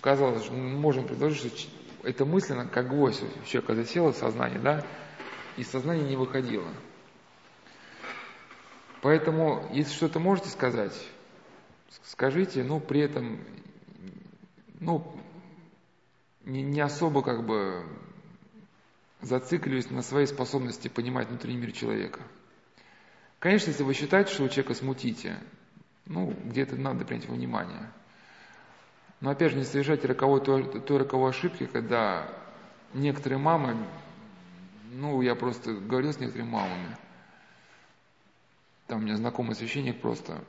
казалось, 0.00 0.50
мы 0.50 0.56
можем 0.56 1.06
предложить, 1.06 1.56
что 1.56 1.70
эта 2.02 2.24
мысленно 2.24 2.66
как 2.66 2.88
гвоздь 2.88 3.22
у 3.22 3.46
человека 3.46 3.74
засела 3.74 4.12
в 4.12 4.16
сознание, 4.16 4.58
да, 4.58 4.84
и 5.56 5.64
сознание 5.64 6.08
не 6.08 6.16
выходило. 6.16 6.68
Поэтому, 9.02 9.68
если 9.72 9.92
что-то 9.92 10.18
можете 10.18 10.48
сказать, 10.48 10.98
скажите, 12.04 12.62
но 12.64 12.80
при 12.80 13.00
этом, 13.00 13.38
ну, 14.80 15.14
не, 16.44 16.62
не 16.62 16.80
особо 16.80 17.22
как 17.22 17.44
бы 17.44 17.86
зацикливаясь 19.20 19.90
на 19.90 20.02
своей 20.02 20.26
способности 20.26 20.88
понимать 20.88 21.28
внутренний 21.28 21.58
мир 21.58 21.72
человека. 21.72 22.20
Конечно, 23.38 23.70
если 23.70 23.82
вы 23.82 23.94
считаете, 23.94 24.32
что 24.32 24.44
у 24.44 24.48
человека 24.48 24.74
смутите, 24.74 25.38
ну, 26.06 26.34
где-то 26.44 26.76
надо 26.76 27.04
принять 27.04 27.28
внимание. 27.28 27.90
Но 29.20 29.30
опять 29.30 29.52
же, 29.52 29.58
не 29.58 29.64
совершайте 29.64 30.06
роковой, 30.06 30.42
той, 30.42 30.80
той 30.80 30.98
роковой 30.98 31.30
ошибки, 31.30 31.66
когда 31.66 32.28
некоторые 32.92 33.38
мамы, 33.38 33.76
ну, 34.94 35.20
я 35.22 35.34
просто 35.34 35.72
говорил 35.74 36.12
с 36.12 36.20
некоторыми 36.20 36.50
мамами, 36.50 36.96
там 38.86 39.00
у 39.00 39.02
меня 39.02 39.16
знакомый 39.16 39.54
священник 39.54 40.00
просто 40.00 40.44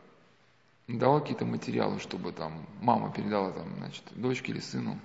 давал 0.87 1.21
какие-то 1.21 1.45
материалы, 1.45 1.99
чтобы 1.99 2.31
там 2.31 2.65
мама 2.81 3.11
передала 3.11 3.51
там, 3.51 3.75
значит, 3.77 4.03
дочке 4.15 4.51
или 4.51 4.59
сыну. 4.59 4.99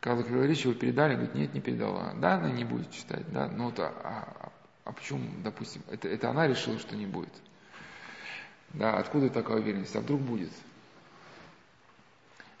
Когда 0.00 0.22
говоришь, 0.22 0.64
его 0.64 0.74
передали, 0.74 1.14
говорит, 1.14 1.34
нет, 1.34 1.54
не 1.54 1.60
передала. 1.60 2.14
Да, 2.14 2.34
она 2.34 2.50
не 2.50 2.64
будет 2.64 2.90
читать, 2.90 3.30
да, 3.32 3.48
ну 3.48 3.66
вот, 3.66 3.78
а, 3.78 3.92
а, 4.02 4.52
а 4.84 4.92
почему, 4.92 5.28
допустим, 5.42 5.82
это, 5.90 6.08
это 6.08 6.30
она 6.30 6.46
решила, 6.46 6.78
что 6.78 6.96
не 6.96 7.06
будет. 7.06 7.32
Да, 8.70 8.98
откуда 8.98 9.28
такая 9.30 9.58
уверенность? 9.58 9.94
А 9.96 10.00
вдруг 10.00 10.20
будет? 10.20 10.52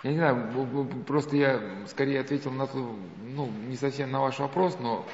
Я 0.02 0.12
не 0.12 0.16
знаю, 0.16 1.04
просто 1.06 1.36
я 1.36 1.60
скорее 1.86 2.20
ответил 2.20 2.50
на 2.52 2.66
то, 2.66 2.98
ну, 3.22 3.50
не 3.68 3.76
совсем 3.76 4.10
на 4.10 4.20
ваш 4.20 4.38
вопрос, 4.38 4.78
но 4.80 5.06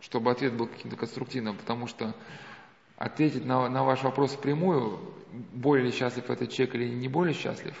чтобы 0.00 0.30
ответ 0.30 0.52
был 0.52 0.66
каким-то 0.66 0.96
конструктивным, 0.96 1.56
потому 1.56 1.86
что 1.86 2.14
ответить 2.96 3.44
на, 3.44 3.68
на 3.68 3.84
ваш 3.84 4.02
вопрос 4.02 4.32
впрямую, 4.32 4.98
более 5.52 5.92
счастлив 5.92 6.28
этот 6.28 6.50
человек 6.50 6.74
или 6.74 6.88
не 6.88 7.08
более 7.08 7.34
счастлив, 7.34 7.74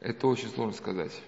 это 0.00 0.26
очень 0.26 0.48
сложно 0.48 0.76
сказать. 0.76 1.22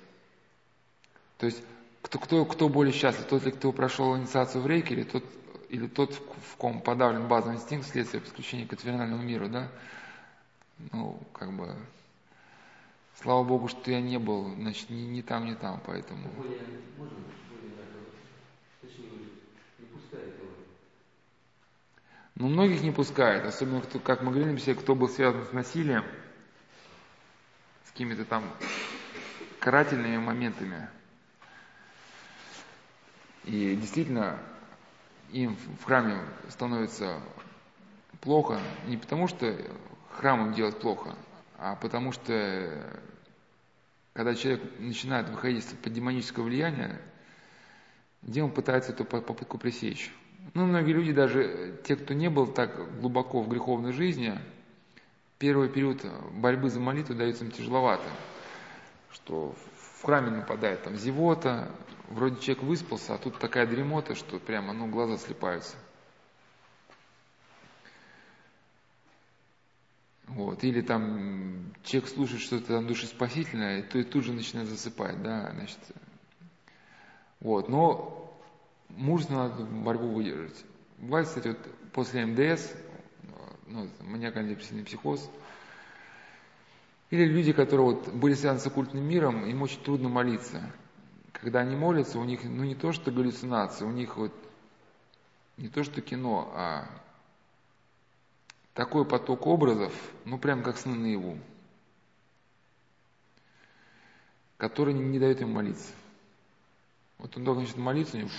То 1.39 1.47
есть, 1.47 1.63
кто, 2.03 2.19
кто, 2.19 2.45
кто 2.45 2.69
более 2.69 2.93
счастлив, 2.93 3.27
тот 3.27 3.45
ли, 3.45 3.51
кто 3.51 3.73
прошел 3.73 4.17
инициацию 4.17 4.63
в 4.63 4.67
рейке, 4.67 4.95
или 4.95 5.05
тот, 5.05 5.25
или 5.71 5.87
тот, 5.87 6.13
в 6.13 6.57
ком 6.57 6.81
подавлен 6.81 7.27
базовый 7.27 7.57
инстинкт 7.57 7.87
вследствие 7.87 8.21
подключения 8.21 8.67
к 8.67 8.75
инфернальному 8.75 9.23
миру, 9.23 9.49
да? 9.49 9.69
Ну, 10.93 11.19
как 11.33 11.53
бы, 11.53 11.75
слава 13.21 13.45
Богу, 13.45 13.69
что 13.69 13.91
я 13.91 14.01
не 14.01 14.19
был, 14.19 14.55
значит, 14.57 14.91
ни, 14.91 15.03
ни 15.03 15.23
там, 15.23 15.47
ни 15.47 15.55
там, 15.55 15.81
поэтому... 15.87 16.29
Более, 16.31 16.59
можно 16.99 17.17
более 17.49 17.75
точнее, 18.81 19.11
не 19.79 19.87
пускает 19.87 20.39
его. 20.39 20.51
Но 22.35 22.49
многих 22.49 22.83
не 22.83 22.91
пускает, 22.91 23.45
особенно, 23.45 23.81
кто, 23.81 23.99
как 23.99 24.23
мы 24.23 24.33
говорили, 24.33 24.57
все, 24.57 24.75
кто 24.75 24.95
был 24.95 25.09
связан 25.09 25.45
с 25.45 25.53
насилием, 25.53 26.05
с 27.85 27.91
какими-то 27.91 28.25
там 28.25 28.45
карательными 29.61 30.19
моментами. 30.19 30.89
И 33.45 33.77
действительно, 33.77 34.39
им 35.33 35.57
в 35.57 35.85
храме 35.85 36.19
становится 36.49 37.21
плохо 38.21 38.61
не 38.87 38.97
потому, 38.97 39.29
что 39.29 39.55
храм 40.13 40.47
им 40.47 40.55
делать 40.55 40.79
плохо, 40.81 41.15
а 41.59 41.77
потому 41.77 42.13
что 42.13 43.03
когда 44.13 44.35
человек 44.35 44.63
начинает 44.79 45.29
выходить 45.29 45.67
под 45.83 45.93
демоническое 45.93 46.45
влияние, 46.45 47.01
демон 48.23 48.51
пытается 48.53 48.93
эту 48.93 49.05
попытку 49.05 49.59
пресечь. 49.59 50.13
Ну, 50.55 50.67
многие 50.67 50.93
люди, 50.93 51.13
даже 51.13 51.81
те, 51.85 51.97
кто 51.97 52.15
не 52.15 52.29
был 52.29 52.47
так 52.47 53.01
глубоко 53.01 53.43
в 53.43 53.49
греховной 53.49 53.93
жизни, 53.93 54.39
первый 55.39 55.69
период 55.69 56.05
борьбы 56.33 56.71
за 56.71 56.81
молитву 56.81 57.15
дается 57.15 57.45
им 57.45 57.51
тяжеловато, 57.51 58.05
что 59.13 59.55
в 59.99 60.05
храме 60.05 60.31
нападает 60.31 60.83
там 60.83 60.97
зевота, 60.97 61.71
вроде 62.09 62.41
человек 62.41 62.63
выспался, 62.63 63.15
а 63.15 63.19
тут 63.19 63.39
такая 63.39 63.67
дремота, 63.67 64.15
что 64.15 64.39
прямо, 64.39 64.73
ну, 64.73 64.87
глаза 64.87 65.17
слепаются. 65.17 65.77
Вот. 70.29 70.65
Или 70.65 70.81
там 70.81 71.73
человек 71.83 72.09
слушает 72.11 72.41
что-то 72.41 72.67
там 72.67 72.87
душеспасительное, 72.87 73.83
то 73.83 73.99
и 73.99 74.05
тут 74.05 74.25
же 74.25 74.33
начинает 74.33 74.69
засыпать, 74.69 75.23
да, 75.23 75.53
значит. 75.55 75.79
Вот. 77.41 77.69
Но 77.69 78.39
мужественно 78.89 79.49
надо 79.49 79.65
борьбу 79.65 80.09
выдержать. 80.09 80.65
Бывает, 80.99 81.27
кстати, 81.27 81.49
вот 81.49 81.59
после 81.93 82.25
МДС, 82.25 82.73
ну, 83.67 83.89
маниакально-депрессивный 84.01 84.85
психоз, 84.85 85.31
или 87.11 87.25
люди, 87.27 87.53
которые 87.53 87.87
вот 87.87 88.09
были 88.15 88.35
связаны 88.35 88.61
с 88.61 88.67
оккультным 88.67 89.05
миром, 89.05 89.45
им 89.45 89.63
очень 89.63 89.83
трудно 89.83 90.09
молиться. 90.09 90.73
Когда 91.33 91.61
они 91.61 91.77
молятся, 91.77 92.19
у 92.19 92.25
них, 92.25 92.41
ну, 92.45 92.65
не 92.65 92.75
то 92.75 92.93
что 92.93 93.11
галлюцинации, 93.11 93.85
у 93.85 93.91
них 93.91 94.17
вот 94.17 94.33
не 95.57 95.69
то 95.69 95.85
что 95.85 96.01
кино, 96.01 96.53
а 96.55 96.89
такой 98.75 99.05
поток 99.05 99.47
образов, 99.47 99.93
ну 100.25 100.39
прям 100.39 100.63
как 100.63 100.77
сны 100.77 100.95
наяву, 100.95 101.39
который 104.57 104.93
не, 104.93 105.19
дает 105.19 105.41
им 105.41 105.53
молиться. 105.53 105.93
Вот 107.19 107.37
он 107.37 107.45
только 107.45 107.61
начнет 107.61 107.79
молиться, 107.79 108.17
у 108.17 108.21
него 108.21 108.31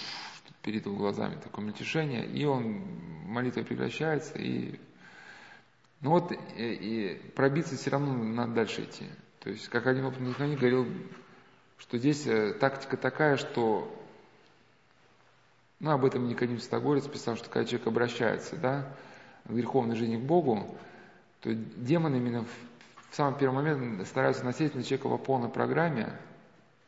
перед 0.61 0.85
его 0.85 0.95
глазами 0.95 1.39
такое 1.41 1.65
мельтешение, 1.65 2.25
и 2.25 2.45
он, 2.45 2.83
молитва 3.25 3.63
прекращается, 3.63 4.37
и 4.37 4.79
ну 6.01 6.11
вот 6.11 6.31
и, 6.31 6.37
и 6.57 7.15
пробиться 7.31 7.75
все 7.77 7.89
равно 7.89 8.13
надо 8.13 8.53
дальше 8.53 8.83
идти. 8.83 9.05
То 9.39 9.49
есть, 9.49 9.67
как 9.69 9.87
один 9.87 10.05
опытный 10.05 10.33
знание 10.33 10.57
говорил, 10.57 10.87
что 11.77 11.97
здесь 11.97 12.25
э, 12.25 12.53
тактика 12.53 12.97
такая, 12.97 13.37
что, 13.37 13.91
ну, 15.79 15.91
об 15.91 16.03
этом 16.03 16.27
Никодим 16.27 16.59
Стагорец 16.59 17.07
писал, 17.07 17.35
что 17.37 17.49
когда 17.49 17.65
человек 17.65 17.87
обращается, 17.87 18.55
да, 18.55 18.95
греховной 19.45 19.95
жизни 19.95 20.17
к 20.17 20.21
Богу, 20.21 20.75
то 21.41 21.53
демоны 21.53 22.17
именно 22.17 22.43
в, 22.43 23.11
в 23.11 23.15
самый 23.15 23.37
первый 23.37 23.55
момент 23.55 24.07
стараются 24.07 24.43
насесть 24.43 24.75
на 24.75 24.83
человека 24.83 25.09
по 25.09 25.17
полной 25.17 25.49
программе, 25.49 26.17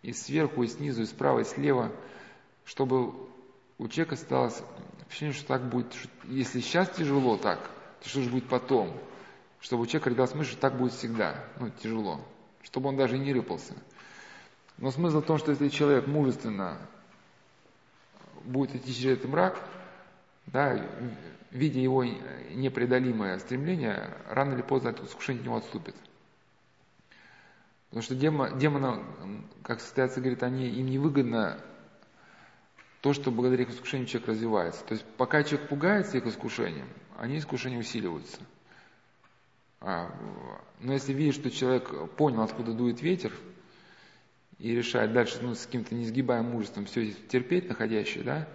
и 0.02 0.14
сверху, 0.14 0.64
и 0.64 0.68
снизу, 0.68 1.04
и 1.04 1.06
справа, 1.06 1.40
и 1.40 1.44
слева, 1.44 1.92
чтобы 2.66 3.14
у 3.78 3.88
человека 3.88 4.16
осталось 4.16 4.62
впечатление, 5.06 5.38
что 5.38 5.48
так 5.48 5.70
будет, 5.70 5.94
что 5.94 6.10
если 6.26 6.60
сейчас 6.60 6.90
тяжело 6.92 7.38
так, 7.38 7.60
то 8.02 8.10
что 8.10 8.22
же 8.22 8.30
будет 8.30 8.48
потом? 8.48 8.98
Чтобы 9.60 9.84
у 9.84 9.86
человека 9.86 10.10
родилась 10.10 10.36
мысль, 10.36 10.52
что 10.52 10.62
так 10.62 10.78
будет 10.78 10.94
всегда, 10.94 11.44
ну, 11.60 11.70
тяжело, 11.70 12.22
чтобы 12.64 12.90
он 12.90 12.98
даже 12.98 13.18
не 13.18 13.34
рыпался. 13.34 13.74
Но 14.78 14.92
смысл 14.92 15.22
в 15.22 15.26
том, 15.26 15.38
что 15.40 15.52
если 15.52 15.70
человек 15.70 16.08
мужественно 16.08 16.78
будет 18.44 18.76
идти 18.76 18.94
через 18.94 19.18
этот 19.18 19.32
мрак, 19.32 19.60
да, 20.46 20.80
видя 21.52 21.80
его 21.80 22.04
непреодолимое 22.04 23.40
стремление, 23.40 24.18
рано 24.30 24.54
или 24.54 24.62
поздно 24.62 24.90
это 24.90 25.06
искушение 25.06 25.42
от 25.42 25.46
него 25.46 25.58
отступит. 25.58 25.96
Потому 27.90 28.04
что 28.04 28.16
демон, 28.16 28.60
демонам, 28.60 29.50
как 29.64 29.80
состоятся, 29.80 30.20
говорит, 30.20 30.44
они, 30.44 30.68
им 30.68 30.88
невыгодно 30.88 31.62
то, 33.02 33.14
что 33.14 33.32
благодаря 33.32 33.64
их 33.64 33.70
искушению 33.70 34.08
человек 34.08 34.30
развивается. 34.30 34.84
То 34.84 34.94
есть 34.94 35.06
пока 35.18 35.44
человек 35.44 35.70
пугается 35.70 36.18
их 36.18 36.26
искушением, 36.26 36.90
они 37.18 37.38
искушения 37.38 37.80
усиливаются. 37.80 38.40
А, 39.80 40.12
но 40.80 40.94
если 40.94 41.14
видишь, 41.14 41.36
что 41.36 41.50
человек 41.50 42.12
понял, 42.16 42.42
откуда 42.42 42.74
дует 42.74 43.02
ветер, 43.02 43.32
и 44.60 44.76
решает 44.76 45.14
дальше 45.14 45.38
ну, 45.42 45.54
с 45.54 45.66
каким-то 45.66 45.94
несгибаемым 45.94 46.52
мужеством 46.52 46.86
все 46.86 47.12
терпеть 47.12 47.70
находящее, 47.70 48.24
да, 48.24 48.48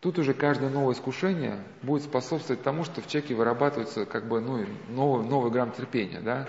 тут 0.00 0.18
уже 0.18 0.34
каждое 0.34 0.70
новое 0.70 0.94
искушение 0.94 1.58
будет 1.82 2.02
способствовать 2.02 2.62
тому, 2.62 2.84
что 2.84 3.00
в 3.00 3.06
человеке 3.06 3.34
вырабатывается 3.34 4.06
как 4.06 4.26
бы 4.26 4.40
ну, 4.40 4.66
новый, 4.88 5.26
новый 5.26 5.50
грамм 5.50 5.72
терпения, 5.72 6.20
да. 6.20 6.48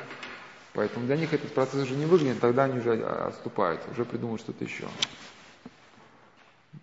Поэтому 0.73 1.05
для 1.05 1.17
них 1.17 1.33
этот 1.33 1.53
процесс 1.53 1.83
уже 1.83 1.95
не 1.95 2.05
выгоден, 2.05 2.37
тогда 2.37 2.63
они 2.63 2.79
уже 2.79 3.03
отступают, 3.03 3.81
уже 3.91 4.05
придумают 4.05 4.41
что-то 4.41 4.63
еще. 4.63 4.85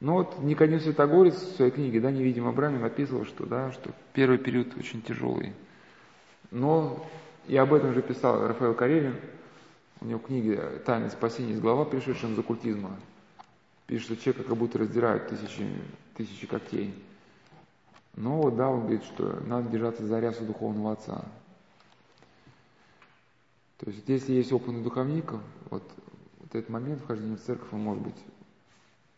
Ну 0.01 0.13
вот 0.13 0.39
Никодим 0.41 0.81
Святогорец 0.81 1.35
в 1.35 1.57
своей 1.57 1.71
книге, 1.71 2.01
да, 2.01 2.11
«Невидимый 2.11 2.51
Абрамин» 2.51 2.85
описывал, 2.85 3.25
что, 3.25 3.47
да, 3.47 3.73
что 3.73 3.91
первый 4.13 4.39
период 4.39 4.77
очень 4.77 5.01
тяжелый. 5.01 5.55
Но 6.51 7.07
и 7.47 7.57
об 7.57 7.73
этом 7.73 7.95
же 7.95 8.03
писал 8.03 8.47
Рафаэл 8.47 8.75
Карелин, 8.75 9.17
у 10.01 10.05
него 10.05 10.19
книги 10.19 10.61
«Тайное 10.85 11.09
спасение» 11.09 11.55
из 11.55 11.61
глава, 11.61 11.87
пришедшая 11.87 12.31
из 12.31 12.39
оккультизма. 12.39 12.97
Пишет, 13.87 14.05
что 14.05 14.17
человека 14.17 14.51
как 14.51 14.57
будто 14.59 14.79
раздирают 14.79 15.29
тысячи, 15.29 15.67
тысячи 16.19 16.47
когтей. 16.47 16.93
Но 18.15 18.43
вот, 18.43 18.57
да, 18.57 18.69
он 18.69 18.81
говорит, 18.81 19.05
что 19.05 19.41
надо 19.47 19.71
держаться 19.71 20.05
за 20.05 20.19
рясу 20.19 20.45
духовного 20.45 20.93
отца. 20.93 21.25
То 23.79 23.87
есть, 23.89 24.03
если 24.09 24.33
есть 24.33 24.53
опытный 24.53 24.83
духовник, 24.83 25.33
вот, 25.71 25.89
вот 26.41 26.55
этот 26.55 26.69
момент 26.69 27.01
вхождения 27.01 27.37
в 27.37 27.41
церковь, 27.41 27.69
он 27.73 27.81
может 27.81 28.03
быть 28.03 28.17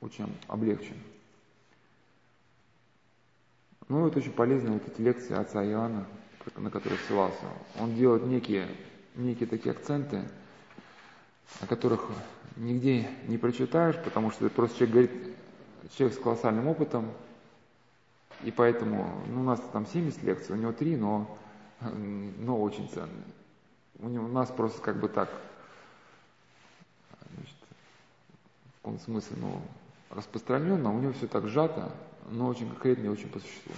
очень 0.02 0.30
облегчен. 0.46 0.96
Ну, 3.88 4.06
это 4.06 4.18
очень 4.18 4.32
полезно, 4.32 4.74
вот 4.74 4.86
эти 4.86 5.00
лекции 5.00 5.34
отца 5.34 5.64
Иоанна, 5.64 6.06
на 6.56 6.70
которые 6.70 6.98
ссылался. 7.00 7.46
Он 7.78 7.94
делает 7.94 8.26
некие, 8.26 8.68
некие 9.16 9.48
такие 9.48 9.72
акценты, 9.72 10.28
о 11.60 11.66
которых 11.66 12.06
нигде 12.56 13.08
не 13.26 13.38
прочитаешь, 13.38 13.96
потому 14.04 14.30
что 14.30 14.48
просто 14.50 14.78
человек 14.78 14.94
говорит 14.94 15.39
человек 15.96 16.18
с 16.18 16.22
колоссальным 16.22 16.68
опытом, 16.68 17.10
и 18.42 18.50
поэтому 18.50 19.08
ну, 19.28 19.40
у 19.40 19.44
нас 19.44 19.60
там 19.72 19.86
70 19.86 20.22
лекций, 20.22 20.54
у 20.54 20.58
него 20.58 20.72
3, 20.72 20.96
но, 20.96 21.38
но 22.38 22.60
очень 22.60 22.88
ценные. 22.88 23.24
У, 23.98 24.08
него, 24.08 24.24
у 24.24 24.28
нас 24.28 24.50
просто 24.50 24.80
как 24.80 24.98
бы 24.98 25.08
так, 25.08 25.28
значит, 27.34 27.56
в 27.56 28.82
каком 28.82 28.98
смысле, 29.00 29.36
ну, 29.40 29.60
распространенно, 30.10 30.94
у 30.94 31.00
него 31.00 31.12
все 31.12 31.26
так 31.26 31.46
сжато, 31.48 31.92
но 32.30 32.46
очень 32.46 32.68
конкретно 32.68 33.06
и 33.06 33.08
очень 33.08 33.28
по 33.28 33.38
существу. 33.38 33.72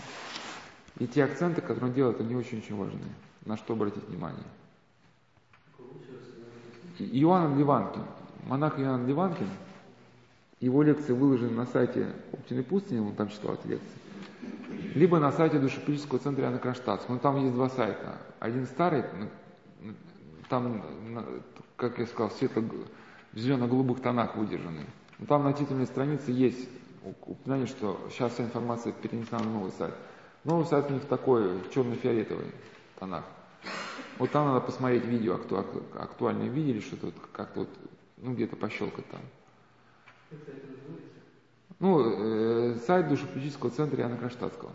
И 0.99 1.07
те 1.07 1.24
акценты, 1.24 1.60
которые 1.60 1.86
он 1.86 1.94
делает, 1.94 2.20
они 2.20 2.36
очень-очень 2.36 2.76
важны. 2.76 3.00
На 3.44 3.57
что 3.57 3.73
обратить 3.73 4.07
внимание. 4.08 4.44
Иоанн 6.99 7.58
Ливанкин, 7.58 8.05
монах 8.47 8.78
Иоанн 8.78 9.07
Ливанкин, 9.07 9.49
его 10.62 10.82
лекции 10.82 11.12
выложены 11.12 11.50
на 11.50 11.66
сайте 11.66 12.12
Оптиной 12.32 12.62
пустыни, 12.62 13.00
он 13.00 13.15
там 13.15 13.28
читал 13.28 13.55
эти 13.55 13.66
лекции, 13.66 13.99
либо 14.94 15.18
на 15.18 15.32
сайте 15.32 15.58
Душепического 15.58 16.20
центра 16.20 16.44
Иоанна 16.44 16.58
Кронштадтского. 16.58 17.15
Но 17.15 17.20
там 17.20 17.36
есть 17.42 17.52
два 17.52 17.68
сайта. 17.68 18.18
Один 18.39 18.66
старый, 18.66 19.05
там, 20.49 20.84
как 21.76 21.99
я 21.99 22.07
сказал, 22.07 22.31
светло 22.31 22.62
в 23.32 23.39
зелено-голубых 23.39 24.00
тонах 24.00 24.36
выдержанный. 24.36 24.86
Но 25.18 25.26
там 25.26 25.42
на 25.42 25.52
титульной 25.52 25.86
странице 25.86 26.31
есть 26.31 26.68
упоминание, 27.02 27.66
что 27.66 27.99
сейчас 28.10 28.34
вся 28.34 28.44
информация 28.44 28.92
перенесена 28.92 29.41
на 29.41 29.50
новый 29.50 29.73
сайт. 29.73 29.94
Новый 30.44 30.66
сайт 30.66 30.91
у 30.91 30.94
них 30.94 31.05
такой, 31.07 31.60
черно-фиолетовый 31.74 32.47
тонах. 32.99 33.24
Вот 34.18 34.31
там 34.31 34.47
надо 34.47 34.60
посмотреть 34.60 35.05
видео, 35.07 35.34
акту, 35.34 35.65
актуальные 35.94 36.50
видели, 36.50 36.81
что-то 36.81 37.07
вот 37.07 37.15
как-то 37.32 37.60
вот, 37.60 37.68
ну 38.18 38.34
где-то 38.34 38.55
пощелкать 38.57 39.08
там. 39.08 39.20
Ну, 41.78 42.75
э, 42.75 42.78
сайт 42.86 43.09
душепсихического 43.09 43.70
центра 43.70 44.01
Иоанна 44.01 44.17
Кронштадтского. 44.17 44.70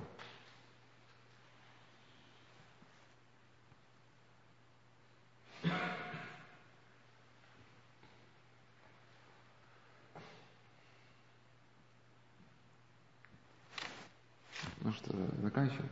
Ну 14.82 14.94
что, 14.94 15.14
заканчиваем? 15.42 15.90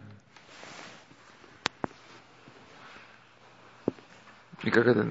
И 4.64 4.72
как 4.72 4.88
это 4.88 5.04